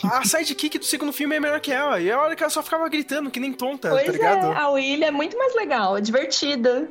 A 0.04 0.24
sidekick 0.24 0.78
do 0.78 0.84
segundo 0.84 1.12
filme 1.12 1.36
é 1.36 1.40
melhor 1.40 1.60
que 1.60 1.72
ela. 1.72 2.00
E 2.00 2.10
a 2.10 2.20
hora 2.20 2.36
que 2.36 2.42
ela 2.42 2.50
só 2.50 2.62
ficava 2.62 2.88
gritando, 2.88 3.30
que 3.30 3.40
nem 3.40 3.52
tonta, 3.52 3.90
pois 3.90 4.06
tá 4.06 4.12
ligado? 4.12 4.52
é, 4.52 4.56
a 4.56 4.68
Willy 4.70 5.04
é 5.04 5.10
muito 5.10 5.36
mais 5.36 5.54
legal, 5.54 5.96
é 5.96 6.00
divertida. 6.00 6.88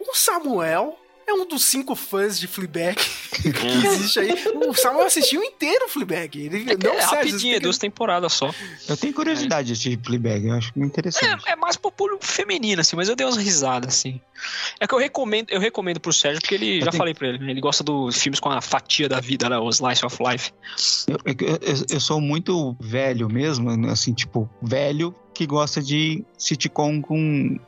O 0.00 0.14
Samuel 0.14 0.98
é 1.30 1.34
um 1.34 1.46
dos 1.46 1.64
cinco 1.64 1.94
fãs 1.94 2.38
de 2.38 2.46
Fleabag 2.46 2.96
que 3.30 3.86
existe 3.86 4.18
aí. 4.20 4.32
O 4.66 4.74
Samuel 4.74 5.06
assistiu 5.06 5.42
inteiro 5.42 5.86
o 5.86 5.88
Fleabag. 5.88 6.38
Ele 6.38 6.70
É, 6.70 6.76
que 6.76 6.84
não 6.86 6.94
é 6.94 7.00
sério, 7.00 7.16
rapidinho, 7.16 7.52
é 7.52 7.54
tem 7.54 7.62
duas 7.62 7.78
temporadas 7.78 8.32
só. 8.32 8.52
Eu 8.88 8.96
tenho 8.96 9.14
curiosidade 9.14 9.68
de 9.68 9.72
assistir 9.72 9.98
Fleabag, 10.04 10.46
eu 10.46 10.54
acho 10.54 10.72
muito 10.76 10.90
interessante. 10.92 11.44
É, 11.46 11.52
é 11.52 11.56
mais 11.56 11.76
pro 11.76 11.90
público 11.90 12.24
feminino, 12.24 12.80
assim, 12.80 12.96
mas 12.96 13.08
eu 13.08 13.16
dei 13.16 13.26
umas 13.26 13.36
risadas, 13.36 13.94
assim. 13.94 14.20
É 14.78 14.86
que 14.86 14.94
eu 14.94 14.98
recomendo, 14.98 15.50
eu 15.50 15.60
recomendo 15.60 16.00
pro 16.00 16.12
Sérgio, 16.12 16.40
porque 16.40 16.54
ele, 16.54 16.78
Eu 16.78 16.84
já 16.84 16.90
tenho- 16.90 16.98
falei 16.98 17.14
pra 17.14 17.28
ele, 17.28 17.38
né, 17.38 17.50
ele 17.50 17.60
gosta 17.60 17.84
dos 17.84 18.16
filmes 18.20 18.40
com 18.40 18.48
a 18.50 18.60
fatia 18.60 19.08
da 19.08 19.20
vida, 19.20 19.48
né, 19.48 19.58
o 19.58 19.68
Slice 19.68 20.04
of 20.04 20.16
Life. 20.22 20.50
Eu, 21.06 21.18
eu- 21.24 21.58
eu- 21.60 21.84
eu 21.90 22.00
sou 22.00 22.20
muito 22.20 22.74
velho 22.80 23.28
mesmo, 23.28 23.70
assim, 23.90 24.12
tipo, 24.14 24.48
velho 24.62 25.14
que 25.34 25.46
gosta 25.46 25.82
de 25.82 26.24
sitcom 26.38 27.00
com 27.02 27.58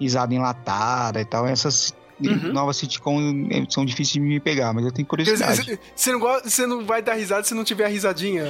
risada 0.00 0.34
enlatada 0.34 1.20
e 1.20 1.24
tal. 1.24 1.46
Essas 1.46 1.94
Uhum. 2.18 2.52
novas 2.52 2.78
sitcom 2.78 3.20
eh, 3.50 3.64
são 3.68 3.84
difíceis 3.84 4.12
de 4.14 4.20
me 4.20 4.40
pegar, 4.40 4.72
mas 4.72 4.84
eu 4.84 4.92
tenho 4.92 5.06
curiosidade. 5.06 5.78
Você- 5.94 6.12
não, 6.12 6.18
gosta, 6.18 6.48
você 6.48 6.66
não 6.66 6.84
vai 6.84 7.02
dar 7.02 7.14
risada 7.14 7.44
se 7.44 7.54
não 7.54 7.62
tiver 7.64 7.84
a 7.84 7.88
risadinha. 7.88 8.44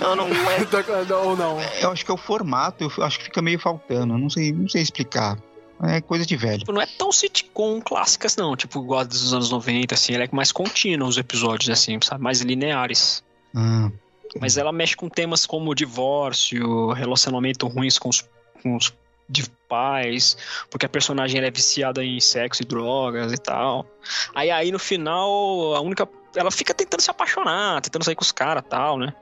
Não, 0.00 0.16
não 0.16 0.26
é. 0.28 0.58
Ou 1.24 1.36
não. 1.36 1.58
Eu 1.80 1.90
acho 1.92 2.04
que 2.04 2.10
é 2.10 2.14
o 2.14 2.16
formato, 2.16 2.90
eu 2.96 3.04
acho 3.04 3.18
que 3.18 3.24
fica 3.26 3.40
meio 3.42 3.58
faltando. 3.60 4.16
Não 4.18 4.28
sei, 4.30 4.50
não 4.52 4.68
sei 4.68 4.82
explicar. 4.82 5.38
É 5.82 6.00
coisa 6.00 6.26
de 6.26 6.36
velho. 6.36 6.58
Tipo, 6.58 6.72
não 6.72 6.82
é 6.82 6.86
tão 6.86 7.10
sitcom 7.10 7.80
clássicas, 7.80 8.36
não, 8.36 8.54
tipo, 8.54 8.82
igual 8.82 9.02
dos 9.04 9.32
anos 9.32 9.50
90, 9.50 9.94
assim, 9.94 10.12
ela 10.12 10.24
é 10.24 10.28
mais 10.32 10.52
contínua 10.52 11.08
os 11.08 11.16
episódios, 11.16 11.70
assim, 11.70 11.98
sabe, 12.02 12.22
mais 12.22 12.40
lineares. 12.42 13.22
Ah, 13.56 13.90
Mas 14.38 14.58
ela 14.58 14.72
mexe 14.72 14.94
com 14.94 15.08
temas 15.08 15.46
como 15.46 15.74
divórcio, 15.74 16.90
relacionamento 16.92 17.66
ruins 17.66 17.98
com 17.98 18.10
os, 18.10 18.22
com 18.62 18.76
os 18.76 18.92
de 19.30 19.48
pais, 19.68 20.36
porque 20.68 20.84
a 20.84 20.88
personagem 20.88 21.40
é 21.40 21.50
viciada 21.50 22.04
em 22.04 22.18
sexo 22.18 22.62
e 22.62 22.66
drogas 22.66 23.32
e 23.32 23.38
tal. 23.38 23.86
Aí 24.34 24.50
aí 24.50 24.72
no 24.72 24.78
final, 24.78 25.74
a 25.74 25.80
única. 25.80 26.08
Ela 26.34 26.50
fica 26.50 26.74
tentando 26.74 27.00
se 27.00 27.10
apaixonar, 27.10 27.80
tentando 27.80 28.04
sair 28.04 28.14
com 28.14 28.22
os 28.22 28.32
caras 28.32 28.62
e 28.64 28.68
tal, 28.68 28.98
né? 28.98 29.12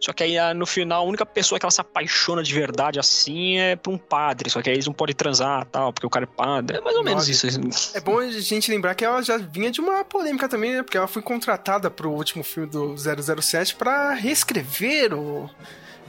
Só 0.00 0.12
que 0.12 0.22
aí 0.22 0.54
no 0.54 0.66
final, 0.66 1.02
a 1.02 1.08
única 1.08 1.26
pessoa 1.26 1.58
que 1.58 1.64
ela 1.64 1.70
se 1.70 1.80
apaixona 1.80 2.42
de 2.42 2.52
verdade 2.54 2.98
assim 2.98 3.58
é 3.58 3.76
pra 3.76 3.90
um 3.90 3.98
padre. 3.98 4.50
Só 4.50 4.62
que 4.62 4.68
aí 4.68 4.76
eles 4.76 4.86
não 4.86 4.92
podem 4.92 5.14
transar 5.14 5.64
tal, 5.66 5.92
porque 5.92 6.06
o 6.06 6.10
cara 6.10 6.24
é 6.24 6.28
padre. 6.28 6.76
É 6.76 6.80
mais 6.80 6.96
ou 6.96 7.02
menos 7.02 7.26
Nossa. 7.26 7.46
isso. 7.46 7.96
É 7.96 8.00
bom 8.00 8.18
a 8.18 8.30
gente 8.30 8.70
lembrar 8.70 8.94
que 8.94 9.04
ela 9.04 9.22
já 9.22 9.36
vinha 9.36 9.70
de 9.70 9.80
uma 9.80 10.04
polêmica 10.04 10.48
também, 10.48 10.74
né? 10.74 10.82
Porque 10.82 10.96
ela 10.96 11.08
foi 11.08 11.22
contratada 11.22 11.90
pro 11.90 12.10
último 12.10 12.44
filme 12.44 12.68
do 12.68 12.94
007 12.96 13.74
pra 13.74 14.12
reescrever 14.12 15.14
o, 15.14 15.50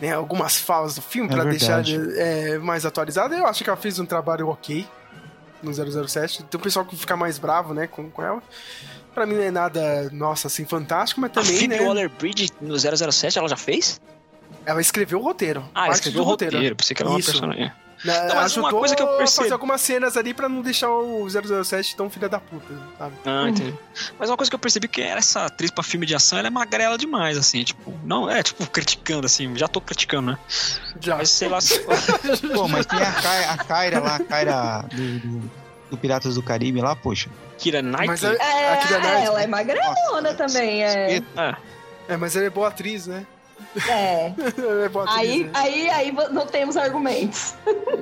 né, 0.02 0.14
algumas 0.14 0.58
falas 0.58 0.96
do 0.96 1.02
filme, 1.02 1.30
É 1.30 1.34
pra 1.34 1.44
deixar 1.46 1.84
é, 1.88 2.58
mais 2.58 2.86
atualizado. 2.86 3.34
Eu 3.34 3.46
acho 3.46 3.64
que 3.64 3.70
ela 3.70 3.78
fez 3.78 4.00
um 4.00 4.06
trabalho 4.06 4.48
ok 4.50 4.86
no 5.62 5.74
007. 5.74 6.44
Tem 6.44 6.60
o 6.60 6.64
pessoal 6.64 6.86
que 6.86 6.96
fica 6.96 7.16
mais 7.16 7.38
bravo, 7.38 7.74
né, 7.74 7.88
com, 7.88 8.10
com 8.10 8.22
ela. 8.22 8.42
Pra 9.14 9.26
mim 9.26 9.36
não 9.36 9.44
é 9.44 9.52
nada, 9.52 10.10
nossa, 10.12 10.48
assim, 10.48 10.66
fantástico, 10.66 11.22
mas 11.22 11.32
A 11.32 11.34
também, 11.36 11.58
Phoebe 11.58 11.76
né? 11.76 11.82
Waller-Bridge 11.82 12.52
no 12.60 12.78
007 12.78 13.38
ela 13.38 13.48
já 13.48 13.56
fez? 13.56 14.02
Ela 14.66 14.82
escreveu 14.82 15.20
o 15.20 15.24
roteiro. 15.24 15.64
Ah, 15.74 15.90
escreveu 15.90 16.22
o 16.22 16.26
roteiro. 16.26 16.76
Pensei 16.76 16.96
que 16.96 17.02
era 17.02 17.10
uma 17.10 17.20
Isso. 17.20 17.32
personagem. 17.32 17.72
Né, 18.06 18.28
Não, 18.28 18.36
mas 18.36 18.56
uma 18.56 18.70
coisa 18.70 18.96
que 18.96 19.02
eu 19.02 19.08
percebi- 19.18 19.44
fazer 19.44 19.54
algumas 19.54 19.82
cenas 19.82 20.16
ali 20.16 20.34
pra 20.34 20.48
não 20.48 20.62
deixar 20.62 20.90
o 20.92 21.28
007 21.30 21.96
tão 21.96 22.10
filha 22.10 22.30
da 22.30 22.40
puta, 22.40 22.74
sabe? 23.00 23.16
Ah, 23.26 23.50
entendi. 23.50 23.74
Mas 24.20 24.30
uma 24.30 24.38
coisa 24.38 24.50
que 24.50 24.56
eu 24.56 24.60
percebi 24.60 24.88
que 24.88 25.02
essa 25.02 25.46
atriz 25.46 25.72
pra 25.72 25.84
filme 25.84 26.06
de 26.06 26.14
ação, 26.16 26.38
ela 26.38 26.48
é 26.48 26.52
magrela 26.52 26.98
demais, 26.98 27.38
assim, 27.38 27.64
tipo, 27.64 27.94
não, 28.04 28.30
é, 28.30 28.44
tipo, 28.44 28.66
criticando, 28.70 29.26
assim, 29.26 29.56
já 29.58 29.68
tô 29.68 29.82
criticando, 29.82 30.32
né? 30.32 30.38
Já. 31.00 31.18
Mas 31.18 31.30
sei 31.32 31.50
lá 31.50 31.60
se... 31.60 31.80
Pô, 32.54 32.68
mas 32.68 32.86
tem 32.86 33.02
a, 33.02 33.12
Kai- 33.12 33.46
a 33.46 33.58
Kyra 33.58 34.00
lá, 34.00 34.16
a 34.16 34.20
Kyra 34.20 34.86
do, 34.94 35.20
do, 35.20 35.52
do 35.92 35.98
Piratas 35.98 36.36
do 36.36 36.44
Caribe 36.44 36.82
lá, 36.82 36.96
poxa. 36.96 37.30
Kira? 37.58 37.82
Mas 37.82 38.24
a, 38.24 38.34
É, 38.34 38.74
a 38.74 38.78
Keira 38.78 39.00
Knightley- 39.00 39.26
ela 39.26 39.42
é 39.42 39.48
magrelona 39.48 40.34
também, 40.36 40.84
é. 40.84 41.18
É. 41.18 41.56
É, 42.10 42.18
mas 42.18 42.36
ela 42.36 42.46
é 42.46 42.50
boa 42.50 42.68
atriz, 42.68 43.08
né? 43.08 43.26
É. 43.90 44.34
é 44.36 44.86
atriz, 44.86 45.08
Aí, 45.08 45.44
né? 45.44 45.52
aí, 45.54 45.90
aí 45.90 46.12
não 46.32 46.46
temos 46.46 46.78
argumentos. 46.78 47.54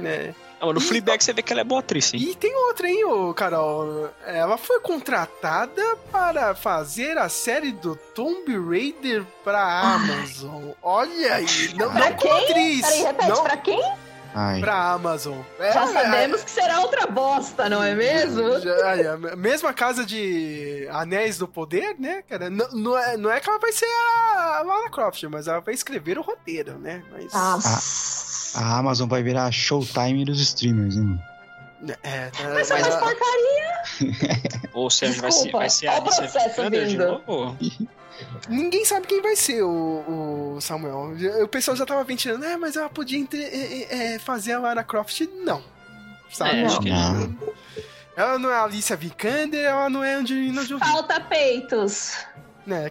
É. 0.04 0.34
Ah, 0.60 0.72
no 0.72 0.80
Fleabag 0.80 1.22
você 1.22 1.34
vê 1.34 1.42
que 1.42 1.52
ela 1.52 1.60
é 1.62 1.64
boa 1.66 1.82
atriz, 1.82 2.06
sim. 2.06 2.16
E 2.18 2.36
tem 2.36 2.56
outra, 2.56 2.88
hein, 2.90 3.04
ô, 3.04 3.34
Carol? 3.34 4.10
Ela 4.26 4.58
foi 4.58 4.80
contratada 4.80 5.82
para 6.10 6.56
fazer 6.56 7.18
a 7.18 7.28
série 7.28 7.74
do 7.74 7.98
Tomb 8.16 8.46
Raider 8.70 9.26
pra 9.44 9.62
Amazon. 9.82 10.70
Olha 10.82 11.36
aí, 11.36 11.46
não, 11.76 11.92
Pra 11.92 12.10
não 12.12 12.16
como 12.16 12.34
quem? 12.40 12.46
atriz. 12.50 12.82
Peraí, 12.82 13.04
repete, 13.04 13.30
não 13.30 13.44
pra 13.44 13.58
quem? 13.58 13.94
Ai. 14.36 14.60
pra 14.60 14.92
Amazon. 14.94 15.38
Já 15.60 15.66
É, 15.84 15.88
sabemos 15.88 16.44
que 16.44 16.50
será 16.52 16.80
outra 16.82 17.06
bosta, 17.08 17.70
não 17.70 17.84
é 17.84 17.94
mesmo? 17.94 18.60
Já, 18.60 18.90
aí, 18.92 19.06
a 19.08 19.18
mesma 19.36 19.74
casa 19.74 20.06
de 20.06 20.88
Anéis 20.92 21.38
do 21.38 21.48
Poder, 21.48 21.96
né, 22.00 22.24
cara? 22.30 22.50
Não, 22.50 22.68
não, 22.72 22.98
é, 22.98 23.16
não 23.18 23.30
é 23.32 23.40
que 23.40 23.50
ela 23.50 23.60
vai 23.60 23.72
ser 23.72 23.86
a 23.86 24.64
Lara 24.66 24.90
Croft, 24.90 25.24
mas 25.26 25.48
ela 25.48 25.60
vai 25.60 25.74
escrever 25.74 26.18
o 26.18 26.22
roteiro, 26.22 26.78
né? 26.80 27.04
Mas. 27.12 27.32
Ah, 27.34 27.60
A 28.56 28.78
Amazon 28.80 29.08
vai 29.08 29.22
virar 29.24 29.52
Showtime 29.52 30.26
dos 30.26 30.40
streamers, 30.42 30.96
hein? 30.96 31.20
É, 32.02 32.32
Mas 32.54 32.68
só 32.70 32.78
faz 32.78 32.96
porcaria. 32.96 34.70
Ou 34.74 34.90
Sérgio 34.90 35.22
vai 35.22 35.32
ser, 35.32 35.52
vai 35.52 35.70
ser 35.70 35.88
a 35.88 36.02
processo 36.02 36.40
Vikander 36.50 36.88
de 36.88 36.98
novo? 36.98 37.58
Ninguém 38.50 38.86
sabe 38.86 39.08
quem 39.08 39.22
vai 39.22 39.36
ser 39.36 39.62
o, 39.64 40.56
o 40.58 40.62
Samuel. 40.62 41.14
O 41.44 41.48
pessoal 41.48 41.76
já 41.78 41.86
tava 41.86 42.04
ventilando, 42.04 42.46
é, 42.46 42.56
mas 42.58 42.76
ela 42.76 42.90
podia 42.90 43.18
entre- 43.20 43.44
é, 43.44 43.84
é, 43.84 44.14
é, 44.16 44.20
fazer 44.20 44.54
a 44.54 44.60
Lara 44.60 44.84
Croft. 44.84 45.22
Não. 45.44 45.64
Sabe? 46.32 46.58
É, 46.62 46.66
acho 46.66 46.80
que 46.80 46.90
Não. 46.90 47.38
Ela 48.16 48.38
não 48.38 48.50
é 48.52 48.56
a 48.56 48.64
Alicia 48.64 48.96
Vikander, 48.96 49.66
ela 49.66 49.90
não 49.90 50.04
é 50.04 50.16
a 50.16 50.18
Angelina 50.20 50.64
Jolie. 50.64 50.86
Falta 50.88 51.20
peitos. 51.20 52.16
Né? 52.66 52.90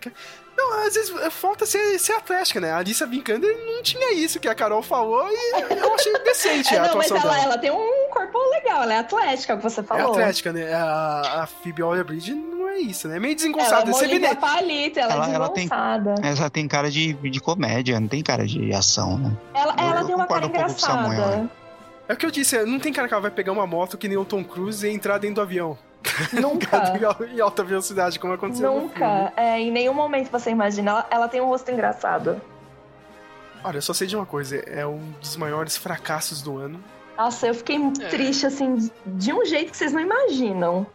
Não, 0.71 0.87
às 0.87 0.95
vezes 0.95 1.13
falta 1.31 1.67
ser, 1.67 1.99
ser 1.99 2.13
atlética, 2.13 2.61
né? 2.61 2.71
A 2.71 2.79
Alicia 2.79 3.07
Vikander 3.07 3.57
não 3.67 3.83
tinha 3.83 4.13
isso 4.15 4.39
que 4.39 4.49
a 4.49 4.55
Carol 4.55 4.83
falou 4.83 5.27
e 5.29 5.61
eu 5.75 5.95
achei 5.95 6.13
decente 6.21 6.75
É, 6.75 6.79
a 6.79 6.87
não, 6.89 6.97
mas 6.97 7.11
atuação 7.11 7.17
ela, 7.17 7.33
dela. 7.41 7.45
ela 7.55 7.59
tem 7.59 7.71
um 7.71 8.09
corpo 8.11 8.39
legal, 8.51 8.83
ela 8.85 8.95
é 8.95 8.99
atlética, 8.99 9.55
é 9.55 9.57
que 9.57 9.63
você 9.63 9.81
É 9.81 9.83
falou. 9.83 10.13
atlética, 10.13 10.53
né? 10.53 10.73
A, 10.73 11.43
a 11.43 11.47
Phoebe 11.47 11.83
Waller-Bridge 11.83 12.35
não 12.35 12.69
é 12.69 12.79
isso, 12.79 13.09
né? 13.09 13.19
Meio 13.19 13.25
Ela 13.27 13.33
é 13.33 13.35
desengonçada. 13.37 13.93
Você 13.93 14.07
vê, 14.07 14.35
palito, 14.37 14.99
ela, 15.01 15.13
Ela- 15.15 15.31
é 15.31 15.35
ela 15.35 15.49
tem- 15.49 15.69
desengonçada. 15.69 16.15
Ela 16.23 16.51
tem 16.51 16.69
cara 16.69 16.91
de, 16.91 17.13
de 17.15 17.41
comédia, 17.41 17.99
não 17.99 18.09
tem 18.09 18.23
cara 18.23 18.47
de 18.47 18.73
ação, 18.73 19.19
né? 19.19 19.33
Ela, 19.55 19.75
Eu- 19.79 19.85
ela 19.89 20.01
eu 20.01 20.07
tem 20.07 20.15
uma 20.15 20.27
cara 20.27 20.47
um 20.47 20.51
o 20.51 20.69
Samuel, 20.79 21.13
engraçada. 21.13 21.37
né? 21.37 21.51
É 22.09 22.13
o 22.15 22.17
que 22.17 22.27
eu 22.27 22.31
disse, 22.31 22.63
não 22.65 22.79
tem 22.79 22.93
cara 22.93 23.09
que 23.09 23.15
ela 23.15 23.21
vai 23.23 23.31
pegar 23.31 23.53
uma 23.53 23.67
moto 23.67 23.97
que 23.97 24.09
nem 24.09 24.17
o 24.19 24.25
Tom 24.25 24.43
Cruise 24.45 24.87
e 24.87 24.91
entrar 24.91 25.19
dentro 25.19 25.37
do 25.37 25.41
avião. 25.43 25.79
Nunca. 26.33 26.95
em 27.33 27.41
alta 27.41 27.65
velocidade, 27.65 28.19
como 28.19 28.33
aconteceu 28.33 28.73
no 28.73 28.81
filme. 28.81 28.95
Nunca. 28.95 29.33
É, 29.37 29.61
em 29.61 29.71
nenhum 29.71 29.95
momento 29.95 30.31
você 30.31 30.51
imagina. 30.51 30.91
Ela, 30.91 31.07
ela 31.11 31.29
tem 31.29 31.41
um 31.41 31.47
rosto 31.47 31.71
engraçado. 31.71 32.41
Olha, 33.65 33.79
eu 33.79 33.83
só 33.83 33.95
sei 33.95 34.07
de 34.07 34.17
uma 34.17 34.27
coisa, 34.27 34.57
é 34.57 34.85
um 34.85 35.13
dos 35.21 35.37
maiores 35.37 35.77
fracassos 35.77 36.43
do 36.43 36.59
ano. 36.59 36.83
Nossa, 37.17 37.47
eu 37.47 37.55
fiquei 37.55 37.79
muito 37.79 38.01
triste, 38.09 38.47
assim, 38.47 38.91
de 39.07 39.33
um 39.33 39.45
jeito 39.45 39.71
que 39.71 39.77
vocês 39.77 39.93
não 39.93 40.01
imaginam. 40.01 40.87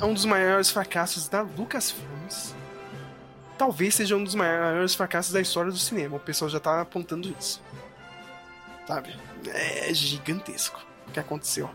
É 0.00 0.04
um 0.04 0.12
dos 0.12 0.26
maiores 0.26 0.70
fracassos 0.70 1.28
da 1.28 1.40
Lucasfilms. 1.40 2.54
Talvez 3.56 3.94
seja 3.94 4.16
um 4.16 4.24
dos 4.24 4.34
maiores 4.34 4.94
fracassos 4.94 5.32
da 5.32 5.40
história 5.40 5.70
do 5.70 5.78
cinema. 5.78 6.16
O 6.16 6.20
pessoal 6.20 6.50
já 6.50 6.60
tá 6.60 6.80
apontando 6.80 7.34
isso. 7.38 7.62
Sabe? 8.86 9.16
É 9.46 9.92
gigantesco 9.94 10.80
o 11.06 11.12
que 11.12 11.20
aconteceu. 11.20 11.70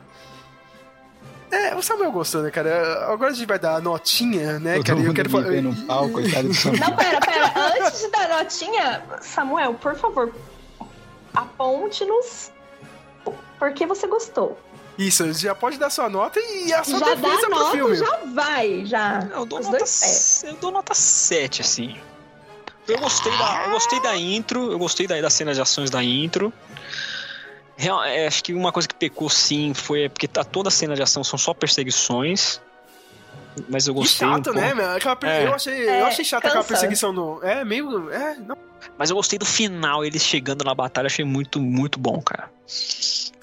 É, 1.52 1.76
o 1.76 1.82
Samuel 1.82 2.12
gostou, 2.12 2.42
né, 2.42 2.52
cara? 2.52 3.06
Agora 3.12 3.32
a 3.32 3.34
gente 3.34 3.46
vai 3.48 3.60
dar 3.60 3.76
a 3.76 3.82
notinha, 3.82 4.60
né, 4.60 4.82
cara? 4.84 5.00
E 5.00 5.06
Eu 5.06 5.14
quero 5.14 5.30
falar. 5.30 5.50
no 5.62 5.76
pau, 5.86 6.10
coitado 6.10 6.48
do 6.48 6.54
Samuel. 6.54 6.82
Não, 6.82 6.96
pera, 6.96 7.20
pera. 7.20 7.54
Antes 7.86 8.02
de 8.02 8.08
dar 8.10 8.30
notinha, 8.30 9.04
Samuel, 9.22 9.74
por 9.76 9.96
favor, 9.96 10.34
aponte-nos 11.34 12.52
por 13.60 13.74
que 13.74 13.86
você 13.86 14.08
gostou. 14.08 14.58
Isso, 14.98 15.32
já 15.34 15.54
pode 15.54 15.78
dar 15.78 15.90
sua 15.90 16.10
nota 16.10 16.40
e 16.40 16.74
a 16.74 16.84
sua 16.84 17.00
Já 17.00 17.06
dá 17.06 17.16
defesa 17.16 17.48
pro 17.48 17.50
nota, 17.50 17.72
filme. 17.72 17.96
já 17.96 18.18
vai, 18.34 18.86
já. 18.86 19.28
Eu 19.34 19.46
dou, 19.46 19.60
Os 19.60 19.66
nota, 19.68 19.84
eu 20.48 20.54
dou 20.56 20.72
nota 20.72 20.94
7, 20.94 21.62
assim. 21.62 21.98
Eu 22.88 23.00
gostei 23.00 23.32
da, 23.38 23.64
eu 23.66 23.72
gostei 23.72 24.00
da 24.02 24.16
intro, 24.16 24.72
eu 24.72 24.78
gostei 24.80 25.08
da, 25.08 25.20
das 25.20 25.34
cenas 25.34 25.56
de 25.58 25.62
ações 25.62 25.90
da 25.90 26.02
intro. 26.04 26.54
Real- 27.78 28.04
é, 28.04 28.26
acho 28.28 28.44
que 28.44 28.54
uma 28.54 28.72
coisa 28.72 28.88
que 28.88 28.96
pecou 28.96 29.30
sim 29.30 29.74
foi 29.74 30.08
porque 30.10 30.28
tá, 30.28 30.44
toda 30.44 30.70
a 30.70 30.72
cena 30.72 30.96
de 30.96 31.02
ação 31.02 31.24
são 31.24 31.38
só 31.38 31.54
perseguições. 31.54 32.62
Mas 33.70 33.88
eu 33.88 33.94
gostei. 33.94 34.28
um 34.28 34.32
chato, 34.32 34.44
pouco- 34.46 34.60
né, 34.60 34.74
meu? 34.74 34.90
Aquela 34.92 35.16
per- 35.16 35.30
É. 35.30 35.46
Eu 35.48 35.54
achei, 35.54 35.88
É, 35.88 36.02
eu 36.02 36.06
achei 36.08 36.26
chata 36.26 36.48
aquela 36.48 36.64
perseguição 36.64 37.14
do. 37.14 37.42
É, 37.44 37.64
meio. 37.64 38.10
É, 38.12 38.36
não. 38.36 38.58
Mas 38.98 39.10
eu 39.10 39.16
gostei 39.16 39.40
do 39.40 39.46
final, 39.46 40.04
eles 40.06 40.22
chegando 40.24 40.64
na 40.64 40.76
batalha, 40.76 41.08
achei 41.08 41.24
muito, 41.26 41.60
muito 41.60 41.98
bom, 42.00 42.22
cara. 42.22 42.50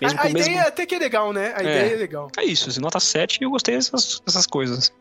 Mesmo 0.00 0.18
a 0.20 0.22
a 0.24 0.26
o 0.26 0.32
mesmo. 0.32 0.50
ideia 0.52 0.62
até 0.68 0.84
que 0.86 0.94
é 0.94 0.98
legal, 0.98 1.32
né? 1.32 1.54
A 1.56 1.60
É. 1.60 1.62
ideia 1.62 1.94
é 1.94 1.96
legal. 1.96 2.30
É 2.36 2.44
isso, 2.44 2.68
assim, 2.68 2.80
nota 2.80 3.00
7 3.00 3.38
e 3.40 3.44
eu 3.44 3.50
gostei 3.50 3.74
dessas, 3.74 4.20
dessas 4.24 4.46
coisas. 4.46 4.92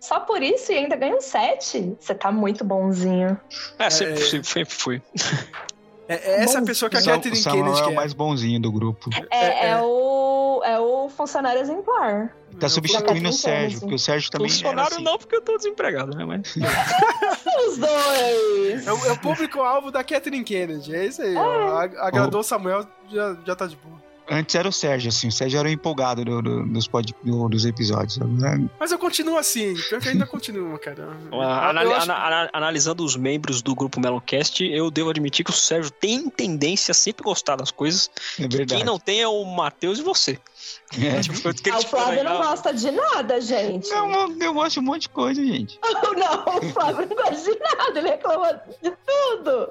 Só 0.00 0.20
por 0.20 0.42
isso 0.42 0.70
e 0.72 0.76
ainda 0.76 0.94
ganha 0.96 1.16
um 1.16 1.20
7. 1.20 1.94
Você 2.00 2.14
tá 2.14 2.30
muito 2.32 2.64
bonzinho. 2.64 3.38
É, 3.78 3.90
sempre, 3.90 4.14
É. 4.14 4.16
sempre, 4.26 4.48
sempre 4.48 4.74
fui. 4.74 5.02
É, 6.08 6.14
é 6.14 6.42
essa 6.42 6.58
Bom, 6.60 6.66
pessoa 6.66 6.90
que 6.90 6.96
a 6.96 7.00
Sam- 7.00 7.12
Catherine 7.12 7.36
Samuel 7.40 7.64
Kennedy 7.64 7.82
é 7.82 7.86
o 7.86 7.94
mais 7.94 8.12
bonzinho 8.12 8.60
do 8.60 8.72
grupo. 8.72 9.08
É, 9.30 9.46
É, 9.46 9.66
é 9.66 9.68
é. 9.70 9.80
o, 9.80 10.60
é 10.64 10.78
o 10.80 11.08
funcionário 11.08 11.60
exemplar. 11.60 12.34
Tá 12.58 12.68
substituindo 12.68 13.28
o 13.28 13.32
Sérgio, 13.32 13.80
porque 13.80 13.94
o 13.94 13.98
Sérgio 13.98 14.30
também 14.30 14.48
Funcionário 14.50 14.92
assim. 14.94 15.02
não, 15.04 15.16
porque 15.16 15.36
eu 15.36 15.40
tô 15.40 15.56
desempregado, 15.56 16.14
né? 16.16 16.24
Mas. 16.24 16.54
Os 17.68 17.78
dois! 17.78 18.86
É 18.86 18.92
o, 18.92 19.06
é 19.06 19.12
o 19.12 19.18
público-alvo 19.18 19.90
da 19.90 20.02
Catherine 20.04 20.44
Kennedy. 20.44 20.94
É 20.94 21.06
isso 21.06 21.22
aí. 21.22 21.34
Agradou 21.98 22.40
o 22.40 22.44
Samuel, 22.44 22.86
já, 23.10 23.36
já 23.46 23.56
tá 23.56 23.66
de 23.66 23.76
boa. 23.76 24.01
Antes 24.34 24.54
era 24.54 24.68
o 24.68 24.72
Sérgio, 24.72 25.08
assim. 25.10 25.28
O 25.28 25.32
Sérgio 25.32 25.58
era 25.60 25.68
o 25.68 25.70
empolgado 25.70 26.24
do- 26.24 26.40
do- 26.42 26.66
dos, 26.66 26.88
pod, 26.88 27.14
do- 27.22 27.48
dos 27.48 27.64
episódios. 27.64 28.20
Agora, 28.20 28.60
Mas 28.80 28.90
eu 28.90 28.98
continuo 28.98 29.36
assim. 29.36 29.74
Pior 29.74 30.00
que 30.00 30.08
ainda 30.08 30.26
continuo, 30.26 30.78
cara. 30.78 31.08
Ah, 31.32 31.68
anali- 31.70 31.92
acho- 31.92 32.04
ana- 32.10 32.26
ana- 32.26 32.50
analisando 32.52 33.04
os 33.04 33.14
membros 33.16 33.60
do 33.60 33.74
grupo 33.74 34.00
Meloncast, 34.00 34.64
eu 34.64 34.90
devo 34.90 35.10
admitir 35.10 35.44
que 35.44 35.50
o 35.50 35.54
Sérgio 35.54 35.90
tem 35.90 36.30
tendência 36.30 36.92
a 36.92 36.94
sempre 36.94 37.22
gostar 37.22 37.56
das 37.56 37.70
coisas. 37.70 38.10
é 38.38 38.42
verdade. 38.48 38.74
Quem 38.76 38.84
não 38.84 38.98
tem 38.98 39.20
é 39.20 39.28
o 39.28 39.44
Matheus 39.44 39.98
e 39.98 40.02
você. 40.02 40.38
É. 40.98 41.20
Tipo, 41.20 41.48
eu 41.48 41.74
Ah, 41.74 41.78
o 41.78 41.82
Flávio 41.82 42.24
não 42.24 42.36
gosta 42.38 42.72
de 42.72 42.90
nada, 42.90 43.40
gente. 43.40 43.88
Não, 43.90 44.10
eu, 44.10 44.38
eu 44.40 44.54
gosto 44.54 44.74
de 44.74 44.80
um 44.80 44.82
monte 44.82 45.02
de 45.02 45.08
coisa, 45.08 45.44
gente. 45.44 45.78
Não, 46.16 46.56
o 46.58 46.72
Flávio 46.72 47.08
não 47.08 47.16
gosta 47.16 47.36
de 47.52 47.58
nada, 47.58 47.98
ele 47.98 48.08
reclama 48.10 48.60
de 48.82 48.92
tudo. 49.06 49.68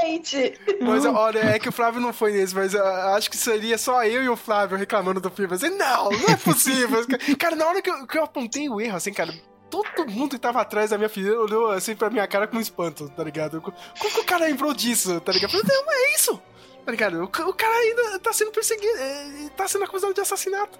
Gente. 0.00 0.58
Mas 0.80 1.04
olha, 1.04 1.38
é 1.38 1.58
que 1.58 1.68
o 1.68 1.72
Flávio 1.72 2.00
não 2.00 2.12
foi 2.12 2.32
nesse, 2.32 2.54
mas 2.54 2.74
ah, 2.74 3.14
acho 3.16 3.30
que 3.30 3.36
seria 3.36 3.78
só 3.78 4.04
eu 4.04 4.22
e 4.22 4.28
o 4.28 4.36
Flávio 4.36 4.76
reclamando 4.76 5.20
do 5.20 5.30
filme. 5.30 5.54
Assim, 5.54 5.70
não, 5.70 6.10
não 6.10 6.28
é 6.28 6.36
possível. 6.36 7.04
cara, 7.38 7.56
na 7.56 7.66
hora 7.66 7.82
que 7.82 7.90
eu, 7.90 8.06
que 8.06 8.18
eu 8.18 8.24
apontei 8.24 8.68
o 8.68 8.80
erro, 8.80 8.96
assim, 8.96 9.12
cara, 9.12 9.32
todo 9.70 10.08
mundo 10.10 10.30
que 10.32 10.38
tava 10.38 10.60
atrás 10.60 10.90
da 10.90 10.98
minha 10.98 11.08
filha 11.08 11.38
olhou 11.38 11.70
assim 11.70 11.94
pra 11.94 12.10
minha 12.10 12.26
cara 12.26 12.46
com 12.46 12.60
espanto, 12.60 13.08
tá 13.10 13.22
ligado? 13.22 13.60
Como 13.60 14.14
que 14.14 14.20
o 14.20 14.24
cara 14.24 14.46
lembrou 14.46 14.74
disso, 14.74 15.20
tá 15.20 15.32
ligado? 15.32 15.54
Eu 15.54 15.60
falei, 15.60 15.82
não, 15.84 15.92
é 15.92 16.14
isso! 16.14 16.42
Tá 16.84 16.90
ligado? 16.90 17.20
O, 17.20 17.24
o 17.24 17.54
cara 17.54 17.74
ainda 17.74 18.18
tá 18.18 18.32
sendo 18.32 18.50
perseguido, 18.50 18.98
é, 18.98 19.50
tá 19.56 19.68
sendo 19.68 19.84
acusado 19.84 20.12
de 20.12 20.20
assassinato. 20.20 20.78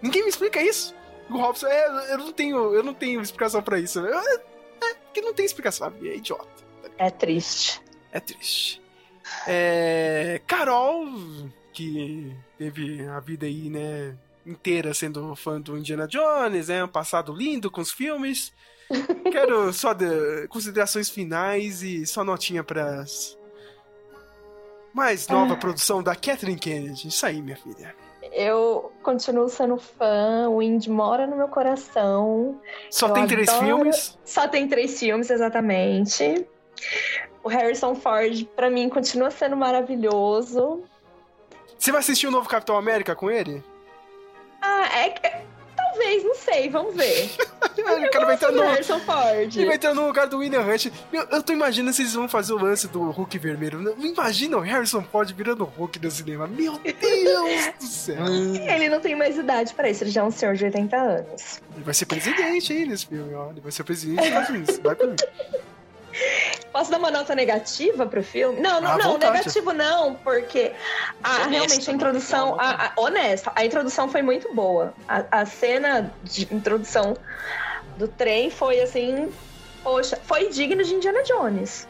Ninguém 0.00 0.22
me 0.22 0.28
explica 0.28 0.62
isso. 0.62 0.94
O 1.30 1.38
Robson, 1.38 1.66
é, 1.66 2.12
eu 2.12 2.18
não 2.18 2.32
tenho, 2.32 2.74
eu 2.74 2.82
não 2.82 2.94
tenho 2.94 3.20
explicação 3.20 3.62
pra 3.62 3.78
isso. 3.78 3.98
Eu, 3.98 4.18
é, 4.18 4.34
é, 4.34 4.94
porque 4.94 5.20
não 5.20 5.34
tem 5.34 5.44
explicação, 5.44 5.92
é 6.02 6.16
idiota. 6.16 6.64
É 6.98 7.10
triste. 7.10 7.82
É 8.14 8.20
triste. 8.20 8.80
É, 9.46 10.40
Carol, 10.46 11.04
que 11.72 12.32
teve 12.56 13.04
a 13.08 13.18
vida 13.20 13.44
aí, 13.44 13.68
né, 13.68 14.16
inteira 14.46 14.94
sendo 14.94 15.34
fã 15.34 15.60
do 15.60 15.76
Indiana 15.76 16.06
Jones, 16.06 16.68
né, 16.68 16.84
um 16.84 16.88
passado 16.88 17.34
lindo 17.34 17.70
com 17.70 17.80
os 17.80 17.90
filmes. 17.92 18.52
Quero 19.32 19.72
só 19.72 19.92
de, 19.92 20.46
considerações 20.48 21.10
finais 21.10 21.82
e 21.82 22.06
só 22.06 22.22
notinha 22.22 22.62
para 22.62 23.04
mais 24.92 25.26
nova 25.26 25.56
produção 25.56 26.02
da 26.02 26.14
Catherine 26.14 26.58
Kennedy. 26.58 27.08
Isso 27.08 27.26
aí, 27.26 27.42
minha 27.42 27.56
filha. 27.56 27.94
Eu 28.32 28.92
continuo 29.02 29.48
sendo 29.48 29.76
fã, 29.76 30.48
o 30.48 30.62
Indy 30.62 30.90
mora 30.90 31.26
no 31.26 31.36
meu 31.36 31.48
coração. 31.48 32.60
Só 32.90 33.08
Eu 33.08 33.14
tem 33.14 33.26
três 33.26 33.48
adoro- 33.48 33.66
filmes? 33.66 34.18
Só 34.24 34.46
tem 34.48 34.68
três 34.68 34.98
filmes, 34.98 35.30
exatamente. 35.30 36.46
O 37.44 37.48
Harrison 37.48 37.94
Ford, 37.94 38.46
pra 38.56 38.70
mim, 38.70 38.88
continua 38.88 39.30
sendo 39.30 39.54
maravilhoso. 39.54 40.82
Você 41.78 41.92
vai 41.92 42.00
assistir 42.00 42.26
o 42.26 42.30
novo 42.30 42.48
Capitão 42.48 42.74
América 42.74 43.14
com 43.14 43.30
ele? 43.30 43.62
Ah, 44.62 44.88
é 44.96 45.10
que. 45.10 45.30
Talvez, 45.76 46.24
não 46.24 46.34
sei, 46.34 46.70
vamos 46.70 46.96
ver. 46.96 47.30
o 47.60 48.10
cara 48.10 48.24
vai 48.24 48.34
entrar 48.34 48.50
no. 48.50 48.62
Harrison 48.62 48.98
Ford. 49.00 49.56
Ele 49.56 49.66
vai 49.66 49.76
entrar 49.76 49.94
no 49.94 50.06
lugar 50.06 50.26
do 50.26 50.38
William 50.38 50.62
Hunt. 50.62 50.86
Meu, 51.12 51.22
eu 51.24 51.42
tô 51.42 51.52
imaginando 51.52 51.94
se 51.94 52.00
eles 52.00 52.14
vão 52.14 52.26
fazer 52.26 52.54
o 52.54 52.58
lance 52.58 52.88
do 52.88 53.10
Hulk 53.10 53.38
vermelho. 53.38 53.94
Imagina 53.98 54.56
o 54.56 54.60
Harrison 54.60 55.02
Ford 55.02 55.30
virando 55.32 55.64
Hulk 55.64 55.98
no 56.02 56.10
cinema. 56.10 56.46
Meu 56.46 56.78
Deus 56.78 57.72
do 57.78 57.86
céu. 57.86 58.24
Ele 58.26 58.88
não 58.88 59.00
tem 59.00 59.14
mais 59.14 59.36
idade 59.36 59.74
pra 59.74 59.90
isso, 59.90 60.02
ele 60.02 60.10
já 60.10 60.22
é 60.22 60.24
um 60.24 60.30
senhor 60.30 60.54
de 60.54 60.64
80 60.64 60.96
anos. 60.96 61.60
Ele 61.74 61.84
vai 61.84 61.94
ser 61.94 62.06
presidente 62.06 62.72
aí 62.72 62.86
nesse 62.86 63.06
filme, 63.06 63.34
ó. 63.34 63.50
Ele 63.50 63.60
vai 63.60 63.70
ser 63.70 63.84
presidente 63.84 64.16
dos 64.16 64.26
Estados 64.26 64.48
Unidos. 64.48 64.78
Vai 64.78 64.94
por 64.96 65.08
mim. 65.08 65.16
Posso 66.72 66.90
dar 66.90 66.98
uma 66.98 67.10
nota 67.10 67.34
negativa 67.34 68.06
pro 68.06 68.22
filme? 68.22 68.60
Não, 68.60 68.80
não, 68.80 68.96
não, 68.98 69.12
vontade. 69.12 69.38
negativo 69.38 69.72
não, 69.72 70.14
porque 70.14 70.72
a, 71.22 71.30
Honesta, 71.30 71.48
realmente 71.48 71.88
a 71.88 71.92
né? 71.92 71.96
introdução, 71.96 72.60
a, 72.60 72.86
a, 72.86 73.00
honesta, 73.00 73.52
a 73.54 73.64
introdução 73.64 74.08
foi 74.08 74.22
muito 74.22 74.52
boa. 74.54 74.94
A, 75.08 75.40
a 75.40 75.46
cena 75.46 76.12
de 76.22 76.52
introdução 76.54 77.16
do 77.96 78.08
trem 78.08 78.50
foi 78.50 78.80
assim, 78.80 79.32
poxa, 79.82 80.18
foi 80.24 80.48
digno 80.48 80.82
de 80.82 80.94
Indiana 80.94 81.22
Jones. 81.22 81.88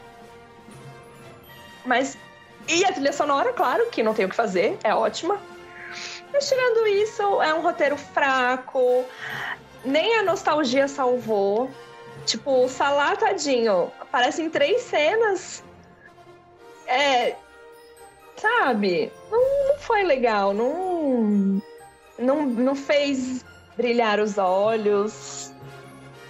Mas, 1.85 2.17
e 2.69 2.85
a 2.85 2.93
trilha 2.93 3.13
sonora, 3.13 3.53
claro, 3.53 3.87
que 3.91 4.03
não 4.03 4.15
tem 4.15 4.25
o 4.25 4.29
que 4.29 4.37
fazer, 4.37 4.79
é 4.83 4.95
ótima. 4.95 5.39
Mas 6.33 6.49
tirando 6.49 6.87
isso, 6.87 7.23
é 7.43 7.55
um 7.55 7.61
roteiro 7.61 7.97
fraco, 7.97 9.05
nem 9.85 10.19
a 10.19 10.23
nostalgia 10.23 10.89
salvou. 10.89 11.71
Tipo, 12.25 12.65
o 12.65 12.69
Salah, 12.69 13.17
tadinho, 13.17 13.93
aparecem 14.01 14.49
três 14.49 14.83
cenas. 14.83 15.63
É. 16.87 17.37
Sabe? 18.37 19.13
Não, 19.31 19.69
não 19.69 19.79
foi 19.79 20.03
legal. 20.03 20.53
Não, 20.53 21.63
não. 22.19 22.47
Não 22.47 22.75
fez 22.75 23.45
brilhar 23.77 24.21
os 24.21 24.39
olhos. 24.39 25.53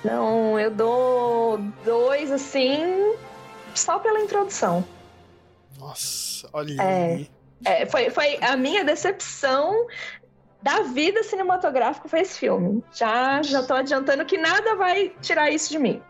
Não, 0.05 0.59
eu 0.59 0.71
dou 0.71 1.59
dois 1.85 2.31
assim. 2.31 3.17
Só 3.75 3.99
pela 3.99 4.21
introdução. 4.21 4.85
Nossa, 5.79 6.49
olha 6.53 6.81
É. 6.81 7.27
É, 7.65 7.87
foi, 7.87 8.11
foi 8.11 8.39
a 8.43 8.57
minha 8.57 8.85
decepção 8.85 9.87
da 10.65 10.81
vida 10.81 11.23
cinematográfica 11.23 12.09
foi 12.09 12.21
esse 12.21 12.39
filme. 12.39 12.83
Já, 12.95 13.43
já 13.43 13.63
tô 13.63 13.75
adiantando 13.75 14.25
que 14.25 14.39
nada 14.39 14.75
vai 14.75 15.13
tirar 15.21 15.51
isso 15.51 15.71
de 15.71 15.79
mim. 15.79 16.01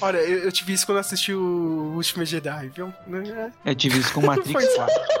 Olha, 0.00 0.18
eu, 0.18 0.44
eu 0.44 0.52
tive 0.52 0.72
isso 0.72 0.86
quando 0.86 0.98
assisti 0.98 1.34
o 1.34 1.92
Último 1.96 2.24
Jedi, 2.24 2.68
viu? 2.68 2.94
É. 3.36 3.50
Eu 3.72 3.74
tive 3.74 3.98
isso 3.98 4.14
com 4.14 4.20
Matrix 4.20 4.52
Foi- 4.52 4.76
4. 4.76 4.94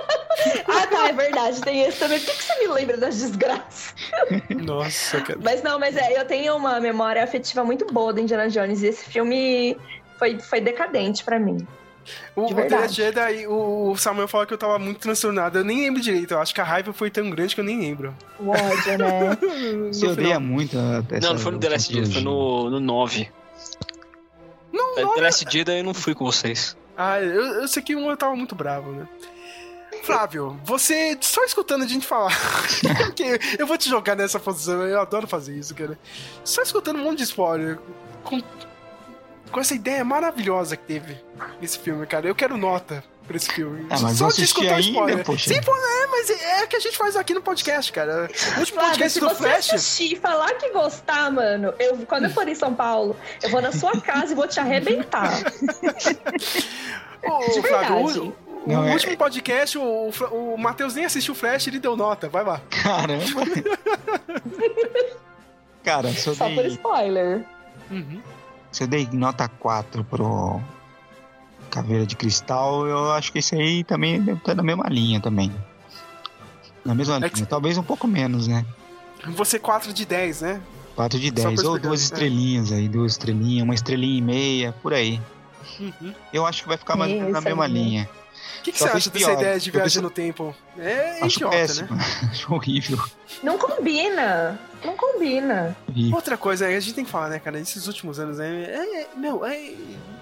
Ah, 0.66 0.86
tá, 0.86 1.08
é 1.08 1.12
verdade, 1.12 1.60
tem 1.60 1.82
esse 1.82 1.98
também. 1.98 2.18
Por 2.18 2.30
que, 2.30 2.36
que 2.38 2.42
você 2.44 2.58
me 2.60 2.68
lembra 2.68 2.96
das 2.96 3.18
desgraças? 3.18 3.94
Nossa, 4.48 5.20
cara. 5.20 5.38
Mas 5.42 5.62
não, 5.62 5.78
mas 5.78 5.96
é, 5.98 6.18
eu 6.18 6.24
tenho 6.24 6.56
uma 6.56 6.80
memória 6.80 7.22
afetiva 7.22 7.62
muito 7.62 7.84
boa 7.92 8.10
do 8.10 8.20
Indiana 8.20 8.48
Jones 8.48 8.80
e 8.82 8.86
esse 8.86 9.04
filme 9.04 9.76
foi, 10.18 10.38
foi 10.38 10.62
decadente 10.62 11.24
pra 11.24 11.38
mim. 11.38 11.66
O, 12.34 12.42
o 12.42 12.48
The 12.48 12.54
verdade. 12.54 12.82
Last 12.82 12.96
Jedi, 12.96 13.46
o 13.46 13.96
Samuel 13.96 14.28
falou 14.28 14.46
que 14.46 14.54
eu 14.54 14.58
tava 14.58 14.78
muito 14.78 15.00
transtornado. 15.00 15.58
Eu 15.58 15.64
nem 15.64 15.80
lembro 15.80 16.00
direito. 16.00 16.34
Eu 16.34 16.40
acho 16.40 16.54
que 16.54 16.60
a 16.60 16.64
raiva 16.64 16.92
foi 16.92 17.10
tão 17.10 17.28
grande 17.30 17.54
que 17.54 17.60
eu 17.60 17.64
nem 17.64 17.78
lembro. 17.78 18.14
O 18.38 18.50
ódio, 18.50 18.98
né? 18.98 19.36
Você 19.92 20.06
odeia 20.06 20.40
muito 20.40 20.76
Não, 20.76 21.32
não 21.32 21.38
foi 21.38 21.52
no 21.52 21.58
The 21.58 21.68
Last 21.68 21.92
Jedi, 21.92 22.12
foi 22.12 22.22
no, 22.22 22.70
no 22.70 22.80
9. 22.80 23.30
Não, 24.72 24.98
É, 24.98 25.02
não. 25.02 25.14
The 25.14 25.20
Last 25.20 25.46
Jedi 25.48 25.78
eu 25.78 25.84
não 25.84 25.94
fui 25.94 26.14
com 26.14 26.24
vocês. 26.24 26.76
Ah, 26.96 27.20
eu, 27.20 27.62
eu 27.62 27.68
sei 27.68 27.82
que 27.82 27.96
um 27.96 28.10
eu 28.10 28.16
tava 28.16 28.36
muito 28.36 28.54
bravo, 28.54 28.92
né? 28.92 29.08
Flávio, 30.02 30.58
você 30.64 31.16
só 31.20 31.44
escutando 31.44 31.84
a 31.84 31.86
gente 31.86 32.06
falar. 32.06 32.32
Eu 33.58 33.66
vou 33.66 33.76
te 33.76 33.88
jogar 33.88 34.16
nessa 34.16 34.40
posição, 34.40 34.82
eu 34.86 34.98
adoro 35.00 35.26
fazer 35.26 35.54
isso, 35.56 35.74
cara. 35.74 35.98
Só 36.42 36.62
escutando 36.62 36.98
um 36.98 37.04
monte 37.04 37.18
de 37.18 37.24
spoiler. 37.24 37.78
Com, 38.24 38.40
com 39.50 39.60
essa 39.60 39.74
ideia 39.74 40.04
maravilhosa 40.04 40.76
que 40.76 40.84
teve 40.84 41.16
nesse 41.60 41.78
filme, 41.78 42.06
cara. 42.06 42.26
Eu 42.26 42.34
quero 42.34 42.56
nota 42.56 43.02
pra 43.26 43.36
esse 43.36 43.48
filme. 43.52 43.86
Ah, 43.90 43.98
mas 44.00 44.18
só 44.18 44.28
de 44.28 44.42
escutar 44.42 44.74
ainda, 44.76 44.80
spoiler. 44.90 45.24
poxa. 45.24 45.52
Sim, 45.54 45.60
pô, 45.62 45.72
é, 45.76 46.06
mas 46.06 46.30
é, 46.30 46.62
é 46.62 46.66
que 46.66 46.76
a 46.76 46.80
gente 46.80 46.96
faz 46.96 47.16
aqui 47.16 47.32
no 47.34 47.42
podcast, 47.42 47.92
cara. 47.92 48.28
O 48.56 48.60
último 48.60 48.80
Flávio, 48.80 48.90
podcast 48.98 49.12
se 49.12 49.20
do 49.20 49.28
você 49.28 49.36
Flash. 49.42 49.72
assistir 49.74 50.12
e 50.14 50.16
falar 50.16 50.52
que 50.54 50.70
gostar, 50.70 51.30
mano, 51.30 51.72
eu, 51.78 51.96
quando 52.06 52.24
eu 52.24 52.30
for 52.30 52.48
em 52.48 52.54
São 52.54 52.74
Paulo, 52.74 53.16
eu 53.42 53.50
vou 53.50 53.60
na 53.62 53.72
sua 53.72 54.00
casa 54.00 54.32
e 54.32 54.34
vou 54.34 54.48
te 54.48 54.58
arrebentar. 54.60 55.38
Ô, 57.22 57.62
Flávio, 57.62 58.34
o, 58.34 58.68
Não, 58.68 58.82
o 58.82 58.88
é- 58.88 58.92
último 58.92 59.16
podcast, 59.16 59.78
o, 59.78 59.82
o, 59.82 60.54
o 60.54 60.58
Matheus 60.58 60.94
nem 60.94 61.04
assistiu 61.04 61.32
o 61.32 61.36
Flash, 61.36 61.66
ele 61.68 61.78
deu 61.78 61.96
nota. 61.96 62.28
Vai 62.28 62.44
lá. 62.44 62.60
Caramba. 62.82 63.22
Cara, 65.84 66.08
eu, 66.08 66.34
Só 66.34 66.48
por 66.50 66.66
spoiler. 66.66 67.44
Se 68.70 68.82
eu 68.82 68.86
dei 68.86 69.08
nota 69.12 69.48
4 69.48 70.04
pro 70.04 70.60
Caveira 71.70 72.06
de 72.06 72.16
Cristal, 72.16 72.86
eu 72.86 73.12
acho 73.12 73.32
que 73.32 73.38
esse 73.38 73.54
aí 73.54 73.84
também 73.84 74.20
deve 74.20 74.38
estar 74.38 74.54
na 74.54 74.62
mesma 74.62 74.86
linha 74.88 75.20
também. 75.20 75.52
Na 76.84 76.94
mesma 76.94 77.16
É 77.16 77.28
linha, 77.28 77.46
talvez 77.46 77.76
um 77.78 77.82
pouco 77.82 78.06
menos, 78.06 78.46
né? 78.46 78.64
Você 79.28 79.58
4 79.58 79.92
de 79.92 80.06
10, 80.06 80.40
né? 80.40 80.60
4 80.96 81.18
de 81.18 81.28
Só 81.28 81.34
pra 81.34 81.44
10, 81.50 81.64
ou 81.64 81.78
duas 81.78 82.00
é. 82.00 82.04
estrelinhas 82.04 82.72
aí, 82.72 82.88
duas 82.88 83.12
estrelinhas, 83.12 83.64
uma 83.64 83.74
estrelinha 83.74 84.18
e 84.18 84.22
meia, 84.22 84.74
por 84.82 84.94
aí. 84.94 85.20
Uhum. 85.78 86.14
Eu 86.32 86.46
acho 86.46 86.62
que 86.62 86.68
vai 86.68 86.76
ficar 86.76 86.96
mais 86.96 87.12
na 87.30 87.40
mesma 87.40 87.68
né? 87.68 87.74
linha. 87.74 88.10
O 88.60 88.62
que, 88.62 88.72
que 88.72 88.78
você 88.78 88.84
acha 88.84 89.10
dessa 89.10 89.26
pior. 89.26 89.40
ideia 89.40 89.58
de 89.58 89.70
viagem 89.70 90.02
no 90.02 90.10
tempo? 90.10 90.54
É 90.78 91.18
Acho 91.22 91.36
idiota, 91.38 91.56
péssimo. 91.56 91.94
né? 91.96 92.04
acho 92.30 92.54
horrível. 92.54 92.98
Não 93.42 93.56
combina. 93.58 94.60
Não 94.84 94.96
combina. 94.96 95.76
horrível. 95.88 96.14
Outra 96.14 96.36
coisa, 96.36 96.66
a 96.66 96.80
gente 96.80 96.92
tem 96.94 97.04
que 97.04 97.10
falar, 97.10 97.30
né, 97.30 97.38
cara? 97.38 97.58
Nesses 97.58 97.86
últimos 97.86 98.18
anos, 98.20 98.38
né? 98.38 98.64
É, 98.64 99.02
é, 99.02 99.08
meu, 99.16 99.44
é, 99.46 99.72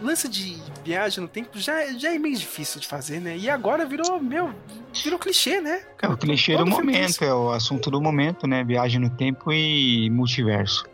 lance 0.00 0.28
de 0.28 0.56
viagem 0.84 1.20
no 1.20 1.28
tempo 1.28 1.58
já, 1.58 1.84
já 1.98 2.14
é 2.14 2.18
meio 2.18 2.36
difícil 2.36 2.80
de 2.80 2.86
fazer, 2.86 3.20
né? 3.20 3.36
E 3.36 3.50
agora 3.50 3.84
virou, 3.84 4.20
meu, 4.20 4.54
virou 5.02 5.18
clichê, 5.18 5.60
né? 5.60 5.82
É 6.00 6.08
o 6.08 6.16
clichê 6.16 6.56
do 6.56 6.64
tem 6.64 6.72
momento, 6.72 7.24
é 7.24 7.34
o 7.34 7.50
assunto 7.50 7.90
do 7.90 8.00
momento, 8.00 8.46
né? 8.46 8.62
Viagem 8.62 9.00
no 9.00 9.10
tempo 9.10 9.52
e 9.52 10.08
multiverso. 10.10 10.84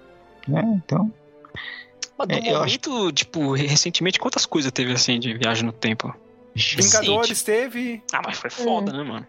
Né? 0.48 0.62
Então, 0.84 1.12
Mas 2.18 2.28
do 2.28 2.34
É, 2.34 2.38
eu 2.52 2.62
acho- 2.62 2.78
momento, 2.90 3.12
tipo, 3.12 3.52
recentemente, 3.54 4.18
quantas 4.18 4.46
coisas 4.46 4.70
teve 4.72 4.92
assim 4.92 5.18
de 5.18 5.34
viagem 5.34 5.64
no 5.64 5.72
tempo? 5.72 6.14
Vingadores 6.54 7.42
teve. 7.42 8.02
Ah, 8.12 8.20
mas 8.24 8.38
foi 8.38 8.50
foda, 8.50 8.92
né, 8.92 9.02
mano? 9.02 9.26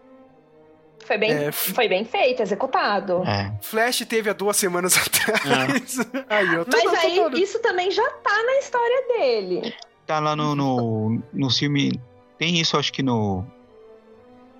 Foi 1.04 1.18
bem, 1.18 1.30
É, 1.30 1.52
foi 1.52 1.88
bem 1.88 2.04
feito, 2.04 2.42
executado. 2.42 3.22
é. 3.24 3.52
Flash 3.62 3.98
teve 4.08 4.28
há 4.28 4.32
duas 4.32 4.56
semanas 4.56 4.96
atrás. 4.98 5.98
aí, 6.28 6.54
eu 6.54 6.64
tô, 6.64 6.76
Mas 6.76 6.82
tô- 6.82 7.06
aí, 7.06 7.14
tô- 7.16 7.36
isso 7.36 7.58
também 7.60 7.90
já 7.90 8.08
tá 8.10 8.42
na 8.42 8.58
história 8.58 9.06
dele. 9.08 9.74
Tá 10.04 10.18
lá 10.20 10.34
no, 10.36 10.54
no, 10.54 11.22
no 11.32 11.50
filme. 11.50 12.00
Tem 12.38 12.58
isso, 12.60 12.76
acho 12.76 12.92
que 12.92 13.02
no. 13.02 13.44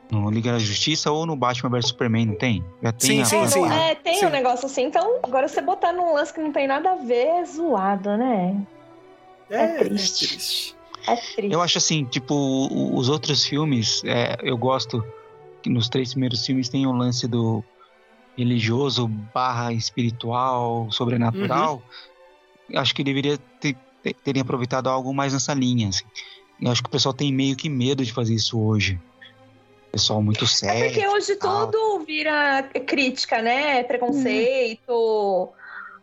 No 0.08 0.30
Liga 0.30 0.52
da 0.52 0.58
Justiça 0.60 1.10
ou 1.10 1.26
no 1.26 1.34
Batman 1.34 1.68
vs 1.70 1.88
Superman, 1.88 2.26
não 2.26 2.34
tem? 2.36 2.64
Já 2.80 2.92
tem 2.92 3.10
Sim, 3.10 3.22
a 3.22 3.24
sim, 3.24 3.40
É, 3.42 3.48
sim. 3.48 3.72
é, 3.72 3.94
tem 3.96 4.14
Sim. 4.20 4.26
um 4.26 4.30
negócio 4.30 4.66
assim. 4.66 4.84
Então, 4.84 5.18
agora 5.20 5.48
você 5.48 5.60
botar 5.60 5.92
num 5.92 6.14
lance 6.14 6.32
que 6.32 6.40
não 6.40 6.52
tem 6.52 6.68
nada 6.68 6.92
a 6.92 6.94
ver 6.94 7.26
é 7.26 7.44
zoado, 7.44 8.16
né? 8.16 8.56
É, 9.50 9.64
é 9.64 9.66
triste. 9.78 10.28
triste. 10.28 10.75
É 11.06 11.16
triste. 11.16 11.52
Eu 11.52 11.62
acho 11.62 11.78
assim, 11.78 12.04
tipo, 12.04 12.34
os 12.96 13.08
outros 13.08 13.44
filmes, 13.44 14.02
é, 14.04 14.36
eu 14.42 14.56
gosto 14.56 15.04
que 15.62 15.70
nos 15.70 15.88
três 15.88 16.10
primeiros 16.10 16.44
filmes 16.44 16.68
tem 16.68 16.86
o 16.86 16.92
lance 16.92 17.26
do 17.26 17.62
religioso 18.36 19.08
barra 19.08 19.72
espiritual, 19.72 20.90
sobrenatural. 20.90 21.82
Eu 22.68 22.80
acho 22.80 22.94
que 22.94 23.02
deveria 23.02 23.38
ter, 23.60 23.76
ter, 24.02 24.14
terem 24.14 24.42
aproveitado 24.42 24.88
algo 24.88 25.12
mais 25.14 25.32
nessa 25.32 25.54
linha. 25.54 25.88
Assim. 25.88 26.04
Eu 26.60 26.70
acho 26.70 26.82
que 26.82 26.88
o 26.88 26.92
pessoal 26.92 27.14
tem 27.14 27.32
meio 27.32 27.56
que 27.56 27.68
medo 27.68 28.04
de 28.04 28.12
fazer 28.12 28.34
isso 28.34 28.58
hoje. 28.60 29.00
Pessoal 29.92 30.20
muito 30.22 30.44
É 30.44 30.48
sério. 30.48 30.92
porque 30.92 31.08
hoje 31.08 31.36
tal. 31.36 31.70
tudo 31.70 32.04
vira 32.04 32.62
crítica, 32.86 33.40
né? 33.40 33.82
Preconceito. 33.84 35.48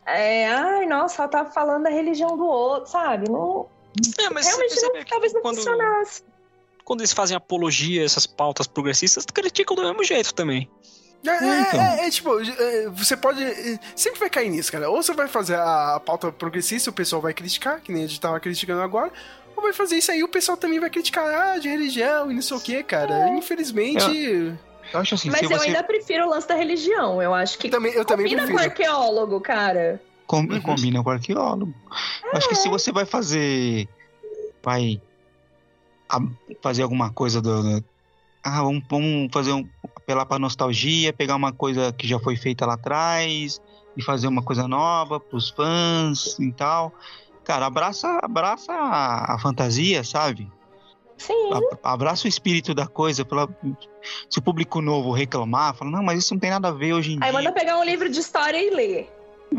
É, 0.05 0.47
ai, 0.47 0.85
nossa, 0.85 1.21
ela 1.21 1.31
tá 1.31 1.45
falando 1.45 1.83
da 1.83 1.89
religião 1.89 2.35
do 2.35 2.45
outro, 2.45 2.89
sabe? 2.89 3.29
Não, 3.29 3.67
É, 4.19 4.29
mas 4.29 4.47
realmente 4.47 4.81
não, 4.81 4.91
que 4.93 5.05
talvez 5.05 5.33
não 5.33 5.41
quando- 5.41 5.55
funcionasse. 5.57 6.23
Quando 6.83 6.99
eles 6.99 7.13
fazem 7.13 7.37
apologia 7.37 8.01
a 8.01 8.05
essas 8.05 8.25
pautas 8.27 8.67
progressistas, 8.67 9.25
criticam 9.25 9.73
do 9.75 9.83
mesmo 9.83 10.03
jeito 10.03 10.33
também. 10.33 10.69
É, 11.25 11.29
é, 11.29 11.59
então. 11.61 11.81
é, 11.81 12.07
é, 12.07 12.09
tipo, 12.09 12.37
é, 12.41 12.89
você 12.89 13.15
pode. 13.15 13.41
é, 13.41 13.79
Sempre 13.95 14.19
vai 14.19 14.29
cair 14.29 14.49
nisso, 14.49 14.69
cara. 14.69 14.89
Ou 14.89 15.01
você 15.01 15.13
vai 15.13 15.29
fazer 15.29 15.55
a 15.55 16.01
pauta 16.05 16.29
progressista, 16.33 16.89
o 16.89 16.93
pessoal 16.93 17.21
vai 17.21 17.33
criticar, 17.33 17.79
que 17.79 17.93
nem 17.93 18.03
a 18.03 18.07
gente 18.07 18.19
tava 18.19 18.37
criticando 18.41 18.81
agora. 18.81 19.09
Ou 19.55 19.63
vai 19.63 19.71
fazer 19.71 19.95
isso 19.95 20.11
aí, 20.11 20.21
o 20.21 20.27
pessoal 20.27 20.57
também 20.57 20.79
vai 20.81 20.89
criticar, 20.89 21.23
ah, 21.25 21.57
de 21.57 21.69
religião 21.69 22.29
e 22.29 22.33
não 22.33 22.41
sei 22.41 22.57
o 22.57 22.59
que, 22.59 22.83
cara. 22.83 23.29
Infelizmente. 23.29 24.57
Eu 24.93 24.99
acho 24.99 25.15
assim, 25.15 25.29
Mas 25.29 25.39
se 25.39 25.45
eu 25.45 25.49
você 25.51 25.67
ainda 25.67 25.81
prefiro 25.83 26.25
o 26.25 26.29
lance 26.29 26.45
da 26.47 26.55
religião. 26.55 27.21
Eu 27.21 27.33
acho 27.33 27.57
que 27.57 27.69
também, 27.69 27.93
eu 27.93 28.03
também 28.03 28.25
combina 28.25 28.41
com 28.45 28.55
prefiro. 28.57 28.71
arqueólogo, 28.71 29.39
cara. 29.39 30.01
Com- 30.27 30.41
Uhum. 30.41 30.61
combina 30.61 31.03
com 31.03 31.09
arqueólogo. 31.09 31.73
Eu 32.25 32.37
Acho 32.37 32.47
que 32.47 32.53
É. 32.55 32.57
se 32.57 32.69
você 32.69 32.91
vai 32.91 33.05
fazer. 33.05 33.87
Vai 34.63 35.01
a- 36.09 36.19
fazer 36.61 36.83
alguma 36.83 37.11
coisa 37.11 37.41
do. 37.41 37.61
do- 37.79 37.85
ah, 38.43 38.61
vamos, 38.61 38.83
vamos 38.89 39.29
fazer 39.31 39.51
um. 39.53 39.67
apelar 39.95 40.25
pra 40.25 40.37
nostalgia, 40.39 41.13
pegar 41.13 41.35
uma 41.35 41.53
coisa 41.53 41.93
que 41.93 42.05
já 42.07 42.19
foi 42.19 42.35
feita 42.35 42.65
lá 42.65 42.73
atrás 42.73 43.61
e 43.95 44.03
fazer 44.03 44.27
uma 44.27 44.41
coisa 44.43 44.67
nova 44.67 45.17
pros 45.19 45.49
fãs 45.49 46.37
e 46.39 46.51
tal. 46.51 46.91
Cara, 47.45 47.65
abraça, 47.67 48.19
abraça 48.21 48.71
a, 48.73 49.35
a 49.35 49.39
fantasia, 49.39 50.03
sabe? 50.03 50.51
Sim. 51.17 51.51
A- 51.83 51.93
abraça 51.93 52.25
o 52.25 52.27
espírito 52.27 52.73
da 52.73 52.85
coisa. 52.87 53.23
Pela, 53.23 53.47
se 54.29 54.39
o 54.39 54.41
público 54.41 54.81
novo 54.81 55.11
reclamar, 55.11 55.73
fala, 55.75 55.91
não, 55.91 56.03
mas 56.03 56.19
isso 56.19 56.33
não 56.33 56.39
tem 56.39 56.49
nada 56.49 56.67
a 56.69 56.71
ver 56.71 56.93
hoje 56.93 57.11
em 57.11 57.15
Aí 57.21 57.31
dia. 57.31 57.33
manda 57.33 57.51
pegar 57.53 57.77
um 57.77 57.83
livro 57.83 58.09
de 58.09 58.19
história 58.19 58.57
e 58.61 58.69
ler. 58.69 59.09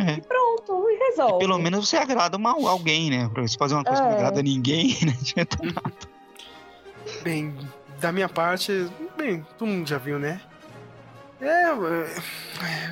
É. 0.01 0.21
Pronto, 0.21 0.87
e 0.91 1.11
resolve. 1.11 1.39
Pelo 1.39 1.59
menos 1.59 1.89
você 1.89 1.97
agrada 1.97 2.37
uma, 2.37 2.51
alguém, 2.69 3.11
né? 3.11 3.29
Pra 3.33 3.43
você 3.43 3.57
fazer 3.57 3.75
uma 3.75 3.85
coisa 3.85 4.01
que 4.03 4.09
não 4.09 4.15
É. 4.15 4.19
agrada 4.19 4.43
ninguém, 4.43 4.97
não 5.05 5.12
adianta 5.12 5.59
nada. 5.62 6.15
Bem, 7.23 7.55
da 8.01 8.12
minha 8.12 8.29
parte, 8.29 8.89
bem, 9.16 9.47
todo 9.59 9.69
mundo 9.69 9.89
já 9.89 9.99
viu, 9.99 10.19
né? 10.19 10.41
É, 11.41 11.71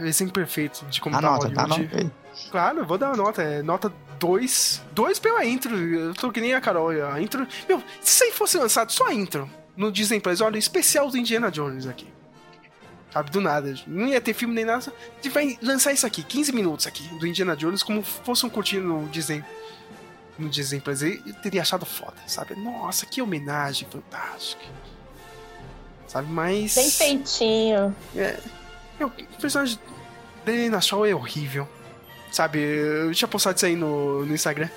é, 0.02 0.06
exemplo 0.06 0.34
perfeito 0.34 0.84
de 0.86 1.00
como 1.00 1.16
A 1.16 1.20
tá 1.20 1.30
nota, 1.30 1.50
tá? 1.50 1.66
Nota. 1.66 2.12
Claro, 2.50 2.78
eu 2.80 2.86
vou 2.86 2.98
dar 2.98 3.08
uma 3.08 3.16
nota. 3.16 3.42
É 3.42 3.62
nota 3.62 3.92
2. 4.18 4.82
2 4.92 5.18
pela 5.18 5.44
intro. 5.44 5.76
Eu 5.76 6.14
tô 6.14 6.30
que 6.30 6.40
nem 6.40 6.52
a 6.54 6.60
Carol. 6.60 6.90
A 6.90 7.20
intro. 7.20 7.46
Meu, 7.68 7.82
se 8.00 8.12
isso 8.12 8.24
aí 8.24 8.32
fosse 8.32 8.58
lançado 8.58 8.92
só 8.92 9.06
a 9.06 9.14
intro 9.14 9.48
no 9.76 9.90
Disney 9.90 10.20
Plus, 10.20 10.40
olha, 10.40 10.58
especial 10.58 11.08
do 11.08 11.16
Indiana 11.16 11.50
Jones 11.50 11.86
aqui. 11.86 12.06
Sabe, 13.12 13.30
do 13.30 13.40
nada. 13.40 13.74
Não 13.86 14.06
ia 14.06 14.20
ter 14.20 14.32
filme 14.32 14.54
nem 14.54 14.64
nada. 14.64 14.78
A 14.78 15.22
gente 15.22 15.32
vai 15.32 15.58
lançar 15.62 15.92
isso 15.92 16.06
aqui, 16.06 16.22
15 16.22 16.52
minutos 16.52 16.86
aqui, 16.86 17.06
do 17.18 17.26
Indiana 17.26 17.54
Jones, 17.54 17.82
como 17.82 18.02
fosse 18.02 18.46
um 18.46 18.48
curtindo 18.48 18.86
no 18.86 19.08
Disney. 19.08 19.44
No 20.38 20.48
Disney 20.48 20.80
Plus. 20.80 21.02
Eu 21.02 21.34
teria 21.42 21.60
achado 21.60 21.84
foda, 21.84 22.16
sabe? 22.26 22.54
Nossa, 22.54 23.04
que 23.04 23.20
homenagem 23.20 23.86
fantástica. 23.90 24.64
Sabe, 26.06 26.30
mas. 26.30 26.74
Bem 26.74 26.90
feitinho. 26.90 27.94
É. 28.16 28.38
Meu, 28.98 29.08
o 29.08 29.40
personagem 29.40 29.78
dele 30.44 30.70
na 30.70 30.80
Shaw 30.80 31.04
é 31.04 31.14
horrível. 31.14 31.68
Sabe, 32.30 32.60
eu 32.60 33.12
tinha 33.12 33.28
postado 33.28 33.56
isso 33.56 33.66
aí 33.66 33.76
no, 33.76 34.24
no 34.24 34.34
Instagram. 34.34 34.70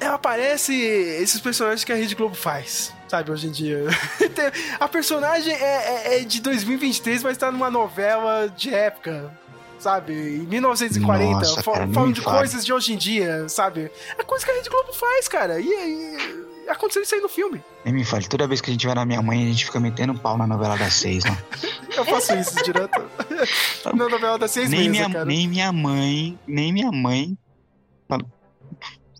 Ela 0.00 0.18
parece 0.18 0.74
esses 0.74 1.40
personagens 1.40 1.84
que 1.84 1.92
a 1.92 1.96
Rede 1.96 2.14
Globo 2.14 2.34
faz, 2.34 2.92
sabe, 3.08 3.30
hoje 3.30 3.46
em 3.46 3.50
dia. 3.50 3.84
A 4.80 4.88
personagem 4.88 5.52
é, 5.54 6.14
é- 6.16 6.20
é 6.20 6.24
de 6.24 6.40
2023, 6.40 7.22
mas 7.22 7.36
tá 7.36 7.50
numa 7.50 7.70
novela 7.70 8.48
de 8.48 8.72
época, 8.74 9.30
sabe? 9.78 10.12
Em 10.12 10.46
1940, 10.46 11.32
Nossa, 11.32 11.62
cara, 11.62 11.86
de 12.12 12.20
fale. 12.20 12.38
coisas 12.38 12.64
de 12.64 12.72
hoje 12.72 12.92
em 12.92 12.96
dia, 12.96 13.48
sabe? 13.48 13.90
É 14.18 14.22
coisa 14.22 14.44
que 14.44 14.50
a 14.50 14.54
Rede 14.54 14.68
Globo 14.68 14.92
faz, 14.92 15.28
cara. 15.28 15.60
E, 15.60 15.66
e 15.66 16.68
aconteceu 16.68 17.02
isso 17.02 17.14
aí 17.14 17.20
no 17.20 17.28
filme. 17.28 17.62
Nem 17.84 17.94
me 17.94 18.04
fale, 18.04 18.26
toda 18.26 18.46
vez 18.46 18.60
que 18.60 18.70
a 18.70 18.72
gente 18.72 18.86
vai 18.86 18.94
na 18.94 19.04
minha 19.04 19.22
mãe, 19.22 19.44
a 19.44 19.46
gente 19.46 19.64
fica 19.64 19.78
metendo 19.78 20.18
pau 20.18 20.36
na 20.36 20.46
novela 20.46 20.76
das 20.76 20.94
seis, 20.94 21.24
né? 21.24 21.36
Eu 21.96 22.04
faço 22.04 22.34
isso 22.34 22.62
direto. 22.62 23.02
na 23.94 24.08
novela 24.08 24.38
das 24.38 24.50
seis 24.50 24.68
nem, 24.68 24.80
meses, 24.88 24.92
minha, 24.92 25.10
cara. 25.10 25.24
nem 25.24 25.48
minha 25.48 25.72
mãe, 25.72 26.38
nem 26.46 26.72
minha 26.72 26.90
mãe. 26.92 27.36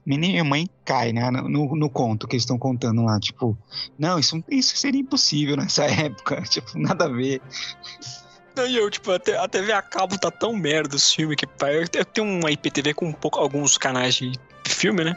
Minha 0.07 0.45
mãe 0.45 0.69
cai, 0.85 1.13
né? 1.13 1.31
No, 1.31 1.75
no 1.75 1.91
conto 1.91 2.29
que 2.29 2.37
eles 2.37 2.43
estão 2.43 2.59
contando 2.59 3.03
lá. 3.03 3.19
Tipo, 3.19 3.59
não, 3.99 4.19
isso, 4.19 4.43
isso 4.49 4.77
seria 4.77 5.01
impossível 5.01 5.57
nessa 5.57 5.85
época. 5.91 6.41
Tipo, 6.43 6.79
nada 6.79 7.07
a 7.07 7.09
ver. 7.09 7.43
Não, 8.57 8.67
e 8.67 8.77
eu, 8.77 8.91
tipo, 8.91 9.13
a, 9.13 9.19
TV 9.49 9.73
a 9.73 9.83
cabo 9.83 10.19
tá 10.19 10.31
tão 10.31 10.55
merda 10.55 10.97
esse 10.97 11.15
filme 11.15 11.37
que 11.37 11.47
pá, 11.47 11.71
eu, 11.71 11.87
tenho 11.87 12.27
uma 12.27 12.51
IPTV 12.51 12.95
com 12.95 13.07
um 13.07 13.13
pouco, 13.13 13.39
alguns 13.39 13.77
canais 13.77 14.15
de 14.15 14.33
filme, 14.67 15.05
né? 15.05 15.17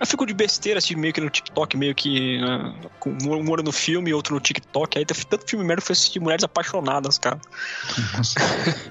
Eu 0.00 0.06
fico 0.06 0.26
de 0.26 0.34
besteira, 0.34 0.78
assim, 0.78 0.94
meio 0.94 1.12
que 1.12 1.20
no 1.20 1.30
TikTok, 1.30 1.76
meio 1.76 1.94
que 1.94 2.40
né, 2.40 2.74
com 2.98 3.10
um 3.10 3.62
no 3.62 3.72
filme 3.72 4.10
e 4.10 4.14
outro 4.14 4.34
no 4.34 4.40
TikTok. 4.40 4.98
Aí 4.98 5.04
tanto 5.04 5.48
filme 5.48 5.64
merda 5.64 5.80
que 5.80 5.84
eu 5.84 5.86
fui 5.86 5.92
assistir 5.92 6.20
Mulheres 6.20 6.44
Apaixonadas, 6.44 7.16
cara. 7.16 7.40
Nossa. 8.16 8.34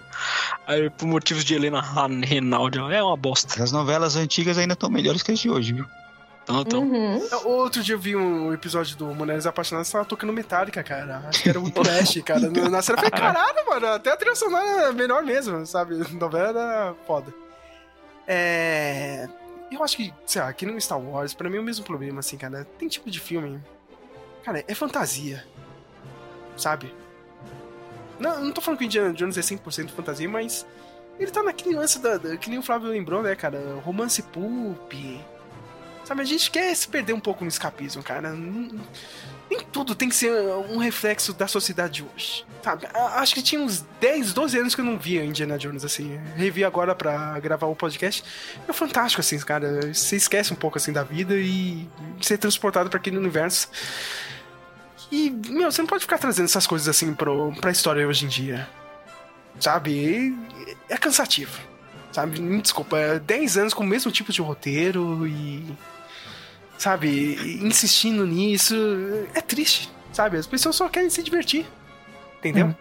Aí, 0.66 0.90
por 0.90 1.06
motivos 1.06 1.44
de 1.44 1.54
Helena 1.54 1.84
Reinaldi, 2.26 2.80
é 2.80 3.04
uma 3.04 3.18
bosta. 3.18 3.62
As 3.62 3.72
novelas 3.72 4.16
antigas 4.16 4.58
ainda 4.58 4.74
estão 4.74 4.90
melhores 4.90 5.22
que 5.22 5.32
as 5.32 5.40
de 5.40 5.50
hoje, 5.50 5.74
viu? 5.74 5.86
Então, 6.44 6.62
então. 6.62 6.82
Uhum. 6.82 7.30
Outro 7.46 7.82
dia 7.82 7.96
eu 7.96 8.00
vi 8.00 8.16
um 8.16 8.54
episódio 8.54 8.98
do 8.98 9.06
Mulheres 9.08 9.46
Apaixonadas 9.46 9.90
tava 9.90 10.06
tocando 10.06 10.34
Metallica, 10.34 10.84
cara. 10.84 11.24
Acho 11.28 11.42
que 11.42 11.50
era 11.50 11.60
o 11.60 11.72
Trash, 11.72 12.22
cara. 12.26 12.50
Na 12.50 12.82
série 12.82 13.00
eu 13.00 13.04
falei, 13.04 13.12
caralho, 13.12 13.66
mano, 13.66 13.88
até 13.88 14.12
a 14.12 14.18
trilha 14.18 14.36
sonora 14.36 14.90
é 14.90 14.92
melhor 14.92 15.24
mesmo, 15.24 15.66
sabe? 15.66 15.96
A 15.96 16.14
novela 16.14 16.50
era 16.50 16.96
foda. 17.08 17.34
É. 18.28 19.28
Eu 19.72 19.84
acho 19.84 19.98
que, 19.98 20.14
sei 20.26 20.42
lá, 20.42 20.50
aqui 20.50 20.66
no 20.66 20.80
Star 20.80 21.00
Wars, 21.00 21.34
pra 21.34 21.50
mim 21.50 21.58
é 21.58 21.60
o 21.60 21.64
mesmo 21.64 21.84
problema, 21.84 22.20
assim, 22.20 22.38
cara. 22.38 22.68
Tem 22.78 22.88
tipo 22.88 23.10
de 23.10 23.20
filme 23.20 23.60
Cara, 24.44 24.64
é 24.68 24.76
fantasia. 24.76 25.46
Sabe? 26.58 26.94
Não, 28.20 28.44
não 28.44 28.52
tô 28.52 28.62
falando 28.62 28.78
que 28.78 28.86
o 28.86 28.88
Indiana 28.88 29.14
Jones 29.14 29.38
é 29.38 29.42
100% 29.42 29.90
fantasia, 29.90 30.30
mas 30.30 30.66
ele 31.20 31.32
tá 31.32 31.42
naquele 31.42 31.76
lance 31.76 32.00
da, 32.00 32.18
da, 32.18 32.38
que 32.38 32.50
nem 32.50 32.60
o 32.60 32.64
Flávio 32.64 32.90
lembrou, 32.90 33.24
né, 33.24 33.36
cara? 33.36 33.80
Romance 33.84 34.22
pulp. 34.22 34.94
Sabe, 36.04 36.22
a 36.22 36.26
gente 36.26 36.52
quer 36.52 36.76
se 36.76 36.88
perder 36.88 37.14
um 37.14 37.20
pouco 37.20 37.44
no 37.44 37.50
escapismo, 37.50 38.04
cara. 38.04 38.32
Nem 38.32 39.60
tudo 39.72 39.96
tem 39.96 40.10
que 40.10 40.16
ser 40.16 40.32
um 40.70 40.78
reflexo 40.78 41.34
da 41.34 41.48
sociedade 41.48 41.94
de 41.94 42.04
hoje. 42.04 42.46
Sabe? 42.62 42.88
Acho 42.94 43.34
que 43.34 43.42
tinha 43.42 43.62
uns 43.62 43.86
10, 44.00 44.34
12 44.34 44.58
anos 44.58 44.76
que 44.76 44.82
eu 44.82 44.86
não 44.86 44.98
via 44.98 45.24
Indiana 45.24 45.58
Jones, 45.58 45.86
assim. 45.86 46.18
Revi 46.36 46.64
agora 46.64 46.96
pra 46.96 47.40
gravar 47.40 47.68
o 47.68 47.76
podcast. 47.76 48.24
É 48.68 48.74
fantástico, 48.74 49.22
assim, 49.22 49.38
cara. 49.40 49.94
Você 49.94 50.16
esquece 50.16 50.52
um 50.52 50.56
pouco, 50.56 50.78
assim, 50.78 50.92
da 50.92 51.04
vida 51.04 51.36
e 51.36 51.88
ser 52.22 52.38
transportado 52.38 52.90
para 52.90 53.00
aquele 53.00 53.18
universo. 53.18 53.70
E, 55.12 55.30
meu, 55.30 55.72
você 55.72 55.82
não 55.82 55.88
pode 55.88 56.04
ficar 56.04 56.18
trazendo 56.18 56.46
essas 56.46 56.66
coisas, 56.66 56.88
assim, 56.88 57.14
pro, 57.14 57.54
pra 57.62 57.72
história 57.72 58.08
hoje 58.08 58.26
em 58.26 58.30
dia. 58.30 58.68
Sabe? 59.60 60.36
É 60.90 60.98
cansativo. 60.98 61.60
Sabe? 62.12 62.40
Desculpa, 62.62 62.98
é 62.98 63.20
10 63.20 63.58
anos 63.58 63.74
com 63.74 63.84
o 63.84 63.88
mesmo 63.88 64.12
tipo 64.12 64.32
de 64.32 64.42
roteiro 64.42 65.28
e 65.28 65.66
sabe, 66.84 67.60
insistindo 67.62 68.28
nisso. 68.28 68.76
É 69.34 69.40
triste, 69.40 69.90
sabe? 70.12 70.38
As 70.38 70.46
pessoas 70.46 70.76
só 70.76 70.90
querem 70.90 71.10
se 71.10 71.24
divertir. 71.24 71.66
Entendeu? 72.40 72.68
Hum. 72.68 72.76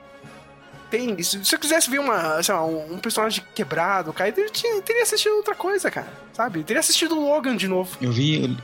Tem, 0.90 1.22
se 1.22 1.55
eu 1.55 1.58
quisesse 1.58 1.89
ver 1.89 2.00
uma, 2.00 2.42
sei 2.42 2.52
lá, 2.52 2.64
um 2.64 2.98
personagem 2.98 3.42
quebrado, 3.55 4.12
caído, 4.12 4.40
eu 4.40 4.50
tinha, 4.50 4.82
teria 4.82 5.05
assistido 5.05 5.36
outra 5.36 5.55
coisa, 5.55 5.90
cara. 5.90 6.12
Sabe? 6.34 6.64
Teria 6.64 6.81
assistido 6.81 7.16
o 7.16 7.28
Logan 7.28 7.56
de 7.56 7.68
novo. 7.68 7.97
Eu 8.00 8.12
vi 8.12 8.44
em 8.44 8.58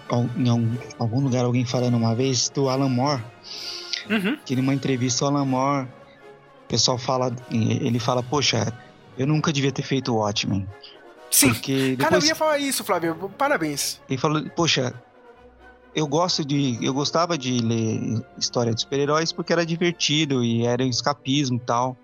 algum 0.99 1.21
lugar 1.21 1.45
alguém 1.45 1.65
falando 1.65 1.97
uma 1.97 2.15
vez 2.15 2.51
do 2.51 2.69
Alan 2.69 2.89
Moore. 2.89 3.23
Uhum. 4.11 4.37
Que 4.45 4.57
numa 4.57 4.75
entrevista 4.75 5.25
o 5.25 5.29
Alan 5.29 5.45
Moore, 5.45 5.87
o 6.65 6.69
pessoal 6.69 6.99
fala, 6.99 7.35
ele 7.51 8.01
fala, 8.01 8.23
poxa, 8.23 8.75
eu 9.17 9.27
nunca 9.27 9.53
devia 9.53 9.73
ter 9.73 9.83
feito 9.83 10.13
o 10.13 10.17
Watchmen. 10.17 10.69
Sim, 11.31 11.55
Porque 11.55 11.91
depois... 11.97 12.09
cara, 12.09 12.23
eu 12.23 12.27
ia 12.27 12.35
falar 12.35 12.59
isso, 12.59 12.83
Flávio. 12.85 13.31
Parabéns. 13.39 14.01
Ele 14.09 14.19
falou, 14.19 14.43
poxa, 14.51 14.93
eu 15.95 16.07
gosto 16.07 16.45
de. 16.45 16.79
Eu 16.85 16.93
gostava 16.95 17.37
de 17.37 17.61
ler 17.61 18.25
história 18.39 18.75
de 18.75 18.81
super-heróis 18.81 19.33
porque 19.33 19.53
era 19.53 19.65
divertido 19.65 20.45
e 20.45 20.67
era 20.67 20.85
um 20.85 20.89
escapismo 20.89 21.57
e 21.57 21.61
tal. 21.61 21.97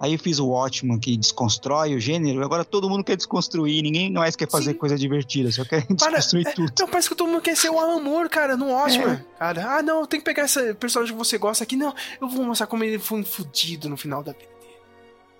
Aí 0.00 0.12
eu 0.12 0.18
fiz 0.18 0.38
o 0.38 0.46
Watchman 0.46 0.98
que 0.98 1.16
desconstrói 1.16 1.94
o 1.96 2.00
gênero, 2.00 2.44
agora 2.44 2.64
todo 2.64 2.88
mundo 2.88 3.02
quer 3.02 3.16
desconstruir, 3.16 3.82
ninguém 3.82 4.12
mais 4.12 4.36
quer 4.36 4.48
fazer 4.48 4.72
Sim. 4.72 4.78
coisa 4.78 4.96
divertida, 4.96 5.50
só 5.50 5.64
quer 5.64 5.84
desconstruir 5.90 6.44
Para, 6.44 6.54
tudo. 6.54 6.68
É, 6.68 6.82
não, 6.82 6.88
parece 6.88 7.08
que 7.08 7.14
todo 7.16 7.28
mundo 7.28 7.42
quer 7.42 7.56
ser 7.56 7.68
o 7.68 7.78
Alan 7.80 8.00
Moore, 8.00 8.28
cara, 8.28 8.56
no 8.56 8.70
Watchman. 8.70 9.14
É. 9.14 9.24
Cara, 9.38 9.78
ah, 9.78 9.82
não, 9.82 10.06
tem 10.06 10.20
que 10.20 10.24
pegar 10.24 10.44
esse 10.44 10.72
personagem 10.74 11.12
que 11.12 11.18
você 11.18 11.36
gosta 11.36 11.64
aqui. 11.64 11.74
Não, 11.74 11.92
eu 12.20 12.28
vou 12.28 12.44
mostrar 12.44 12.68
como 12.68 12.84
ele 12.84 13.00
foi 13.00 13.18
um 13.18 13.24
fudido 13.24 13.88
no 13.88 13.96
final 13.96 14.22
da 14.22 14.32
vida 14.32 14.44
dele. 14.60 14.76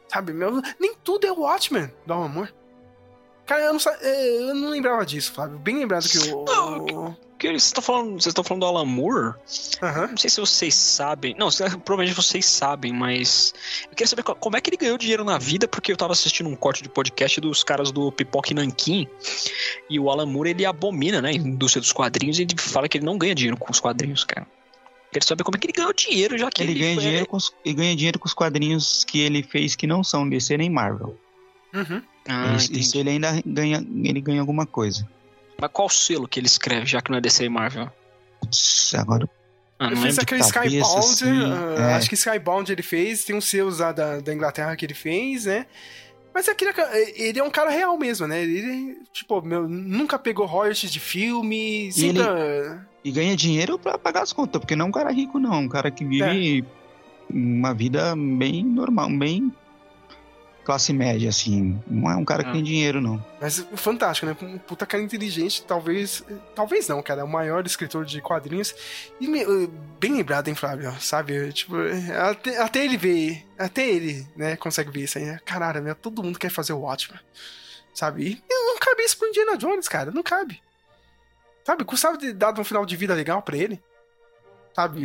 Sabe, 0.08 0.32
meu, 0.32 0.60
nem 0.80 0.92
tudo 1.04 1.24
é 1.24 1.30
o 1.30 1.42
Watchman 1.42 1.92
do 2.04 2.12
Alan 2.12 2.28
Moore. 2.28 2.52
Cara, 3.48 3.64
eu 3.64 3.72
não, 3.72 3.80
é, 4.02 4.50
eu 4.50 4.54
não 4.54 4.68
lembrava 4.68 5.06
disso, 5.06 5.32
Flávio. 5.32 5.58
Bem 5.58 5.78
lembrado 5.78 6.06
que 6.06 6.18
o. 6.18 6.44
Não, 6.44 7.16
que 7.38 7.46
vocês 7.46 7.64
estão 7.64 7.82
falando, 7.82 8.10
vocês 8.10 8.26
estão 8.26 8.44
falando 8.44 8.60
do 8.60 8.66
Alan 8.66 8.84
Moore? 8.84 9.34
Uhum. 9.80 10.08
Não 10.10 10.16
sei 10.18 10.28
se 10.28 10.38
vocês 10.38 10.74
sabem. 10.74 11.34
Não, 11.38 11.48
provavelmente 11.82 12.14
vocês 12.14 12.44
sabem, 12.44 12.92
mas 12.92 13.54
eu 13.84 13.90
queria 13.90 14.06
saber 14.06 14.22
como 14.22 14.56
é 14.56 14.60
que 14.60 14.68
ele 14.68 14.76
ganhou 14.76 14.98
dinheiro 14.98 15.24
na 15.24 15.38
vida, 15.38 15.66
porque 15.66 15.90
eu 15.90 15.96
tava 15.96 16.12
assistindo 16.12 16.50
um 16.50 16.54
corte 16.54 16.82
de 16.82 16.90
podcast 16.90 17.40
dos 17.40 17.64
caras 17.64 17.90
do 17.90 18.12
Pipoque 18.12 18.52
Nankin 18.52 19.08
e 19.88 19.98
o 19.98 20.10
Alan 20.10 20.26
Moore 20.26 20.50
ele 20.50 20.66
abomina, 20.66 21.22
né, 21.22 21.30
a 21.30 21.32
indústria 21.32 21.80
dos 21.80 21.92
quadrinhos 21.92 22.38
e 22.38 22.42
ele 22.42 22.54
fala 22.58 22.86
que 22.86 22.98
ele 22.98 23.06
não 23.06 23.16
ganha 23.16 23.34
dinheiro 23.34 23.56
com 23.56 23.72
os 23.72 23.80
quadrinhos, 23.80 24.24
cara. 24.24 24.46
Quero 25.10 25.24
saber 25.24 25.42
como 25.42 25.56
é 25.56 25.60
que 25.60 25.66
ele 25.66 25.72
ganhou 25.72 25.92
dinheiro, 25.94 26.36
já 26.36 26.50
que 26.50 26.62
ele, 26.62 26.72
ele 26.72 26.80
ganha 26.80 26.94
foi... 26.96 27.02
dinheiro 27.04 27.26
com 27.26 27.36
os, 27.38 27.54
ele 27.64 27.74
ganha 27.74 27.96
dinheiro 27.96 28.18
com 28.18 28.26
os 28.26 28.34
quadrinhos 28.34 29.04
que 29.04 29.20
ele 29.20 29.42
fez 29.42 29.74
que 29.74 29.86
não 29.86 30.04
são 30.04 30.28
DC 30.28 30.58
nem 30.58 30.68
Marvel. 30.68 31.16
Uhum. 31.72 32.02
Ah, 32.28 32.54
isso, 32.56 32.72
isso, 32.72 32.98
ele 32.98 33.10
ainda 33.10 33.42
ganha, 33.44 33.84
ele 34.04 34.20
ganha 34.20 34.40
alguma 34.40 34.66
coisa. 34.66 35.08
Mas 35.58 35.70
qual 35.72 35.88
selo 35.88 36.28
que 36.28 36.38
ele 36.38 36.46
escreve, 36.46 36.86
já 36.86 37.00
que 37.00 37.10
não 37.10 37.18
é 37.18 37.20
DC 37.20 37.44
e 37.44 37.48
Marvel? 37.48 37.90
Putz, 38.40 38.94
agora. 38.94 39.28
Ah, 39.78 39.86
ele 39.86 39.96
fez 39.96 40.18
aquele 40.18 40.42
Skybound, 40.42 40.98
assim, 40.98 41.42
uh, 41.42 41.78
é. 41.78 41.94
acho 41.94 42.08
que 42.08 42.14
Skybound 42.16 42.70
ele 42.70 42.82
fez, 42.82 43.24
tem 43.24 43.34
uns 43.34 43.44
selos 43.44 43.78
lá 43.78 43.92
da, 43.92 44.20
da 44.20 44.34
Inglaterra 44.34 44.76
que 44.76 44.84
ele 44.84 44.94
fez, 44.94 45.46
né? 45.46 45.66
Mas 46.34 46.48
aquele, 46.48 46.72
ele 47.16 47.38
é 47.38 47.42
um 47.42 47.50
cara 47.50 47.70
real 47.70 47.96
mesmo, 47.96 48.26
né? 48.26 48.42
Ele, 48.42 48.98
tipo, 49.12 49.40
meu, 49.40 49.68
nunca 49.68 50.18
pegou 50.18 50.46
royalties 50.46 50.92
de 50.92 51.00
filme, 51.00 51.90
sempre... 51.92 52.22
E, 52.22 52.26
ele, 52.26 52.80
e 53.04 53.10
ganha 53.10 53.36
dinheiro 53.36 53.78
pra 53.78 53.96
pagar 53.96 54.22
as 54.22 54.32
contas, 54.32 54.60
porque 54.60 54.76
não 54.76 54.86
é 54.86 54.88
um 54.88 54.92
cara 54.92 55.10
rico, 55.10 55.38
não. 55.38 55.60
Um 55.60 55.68
cara 55.68 55.90
que 55.90 56.04
vive 56.04 56.60
é. 56.60 56.64
uma 57.32 57.72
vida 57.72 58.14
bem 58.14 58.64
normal, 58.64 59.08
bem 59.10 59.52
classe 60.68 60.92
média, 60.92 61.30
assim. 61.30 61.82
Não 61.86 62.10
é 62.10 62.14
um 62.14 62.26
cara 62.26 62.44
que 62.44 62.52
tem 62.52 62.60
ah. 62.60 62.64
dinheiro, 62.64 63.00
não. 63.00 63.24
Mas 63.40 63.66
fantástico, 63.74 64.26
né? 64.26 64.36
Um 64.42 64.58
puta 64.58 64.84
cara 64.84 65.02
inteligente, 65.02 65.62
talvez. 65.62 66.22
Talvez 66.54 66.86
não, 66.86 67.02
cara. 67.02 67.22
É 67.22 67.24
o 67.24 67.28
maior 67.28 67.64
escritor 67.64 68.04
de 68.04 68.20
quadrinhos. 68.20 68.74
E 69.18 69.26
me, 69.26 69.40
eh, 69.40 69.68
bem 69.98 70.12
lembrado, 70.12 70.46
hein, 70.48 70.54
Flávio? 70.54 70.92
Sabe? 71.00 71.54
Tipo, 71.54 71.76
até, 72.22 72.58
até, 72.58 72.84
ele 72.84 72.98
vê. 72.98 73.42
Até 73.58 73.88
ele, 73.88 74.26
né, 74.36 74.56
consegue 74.56 74.90
ver 74.90 75.04
isso 75.04 75.16
aí, 75.16 75.24
né? 75.24 75.40
Caralho, 75.42 75.82
meu, 75.82 75.94
todo 75.94 76.22
mundo 76.22 76.38
quer 76.38 76.50
fazer 76.50 76.74
o 76.74 76.80
Watchmen. 76.80 77.18
Sabe? 77.94 78.42
E 78.46 78.54
não 78.54 78.78
cabe 78.78 79.02
isso 79.04 79.16
pro 79.16 79.28
Indiana 79.28 79.56
Jones, 79.56 79.88
cara. 79.88 80.10
Não 80.10 80.22
cabe. 80.22 80.60
Sabe? 81.64 81.82
Custava 81.82 82.18
ter 82.18 82.34
dado 82.34 82.60
um 82.60 82.64
final 82.64 82.84
de 82.84 82.94
vida 82.94 83.14
legal 83.14 83.40
para 83.40 83.56
ele. 83.56 83.82
Sabe? 84.78 85.00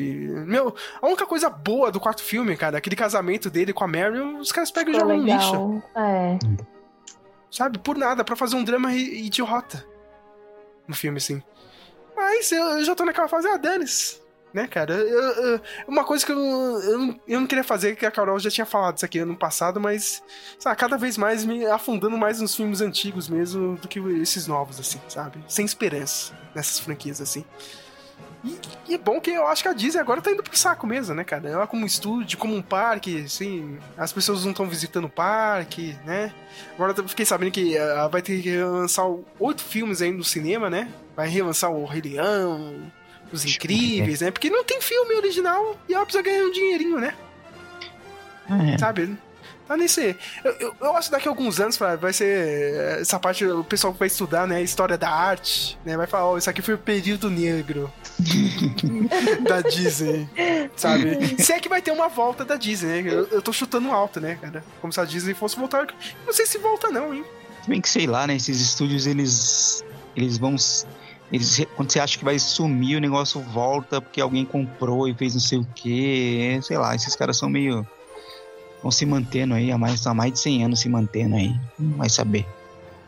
Meu, 0.45 0.75
a 1.01 1.07
única 1.07 1.25
coisa 1.25 1.49
boa 1.49 1.91
do 1.91 1.99
quarto 1.99 2.21
filme, 2.21 2.55
cara, 2.55 2.77
aquele 2.77 2.95
casamento 2.95 3.49
dele 3.49 3.73
com 3.73 3.83
a 3.83 3.87
Marion, 3.87 4.37
os 4.37 4.51
caras 4.51 4.69
pegam 4.69 4.93
e 4.93 4.99
jogam 4.99 5.17
no 5.17 5.23
lixo. 5.23 5.81
É. 5.95 6.37
Sabe? 7.49 7.79
Por 7.79 7.97
nada, 7.97 8.23
para 8.23 8.35
fazer 8.35 8.55
um 8.55 8.63
drama 8.63 8.93
idiota 8.93 9.83
no 10.87 10.93
filme, 10.93 11.17
assim. 11.17 11.41
Mas 12.15 12.51
eu, 12.51 12.85
já 12.85 12.93
tô 12.93 13.03
naquela 13.03 13.27
fase, 13.27 13.47
ah, 13.47 13.57
Dennis. 13.57 14.21
Né, 14.53 14.67
cara? 14.67 14.93
Eu, 14.93 15.21
eu, 15.43 15.61
uma 15.87 16.03
coisa 16.03 16.23
que 16.23 16.31
eu, 16.31 16.37
eu, 16.37 17.19
eu 17.27 17.39
não 17.39 17.47
queria 17.47 17.63
fazer, 17.63 17.95
que 17.95 18.05
a 18.05 18.11
Carol 18.11 18.37
já 18.37 18.51
tinha 18.51 18.67
falado 18.67 18.97
isso 18.97 19.05
aqui 19.05 19.17
ano 19.17 19.35
passado, 19.35 19.81
mas, 19.81 20.21
sabe, 20.59 20.77
cada 20.77 20.97
vez 20.97 21.17
mais 21.17 21.43
me 21.43 21.65
afundando 21.65 22.15
mais 22.15 22.39
nos 22.39 22.55
filmes 22.55 22.79
antigos 22.79 23.27
mesmo 23.27 23.75
do 23.77 23.87
que 23.87 23.97
esses 24.21 24.45
novos, 24.45 24.79
assim, 24.79 25.01
sabe? 25.07 25.43
Sem 25.47 25.65
esperança 25.65 26.37
nessas 26.53 26.77
franquias, 26.77 27.19
assim. 27.19 27.43
E, 28.43 28.59
e, 28.89 28.95
é 28.95 28.97
bom 28.97 29.21
que 29.21 29.31
eu 29.31 29.47
acho 29.47 29.63
que 29.63 29.69
a 29.69 29.73
Disney 29.73 30.01
agora 30.01 30.21
tá 30.21 30.29
indo 30.29 30.43
pro 30.43 30.57
saco 30.57 30.85
mesmo, 30.85 31.15
né, 31.15 31.23
cara? 31.23 31.49
Ela 31.49 31.67
como 31.67 31.83
um 31.83 31.85
estúdio, 31.85 32.37
como 32.37 32.53
um 32.53 32.61
parque, 32.61 33.23
assim, 33.23 33.77
as 33.97 34.11
pessoas 34.11 34.43
não 34.43 34.51
estão 34.51 34.67
visitando 34.67 35.05
o 35.05 35.09
parque, 35.09 35.95
né? 36.05 36.33
Agora 36.75 36.93
eu 36.97 37.07
fiquei 37.07 37.25
sabendo 37.25 37.51
que 37.51 37.77
ela 37.77 38.07
vai 38.09 38.21
ter 38.21 38.41
que 38.41 38.57
lançar 38.57 39.05
oito 39.39 39.61
filmes 39.61 40.01
aí 40.01 40.11
no 40.11 40.23
cinema, 40.23 40.69
né? 40.69 40.91
Vai 41.15 41.29
relançar 41.29 41.71
o 41.71 41.85
Rei 41.85 42.01
Leão, 42.01 42.91
Os 43.31 43.45
Incríveis, 43.45 44.19
né? 44.19 44.29
Porque 44.29 44.49
não 44.49 44.63
tem 44.63 44.81
filme 44.81 45.15
original 45.15 45.77
e 45.87 45.93
ela 45.93 46.05
precisa 46.05 46.23
ganhar 46.23 46.43
um 46.43 46.51
dinheirinho, 46.51 46.99
né? 46.99 47.15
É. 48.73 48.77
Sabe? 48.77 49.17
Tá 49.67 49.77
nesse. 49.77 50.15
Eu, 50.43 50.51
eu, 50.59 50.75
eu, 50.81 50.97
acho 50.97 51.09
que 51.09 51.15
daqui 51.15 51.27
a 51.27 51.31
alguns 51.31 51.59
anos 51.59 51.77
vai 51.77 52.11
ser. 52.11 52.99
Essa 52.99 53.17
parte, 53.17 53.45
o 53.45 53.63
pessoal 53.63 53.93
vai 53.93 54.07
estudar, 54.07 54.45
né? 54.45 54.61
História 54.61 54.97
da 54.97 55.09
arte, 55.09 55.77
né? 55.85 55.95
Vai 55.95 56.05
falar, 56.05 56.25
ó, 56.25 56.33
oh, 56.33 56.37
isso 56.37 56.49
aqui 56.49 56.61
foi 56.61 56.73
o 56.73 56.77
período 56.77 57.29
negro 57.29 57.91
da 59.47 59.61
Disney, 59.61 60.27
sabe? 60.75 61.41
Se 61.41 61.53
é 61.53 61.59
que 61.59 61.69
vai 61.69 61.81
ter 61.81 61.91
uma 61.91 62.09
volta 62.09 62.43
da 62.43 62.55
Disney, 62.55 63.03
né? 63.03 63.13
Eu, 63.13 63.27
eu 63.27 63.41
tô 63.41 63.53
chutando 63.53 63.89
alto, 63.91 64.19
né, 64.19 64.37
cara? 64.41 64.63
Como 64.81 64.91
se 64.91 64.99
a 64.99 65.05
Disney 65.05 65.33
fosse 65.33 65.55
voltar. 65.55 65.87
Não 66.25 66.33
sei 66.33 66.45
se 66.45 66.57
volta, 66.57 66.89
não, 66.89 67.13
hein? 67.13 67.23
Bem 67.65 67.79
que 67.79 67.89
sei 67.89 68.05
lá, 68.05 68.27
né? 68.27 68.35
Esses 68.35 68.59
estúdios, 68.59 69.07
eles. 69.07 69.83
Eles 70.15 70.37
vão. 70.37 70.55
Eles, 71.31 71.65
quando 71.75 71.89
você 71.89 71.99
acha 72.01 72.17
que 72.17 72.25
vai 72.25 72.37
sumir, 72.37 72.97
o 72.97 73.01
negócio 73.01 73.39
volta 73.39 74.01
porque 74.01 74.19
alguém 74.19 74.45
comprou 74.45 75.07
e 75.07 75.13
fez 75.13 75.33
não 75.33 75.41
sei 75.41 75.59
o 75.59 75.67
que. 75.73 76.59
Sei 76.61 76.77
lá, 76.77 76.93
esses 76.93 77.15
caras 77.15 77.37
são 77.37 77.49
meio 77.49 77.87
vão 78.83 78.91
se 78.91 79.05
mantendo 79.05 79.53
aí 79.55 79.71
há 79.71 79.77
mais, 79.77 80.05
há 80.05 80.13
mais 80.13 80.33
de 80.33 80.39
100 80.39 80.65
anos 80.65 80.81
se 80.81 80.89
mantendo 80.89 81.35
aí. 81.35 81.55
Não 81.79 81.97
vai 81.97 82.09
saber. 82.09 82.45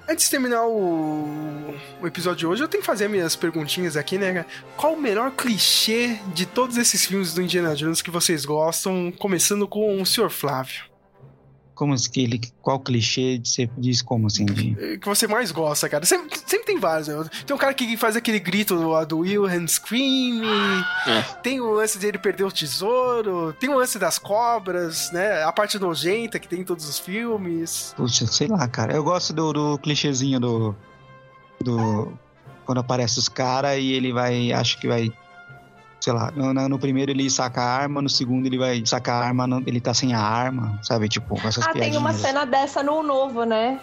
Antes 0.07 0.25
de 0.25 0.31
terminar 0.31 0.63
o, 0.65 1.75
o 2.01 2.07
episódio 2.07 2.37
de 2.37 2.47
hoje, 2.47 2.63
eu 2.63 2.67
tenho 2.67 2.81
que 2.81 2.87
fazer 2.87 3.09
minhas 3.09 3.35
perguntinhas 3.35 3.97
aqui, 3.97 4.17
né? 4.17 4.45
Qual 4.77 4.93
o 4.93 5.01
melhor 5.01 5.31
clichê 5.31 6.19
de 6.33 6.45
todos 6.45 6.77
esses 6.77 7.05
filmes 7.05 7.33
do 7.33 7.41
Indiana 7.41 7.75
Jones 7.75 8.01
que 8.01 8.11
vocês 8.11 8.45
gostam? 8.45 9.11
Começando 9.17 9.67
com 9.67 10.01
o 10.01 10.05
Sr. 10.05 10.29
Flávio. 10.29 10.94
Como 11.75 11.93
que 12.09 12.21
ele. 12.21 12.41
Qual 12.61 12.79
clichê 12.79 13.39
você 13.43 13.69
diz 13.77 14.01
como 14.01 14.27
assim? 14.27 14.45
De... 14.45 14.75
É, 14.79 14.97
que 14.97 15.07
você 15.07 15.27
mais 15.27 15.51
gosta, 15.51 15.89
cara? 15.89 16.05
Sempre, 16.05 16.39
sempre 16.39 16.65
tem 16.65 16.79
vários, 16.79 17.09
né? 17.09 17.29
Tem 17.45 17.53
um 17.53 17.59
cara 17.59 17.73
que 17.73 17.97
faz 17.97 18.15
aquele 18.15 18.39
grito 18.39 18.75
do, 18.77 19.05
do 19.05 19.19
Wilhelm 19.19 19.67
Scream. 19.67 20.41
É. 21.05 21.21
Tem 21.43 21.59
o 21.59 21.71
lance 21.71 21.99
dele 21.99 22.17
perder 22.17 22.45
o 22.45 22.51
tesouro. 22.51 23.53
Tem 23.59 23.69
o 23.69 23.77
lance 23.77 23.99
das 23.99 24.17
cobras, 24.17 25.11
né? 25.11 25.43
A 25.43 25.51
parte 25.51 25.77
nojenta 25.77 26.39
que 26.39 26.47
tem 26.47 26.61
em 26.61 26.63
todos 26.63 26.87
os 26.87 26.97
filmes. 26.97 27.93
Puxa, 27.97 28.25
sei 28.25 28.47
lá, 28.47 28.65
cara. 28.69 28.93
Eu 28.93 29.03
gosto 29.03 29.33
do, 29.33 29.51
do 29.51 29.77
clichêzinho 29.77 30.39
do. 30.39 30.75
Do. 31.61 32.17
Quando 32.65 32.79
aparece 32.79 33.19
os 33.19 33.27
caras 33.27 33.77
e 33.77 33.91
ele 33.91 34.13
vai. 34.13 34.53
Acho 34.53 34.79
que 34.79 34.87
vai 34.87 35.11
sei 36.05 36.13
lá, 36.13 36.29
no, 36.35 36.53
no- 36.53 36.77
primeiro 36.77 37.09
ele 37.11 37.27
saca 37.31 37.61
a 37.63 37.65
arma, 37.65 37.99
no 37.99 38.07
segundo 38.09 38.45
ele 38.45 38.59
vai 38.59 38.83
sacar 38.85 39.23
a 39.23 39.25
arma, 39.25 39.47
no- 39.47 39.63
ele 39.65 39.81
tá 39.81 39.91
sem 39.91 40.13
a 40.13 40.19
arma, 40.19 40.79
sabe? 40.83 41.09
Tipo, 41.09 41.41
com 41.41 41.47
essas 41.47 41.65
Ah, 41.65 41.73
tem 41.73 41.97
uma 41.97 42.13
cena 42.13 42.45
dessa 42.45 42.83
no 42.83 43.01
novo, 43.01 43.43
né? 43.43 43.79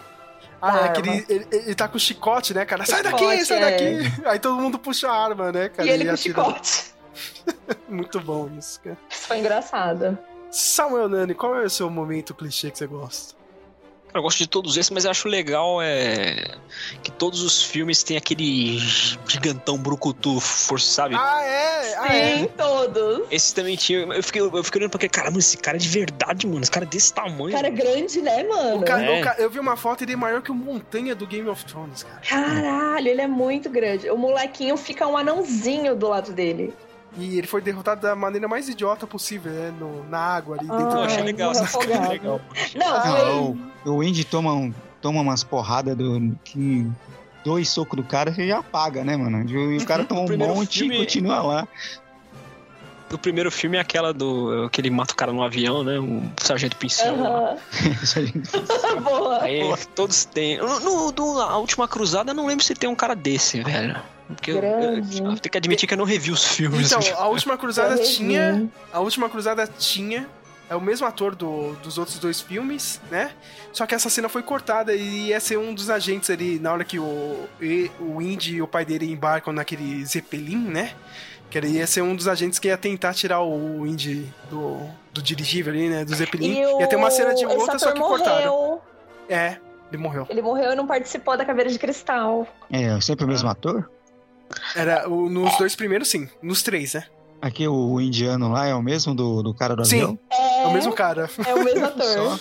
Ah, 0.61 0.85
é 0.85 0.89
que 0.93 1.01
ele, 1.01 1.25
ele, 1.27 1.47
ele 1.51 1.75
tá 1.75 1.89
com 1.89 1.99
chicote, 1.99 2.53
né, 2.53 2.63
cara? 2.63 2.85
Sai 2.85 3.03
Chicote, 3.03 3.25
daqui, 3.25 3.45
sai 3.45 3.57
é. 3.57 3.61
daqui! 3.99 4.23
Aí 4.25 4.39
todo 4.39 4.55
mundo 4.61 4.79
puxa 4.79 5.09
a 5.09 5.13
arma, 5.25 5.51
né, 5.51 5.67
cara? 5.67 5.85
E 5.85 5.91
ele 5.91 6.05
com 6.05 6.13
atira. 6.13 6.43
chicote. 6.43 6.93
Muito 7.89 8.21
bom 8.21 8.49
isso, 8.57 8.79
cara. 8.79 8.97
Isso 9.09 9.27
foi 9.27 9.39
engraçado. 9.39 10.17
Samuel 10.49 11.09
Nani, 11.09 11.33
qual 11.33 11.59
é 11.59 11.65
o 11.65 11.69
seu 11.69 11.89
momento 11.89 12.33
clichê 12.33 12.71
que 12.71 12.77
você 12.77 12.87
gosta? 12.87 13.35
Cara, 14.13 14.19
eu 14.19 14.23
gosto 14.23 14.37
de 14.37 14.45
todos 14.47 14.77
esses, 14.77 14.91
mas 14.91 15.05
eu 15.05 15.11
acho 15.11 15.27
legal 15.27 15.81
é 15.81 16.51
que 17.01 17.11
todos 17.11 17.41
os 17.41 17.63
filmes 17.63 18.03
têm 18.03 18.15
aquele 18.15 18.77
gigantão 19.27 19.75
brucutu, 19.75 20.39
força, 20.39 20.85
sabe? 20.87 21.15
Ah, 21.17 21.41
é? 21.43 21.95
Ah, 21.95 22.07
Sim, 22.07 22.43
é? 22.43 22.47
todos. 22.55 23.23
Esse 23.31 23.55
também 23.55 23.75
tinha. 23.75 24.01
Eu 24.01 24.21
fiquei, 24.21 24.39
eu 24.41 24.63
fiquei 24.63 24.81
olhando 24.81 24.91
porque, 24.91 25.09
caramba, 25.09 25.39
esse 25.39 25.57
cara 25.57 25.77
é 25.77 25.79
de 25.79 25.89
verdade, 25.89 26.45
mano. 26.45 26.61
Esse 26.61 26.69
cara 26.69 26.85
é 26.85 26.89
desse 26.89 27.11
tamanho. 27.11 27.55
Cara 27.55 27.71
grande, 27.71 28.21
né, 28.21 28.43
mano? 28.43 28.81
O 28.81 28.85
cara- 28.85 29.03
É. 29.03 29.19
o 29.19 29.23
ca- 29.23 29.35
eu 29.39 29.49
vi 29.49 29.57
uma 29.59 29.75
foto, 29.75 30.03
ele 30.03 30.13
é 30.13 30.15
maior 30.15 30.43
que 30.43 30.51
o 30.51 30.55
Montanha 30.55 31.15
do 31.15 31.25
Game 31.25 31.49
of 31.49 31.65
Thrones, 31.65 32.03
cara. 32.03 32.21
Caralho, 32.21 33.07
ele 33.07 33.21
é 33.21 33.27
muito 33.27 33.67
grande. 33.67 34.07
O 34.11 34.17
molequinho 34.17 34.77
fica 34.77 35.07
um 35.07 35.17
anãozinho 35.17 35.95
do 35.95 36.07
lado 36.07 36.31
dele. 36.31 36.71
E 37.17 37.37
ele 37.37 37.45
foi 37.47 37.61
derrotado 37.61 38.01
da 38.01 38.15
maneira 38.15 38.47
mais 38.47 38.67
idiota 38.67 39.05
possível, 39.05 39.51
né? 39.51 39.71
No, 39.79 40.03
na 40.09 40.17
água 40.19 40.57
ali 40.57 40.67
dentro 40.67 40.85
Ah, 40.87 40.89
Eu 40.89 40.95
da 40.97 41.05
achei 41.05 41.23
legal, 41.23 41.51
afogado. 41.51 42.09
legal. 42.09 42.41
Não, 42.75 42.87
Ah, 42.87 43.41
o, 43.85 43.91
o 43.97 44.03
Indy 44.03 44.23
toma, 44.23 44.51
um, 44.53 44.73
toma 45.01 45.21
umas 45.21 45.43
porradas 45.43 45.95
do. 45.95 46.35
Que 46.43 46.87
dois 47.45 47.69
socos 47.69 47.97
do 47.97 48.03
cara, 48.03 48.33
você 48.33 48.47
já 48.47 48.59
apaga, 48.59 49.03
né, 49.03 49.15
mano? 49.15 49.47
E 49.47 49.77
o 49.77 49.85
cara 49.85 50.05
toma 50.05 50.21
um 50.21 50.37
monte 50.37 50.79
filme- 50.79 50.95
e 50.95 50.99
continua 50.99 51.41
lá. 51.43 51.67
O 53.11 53.17
primeiro 53.19 53.51
filme 53.51 53.77
é 53.77 53.79
aquela 53.79 54.11
do. 54.11 54.67
que 54.71 54.81
ele 54.81 54.89
mata 54.89 55.13
o 55.13 55.15
cara 55.15 55.31
no 55.31 55.43
avião, 55.43 55.83
né? 55.83 55.99
O 55.99 56.23
Sargento 56.41 56.75
Pincel. 56.77 57.15
lá. 57.21 57.29
Aham. 57.29 57.57
Boa. 59.03 59.43
Aí 59.43 59.61
todos 59.93 60.25
têm. 60.25 60.57
No, 60.57 60.79
no- 60.79 61.11
do- 61.11 61.39
a 61.39 61.57
última 61.57 61.87
cruzada, 61.87 62.31
eu 62.31 62.35
não 62.35 62.47
lembro 62.47 62.65
se 62.65 62.73
tem 62.73 62.89
um 62.89 62.95
cara 62.95 63.15
desse, 63.15 63.61
velho. 63.61 63.95
Porque 64.33 64.51
eu, 64.51 64.55
eu, 64.55 65.01
tenho 65.03 65.37
que 65.37 65.57
admitir 65.57 65.87
que 65.87 65.93
eu 65.93 65.97
não 65.97 66.05
revi 66.05 66.31
os 66.31 66.43
filmes. 66.43 66.91
Então, 66.91 67.01
a 67.17 67.27
última 67.27 67.57
cruzada 67.57 67.97
tinha. 67.97 68.69
A 68.91 68.99
última 68.99 69.29
cruzada 69.29 69.67
tinha. 69.67 70.27
É 70.69 70.75
o 70.75 70.81
mesmo 70.81 71.05
ator 71.05 71.35
do- 71.35 71.73
dos 71.83 71.97
outros 71.97 72.17
dois 72.17 72.39
filmes, 72.39 72.99
né? 73.11 73.31
Só 73.73 73.85
que 73.85 73.93
essa 73.93 74.09
cena 74.09 74.29
foi 74.29 74.41
cortada 74.41 74.95
e 74.95 75.27
ia 75.27 75.39
ser 75.39 75.57
um 75.57 75.73
dos 75.73 75.89
agentes 75.89 76.29
ali, 76.29 76.57
na 76.57 76.71
hora 76.71 76.83
que 76.85 76.97
o, 76.97 77.37
o 77.99 78.21
Indy 78.21 78.55
e 78.55 78.61
o 78.61 78.67
pai 78.67 78.85
dele 78.85 79.11
embarcam 79.11 79.51
naquele 79.53 80.03
Zeppelin, 80.05 80.57
né? 80.69 80.93
Que 81.49 81.57
ele 81.57 81.67
ia 81.67 81.85
ser 81.85 82.01
um 82.01 82.15
dos 82.15 82.27
agentes 82.29 82.57
que 82.59 82.69
ia 82.69 82.77
tentar 82.77 83.13
tirar 83.13 83.41
o 83.41 83.85
Indy 83.85 84.25
do, 84.49 84.79
do 85.13 85.21
dirigível 85.21 85.71
ali, 85.73 85.89
né? 85.89 86.05
Do 86.05 86.15
Zeppelin. 86.15 86.61
E 86.61 86.65
o... 86.65 86.79
Ia 86.79 86.87
ter 86.87 86.95
uma 86.95 87.11
cena 87.11 87.35
de 87.35 87.45
luta, 87.45 87.77
só 87.77 87.91
que 87.91 87.99
cortaram. 87.99 88.51
morreu. 88.51 88.81
É, 89.29 89.57
ele 89.91 90.01
morreu. 90.01 90.25
Ele 90.29 90.41
morreu 90.41 90.71
e 90.71 90.75
não 90.75 90.87
participou 90.87 91.37
da 91.37 91.45
Caveira 91.45 91.69
de 91.69 91.77
Cristal. 91.77 92.47
É, 92.71 92.99
sempre 93.01 93.25
o 93.25 93.27
mesmo 93.27 93.47
ator? 93.49 93.91
Era 94.75 95.07
o- 95.09 95.29
nos 95.29 95.57
dois 95.57 95.75
primeiros, 95.75 96.07
sim. 96.09 96.27
Nos 96.41 96.61
três, 96.63 96.93
né? 96.93 97.03
Aqui 97.41 97.67
o, 97.67 97.73
o 97.73 97.99
indiano 98.01 98.49
lá 98.51 98.67
é 98.67 98.73
o 98.73 98.81
mesmo 98.81 99.13
do, 99.13 99.43
do 99.43 99.53
cara 99.53 99.75
do 99.75 99.83
Sim. 99.83 99.97
avião? 100.01 100.19
É 100.31 100.65
o 100.67 100.71
mesmo 100.71 100.93
cara. 100.93 101.29
É 101.45 101.53
o 101.53 101.63
mesmo 101.63 101.83
ator. 101.85 102.39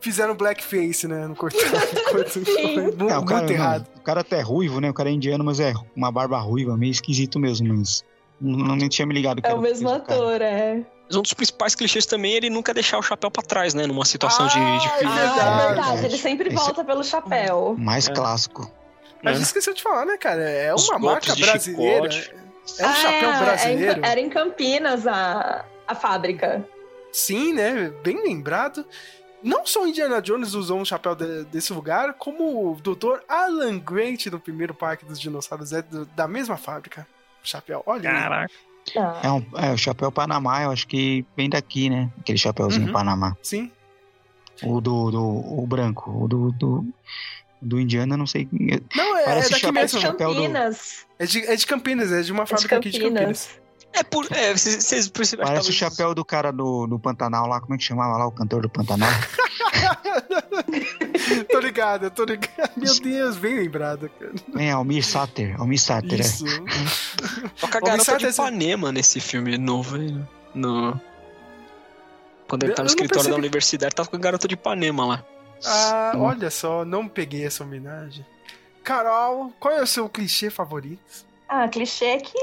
Fizeram 0.00 0.34
blackface, 0.34 1.06
né? 1.08 1.26
No 1.26 1.34
cortado. 1.36 1.62
Sim. 2.28 2.80
muito, 2.80 3.08
É, 3.08 3.16
o 3.18 3.24
cara, 3.24 3.40
muito 3.42 3.52
não, 3.56 3.64
errado. 3.64 3.86
o 3.96 4.00
cara 4.00 4.20
até 4.20 4.38
é 4.40 4.42
ruivo, 4.42 4.80
né? 4.80 4.90
O 4.90 4.94
cara 4.94 5.08
é 5.08 5.12
indiano, 5.12 5.42
mas 5.44 5.58
é 5.60 5.72
uma 5.96 6.10
barba 6.12 6.38
ruiva, 6.38 6.76
meio 6.76 6.90
esquisito 6.90 7.38
mesmo, 7.38 7.74
mas. 7.74 8.04
Não, 8.40 8.74
não 8.76 8.88
tinha 8.88 9.06
me 9.06 9.14
ligado 9.14 9.40
que 9.40 9.46
É 9.46 9.50
era 9.50 9.58
o 9.58 9.62
mesmo 9.62 9.88
mesmo 9.88 10.04
cara. 10.04 10.18
ator, 10.20 10.42
é. 10.42 10.82
Mas 11.06 11.16
um 11.16 11.22
dos 11.22 11.32
principais 11.32 11.74
clichês 11.74 12.04
também 12.04 12.32
é 12.32 12.36
ele 12.38 12.50
nunca 12.50 12.74
deixar 12.74 12.98
o 12.98 13.02
chapéu 13.02 13.30
pra 13.30 13.42
trás, 13.42 13.72
né? 13.72 13.86
Numa 13.86 14.04
situação 14.04 14.46
de, 14.48 14.54
de 14.54 14.58
Ah, 14.60 14.90
filme. 14.98 15.14
Ah, 15.14 15.20
é 15.20 15.26
verdade. 15.28 15.66
verdade. 15.74 16.04
Ele 16.06 16.18
sempre 16.18 16.48
Esse- 16.48 16.56
volta 16.56 16.84
pelo 16.84 17.04
chapéu. 17.04 17.76
Mais 17.78 18.08
É. 18.08 18.12
clássico. 18.12 18.68
Mas 19.22 19.36
né? 19.38 19.42
esqueceu 19.42 19.72
de 19.74 19.82
falar, 19.82 20.04
né, 20.04 20.16
cara? 20.16 20.42
É 20.42 20.74
uma 20.74 20.98
marca 20.98 21.34
brasileira. 21.34 22.10
chicote. 22.10 22.42
É 22.78 22.86
um 22.86 22.90
Ah, 22.90 22.94
chapéu 22.94 23.30
é, 23.30 23.38
brasileiro. 23.44 24.00
em- 24.00 24.04
Era 24.08 24.20
em 24.20 24.28
Campinas 24.28 25.06
a, 25.06 25.64
a 25.86 25.94
fábrica. 25.94 26.64
Sim, 27.12 27.52
né? 27.52 27.92
Bem 28.02 28.22
lembrado. 28.22 28.84
Não 29.42 29.66
só 29.66 29.84
Indiana 29.86 30.22
Jones 30.22 30.54
usou 30.54 30.78
um 30.80 30.84
chapéu 30.84 31.14
de- 31.16 31.44
desse 31.46 31.72
lugar, 31.72 32.14
como 32.14 32.70
o 32.72 32.76
Dr. 32.76 33.18
Alan 33.28 33.78
Grant 33.78 34.26
no 34.26 34.38
primeiro 34.38 34.72
Parque 34.72 35.04
dos 35.04 35.20
Dinossauros 35.20 35.72
é 35.72 35.82
do- 35.82 36.06
da 36.06 36.28
mesma 36.28 36.56
fábrica. 36.56 37.06
O 37.44 37.48
chapéu, 37.48 37.82
olha. 37.84 38.02
Caraca. 38.10 38.52
Ah, 38.96 39.20
É, 39.24 39.30
um, 39.30 39.44
é 39.56 39.72
o 39.72 39.76
chapéu 39.78 40.10
Panamá, 40.12 40.62
eu 40.62 40.70
acho 40.70 40.86
que 40.86 41.24
vem 41.36 41.48
daqui, 41.50 41.90
né? 41.90 42.08
Aquele 42.20 42.38
chapéuzinho 42.38 42.86
Uhum. 42.86 42.92
Panamá. 42.92 43.36
Sim. 43.42 43.70
O 44.62 44.80
do, 44.80 45.10
do 45.10 45.20
o 45.22 45.66
branco. 45.66 46.10
O 46.24 46.28
do, 46.28 46.52
do, 46.52 46.86
do 47.62 47.80
indiano, 47.80 48.14
eu 48.14 48.18
não 48.18 48.26
sei. 48.26 48.48
Não, 48.94 49.16
é, 49.16 49.22
é 49.22 49.24
Parece 49.24 49.50
daqui 49.50 49.60
chapéu- 49.62 49.82
mesmo. 49.82 50.00
chapéu 50.00 50.28
do- 50.34 50.42
Campinas. 50.42 51.06
É 51.18 51.26
de, 51.26 51.38
é 51.46 51.56
de 51.56 51.66
Campinas, 51.66 52.12
é 52.12 52.20
de 52.22 52.32
uma 52.32 52.42
É 52.42 52.44
de 52.44 52.50
fábrica 52.50 52.76
aqui 52.76 52.90
de 52.90 52.98
Campinas. 53.00 53.46
Campinas. 53.46 53.62
É, 53.94 54.02
por. 54.02 54.26
É, 54.32 54.52
vocês 54.56 54.84
vocês 54.84 55.08
perceberam 55.08 55.48
Parece 55.48 55.70
o 55.70 55.74
talvez- 55.74 55.94
chapéu 55.96 56.14
do 56.14 56.24
cara 56.24 56.50
do, 56.50 56.86
do 56.86 56.98
Pantanal 56.98 57.46
lá, 57.46 57.60
como 57.60 57.74
é 57.74 57.78
que 57.78 57.84
chamava 57.84 58.16
lá, 58.16 58.26
o 58.26 58.32
cantor 58.32 58.62
do 58.62 58.68
Pantanal? 58.70 59.10
tô 61.50 61.58
ligado, 61.60 62.10
tô 62.10 62.24
ligado. 62.24 62.72
Meu 62.76 63.00
Deus, 63.00 63.36
bem 63.36 63.56
lembrado, 63.56 64.10
cara. 64.18 64.32
é, 64.56 64.70
Almir 64.70 65.04
Sater. 65.04 65.60
Almir 65.60 65.80
Sater, 65.80 66.18
é. 66.20 66.22
Isso. 66.22 66.44
Toca 67.60 67.78
a 67.78 67.80
garota 67.80 68.12
Vicente, 68.14 68.20
de 68.20 68.28
Ipanema 68.32 68.92
nesse 68.92 69.20
filme 69.20 69.56
novo 69.58 69.96
aí. 69.96 70.16
No... 70.54 71.00
Quando 72.48 72.64
ele 72.64 72.74
tá 72.74 72.82
no 72.82 72.88
escritório 72.88 73.30
da 73.30 73.36
universidade, 73.36 73.94
tá 73.94 74.04
com 74.04 74.16
a 74.16 74.18
garota 74.18 74.46
de 74.48 74.54
Ipanema 74.54 75.06
lá. 75.06 75.24
Ah, 75.64 76.12
olha 76.16 76.50
só, 76.50 76.84
não 76.84 77.08
peguei 77.08 77.46
essa 77.46 77.62
homenagem. 77.64 78.24
Carol, 78.82 79.52
qual 79.60 79.74
é 79.74 79.82
o 79.82 79.86
seu 79.86 80.08
clichê 80.08 80.50
favorito? 80.50 81.24
Ah, 81.48 81.68
clichê 81.68 82.18
que 82.18 82.38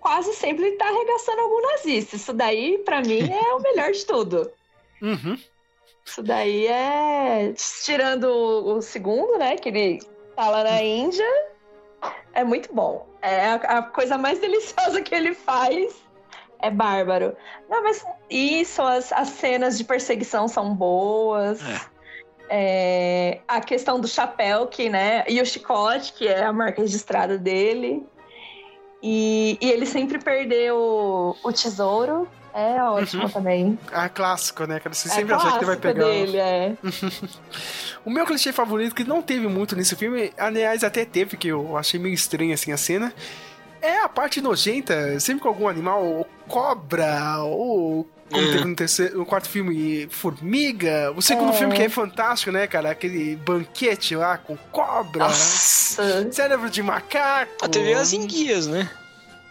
quase 0.00 0.32
sempre 0.34 0.72
tá 0.72 0.86
arregaçando 0.86 1.40
algum 1.40 1.60
nazista. 1.62 2.16
Isso 2.16 2.32
daí, 2.32 2.78
pra 2.78 3.00
mim, 3.02 3.30
é 3.30 3.54
o 3.54 3.60
melhor 3.60 3.92
de 3.92 4.04
tudo. 4.04 4.50
Uhum. 5.02 5.38
Isso 6.02 6.22
daí 6.22 6.66
é. 6.68 7.52
Tirando 7.84 8.24
o 8.24 8.80
segundo, 8.80 9.36
né? 9.36 9.56
Que 9.56 9.68
ele 9.68 9.98
tá 10.34 10.48
lá 10.48 10.64
na 10.64 10.82
Índia. 10.82 11.26
É 12.32 12.42
muito 12.42 12.72
bom. 12.72 13.06
É 13.20 13.44
a, 13.46 13.54
a 13.54 13.82
coisa 13.82 14.16
mais 14.16 14.38
deliciosa 14.40 15.02
que 15.02 15.14
ele 15.14 15.34
faz. 15.34 15.94
É 16.60 16.70
bárbaro. 16.70 17.36
Não, 17.68 17.82
mas 17.82 18.06
isso, 18.30 18.80
as, 18.80 19.12
as 19.12 19.28
cenas 19.28 19.76
de 19.76 19.84
perseguição 19.84 20.48
são 20.48 20.74
boas. 20.74 21.60
É, 21.60 21.80
a 23.48 23.60
questão 23.60 24.00
do 24.00 24.06
chapéu, 24.08 24.66
que, 24.66 24.88
né? 24.88 25.24
E 25.28 25.40
o 25.40 25.46
chicote, 25.46 26.12
que 26.12 26.26
é 26.28 26.44
a 26.44 26.52
marca 26.52 26.80
registrada 26.82 27.36
dele. 27.38 28.02
E, 29.02 29.58
e 29.60 29.70
ele 29.70 29.86
sempre 29.86 30.18
perdeu 30.18 30.76
o, 31.42 31.52
tesouro. 31.52 32.28
É 32.54 32.82
ótimo 32.82 33.24
Uhum. 33.24 33.28
também. 33.28 33.78
Ah, 33.92 34.08
clássico, 34.08 34.64
né, 34.66 34.80
cara? 34.80 34.94
Você 34.94 35.08
É 35.08 35.12
sempre 35.12 35.34
acha 35.34 35.50
que 35.52 35.56
ele 35.58 35.64
vai 35.66 35.76
pegar. 35.76 36.04
dele, 36.04 36.38
é. 36.38 36.72
O 38.04 38.10
meu 38.10 38.24
clichê 38.24 38.50
favorito, 38.52 38.94
que 38.94 39.04
não 39.04 39.20
teve 39.20 39.46
muito 39.48 39.76
nesse 39.76 39.94
filme, 39.96 40.32
aliás, 40.38 40.82
até 40.82 41.04
teve, 41.04 41.36
que 41.36 41.48
eu 41.48 41.76
achei 41.76 42.00
meio 42.00 42.14
estranho 42.14 42.54
assim 42.54 42.72
a 42.72 42.76
cena, 42.78 43.12
é 43.82 43.98
a 43.98 44.08
parte 44.08 44.40
nojenta, 44.40 45.18
sempre 45.20 45.42
com 45.42 45.48
algum 45.48 45.68
animal, 45.68 46.02
ou 46.04 46.26
cobra, 46.48 47.38
ou. 47.42 48.08
Como 48.30 48.42
Hum. 48.44 48.50
teve 48.52 48.64
no, 48.64 48.74
terceiro, 48.76 49.18
no 49.18 49.24
quarto 49.26 49.48
filme, 49.48 50.08
formiga. 50.10 51.12
O 51.16 51.22
segundo 51.22 51.50
É. 51.50 51.52
filme 51.52 51.74
que 51.74 51.82
é 51.82 51.88
fantástico, 51.88 52.50
né, 52.50 52.66
cara? 52.66 52.90
Aquele 52.90 53.36
banquete 53.36 54.16
lá 54.16 54.36
com 54.36 54.56
cobra, 54.72 55.24
Nossa. 55.24 56.28
cérebro 56.32 56.68
de 56.68 56.82
macaco. 56.82 57.52
A 57.62 57.68
TV 57.68 57.92
é 57.92 57.94
as 57.94 58.12
enguias, 58.12 58.66
né? 58.66 58.90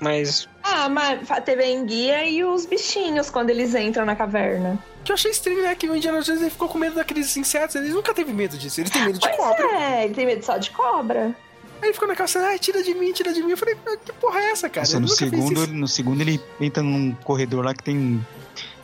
Mas. 0.02 0.48
Ah, 0.62 0.90
mas 0.90 1.32
a 1.32 1.40
TV 1.40 1.68
enguia 1.72 2.26
e 2.30 2.44
os 2.44 2.66
bichinhos 2.66 3.30
quando 3.30 3.50
eles 3.50 3.74
entram 3.76 4.06
na 4.06 4.16
caverna. 4.16 4.78
Que 5.06 5.12
eu 5.12 5.14
achei 5.14 5.32
estranho, 5.32 5.62
né? 5.64 5.74
Que 5.76 5.88
o 5.90 5.96
Indiana 5.96 6.22
Jones 6.22 6.42
ele 6.42 6.50
ficou 6.50 6.68
com 6.68 6.78
medo 6.78 6.96
daqueles 6.96 7.36
insetos. 7.38 7.76
Ele 7.76 7.90
nunca 7.90 8.14
teve 8.14 8.34
medo 8.34 8.58
disso. 8.58 8.82
Ele 8.82 8.90
tem 8.90 9.06
medo 9.06 9.20
de 9.20 9.26
Pois 9.26 9.38
cobra. 9.38 9.66
é, 9.80 10.04
ele 10.06 10.14
tem 10.14 10.26
medo 10.26 10.44
só 10.44 10.58
de 10.58 10.72
cobra. 10.72 11.34
Aí 11.82 11.90
ele 11.90 11.94
ficou 11.94 12.08
naquela 12.08 12.28
cena, 12.28 12.48
ai, 12.48 12.60
tira 12.60 12.82
de 12.84 12.94
mim, 12.94 13.14
tira 13.14 13.32
de 13.32 13.42
mim. 13.44 13.52
Eu 13.52 13.58
falei, 13.58 13.78
"Ah, 13.88 13.96
que 14.04 14.12
porra 14.14 14.40
é 14.40 14.52
essa, 14.52 14.68
cara? 14.70 14.82
Nossa, 14.86 15.00
no 15.00 15.08
segundo, 15.08 15.68
no 15.68 15.88
segundo 15.88 16.20
ele 16.22 16.42
entra 16.60 16.82
num 16.84 17.14
corredor 17.24 17.64
lá 17.64 17.74
que 17.74 17.84
tem 17.84 18.26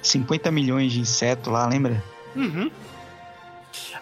50 0.01 0.51
milhões 0.51 0.91
de 0.91 0.99
insetos 0.99 1.51
lá, 1.51 1.67
lembra? 1.67 2.03
Uhum. 2.35 2.71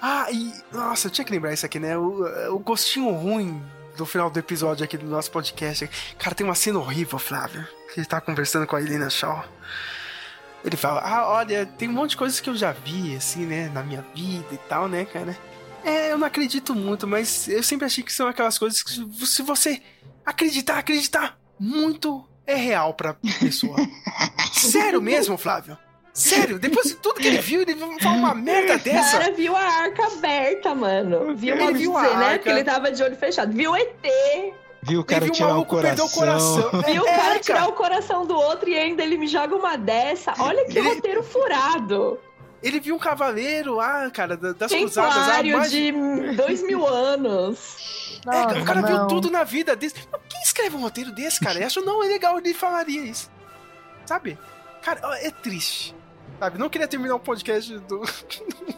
Ah, 0.02 0.28
e. 0.32 0.53
Nossa, 0.72 1.08
eu 1.08 1.11
tinha 1.11 1.26
que 1.26 1.32
lembrar 1.32 1.53
isso 1.53 1.66
aqui, 1.66 1.80
né? 1.80 1.98
O, 1.98 2.24
o 2.53 2.60
gostinho 2.60 3.10
ruim 3.11 3.61
do 3.98 4.06
final 4.06 4.30
do 4.30 4.40
episódio 4.40 4.84
aqui 4.84 4.98
do 4.98 5.06
nosso 5.06 5.30
podcast. 5.30 5.90
Cara, 6.18 6.36
tem 6.36 6.45
uma 6.45 6.56
cena 6.56 6.80
horrível, 6.80 7.19
Flávio. 7.19 7.68
Que 7.94 8.00
ele 8.00 8.08
tá 8.08 8.22
conversando 8.22 8.66
com 8.66 8.76
a 8.76 8.82
Helena 8.82 9.10
Shaw. 9.10 9.44
Ele 10.64 10.78
fala: 10.78 11.02
Ah, 11.02 11.28
olha, 11.30 11.66
tem 11.66 11.90
um 11.90 11.94
monte 11.94 12.11
de 12.11 12.18
coisas 12.18 12.40
que 12.40 12.50
eu 12.50 12.56
já 12.56 12.72
vi, 12.72 13.16
assim, 13.16 13.45
né? 13.45 13.69
Na 13.74 13.84
minha 13.84 14.06
vida 14.16 14.48
e 14.53 14.58
tal, 14.58 14.88
né, 14.88 15.06
cara? 15.06 15.38
É, 15.84 16.11
eu 16.11 16.18
não 16.18 16.28
acredito 16.28 16.76
muito, 16.76 17.08
mas 17.08 17.48
eu 17.48 17.64
sempre 17.64 17.86
achei 17.86 18.03
que 18.03 18.11
são 18.11 18.28
aquelas 18.28 18.58
coisas 18.58 18.84
que 18.84 18.92
se 19.26 19.42
você 19.42 19.82
acreditar, 20.26 20.78
acreditar 20.78 21.38
muito, 21.58 22.28
é 22.45 22.56
real 22.56 22.94
pra 22.94 23.14
pessoa. 23.40 23.78
Sério 24.53 25.02
mesmo, 25.02 25.38
Flávio? 25.38 25.78
Sério, 26.14 26.60
depois 26.60 26.88
de 26.88 26.96
tudo 26.96 27.20
que 27.20 27.28
ele 27.28 27.38
viu, 27.40 27.62
ele 27.62 27.76
fala 28.02 28.16
uma 28.16 28.36
merda 28.36 28.76
O 28.76 28.80
dessa. 28.80 29.18
cara 29.20 29.32
viu 29.32 29.56
a 29.56 29.62
arca 29.62 30.06
aberta, 30.08 30.76
mano. 30.76 31.36
Viu, 31.36 31.56
Ele 31.56 31.74
viu 31.78 31.98
a 31.98 32.02
né? 32.02 32.10
arca. 32.10 32.36
Porque 32.40 32.50
ele 32.50 32.64
tava 32.64 32.92
de 32.92 33.02
olho 33.04 33.16
fechado. 33.16 33.54
Viu 33.54 33.72
o 33.72 33.76
ET. 33.78 33.96
Viu 34.82 35.02
o 35.02 35.04
cara 35.04 35.22
viu 35.26 35.32
o 35.32 35.36
tirar 35.36 35.48
o 35.48 35.52
maluco 35.52 35.76
perder 35.82 35.98
coração. 35.98 36.08
o 36.08 36.20
coração. 36.72 36.82
Viu 36.94 37.04
o 37.04 37.08
É, 37.08 37.12
cara 37.12 37.24
cara. 37.28 37.40
tirar 37.40 37.68
o 37.70 37.74
coração 37.74 38.26
do 38.26 38.36
outro 38.36 38.70
e 38.70 38.78
ainda 38.78 39.04
ele 39.04 39.18
me 39.18 39.28
joga 39.28 39.56
uma 39.56 39.78
dessa. 39.78 40.34
Olha 40.40 40.66
que 40.66 40.78
Ele- 40.80 40.90
roteiro 40.96 41.24
furado. 41.24 42.20
Ele 42.62 42.80
viu 42.82 42.96
um 42.96 43.00
cavaleiro 43.00 43.76
lá, 43.76 44.10
cara, 44.12 44.36
da- 44.36 44.52
das 44.52 44.70
cruzadas. 44.72 45.16
há 45.16 45.20
Templário 45.26 45.58
mais 45.58 45.72
de 45.72 45.92
dois 46.36 46.62
mil 46.64 46.86
anos. 46.86 48.20
É, 48.28 48.60
o 48.60 48.66
cara 48.66 48.82
não. 48.82 48.88
viu 48.90 49.08
tudo 49.08 49.30
na 49.32 49.44
vida 49.46 49.76
desse. 49.78 49.96
Quem 50.28 50.42
escreve 50.44 50.76
um 50.76 50.82
roteiro 50.82 51.12
desse, 51.12 51.40
cara? 51.40 51.60
Eu 51.60 51.68
acho 51.68 51.80
não 51.86 52.04
é 52.04 52.08
legal, 52.08 52.38
ele 52.38 52.54
falaria 52.54 53.02
isso. 53.02 53.30
Sabe? 54.06 54.38
Cara, 54.82 55.00
é 55.22 55.30
triste. 55.32 55.96
Sabe? 56.40 56.58
Não 56.58 56.69
queria 56.69 56.88
terminar 56.88 57.16
o 57.16 57.19
podcast 57.19 57.77
do. 57.80 58.01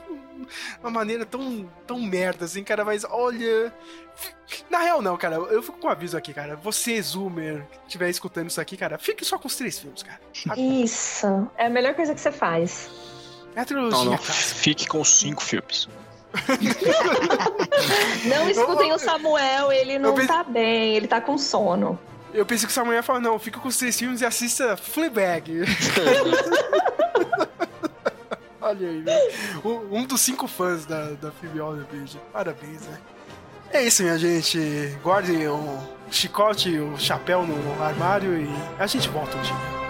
uma 0.81 0.89
maneira 0.89 1.25
tão, 1.25 1.69
tão 1.87 1.99
merda 1.99 2.45
assim, 2.45 2.63
cara, 2.63 2.83
mas 2.83 3.05
olha. 3.09 3.71
Na 4.69 4.79
real, 4.79 5.01
não, 5.01 5.15
cara, 5.17 5.35
eu 5.35 5.63
fico 5.63 5.77
com 5.77 5.87
um 5.87 5.89
aviso 5.91 6.17
aqui, 6.17 6.33
cara. 6.33 6.55
Você, 6.57 7.01
Zoomer, 7.01 7.65
que 7.71 7.87
estiver 7.87 8.09
escutando 8.09 8.49
isso 8.49 8.59
aqui, 8.59 8.75
cara, 8.75 8.97
fique 8.97 9.23
só 9.23 9.37
com 9.37 9.47
os 9.47 9.55
três 9.55 9.79
filmes, 9.79 10.03
cara. 10.03 10.19
Isso. 10.59 11.49
É 11.57 11.67
a 11.67 11.69
melhor 11.69 11.93
coisa 11.93 12.13
que 12.13 12.19
você 12.21 12.31
faz. 12.31 12.89
É 13.55 13.61
a 13.61 13.65
trilogia, 13.65 13.97
Não, 13.97 14.05
não. 14.05 14.17
cara. 14.17 14.23
Fique 14.33 14.87
com 14.87 14.99
os 15.01 15.09
cinco 15.09 15.41
filmes. 15.41 15.87
Não 18.25 18.49
escutem 18.49 18.93
o 18.93 18.97
Samuel, 18.97 19.71
ele 19.71 19.99
não 19.99 20.13
pensei- 20.13 20.27
tá 20.27 20.43
bem, 20.45 20.95
ele 20.95 21.05
tá 21.07 21.19
com 21.19 21.37
sono. 21.37 21.99
Eu 22.33 22.45
pensei 22.45 22.65
que 22.65 22.71
o 22.71 22.73
Samuel 22.73 22.95
ia 22.95 23.03
falar, 23.03 23.19
não, 23.19 23.37
fica 23.37 23.59
com 23.59 23.67
os 23.67 23.75
três 23.75 23.99
filmes 23.99 24.21
e 24.21 24.25
assista 24.25 24.77
Fleabag. 24.77 25.63
Olha 28.71 28.87
aí, 28.89 29.01
velho. 29.01 29.31
Um- 29.91 30.05
dos 30.05 30.21
cinco 30.21 30.47
fãs 30.47 30.85
da, 30.85 31.11
da 31.11 31.31
Phoebe 31.31 31.59
Waller-Bridge. 31.59 32.17
Parabéns, 32.31 32.81
né? 32.87 32.97
É 33.73 33.83
isso, 33.83 34.01
minha 34.01 34.17
gente. 34.17 34.57
Guardem 35.03 35.47
o 35.47 35.77
chicote 36.09 36.77
o 36.79 36.97
chapéu 36.97 37.45
no 37.45 37.83
armário 37.83 38.37
e 38.37 38.49
a 38.79 38.87
gente 38.87 39.07
volta 39.09 39.37
um 39.37 39.41
dia. 39.41 39.80